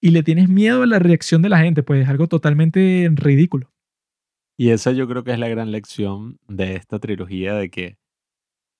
y 0.00 0.10
le 0.10 0.22
tienes 0.22 0.48
miedo 0.48 0.82
a 0.82 0.86
la 0.86 0.98
reacción 1.00 1.42
de 1.42 1.48
la 1.48 1.58
gente, 1.58 1.82
pues 1.82 2.02
es 2.02 2.08
algo 2.08 2.28
totalmente 2.28 3.10
ridículo. 3.14 3.71
Y 4.58 4.70
esa 4.70 4.92
yo 4.92 5.08
creo 5.08 5.24
que 5.24 5.32
es 5.32 5.38
la 5.38 5.48
gran 5.48 5.72
lección 5.72 6.38
de 6.48 6.76
esta 6.76 6.98
trilogía, 6.98 7.54
de 7.54 7.70
que 7.70 7.98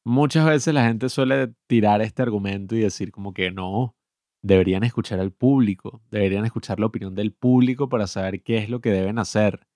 muchas 0.05 0.47
veces 0.47 0.74
la 0.74 0.85
gente 0.85 1.09
suele 1.09 1.53
tirar 1.66 2.03
este 2.03 2.23
argumento 2.23 2.77
y 2.77 2.81
decir 2.81 3.11
como 3.11 3.32
que 3.32 3.51
no, 3.51 3.97
deberían 4.43 4.85
escuchar 4.85 5.20
al 5.20 5.32
público, 5.32 6.03
deberían 6.11 6.44
escuchar 6.44 6.81
la 6.81 6.86
opinión 6.86 7.15
del 7.15 7.32
público 7.32 7.89
para 7.89 8.07
saber 8.07 8.43
qué 8.43 8.59
es 8.59 8.69
lo 8.69 8.81
que 8.81 8.90
deben 8.90 9.19
hacer. 9.19 9.66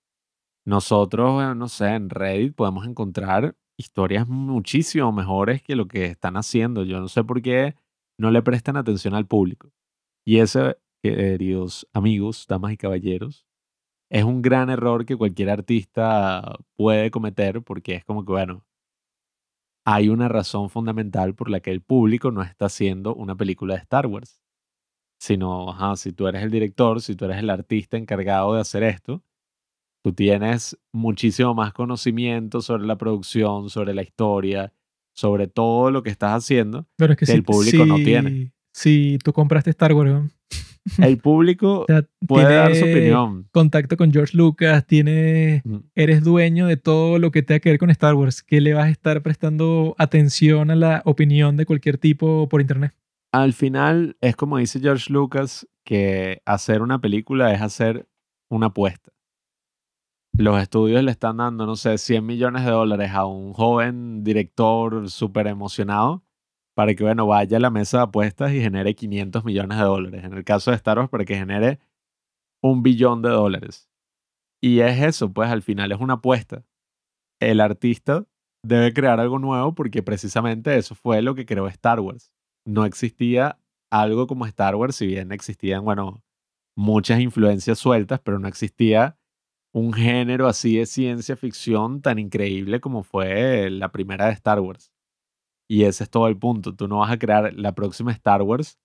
Nosotros, 0.66 1.56
no 1.56 1.68
sé, 1.68 1.94
en 1.94 2.10
Reddit 2.10 2.54
podemos 2.54 2.86
encontrar 2.86 3.56
historias 3.78 4.26
muchísimo 4.26 5.12
mejores 5.12 5.62
que 5.62 5.76
lo 5.76 5.86
que 5.86 6.06
están 6.06 6.36
haciendo. 6.36 6.82
Yo 6.84 7.00
no 7.00 7.08
sé 7.08 7.22
por 7.22 7.40
qué 7.40 7.76
no 8.18 8.30
le 8.30 8.42
prestan 8.42 8.76
atención 8.76 9.14
al 9.14 9.26
público. 9.26 9.70
Y 10.24 10.38
ese, 10.38 10.76
queridos 11.02 11.88
amigos, 11.92 12.46
damas 12.48 12.72
y 12.72 12.76
caballeros, 12.76 13.46
es 14.10 14.24
un 14.24 14.42
gran 14.42 14.70
error 14.70 15.04
que 15.04 15.16
cualquier 15.16 15.50
artista 15.50 16.58
puede 16.76 17.10
cometer 17.10 17.62
porque 17.62 17.94
es 17.94 18.04
como 18.04 18.24
que, 18.24 18.32
bueno, 18.32 18.64
hay 19.84 20.08
una 20.08 20.28
razón 20.28 20.70
fundamental 20.70 21.34
por 21.34 21.50
la 21.50 21.60
que 21.60 21.70
el 21.70 21.80
público 21.80 22.30
no 22.30 22.42
está 22.42 22.66
haciendo 22.66 23.14
una 23.14 23.36
película 23.36 23.74
de 23.74 23.80
Star 23.80 24.06
Wars 24.06 24.40
sino, 25.18 25.70
ajá, 25.70 25.96
si 25.96 26.12
tú 26.12 26.26
eres 26.26 26.42
el 26.42 26.50
director, 26.50 27.00
si 27.00 27.14
tú 27.14 27.24
eres 27.24 27.38
el 27.38 27.50
artista 27.50 27.96
encargado 27.96 28.54
de 28.54 28.60
hacer 28.60 28.82
esto, 28.82 29.22
tú 30.02 30.12
tienes 30.12 30.78
muchísimo 30.92 31.54
más 31.54 31.72
conocimiento 31.72 32.60
sobre 32.60 32.86
la 32.86 32.96
producción, 32.96 33.70
sobre 33.70 33.94
la 33.94 34.02
historia, 34.02 34.72
sobre 35.14 35.46
todo 35.46 35.90
lo 35.90 36.02
que 36.02 36.10
estás 36.10 36.44
haciendo 36.44 36.86
Pero 36.96 37.14
es 37.14 37.18
que, 37.18 37.26
que 37.26 37.32
si, 37.32 37.38
el 37.38 37.44
público 37.44 37.86
no 37.86 37.96
tiene. 37.96 38.52
Si 38.72 39.18
tú 39.24 39.32
compraste 39.32 39.70
Star 39.70 39.94
Wars. 39.94 40.35
El 40.98 41.18
público 41.18 41.80
O 41.80 41.84
sea, 41.86 42.04
puede 42.26 42.54
dar 42.54 42.74
su 42.74 42.84
opinión. 42.84 43.48
contacto 43.52 43.96
con 43.96 44.12
George 44.12 44.36
Lucas, 44.36 44.86
tienes, 44.86 45.62
Mm, 45.64 45.78
eres 45.94 46.22
dueño 46.22 46.66
de 46.66 46.76
todo 46.76 47.18
lo 47.18 47.30
que 47.30 47.42
tenga 47.42 47.60
que 47.60 47.70
ver 47.70 47.78
con 47.78 47.90
Star 47.90 48.14
Wars. 48.14 48.42
¿Qué 48.42 48.60
le 48.60 48.74
vas 48.74 48.86
a 48.86 48.90
estar 48.90 49.22
prestando 49.22 49.94
atención 49.98 50.70
a 50.70 50.76
la 50.76 51.02
opinión 51.04 51.56
de 51.56 51.66
cualquier 51.66 51.98
tipo 51.98 52.48
por 52.48 52.60
internet? 52.60 52.94
Al 53.32 53.52
final 53.52 54.16
es 54.20 54.36
como 54.36 54.58
dice 54.58 54.80
George 54.80 55.12
Lucas, 55.12 55.66
que 55.84 56.42
hacer 56.46 56.82
una 56.82 57.00
película 57.00 57.52
es 57.52 57.60
hacer 57.60 58.08
una 58.48 58.66
apuesta. 58.66 59.12
Los 60.38 60.60
estudios 60.60 61.02
le 61.02 61.10
están 61.10 61.38
dando, 61.38 61.66
no 61.66 61.76
sé, 61.76 61.96
100 61.96 62.24
millones 62.24 62.64
de 62.64 62.70
dólares 62.70 63.10
a 63.12 63.24
un 63.24 63.52
joven 63.52 64.22
director 64.22 65.10
súper 65.10 65.46
emocionado 65.46 66.25
para 66.76 66.94
que, 66.94 67.02
bueno, 67.02 67.26
vaya 67.26 67.56
a 67.56 67.60
la 67.60 67.70
mesa 67.70 67.98
de 67.98 68.02
apuestas 68.04 68.52
y 68.52 68.60
genere 68.60 68.94
500 68.94 69.44
millones 69.46 69.78
de 69.78 69.84
dólares. 69.84 70.24
En 70.24 70.34
el 70.34 70.44
caso 70.44 70.70
de 70.70 70.76
Star 70.76 70.98
Wars, 70.98 71.08
para 71.08 71.24
que 71.24 71.34
genere 71.34 71.80
un 72.62 72.82
billón 72.82 73.22
de 73.22 73.30
dólares. 73.30 73.88
Y 74.62 74.80
es 74.80 75.00
eso, 75.00 75.32
pues 75.32 75.50
al 75.50 75.62
final 75.62 75.90
es 75.92 76.00
una 76.00 76.14
apuesta. 76.14 76.66
El 77.40 77.60
artista 77.60 78.26
debe 78.62 78.92
crear 78.92 79.20
algo 79.20 79.38
nuevo 79.38 79.74
porque 79.74 80.02
precisamente 80.02 80.76
eso 80.76 80.94
fue 80.94 81.22
lo 81.22 81.34
que 81.34 81.46
creó 81.46 81.66
Star 81.68 81.98
Wars. 82.00 82.34
No 82.66 82.84
existía 82.84 83.58
algo 83.90 84.26
como 84.26 84.44
Star 84.44 84.74
Wars, 84.74 84.96
si 84.96 85.06
bien 85.06 85.32
existían, 85.32 85.82
bueno, 85.82 86.22
muchas 86.76 87.20
influencias 87.20 87.78
sueltas, 87.78 88.20
pero 88.20 88.38
no 88.38 88.48
existía 88.48 89.18
un 89.72 89.94
género 89.94 90.46
así 90.46 90.76
de 90.76 90.84
ciencia 90.84 91.36
ficción 91.36 92.02
tan 92.02 92.18
increíble 92.18 92.80
como 92.80 93.02
fue 93.02 93.70
la 93.70 93.92
primera 93.92 94.26
de 94.26 94.32
Star 94.32 94.60
Wars. 94.60 94.92
Y 95.68 95.84
ese 95.84 96.04
es 96.04 96.10
todo 96.10 96.28
el 96.28 96.36
punto. 96.36 96.74
Tú 96.74 96.88
no 96.88 96.98
vas 96.98 97.10
a 97.10 97.18
crear 97.18 97.52
la 97.54 97.74
próxima 97.74 98.12
Star 98.12 98.42
Wars 98.42 98.78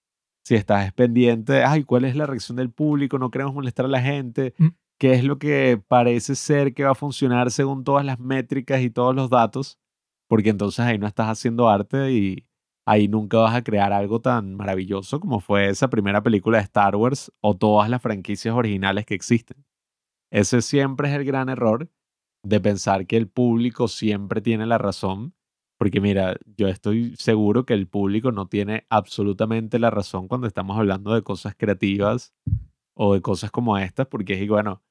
si 0.44 0.56
estás 0.56 0.92
pendiente 0.94 1.54
de, 1.54 1.64
ay, 1.64 1.84
¿cuál 1.84 2.06
es 2.06 2.16
la 2.16 2.26
reacción 2.26 2.56
del 2.56 2.72
público? 2.72 3.20
No 3.20 3.30
queremos 3.30 3.54
molestar 3.54 3.86
a 3.86 3.90
la 3.90 4.02
gente. 4.02 4.54
Mm. 4.58 4.68
¿Qué 5.00 5.14
es 5.14 5.24
lo 5.24 5.40
que 5.40 5.82
parece 5.88 6.36
ser 6.36 6.74
que 6.74 6.84
va 6.84 6.92
a 6.92 6.96
funcionar 6.96 7.52
según 7.52 7.84
todas 7.84 8.06
las 8.06 8.20
métricas 8.20 8.82
y 8.82 8.90
todos 8.90 9.16
los 9.16 9.30
datos? 9.30 9.80
Porque 10.28 10.50
entonces 10.50 10.80
ahí 10.80 10.98
no 10.98 11.08
estás 11.08 11.28
haciendo 11.28 11.70
arte 11.70 12.12
y 12.12 12.48
ahí 12.88 13.08
nunca 13.08 13.38
vas 13.38 13.56
a 13.56 13.64
crear 13.64 13.94
algo 13.94 14.22
tan 14.22 14.56
maravilloso 14.56 15.20
como 15.20 15.40
fue 15.40 15.70
esa 15.70 15.90
primera 15.90 16.22
película 16.22 16.58
de 16.58 16.64
Star 16.64 16.96
Wars 16.96 17.32
o 17.42 17.56
todas 17.56 17.90
las 17.90 18.02
franquicias 18.02 18.54
originales 18.56 19.06
que 19.06 19.16
existen. 19.16 19.66
Ese 20.32 20.62
siempre 20.62 21.10
es 21.10 21.16
el 21.16 21.26
gran 21.26 21.50
error 21.50 21.90
de 22.44 22.60
pensar 22.60 23.06
que 23.06 23.18
el 23.18 23.28
público 23.28 23.88
siempre 23.88 24.42
tiene 24.42 24.66
la 24.66 24.78
razón, 24.78 25.34
porque 25.82 26.00
mira, 26.00 26.36
yo 26.58 26.68
estoy 26.68 27.16
seguro 27.18 27.66
que 27.66 27.74
el 27.74 27.88
público 27.88 28.32
no 28.32 28.46
tiene 28.46 28.86
absolutamente 28.92 29.80
la 29.80 29.90
razón 29.90 30.28
cuando 30.28 30.46
estamos 30.46 30.78
hablando 30.78 31.12
de 31.16 31.24
cosas 31.24 31.56
creativas 31.58 32.36
o 32.94 33.16
de 33.16 33.22
cosas 33.22 33.50
como 33.50 33.76
estas, 33.80 34.06
porque 34.06 34.40
es 34.40 34.48
bueno, 34.48 34.84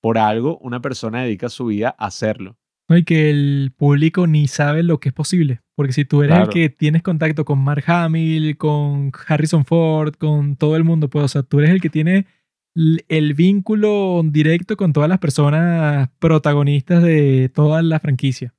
por 0.00 0.16
algo 0.16 0.56
una 0.62 0.80
persona 0.80 1.22
dedica 1.22 1.50
su 1.50 1.66
vida 1.66 1.94
a 1.98 2.06
hacerlo. 2.06 2.56
¿no? 2.88 2.96
Y 2.96 3.04
que 3.04 3.28
el 3.28 3.74
público 3.76 4.26
ni 4.26 4.48
sabe 4.48 4.82
lo 4.82 5.00
que 5.00 5.10
es 5.10 5.14
posible. 5.14 5.60
Porque 5.76 5.92
si 5.92 6.06
tú 6.06 6.22
eres 6.22 6.36
Claro. 6.36 6.44
el 6.46 6.54
que 6.54 6.70
tienes 6.70 7.02
contacto 7.02 7.44
con 7.44 7.58
Mark 7.58 7.84
Hamill, 7.86 8.56
con 8.56 9.12
Harrison 9.26 9.66
Ford, 9.66 10.14
con 10.14 10.56
todo 10.56 10.76
el 10.76 10.84
mundo, 10.84 11.10
pues, 11.10 11.26
o 11.26 11.28
sea, 11.28 11.42
tú 11.42 11.58
eres 11.58 11.72
el 11.72 11.82
que 11.82 11.90
tiene 11.90 12.24
el 12.74 13.34
vínculo 13.34 14.22
directo 14.24 14.78
con 14.78 14.94
todas 14.94 15.10
las 15.10 15.18
personas 15.18 16.08
protagonistas 16.18 17.02
de 17.02 17.50
toda 17.54 17.82
la 17.82 18.00
franquicia. 18.00 18.54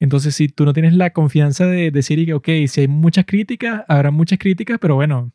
Entonces, 0.00 0.34
si 0.34 0.48
tú 0.48 0.64
no 0.64 0.72
tienes 0.72 0.94
la 0.94 1.10
confianza 1.10 1.66
de 1.66 1.90
decir 1.90 2.24
que, 2.26 2.34
ok, 2.34 2.48
si 2.66 2.82
hay 2.82 2.88
muchas 2.88 3.24
críticas, 3.24 3.84
habrá 3.88 4.10
muchas 4.10 4.38
críticas, 4.38 4.78
pero 4.80 4.94
bueno, 4.94 5.32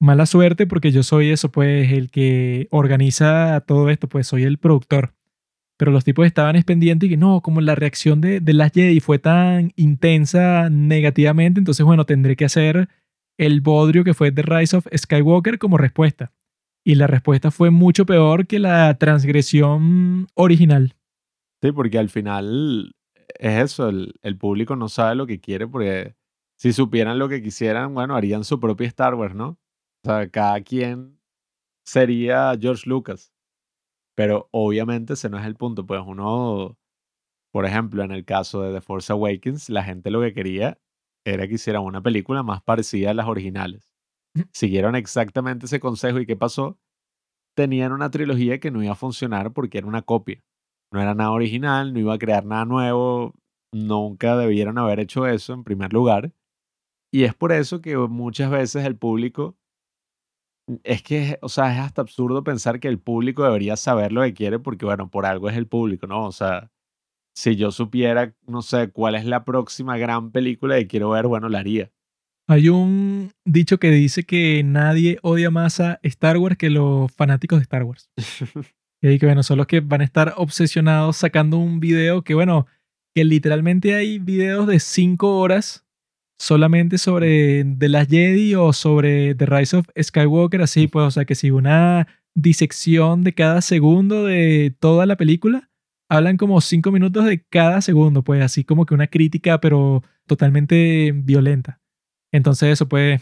mala 0.00 0.26
suerte 0.26 0.66
porque 0.66 0.90
yo 0.90 1.02
soy 1.02 1.30
eso, 1.30 1.50
pues 1.50 1.92
el 1.92 2.10
que 2.10 2.68
organiza 2.70 3.62
todo 3.66 3.90
esto, 3.90 4.08
pues 4.08 4.26
soy 4.26 4.44
el 4.44 4.58
productor. 4.58 5.14
Pero 5.76 5.90
los 5.90 6.04
tipos 6.04 6.26
estaban 6.26 6.60
pendientes 6.62 7.08
y 7.08 7.10
que 7.10 7.16
no, 7.16 7.40
como 7.40 7.60
la 7.60 7.74
reacción 7.74 8.20
de, 8.20 8.40
de 8.40 8.52
las 8.52 8.72
Jedi 8.72 9.00
fue 9.00 9.18
tan 9.18 9.72
intensa 9.76 10.70
negativamente, 10.70 11.58
entonces 11.58 11.84
bueno, 11.84 12.06
tendré 12.06 12.36
que 12.36 12.44
hacer 12.44 12.88
el 13.36 13.60
bodrio 13.60 14.04
que 14.04 14.14
fue 14.14 14.30
The 14.30 14.42
Rise 14.42 14.76
of 14.76 14.86
Skywalker 14.96 15.58
como 15.58 15.76
respuesta. 15.76 16.32
Y 16.84 16.94
la 16.94 17.06
respuesta 17.06 17.50
fue 17.50 17.70
mucho 17.70 18.06
peor 18.06 18.46
que 18.46 18.58
la 18.58 18.94
transgresión 18.98 20.28
original. 20.34 20.94
Sí, 21.62 21.72
porque 21.72 21.98
al 21.98 22.10
final 22.10 22.94
es 23.44 23.62
eso, 23.72 23.88
el, 23.88 24.14
el 24.22 24.38
público 24.38 24.76
no 24.76 24.88
sabe 24.88 25.14
lo 25.16 25.26
que 25.26 25.40
quiere 25.40 25.66
porque 25.68 26.16
si 26.56 26.72
supieran 26.72 27.18
lo 27.18 27.28
que 27.28 27.42
quisieran, 27.42 27.94
bueno, 27.94 28.16
harían 28.16 28.44
su 28.44 28.58
propia 28.60 28.86
Star 28.88 29.14
Wars, 29.14 29.34
¿no? 29.34 29.58
O 30.04 30.08
sea, 30.08 30.28
cada 30.30 30.60
quien 30.62 31.20
sería 31.86 32.54
George 32.60 32.88
Lucas. 32.88 33.32
Pero 34.16 34.48
obviamente 34.52 35.14
ese 35.14 35.30
no 35.30 35.38
es 35.38 35.46
el 35.46 35.56
punto, 35.56 35.86
pues 35.86 36.02
uno, 36.06 36.78
por 37.52 37.66
ejemplo, 37.66 38.04
en 38.04 38.12
el 38.12 38.24
caso 38.24 38.62
de 38.62 38.72
The 38.74 38.80
Force 38.80 39.12
Awakens, 39.12 39.70
la 39.70 39.84
gente 39.84 40.10
lo 40.10 40.20
que 40.22 40.34
quería 40.34 40.78
era 41.24 41.48
que 41.48 41.54
hicieran 41.54 41.82
una 41.84 42.02
película 42.02 42.42
más 42.42 42.62
parecida 42.62 43.10
a 43.12 43.14
las 43.14 43.26
originales. 43.28 43.94
Siguieron 44.52 44.96
exactamente 44.96 45.66
ese 45.66 45.80
consejo 45.80 46.20
y 46.20 46.26
¿qué 46.26 46.36
pasó? 46.36 46.78
Tenían 47.56 47.92
una 47.92 48.10
trilogía 48.10 48.60
que 48.60 48.70
no 48.70 48.82
iba 48.82 48.92
a 48.92 48.96
funcionar 48.96 49.52
porque 49.52 49.78
era 49.78 49.88
una 49.88 50.02
copia. 50.02 50.42
No 50.94 51.02
era 51.02 51.12
nada 51.12 51.32
original, 51.32 51.92
no 51.92 51.98
iba 51.98 52.14
a 52.14 52.18
crear 52.18 52.46
nada 52.46 52.64
nuevo, 52.64 53.34
nunca 53.72 54.36
debieron 54.36 54.78
haber 54.78 55.00
hecho 55.00 55.26
eso 55.26 55.52
en 55.52 55.64
primer 55.64 55.92
lugar. 55.92 56.32
Y 57.12 57.24
es 57.24 57.34
por 57.34 57.50
eso 57.50 57.80
que 57.80 57.96
muchas 57.96 58.48
veces 58.48 58.84
el 58.84 58.96
público, 58.96 59.56
es 60.84 61.02
que, 61.02 61.36
o 61.42 61.48
sea, 61.48 61.72
es 61.72 61.80
hasta 61.80 62.00
absurdo 62.00 62.44
pensar 62.44 62.78
que 62.78 62.86
el 62.86 63.00
público 63.00 63.42
debería 63.42 63.74
saber 63.74 64.12
lo 64.12 64.22
que 64.22 64.34
quiere 64.34 64.60
porque, 64.60 64.86
bueno, 64.86 65.10
por 65.10 65.26
algo 65.26 65.50
es 65.50 65.56
el 65.56 65.66
público, 65.66 66.06
¿no? 66.06 66.26
O 66.26 66.32
sea, 66.32 66.70
si 67.36 67.56
yo 67.56 67.72
supiera, 67.72 68.32
no 68.46 68.62
sé, 68.62 68.88
cuál 68.92 69.16
es 69.16 69.24
la 69.24 69.44
próxima 69.44 69.98
gran 69.98 70.30
película 70.30 70.76
que 70.76 70.86
quiero 70.86 71.10
ver, 71.10 71.26
bueno, 71.26 71.48
la 71.48 71.58
haría. 71.58 71.90
Hay 72.48 72.68
un 72.68 73.32
dicho 73.44 73.78
que 73.78 73.90
dice 73.90 74.22
que 74.22 74.62
nadie 74.62 75.18
odia 75.22 75.50
más 75.50 75.80
a 75.80 75.98
Star 76.04 76.36
Wars 76.36 76.56
que 76.56 76.70
los 76.70 77.10
fanáticos 77.10 77.58
de 77.58 77.62
Star 77.64 77.82
Wars. 77.82 78.10
y 79.12 79.18
que 79.18 79.26
bueno, 79.26 79.42
son 79.42 79.58
los 79.58 79.66
que 79.66 79.80
van 79.80 80.00
a 80.00 80.04
estar 80.04 80.34
obsesionados 80.36 81.18
sacando 81.18 81.58
un 81.58 81.78
video 81.80 82.22
que 82.22 82.34
bueno, 82.34 82.66
que 83.14 83.24
literalmente 83.24 83.94
hay 83.94 84.18
videos 84.18 84.66
de 84.66 84.80
5 84.80 85.38
horas 85.38 85.86
solamente 86.38 86.98
sobre 86.98 87.64
The 87.64 87.88
Last 87.88 88.10
Jedi 88.10 88.54
o 88.54 88.72
sobre 88.72 89.34
The 89.34 89.46
Rise 89.46 89.76
of 89.76 89.86
Skywalker, 90.00 90.62
así 90.62 90.88
pues, 90.88 91.06
o 91.06 91.10
sea 91.10 91.24
que 91.24 91.34
si 91.34 91.50
una 91.50 92.08
disección 92.34 93.22
de 93.22 93.34
cada 93.34 93.60
segundo 93.60 94.24
de 94.24 94.74
toda 94.80 95.06
la 95.06 95.16
película, 95.16 95.70
hablan 96.08 96.36
como 96.36 96.60
5 96.60 96.90
minutos 96.90 97.24
de 97.26 97.44
cada 97.44 97.80
segundo, 97.82 98.24
pues 98.24 98.42
así 98.42 98.64
como 98.64 98.86
que 98.86 98.94
una 98.94 99.06
crítica 99.06 99.60
pero 99.60 100.02
totalmente 100.26 101.12
violenta. 101.14 101.80
Entonces 102.32 102.70
eso 102.70 102.88
pues 102.88 103.20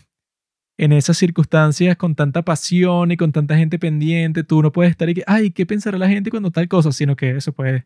en 0.78 0.92
esas 0.92 1.16
circunstancias 1.18 1.96
con 1.96 2.14
tanta 2.14 2.42
pasión 2.42 3.12
y 3.12 3.16
con 3.16 3.32
tanta 3.32 3.56
gente 3.56 3.78
pendiente, 3.78 4.44
tú 4.44 4.62
no 4.62 4.72
puedes 4.72 4.90
estar 4.90 5.08
y 5.08 5.14
que, 5.14 5.24
ay, 5.26 5.50
¿qué 5.50 5.66
pensará 5.66 5.98
la 5.98 6.08
gente 6.08 6.30
cuando 6.30 6.50
tal 6.50 6.68
cosa? 6.68 6.92
Sino 6.92 7.16
que 7.16 7.36
eso 7.36 7.52
pues 7.52 7.84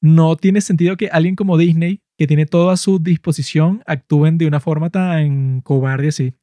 no 0.00 0.36
tiene 0.36 0.60
sentido 0.60 0.96
que 0.96 1.08
alguien 1.08 1.36
como 1.36 1.56
Disney, 1.56 2.02
que 2.18 2.26
tiene 2.26 2.46
todo 2.46 2.70
a 2.70 2.76
su 2.76 2.98
disposición, 2.98 3.82
actúen 3.86 4.38
de 4.38 4.46
una 4.46 4.60
forma 4.60 4.90
tan 4.90 5.60
cobarde 5.62 6.08
así. 6.08 6.34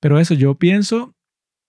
Pero 0.00 0.18
eso, 0.18 0.34
yo 0.34 0.56
pienso 0.56 1.14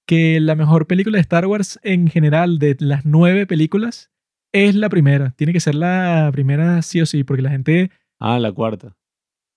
que 0.05 0.39
la 0.39 0.55
mejor 0.55 0.87
película 0.87 1.17
de 1.17 1.21
Star 1.21 1.45
Wars 1.45 1.79
en 1.83 2.07
general, 2.07 2.59
de 2.59 2.75
las 2.79 3.05
nueve 3.05 3.45
películas, 3.47 4.11
es 4.51 4.75
la 4.75 4.89
primera. 4.89 5.31
Tiene 5.31 5.53
que 5.53 5.59
ser 5.59 5.75
la 5.75 6.29
primera 6.31 6.81
sí 6.81 7.01
o 7.01 7.05
sí, 7.05 7.23
porque 7.23 7.41
la 7.41 7.49
gente... 7.49 7.91
Ah, 8.19 8.39
la 8.39 8.51
cuarta. 8.51 8.95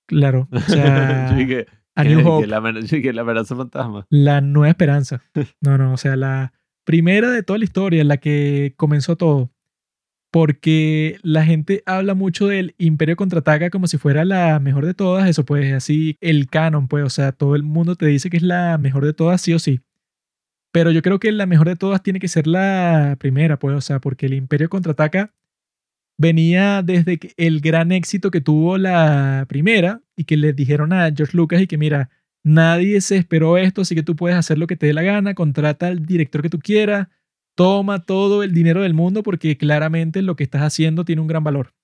Claro. 0.07 0.49
O 0.53 0.61
sea, 0.61 1.37
a 1.97 2.05
New 2.05 2.27
Hope. 2.27 2.47
la, 2.47 2.59
amenaza 3.23 3.57
fantasma. 3.57 4.07
La 4.11 4.41
nueva 4.41 4.69
esperanza. 4.69 5.23
No, 5.61 5.77
no, 5.79 5.95
o 5.95 5.97
sea, 5.97 6.15
la 6.15 6.53
primera 6.85 7.31
de 7.31 7.43
toda 7.43 7.59
la 7.59 7.65
historia, 7.65 8.05
la 8.05 8.19
que 8.19 8.75
comenzó 8.77 9.17
todo. 9.17 9.51
Porque 10.31 11.19
la 11.23 11.45
gente 11.45 11.83
habla 11.87 12.15
mucho 12.15 12.49
del 12.49 12.75
Imperio 12.77 13.17
contraataca 13.17 13.71
como 13.71 13.87
si 13.87 13.97
fuera 13.97 14.25
la 14.25 14.61
mejor 14.61 14.85
de 14.85 14.93
todas. 14.93 15.29
Eso, 15.29 15.45
pues, 15.45 15.73
así, 15.73 16.19
el 16.21 16.49
canon, 16.49 16.89
pues, 16.89 17.05
o 17.05 17.11
sea, 17.11 17.33
todo 17.33 17.57
el 17.57 17.63
mundo 17.63 17.97
te 17.97 18.07
dice 18.07 18.29
que 18.29 18.37
es 18.37 18.43
la 18.43 18.77
mejor 18.77 19.07
de 19.07 19.15
todas, 19.15 19.41
sí 19.41 19.55
o 19.55 19.59
sí. 19.59 19.81
Pero 20.73 20.91
yo 20.91 21.01
creo 21.01 21.19
que 21.19 21.33
la 21.33 21.47
mejor 21.47 21.69
de 21.69 21.77
todas 21.77 22.03
tiene 22.03 22.21
que 22.21 22.29
ser 22.29 22.47
la 22.47 23.17
primera, 23.19 23.59
pues, 23.59 23.75
o 23.75 23.81
sea, 23.81 23.99
porque 23.99 24.27
el 24.27 24.35
Imperio 24.35 24.69
contraataca 24.69 25.33
venía 26.19 26.83
desde 26.83 27.19
el 27.37 27.61
gran 27.61 27.93
éxito 27.93 28.31
que 28.31 28.41
tuvo 28.41 28.79
la 28.79 29.45
primera 29.49 30.01
y 30.17 30.25
que 30.25 30.37
le 30.37 30.53
dijeron 30.53 30.93
a 30.93 31.11
George 31.15 31.37
Lucas 31.37 31.61
y 31.61 31.67
que 31.67 31.79
mira, 31.79 32.11
nadie 32.43 33.01
se 33.01 33.17
esperó 33.17 33.59
esto, 33.59 33.83
así 33.83 33.95
que 33.95 34.03
tú 34.03 34.17
puedes 34.17 34.37
hacer 34.37 34.59
lo 34.59 34.67
que 34.67 34.77
te 34.77 34.87
dé 34.87 34.95
la 34.95 35.03
gana, 35.03 35.35
contrata 35.35 35.89
al 35.89 36.07
director 36.07 36.43
que 36.43 36.51
tú 36.51 36.59
quieras, 36.59 37.09
toma 37.55 38.05
todo 38.05 38.43
el 38.43 38.53
dinero 38.53 38.83
del 38.83 38.95
mundo 38.95 39.23
porque 39.23 39.57
claramente 39.57 40.23
lo 40.23 40.37
que 40.37 40.45
estás 40.45 40.63
haciendo 40.63 41.05
tiene 41.05 41.23
un 41.23 41.29
gran 41.29 41.45
valor. 41.45 41.75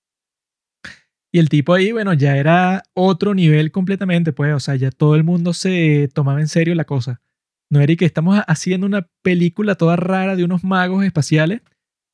Y 1.35 1.39
el 1.39 1.49
tipo 1.49 1.73
ahí, 1.73 1.91
bueno, 1.91 2.13
ya 2.13 2.37
era 2.37 2.83
otro 2.93 3.33
nivel 3.33 3.71
completamente, 3.71 4.33
pues, 4.33 4.53
o 4.53 4.59
sea, 4.59 4.75
ya 4.75 4.91
todo 4.91 5.15
el 5.15 5.23
mundo 5.23 5.53
se 5.53 6.07
tomaba 6.13 6.39
en 6.39 6.47
serio 6.47 6.75
la 6.75 6.85
cosa. 6.85 7.21
No 7.71 7.81
era 7.81 7.95
que 7.95 8.05
estamos 8.05 8.39
haciendo 8.47 8.85
una 8.85 9.07
película 9.23 9.73
toda 9.73 9.95
rara 9.95 10.35
de 10.35 10.43
unos 10.43 10.63
magos 10.63 11.03
espaciales, 11.03 11.61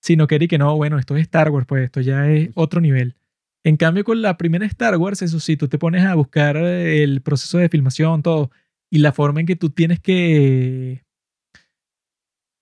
sino 0.02 0.28
que 0.28 0.40
que 0.48 0.58
no, 0.58 0.76
bueno, 0.76 0.98
esto 0.98 1.16
es 1.16 1.24
Star 1.24 1.50
Wars, 1.52 1.66
pues 1.68 1.84
esto 1.86 2.02
ya 2.02 2.30
es 2.30 2.50
otro 2.56 2.82
nivel. 2.82 3.16
En 3.64 3.78
cambio, 3.78 4.04
con 4.04 4.22
la 4.22 4.38
primera 4.38 4.66
Star 4.66 4.98
Wars, 4.98 5.22
eso 5.22 5.40
sí, 5.40 5.58
tú 5.58 5.68
te 5.68 5.78
pones 5.78 6.06
a 6.06 6.16
buscar 6.16 6.58
el 6.58 7.22
proceso 7.22 7.58
de 7.58 7.70
filmación, 7.70 8.24
todo, 8.24 8.52
y 8.90 9.00
la 9.00 9.12
forma 9.12 9.42
en 9.42 9.46
que 9.46 9.56
tú 9.56 9.70
tienes 9.70 10.00
que 10.00 11.04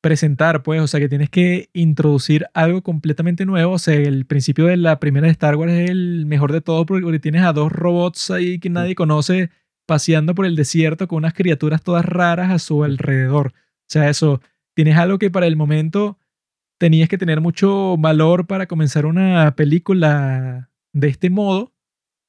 presentar, 0.01 0.63
pues, 0.63 0.81
o 0.81 0.87
sea, 0.87 0.99
que 0.99 1.09
tienes 1.09 1.29
que 1.29 1.69
introducir 1.73 2.47
algo 2.53 2.81
completamente 2.81 3.45
nuevo. 3.45 3.73
O 3.73 3.79
sea, 3.79 3.95
el 3.95 4.25
principio 4.25 4.65
de 4.65 4.77
la 4.77 4.99
primera 4.99 5.27
Star 5.27 5.55
Wars 5.55 5.73
es 5.73 5.89
el 5.89 6.25
mejor 6.25 6.51
de 6.53 6.61
todo 6.61 6.85
porque 6.85 7.19
tienes 7.19 7.43
a 7.43 7.53
dos 7.53 7.71
robots 7.71 8.31
ahí 8.31 8.59
que 8.59 8.69
nadie 8.69 8.95
conoce 8.95 9.49
paseando 9.85 10.35
por 10.35 10.45
el 10.45 10.55
desierto 10.55 11.07
con 11.07 11.17
unas 11.19 11.33
criaturas 11.33 11.81
todas 11.83 12.05
raras 12.05 12.51
a 12.51 12.59
su 12.59 12.83
alrededor. 12.83 13.53
O 13.55 13.89
sea, 13.89 14.09
eso, 14.09 14.41
tienes 14.75 14.97
algo 14.97 15.17
que 15.17 15.31
para 15.31 15.47
el 15.47 15.55
momento 15.55 16.17
tenías 16.77 17.09
que 17.09 17.17
tener 17.17 17.41
mucho 17.41 17.97
valor 17.97 18.47
para 18.47 18.67
comenzar 18.67 19.05
una 19.05 19.55
película 19.55 20.69
de 20.93 21.07
este 21.07 21.29
modo, 21.29 21.73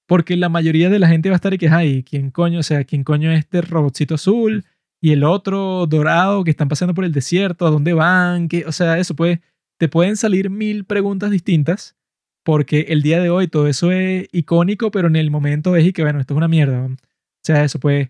porque 0.07 0.36
la 0.36 0.49
mayoría 0.49 0.89
de 0.89 0.99
la 0.99 1.09
gente 1.09 1.28
va 1.28 1.35
a 1.35 1.36
estar 1.36 1.52
y 1.55 1.59
que, 1.59 1.68
ay, 1.68 2.02
¿quién 2.02 2.31
coño? 2.31 2.60
O 2.60 2.62
sea, 2.62 2.85
¿quién 2.85 3.05
coño 3.05 3.31
es 3.31 3.41
este 3.41 3.60
robotcito 3.60 4.15
azul? 4.15 4.65
Y 5.01 5.12
el 5.12 5.23
otro 5.23 5.86
dorado 5.86 6.44
que 6.44 6.51
están 6.51 6.68
pasando 6.68 6.94
por 6.94 7.05
el 7.05 7.12
desierto, 7.12 7.67
¿a 7.67 7.70
dónde 7.70 7.93
van? 7.93 8.49
¿Qué? 8.49 8.65
O 8.67 8.73
sea, 8.73 8.99
eso 8.99 9.15
pues, 9.15 9.39
te 9.78 9.89
pueden 9.89 10.17
salir 10.17 10.51
mil 10.51 10.85
preguntas 10.85 11.31
distintas, 11.31 11.97
porque 12.43 12.86
el 12.89 13.02
día 13.02 13.20
de 13.20 13.31
hoy 13.31 13.49
todo 13.49 13.68
eso 13.68 13.93
es 13.93 14.28
icónico, 14.33 14.91
pero 14.91 15.09
en 15.09 15.17
el 15.17 15.31
momento 15.31 15.77
es 15.77 15.86
y 15.86 15.93
que, 15.93 16.02
bueno, 16.02 16.20
esto 16.20 16.35
es 16.35 16.39
una 16.39 16.49
mierda. 16.49 16.86
O 16.86 16.97
sea, 17.43 17.65
eso 17.65 17.78
pues, 17.78 18.09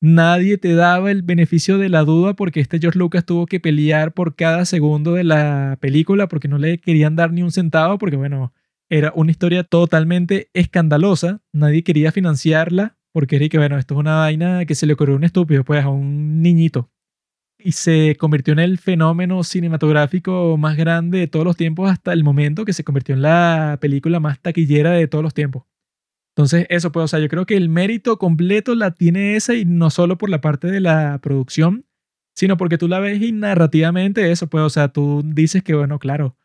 nadie 0.00 0.58
te 0.58 0.74
daba 0.74 1.10
el 1.10 1.22
beneficio 1.22 1.78
de 1.78 1.88
la 1.88 2.04
duda 2.04 2.34
porque 2.34 2.60
este 2.60 2.78
George 2.78 2.98
Lucas 2.98 3.24
tuvo 3.24 3.46
que 3.46 3.60
pelear 3.60 4.12
por 4.12 4.34
cada 4.34 4.64
segundo 4.64 5.12
de 5.12 5.24
la 5.24 5.76
película 5.80 6.28
porque 6.28 6.48
no 6.48 6.58
le 6.58 6.78
querían 6.78 7.16
dar 7.16 7.32
ni 7.32 7.42
un 7.42 7.52
centavo 7.52 7.98
porque 7.98 8.16
bueno, 8.16 8.52
era 8.88 9.12
una 9.14 9.30
historia 9.30 9.62
totalmente 9.64 10.48
escandalosa, 10.54 11.42
nadie 11.52 11.84
quería 11.84 12.12
financiarla 12.12 12.96
porque 13.12 13.36
era 13.36 13.48
que 13.48 13.58
bueno, 13.58 13.78
esto 13.78 13.94
es 13.94 14.00
una 14.00 14.16
vaina 14.16 14.64
que 14.64 14.74
se 14.74 14.86
le 14.86 14.94
ocurrió 14.94 15.14
a 15.14 15.18
un 15.18 15.24
estúpido, 15.24 15.64
pues 15.64 15.84
a 15.84 15.88
un 15.88 16.42
niñito. 16.42 16.90
Y 17.58 17.72
se 17.72 18.16
convirtió 18.18 18.52
en 18.52 18.60
el 18.60 18.78
fenómeno 18.78 19.44
cinematográfico 19.44 20.56
más 20.56 20.76
grande 20.76 21.18
de 21.18 21.26
todos 21.26 21.44
los 21.44 21.56
tiempos 21.56 21.90
hasta 21.90 22.12
el 22.12 22.24
momento 22.24 22.64
que 22.64 22.72
se 22.72 22.84
convirtió 22.84 23.14
en 23.14 23.22
la 23.22 23.78
película 23.80 24.18
más 24.20 24.40
taquillera 24.40 24.92
de 24.92 25.08
todos 25.08 25.22
los 25.22 25.34
tiempos. 25.34 25.64
Entonces, 26.40 26.66
eso 26.70 26.90
pues, 26.90 27.04
o 27.04 27.08
sea, 27.08 27.20
yo 27.20 27.28
creo 27.28 27.44
que 27.44 27.54
el 27.54 27.68
mérito 27.68 28.18
completo 28.18 28.74
la 28.74 28.92
tiene 28.92 29.36
esa 29.36 29.54
y 29.54 29.66
no 29.66 29.90
solo 29.90 30.16
por 30.16 30.30
la 30.30 30.40
parte 30.40 30.68
de 30.68 30.80
la 30.80 31.18
producción, 31.20 31.84
sino 32.34 32.56
porque 32.56 32.78
tú 32.78 32.88
la 32.88 32.98
ves 32.98 33.20
y 33.20 33.32
narrativamente 33.32 34.30
eso, 34.32 34.46
pues, 34.46 34.64
o 34.64 34.70
sea, 34.70 34.88
tú 34.88 35.22
dices 35.22 35.62
que, 35.62 35.74
bueno, 35.74 35.98
claro, 35.98 36.38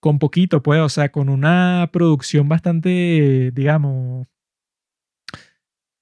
con 0.00 0.18
poquito, 0.18 0.62
pues, 0.62 0.80
o 0.80 0.88
sea, 0.88 1.12
con 1.12 1.28
una 1.28 1.90
producción 1.92 2.48
bastante, 2.48 3.50
digamos, 3.52 4.26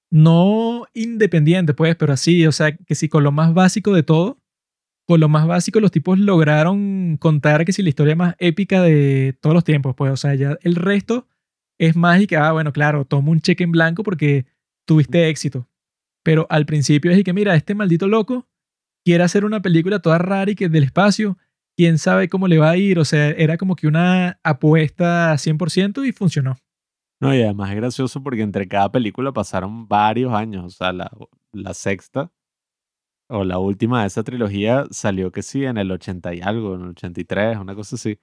no 0.09 0.85
independiente, 0.93 1.73
pues, 1.73 1.97
pero 1.97 2.13
así, 2.13 2.47
o 2.47 2.53
sea, 2.53 2.71
que 2.77 2.95
si 2.95 3.09
con 3.09 3.23
lo 3.25 3.33
más 3.33 3.53
básico 3.53 3.93
de 3.93 4.03
todo, 4.03 4.39
con 5.05 5.19
lo 5.19 5.27
más 5.27 5.45
básico 5.45 5.81
los 5.81 5.91
tipos 5.91 6.17
lograron 6.17 7.17
contar 7.17 7.65
que 7.65 7.73
si 7.73 7.83
la 7.83 7.89
historia 7.89 8.15
más 8.15 8.35
épica 8.39 8.81
de 8.81 9.37
todos 9.41 9.53
los 9.53 9.65
tiempos, 9.65 9.93
pues, 9.93 10.13
o 10.13 10.17
sea, 10.17 10.35
ya 10.35 10.57
el 10.61 10.75
resto 10.75 11.27
es 11.81 11.95
mágica. 11.95 12.47
Ah, 12.47 12.51
bueno, 12.51 12.71
claro, 12.71 13.05
toma 13.05 13.31
un 13.31 13.41
cheque 13.41 13.63
en 13.63 13.71
blanco 13.71 14.03
porque 14.03 14.45
tuviste 14.85 15.29
éxito. 15.29 15.67
Pero 16.23 16.45
al 16.51 16.67
principio 16.67 17.11
es 17.11 17.23
que, 17.23 17.33
mira, 17.33 17.55
este 17.55 17.73
maldito 17.73 18.07
loco 18.07 18.47
quiere 19.03 19.23
hacer 19.23 19.45
una 19.45 19.63
película 19.63 19.99
toda 19.99 20.19
rara 20.19 20.51
y 20.51 20.55
que 20.55 20.69
del 20.69 20.83
espacio, 20.83 21.39
quién 21.75 21.97
sabe 21.97 22.29
cómo 22.29 22.47
le 22.47 22.59
va 22.59 22.69
a 22.69 22.77
ir. 22.77 22.99
O 22.99 23.05
sea, 23.05 23.29
era 23.31 23.57
como 23.57 23.75
que 23.75 23.87
una 23.87 24.39
apuesta 24.43 25.33
100% 25.33 26.07
y 26.07 26.11
funcionó. 26.11 26.57
No, 27.19 27.33
y 27.33 27.41
además 27.41 27.71
es 27.71 27.77
gracioso 27.77 28.21
porque 28.21 28.43
entre 28.43 28.67
cada 28.67 28.91
película 28.91 29.31
pasaron 29.31 29.87
varios 29.87 30.33
años. 30.33 30.65
O 30.65 30.69
sea, 30.69 30.93
la, 30.93 31.11
la 31.51 31.73
sexta 31.73 32.31
o 33.27 33.43
la 33.43 33.57
última 33.57 34.01
de 34.01 34.07
esa 34.07 34.23
trilogía 34.23 34.85
salió 34.91 35.31
que 35.31 35.41
sí 35.41 35.65
en 35.65 35.77
el 35.77 35.89
80 35.89 36.35
y 36.35 36.41
algo, 36.41 36.75
en 36.75 36.81
el 36.81 36.89
83, 36.89 37.57
una 37.57 37.73
cosa 37.73 37.95
así. 37.95 38.19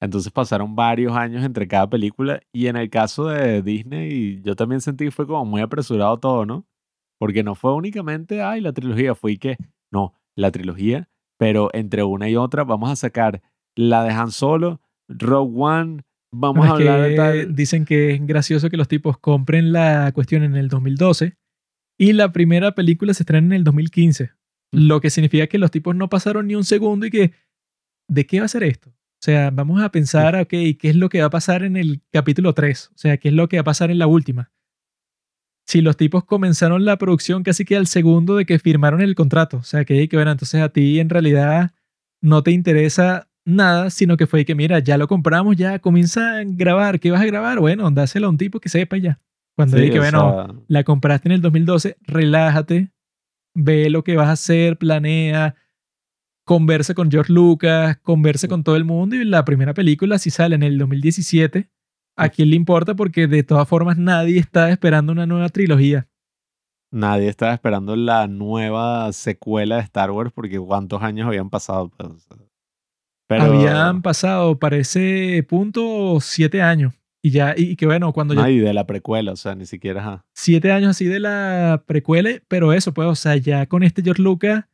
Entonces 0.00 0.32
pasaron 0.32 0.74
varios 0.74 1.14
años 1.14 1.44
entre 1.44 1.68
cada 1.68 1.88
película 1.88 2.40
y 2.52 2.68
en 2.68 2.76
el 2.76 2.88
caso 2.88 3.26
de 3.26 3.60
Disney 3.62 4.40
yo 4.42 4.56
también 4.56 4.80
sentí 4.80 5.04
que 5.04 5.10
fue 5.10 5.26
como 5.26 5.44
muy 5.44 5.60
apresurado 5.60 6.18
todo, 6.18 6.46
¿no? 6.46 6.66
Porque 7.18 7.42
no 7.42 7.54
fue 7.54 7.74
únicamente, 7.74 8.42
ay, 8.42 8.62
la 8.62 8.72
trilogía, 8.72 9.14
fue 9.14 9.36
que, 9.36 9.58
no, 9.92 10.14
la 10.36 10.50
trilogía, 10.50 11.10
pero 11.38 11.68
entre 11.74 12.02
una 12.02 12.30
y 12.30 12.36
otra 12.36 12.64
vamos 12.64 12.90
a 12.90 12.96
sacar 12.96 13.42
la 13.76 14.02
de 14.04 14.10
Han 14.10 14.30
Solo, 14.30 14.80
Rogue 15.08 15.52
One, 15.54 16.02
vamos 16.32 16.64
No, 16.64 16.72
a 16.72 16.76
hablar 16.76 17.00
de 17.02 17.16
tal. 17.16 17.54
Dicen 17.54 17.84
que 17.84 18.14
es 18.14 18.26
gracioso 18.26 18.70
que 18.70 18.78
los 18.78 18.88
tipos 18.88 19.18
compren 19.18 19.72
la 19.72 20.12
cuestión 20.12 20.42
en 20.44 20.56
el 20.56 20.68
2012 20.68 21.36
y 21.98 22.14
la 22.14 22.32
primera 22.32 22.74
película 22.74 23.12
se 23.12 23.24
estrena 23.24 23.48
en 23.48 23.52
el 23.52 23.64
2015. 23.64 24.30
Lo 24.72 25.00
que 25.02 25.10
significa 25.10 25.46
que 25.46 25.58
los 25.58 25.70
tipos 25.70 25.94
no 25.94 26.08
pasaron 26.08 26.46
ni 26.46 26.54
un 26.54 26.64
segundo 26.64 27.04
y 27.04 27.10
que, 27.10 27.32
¿de 28.08 28.26
qué 28.26 28.38
va 28.38 28.46
a 28.46 28.48
ser 28.48 28.62
esto? 28.62 28.90
O 29.20 29.22
sea, 29.22 29.50
vamos 29.50 29.82
a 29.82 29.90
pensar, 29.90 30.34
ok, 30.34 30.48
¿qué 30.48 30.78
es 30.80 30.96
lo 30.96 31.10
que 31.10 31.20
va 31.20 31.26
a 31.26 31.30
pasar 31.30 31.62
en 31.62 31.76
el 31.76 32.00
capítulo 32.10 32.54
3? 32.54 32.90
O 32.94 32.96
sea, 32.96 33.18
¿qué 33.18 33.28
es 33.28 33.34
lo 33.34 33.50
que 33.50 33.58
va 33.58 33.60
a 33.60 33.64
pasar 33.64 33.90
en 33.90 33.98
la 33.98 34.06
última? 34.06 34.50
Si 35.66 35.82
los 35.82 35.98
tipos 35.98 36.24
comenzaron 36.24 36.86
la 36.86 36.96
producción 36.96 37.42
casi 37.42 37.66
que 37.66 37.76
al 37.76 37.86
segundo 37.86 38.36
de 38.36 38.46
que 38.46 38.58
firmaron 38.58 39.02
el 39.02 39.14
contrato. 39.14 39.58
O 39.58 39.62
sea, 39.62 39.84
que, 39.84 40.08
que 40.08 40.16
bueno, 40.16 40.30
entonces 40.32 40.62
a 40.62 40.70
ti 40.70 41.00
en 41.00 41.10
realidad 41.10 41.72
no 42.22 42.42
te 42.42 42.50
interesa 42.50 43.28
nada, 43.44 43.90
sino 43.90 44.16
que 44.16 44.26
fue 44.26 44.46
que, 44.46 44.54
mira, 44.54 44.78
ya 44.78 44.96
lo 44.96 45.06
compramos, 45.06 45.54
ya 45.54 45.78
comienza 45.80 46.38
a 46.38 46.42
grabar. 46.44 46.98
¿Qué 46.98 47.10
vas 47.10 47.20
a 47.20 47.26
grabar? 47.26 47.60
Bueno, 47.60 47.90
dáselo 47.90 48.26
a 48.26 48.30
un 48.30 48.38
tipo 48.38 48.58
que 48.58 48.70
sepa 48.70 48.96
ya. 48.96 49.20
Cuando 49.54 49.76
Sí, 49.76 49.84
dije, 49.84 49.98
bueno, 49.98 50.46
sea, 50.46 50.54
la 50.66 50.84
compraste 50.84 51.28
en 51.28 51.32
el 51.32 51.42
2012, 51.42 51.98
relájate, 52.06 52.90
ve 53.54 53.90
lo 53.90 54.02
que 54.02 54.16
vas 54.16 54.28
a 54.28 54.32
hacer, 54.32 54.78
planea, 54.78 55.56
conversa 56.50 56.94
con 56.94 57.12
George 57.12 57.32
Lucas, 57.32 57.98
conversa 57.98 58.48
con 58.48 58.64
todo 58.64 58.74
el 58.74 58.84
mundo 58.84 59.14
y 59.14 59.24
la 59.24 59.44
primera 59.44 59.72
película 59.72 60.18
si 60.18 60.30
sale 60.30 60.56
en 60.56 60.64
el 60.64 60.78
2017, 60.78 61.70
¿a 62.16 62.28
quién 62.28 62.50
le 62.50 62.56
importa? 62.56 62.96
Porque 62.96 63.28
de 63.28 63.44
todas 63.44 63.68
formas 63.68 63.98
nadie 63.98 64.40
está 64.40 64.68
esperando 64.68 65.12
una 65.12 65.26
nueva 65.26 65.48
trilogía. 65.50 66.08
nadie 66.90 67.28
estaba 67.28 67.54
esperando 67.54 67.94
la 67.94 68.26
nueva 68.26 69.12
secuela 69.12 69.76
de 69.76 69.82
Star 69.82 70.10
Wars 70.10 70.32
porque 70.34 70.58
cuántos 70.58 71.00
años 71.04 71.28
habían 71.28 71.50
pasado. 71.50 71.88
pues. 71.88 72.10
Pero, 73.28 73.44
Habían 73.44 74.02
pasado 74.02 74.58
para 74.58 74.76
ese 74.76 75.46
punto 75.48 76.18
siete 76.20 76.62
años 76.62 76.94
y 77.22 77.30
ya, 77.30 77.54
y 77.56 77.76
que 77.76 77.86
bueno, 77.86 78.12
cuando 78.12 78.34
ya 78.34 78.42
no, 78.42 78.48
y 78.48 78.58
de 78.58 78.74
la 78.74 78.88
precuela, 78.88 79.30
o 79.30 79.36
sea, 79.36 79.54
ni 79.54 79.66
siquiera. 79.66 80.00
ajá. 80.00 80.24
siete 80.34 80.72
años 80.72 80.90
así 80.90 81.04
de 81.04 81.20
la 81.20 81.84
precuela, 81.86 82.30
pero 82.48 82.72
eso, 82.72 82.92
pues, 82.92 83.06
o 83.06 83.14
sea, 83.14 83.36
ya 83.36 83.66
con 83.66 83.84
este 83.84 84.02
George 84.02 84.20
Lucas 84.20 84.64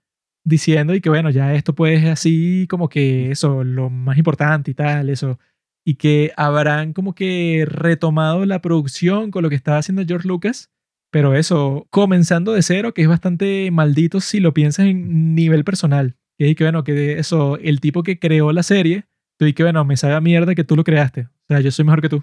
diciendo 0.46 0.94
y 0.94 1.00
que 1.00 1.10
bueno, 1.10 1.28
ya 1.28 1.54
esto 1.54 1.74
pues 1.74 2.04
es 2.04 2.08
así 2.08 2.66
como 2.70 2.88
que 2.88 3.32
eso, 3.32 3.64
lo 3.64 3.90
más 3.90 4.16
importante 4.16 4.70
y 4.70 4.74
tal, 4.74 5.10
eso, 5.10 5.38
y 5.84 5.96
que 5.96 6.32
habrán 6.36 6.92
como 6.92 7.14
que 7.14 7.66
retomado 7.68 8.46
la 8.46 8.62
producción 8.62 9.30
con 9.30 9.42
lo 9.42 9.50
que 9.50 9.56
estaba 9.56 9.78
haciendo 9.78 10.04
George 10.06 10.28
Lucas, 10.28 10.70
pero 11.10 11.34
eso, 11.34 11.86
comenzando 11.90 12.52
de 12.52 12.62
cero, 12.62 12.94
que 12.94 13.02
es 13.02 13.08
bastante 13.08 13.70
maldito 13.72 14.20
si 14.20 14.38
lo 14.38 14.54
piensas 14.54 14.86
en 14.86 15.34
nivel 15.34 15.64
personal, 15.64 16.16
que 16.38 16.54
que 16.54 16.64
bueno, 16.64 16.84
que 16.84 17.18
eso, 17.18 17.58
el 17.58 17.80
tipo 17.80 18.04
que 18.04 18.20
creó 18.20 18.52
la 18.52 18.62
serie, 18.62 19.06
tú 19.38 19.46
y 19.46 19.52
que 19.52 19.64
bueno, 19.64 19.84
me 19.84 19.96
sabe 19.96 20.14
a 20.14 20.20
mierda 20.20 20.54
que 20.54 20.64
tú 20.64 20.76
lo 20.76 20.84
creaste, 20.84 21.22
o 21.22 21.46
sea, 21.48 21.60
yo 21.60 21.72
soy 21.72 21.84
mejor 21.84 22.02
que 22.02 22.08
tú. 22.08 22.22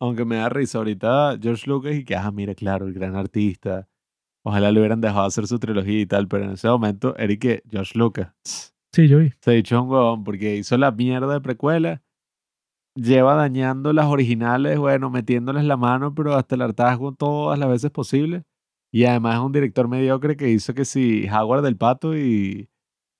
Aunque 0.00 0.24
me 0.24 0.36
da 0.36 0.48
risa 0.48 0.78
ahorita 0.78 1.38
George 1.40 1.68
Lucas 1.68 1.94
y 1.94 2.04
que, 2.04 2.16
ah, 2.16 2.30
mira, 2.30 2.54
claro, 2.54 2.86
el 2.86 2.94
gran 2.94 3.14
artista. 3.14 3.86
Ojalá 4.46 4.70
le 4.70 4.78
hubieran 4.78 5.00
dejado 5.00 5.26
hacer 5.26 5.46
su 5.46 5.58
trilogía 5.58 6.00
y 6.00 6.06
tal, 6.06 6.28
pero 6.28 6.44
en 6.44 6.52
ese 6.52 6.68
momento, 6.68 7.16
Eric, 7.16 7.64
George 7.68 7.98
Lucas 7.98 8.72
Sí, 8.92 9.08
yo 9.08 9.18
vi. 9.18 9.32
se 9.40 9.50
ha 9.50 9.54
dicho 9.54 9.82
un 9.82 9.90
huevón 9.90 10.24
porque 10.24 10.56
hizo 10.56 10.76
la 10.78 10.92
mierda 10.92 11.34
de 11.34 11.40
precuela, 11.40 12.02
lleva 12.94 13.34
dañando 13.34 13.92
las 13.92 14.06
originales, 14.06 14.78
bueno, 14.78 15.10
metiéndoles 15.10 15.64
la 15.64 15.76
mano, 15.76 16.14
pero 16.14 16.34
hasta 16.34 16.54
el 16.54 16.62
hartazgo 16.62 17.12
todas 17.12 17.58
las 17.58 17.68
veces 17.68 17.90
posible. 17.90 18.44
Y 18.92 19.04
además 19.04 19.34
es 19.34 19.40
un 19.40 19.52
director 19.52 19.88
mediocre 19.88 20.36
que 20.36 20.48
hizo 20.48 20.72
que 20.74 20.84
si 20.84 21.28
Howard 21.28 21.62
del 21.62 21.76
Pato 21.76 22.16
y 22.16 22.70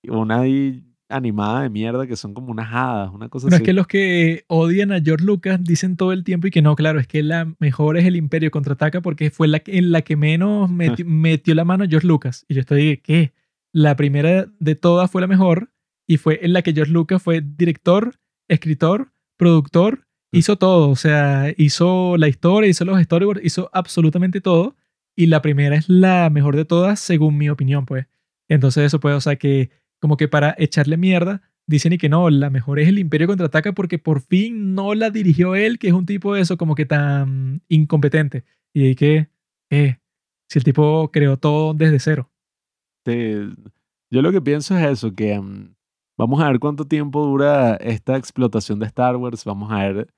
y 0.07 0.11
una 0.11 0.41
ahí 0.41 0.85
animada 1.09 1.63
de 1.63 1.71
mierda 1.71 2.07
que 2.07 2.17
son 2.17 2.35
como 2.35 2.51
unas 2.51 2.69
hadas, 2.73 3.11
una 3.13 3.29
cosa 3.29 3.47
No 3.47 3.51
es 3.51 3.55
así. 3.57 3.65
que 3.65 3.73
los 3.73 3.87
que 3.87 4.45
odian 4.49 4.91
a 4.93 5.01
George 5.01 5.25
Lucas 5.25 5.63
dicen 5.63 5.97
todo 5.97 6.13
el 6.13 6.25
tiempo 6.25 6.47
y 6.47 6.51
que 6.51 6.63
no, 6.63 6.75
claro, 6.75 6.99
es 6.99 7.07
que 7.07 7.23
la 7.23 7.53
mejor 7.61 7.97
es 7.97 8.05
el 8.07 8.17
Imperio 8.17 8.51
contraataca 8.51 9.01
porque 9.01 9.31
fue 9.31 9.47
la 9.49 9.61
que- 9.61 9.79
en 9.79 9.93
la 9.93 10.03
que 10.03 10.17
menos 10.17 10.69
meti- 10.71 11.05
metió 11.05 11.55
la 11.55 11.65
mano 11.65 11.85
George 11.89 12.07
Lucas. 12.07 12.45
Y 12.49 12.55
yo 12.55 12.61
estoy, 12.61 12.99
¿qué? 12.99 13.33
La 13.73 13.95
primera 13.97 14.47
de 14.59 14.75
todas 14.75 15.11
fue 15.11 15.21
la 15.21 15.27
mejor 15.27 15.71
y 16.09 16.17
fue 16.17 16.41
en 16.43 16.53
la 16.53 16.63
que 16.63 16.73
George 16.73 16.93
Lucas 16.93 17.23
fue 17.23 17.41
director, 17.41 18.15
escritor, 18.49 19.13
productor, 19.37 20.07
hizo 20.33 20.57
todo. 20.57 20.91
O 20.91 20.97
sea, 20.97 21.53
hizo 21.57 22.17
la 22.17 22.29
historia, 22.29 22.69
hizo 22.71 22.85
los 22.85 23.01
storyboards, 23.03 23.45
hizo 23.45 23.71
absolutamente 23.73 24.41
todo. 24.41 24.77
Y 25.15 25.27
la 25.27 25.41
primera 25.41 25.77
es 25.77 25.89
la 25.89 26.29
mejor 26.31 26.57
de 26.57 26.65
todas, 26.65 27.01
según 27.01 27.39
mi 27.39 27.49
opinión, 27.49 27.87
pues. 27.87 28.07
Entonces 28.49 28.85
eso 28.85 29.01
puede, 29.01 29.15
o 29.17 29.21
sea, 29.21 29.37
que 29.37 29.71
como 30.01 30.17
que 30.17 30.29
para 30.29 30.55
echarle 30.59 30.97
mierda, 30.97 31.43
dicen 31.67 31.93
y 31.93 31.99
que 31.99 32.09
no, 32.09 32.31
la 32.31 32.51
mejor 32.51 32.79
es 32.79 32.89
el 32.89 32.99
Imperio 32.99 33.27
contraataca 33.27 33.73
porque 33.73 33.99
por 33.99 34.21
fin 34.21 34.75
no 34.75 34.95
la 34.95 35.11
dirigió 35.11 35.55
él, 35.55 35.79
que 35.79 35.89
es 35.89 35.95
un 35.95 36.07
tipo 36.07 36.35
de 36.35 36.43
eso 36.43 36.57
como 36.57 36.75
que 36.75 36.87
tan 36.87 37.63
incompetente. 37.69 38.45
Y 38.73 38.87
ahí 38.87 38.95
que, 38.95 39.29
eh, 39.71 39.99
si 40.49 40.59
el 40.59 40.65
tipo 40.65 41.11
creó 41.11 41.39
todo 41.39 41.75
desde 41.75 41.99
cero. 41.99 42.31
Sí, 43.05 43.55
yo 44.11 44.23
lo 44.23 44.33
que 44.33 44.41
pienso 44.41 44.77
es 44.77 44.87
eso, 44.87 45.15
que 45.15 45.39
mm, 45.39 45.75
vamos 46.19 46.41
a 46.41 46.49
ver 46.49 46.61
cuánto 46.61 46.87
tiempo 46.87 47.25
dura 47.25 47.77
esta 47.77 48.17
explotación 48.17 48.79
de 48.79 48.87
Star 48.87 49.17
Wars, 49.17 49.45
vamos 49.45 49.73
a 49.73 49.79
ver 49.79 50.09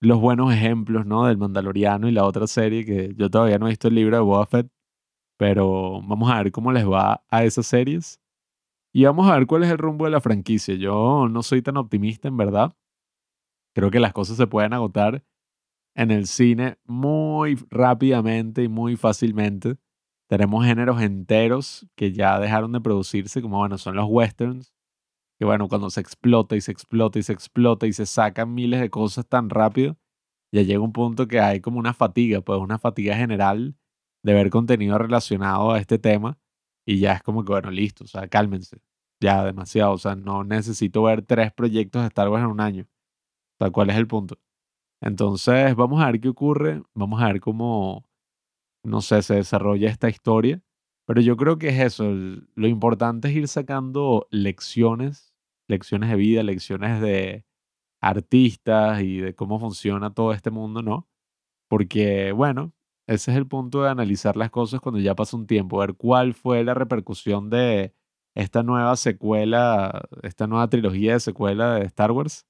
los 0.00 0.20
buenos 0.20 0.52
ejemplos, 0.52 1.06
¿no? 1.06 1.26
Del 1.26 1.38
Mandaloriano 1.38 2.08
y 2.08 2.12
la 2.12 2.24
otra 2.24 2.46
serie 2.46 2.84
que 2.84 3.14
yo 3.16 3.30
todavía 3.30 3.58
no 3.58 3.66
he 3.66 3.70
visto 3.70 3.88
el 3.88 3.94
libro 3.94 4.16
de 4.16 4.22
Boba 4.22 4.46
Fett, 4.46 4.68
pero 5.38 6.02
vamos 6.02 6.30
a 6.30 6.42
ver 6.42 6.52
cómo 6.52 6.72
les 6.72 6.86
va 6.86 7.24
a 7.28 7.44
esas 7.44 7.66
series 7.66 8.20
y 8.96 9.04
vamos 9.04 9.28
a 9.28 9.34
ver 9.36 9.46
cuál 9.46 9.62
es 9.62 9.70
el 9.70 9.76
rumbo 9.76 10.06
de 10.06 10.10
la 10.10 10.22
franquicia. 10.22 10.74
Yo 10.74 11.28
no 11.28 11.42
soy 11.42 11.60
tan 11.60 11.76
optimista, 11.76 12.28
en 12.28 12.38
verdad. 12.38 12.74
Creo 13.74 13.90
que 13.90 14.00
las 14.00 14.14
cosas 14.14 14.38
se 14.38 14.46
pueden 14.46 14.72
agotar 14.72 15.22
en 15.94 16.10
el 16.10 16.26
cine 16.26 16.78
muy 16.86 17.56
rápidamente 17.68 18.62
y 18.62 18.68
muy 18.68 18.96
fácilmente. 18.96 19.76
Tenemos 20.30 20.64
géneros 20.64 21.02
enteros 21.02 21.86
que 21.94 22.12
ya 22.12 22.40
dejaron 22.40 22.72
de 22.72 22.80
producirse, 22.80 23.42
como 23.42 23.58
bueno, 23.58 23.76
son 23.76 23.96
los 23.96 24.06
westerns, 24.08 24.72
que 25.38 25.44
bueno, 25.44 25.68
cuando 25.68 25.90
se 25.90 26.00
explota 26.00 26.56
y 26.56 26.62
se 26.62 26.72
explota 26.72 27.18
y 27.18 27.22
se 27.22 27.34
explota 27.34 27.86
y 27.86 27.92
se 27.92 28.06
sacan 28.06 28.54
miles 28.54 28.80
de 28.80 28.88
cosas 28.88 29.28
tan 29.28 29.50
rápido, 29.50 29.98
ya 30.54 30.62
llega 30.62 30.80
un 30.80 30.94
punto 30.94 31.28
que 31.28 31.38
hay 31.38 31.60
como 31.60 31.78
una 31.78 31.92
fatiga, 31.92 32.40
pues 32.40 32.58
una 32.58 32.78
fatiga 32.78 33.14
general 33.14 33.76
de 34.22 34.32
ver 34.32 34.48
contenido 34.48 34.96
relacionado 34.96 35.72
a 35.72 35.80
este 35.80 35.98
tema 35.98 36.38
y 36.86 37.00
ya 37.00 37.14
es 37.14 37.22
como 37.24 37.44
que 37.44 37.52
bueno, 37.52 37.70
listo, 37.72 38.04
o 38.04 38.08
sea, 38.08 38.28
cálmense, 38.28 38.78
ya 39.20 39.44
demasiado, 39.44 39.92
o 39.94 39.98
sea, 39.98 40.16
no 40.16 40.44
necesito 40.44 41.02
ver 41.04 41.22
tres 41.24 41.52
proyectos 41.52 42.02
de 42.02 42.08
Star 42.08 42.28
Wars 42.30 42.44
en 42.44 42.50
un 42.52 42.60
año, 42.62 42.84
o 43.60 43.64
sea, 43.64 43.70
¿cuál 43.72 43.90
es 43.90 43.96
el 43.96 44.06
punto? 44.06 44.38
Entonces, 45.02 45.74
vamos 45.76 46.02
a 46.02 46.06
ver 46.12 46.20
qué 46.20 46.28
ocurre, 46.30 46.82
vamos 46.94 47.22
a 47.22 47.26
ver 47.28 47.40
cómo, 47.40 48.04
no 48.84 49.00
sé, 49.02 49.22
se 49.22 49.34
desarrolla 49.36 49.90
esta 49.90 50.08
historia. 50.08 50.62
Pero 51.06 51.20
yo 51.20 51.36
creo 51.36 51.58
que 51.58 51.68
es 51.68 51.80
eso. 51.80 52.04
el- 52.10 52.48
Lo 52.54 52.68
importante 52.68 53.28
es 53.28 53.36
ir 53.36 53.48
sacando 53.48 54.26
lecciones, 54.30 55.34
lecciones 55.68 56.10
de 56.10 56.16
vida, 56.16 56.42
lecciones 56.42 57.00
de 57.00 57.44
artistas 58.02 59.02
y 59.02 59.18
de 59.20 59.34
cómo 59.36 59.60
funciona 59.60 60.14
todo 60.14 60.32
este 60.34 60.50
mundo, 60.50 60.82
¿no? 60.82 61.08
Porque, 61.68 62.32
bueno, 62.32 62.74
ese 63.06 63.30
es 63.32 63.36
el 63.36 63.46
punto 63.46 63.82
de 63.82 63.90
analizar 63.90 64.36
las 64.36 64.50
cosas 64.50 64.80
cuando 64.80 65.00
ya 65.00 65.14
pasa 65.14 65.36
un 65.36 65.46
tiempo, 65.46 65.78
ver 65.78 65.94
cuál 65.94 66.34
fue 66.34 66.64
la 66.64 66.74
repercusión 66.74 67.50
de 67.50 67.94
esta 68.34 68.62
nueva 68.62 68.96
secuela, 68.96 70.02
esta 70.22 70.46
nueva 70.46 70.68
trilogía 70.68 71.14
de 71.14 71.20
secuela 71.20 71.76
de 71.76 71.86
Star 71.86 72.12
Wars, 72.12 72.46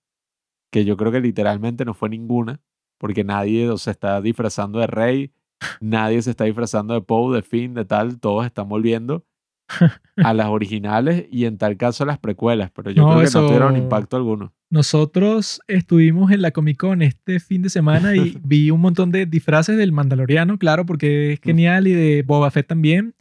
que 0.71 0.85
yo 0.85 0.97
creo 0.97 1.13
que 1.13 1.21
literalmente 1.21 1.85
no 1.85 1.95
fue 1.95 2.09
ninguna, 2.11 2.61
porque 2.99 3.25
nadie 3.25 3.77
se 3.79 3.91
está 3.91 4.21
disfrazando 4.21 4.79
de 4.81 4.87
Rey, 4.89 5.33
nadie 5.81 6.23
se 6.23 6.31
está 6.31 6.45
disfrazando 6.45 6.95
de 6.95 7.03
Poe, 7.03 7.37
de 7.37 7.43
Finn, 7.43 7.75
de 7.75 7.85
tal, 7.85 8.21
todos 8.21 8.47
están 8.47 8.69
volviendo 8.69 9.25
a 10.17 10.35
las 10.35 10.47
originales 10.47 11.27
y 11.31 11.45
en 11.45 11.59
tal 11.59 11.77
caso 11.77 12.05
a 12.05 12.07
las 12.07 12.19
precuelas, 12.19 12.71
pero 12.75 12.91
yo 12.91 13.03
No, 13.03 13.17
creo 13.17 13.29
que 13.29 13.35
no 13.35 13.47
tuvieron 13.47 13.77
impacto 13.77 14.17
alguno. 14.17 14.55
Nosotros 14.71 15.61
estuvimos 15.69 16.31
en 16.33 16.43
la 16.43 16.51
Comic 16.51 16.79
Con 16.79 17.03
este 17.03 17.41
fin 17.41 17.63
de 17.63 17.71
semana 17.71 18.17
y 18.17 18.37
vi 18.45 18.71
un 18.71 18.81
montón 18.81 19.11
de 19.11 19.27
disfraces 19.27 19.77
del 19.77 19.93
Mandaloriano, 19.93 20.59
claro, 20.59 20.87
porque 20.87 21.35
es 21.35 21.41
genial, 21.41 21.87
y 21.87 21.93
de 21.93 22.23
Boba 22.23 22.51
Fett 22.51 22.67
también. 22.67 23.15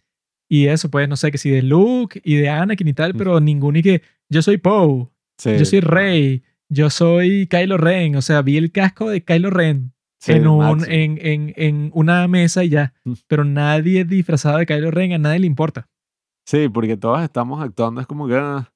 Y 0.47 0.67
eso, 0.67 0.89
pues, 0.91 1.09
no 1.09 1.15
sé, 1.15 1.31
que 1.31 1.37
si 1.37 1.49
de 1.49 1.63
Luke 1.63 2.21
y 2.23 2.35
de 2.35 2.49
Anakin 2.49 2.87
y 2.87 2.93
tal, 2.93 3.15
pero 3.15 3.39
ninguno 3.39 3.79
y 3.79 3.81
que 3.81 4.01
yo 4.29 4.41
soy 4.41 4.57
Poe, 4.57 5.09
Sí, 5.37 5.57
yo 5.57 5.65
soy 5.65 5.81
Rey, 5.81 6.43
yo 6.69 6.89
soy 6.89 7.47
Kylo 7.47 7.77
Ren. 7.77 8.15
O 8.15 8.21
sea, 8.21 8.41
vi 8.41 8.57
el 8.57 8.71
casco 8.71 9.09
de 9.09 9.23
Kylo 9.23 9.49
Ren 9.49 9.93
sí, 10.19 10.33
en, 10.33 10.47
un, 10.47 10.85
en, 10.89 11.19
en, 11.21 11.53
en 11.57 11.91
una 11.93 12.27
mesa 12.27 12.63
y 12.63 12.69
ya. 12.69 12.93
Pero 13.27 13.43
nadie 13.43 14.05
disfrazado 14.05 14.57
de 14.57 14.65
Kylo 14.65 14.91
Ren, 14.91 15.13
a 15.13 15.17
nadie 15.17 15.39
le 15.39 15.47
importa. 15.47 15.89
Sí, 16.45 16.69
porque 16.69 16.95
todos 16.95 17.21
estamos 17.21 17.61
actuando, 17.61 18.01
es 18.01 18.07
como 18.07 18.27
que 18.27 18.35
ah, 18.35 18.71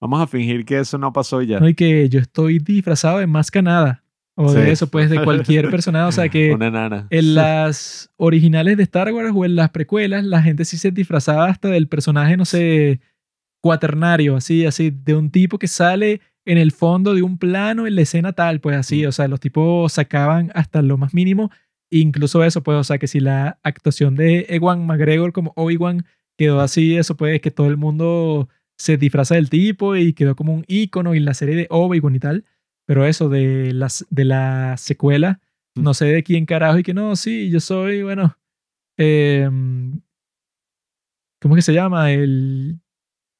vamos 0.00 0.20
a 0.20 0.26
fingir 0.26 0.64
que 0.64 0.78
eso 0.78 0.98
no 0.98 1.12
pasó 1.12 1.42
y 1.42 1.48
ya. 1.48 1.60
¿no? 1.60 1.68
Y 1.68 1.74
que 1.74 2.08
yo 2.08 2.20
estoy 2.20 2.58
disfrazado 2.58 3.18
de 3.18 3.26
más 3.26 3.50
que 3.50 3.62
nada. 3.62 4.02
O 4.36 4.52
de 4.52 4.72
eso, 4.72 4.86
pues, 4.86 5.10
de 5.10 5.22
cualquier 5.22 5.70
personaje. 5.70 6.08
O 6.08 6.12
sea, 6.12 6.28
que 6.30 6.54
Una 6.54 7.06
en 7.10 7.34
las 7.34 8.10
originales 8.16 8.78
de 8.78 8.84
Star 8.84 9.12
Wars 9.12 9.32
o 9.34 9.44
en 9.44 9.54
las 9.54 9.70
precuelas, 9.70 10.24
la 10.24 10.42
gente 10.42 10.64
sí 10.64 10.78
se 10.78 10.90
disfrazaba 10.90 11.46
hasta 11.46 11.68
del 11.68 11.88
personaje, 11.88 12.38
no 12.38 12.46
sé, 12.46 13.00
cuaternario, 13.60 14.36
así, 14.36 14.64
así, 14.64 14.90
de 14.90 15.14
un 15.14 15.30
tipo 15.30 15.58
que 15.58 15.68
sale 15.68 16.22
en 16.46 16.56
el 16.56 16.72
fondo 16.72 17.14
de 17.14 17.22
un 17.22 17.36
plano 17.36 17.86
en 17.86 17.94
la 17.96 18.00
escena 18.00 18.32
tal, 18.32 18.60
pues 18.60 18.76
así, 18.76 19.04
o 19.04 19.12
sea, 19.12 19.28
los 19.28 19.40
tipos 19.40 19.92
sacaban 19.92 20.50
hasta 20.54 20.80
lo 20.80 20.96
más 20.96 21.12
mínimo, 21.12 21.50
incluso 21.90 22.42
eso, 22.42 22.62
pues, 22.62 22.78
o 22.78 22.84
sea, 22.84 22.98
que 22.98 23.06
si 23.06 23.20
la 23.20 23.58
actuación 23.62 24.14
de 24.14 24.46
Ewan 24.48 24.86
McGregor 24.86 25.32
como 25.32 25.52
Obi-Wan 25.56 26.06
quedó 26.44 26.60
así, 26.60 26.96
eso 26.96 27.16
pues, 27.16 27.40
que 27.42 27.50
todo 27.50 27.66
el 27.68 27.76
mundo 27.76 28.48
se 28.78 28.96
disfraza 28.96 29.34
del 29.34 29.50
tipo 29.50 29.94
y 29.94 30.14
quedó 30.14 30.34
como 30.34 30.54
un 30.54 30.64
ícono 30.66 31.12
en 31.14 31.26
la 31.26 31.34
serie 31.34 31.54
de 31.54 31.66
Obi-Wan 31.68 32.16
y 32.16 32.18
tal, 32.18 32.44
pero 32.86 33.04
eso 33.04 33.28
de, 33.28 33.74
las, 33.74 34.06
de 34.10 34.24
la 34.24 34.76
secuela, 34.78 35.38
Mm. 35.76 35.82
no 35.84 35.94
sé 35.94 36.06
de 36.06 36.22
quién 36.24 36.46
carajo 36.46 36.78
y 36.78 36.82
que 36.82 36.94
no, 36.94 37.14
sí, 37.14 37.48
yo 37.50 37.60
soy, 37.60 38.02
bueno, 38.02 38.36
em, 38.98 40.00
¿cómo 41.40 41.54
que 41.54 41.62
se 41.62 41.72
llama? 41.72 42.10
El 42.10 42.80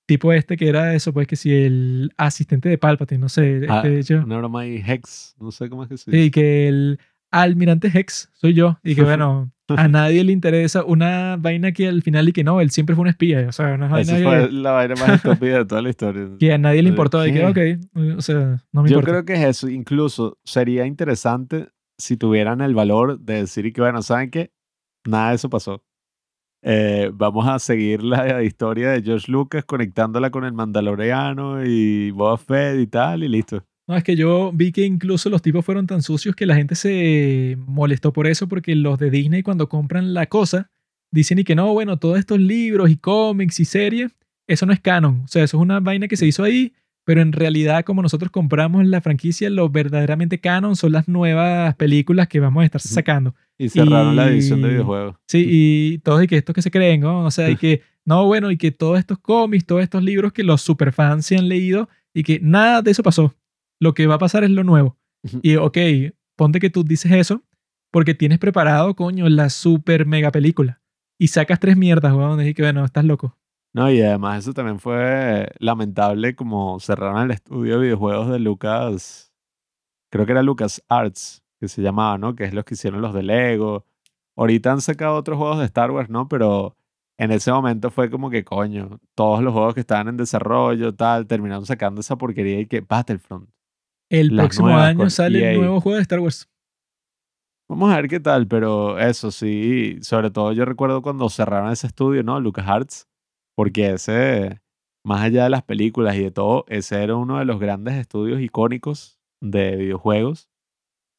tipo 0.06 0.32
este 0.32 0.56
que 0.56 0.68
era 0.68 0.94
eso, 0.94 1.12
pues 1.12 1.26
que 1.26 1.34
si 1.36 1.52
el 1.52 2.12
asistente 2.16 2.68
de 2.68 2.78
Palpatine, 2.78 3.18
no 3.20 3.28
sé, 3.28 3.62
Ah, 3.68 3.82
este, 3.84 4.14
ahí, 4.58 4.82
Hex, 4.86 5.34
no 5.40 5.50
sé 5.50 5.68
cómo 5.68 5.82
es 5.84 5.88
que 5.88 5.96
se 5.98 6.10
dice. 6.10 6.24
y 6.24 6.30
que 6.30 6.68
el 6.68 6.98
almirante 7.32 7.88
Hex 7.92 8.30
soy 8.34 8.54
yo. 8.54 8.78
Y 8.84 8.94
que 8.94 9.02
bueno, 9.04 9.50
a 9.76 9.88
nadie 9.88 10.24
le 10.24 10.32
interesa 10.32 10.84
una 10.84 11.36
vaina 11.36 11.72
que 11.72 11.88
al 11.88 12.02
final 12.02 12.28
y 12.28 12.32
que 12.32 12.44
no, 12.44 12.60
él 12.60 12.70
siempre 12.70 12.94
fue 12.94 13.02
un 13.02 13.08
espía. 13.08 13.46
O 13.48 13.52
sea, 13.52 13.74
una 13.74 13.86
Esa 14.00 14.12
vaina 14.14 14.30
fue 14.30 14.48
que, 14.48 14.52
la 14.54 14.70
vaina 14.72 14.94
más 14.96 15.10
estúpida 15.10 15.58
de 15.58 15.64
toda 15.64 15.82
la 15.82 15.90
historia. 15.90 16.28
que 16.38 16.52
a 16.52 16.58
nadie 16.58 16.82
le 16.82 16.88
¿De 16.88 16.90
importó. 16.90 17.26
Y 17.26 17.32
que, 17.32 17.44
ok, 17.46 17.54
qué? 17.54 17.78
o 18.16 18.20
sea, 18.20 18.62
no 18.72 18.82
me 18.82 18.90
Yo 18.90 18.96
importa. 18.98 19.10
creo 19.10 19.24
que 19.24 19.34
es 19.34 19.44
eso. 19.44 19.68
Incluso 19.68 20.38
sería 20.44 20.86
interesante 20.86 21.68
si 21.98 22.16
tuvieran 22.16 22.60
el 22.60 22.74
valor 22.74 23.20
de 23.20 23.34
decir 23.34 23.66
y 23.66 23.72
que, 23.72 23.80
bueno, 23.80 24.02
¿saben 24.02 24.30
qué? 24.30 24.52
Nada 25.06 25.30
de 25.30 25.36
eso 25.36 25.50
pasó. 25.50 25.84
Eh, 26.62 27.10
vamos 27.14 27.48
a 27.48 27.58
seguir 27.58 28.02
la 28.02 28.42
historia 28.42 28.90
de 28.90 29.02
George 29.02 29.30
Lucas 29.32 29.64
conectándola 29.64 30.30
con 30.30 30.44
el 30.44 30.52
Mandaloriano 30.52 31.64
y 31.64 32.10
Boba 32.10 32.36
Fett 32.36 32.78
y 32.80 32.86
tal, 32.86 33.22
y 33.24 33.28
listo. 33.28 33.64
No, 33.90 33.96
es 33.96 34.04
que 34.04 34.14
yo 34.14 34.52
vi 34.54 34.70
que 34.70 34.84
incluso 34.86 35.28
los 35.30 35.42
tipos 35.42 35.64
fueron 35.64 35.88
tan 35.88 36.00
sucios 36.00 36.36
que 36.36 36.46
la 36.46 36.54
gente 36.54 36.76
se 36.76 37.58
molestó 37.66 38.12
por 38.12 38.28
eso, 38.28 38.46
porque 38.46 38.76
los 38.76 39.00
de 39.00 39.10
Disney 39.10 39.42
cuando 39.42 39.68
compran 39.68 40.14
la 40.14 40.26
cosa, 40.26 40.70
dicen 41.10 41.40
y 41.40 41.44
que 41.44 41.56
no, 41.56 41.72
bueno, 41.72 41.96
todos 41.96 42.16
estos 42.16 42.38
libros 42.38 42.88
y 42.88 42.94
cómics 42.94 43.58
y 43.58 43.64
series, 43.64 44.14
eso 44.46 44.64
no 44.64 44.72
es 44.72 44.78
canon. 44.78 45.22
O 45.24 45.26
sea, 45.26 45.42
eso 45.42 45.56
es 45.56 45.60
una 45.60 45.80
vaina 45.80 46.06
que 46.06 46.16
se 46.16 46.24
hizo 46.24 46.44
ahí, 46.44 46.72
pero 47.04 47.20
en 47.20 47.32
realidad 47.32 47.84
como 47.84 48.00
nosotros 48.00 48.30
compramos 48.30 48.86
la 48.86 49.00
franquicia, 49.00 49.50
lo 49.50 49.68
verdaderamente 49.68 50.38
canon 50.38 50.76
son 50.76 50.92
las 50.92 51.08
nuevas 51.08 51.74
películas 51.74 52.28
que 52.28 52.38
vamos 52.38 52.62
a 52.62 52.66
estar 52.66 52.80
sacando. 52.80 53.34
Y 53.58 53.70
cerraron 53.70 54.14
la 54.14 54.28
división 54.28 54.62
de 54.62 54.68
videojuegos. 54.68 55.16
Sí, 55.26 55.44
y 55.48 55.98
todos 56.04 56.22
y 56.22 56.28
que 56.28 56.36
estos 56.36 56.54
que 56.54 56.62
se 56.62 56.70
creen, 56.70 57.00
¿no? 57.00 57.24
O 57.24 57.30
sea, 57.32 57.50
y 57.50 57.56
que, 57.56 57.82
no, 58.04 58.24
bueno, 58.26 58.52
y 58.52 58.56
que 58.56 58.70
todos 58.70 59.00
estos 59.00 59.18
cómics, 59.18 59.66
todos 59.66 59.82
estos 59.82 60.04
libros 60.04 60.32
que 60.32 60.44
los 60.44 60.62
superfans 60.62 61.26
se 61.26 61.36
han 61.36 61.48
leído 61.48 61.88
y 62.14 62.22
que 62.22 62.38
nada 62.40 62.82
de 62.82 62.92
eso 62.92 63.02
pasó. 63.02 63.34
Lo 63.80 63.94
que 63.94 64.06
va 64.06 64.14
a 64.14 64.18
pasar 64.18 64.44
es 64.44 64.50
lo 64.50 64.62
nuevo. 64.62 64.96
Y, 65.42 65.56
ok, 65.56 65.78
ponte 66.36 66.60
que 66.60 66.70
tú 66.70 66.84
dices 66.84 67.12
eso 67.12 67.42
porque 67.90 68.14
tienes 68.14 68.38
preparado, 68.38 68.94
coño, 68.94 69.28
la 69.28 69.50
super 69.50 70.06
mega 70.06 70.30
película. 70.30 70.80
Y 71.18 71.28
sacas 71.28 71.60
tres 71.60 71.76
mierdas, 71.76 72.14
weón, 72.14 72.46
y 72.46 72.54
que, 72.54 72.62
bueno, 72.62 72.84
estás 72.84 73.04
loco. 73.04 73.36
No, 73.72 73.90
y 73.90 74.00
además 74.00 74.38
eso 74.38 74.52
también 74.52 74.80
fue 74.80 75.48
lamentable 75.58 76.34
como 76.34 76.80
cerraron 76.80 77.22
el 77.22 77.30
estudio 77.30 77.74
de 77.74 77.82
videojuegos 77.82 78.30
de 78.30 78.38
Lucas, 78.38 79.32
creo 80.10 80.26
que 80.26 80.32
era 80.32 80.42
Lucas 80.42 80.82
Arts, 80.88 81.44
que 81.60 81.68
se 81.68 81.82
llamaba, 81.82 82.18
¿no? 82.18 82.34
Que 82.34 82.44
es 82.44 82.54
los 82.54 82.64
que 82.64 82.74
hicieron 82.74 83.00
los 83.00 83.14
de 83.14 83.22
Lego. 83.22 83.86
Ahorita 84.36 84.72
han 84.72 84.80
sacado 84.80 85.14
otros 85.16 85.38
juegos 85.38 85.58
de 85.58 85.66
Star 85.66 85.90
Wars, 85.90 86.10
¿no? 86.10 86.28
Pero 86.28 86.76
en 87.18 87.30
ese 87.30 87.52
momento 87.52 87.90
fue 87.90 88.10
como 88.10 88.30
que, 88.30 88.44
coño, 88.44 88.98
todos 89.14 89.42
los 89.42 89.52
juegos 89.52 89.74
que 89.74 89.80
estaban 89.80 90.08
en 90.08 90.16
desarrollo, 90.16 90.94
tal, 90.94 91.26
terminaron 91.26 91.66
sacando 91.66 92.00
esa 92.00 92.16
porquería 92.16 92.60
y 92.60 92.66
que 92.66 92.80
Battlefront. 92.80 93.48
El 94.10 94.36
Las 94.36 94.46
próximo 94.46 94.68
año 94.68 95.08
sale 95.08 95.52
el 95.52 95.60
nuevo 95.60 95.80
juego 95.80 95.96
de 95.96 96.02
Star 96.02 96.18
Wars. 96.18 96.48
Vamos 97.68 97.92
a 97.92 97.96
ver 97.96 98.08
qué 98.08 98.18
tal, 98.18 98.48
pero 98.48 98.98
eso 98.98 99.30
sí, 99.30 99.98
sobre 100.02 100.32
todo 100.32 100.52
yo 100.52 100.64
recuerdo 100.64 101.00
cuando 101.00 101.28
cerraron 101.30 101.70
ese 101.70 101.86
estudio, 101.86 102.24
¿no? 102.24 102.40
Lucas 102.40 102.66
Arts, 102.66 103.08
porque 103.54 103.92
ese, 103.92 104.60
más 105.04 105.22
allá 105.22 105.44
de 105.44 105.50
las 105.50 105.62
películas 105.62 106.16
y 106.16 106.24
de 106.24 106.32
todo, 106.32 106.64
ese 106.66 107.00
era 107.00 107.14
uno 107.14 107.38
de 107.38 107.44
los 107.44 107.60
grandes 107.60 107.94
estudios 107.94 108.40
icónicos 108.40 109.20
de 109.40 109.76
videojuegos 109.76 110.50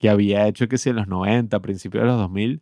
que 0.02 0.10
había 0.10 0.48
hecho 0.48 0.68
que 0.68 0.78
si 0.78 0.90
en 0.90 0.98
los 0.98 1.08
90, 1.08 1.62
principios 1.62 2.04
de 2.04 2.08
los 2.08 2.18
2000, 2.18 2.62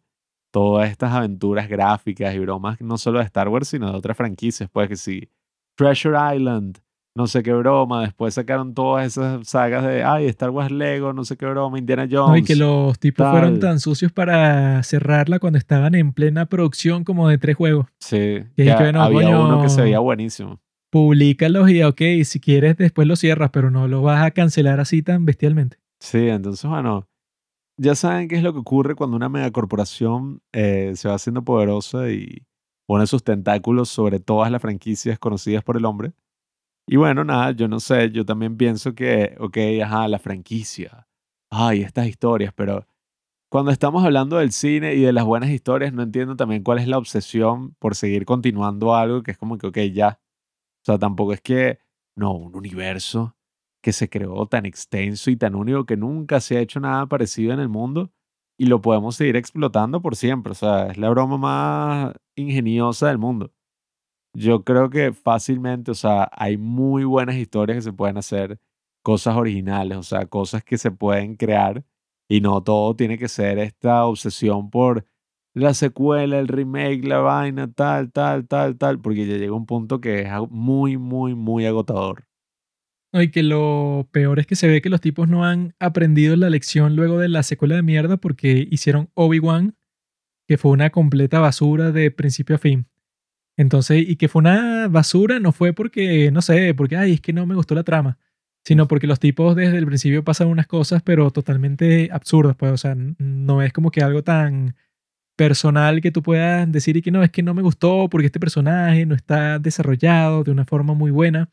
todas 0.51 0.91
estas 0.91 1.13
aventuras 1.13 1.67
gráficas 1.67 2.35
y 2.35 2.39
bromas, 2.39 2.79
no 2.81 2.99
solo 2.99 3.17
de 3.17 3.25
Star 3.25 3.47
Wars, 3.47 3.69
sino 3.69 3.91
de 3.91 3.97
otras 3.97 4.15
franquicias, 4.15 4.69
pues 4.69 4.89
que 4.89 4.95
sí, 4.95 5.29
Treasure 5.75 6.35
Island, 6.35 6.79
no 7.15 7.27
sé 7.27 7.43
qué 7.43 7.53
broma, 7.53 8.03
después 8.03 8.33
sacaron 8.33 8.73
todas 8.73 9.05
esas 9.05 9.47
sagas 9.47 9.83
de, 9.85 10.03
ay, 10.03 10.27
Star 10.27 10.51
Wars 10.51 10.71
Lego, 10.71 11.11
no 11.13 11.25
sé 11.25 11.37
qué 11.37 11.45
broma, 11.45 11.77
Indiana 11.77 12.07
Jones. 12.09 12.29
No, 12.29 12.37
y 12.37 12.43
que 12.43 12.55
los 12.55 12.99
tipos 12.99 13.29
fueron 13.29 13.59
tan 13.59 13.79
sucios 13.79 14.11
para 14.11 14.81
cerrarla 14.83 15.39
cuando 15.39 15.59
estaban 15.59 15.95
en 15.95 16.13
plena 16.13 16.45
producción 16.45 17.03
como 17.03 17.27
de 17.27 17.37
tres 17.37 17.55
juegos. 17.55 17.87
Sí, 17.99 18.43
que 18.55 18.71
había 18.71 19.39
uno 19.39 19.61
que 19.61 19.69
se 19.69 19.81
veía 19.81 19.99
buenísimo. 19.99 20.59
Públicalos 20.91 21.69
y, 21.69 21.83
ok, 21.83 22.01
si 22.23 22.39
quieres 22.39 22.77
después 22.77 23.07
lo 23.07 23.15
cierras, 23.15 23.51
pero 23.51 23.69
no 23.69 23.87
lo 23.87 24.01
vas 24.01 24.23
a 24.23 24.31
cancelar 24.31 24.79
así 24.79 25.03
tan 25.03 25.25
bestialmente. 25.25 25.77
Sí, 25.99 26.29
entonces, 26.29 26.67
bueno, 26.67 27.07
ya 27.77 27.95
saben 27.95 28.27
qué 28.27 28.35
es 28.35 28.43
lo 28.43 28.53
que 28.53 28.59
ocurre 28.59 28.95
cuando 28.95 29.15
una 29.15 29.29
megacorporación 29.29 30.41
eh, 30.51 30.93
se 30.95 31.07
va 31.07 31.15
haciendo 31.15 31.43
poderosa 31.43 32.09
y 32.11 32.45
pone 32.87 33.05
sus 33.05 33.23
tentáculos 33.23 33.89
sobre 33.89 34.19
todas 34.19 34.51
las 34.51 34.61
franquicias 34.61 35.19
conocidas 35.19 35.63
por 35.63 35.77
el 35.77 35.85
hombre. 35.85 36.13
Y 36.91 36.95
bueno, 36.97 37.23
nada, 37.23 37.51
yo 37.51 37.67
no 37.67 37.79
sé, 37.79 38.09
yo 38.09 38.25
también 38.25 38.57
pienso 38.57 38.95
que, 38.95 39.35
ok, 39.39 39.57
ajá, 39.83 40.07
la 40.07 40.17
franquicia, 40.17 41.07
ay, 41.51 41.81
estas 41.83 42.07
historias, 42.07 42.51
pero 42.55 42.87
cuando 43.51 43.69
estamos 43.71 44.03
hablando 44.03 44.37
del 44.37 44.51
cine 44.51 44.95
y 44.95 45.01
de 45.01 45.13
las 45.13 45.23
buenas 45.23 45.51
historias, 45.51 45.93
no 45.93 46.01
entiendo 46.01 46.35
también 46.35 46.63
cuál 46.63 46.79
es 46.79 46.87
la 46.87 46.97
obsesión 46.97 47.75
por 47.77 47.95
seguir 47.95 48.25
continuando 48.25 48.95
algo 48.95 49.21
que 49.21 49.31
es 49.31 49.37
como 49.37 49.59
que, 49.59 49.67
ok, 49.67 49.77
ya. 49.93 50.19
O 50.81 50.85
sea, 50.85 50.97
tampoco 50.97 51.33
es 51.33 51.41
que, 51.41 51.79
no, 52.15 52.33
un 52.33 52.55
universo 52.55 53.35
que 53.83 53.93
se 53.93 54.09
creó 54.09 54.47
tan 54.47 54.65
extenso 54.65 55.29
y 55.29 55.37
tan 55.37 55.53
único 55.53 55.85
que 55.85 55.95
nunca 55.95 56.39
se 56.41 56.57
ha 56.57 56.61
hecho 56.61 56.79
nada 56.79 57.05
parecido 57.05 57.53
en 57.53 57.59
el 57.59 57.69
mundo 57.69 58.11
y 58.57 58.65
lo 58.65 58.81
podemos 58.81 59.15
seguir 59.15 59.35
explotando 59.35 60.01
por 60.01 60.15
siempre. 60.15 60.53
O 60.53 60.55
sea, 60.55 60.87
es 60.87 60.97
la 60.97 61.11
broma 61.11 61.37
más 61.37 62.15
ingeniosa 62.35 63.09
del 63.09 63.19
mundo. 63.19 63.53
Yo 64.33 64.63
creo 64.63 64.89
que 64.89 65.11
fácilmente, 65.13 65.91
o 65.91 65.95
sea, 65.95 66.29
hay 66.31 66.57
muy 66.57 67.03
buenas 67.03 67.35
historias 67.35 67.77
que 67.77 67.81
se 67.81 67.93
pueden 67.93 68.17
hacer, 68.17 68.59
cosas 69.03 69.35
originales, 69.35 69.97
o 69.97 70.03
sea, 70.03 70.25
cosas 70.27 70.63
que 70.63 70.77
se 70.77 70.91
pueden 70.91 71.35
crear 71.35 71.83
y 72.29 72.41
no 72.41 72.61
todo 72.61 72.95
tiene 72.95 73.17
que 73.17 73.27
ser 73.27 73.57
esta 73.57 74.05
obsesión 74.05 74.69
por 74.69 75.05
la 75.55 75.73
secuela, 75.73 76.39
el 76.39 76.47
remake, 76.47 77.03
la 77.05 77.19
vaina, 77.19 77.71
tal, 77.71 78.11
tal, 78.11 78.47
tal, 78.47 78.77
tal, 78.77 79.01
porque 79.01 79.25
ya 79.25 79.37
llega 79.37 79.53
un 79.53 79.65
punto 79.65 79.99
que 79.99 80.21
es 80.21 80.29
muy, 80.49 80.97
muy, 80.97 81.33
muy 81.33 81.65
agotador. 81.65 82.25
No, 83.11 83.23
y 83.23 83.31
que 83.31 83.41
lo 83.41 84.07
peor 84.11 84.39
es 84.39 84.45
que 84.45 84.55
se 84.55 84.67
ve 84.67 84.81
que 84.81 84.89
los 84.89 85.01
tipos 85.01 85.27
no 85.27 85.43
han 85.43 85.73
aprendido 85.79 86.35
la 86.35 86.51
lección 86.51 86.95
luego 86.95 87.17
de 87.17 87.29
la 87.29 87.41
secuela 87.41 87.75
de 87.75 87.81
mierda 87.81 88.17
porque 88.17 88.67
hicieron 88.69 89.09
Obi-Wan, 89.15 89.75
que 90.47 90.59
fue 90.59 90.71
una 90.71 90.91
completa 90.91 91.39
basura 91.39 91.91
de 91.91 92.11
principio 92.11 92.55
a 92.55 92.59
fin. 92.59 92.85
Entonces, 93.59 94.05
y 94.07 94.15
que 94.15 94.29
fue 94.29 94.39
una 94.41 94.87
basura 94.87 95.39
no 95.39 95.51
fue 95.51 95.73
porque, 95.73 96.31
no 96.31 96.41
sé, 96.41 96.73
porque, 96.73 96.95
ay, 96.97 97.13
es 97.13 97.21
que 97.21 97.33
no 97.33 97.45
me 97.45 97.55
gustó 97.55 97.75
la 97.75 97.83
trama, 97.83 98.17
sino 98.63 98.87
porque 98.87 99.07
los 99.07 99.19
tipos 99.19 99.55
desde 99.55 99.77
el 99.77 99.85
principio 99.85 100.23
pasan 100.23 100.47
unas 100.47 100.67
cosas, 100.67 101.01
pero 101.03 101.31
totalmente 101.31 102.09
absurdas, 102.11 102.55
pues, 102.55 102.71
o 102.71 102.77
sea, 102.77 102.95
no 102.95 103.61
es 103.61 103.73
como 103.73 103.91
que 103.91 104.01
algo 104.01 104.23
tan 104.23 104.75
personal 105.37 106.01
que 106.01 106.11
tú 106.11 106.23
puedas 106.23 106.71
decir 106.71 106.97
y 106.97 107.01
que 107.01 107.11
no, 107.11 107.23
es 107.23 107.31
que 107.31 107.43
no 107.43 107.53
me 107.53 107.61
gustó 107.61 108.09
porque 108.09 108.27
este 108.27 108.39
personaje 108.39 109.05
no 109.05 109.15
está 109.15 109.59
desarrollado 109.59 110.43
de 110.43 110.51
una 110.51 110.65
forma 110.65 110.93
muy 110.93 111.11
buena 111.11 111.49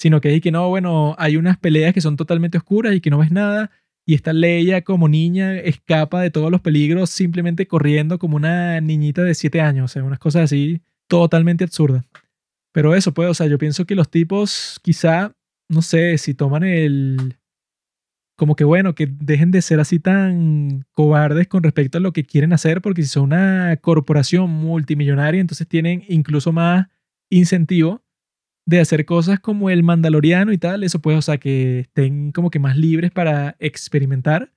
sino 0.00 0.22
que 0.22 0.34
es 0.34 0.40
que 0.40 0.50
no, 0.50 0.66
bueno, 0.70 1.14
hay 1.18 1.36
unas 1.36 1.58
peleas 1.58 1.92
que 1.92 2.00
son 2.00 2.16
totalmente 2.16 2.56
oscuras 2.56 2.94
y 2.94 3.02
que 3.02 3.10
no 3.10 3.18
ves 3.18 3.30
nada, 3.30 3.70
y 4.06 4.14
esta 4.14 4.32
Leia 4.32 4.82
como 4.82 5.08
niña 5.08 5.58
escapa 5.58 6.22
de 6.22 6.30
todos 6.30 6.50
los 6.50 6.62
peligros 6.62 7.10
simplemente 7.10 7.66
corriendo 7.66 8.18
como 8.18 8.36
una 8.36 8.80
niñita 8.80 9.22
de 9.22 9.34
7 9.34 9.60
años, 9.60 9.84
o 9.84 9.92
sea, 9.92 10.02
unas 10.02 10.18
cosas 10.18 10.44
así 10.44 10.80
totalmente 11.10 11.64
absurda. 11.64 12.06
Pero 12.72 12.94
eso, 12.94 13.12
pues, 13.12 13.28
o 13.28 13.34
sea, 13.34 13.48
yo 13.48 13.58
pienso 13.58 13.84
que 13.84 13.96
los 13.96 14.10
tipos 14.10 14.78
quizá, 14.82 15.34
no 15.68 15.82
sé, 15.82 16.16
si 16.16 16.34
toman 16.34 16.62
el... 16.62 17.36
Como 18.38 18.56
que 18.56 18.64
bueno, 18.64 18.94
que 18.94 19.06
dejen 19.06 19.50
de 19.50 19.60
ser 19.60 19.80
así 19.80 19.98
tan 19.98 20.86
cobardes 20.92 21.46
con 21.48 21.62
respecto 21.62 21.98
a 21.98 22.00
lo 22.00 22.14
que 22.14 22.24
quieren 22.24 22.54
hacer, 22.54 22.80
porque 22.80 23.02
si 23.02 23.08
son 23.08 23.24
una 23.24 23.76
corporación 23.82 24.48
multimillonaria, 24.48 25.42
entonces 25.42 25.68
tienen 25.68 26.04
incluso 26.08 26.50
más 26.50 26.86
incentivo 27.30 28.02
de 28.66 28.80
hacer 28.80 29.04
cosas 29.04 29.40
como 29.40 29.68
el 29.68 29.82
Mandaloriano 29.82 30.52
y 30.52 30.58
tal, 30.58 30.84
eso 30.84 31.00
pues, 31.00 31.18
o 31.18 31.22
sea, 31.22 31.36
que 31.38 31.80
estén 31.80 32.32
como 32.32 32.50
que 32.50 32.60
más 32.60 32.78
libres 32.78 33.10
para 33.10 33.56
experimentar, 33.58 34.54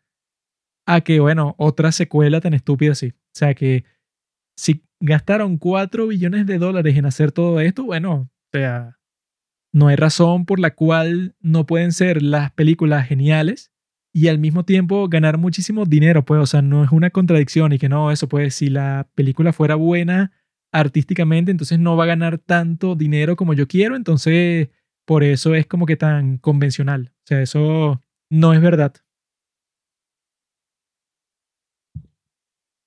a 0.85 1.01
que, 1.01 1.19
bueno, 1.19 1.55
otra 1.57 1.91
secuela 1.91 2.39
tan 2.39 2.53
estúpida 2.53 2.91
así. 2.91 3.07
O 3.07 3.35
sea, 3.35 3.53
que 3.53 3.83
si 4.57 4.83
gastaron 5.03 5.57
4 5.57 6.07
billones 6.07 6.45
de 6.45 6.57
dólares 6.57 6.95
en 6.95 7.05
hacer 7.05 7.33
todo 7.33 7.59
esto, 7.59 7.83
bueno, 7.83 8.13
o 8.13 8.29
sea, 8.53 8.97
no 9.73 9.89
hay 9.89 9.97
razón 9.97 10.45
por 10.45 10.61
la 10.61 10.75
cual 10.75 11.35
no 11.41 11.65
pueden 11.65 11.91
ser 11.91 12.21
las 12.21 12.51
películas 12.53 13.05
geniales 13.05 13.73
y 14.13 14.29
al 14.29 14.39
mismo 14.39 14.63
tiempo 14.63 15.09
ganar 15.09 15.37
muchísimo 15.37 15.85
dinero, 15.85 16.23
pues, 16.23 16.39
o 16.39 16.45
sea, 16.45 16.61
no 16.61 16.85
es 16.85 16.91
una 16.91 17.09
contradicción 17.09 17.73
y 17.73 17.79
que 17.79 17.89
no, 17.89 18.11
eso 18.11 18.29
pues, 18.29 18.55
si 18.55 18.69
la 18.69 19.09
película 19.13 19.51
fuera 19.51 19.75
buena 19.75 20.31
artísticamente, 20.71 21.51
entonces 21.51 21.79
no 21.79 21.97
va 21.97 22.05
a 22.05 22.07
ganar 22.07 22.37
tanto 22.37 22.95
dinero 22.95 23.35
como 23.35 23.53
yo 23.53 23.67
quiero, 23.67 23.97
entonces 23.97 24.69
por 25.05 25.25
eso 25.25 25.53
es 25.53 25.67
como 25.67 25.85
que 25.85 25.97
tan 25.97 26.37
convencional, 26.37 27.11
o 27.13 27.27
sea, 27.27 27.41
eso 27.41 28.01
no 28.29 28.53
es 28.53 28.61
verdad. 28.61 28.93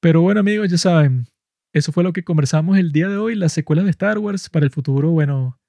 Pero 0.00 0.22
bueno 0.22 0.40
amigos, 0.40 0.70
ya 0.70 0.78
saben, 0.78 1.26
eso 1.76 1.92
fue 1.92 2.02
lo 2.02 2.14
que 2.14 2.24
conversamos 2.24 2.78
el 2.78 2.90
día 2.90 3.06
de 3.06 3.18
hoy, 3.18 3.34
las 3.34 3.52
secuelas 3.52 3.84
de 3.84 3.90
Star 3.90 4.16
Wars. 4.16 4.48
Para 4.48 4.64
el 4.64 4.70
futuro, 4.70 5.10
bueno, 5.10 5.60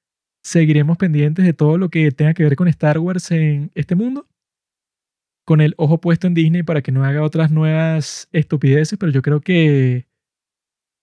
seguiremos 0.42 0.98
pendientes 0.98 1.44
de 1.44 1.52
todo 1.52 1.78
lo 1.78 1.90
que 1.90 2.12
tenga 2.14 2.34
que 2.34 2.44
ver 2.44 2.56
con 2.56 2.70
Star 2.70 2.98
Wars 2.98 3.30
en 3.32 3.72
este 3.76 3.94
mundo. 3.94 4.26
Con 5.46 5.60
el 5.60 5.74
ojo 5.76 6.00
puesto 6.00 6.26
en 6.28 6.34
Disney 6.34 6.64
para 6.64 6.82
que 6.82 6.94
no 6.94 7.04
haga 7.04 7.24
otras 7.24 7.52
nuevas 7.52 8.30
estupideces, 8.32 8.98
pero 8.98 9.12
yo 9.12 9.22
creo 9.22 9.42
que 9.42 10.08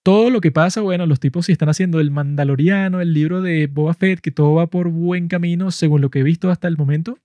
todo 0.02 0.30
lo 0.30 0.40
que 0.40 0.50
pasa, 0.50 0.80
bueno, 0.80 1.04
los 1.04 1.20
tipos 1.20 1.46
si 1.46 1.52
están 1.52 1.68
haciendo 1.68 2.00
el 2.00 2.10
Mandaloriano, 2.10 3.02
el 3.02 3.12
libro 3.12 3.42
de 3.42 3.66
Boba 3.66 3.92
Fett, 3.92 4.20
que 4.20 4.30
todo 4.30 4.54
va 4.54 4.68
por 4.68 4.88
buen 4.88 5.28
camino 5.28 5.70
según 5.70 6.00
lo 6.00 6.10
que 6.10 6.20
he 6.20 6.22
visto 6.22 6.50
hasta 6.50 6.66
el 6.66 6.78
momento, 6.78 7.18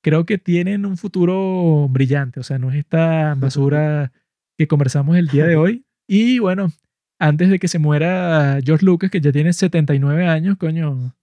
creo 0.00 0.26
que 0.26 0.38
tienen 0.38 0.86
un 0.86 0.96
futuro 0.96 1.88
brillante, 1.90 2.38
o 2.38 2.44
sea, 2.44 2.58
no 2.60 2.70
es 2.70 2.76
esta 2.76 3.34
basura 3.34 4.12
que 4.56 4.68
conversamos 4.68 5.16
el 5.16 5.26
día 5.26 5.46
de 5.46 5.56
hoy. 5.56 5.84
Y 6.08 6.38
bueno, 6.40 6.72
antes 7.20 7.50
de 7.50 7.58
que 7.58 7.68
se 7.68 7.78
muera 7.78 8.58
George 8.64 8.84
Lucas, 8.84 9.10
que 9.10 9.20
ya 9.20 9.30
tiene 9.30 9.52
79 9.52 10.26
años, 10.26 10.56
coño, 10.56 11.14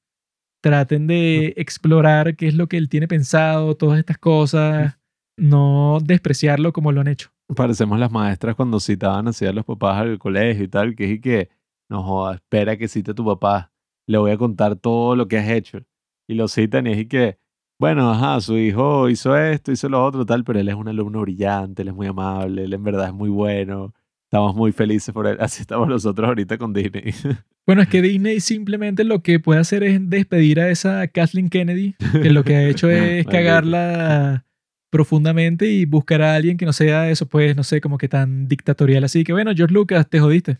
traten 0.61 1.08
de 1.08 1.56
explorar 1.58 2.35
qué 2.35 2.48
es 2.48 2.53
lo 2.53 2.67
que 2.67 2.77
él 2.77 2.88
tiene 2.88 3.08
pensado, 3.08 3.76
todas 3.76 4.00
estas 4.00 4.19
cosas, 4.19 4.98
no 5.38 5.98
despreciarlo 6.01 6.72
como 6.72 6.92
lo 6.92 7.01
han 7.01 7.08
hecho. 7.08 7.30
Parecemos 7.56 8.00
las 8.00 8.11
maestras 8.11 8.56
cuando 8.56 8.80
citaban 8.80 9.27
así 9.27 9.45
a 9.45 9.51
los 9.51 9.66
papás 9.66 9.98
al 9.98 10.19
colegio 10.19 10.66
y 10.66 10.67
tal, 10.67 10.95
que 10.95 11.14
es 11.14 11.19
que, 11.19 11.50
no 11.90 12.03
joda, 12.03 12.35
espera 12.35 12.77
que 12.77 12.88
cite 12.88 13.11
a 13.11 13.16
tu 13.16 13.26
papá, 13.26 13.72
le 14.06 14.19
voy 14.19 14.32
a 14.32 14.38
contar 14.38 14.76
todo 14.76 15.16
lo 15.16 15.27
que 15.27 15.40
has 15.40 15.50
hecho. 15.50 15.80
Y 16.27 16.35
lo 16.35 16.48
citan 16.48 16.85
y 16.85 16.92
es 16.92 17.08
que, 17.08 17.40
bueno, 17.80 18.11
ajá, 18.11 18.40
su 18.42 18.58
hijo 18.58 19.09
hizo 19.09 19.35
esto, 19.35 19.72
hizo 19.72 19.90
lo 19.90 20.03
otro, 20.06 20.26
tal, 20.27 20.43
pero 20.43 20.59
él 20.59 20.69
es 20.69 20.76
un 20.76 20.90
alumno 20.90 21.22
brillante, 21.22 21.82
él 21.82 21.88
es 21.88 21.95
muy 21.95 22.08
amable, 22.08 22.66
él 22.66 22.74
en 22.74 22.84
verdad 22.84 23.08
es 23.08 23.14
muy 23.14 23.30
bueno 23.30 23.93
Estamos 24.27 24.56
muy 24.56 24.73
felices 24.73 25.14
por 25.14 25.25
él. 25.25 25.38
Así 25.39 25.61
estamos 25.61 25.88
nosotros 25.88 26.27
ahorita 26.27 26.57
con 26.57 26.73
Disney. 26.73 27.14
Bueno, 27.65 27.81
es 27.81 27.89
que 27.89 28.01
Disney 28.01 28.39
simplemente 28.39 29.03
lo 29.03 29.22
que 29.22 29.41
puede 29.41 29.59
hacer 29.59 29.83
es 29.83 30.09
despedir 30.09 30.61
a 30.61 30.69
esa 30.69 31.06
Kathleen 31.09 31.49
Kennedy, 31.49 31.95
que 32.14 32.30
lo 32.30 32.45
que 32.45 32.56
ha 32.56 32.64
hecho 32.64 32.89
es 32.89 33.27
cagarla 33.27 34.45
profundamente 34.89 35.67
y 35.67 35.83
buscar 35.83 36.22
a 36.22 36.35
alguien 36.35 36.56
que 36.56 36.65
no 36.65 36.72
sea 36.72 37.09
eso, 37.09 37.25
pues, 37.25 37.57
no 37.57 37.64
sé, 37.64 37.81
como 37.81 37.97
que 37.97 38.07
tan 38.07 38.47
dictatorial 38.47 39.03
así. 39.03 39.25
Que 39.25 39.33
bueno, 39.33 39.51
George 39.53 39.73
Lucas, 39.73 40.09
te 40.09 40.22
jodiste. 40.22 40.59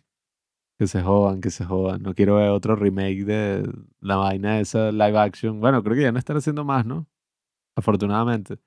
Que 0.78 0.86
se 0.86 1.02
jodan, 1.02 1.40
que 1.40 1.50
se 1.50 1.64
jodan. 1.64 2.04
No 2.04 2.14
quiero 2.14 2.36
ver 2.36 2.50
otro 2.50 2.76
remake 2.76 3.24
de 3.24 3.72
la 4.02 4.18
vaina 4.18 4.56
de 4.56 4.64
esa 4.64 4.92
live 4.92 5.18
action. 5.18 5.62
Bueno, 5.62 5.82
creo 5.84 5.96
que 5.96 6.02
ya 6.02 6.12
no 6.12 6.20
están 6.20 6.36
haciendo 6.36 6.66
más, 6.66 6.86
¿no? 6.86 7.08
Afortunadamente. 7.78 8.58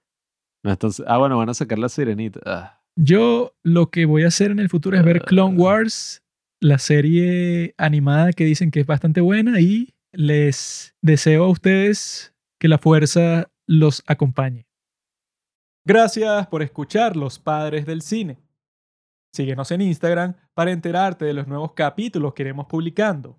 No 0.62 0.74
ah, 1.06 1.18
bueno, 1.18 1.36
van 1.36 1.50
a 1.50 1.54
sacar 1.54 1.78
la 1.78 1.90
sirenita. 1.90 2.40
Ah. 2.46 2.79
Yo 3.02 3.54
lo 3.62 3.90
que 3.90 4.04
voy 4.04 4.24
a 4.24 4.28
hacer 4.28 4.50
en 4.50 4.58
el 4.58 4.68
futuro 4.68 4.94
es 4.94 5.02
ver 5.02 5.22
Clone 5.22 5.56
ah. 5.56 5.58
Wars, 5.58 6.22
la 6.60 6.76
serie 6.76 7.74
animada 7.78 8.34
que 8.34 8.44
dicen 8.44 8.70
que 8.70 8.80
es 8.80 8.86
bastante 8.86 9.22
buena 9.22 9.58
y 9.58 9.94
les 10.12 10.94
deseo 11.00 11.44
a 11.44 11.48
ustedes 11.48 12.34
que 12.60 12.68
la 12.68 12.76
fuerza 12.76 13.50
los 13.66 14.02
acompañe. 14.06 14.66
Gracias 15.86 16.46
por 16.48 16.62
escuchar 16.62 17.16
Los 17.16 17.38
Padres 17.38 17.86
del 17.86 18.02
Cine. 18.02 18.36
Síguenos 19.32 19.70
en 19.70 19.80
Instagram 19.80 20.34
para 20.52 20.70
enterarte 20.70 21.24
de 21.24 21.32
los 21.32 21.46
nuevos 21.48 21.72
capítulos 21.72 22.34
que 22.34 22.42
iremos 22.42 22.66
publicando. 22.66 23.38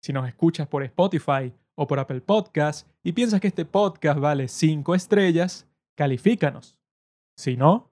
Si 0.00 0.12
nos 0.12 0.28
escuchas 0.28 0.68
por 0.68 0.84
Spotify 0.84 1.52
o 1.74 1.88
por 1.88 1.98
Apple 1.98 2.20
Podcast 2.20 2.86
y 3.02 3.10
piensas 3.14 3.40
que 3.40 3.48
este 3.48 3.64
podcast 3.64 4.20
vale 4.20 4.46
5 4.46 4.94
estrellas, 4.94 5.66
califícanos. 5.96 6.78
Si 7.36 7.56
no, 7.56 7.89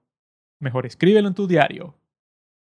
Mejor 0.59 0.85
escríbelo 0.85 1.27
en 1.27 1.33
tu 1.35 1.47
diario 1.47 1.98